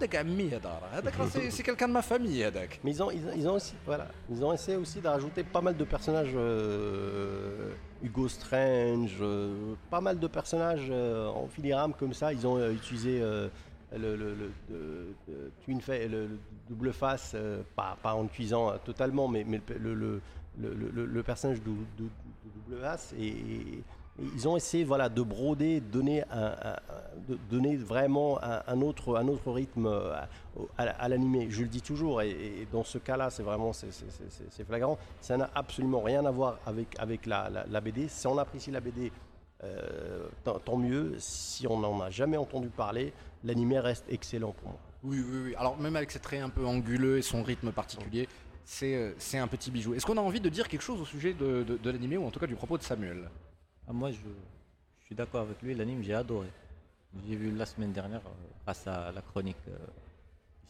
c'est 1.51 1.62
quelqu'un 1.62 1.87
de 1.89 1.93
ma 1.93 2.01
famille, 2.01 2.43
Hadak. 2.43 2.81
Mais 2.82 2.93
ils 2.93 3.03
ont, 3.03 3.11
ils, 3.11 3.20
ils 3.37 3.47
ont 3.47 3.55
aussi, 3.55 3.74
voilà, 3.85 4.09
ils 4.31 4.43
ont 4.43 4.53
essayé 4.55 4.78
aussi 4.78 5.01
de 5.01 5.09
rajouter 5.09 5.45
pas 5.45 5.61
mal 5.61 5.77
de 5.77 5.85
personnages, 5.85 6.32
euh, 6.35 7.73
Hugo 8.03 8.28
Strange, 8.28 9.16
euh, 9.20 9.74
pas 9.91 10.01
mal 10.01 10.19
de 10.19 10.27
personnages 10.27 10.89
euh, 10.91 11.28
en 11.28 11.47
filigrane 11.49 11.93
comme 11.93 12.15
ça. 12.15 12.32
Ils 12.32 12.47
ont 12.47 12.59
utilisé 12.70 13.20
le, 14.16 14.16
le- 14.70 15.15
twin 15.65 15.81
le, 16.09 16.27
le 16.28 16.39
double 16.69 16.95
face, 16.95 17.37
pas, 17.77 17.99
pas 18.03 18.15
en 18.15 18.27
euh, 18.70 18.77
totalement, 18.82 19.28
mais, 19.28 19.45
mais 19.47 19.61
le, 19.78 19.95
le- 19.95 20.20
le- 21.15 21.23
le- 22.71 22.81
face 22.81 23.15
et, 23.19 23.83
ils 24.35 24.47
ont 24.47 24.57
essayé 24.57 24.85
voilà 24.85 25.09
de 25.09 25.23
broder, 25.23 25.81
de 25.81 25.87
donner 25.87 26.23
un, 26.31 26.77
de 27.27 27.39
donner 27.49 27.77
vraiment 27.77 28.39
un, 28.43 28.81
autre 28.83 29.17
un 29.17 29.27
autre 29.29 29.51
rythme 29.51 29.87
euh, 29.87 30.13
à, 30.77 31.09
l'animé. 31.09 31.47
Je 31.49 31.63
le 31.63 31.69
dis 31.69 31.81
toujours 31.81 32.21
et, 32.21 32.67
dans 32.71 32.85
ce 32.85 32.99
cas-là, 32.99 33.31
c'est 33.31 33.43
vraiment 33.43 33.73
c'est- 33.73 34.65
flagrant. 34.67 34.99
Ça 35.23 35.39
n'a 35.39 35.49
absolument 35.55 36.03
rien 36.03 36.27
à 36.27 36.31
voir 36.31 36.59
avec 36.67 36.89
avec 36.99 37.25
la, 37.25 37.81
BD. 37.81 38.09
Si 38.09 38.27
on 38.27 38.37
apprécie 38.37 38.71
la 38.71 38.81
BD, 38.81 39.11
euh, 39.65 40.29
tant 40.65 40.77
mieux. 40.77 41.15
Si 41.19 41.67
on 41.67 41.79
n'en 41.79 42.01
a 42.01 42.11
jamais 42.11 42.37
entendu 42.37 42.69
parler, 42.69 43.15
l'animé 43.45 43.79
reste 43.79 44.05
excellent 44.11 44.53
pour 44.53 44.71
moi. 44.71 44.79
Oui, 45.03 45.25
oui, 45.27 45.39
oui. 45.47 45.55
Alors 45.55 45.79
même 45.79 45.97
avec 45.97 46.11
ses 46.11 46.19
traits 46.19 46.43
un 46.43 46.51
peu 46.51 46.67
anguleux 46.67 47.17
et 47.19 47.23
son 47.23 47.43
rythme 47.43 47.73
particulier, 47.73 48.29
c'est 48.73 48.95
euh, 48.95 49.13
c'est 49.19 49.39
un 49.39 49.49
petit 49.49 49.71
bijou. 49.71 49.95
Est-ce 49.95 50.07
qu'on 50.07 50.17
a 50.17 50.21
envie 50.21 50.41
de 50.41 50.49
dire 50.49 50.69
quelque 50.69 50.83
chose 50.83 51.01
au 51.01 51.05
sujet 51.05 51.33
de, 51.35 51.65
de, 51.65 51.77
de 51.77 51.91
l'animé 51.91 52.17
ou 52.17 52.25
en 52.25 52.31
tout 52.31 52.39
cas 52.39 52.47
du 52.47 52.55
propos 52.55 52.79
de 52.79 52.85
Samuel? 52.85 53.29
Ah, 53.89 53.93
moi, 53.93 54.13
je, 54.13 54.19
je 55.01 55.07
suis 55.07 55.15
d'accord 55.17 55.41
avec 55.43 55.61
lui. 55.61 55.75
L'anime, 55.75 56.03
j'ai 56.05 56.15
adoré. 56.15 56.47
J'ai 57.29 57.35
vu 57.35 57.51
la 57.51 57.67
semaine 57.67 57.91
dernière 57.93 58.21
euh, 58.25 58.31
grâce 58.65 58.87
à 58.87 59.11
la 59.11 59.23
chronique. 59.23 59.57
euh. 59.69 59.77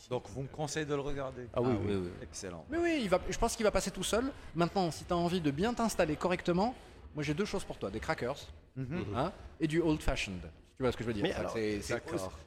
Donc 0.08 0.26
vous 0.30 0.42
me 0.42 0.48
conseillez 0.48 0.86
de 0.86 0.94
le 0.94 1.02
regarder 1.02 1.46
Ah 1.52 1.60
oui, 1.60 1.68
Ah, 1.72 1.78
oui. 1.84 1.94
oui, 1.94 2.00
oui. 2.04 2.10
Excellent. 2.22 2.64
Oui, 2.70 2.78
oui, 2.80 3.00
il 3.02 3.08
va, 3.10 3.20
je 3.28 3.36
pense 3.36 3.54
qu'il 3.54 3.64
va 3.64 3.70
passer 3.70 3.90
tout 3.90 4.02
seul. 4.02 4.24
Maintenant, 4.54 4.90
si 4.90 5.04
tu 5.04 5.12
as 5.12 5.16
envie 5.16 5.42
de 5.42 5.50
bien 5.50 5.74
t'installer 5.74 6.16
correctement, 6.16 6.74
moi 7.14 7.22
j'ai 7.22 7.34
deux 7.34 7.44
choses 7.44 7.64
pour 7.64 7.76
toi 7.78 7.90
des 7.90 8.00
crackers 8.00 8.38
Mhm. 8.76 9.04
hein, 9.16 9.32
et 9.60 9.66
du 9.66 9.80
old 9.82 10.00
fashioned. 10.00 10.40
Tu 10.80 10.84
vois 10.84 10.92
ce 10.92 10.96
que 10.96 11.04
je 11.04 11.08
veux 11.08 11.12
dire 11.12 11.24
c'est- 11.52 11.82
c'est-. 11.82 12.02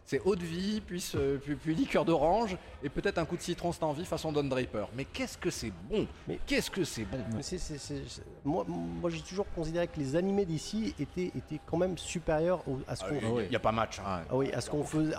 C'est 0.06 0.22
eau 0.26 0.36
de 0.36 0.42
vie, 0.44 0.82
puis, 0.82 1.00
ce- 1.00 1.38
puis, 1.38 1.54
puis 1.56 1.76
liqueur 1.76 2.04
d'orange 2.04 2.58
et 2.82 2.90
peut-être 2.90 3.20
un 3.20 3.26
coup 3.26 3.38
de 3.38 3.44
citron 3.44 3.72
si 3.72 3.80
t'as 3.80 3.86
envie 3.86 4.06
façon 4.06 4.32
Don 4.32 4.44
Draper. 4.44 4.88
Mais 4.98 5.06
qu'est-ce 5.06 5.38
que 5.38 5.52
c'est 5.52 5.72
bon? 5.88 6.08
Mais- 6.28 6.40
qu'est-ce 6.48 6.72
que 6.72 6.84
c'est 6.84 7.06
bon? 7.06 7.20
Mais 7.36 7.44
c'est- 7.44 7.60
c'est- 7.60 7.78
c'est- 7.78 8.02
c'est- 8.08 8.24
moi, 8.44 8.66
moi 8.68 9.12
j'ai 9.12 9.22
toujours 9.22 9.46
considéré 9.56 9.88
que 9.88 10.00
les 10.00 10.16
animés 10.16 10.46
d'ici 10.46 10.96
étaient, 11.00 11.32
étaient 11.38 11.60
quand 11.68 11.78
même 11.78 11.96
supérieurs 12.00 12.68
au- 12.68 12.80
à 12.88 12.96
ce 12.96 13.04
qu'on 13.06 13.20
Il 13.44 13.50
n'y 13.52 13.56
a 13.56 13.60
pas 13.60 13.72
match. 13.72 14.00
hein. 14.00 14.24
Ah 14.28 14.36
oui, 14.36 14.52
à 14.52 14.62
ce 14.62 14.70
qu'on 14.72 14.84
faisait. 14.84 15.14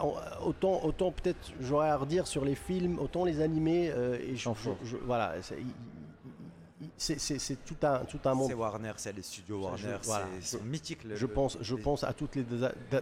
Autant, 0.44 0.82
autant 0.84 1.12
peut-être 1.12 1.52
j'aurais 1.60 1.90
à 1.90 1.96
redire 1.96 2.26
sur 2.26 2.44
les 2.44 2.56
films, 2.56 2.98
autant 2.98 3.24
les 3.24 3.40
animés. 3.40 3.92
euh, 3.94 4.18
et 4.20 4.34
je, 4.34 4.42
S'en 4.42 4.54
je- 4.54 4.58
fout. 4.70 4.76
je- 4.82 4.96
voilà, 4.96 5.34
c'est- 6.96 7.64
tout 7.64 7.76
un, 7.86 7.98
tout 8.04 8.20
un 8.24 8.34
monde. 8.34 8.48
C'est 8.48 8.54
Warner, 8.54 8.92
c'est 8.96 9.12
les 9.14 9.22
studios 9.22 9.60
Warner, 9.62 9.96
voilà, 10.04 10.26
c'est- 10.32 10.36
ils 10.38 10.58
sont 10.58 10.64
mythiques. 10.64 11.04
le- 11.04 11.16
Je 11.16 11.26
pense, 11.26 11.58
je 11.60 11.74
les- 11.76 11.82
pense 11.82 12.04
à 12.04 12.12
toutes 12.12 12.36
les. 12.36 12.44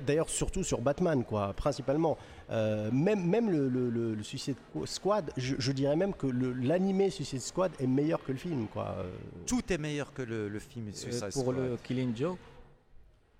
D'ailleurs, 0.06 0.28
surtout 0.28 0.64
sur 0.64 0.80
Batman, 0.80 1.24
quoi, 1.24 1.52
principalement. 1.52 2.16
Euh, 2.50 2.90
même, 2.90 3.24
même 3.26 3.50
le, 3.50 3.68
le, 3.68 3.88
le- 3.90 4.14
le 4.14 4.22
Suicide 4.22 4.56
Squad, 4.84 5.30
je, 5.36 5.54
je 5.58 5.72
dirais 5.72 5.96
même 5.96 6.12
que 6.14 6.26
l'animé 6.26 7.10
Suicide 7.10 7.40
Squad 7.40 7.72
est 7.80 7.86
meilleur 7.86 8.22
que 8.24 8.32
le 8.32 8.38
film, 8.38 8.66
quoi. 8.68 8.94
Euh, 8.98 9.10
Tout 9.46 9.72
est 9.72 9.78
meilleur 9.78 10.12
que 10.12 10.22
le, 10.22 10.48
le 10.48 10.58
film 10.58 10.88
Euh, 10.88 11.20
pour 11.30 11.42
Squad. 11.42 11.56
le 11.56 11.76
Killing 11.82 12.16
Joke, 12.16 12.38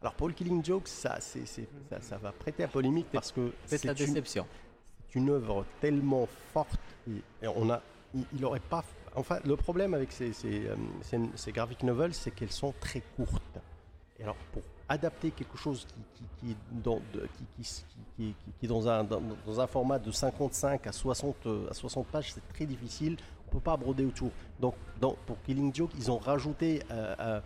Alors 0.00 0.14
pour 0.14 0.26
le 0.28 0.34
Killing 0.34 0.64
Joke, 0.64 0.88
ça, 0.88 1.18
ça, 1.20 1.38
ça 2.00 2.16
va 2.18 2.32
prêter 2.32 2.64
à 2.64 2.68
polémique 2.68 3.06
parce 3.12 3.30
que 3.30 3.40
la 3.40 3.50
c'est 3.78 3.84
une- 3.86 3.94
déception. 3.94 4.46
c'est 5.08 5.18
une 5.18 5.30
œuvre 5.30 5.64
tellement 5.80 6.26
forte 6.52 6.80
et, 7.08 7.22
et 7.44 7.48
on 7.48 7.70
a, 7.70 7.80
il, 8.14 8.24
il 8.36 8.44
aurait 8.44 8.58
pas. 8.58 8.84
Enfin, 9.14 9.38
le 9.44 9.56
problème 9.56 9.94
avec 9.94 10.08
euh, 10.20 10.32
ces- 10.32 11.20
ces 11.34 11.52
graphic 11.52 11.82
novels, 11.82 12.14
c'est 12.14 12.30
qu'elles 12.30 12.52
sont 12.52 12.72
très 12.80 13.02
courtes. 13.16 13.58
Et 14.18 14.22
alors, 14.22 14.36
pour 14.52 14.62
adapter 14.88 15.30
quelque 15.30 15.56
chose 15.56 15.86
qui, 15.86 16.26
qui, 16.38 16.56
qui 18.58 18.64
est 18.66 18.68
dans, 18.68 18.88
un, 18.88 19.66
format 19.66 19.98
de 19.98 20.10
55 20.10 20.86
à 20.86 20.92
60, 20.92 21.36
euh, 21.46 21.70
à 21.70 21.74
60 21.74 22.06
pages, 22.06 22.32
c'est 22.32 22.46
très 22.54 22.66
difficile. 22.66 23.16
On 23.48 23.52
peut 23.52 23.60
pas 23.60 23.76
broder 23.76 24.04
autour. 24.04 24.30
Donc, 24.60 24.74
pour 25.26 25.42
Killing 25.42 25.74
Joke, 25.74 25.90
ils 25.98 26.10
ont 26.10 26.18
rajouté 26.18 26.82
euh, 26.90 27.40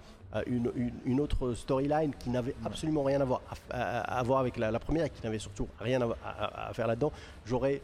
une, 0.47 0.71
une- 0.77 0.93
une 1.05 1.21
autre 1.21 1.55
storyline 1.55 2.13
qui 2.19 2.31
n'avait 2.31 2.55
absolument 2.65 3.03
rien 3.05 3.21
à 3.21 3.25
voir, 3.25 3.41
à, 3.71 3.81
à- 3.81 4.19
à 4.19 4.23
voir 4.23 4.41
avec 4.41 4.57
la, 4.59 4.71
la 4.71 4.79
première 4.79 5.07
et 5.07 5.11
qui 5.11 5.23
n'avait 5.23 5.39
surtout 5.39 5.69
rien 5.81 6.01
à, 6.25 6.73
faire 6.75 6.87
là-dedans. 6.87 7.13
J'aurais, 7.47 7.81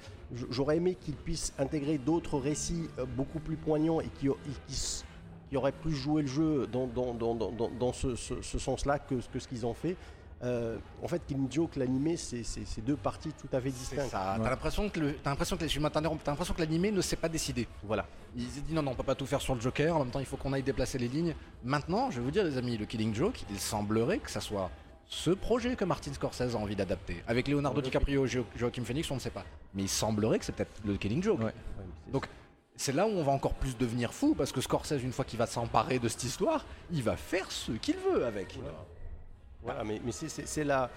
j'aurais 0.50 0.76
aimé 0.76 0.96
qu'ils 1.00 1.16
puissent 1.16 1.52
intégrer 1.58 1.98
d'autres 1.98 2.38
récits 2.38 2.88
euh, 2.98 3.04
beaucoup 3.06 3.38
plus 3.40 3.56
poignants 3.56 4.00
et 4.00 4.08
qui, 4.18 4.28
qui 5.48 5.56
auraient 5.56 5.72
plus 5.72 5.94
joué 5.94 6.22
le 6.22 6.28
jeu 6.28 6.66
dans, 6.66 6.86
dans, 6.86 7.14
dans- 7.14 7.34
dans 7.78 7.92
ce, 7.92 8.16
ce- 8.16 8.42
ce 8.42 8.58
sens-là 8.58 8.98
que, 8.98 9.14
que 9.32 9.38
ce 9.38 9.46
qu'ils 9.48 9.64
ont 9.66 9.74
fait. 9.74 9.96
Euh, 10.42 10.76
en 11.02 11.08
fait, 11.08 11.22
Killing 11.26 11.50
Joke, 11.50 11.76
l'animé, 11.76 12.16
c'est 12.16 12.80
deux 12.84 12.96
parties 12.96 13.30
tout 13.32 13.48
à 13.56 13.60
fait 13.60 13.70
distinctes. 13.70 14.10
T'as 14.10 14.50
l'impression 14.50 14.88
que 14.88 15.00
le- 15.00 15.14
t'as 15.14 15.30
l'impression 15.30 15.56
que 15.56 15.64
l'impression 15.64 16.54
que 16.54 16.60
l'animé 16.60 16.90
ne 16.90 17.00
s'est 17.00 17.16
pas 17.16 17.28
décidé. 17.28 17.68
Voilà. 17.84 18.06
Il 18.36 18.48
s'est 18.48 18.60
dit 18.60 18.72
non, 18.74 18.82
non, 18.82 18.90
on 18.92 18.94
peut 18.94 19.02
pas 19.02 19.14
tout 19.14 19.26
faire 19.26 19.40
sur 19.40 19.54
le 19.54 19.60
Joker. 19.60 19.94
En 19.96 20.00
même 20.00 20.10
temps, 20.10 20.20
il 20.20 20.26
faut 20.26 20.36
qu'on 20.36 20.52
aille 20.52 20.62
déplacer 20.62 20.98
les 20.98 21.08
lignes. 21.08 21.34
Maintenant, 21.62 22.10
je 22.10 22.18
vais 22.18 22.24
vous 22.24 22.30
dire, 22.30 22.44
les 22.44 22.56
amis, 22.58 22.76
le 22.76 22.86
Killing 22.86 23.14
Joke, 23.14 23.44
il 23.50 23.58
semblerait 23.60 24.18
que 24.18 24.30
ça 24.30 24.40
soit 24.40 24.70
ce 25.06 25.30
projet 25.30 25.76
que 25.76 25.84
Martin 25.84 26.12
Scorsese 26.14 26.54
a 26.54 26.58
envie 26.58 26.74
d'adapter. 26.76 27.22
Avec 27.28 27.46
Leonardo 27.48 27.80
DiCaprio 27.80 28.24
et 28.24 28.28
Jo- 28.28 28.46
Joaquin 28.56 28.82
Phoenix, 28.84 29.10
on 29.10 29.16
ne 29.16 29.20
sait 29.20 29.30
pas. 29.30 29.44
Mais 29.74 29.82
il 29.82 29.88
semblerait 29.88 30.38
que 30.38 30.44
c'est 30.44 30.52
peut-être 30.52 30.80
le 30.84 30.96
Killing 30.96 31.22
Joke. 31.22 31.40
Ouais. 31.40 31.52
Donc, 32.10 32.26
c'est 32.74 32.92
là 32.92 33.06
où 33.06 33.10
on 33.10 33.22
va 33.22 33.32
encore 33.32 33.52
plus 33.54 33.76
devenir 33.76 34.14
fou 34.14 34.34
parce 34.34 34.50
que 34.50 34.60
Scorsese, 34.62 35.02
une 35.02 35.12
fois 35.12 35.24
qu'il 35.26 35.38
va 35.38 35.46
s'emparer 35.46 35.98
de 35.98 36.08
cette 36.08 36.24
histoire, 36.24 36.64
il 36.90 37.02
va 37.02 37.16
faire 37.16 37.50
ce 37.52 37.72
qu'il 37.72 37.96
veut 37.98 38.24
avec. 38.24 38.54
Voilà, 38.60 38.78
mais, 39.84 40.00
mais 40.04 40.12
c'est- 40.12 40.28
la, 40.64 40.90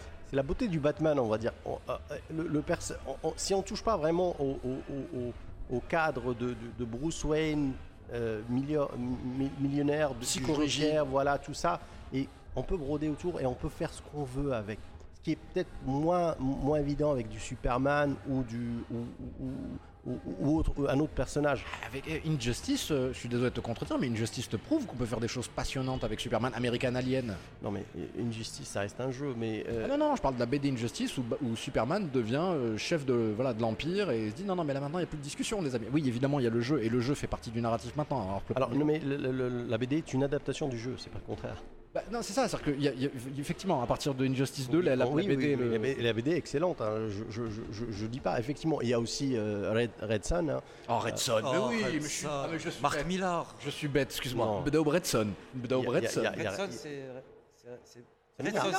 beauté 0.43 0.67
du 0.67 0.79
Batman, 0.79 1.17
on 1.19 1.27
va 1.27 1.37
dire. 1.37 1.53
On- 1.65 1.77
euh, 1.89 1.97
le, 2.33 2.47
le 2.47 2.61
perso- 2.61 2.95
on- 3.07 3.29
on- 3.29 3.33
si 3.37 3.53
on 3.53 3.61
touche 3.61 3.83
pas 3.83 3.95
vraiment 3.97 4.35
au, 4.41 4.57
au- 4.63 4.69
au- 5.15 5.19
au- 5.19 5.75
au 5.77 5.79
cadre 5.81 6.33
de, 6.33 6.49
de- 6.49 6.55
de 6.79 6.85
Bruce 6.85 7.23
Wayne, 7.23 7.73
euh, 8.13 8.41
millio- 8.49 8.89
mi- 8.97 9.51
millionnaire, 9.59 10.13
de 10.13 10.19
Psychorigide. 10.21 10.85
Joker, 10.85 11.05
voilà, 11.05 11.37
tout 11.37 11.53
ça, 11.53 11.79
et 12.13 12.27
on 12.55 12.63
peut 12.63 12.77
broder 12.77 13.09
autour 13.09 13.39
et 13.41 13.45
on 13.45 13.53
peut 13.55 13.69
faire 13.69 13.91
ce 13.93 14.01
qu'on 14.01 14.23
veut 14.23 14.53
avec. 14.53 14.79
Ce 15.15 15.21
qui 15.21 15.31
est 15.31 15.39
peut-être 15.53 15.69
moins, 15.85 16.35
moins 16.39 16.77
évident 16.79 17.11
avec 17.11 17.29
du 17.29 17.39
Superman 17.39 18.15
ou, 18.29 18.43
du, 18.43 18.83
ou, 18.91 18.97
ou- 19.43 19.77
ou- 20.05 20.19
ou 20.39 20.57
autre, 20.57 20.71
ou 20.77 20.87
un 20.87 20.99
autre 20.99 21.13
personnage. 21.13 21.63
Avec 21.87 22.07
euh, 22.09 22.19
Injustice, 22.29 22.89
euh, 22.91 23.11
je 23.13 23.17
suis 23.17 23.29
désolé 23.29 23.49
de 23.49 23.55
te 23.55 23.59
contredire, 23.59 23.97
mais 23.97 24.07
Injustice 24.07 24.49
te 24.49 24.55
prouve 24.57 24.85
qu'on 24.85 24.95
peut 24.95 25.05
faire 25.05 25.19
des 25.19 25.27
choses 25.27 25.47
passionnantes 25.47 26.03
avec 26.03 26.19
Superman, 26.19 26.51
American 26.55 26.95
Alien. 26.95 27.35
Non 27.63 27.71
mais 27.71 27.83
Injustice, 28.19 28.67
ça 28.67 28.81
reste 28.81 28.99
un 29.01 29.11
jeu, 29.11 29.33
mais... 29.37 29.65
euh, 29.67 29.83
Ah 29.85 29.87
non, 29.87 29.97
non, 29.97 30.15
je 30.15 30.21
parle 30.21 30.35
de 30.35 30.39
la 30.39 30.45
BD 30.45 30.71
Injustice 30.71 31.17
où, 31.17 31.23
où 31.41 31.55
Superman 31.55 32.09
devient 32.13 32.35
euh, 32.41 32.77
chef 32.77 33.05
de 33.05 33.33
voilà 33.35 33.53
de 33.53 33.61
l'Empire 33.61 34.11
et 34.11 34.29
se 34.29 34.35
dit 34.35 34.43
non, 34.43 34.55
non, 34.55 34.63
mais 34.63 34.73
là 34.73 34.79
maintenant 34.79 34.99
il 34.99 35.03
n'y 35.03 35.07
a 35.07 35.09
plus 35.09 35.17
de 35.17 35.23
discussion, 35.23 35.61
les 35.61 35.75
amis. 35.75 35.87
Oui, 35.91 36.03
évidemment, 36.07 36.39
il 36.39 36.43
y 36.43 36.47
a 36.47 36.51
le 36.51 36.61
jeu 36.61 36.81
et 36.83 36.89
le 36.89 36.99
jeu 36.99 37.15
fait 37.15 37.27
partie 37.27 37.49
du 37.51 37.61
narratif 37.61 37.95
maintenant. 37.95 38.41
Alors, 38.55 38.71
non, 38.75 38.85
mais 38.85 38.99
le- 38.99 39.17
le- 39.17 39.31
le- 39.31 39.65
la 39.67 39.77
BD 39.77 39.97
est 39.97 40.13
une 40.13 40.23
adaptation 40.23 40.67
du 40.67 40.77
jeu, 40.77 40.95
c'est 40.97 41.09
pas 41.11 41.19
le 41.19 41.25
contraire. 41.25 41.61
Bah, 41.95 42.03
non, 42.11 42.21
c'est 42.21 42.33
ça, 42.33 42.45
c'est-à-dire 42.49 42.91
qu'effectivement, 43.37 43.81
à 43.81 43.87
partir 43.87 44.13
de 44.13 44.27
Injustice 44.27 44.69
2, 44.69 44.81
la, 44.81 44.97
la- 44.97 45.07
Oui, 45.07 45.23
la 45.23 45.29
oui, 45.29 45.35
BD. 45.37 45.55
oui, 45.55 45.61
le- 45.61 45.69
la 45.71 46.03
la 46.03 46.13
BD 46.13 46.31
est 46.31 46.37
excellente, 46.37 46.81
hein, 46.81 47.07
je, 47.07 47.23
je, 47.29 47.43
je, 47.71 47.83
je- 47.89 48.05
dis 48.07 48.19
pas. 48.19 48.37
Effectivement, 48.37 48.81
il 48.81 48.89
y 48.89 48.93
a 48.93 48.99
aussi 48.99 49.37
euh, 49.37 49.71
Red, 49.73 49.91
Red 50.01 50.25
Sun. 50.25 50.49
hein. 50.49 50.61
Oh, 50.89 50.99
Red 50.99 51.17
mais 51.41 51.57
Oh, 51.57 51.67
oui, 51.69 51.83
Red 51.85 51.93
mais 51.93 52.01
je 52.01 52.07
suis, 52.07 52.23
Son. 52.23 52.29
ah, 52.29 52.47
mais 52.51 52.59
je 52.59 52.69
suis 52.69 52.81
Marc 52.81 52.97
bête. 52.97 53.07
Millard. 53.07 53.55
Je 53.61 53.69
suis 53.69 53.87
bête, 53.87 54.09
excuse-moi. 54.09 54.61
Bedao 54.65 54.83
Red 54.83 55.05
Son. 55.05 55.27
Bedao 55.53 55.83
Il 55.83 55.85
y 55.85 55.87
a- 55.87 55.91
Red 55.91 56.01
il 56.01 56.03
y 56.03 56.07
a- 56.07 56.11
Son. 56.11 56.19
il 56.19 56.23
y 56.23 56.27
a- 56.27 56.33
il 56.35 56.43
y 56.43 56.47
a- 56.47 56.51
Red 56.51 56.57
Son, 56.59 56.67
c'est- 56.77 58.03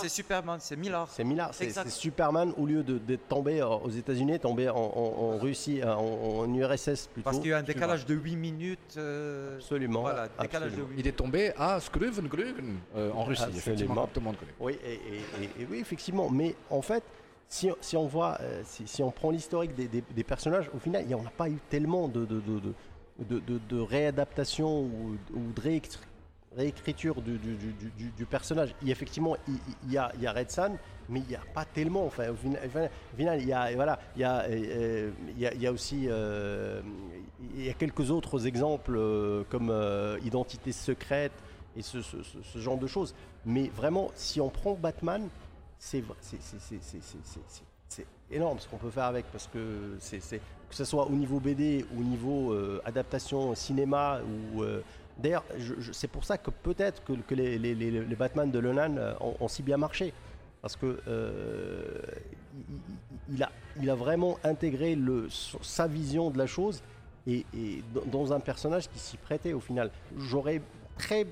c'est- 0.00 0.08
Superman, 0.10 0.58
c'est 0.60 0.76
Millard. 0.76 1.08
C'est 1.10 1.24
Millard, 1.24 1.54
c'est 1.54 1.88
Superman 1.88 2.52
au 2.58 2.66
lieu 2.66 2.82
de- 2.82 2.98
d'être 2.98 3.26
tombé 3.26 3.60
euh, 3.62 3.66
aux 3.68 3.88
États-Unis, 3.88 4.38
tombé 4.38 4.68
en, 4.68 4.74
en- 4.76 5.34
en 5.34 5.38
Russie, 5.38 5.80
euh, 5.82 5.94
en, 5.94 6.40
en 6.40 6.54
URSS 6.54 7.06
plutôt. 7.06 7.24
Parce 7.24 7.38
qu'il 7.38 7.48
y 7.50 7.54
a 7.54 7.56
eu 7.56 7.60
un 7.60 7.62
décalage 7.62 8.04
de 8.04 8.14
8 8.14 8.36
minutes. 8.36 8.94
euh, 8.98 9.56
Absolument. 9.56 10.02
Voilà, 10.02 10.28
décalage 10.40 10.68
absolument. 10.68 10.88
de 10.90 10.94
8 10.94 11.00
Il 11.00 11.06
est 11.06 11.12
tombé 11.12 11.52
à 11.56 11.78
euh, 12.96 13.10
en 13.12 13.24
Russie, 13.24 13.42
Absolument. 13.44 13.58
effectivement, 13.58 14.06
tout 14.12 14.20
le 14.20 14.24
monde 14.26 14.36
connaît. 14.36 14.52
Oui, 14.60 14.78
et, 14.84 14.92
et- 14.94 15.44
et- 15.44 15.62
et 15.62 15.66
oui, 15.70 15.78
effectivement. 15.78 16.28
Mais 16.28 16.54
en 16.70 16.82
fait, 16.82 17.02
si, 17.48 17.70
si 17.80 17.96
on 17.96 18.06
voit, 18.06 18.38
si, 18.64 18.86
si 18.86 19.02
on 19.02 19.10
prend 19.10 19.30
l'historique 19.30 19.74
des, 19.74 19.88
des- 19.88 20.04
des 20.14 20.24
personnages, 20.24 20.68
au 20.74 20.78
final, 20.78 21.02
il 21.02 21.08
n'y 21.08 21.14
en 21.14 21.24
a 21.24 21.30
pas 21.30 21.48
eu 21.48 21.56
tellement 21.70 22.08
de, 22.08 22.24
de, 22.26 22.40
de, 22.40 22.60
de, 22.60 22.74
de- 23.20 23.40
de- 23.40 23.60
de 23.70 23.80
réadaptation 23.80 24.80
ou, 24.82 25.16
ou 25.34 25.52
de 25.54 25.60
réécri- 25.62 25.96
réécriture 26.56 27.20
du, 27.22 28.26
personnage. 28.28 28.74
Effectivement, 28.86 29.36
il, 29.46 29.92
y 29.92 29.98
a, 29.98 30.32
Red 30.32 30.50
Sun, 30.50 30.76
mais 31.08 31.20
il 31.20 31.26
n'y 31.26 31.36
a 31.36 31.42
pas 31.54 31.64
tellement. 31.64 32.06
Enfin, 32.06 32.30
au 32.30 32.36
final, 33.16 33.40
il 33.40 33.48
y 33.48 33.52
a, 33.52 33.70
il 34.16 35.38
y 35.38 35.66
a, 35.66 35.72
aussi 35.72 36.06
euh, 36.08 36.80
il 37.56 37.66
y 37.66 37.70
a 37.70 37.74
quelques 37.74 38.10
autres 38.10 38.46
exemples 38.46 38.96
euh, 38.96 39.42
comme 39.50 39.70
euh, 39.70 40.18
Identité 40.24 40.72
secrète 40.72 41.32
et 41.76 41.82
ce, 41.82 41.98
genre 42.56 42.78
de 42.78 42.86
choses. 42.86 43.14
Mais 43.44 43.68
vraiment, 43.68 44.10
si 44.14 44.40
on 44.40 44.48
prend 44.48 44.74
Batman, 44.74 45.28
c'est 45.78 46.02
énorme 48.30 48.58
ce 48.58 48.66
qu'on 48.66 48.78
peut 48.78 48.90
faire 48.90 49.04
avec 49.04 49.26
parce 49.26 49.46
que 49.46 49.96
c'est 50.00 50.18
que 50.18 50.74
ce 50.74 50.84
soit 50.84 51.06
au 51.06 51.12
niveau 51.12 51.38
BD, 51.38 51.84
au 51.96 52.02
niveau 52.02 52.56
adaptation 52.84 53.54
cinéma 53.54 54.20
ou 54.54 54.64
d'ailleurs 55.18 55.44
c'est 55.92 56.08
pour 56.08 56.24
ça 56.24 56.36
que 56.38 56.50
peut-être 56.50 57.02
que, 57.04 57.12
que 57.14 57.34
les, 57.34 57.58
les- 57.58 57.74
les- 57.74 57.90
les 58.04 58.16
Batman 58.16 58.50
de 58.50 58.60
Nolan 58.60 58.96
euh, 58.96 59.14
ont, 59.20 59.36
ont 59.40 59.48
si 59.48 59.62
bien 59.62 59.76
marché 59.76 60.12
parce 60.62 60.76
que 60.76 61.00
euh, 61.08 62.02
il, 63.30 63.42
a, 63.42 63.50
il 63.80 63.88
a 63.90 63.94
vraiment 63.94 64.38
intégré 64.44 64.94
le, 64.94 65.28
sa 65.62 65.86
vision 65.86 66.30
de 66.30 66.38
la 66.38 66.46
chose 66.46 66.82
et, 67.26 67.44
et 67.54 67.82
dans- 67.94 68.32
un 68.32 68.40
personnage 68.40 68.88
qui 68.88 68.98
s'y 68.98 69.16
prêtait 69.16 69.52
au 69.52 69.60
final 69.60 69.90
j'aurais 70.16 70.60
très 70.98 71.26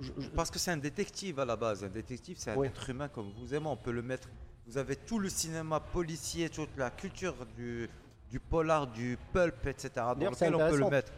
je- 0.00 0.12
je- 0.18 0.28
Parce 0.28 0.48
que 0.50 0.60
c'est 0.60 0.70
un 0.70 0.76
détective 0.76 1.40
à 1.40 1.44
la 1.44 1.56
base. 1.56 1.82
Un 1.82 1.88
détective, 1.88 2.36
c'est 2.38 2.52
un 2.52 2.56
Oui. 2.56 2.68
être 2.68 2.88
humain 2.88 3.08
comme 3.08 3.32
vous 3.36 3.52
moi. 3.58 3.72
On 3.72 3.76
peut 3.76 3.90
le 3.90 4.00
mettre. 4.02 4.28
Vous 4.68 4.78
avez 4.78 4.94
tout 4.94 5.18
le 5.18 5.28
cinéma 5.28 5.80
policier, 5.80 6.48
toute 6.50 6.76
la 6.76 6.90
culture 6.90 7.34
du, 7.56 7.90
du 8.30 8.38
polar, 8.38 8.86
du 8.86 9.18
pulp, 9.32 9.66
etc. 9.66 9.90
Dans 9.96 10.30
lequel 10.30 10.54
on 10.54 10.58
peut 10.70 10.76
le 10.78 10.88
mettre. 10.88 11.12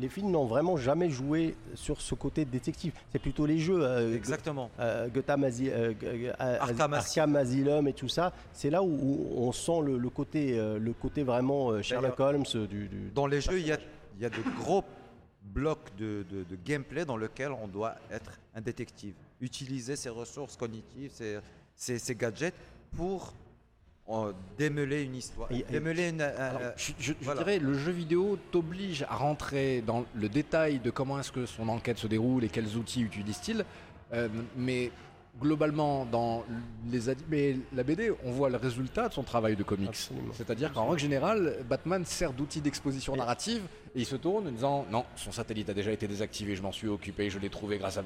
Les 0.00 0.08
films 0.08 0.30
n'ont 0.30 0.46
vraiment 0.46 0.76
jamais 0.76 1.10
joué 1.10 1.54
sur 1.74 2.00
ce 2.00 2.14
côté 2.14 2.44
détective. 2.44 2.92
C'est 3.12 3.18
plutôt 3.18 3.46
les 3.46 3.58
jeux. 3.58 3.82
euh, 3.82 4.14
Exactement. 4.14 4.70
euh, 4.80 5.08
Gotham 5.08 5.44
Asi- 5.44 5.70
euh, 5.70 5.92
euh, 6.02 6.32
Arkham 6.38 6.94
Arkham 6.94 7.36
Asylum 7.36 7.88
et 7.88 7.92
tout 7.92 8.08
ça, 8.08 8.32
c'est 8.52 8.70
là 8.70 8.82
où, 8.82 8.86
où 8.88 9.28
on 9.36 9.52
sent 9.52 9.80
le, 9.84 9.98
le 9.98 10.10
côté, 10.10 10.56
le 10.56 10.92
côté 10.92 11.22
vraiment 11.22 11.80
Sherlock 11.82 12.18
Holmes 12.20 12.44
du, 12.68 12.88
du- 12.88 13.10
Dans 13.14 13.26
les 13.26 13.40
jeux, 13.40 13.58
il 13.60 13.66
y 13.66 13.72
a, 13.72 13.78
il 14.16 14.22
y 14.22 14.26
a 14.26 14.30
de 14.30 14.42
gros 14.58 14.82
blocs 15.42 15.94
de, 15.96 16.24
de- 16.30 16.42
de 16.44 16.56
gameplay 16.64 17.04
dans 17.04 17.16
lequel 17.16 17.52
on 17.52 17.68
doit 17.68 17.94
être 18.10 18.32
un 18.54 18.60
détective. 18.60 19.14
Utiliser 19.40 19.96
ses 19.96 20.08
ressources 20.08 20.56
cognitives, 20.56 21.10
ses, 21.12 21.38
ses- 21.74 21.98
ses 21.98 22.14
gadgets 22.14 22.54
pour 22.96 23.32
démêler 24.56 25.02
une 25.02 25.16
histoire. 25.16 25.50
Et- 25.50 25.58
et- 25.60 25.62
démêler 25.64 26.10
une, 26.10 26.22
un- 26.22 26.28
Alors, 26.28 26.60
un- 26.62 26.72
je, 26.76 26.92
je- 26.98 27.12
je 27.12 27.24
voilà. 27.24 27.40
dirais, 27.42 27.58
le 27.58 27.74
jeu 27.74 27.90
vidéo 27.92 28.38
t'oblige 28.52 29.02
à 29.08 29.16
rentrer 29.16 29.82
dans 29.82 30.04
le 30.14 30.28
détail 30.28 30.78
de 30.78 30.90
comment 30.90 31.18
est-ce 31.18 31.32
que 31.32 31.44
son 31.46 31.68
enquête 31.68 31.98
se 31.98 32.06
déroule 32.06 32.44
et 32.44 32.48
quels 32.48 32.76
outils 32.76 33.02
utilise-t-il. 33.02 33.64
Euh, 34.12 34.28
mais 34.56 34.90
globalement, 35.40 36.06
dans 36.06 36.44
les 36.90 37.00
mais 37.28 37.56
la 37.74 37.82
BD, 37.82 38.10
on 38.24 38.30
voit 38.30 38.48
le 38.48 38.56
résultat 38.56 39.08
de 39.08 39.12
son 39.12 39.22
travail 39.22 39.54
de 39.56 39.62
comics. 39.62 40.08
C'est-à-dire 40.32 40.72
qu'en 40.72 40.86
règle 40.86 41.00
générale, 41.00 41.56
Batman 41.68 42.04
sert 42.06 42.32
d'outil 42.32 42.60
d'exposition 42.60 43.14
narrative 43.16 43.62
et 43.94 44.00
il 44.00 44.06
se 44.06 44.16
tourne 44.16 44.46
en 44.46 44.50
disant 44.50 44.86
non, 44.90 45.04
son 45.16 45.32
satellite 45.32 45.68
a 45.68 45.74
déjà 45.74 45.90
été 45.92 46.06
désactivé, 46.08 46.56
je 46.56 46.62
m'en 46.62 46.72
suis 46.72 46.88
occupé, 46.88 47.28
je 47.28 47.38
l'ai 47.38 47.50
trouvé 47.50 47.76
grâce 47.76 47.98
à. 47.98 48.04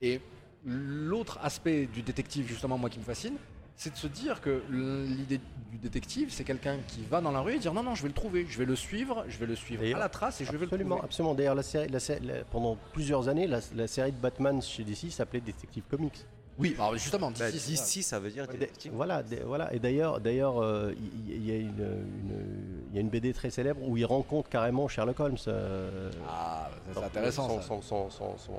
Et 0.00 0.20
l'autre 0.64 1.38
aspect 1.42 1.86
du 1.86 2.02
détective, 2.02 2.46
justement, 2.46 2.78
moi 2.78 2.88
qui 2.88 2.98
me 3.00 3.04
fascine, 3.04 3.34
c'est 3.76 3.92
de 3.92 3.96
se 3.96 4.06
dire 4.06 4.40
que 4.40 4.62
l'idée 4.70 5.40
du 5.70 5.78
détective, 5.78 6.28
c'est 6.30 6.44
quelqu'un 6.44 6.78
qui 6.86 7.02
va 7.10 7.20
dans 7.20 7.32
la 7.32 7.40
rue 7.40 7.54
et 7.54 7.58
dire 7.58 7.72
non, 7.74 7.82
non, 7.82 7.94
je 7.94 8.02
vais 8.02 8.08
le 8.08 8.14
trouver, 8.14 8.46
je 8.48 8.58
vais 8.58 8.64
le 8.66 8.76
suivre, 8.76 9.24
je 9.28 9.38
vais 9.38 9.46
le 9.46 9.56
suivre 9.56 9.82
à 9.96 9.98
la 9.98 10.08
trace 10.08 10.40
et 10.40 10.44
je 10.44 10.52
vais 10.52 10.58
le 10.58 10.64
Absolument, 10.64 10.96
trouver. 10.96 11.06
absolument. 11.06 11.34
D'ailleurs, 11.34 11.54
la 11.54 11.62
série, 11.62 11.88
la 11.88 12.00
série- 12.00 12.24
la- 12.24 12.44
pendant 12.44 12.76
plusieurs 12.92 13.28
années, 13.28 13.46
la, 13.46 13.60
la 13.74 13.86
série 13.88 14.12
de 14.12 14.18
Batman 14.18 14.60
chez 14.62 14.84
DC 14.84 15.10
s'appelait 15.10 15.40
Detective 15.40 15.82
Comics. 15.90 16.24
Oui, 16.58 16.74
alors 16.78 16.92
justement, 16.96 17.30
Bah, 17.30 17.50
d'ici, 17.50 17.76
c'est 17.78 18.02
ça. 18.02 18.18
veut 18.20 18.30
dire 18.30 18.46
D'a- 18.46 18.52
détective. 18.52 18.92
Voilà, 18.94 19.22
voilà. 19.46 19.72
Et 19.72 19.78
d'ailleurs, 19.78 20.20
d'ailleurs, 20.20 20.62
euh, 20.62 20.92
il 21.26 21.44
y, 21.46 21.50
a 21.50 21.56
une, 21.56 21.68
une- 21.68 22.82
il 22.90 22.94
y 22.94 22.98
a 22.98 23.00
une 23.00 23.08
BD 23.08 23.32
très 23.32 23.48
célèbre 23.50 23.80
où 23.88 23.96
il 23.96 24.04
rencontre 24.04 24.50
carrément 24.50 24.86
Sherlock 24.86 25.18
Holmes. 25.18 25.36
euh, 25.48 26.10
Ah, 26.28 26.68
c'est 26.92 27.02
intéressant. 27.02 27.48
Son, 27.48 27.60
ça. 27.60 27.66
son, 27.66 27.80
son, 27.82 28.10
son, 28.10 28.38
son- 28.38 28.52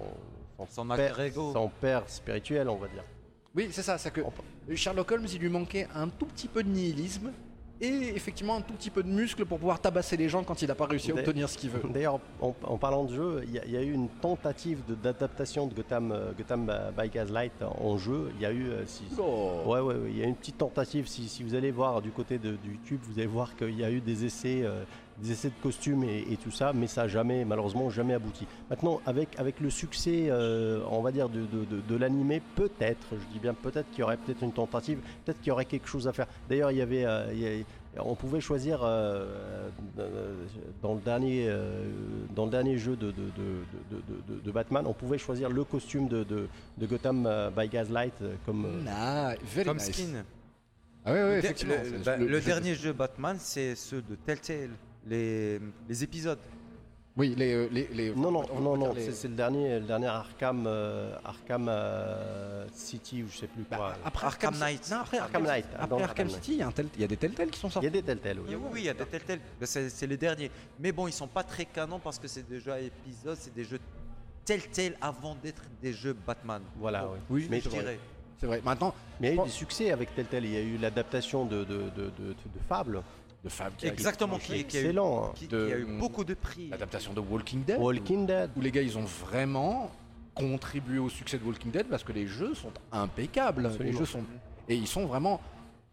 son 0.58 0.68
Son 0.68 0.88
père, 0.88 1.12
alter 1.20 1.28
ego. 1.28 1.54
son 1.54 1.70
père 1.70 2.04
spirituel, 2.10 2.68
on 2.68 2.78
va 2.78 2.88
dire. 2.88 3.04
Oui, 3.56 3.68
c'est 3.72 3.84
ça, 3.84 3.98
c'est 3.98 4.12
que 4.12 4.22
Sherlock 4.76 5.12
Holmes, 5.12 5.28
il 5.32 5.40
lui 5.40 5.50
manquait 5.50 5.88
un 5.96 6.08
tout 6.08 6.26
petit 6.26 6.48
peu 6.48 6.64
de 6.64 6.70
nihilisme 6.70 7.32
et 7.82 7.88
effectivement 8.16 8.56
un 8.56 8.62
tout 8.62 8.74
petit 8.74 8.90
peu 8.90 9.04
de 9.04 9.10
muscle 9.10 9.46
pour 9.46 9.60
pouvoir 9.60 9.80
tabasser 9.80 10.16
les 10.18 10.28
gens 10.30 10.44
quand 10.44 10.62
il 10.62 10.68
n'a 10.70 10.76
pas 10.76 10.86
réussi 10.86 11.12
à 11.12 11.16
obtenir 11.16 11.50
ce 11.50 11.58
qu'il 11.58 11.70
veut. 11.70 11.82
D'ailleurs, 11.92 12.20
en, 12.42 12.56
en 12.64 12.78
parlant 12.78 13.04
de 13.04 13.14
jeu, 13.14 13.42
il 13.46 13.52
y, 13.52 13.60
a- 13.60 13.66
il 13.66 13.72
y 13.72 13.78
a 13.78 13.82
eu 13.84 13.92
une 13.92 14.08
tentative 14.10 14.80
d'adaptation 15.04 15.68
de, 15.68 15.74
Gotham, 15.76 16.12
euh, 16.12 16.32
Gotham 16.36 16.72
by 16.98 17.10
Gaslight 17.10 17.52
en 17.62 17.98
jeu. 17.98 18.32
Il 18.36 18.42
y 18.42 18.46
a 18.46 18.52
eu, 18.52 18.70
euh, 18.70 18.86
si- 18.88 19.04
Oh. 19.20 19.62
Ouais, 19.68 19.82
ouais, 19.82 19.96
ouais, 19.96 20.10
il 20.10 20.18
y 20.18 20.24
a 20.24 20.26
une 20.26 20.36
petite 20.36 20.58
tentative. 20.58 21.08
Si, 21.08 21.28
si 21.28 21.44
vous 21.44 21.54
allez 21.56 21.72
voir 21.72 22.02
du 22.02 22.10
côté 22.12 22.40
de, 22.40 22.52
de 22.52 22.58
YouTube, 22.68 23.02
vous 23.04 23.20
allez 23.20 23.28
voir 23.28 23.56
qu'il 23.56 23.78
y 23.78 23.84
a 23.84 23.92
eu 23.92 24.02
des 24.02 24.26
essais, 24.26 24.62
euh, 24.64 24.84
des 25.20 25.32
essais 25.32 25.50
de 25.50 25.62
costumes 25.62 26.04
et, 26.04 26.26
et 26.32 26.38
tout 26.38 26.52
ça, 26.52 26.74
mais 26.74 26.88
ça 26.88 27.04
n'a 27.04 27.08
jamais, 27.08 27.46
malheureusement, 27.46 27.90
jamais 27.90 28.14
abouti. 28.16 28.48
Maintenant, 28.70 29.00
avec, 29.06 29.30
avec 29.40 29.60
le 29.60 29.70
succès, 29.70 30.26
euh, 30.30 30.82
on 30.90 31.02
va 31.02 31.12
dire, 31.12 31.30
de, 31.30 31.42
de, 31.42 31.66
de- 31.66 31.82
de 31.88 31.96
l'animé, 31.96 32.42
peut-être, 32.56 33.08
je 33.12 33.26
dis 33.34 33.40
bien 33.40 33.54
peut-être 33.54 33.90
qu'il 33.92 34.00
y 34.00 34.04
aurait 34.04 34.18
peut-être 34.18 34.42
une 34.44 34.52
tentative, 34.54 35.00
peut-être 35.26 35.40
qu'il 35.40 35.50
y 35.50 35.52
aurait 35.52 35.66
quelque 35.66 35.88
chose 35.88 36.08
à 36.08 36.14
faire. 36.14 36.28
D'ailleurs, 36.50 36.72
il 36.72 36.78
y 36.78 36.82
avait, 36.82 37.06
euh, 37.06 37.28
il 37.32 37.40
y 37.40 37.48
a- 37.48 38.04
on 38.04 38.16
pouvait 38.16 38.42
choisir 38.42 38.80
euh, 38.84 39.70
dans 40.82 40.96
le 40.96 41.00
dernier 41.02 41.46
euh, 41.48 41.86
dans 42.36 42.46
le 42.46 42.52
dernier 42.52 42.78
jeu 42.80 42.96
de, 42.96 43.08
de, 43.12 43.12
de- 43.12 43.98
de- 43.98 44.34
de- 44.36 44.40
de 44.42 44.52
Batman, 44.52 44.86
on 44.88 44.94
pouvait 44.94 45.20
choisir 45.20 45.50
le 45.50 45.64
costume 45.64 46.08
de, 46.08 46.24
de, 46.24 46.48
de 46.80 46.86
Gotham 46.88 47.30
by 47.56 47.68
Gaslight 47.70 48.14
comme 48.48 48.84
Nah, 48.84 49.36
very 49.44 49.66
Comme 49.68 49.78
nice. 49.78 49.92
skin. 49.92 50.24
Ah 51.06 51.14
ouais, 51.14 51.22
Le- 51.22 51.38
effectivement. 51.38 51.76
Le, 51.84 51.98
bah, 52.00 52.18
le 52.18 52.28
jeu- 52.40 52.46
dernier 52.46 52.76
jeu 52.76 52.94
Batman, 52.94 53.36
c'est 53.40 53.76
ceux 53.76 54.02
de 54.02 54.16
Telltale, 54.16 54.70
les, 55.08 55.60
les 55.88 56.04
épisodes. 56.04 56.40
Oui, 57.16 57.36
les, 57.38 57.54
euh, 57.54 57.68
les, 57.72 57.88
les- 57.94 58.16
Non, 58.16 58.32
non, 58.32 58.44
on 58.52 58.60
non, 58.60 58.76
non, 58.76 58.92
les- 58.94 59.06
c'est 59.06 59.12
c'est 59.12 59.28
le 59.28 59.36
dernier, 59.36 59.80
le 59.80 59.86
dernier 59.86 60.08
Arkham, 60.08 60.64
euh, 60.66 61.16
Arkham 61.24 61.68
euh, 61.70 62.66
City 62.74 63.22
ou 63.22 63.28
je 63.30 63.38
sais 63.38 63.48
plus 63.48 63.64
quoi. 63.66 63.78
Bah, 63.78 63.98
après 64.04 64.26
Arkham 64.26 64.54
Arkham 64.54 64.60
Knight. 64.68 64.90
Non, 64.90 64.98
après 64.98 65.18
Arkham 65.20 65.44
Knight, 65.44 65.66
Après 65.74 65.84
Arkham 65.84 66.02
Arkham 66.02 66.30
City, 66.32 66.52
il 66.54 66.58
y, 66.58 66.62
a 66.64 66.68
un 66.68 66.72
tel- 66.72 66.88
y 66.98 67.04
a 67.04 67.08
des 67.08 67.18
Telltale 67.18 67.50
qui 67.52 67.60
sont 67.60 67.68
Il 67.68 67.70
y 67.70 67.74
sortis. 67.74 67.88
a 67.88 67.92
des 67.92 68.02
Telltale, 68.02 68.40
oui. 68.40 68.56
Oui, 68.56 68.62
oui, 68.72 68.80
il 68.82 68.86
y 68.86 68.90
a 68.90 68.96
des 68.96 69.06
Telltale. 69.06 69.40
Mais 69.62 69.68
C'est 69.68 69.90
c'est 69.92 70.08
les 70.08 70.18
derniers. 70.18 70.50
Mais 70.80 70.92
bon, 70.92 71.08
ils 71.08 71.14
sont 71.14 71.28
pas 71.28 71.44
très 71.44 71.66
canons 71.66 72.00
parce 72.00 72.18
que 72.18 72.28
c'est 72.28 72.50
des 72.50 72.60
jeux 72.60 72.72
à 72.74 72.80
épisodes, 72.80 73.38
c'est 73.40 73.54
des 73.54 73.64
jeux 73.66 73.80
Telltale 74.44 74.98
avant 75.00 75.36
d'être 75.36 75.62
des 75.84 75.94
jeux 75.94 76.14
Batman. 76.26 76.64
Voilà, 76.78 77.08
oui. 77.08 77.20
Oui, 77.30 77.48
mais, 77.50 77.62
je 77.62 77.70
dirais. 77.70 78.00
C'est 78.40 78.48
vrai. 78.48 78.60
Maintenant, 78.66 78.94
mais 79.22 79.30
il 79.34 79.36
y 79.36 79.40
a 79.40 79.44
eu 79.44 79.46
des 79.46 79.52
succès 79.52 79.92
avec 79.92 80.16
Telltale. 80.16 80.44
Il 80.46 80.52
y 80.54 80.58
a 80.58 80.62
eu 80.62 80.78
l'adaptation 80.78 81.46
de, 81.46 81.64
de, 81.64 81.76
de, 81.96 82.06
de, 82.06 82.30
de 82.34 82.60
Fable. 82.68 83.04
De 83.44 83.50
Fab 83.50 83.76
qui 83.76 83.86
a- 83.86 83.90
Exactement, 83.92 84.38
qui, 84.38 84.46
qui 84.46 84.54
a 84.54 84.82
eu, 84.82 84.86
Excellent. 84.86 85.26
hein. 85.26 85.32
qui, 85.36 85.48
De- 85.48 85.68
qui 85.68 85.74
a 85.74 85.78
eu 85.78 85.86
beaucoup 86.00 86.24
de 86.24 86.34
prix. 86.34 86.70
l'adaptation 86.70 87.14
de 87.14 87.20
Walking 87.20 87.64
Dead. 87.64 87.80
Walking 87.80 88.26
Dead. 88.26 88.50
où 88.56 88.62
les 88.62 88.72
gars 88.72 88.82
ils 88.82 88.98
ont 88.98 89.04
vraiment 89.06 89.92
contribué 90.34 90.98
au 91.00 91.10
succès 91.10 91.38
de 91.38 91.44
Walking 91.44 91.72
Dead 91.72 91.88
parce 91.88 92.04
que 92.04 92.12
les 92.14 92.26
jeux 92.28 92.54
sont 92.56 92.72
impeccables. 92.92 93.66
Absolument. 93.66 93.92
Les 93.92 93.98
jeux 93.98 94.06
sont 94.06 94.24
et 94.70 94.76
ils 94.76 94.88
sont 94.88 95.06
vraiment 95.06 95.42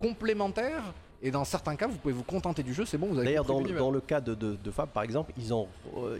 complémentaires. 0.01 0.85
Et 1.23 1.31
dans 1.31 1.45
certains 1.45 1.77
cas, 1.77 1.87
vous 1.87 1.99
pouvez 1.99 2.15
vous 2.15 2.23
contenter 2.23 2.63
du 2.63 2.73
jeu, 2.73 2.87
c'est 2.87 2.97
bon, 2.97 3.09
vous 3.09 3.17
avez 3.19 3.27
D'ailleurs, 3.27 3.45
dans, 3.45 3.61
le 3.91 4.01
cas 4.01 4.23
de, 4.23 4.35
de, 4.35 4.57
de 4.57 4.71
Fab, 4.71 4.89
par 4.89 5.03
exemple, 5.03 5.35
ils 5.37 5.53
ont, 5.53 5.69
euh, 5.99 6.19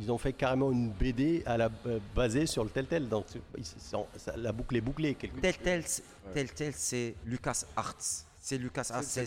ils, 0.00 0.10
ont 0.10 0.18
fait 0.18 0.32
carrément 0.32 0.72
une 0.72 0.90
BD 0.90 1.44
à 1.46 1.56
la, 1.56 1.70
euh, 1.86 2.00
basée 2.16 2.46
sur 2.46 2.64
le 2.64 2.70
Telltale. 2.70 3.08
Donc, 3.08 3.26
c'est- 3.28 3.40
ils 3.56 3.64
sont- 3.64 4.06
ça- 4.16 4.36
la 4.36 4.50
boucle 4.50 4.74
est 4.74 4.80
bouclée. 4.80 5.14
Quelque... 5.14 5.38
Telltale, 5.40 5.82
c'est- 5.86 6.02
Telltale, 6.34 6.72
c'est 6.74 7.14
Lucas 7.24 7.62
Arts. 7.76 7.94
C'est 8.42 8.56
Lucas 8.58 8.86
Arts. 8.90 9.04
C'est-. 9.04 9.26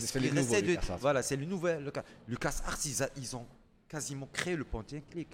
Voilà, 1.00 1.22
c'est 1.22 1.36
le 1.36 1.46
nouvel 1.46 1.84
Lucas. 1.84 2.02
Lucas 2.28 2.60
Arts, 2.66 2.78
ils, 2.84 3.02
a- 3.02 3.08
ils 3.16 3.36
ont 3.36 3.46
quasiment 3.88 4.28
créé 4.32 4.56
le 4.56 4.64
point 4.64 4.84
and 4.92 5.00
click. 5.10 5.28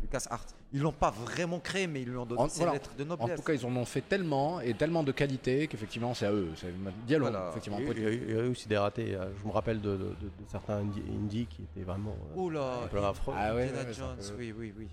Lucas 0.00 0.26
Arts. 0.30 0.46
Ils 0.72 0.80
l'ont 0.80 0.92
pas 0.92 1.10
vraiment 1.10 1.60
créé, 1.60 1.86
mais 1.86 2.00
ils 2.00 2.08
lui 2.08 2.16
ont 2.16 2.24
donné 2.24 2.40
En- 2.40 2.48
ses 2.48 2.58
voilà. 2.58 2.72
lettres 2.72 2.94
de 2.96 3.02
En 3.04 3.08
noblesse. 3.08 3.36
tout 3.36 3.42
cas, 3.42 3.52
ils 3.52 3.66
en 3.66 3.76
ont 3.76 3.84
fait 3.84 4.00
tellement 4.00 4.58
et 4.62 4.72
tellement 4.72 5.02
de 5.02 5.12
qualité 5.12 5.66
qu'effectivement, 5.66 6.14
c'est 6.14 6.24
à 6.24 6.32
eux. 6.32 6.48
C'est 6.56 6.72
Voilà. 7.18 7.48
effectivement. 7.50 7.78
Il 7.80 7.84
y, 7.84 7.88
a 7.88 7.92
eu- 7.92 7.96
il 7.98 8.02
y 8.02 8.06
a 8.06 8.10
eu- 8.10 8.24
il 8.30 8.34
y 8.34 8.38
a 8.38 8.42
eu 8.44 8.48
aussi 8.48 8.66
des 8.68 8.78
ratés. 8.78 9.14
euh, 9.14 9.26
Je 9.38 9.46
me 9.46 9.52
rappelle 9.52 9.82
de, 9.82 9.90
de- 9.90 9.96
de- 9.98 10.14
de 10.14 10.30
certains 10.50 10.76
indie, 10.78 11.02
indie 11.12 11.46
qui 11.46 11.64
étaient 11.64 11.84
vraiment 11.84 12.16
euh, 12.34 12.40
Oula, 12.40 12.84
un 12.84 12.86
peu 12.86 13.04
affreux. 13.04 13.34
Ah 13.36 13.54
ouais, 13.54 13.70
ouais, 13.70 13.92
Jones, 13.92 14.16
peu- 14.18 14.34
oui, 14.38 14.54
oui, 14.56 14.72
oui. 14.78 14.88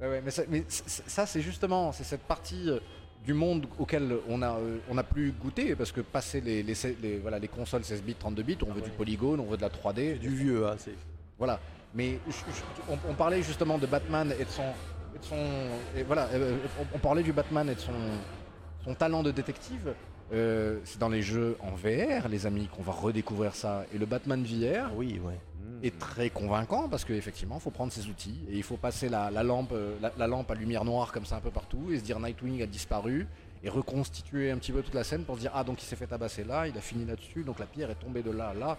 Ouais, 0.00 0.08
ouais, 0.08 0.22
mais 0.24 0.30
ça, 0.30 0.42
mais 0.48 0.64
ça, 0.68 1.26
c'est 1.26 1.40
justement 1.40 1.90
c'est 1.92 2.04
cette 2.04 2.22
partie 2.22 2.68
euh, 2.70 2.78
du 3.24 3.34
monde 3.34 3.66
auquel 3.78 4.16
on 4.28 4.42
a, 4.42 4.52
euh, 4.56 4.78
on 4.90 4.98
a 4.98 5.02
plus 5.04 5.32
goûté 5.32 5.74
parce 5.76 5.92
que 5.92 6.00
passer 6.00 6.40
les, 6.40 6.62
les, 6.62 6.74
les- 7.02 7.18
voilà, 7.18 7.38
les 7.38 7.48
consoles 7.48 7.84
16 7.84 8.02
bits, 8.02 8.14
32 8.18 8.42
bits, 8.42 8.58
on 8.66 8.72
veut 8.72 8.80
du 8.80 8.90
polygone, 8.90 9.40
on 9.40 9.44
veut 9.44 9.56
de 9.56 9.62
la 9.62 9.68
3D. 9.70 10.18
Du 10.18 10.28
vieux, 10.28 10.66
hein, 10.66 10.74
c'est. 10.78 10.94
Voilà. 11.38 11.60
Mais 11.94 12.18
je- 12.26 12.32
je- 12.32 12.92
on, 12.92 12.98
on 13.10 13.14
parlait 13.14 13.42
justement 13.42 13.78
de 13.78 13.86
Batman 13.86 14.32
et 14.40 14.44
de 14.44 14.50
son. 14.50 14.62
et 15.14 15.18
de 15.18 15.24
son- 15.24 15.36
et 15.96 16.02
voilà, 16.02 16.28
euh, 16.32 16.56
on, 16.80 16.96
on 16.96 16.98
parlait 16.98 17.22
du 17.22 17.32
Batman 17.32 17.68
et 17.68 17.74
de 17.74 17.80
son, 17.80 17.92
son 18.84 18.94
talent 18.94 19.22
de 19.22 19.30
détective. 19.30 19.94
Euh, 20.32 20.78
c'est 20.84 20.98
dans 20.98 21.10
les 21.10 21.20
jeux 21.20 21.56
en 21.60 21.72
VR, 21.72 22.26
les 22.28 22.46
amis, 22.46 22.66
qu'on 22.74 22.82
va 22.82 22.92
redécouvrir 22.92 23.54
ça. 23.54 23.84
Et 23.94 23.98
le 23.98 24.06
Batman 24.06 24.42
VR 24.42 24.90
Oui, 24.96 25.20
ouais. 25.22 25.38
Est 25.82 25.98
très 25.98 26.30
convaincant 26.30 26.88
parce 26.88 27.04
qu'effectivement, 27.04 27.56
il 27.56 27.60
faut 27.60 27.70
prendre 27.70 27.92
ses 27.92 28.06
outils 28.08 28.40
et 28.48 28.56
il 28.56 28.62
faut 28.62 28.76
passer 28.76 29.08
la, 29.08 29.30
la 29.30 29.42
lampe, 29.42 29.72
euh, 29.72 29.96
la, 30.00 30.12
la 30.16 30.26
lampe 30.26 30.50
à 30.50 30.54
lumière 30.54 30.84
noire 30.84 31.12
comme 31.12 31.24
ça 31.26 31.36
un 31.36 31.40
peu 31.40 31.50
partout 31.50 31.90
et 31.92 31.98
se 31.98 32.04
dire 32.04 32.20
Nightwing 32.20 32.62
a 32.62 32.66
disparu 32.66 33.26
et 33.64 33.68
reconstituer 33.68 34.50
un 34.50 34.58
petit 34.58 34.72
peu 34.72 34.82
toute 34.82 34.94
la 34.94 35.04
scène 35.04 35.24
pour 35.24 35.36
se 35.36 35.40
dire 35.40 35.52
ah 35.54 35.64
donc 35.64 35.82
il 35.82 35.86
s'est 35.86 35.96
fait 35.96 36.06
tabasser 36.06 36.44
là, 36.44 36.66
il 36.68 36.76
a 36.76 36.80
fini 36.80 37.04
là-dessus, 37.04 37.42
donc 37.42 37.58
la 37.58 37.66
pierre 37.66 37.90
est 37.90 37.96
tombée 37.96 38.22
de 38.22 38.30
là 38.30 38.48
à 38.50 38.54
là. 38.54 38.78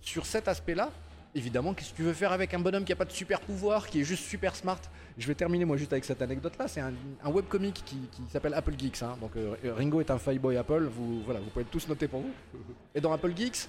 Sur 0.00 0.26
cet 0.26 0.48
aspect-là, 0.48 0.90
évidemment, 1.34 1.74
qu'est-ce 1.74 1.92
que 1.92 1.96
tu 1.96 2.02
veux 2.02 2.12
faire 2.12 2.32
avec 2.32 2.52
un 2.54 2.58
bonhomme 2.58 2.84
qui 2.84 2.92
a 2.92 2.96
pas 2.96 3.04
de 3.04 3.12
super 3.12 3.40
pouvoir, 3.40 3.86
qui 3.86 4.00
est 4.00 4.04
juste 4.04 4.24
super 4.24 4.56
smart? 4.56 4.80
Je 5.16 5.26
vais 5.26 5.34
terminer 5.34 5.64
moi 5.64 5.76
juste 5.76 5.92
avec 5.92 6.04
cette 6.04 6.22
anecdote-là. 6.22 6.66
C'est 6.68 6.80
un, 6.80 6.92
webcomic 7.24 7.82
qui, 7.84 7.96
qui 8.10 8.22
s'appelle 8.30 8.54
Apple 8.54 8.74
Geeks. 8.78 9.02
hein. 9.02 9.16
Donc 9.20 9.36
euh, 9.36 9.54
Ringo 9.76 10.00
est 10.00 10.10
un 10.10 10.18
fanboy 10.18 10.56
Apple. 10.56 10.84
Vous 10.84 11.22
voilà, 11.22 11.40
vous 11.40 11.50
pouvez 11.50 11.64
tous 11.66 11.86
noter 11.88 12.08
pour 12.08 12.20
vous. 12.20 12.32
Et 12.94 13.00
dans 13.00 13.12
Apple 13.12 13.32
Geeks, 13.36 13.68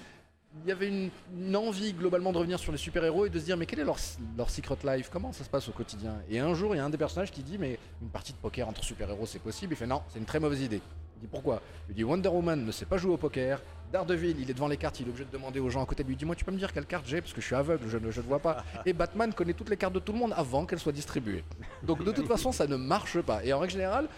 il 0.62 0.68
y 0.68 0.72
avait 0.72 0.88
une, 0.88 1.56
envie 1.56 1.92
globalement 1.92 2.32
de 2.32 2.38
revenir 2.38 2.58
sur 2.58 2.72
les 2.72 2.78
super-héros 2.78 3.26
et 3.26 3.30
de 3.30 3.38
se 3.38 3.44
dire 3.44 3.56
mais 3.56 3.66
quel 3.66 3.80
est 3.80 3.84
leur, 3.84 3.98
leur 4.36 4.50
secret 4.50 4.76
life? 4.84 5.08
Comment 5.12 5.32
ça 5.32 5.44
se 5.44 5.50
passe 5.50 5.68
au 5.68 5.72
quotidien? 5.72 6.14
Et 6.30 6.38
un 6.38 6.54
jour, 6.54 6.74
il 6.74 6.78
y 6.78 6.80
a 6.80 6.84
un 6.84 6.90
des 6.90 6.98
personnages 6.98 7.30
qui 7.30 7.42
dit 7.42 7.58
mais 7.58 7.78
une 8.02 8.08
partie 8.08 8.32
de 8.32 8.38
poker 8.38 8.68
entre 8.68 8.84
super-héros 8.84 9.26
c'est 9.26 9.40
possible? 9.40 9.74
Il 9.74 9.76
fait 9.76 9.86
non, 9.86 10.02
c'est 10.08 10.18
une 10.18 10.24
très 10.24 10.40
mauvaise 10.40 10.62
idée. 10.62 10.80
Il 11.16 11.20
dit 11.20 11.26
pourquoi? 11.26 11.60
Il 11.88 11.94
dit 11.94 12.04
Wonder 12.04 12.28
Woman 12.28 12.64
ne 12.64 12.72
sait 12.72 12.86
pas 12.86 12.96
jouer 12.96 13.12
au 13.12 13.16
poker. 13.16 13.60
Daredevil, 13.94 14.40
il 14.40 14.50
est 14.50 14.54
devant 14.54 14.66
les 14.66 14.76
cartes, 14.76 14.98
il 14.98 15.06
est 15.06 15.08
obligé 15.10 15.24
de 15.24 15.30
demander 15.30 15.60
aux 15.60 15.70
gens 15.70 15.80
à 15.80 15.86
côté 15.86 16.02
de 16.02 16.08
lui 16.08 16.16
Dis-moi, 16.16 16.34
tu 16.34 16.44
peux 16.44 16.50
me 16.50 16.58
dire 16.58 16.72
quelle 16.72 16.84
carte 16.84 17.04
j'ai 17.06 17.20
Parce 17.20 17.32
que 17.32 17.40
je 17.40 17.46
suis 17.46 17.54
aveugle, 17.54 17.88
je 17.88 17.96
ne, 17.96 18.10
je 18.10 18.20
ne 18.20 18.26
vois 18.26 18.40
pas. 18.40 18.64
Et 18.86 18.92
Batman 18.92 19.32
connaît 19.32 19.52
toutes 19.52 19.70
les 19.70 19.76
cartes 19.76 19.92
de 19.92 20.00
tout 20.00 20.12
le 20.12 20.18
monde 20.18 20.34
avant 20.36 20.66
qu'elles 20.66 20.80
soient 20.80 20.90
distribuées. 20.90 21.44
Donc 21.84 22.02
de 22.02 22.10
toute 22.10 22.26
façon, 22.26 22.50
ça 22.50 22.66
ne 22.66 22.74
marche 22.74 23.20
pas. 23.20 23.44
Et 23.44 23.52
en 23.52 23.60
règle 23.60 23.74
générale, 23.74 24.08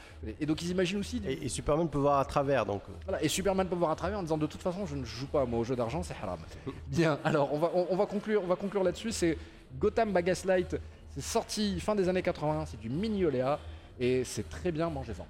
et 0.40 0.46
donc 0.46 0.62
ils 0.62 0.70
imaginent 0.70 1.00
aussi. 1.00 1.20
Et, 1.26 1.44
et 1.44 1.48
Superman 1.50 1.90
peut 1.90 1.98
voir 1.98 2.20
à 2.20 2.24
travers, 2.24 2.64
donc. 2.64 2.80
Voilà, 3.04 3.22
et 3.22 3.28
Superman 3.28 3.68
peut 3.68 3.76
voir 3.76 3.90
à 3.90 3.96
travers 3.96 4.18
en 4.18 4.22
disant 4.22 4.38
de 4.38 4.46
toute 4.46 4.62
façon 4.62 4.86
je 4.86 4.96
ne 4.96 5.04
joue 5.04 5.26
pas 5.26 5.44
moi 5.44 5.58
au 5.60 5.64
jeu 5.64 5.76
d'argent, 5.76 6.02
c'est 6.02 6.14
haram. 6.22 6.38
Bien, 6.86 7.18
alors 7.22 7.52
on 7.52 7.58
va, 7.58 7.70
on, 7.74 7.88
on 7.90 7.96
va 7.96 8.06
conclure, 8.06 8.42
on 8.42 8.46
va 8.46 8.56
conclure 8.56 8.82
là-dessus. 8.82 9.12
C'est 9.12 9.36
Gotham 9.78 10.10
by 10.10 10.22
Gaslight, 10.22 10.74
c'est 11.10 11.20
sorti 11.20 11.78
fin 11.80 11.94
des 11.94 12.08
années 12.08 12.22
80, 12.22 12.64
c'est 12.70 12.80
du 12.80 12.88
mini 12.88 13.26
Oléa 13.26 13.58
et 14.00 14.24
c'est 14.24 14.48
très 14.48 14.72
bien 14.72 14.88
mangez-en. 14.88 15.26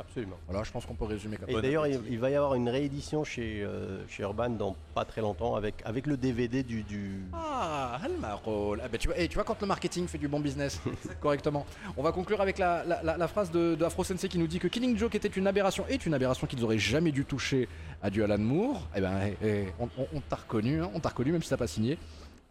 Absolument. 0.00 0.36
Voilà, 0.48 0.64
je 0.64 0.70
pense 0.72 0.86
qu'on 0.86 0.94
peut 0.94 1.04
résumer 1.04 1.36
comme 1.36 1.50
Et 1.50 1.54
ça. 1.54 1.60
d'ailleurs, 1.60 1.86
il, 1.86 2.00
il 2.08 2.18
va 2.18 2.30
y 2.30 2.34
avoir 2.34 2.54
une 2.54 2.68
réédition 2.68 3.22
chez, 3.22 3.62
euh, 3.62 4.02
chez 4.08 4.22
Urban 4.22 4.48
dans 4.50 4.74
pas 4.94 5.04
très 5.04 5.20
longtemps 5.20 5.54
avec, 5.56 5.74
avec 5.84 6.06
le 6.06 6.16
DVD 6.16 6.62
du. 6.62 6.82
du... 6.82 7.20
Ah, 7.34 7.98
Halmarol. 8.02 8.80
Ah, 8.82 8.88
bah, 8.88 8.96
tu, 8.98 9.08
vois, 9.08 9.16
eh, 9.18 9.28
tu 9.28 9.34
vois 9.34 9.44
quand 9.44 9.60
le 9.60 9.66
marketing 9.66 10.06
fait 10.08 10.18
du 10.18 10.26
bon 10.28 10.40
business 10.40 10.80
correctement. 11.20 11.66
On 11.96 12.02
va 12.02 12.12
conclure 12.12 12.40
avec 12.40 12.58
la, 12.58 12.82
la- 12.84 13.02
la- 13.02 13.16
la 13.18 13.28
phrase 13.28 13.50
de, 13.50 13.74
de 13.74 13.84
Afro 13.84 14.02
Sensei 14.04 14.28
qui 14.28 14.38
nous 14.38 14.46
dit 14.46 14.58
que 14.58 14.68
Killing 14.68 14.96
Joke 14.96 15.14
était 15.14 15.28
une 15.28 15.46
aberration, 15.46 15.84
est 15.88 16.06
une 16.06 16.14
aberration 16.14 16.46
qu'ils 16.46 16.64
auraient 16.64 16.78
jamais 16.78 17.12
dû 17.12 17.24
toucher 17.24 17.68
à 18.02 18.08
du 18.10 18.22
Alan 18.22 18.38
Moore. 18.38 18.88
Eh 18.96 19.00
ben, 19.00 19.12
eh, 19.42 19.46
eh, 19.46 19.64
on, 19.78 19.88
on- 19.98 20.06
on 20.14 20.20
t'a 20.20 20.36
reconnu, 20.36 20.82
hein, 20.82 20.90
on 20.94 21.00
t'a 21.00 21.10
reconnu 21.10 21.32
même 21.32 21.42
si 21.42 21.50
t'as 21.50 21.56
pas 21.58 21.66
signé. 21.66 21.98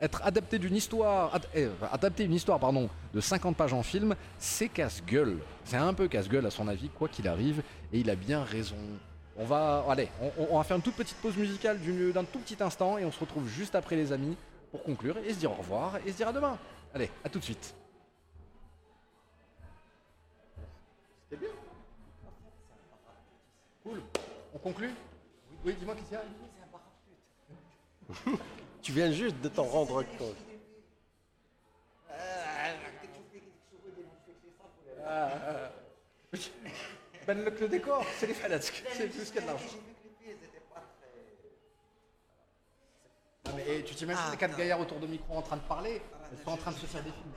Être 0.02 0.22
adapté 0.24 0.60
d'une 0.60 0.76
histoire, 0.76 1.36
ad- 1.36 1.46
eh, 1.54 1.68
adapter 1.92 2.24
une 2.24 2.34
histoire 2.34 2.58
pardon, 2.60 2.90
de 3.14 3.20
50 3.20 3.58
pages 3.58 3.74
en 3.74 3.84
film, 3.84 4.16
c'est 4.38 4.70
casse-gueule. 4.70 5.40
C'est 5.66 5.76
un 5.76 5.94
peu 5.94 6.08
casse-gueule 6.08 6.46
à 6.46 6.52
son 6.52 6.68
avis, 6.70 6.88
quoi 6.90 7.10
qu'il 7.10 7.28
arrive, 7.28 7.62
et 7.92 8.00
il 8.00 8.10
a 8.10 8.16
bien 8.16 8.44
raison. 8.46 8.78
On 9.38 9.44
va, 9.46 9.84
allez, 9.90 10.10
on, 10.22 10.48
on 10.52 10.58
va 10.58 10.64
faire 10.64 10.78
une 10.78 10.84
toute 10.84 10.96
petite 10.96 11.18
pause 11.18 11.36
musicale 11.36 11.80
d'une- 11.82 12.12
d'un 12.14 12.24
tout 12.24 12.40
petit 12.40 12.62
instant 12.64 12.98
et 12.98 13.04
on 13.06 13.12
se 13.12 13.20
retrouve 13.20 13.48
juste 13.50 13.76
après 13.76 13.98
les 13.98 14.12
amis 14.14 14.38
pour 14.72 14.84
conclure 14.84 15.18
et 15.18 15.34
se 15.34 15.40
dire 15.40 15.52
au 15.52 15.56
revoir 15.56 15.98
et 16.06 16.12
se 16.12 16.18
dire 16.18 16.30
à 16.30 16.34
demain. 16.34 16.58
Allez, 16.94 17.10
à 17.24 17.30
tout 17.30 17.40
de 17.40 17.44
suite. 17.44 17.74
C'était 21.30 21.42
bien. 21.46 21.54
Cool. 23.84 24.02
On 24.54 24.58
conclut? 24.60 24.92
Oui, 25.66 25.76
dis-moi 25.78 25.96
y 26.12 26.16
a 26.16 26.22
Tu 28.82 28.92
viens 28.92 29.12
juste 29.12 29.40
de 29.42 29.50
t'en 29.50 29.64
rendre 29.64 30.04
compte. 30.18 30.36
Ben 37.28 37.44
le, 37.44 37.50
le 37.52 37.68
décor, 37.68 38.04
c'est 38.18 38.28
les 38.28 38.34
falattes, 38.34 38.64
c'est 38.64 39.08
plus 39.08 39.26
qu'il 39.26 39.36
y 39.36 39.38
a 39.38 39.42
de 39.42 39.48
l'argent. 39.48 39.66
Ah, 43.46 43.50
mais 43.56 43.64
eh, 43.68 43.84
tu 43.84 43.96
t'imagines 43.96 44.32
les 44.32 44.38
quatre 44.38 44.56
gaillards 44.58 44.80
autour 44.80 45.00
de 45.00 45.08
micro 45.08 45.36
en 45.38 45.42
train 45.42 45.58
de 45.58 45.62
parler 45.62 46.02
Ils 46.32 46.44
sont 46.44 46.52
en 46.52 46.58
train 46.58 46.72
de 46.72 46.78
se 46.78 46.86
faire 46.86 47.04
des 47.04 47.12
films. 47.12 47.32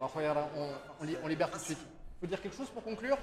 Bon, 0.00 0.06
regarde, 0.06 0.38
on, 0.56 0.68
on, 1.00 1.04
li- 1.04 1.16
on 1.22 1.28
libère 1.28 1.50
tout 1.50 1.58
de 1.58 1.62
suite. 1.62 1.78
Faut 2.20 2.26
dire 2.26 2.40
quelque 2.40 2.56
chose 2.56 2.68
pour 2.70 2.82
conclure? 2.82 3.16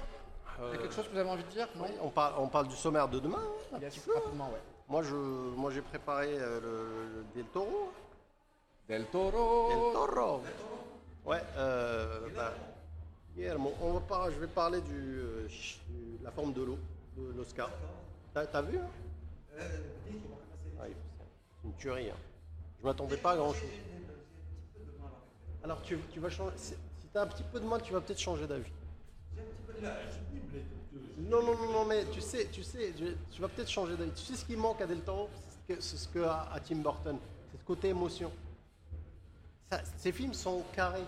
Il 0.62 0.74
y 0.74 0.78
a 0.78 0.78
quelque 0.78 0.94
chose 0.94 1.06
que 1.06 1.12
vous 1.12 1.18
avez 1.18 1.28
envie 1.30 1.44
de 1.44 1.48
dire? 1.48 1.68
Non? 1.76 1.84
Oui, 1.84 1.90
on, 2.02 2.08
parle, 2.10 2.34
on 2.38 2.48
parle 2.48 2.68
du 2.68 2.76
sommaire 2.76 3.08
de 3.08 3.18
demain. 3.18 3.42
hein, 3.72 3.76
un 3.76 3.80
Yes, 3.80 3.94
petit 3.94 4.00
peu. 4.00 4.14
rapidement, 4.14 4.50
ouais. 4.50 4.60
Moi, 4.90 5.02
je, 5.04 5.14
moi, 5.14 5.70
j'ai 5.70 5.82
préparé 5.82 6.26
euh, 6.36 6.60
le, 6.60 7.18
le 7.20 7.24
Del 7.34 7.44
Toro. 7.52 7.92
Del 8.88 9.04
Toro 9.06 9.68
Del 9.68 9.92
Toro. 9.92 10.42
Ouais. 11.24 11.40
Euh, 11.56 12.28
bah, 12.34 12.52
Guillermo, 13.36 13.72
on 13.80 13.92
va 13.92 14.00
pas, 14.00 14.30
je 14.32 14.38
vais 14.40 14.48
parler 14.48 14.80
du, 14.80 15.20
euh, 15.20 15.48
ch- 15.48 15.78
du- 15.88 16.18
la 16.24 16.32
forme 16.32 16.52
de 16.52 16.62
l'eau, 16.62 16.78
de 17.16 17.32
l'Oscar. 17.36 17.70
T'as, 18.34 18.46
t'as 18.46 18.62
vu 18.62 18.78
hein? 18.78 18.88
C'est 21.62 21.68
une 21.68 21.74
tuerie. 21.76 22.10
Hein. 22.10 22.16
Je 22.80 22.84
m'attendais 22.86 23.16
pas 23.16 23.32
à 23.32 23.36
grand 23.36 23.52
chose. 23.52 23.68
Alors 25.62 25.82
tu, 25.82 25.98
tu 26.12 26.18
vas 26.18 26.30
changer. 26.30 26.56
Si 26.56 26.74
si 27.00 27.06
t'as 27.12 27.22
un 27.22 27.26
petit 27.28 27.42
peu 27.44 27.60
de 27.60 27.66
mal, 27.66 27.80
tu 27.82 27.92
vas 27.92 28.00
peut-être 28.00 28.18
changer 28.18 28.46
d'avis. 28.48 28.72
Non, 31.28 31.42
non, 31.42 31.54
non, 31.56 31.72
non, 31.72 31.84
mais 31.84 32.04
tu 32.12 32.20
sais, 32.20 32.48
tu 32.52 32.62
sais, 32.62 32.92
tu, 32.96 33.04
tu 33.30 33.40
vas 33.42 33.48
peut-être 33.48 33.70
changer 33.70 33.96
d'avis. 33.96 34.10
Tu 34.12 34.22
sais 34.24 34.36
ce 34.36 34.44
qui 34.44 34.56
manque 34.56 34.80
à 34.80 34.86
Del 34.86 35.00
Toro? 35.00 35.28
C'est 35.68 35.80
ce 35.80 36.08
que- 36.08 36.18
a 36.24 36.58
Tim 36.66 36.76
Burton. 36.76 37.16
C'est 37.52 37.58
ce 37.60 37.64
côté 37.64 37.88
émotion. 37.88 38.32
Ça- 39.70 39.82
ces 39.98 40.10
films 40.12 40.34
sont 40.34 40.64
carrés. 40.74 41.04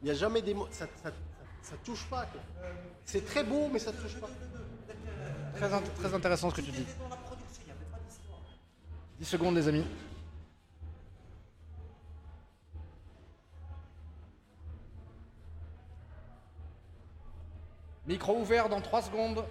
Il 0.00 0.06
n'y 0.06 0.10
a 0.10 0.14
jamais 0.14 0.40
d'émotion. 0.40 0.72
Ça, 0.72 0.86
ça, 1.02 1.10
ça, 1.10 1.14
ça 1.70 1.76
touche 1.84 2.06
pas. 2.06 2.26
C'est 3.04 3.24
très 3.24 3.44
beau, 3.44 3.68
mais 3.72 3.78
ça 3.78 3.92
touche 3.92 4.16
pas. 4.16 4.28
Très, 5.56 5.68
int- 5.72 5.82
très 5.98 6.14
intéressant 6.14 6.50
ce 6.50 6.54
que 6.56 6.60
tu 6.62 6.70
dis. 6.70 6.84
10 9.18 9.24
secondes, 9.24 9.54
les 9.56 9.68
amis. 9.68 9.84
Micro 18.06 18.38
ouvert 18.38 18.68
dans 18.68 18.80
3 18.80 19.02
secondes. 19.02 19.44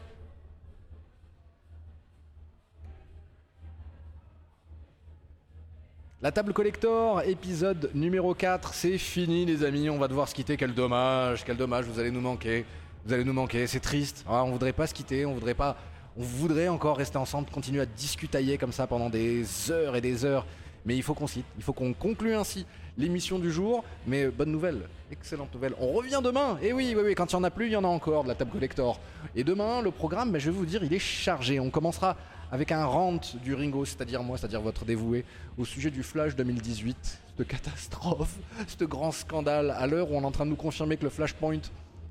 La 6.21 6.31
table 6.31 6.53
collector, 6.53 7.21
épisode 7.23 7.91
numéro 7.93 8.33
4, 8.33 8.73
c'est 8.73 8.97
fini 8.97 9.45
les 9.45 9.65
amis, 9.65 9.89
on 9.89 9.97
va 9.97 10.07
devoir 10.07 10.29
se 10.29 10.33
quitter, 10.33 10.55
quel 10.55 10.73
dommage, 10.73 11.43
quel 11.43 11.57
dommage, 11.57 11.85
vous 11.85 11.99
allez 11.99 12.11
nous 12.11 12.21
manquer, 12.21 12.65
vous 13.05 13.13
allez 13.13 13.25
nous 13.25 13.33
manquer, 13.33 13.67
c'est 13.67 13.81
triste, 13.81 14.23
Ah, 14.27 14.43
on 14.45 14.51
voudrait 14.51 14.73
pas 14.73 14.87
se 14.87 14.93
quitter, 14.93 15.25
on 15.25 15.33
voudrait 15.33 15.53
pas, 15.53 15.75
on 16.17 16.23
voudrait 16.23 16.69
encore 16.69 16.97
rester 16.97 17.17
ensemble, 17.17 17.51
continuer 17.51 17.81
à 17.81 17.85
discutailler 17.85 18.57
comme 18.57 18.71
ça 18.71 18.87
pendant 18.87 19.09
des 19.09 19.69
heures 19.69 19.97
et 19.97 20.01
des 20.01 20.23
heures, 20.23 20.47
mais 20.85 20.95
il 20.95 21.03
faut 21.03 21.13
qu'on 21.13 21.27
cite, 21.27 21.45
il 21.57 21.63
faut 21.63 21.73
qu'on 21.73 21.93
conclue 21.93 22.33
ainsi 22.33 22.65
l'émission 22.97 23.39
du 23.39 23.51
jour, 23.51 23.83
mais 24.07 24.27
bonne 24.27 24.51
nouvelle, 24.51 24.87
excellente 25.11 25.53
nouvelle, 25.53 25.73
on 25.79 25.91
revient 25.91 26.21
demain, 26.23 26.57
et 26.61 26.73
oui, 26.73 26.93
oui, 26.95 27.03
oui, 27.05 27.15
quand 27.15 27.31
il 27.31 27.33
y 27.33 27.35
en 27.35 27.43
a 27.43 27.49
plus, 27.49 27.67
il 27.67 27.73
y 27.73 27.75
en 27.75 27.83
a 27.83 27.87
encore 27.87 28.23
de 28.23 28.29
la 28.29 28.35
table 28.35 28.51
collector, 28.51 28.99
et 29.35 29.43
demain, 29.43 29.81
le 29.81 29.91
programme, 29.91 30.37
je 30.37 30.49
vais 30.49 30.57
vous 30.57 30.65
dire, 30.65 30.83
il 30.83 30.93
est 30.93 30.99
chargé, 30.99 31.59
on 31.59 31.69
commencera 31.69 32.15
avec 32.51 32.71
un 32.71 32.85
rant 32.85 33.19
du 33.43 33.53
Ringo, 33.53 33.85
c'est-à-dire 33.85 34.23
moi, 34.23 34.37
c'est-à-dire 34.37 34.61
votre 34.61 34.85
dévoué, 34.85 35.25
au 35.57 35.65
sujet 35.65 35.91
du 35.91 36.03
Flash 36.03 36.35
2018, 36.35 37.21
cette 37.37 37.47
catastrophe, 37.47 38.35
ce 38.67 38.85
grand 38.85 39.11
scandale, 39.11 39.71
à 39.71 39.87
l'heure 39.87 40.11
où 40.11 40.15
on 40.15 40.21
est 40.21 40.25
en 40.25 40.31
train 40.31 40.45
de 40.45 40.51
nous 40.51 40.55
confirmer 40.55 40.97
que 40.97 41.03
le 41.03 41.09
Flashpoint, 41.09 41.61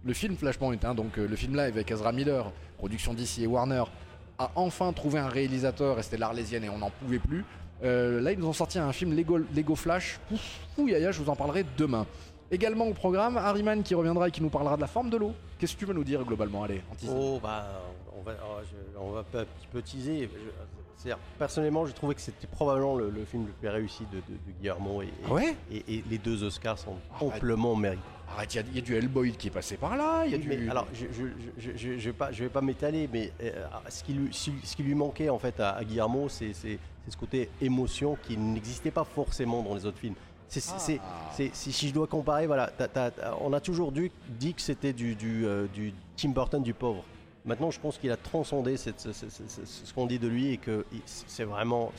le 0.05 0.13
film 0.13 0.37
Flashpoint, 0.37 0.77
hein, 0.83 0.95
donc 0.95 1.19
euh, 1.19 1.27
le 1.27 1.37
film 1.37 1.57
live 1.57 1.75
avec 1.75 1.91
Ezra 1.91 2.13
Miller, 2.13 2.53
production 2.77 3.15
DC 3.15 3.39
et 3.39 3.47
Warner, 3.47 3.85
a 4.39 4.51
enfin 4.57 4.93
trouvé 4.93 5.19
un 5.19 5.29
réalisateur, 5.29 5.99
et 5.99 6.03
c'était 6.03 6.19
l'Arlésienne 6.19 6.65
et 6.65 6.69
on 6.69 6.79
n'en 6.79 6.91
pouvait 6.91 7.19
plus. 7.19 7.45
Euh, 7.83 8.21
là, 8.21 8.33
ils 8.33 8.39
nous 8.39 8.47
ont 8.47 8.53
sorti 8.53 8.79
un 8.79 8.93
film 8.93 9.15
Lego, 9.15 9.39
Lego 9.55 9.75
Flash. 9.75 10.19
Ouf, 10.33 10.61
ouïaïa, 10.79 11.11
je 11.13 11.21
vous 11.23 11.29
en 11.31 11.37
parlerai 11.37 11.65
demain. 11.77 12.07
Également 12.51 12.87
au 12.87 12.95
programme, 12.95 13.37
Harryman 13.37 13.83
qui 13.83 13.95
reviendra 13.95 14.29
et 14.29 14.31
qui 14.31 14.43
nous 14.43 14.51
parlera 14.51 14.77
de 14.77 14.81
la 14.81 14.87
forme 14.87 15.11
de 15.11 15.17
l'eau. 15.17 15.33
Qu'est-ce 15.59 15.75
que 15.75 15.79
tu 15.81 15.87
veux 15.87 15.95
nous 15.95 16.05
dire 16.05 16.23
globalement 16.25 16.63
Allez, 16.63 16.83
anticipe. 16.93 17.11
Oh, 17.15 17.41
bah, 17.43 17.67
on 18.19 18.23
va, 18.23 18.33
oh, 18.45 18.61
je- 18.63 18.99
on 18.99 19.11
va 19.13 19.21
un 19.21 19.25
petit 19.45 19.67
peu 19.73 19.83
teaser. 19.83 20.29
Je- 21.05 21.11
personnellement, 21.39 21.85
j'ai 21.85 21.93
trouvé 21.93 22.15
que 22.15 22.21
c'était 22.21 22.47
probablement 22.47 22.97
le, 22.97 23.11
le 23.11 23.25
film 23.27 23.45
le 23.47 23.53
plus 23.53 23.69
réussi 23.69 24.05
de, 24.11 24.17
de- 24.19 24.39
de 24.47 24.53
Guillermo. 24.59 25.03
Et, 25.03 25.09
et- 25.27 25.31
ouais 25.31 25.57
et, 25.71 25.85
et 25.97 26.05
les 26.09 26.17
deux 26.19 26.43
Oscars 26.45 26.79
sont 26.79 26.97
Arrête. 27.15 27.35
amplement 27.37 27.75
mérités. 27.77 28.03
Arrête, 28.31 28.55
il 28.55 28.57
y 28.57 28.61
a- 28.61 28.65
il 28.71 28.75
y, 28.77 28.79
a 28.79 28.83
du 28.83 28.95
Hellboy 28.97 29.33
qui 29.33 29.49
est 29.49 29.51
passé 29.51 29.77
par 29.77 29.97
là, 29.99 30.25
y 30.27 30.35
a 30.35 30.39
du... 30.39 30.71
alors, 30.71 30.87
je 30.95 31.07
je 31.77 32.11
vais 32.11 32.49
pas, 32.49 32.61
m'étaler, 32.63 33.07
mais 33.13 33.33
euh, 33.43 33.53
ce, 33.91 34.03
qui 34.03 34.15
lui, 34.15 34.29
ce 34.33 34.51
ce 34.63 34.75
qui 34.77 34.83
lui 34.83 34.95
manquait 34.95 35.29
en 35.29 35.39
fait 35.39 35.61
à, 35.61 35.73
à 35.73 35.85
Guillermo, 35.85 36.29
c'est 36.31 36.53
c'est- 37.05 37.11
ce 37.13 37.17
côté 37.17 37.49
émotion 37.61 38.17
qui 38.27 38.37
n'existait 38.37 38.91
pas 38.91 39.05
forcément 39.05 39.63
dans 39.63 39.75
les 39.75 39.87
autres 39.87 39.99
films. 39.99 40.15
C'est- 40.49 40.61
c'est- 40.61 40.79
c'est- 40.79 41.01
Ah. 41.03 41.31
c'est- 41.35 41.55
si, 41.55 41.89
je 41.89 41.95
dois 41.95 42.07
comparer, 42.07 42.47
voilà, 42.47 42.71
on 43.41 43.53
a 43.53 43.61
toujours 43.61 43.91
dû, 43.93 44.11
dit 44.29 44.55
que 44.55 44.61
c'était 44.61 44.93
du, 44.93 45.15
du, 45.15 45.47
euh, 45.47 45.67
du 45.73 45.93
Tim 46.17 46.29
Burton 46.31 46.63
du 46.63 46.75
pauvre. 46.75 47.03
Maintenant, 47.45 47.71
je 47.71 47.81
pense 47.81 47.99
qu'il 47.99 48.11
a 48.11 48.17
transcendé 48.17 48.77
cette- 48.77 49.01
ce, 49.01 49.93
qu'on 49.95 50.07
dit 50.07 50.19
de 50.19 50.29
lui 50.29 50.51
et 50.53 50.57
que 50.57 50.85
c'est 51.07 51.45
vraiment, 51.45 51.93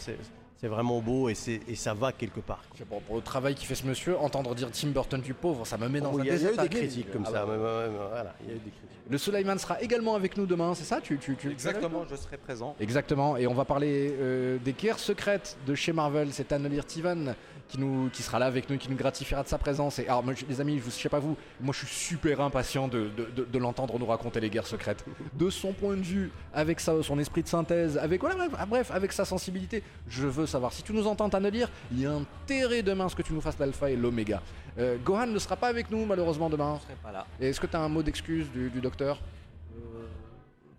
c'est 0.57 0.67
vraiment 0.67 0.99
beau 1.01 1.29
et, 1.29 1.35
c'est- 1.35 1.61
et 1.67 1.75
ça 1.75 1.93
va 1.93 2.11
quelque 2.11 2.39
part. 2.39 2.63
pour 3.07 3.15
le 3.17 3.21
travail 3.21 3.55
qu'il 3.55 3.67
fait 3.67 3.75
ce 3.75 3.85
monsieur, 3.85 4.17
entendre 4.17 4.55
dire 4.55 4.69
Tim 4.71 4.89
Burton 4.89 5.19
du 5.21 5.33
pauvre, 5.33 5.65
ça 5.65 5.77
me 5.77 5.87
met 5.89 5.99
dans 6.01 6.11
Oh, 6.13 6.19
un 6.19 6.23
il 6.23 6.27
y 6.27 6.31
a, 6.31 6.35
il 6.35 6.43
y 6.43 6.47
a 6.47 6.51
eu 6.53 6.57
des 6.57 6.69
critiques 6.69 7.11
comme 7.11 7.23
Ah 7.27 7.31
ça. 7.31 7.45
bah. 7.45 7.51
ouais, 7.53 7.57
ouais, 7.57 7.63
ouais, 7.89 8.07
voilà, 8.09 8.35
il 8.43 8.47
y 8.49 8.51
a 8.51 8.55
eu 8.55 8.59
des 8.59 8.71
critiques. 8.71 8.89
Le 9.07 9.17
Suleiman 9.19 9.57
sera 9.59 9.79
également 9.81 10.15
avec 10.15 10.35
nous 10.37 10.45
demain, 10.47 10.73
c'est 10.73 10.83
ça 10.83 10.99
tu, 11.01 11.19
tu, 11.19 11.35
tu- 11.35 11.51
Exactement, 11.51 12.05
je 12.09 12.15
serai 12.15 12.37
présent. 12.37 12.75
Exactement, 12.79 13.37
et 13.37 13.45
on 13.47 13.53
va 13.53 13.63
parler 13.65 14.13
euh, 14.19 14.57
des 14.63 14.73
guerres 14.73 14.97
secrètes 14.99 15.57
de 15.67 15.75
chez 15.75 15.91
Marvel. 15.93 16.29
C'est 16.31 16.51
Annelir 16.51 16.85
Tivan 16.85 17.35
qui, 17.67 17.79
nous, 17.79 18.09
qui 18.11 18.21
sera 18.23 18.37
là 18.39 18.45
avec 18.45 18.69
nous, 18.69 18.77
qui 18.77 18.89
nous 18.89 18.95
gratifiera 18.95 19.43
de 19.43 19.47
sa 19.47 19.57
présence. 19.57 19.99
Et 19.99 20.07
alors, 20.07 20.23
moi, 20.23 20.33
les 20.47 20.61
amis, 20.61 20.77
je, 20.79 20.85
je 20.85 20.89
sais 20.89 21.09
pas 21.09 21.19
vous, 21.19 21.35
moi 21.59 21.73
je 21.73 21.85
suis 21.85 21.95
super 22.15 22.41
impatient 22.41 22.87
de, 22.87 23.09
de- 23.17 23.29
de- 23.35 23.45
de 23.45 23.57
l'entendre 23.59 23.97
nous 23.97 24.05
raconter 24.05 24.39
les 24.39 24.49
guerres 24.49 24.67
secrètes. 24.67 25.03
De 25.33 25.49
son 25.49 25.73
point 25.73 25.95
de 25.95 26.01
vue, 26.03 26.31
avec 26.53 26.79
sa, 26.79 27.01
son 27.01 27.17
esprit 27.19 27.43
de 27.43 27.47
synthèse, 27.47 27.97
avec 27.97 28.21
voilà, 28.21 28.35
bref, 28.35 28.51
ah, 28.59 28.65
bref, 28.65 28.91
avec 28.91 29.11
sa 29.11 29.25
sensibilité. 29.25 29.81
Je 30.07 30.27
veux 30.27 30.45
savoir. 30.45 30.73
Si 30.73 30.83
tu 30.83 30.93
nous 30.93 31.07
entends 31.07 31.27
Annelir, 31.29 31.69
il 31.91 32.01
y 32.01 32.05
a 32.05 32.11
intérêt 32.11 32.83
demain 32.83 33.05
à 33.05 33.09
ce 33.09 33.15
que 33.15 33.21
tu 33.23 33.33
nous 33.33 33.41
fasses 33.41 33.57
l'alpha 33.59 33.89
et 33.89 33.95
l'oméga. 33.95 34.41
Euh, 34.77 34.97
Gohan 35.03 35.27
ne 35.27 35.39
sera 35.39 35.55
pas 35.55 35.67
avec 35.67 35.89
nous 35.89 36.05
malheureusement 36.05 36.49
demain. 36.49 36.77
Je 36.81 36.83
serai 36.87 36.95
pas 37.01 37.11
là. 37.11 37.25
Et 37.39 37.49
Est-ce 37.49 37.59
que 37.61 37.67
tu 37.67 37.75
as 37.75 37.79
un 37.81 37.89
mot 37.89 38.03
d'excuse 38.03 38.49
du, 38.51 38.69
du 38.69 38.81
docteur? 38.81 39.19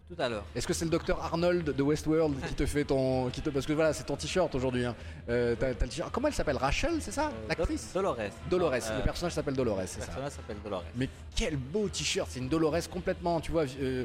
Tout 0.08 0.22
à 0.22 0.28
l'heure. 0.28 0.44
Est-ce 0.54 0.66
que 0.68 0.72
c'est 0.72 0.84
le 0.84 0.90
docteur 0.90 1.20
Arnold 1.22 1.64
de 1.74 1.82
Westworld 1.82 2.36
qui 2.46 2.54
te 2.54 2.64
fait 2.64 2.84
ton. 2.84 3.28
Qui 3.30 3.40
te, 3.40 3.50
parce 3.50 3.66
que 3.66 3.72
voilà, 3.72 3.92
c'est 3.92 4.04
ton 4.04 4.14
t-shirt 4.16 4.54
aujourd'hui. 4.54 4.84
Hein. 4.84 4.94
Euh, 5.28 5.56
t'as- 5.58 5.74
t'as 5.74 5.84
le 5.84 5.90
t-shirt- 5.90 6.10
Comment 6.12 6.28
elle 6.28 6.34
s'appelle? 6.34 6.56
Rachel, 6.56 6.92
c'est 7.00 7.10
ça? 7.10 7.26
Euh, 7.26 7.48
L'actrice? 7.48 7.90
Dol- 7.92 8.02
Dolores. 8.02 8.16
Dolores, 8.48 8.72
Euh, 8.74 8.96
le 8.98 9.02
personnage 9.02 9.32
s'appelle 9.32 9.54
Dolores, 9.54 9.80
c'est 9.86 9.96
Le 9.96 10.00
ça. 10.02 10.06
personnage 10.06 10.32
s'appelle 10.32 10.56
Dolores. 10.62 10.84
Mais 10.94 11.08
quel 11.34 11.56
beau 11.56 11.88
t-shirt, 11.88 12.28
c'est 12.30 12.38
une 12.38 12.48
Dolores 12.48 12.88
complètement, 12.88 13.40
tu 13.40 13.50
vois, 13.50 13.64
euh, 13.80 14.04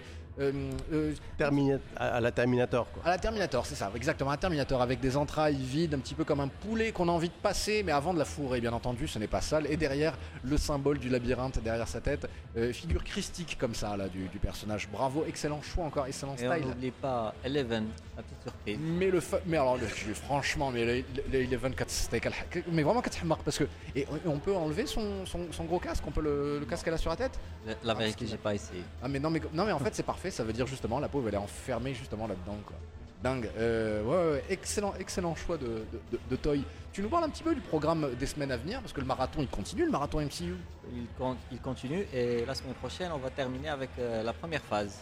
Termina- 1.37 1.79
à, 1.95 2.19
la 2.21 2.31
Terminator, 2.31 2.87
quoi. 2.91 3.03
à 3.05 3.09
la 3.09 3.17
Terminator, 3.17 3.65
c'est 3.65 3.75
ça, 3.75 3.91
exactement, 3.95 4.31
un 4.31 4.37
Terminator 4.37 4.81
avec 4.81 4.99
des 4.99 5.17
entrailles 5.17 5.55
vides, 5.55 5.93
un 5.93 5.99
petit 5.99 6.13
peu 6.15 6.23
comme 6.23 6.39
un 6.39 6.47
poulet 6.47 6.91
qu'on 6.91 7.07
a 7.09 7.11
envie 7.11 7.29
de 7.29 7.33
passer, 7.33 7.83
mais 7.83 7.91
avant 7.91 8.13
de 8.13 8.19
la 8.19 8.25
fourrer, 8.25 8.61
bien 8.61 8.73
entendu, 8.73 9.07
ce 9.07 9.19
n'est 9.19 9.27
pas 9.27 9.41
sale. 9.41 9.67
Et 9.69 9.77
derrière, 9.77 10.17
le 10.43 10.57
symbole 10.57 10.99
du 10.99 11.09
labyrinthe 11.09 11.59
derrière 11.63 11.87
sa 11.87 12.01
tête, 12.01 12.27
euh, 12.57 12.71
figure 12.73 13.03
christique 13.03 13.57
comme 13.59 13.75
ça, 13.75 13.95
là, 13.97 14.07
du, 14.07 14.27
du 14.27 14.39
personnage. 14.39 14.87
Bravo, 14.91 15.25
excellent 15.27 15.61
choix 15.61 15.85
encore, 15.85 16.05
excellent 16.07 16.35
Et 16.37 16.47
on 16.47 16.53
style. 16.53 16.67
n'oublie 16.67 16.91
pas 16.91 17.33
Eleven, 17.43 17.87
la 18.15 18.23
petite 18.23 18.40
surprise. 18.43 18.77
Mais 18.79 19.09
le 19.11 19.19
fa- 19.19 19.39
mais 19.45 19.57
alors 19.57 19.77
le- 19.77 19.87
franchement 20.13 20.71
mais 20.71 20.85
le, 20.85 20.93
le, 20.97 21.03
le 21.31 21.39
Eleven 21.41 21.73
kat- 21.73 21.85
c'était 21.87 22.19
quel- 22.19 22.33
mais 22.71 22.83
vraiment 22.83 23.01
marque 23.25 23.43
parce 23.43 23.57
que 23.57 23.65
et 23.95 24.07
on- 24.25 24.39
peut 24.39 24.55
enlever 24.55 24.85
son, 24.87 25.25
son, 25.25 25.51
son 25.51 25.63
gros 25.65 25.79
casque 25.79 26.03
on 26.07 26.11
peut 26.11 26.21
le, 26.21 26.59
le 26.59 26.65
casque 26.65 26.85
qu'elle 26.85 26.93
a 26.93 26.97
sur 26.97 27.09
la 27.11 27.15
tête? 27.17 27.39
La- 27.65 27.73
La 27.83 27.93
vérité, 27.93 28.25
j'ai 28.27 28.37
pas 28.37 28.53
essayé. 28.55 28.83
ah 29.03 29.07
mais 29.07 29.19
non 29.19 29.29
mais 29.29 29.41
non 29.53 29.65
mais 29.65 29.71
en 29.71 29.79
fait 29.79 29.93
c'est 29.93 30.03
parfait 30.03 30.31
ça 30.31 30.43
veut 30.43 30.53
dire 30.53 30.67
justement 30.67 30.99
la 30.99 31.07
pauvre 31.09 31.27
elle 31.27 31.35
est 31.35 31.37
enfermée 31.37 31.93
justement 31.93 32.27
là-dedans 32.27 32.57
quoi. 32.65 32.75
Dingue. 33.23 33.51
Euh, 33.55 34.01
ouais, 34.03 34.09
ouais, 34.15 34.31
ouais, 34.37 34.43
excellent 34.49 34.95
excellent 34.99 35.35
choix 35.35 35.55
de, 35.55 35.65
de, 35.67 35.83
de- 36.11 36.19
de 36.27 36.35
Toy. 36.35 36.63
Tu 36.91 37.03
nous 37.03 37.07
parles 37.09 37.25
un 37.25 37.29
petit 37.29 37.43
peu 37.43 37.53
du 37.53 37.61
programme 37.61 38.09
des 38.19 38.25
semaines 38.25 38.51
à 38.51 38.57
venir 38.57 38.79
parce 38.81 38.93
que 38.93 38.99
le 38.99 39.05
marathon 39.05 39.41
il 39.41 39.47
continue 39.47 39.85
le 39.85 39.91
marathon 39.91 40.19
MCU 40.21 40.55
Il, 40.91 41.05
con- 41.19 41.37
il 41.51 41.59
continue 41.59 42.03
et 42.15 42.43
la 42.45 42.55
semaine 42.55 42.73
prochaine, 42.73 43.11
on 43.13 43.19
va 43.19 43.29
terminer 43.29 43.69
avec 43.69 43.91
euh, 43.99 44.23
la 44.23 44.33
première 44.33 44.63
phase 44.63 44.97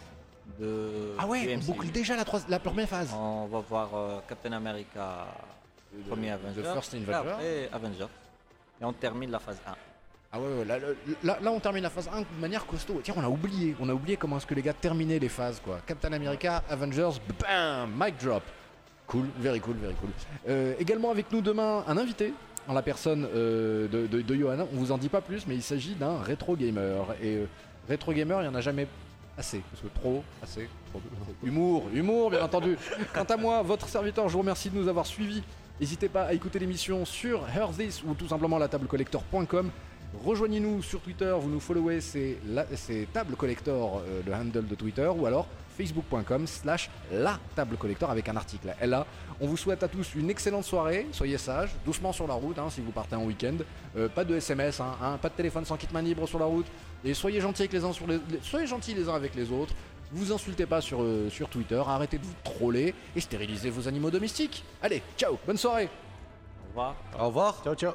de. 0.59 1.13
ah 1.17 1.27
ouais 1.27 1.55
on 1.61 1.65
boucle 1.65 1.87
déjà 1.91 2.15
la, 2.15 2.25
trois- 2.25 2.41
la 2.49 2.59
première 2.59 2.87
phase 2.87 3.11
On 3.13 3.45
va 3.47 3.59
voir 3.59 3.89
euh, 3.95 4.19
Captain 4.27 4.51
America, 4.53 5.27
premier 6.07 6.31
Avenger. 6.31 6.61
The 6.61 6.73
First 6.73 6.93
et 6.93 6.97
Avenger. 6.97 7.13
Après 7.31 7.69
Avenger. 7.73 8.05
Et 8.81 8.85
on 8.85 8.93
termine 8.93 9.31
la 9.31 9.39
phase 9.39 9.57
1. 9.67 9.71
Ah 10.31 10.39
ouais, 10.39 10.45
ouais, 10.59 10.65
là, 10.65 10.77
là- 10.79 10.87
là, 11.23 11.37
là, 11.41 11.51
on 11.51 11.59
termine 11.59 11.83
la 11.83 11.89
phase 11.89 12.07
1 12.13 12.21
de 12.21 12.25
manière 12.39 12.65
costaud. 12.65 13.01
Tiens, 13.03 13.15
on 13.17 13.23
a 13.23 13.27
oublié, 13.27 13.75
on 13.79 13.89
a 13.89 13.93
oublié 13.93 14.15
comment 14.15 14.37
est-ce 14.37 14.45
que 14.45 14.53
les 14.53 14.61
gars 14.61 14.73
terminaient 14.73 15.19
les 15.19 15.27
phases 15.29 15.59
quoi. 15.59 15.79
Captain 15.85 16.13
America, 16.13 16.63
Avengers, 16.69 17.19
bam, 17.41 17.91
mic 17.99 18.15
drop. 18.23 18.43
Cool, 19.07 19.25
very 19.39 19.59
cool, 19.59 19.75
very 19.77 19.95
cool. 19.95 20.11
Euh, 20.47 20.75
également 20.79 21.09
avec 21.09 21.31
nous 21.31 21.41
demain 21.41 21.83
un 21.87 21.97
invité 21.97 22.31
en 22.67 22.73
la 22.73 22.83
personne 22.83 23.27
euh, 23.33 23.87
de, 23.87 24.05
de, 24.05 24.21
de 24.21 24.35
Johanna. 24.35 24.65
On 24.71 24.75
vous 24.77 24.91
en 24.91 24.99
dit 24.99 25.09
pas 25.09 25.21
plus, 25.21 25.47
mais 25.47 25.55
il 25.55 25.63
s'agit 25.63 25.95
d'un 25.95 26.19
rétro 26.21 26.55
gamer. 26.55 27.07
Et 27.23 27.37
euh, 27.37 27.45
rétro 27.89 28.13
gamer, 28.13 28.43
il 28.43 28.45
y 28.45 28.47
en 28.47 28.53
a 28.53 28.61
jamais 28.61 28.87
assez. 29.39 29.61
Parce 29.71 29.81
que 29.81 29.99
trop, 29.99 30.23
assez, 30.43 30.69
trop. 30.91 31.01
Humour, 31.43 31.87
humour, 31.93 32.29
bien 32.29 32.43
entendu. 32.43 32.77
Quant 33.13 33.23
à 33.23 33.37
moi, 33.37 33.61
votre 33.63 33.87
serviteur, 33.87 34.27
je 34.27 34.33
vous 34.33 34.39
remercie 34.39 34.69
de 34.69 34.75
nous 34.77 34.87
avoir 34.87 35.05
suivis. 35.05 35.41
N'hésitez 35.79 36.09
pas 36.09 36.23
à 36.25 36.33
écouter 36.33 36.59
l'émission 36.59 37.05
sur 37.05 37.41
Hear 37.55 37.69
This 37.71 38.03
ou 38.05 38.13
tout 38.13 38.27
simplement 38.27 38.57
latablecollector.com. 38.57 39.71
Rejoignez-nous 40.25 40.81
sur 40.81 40.99
Twitter, 41.01 41.33
vous 41.39 41.49
nous 41.49 41.59
followez, 41.59 42.01
c'est 42.01 42.37
la- 42.47 42.65
Table 43.13 43.35
Collector, 43.35 44.01
euh, 44.07 44.21
le 44.25 44.33
handle 44.33 44.67
de 44.67 44.75
Twitter, 44.75 45.07
ou 45.07 45.25
alors 45.27 45.45
facebook.com 45.77 46.45
slash 46.45 46.89
la 47.13 47.39
table 47.55 47.77
collector 47.77 48.09
avec 48.11 48.27
un 48.27 48.35
article. 48.35 48.67
Là, 48.85 49.05
on 49.39 49.47
vous 49.47 49.55
souhaite 49.55 49.81
à 49.81 49.87
tous 49.87 50.13
une 50.15 50.29
excellente 50.29 50.65
soirée, 50.65 51.07
soyez 51.13 51.37
sages, 51.37 51.69
doucement 51.85 52.11
sur 52.11 52.27
la 52.27 52.33
route 52.33 52.59
hein, 52.59 52.65
si 52.69 52.81
vous 52.81 52.91
partez 52.91 53.15
en 53.15 53.23
week-end, 53.23 53.55
Euh, 53.97 54.07
pas 54.09 54.23
de 54.25 54.35
SMS, 54.35 54.81
hein, 54.81 54.95
hein, 55.01 55.17
pas 55.21 55.29
de 55.29 55.33
téléphone 55.35 55.63
sans 55.65 55.77
kit 55.77 55.87
main 55.93 56.01
libre 56.01 56.27
sur 56.27 56.37
la 56.37 56.45
route, 56.45 56.65
et 57.05 57.13
soyez 57.13 57.39
gentils 57.41 57.61
avec 57.63 57.73
les 57.73 57.83
uns 57.83 57.93
sur 57.93 58.07
les, 58.07 58.15
les- 58.29 58.39
soyez 58.41 58.67
gentils 58.67 58.93
les 58.93 59.07
uns 59.09 59.15
avec 59.15 59.35
les 59.35 59.51
autres. 59.51 59.73
Vous 60.11 60.31
insultez 60.31 60.65
pas 60.65 60.81
sur, 60.81 61.01
euh, 61.03 61.29
sur 61.29 61.47
Twitter, 61.49 61.81
arrêtez 61.85 62.17
de 62.17 62.23
vous 62.25 62.33
troller 62.43 62.95
et 63.15 63.19
stérilisez 63.21 63.69
vos 63.69 63.87
animaux 63.87 64.09
domestiques. 64.09 64.63
Allez, 64.81 65.03
ciao, 65.17 65.37
bonne 65.45 65.57
soirée 65.57 65.87
Au 66.65 66.67
revoir. 66.69 66.95
Au 67.19 67.27
revoir. 67.27 67.61
Ciao, 67.63 67.75
ciao. 67.75 67.93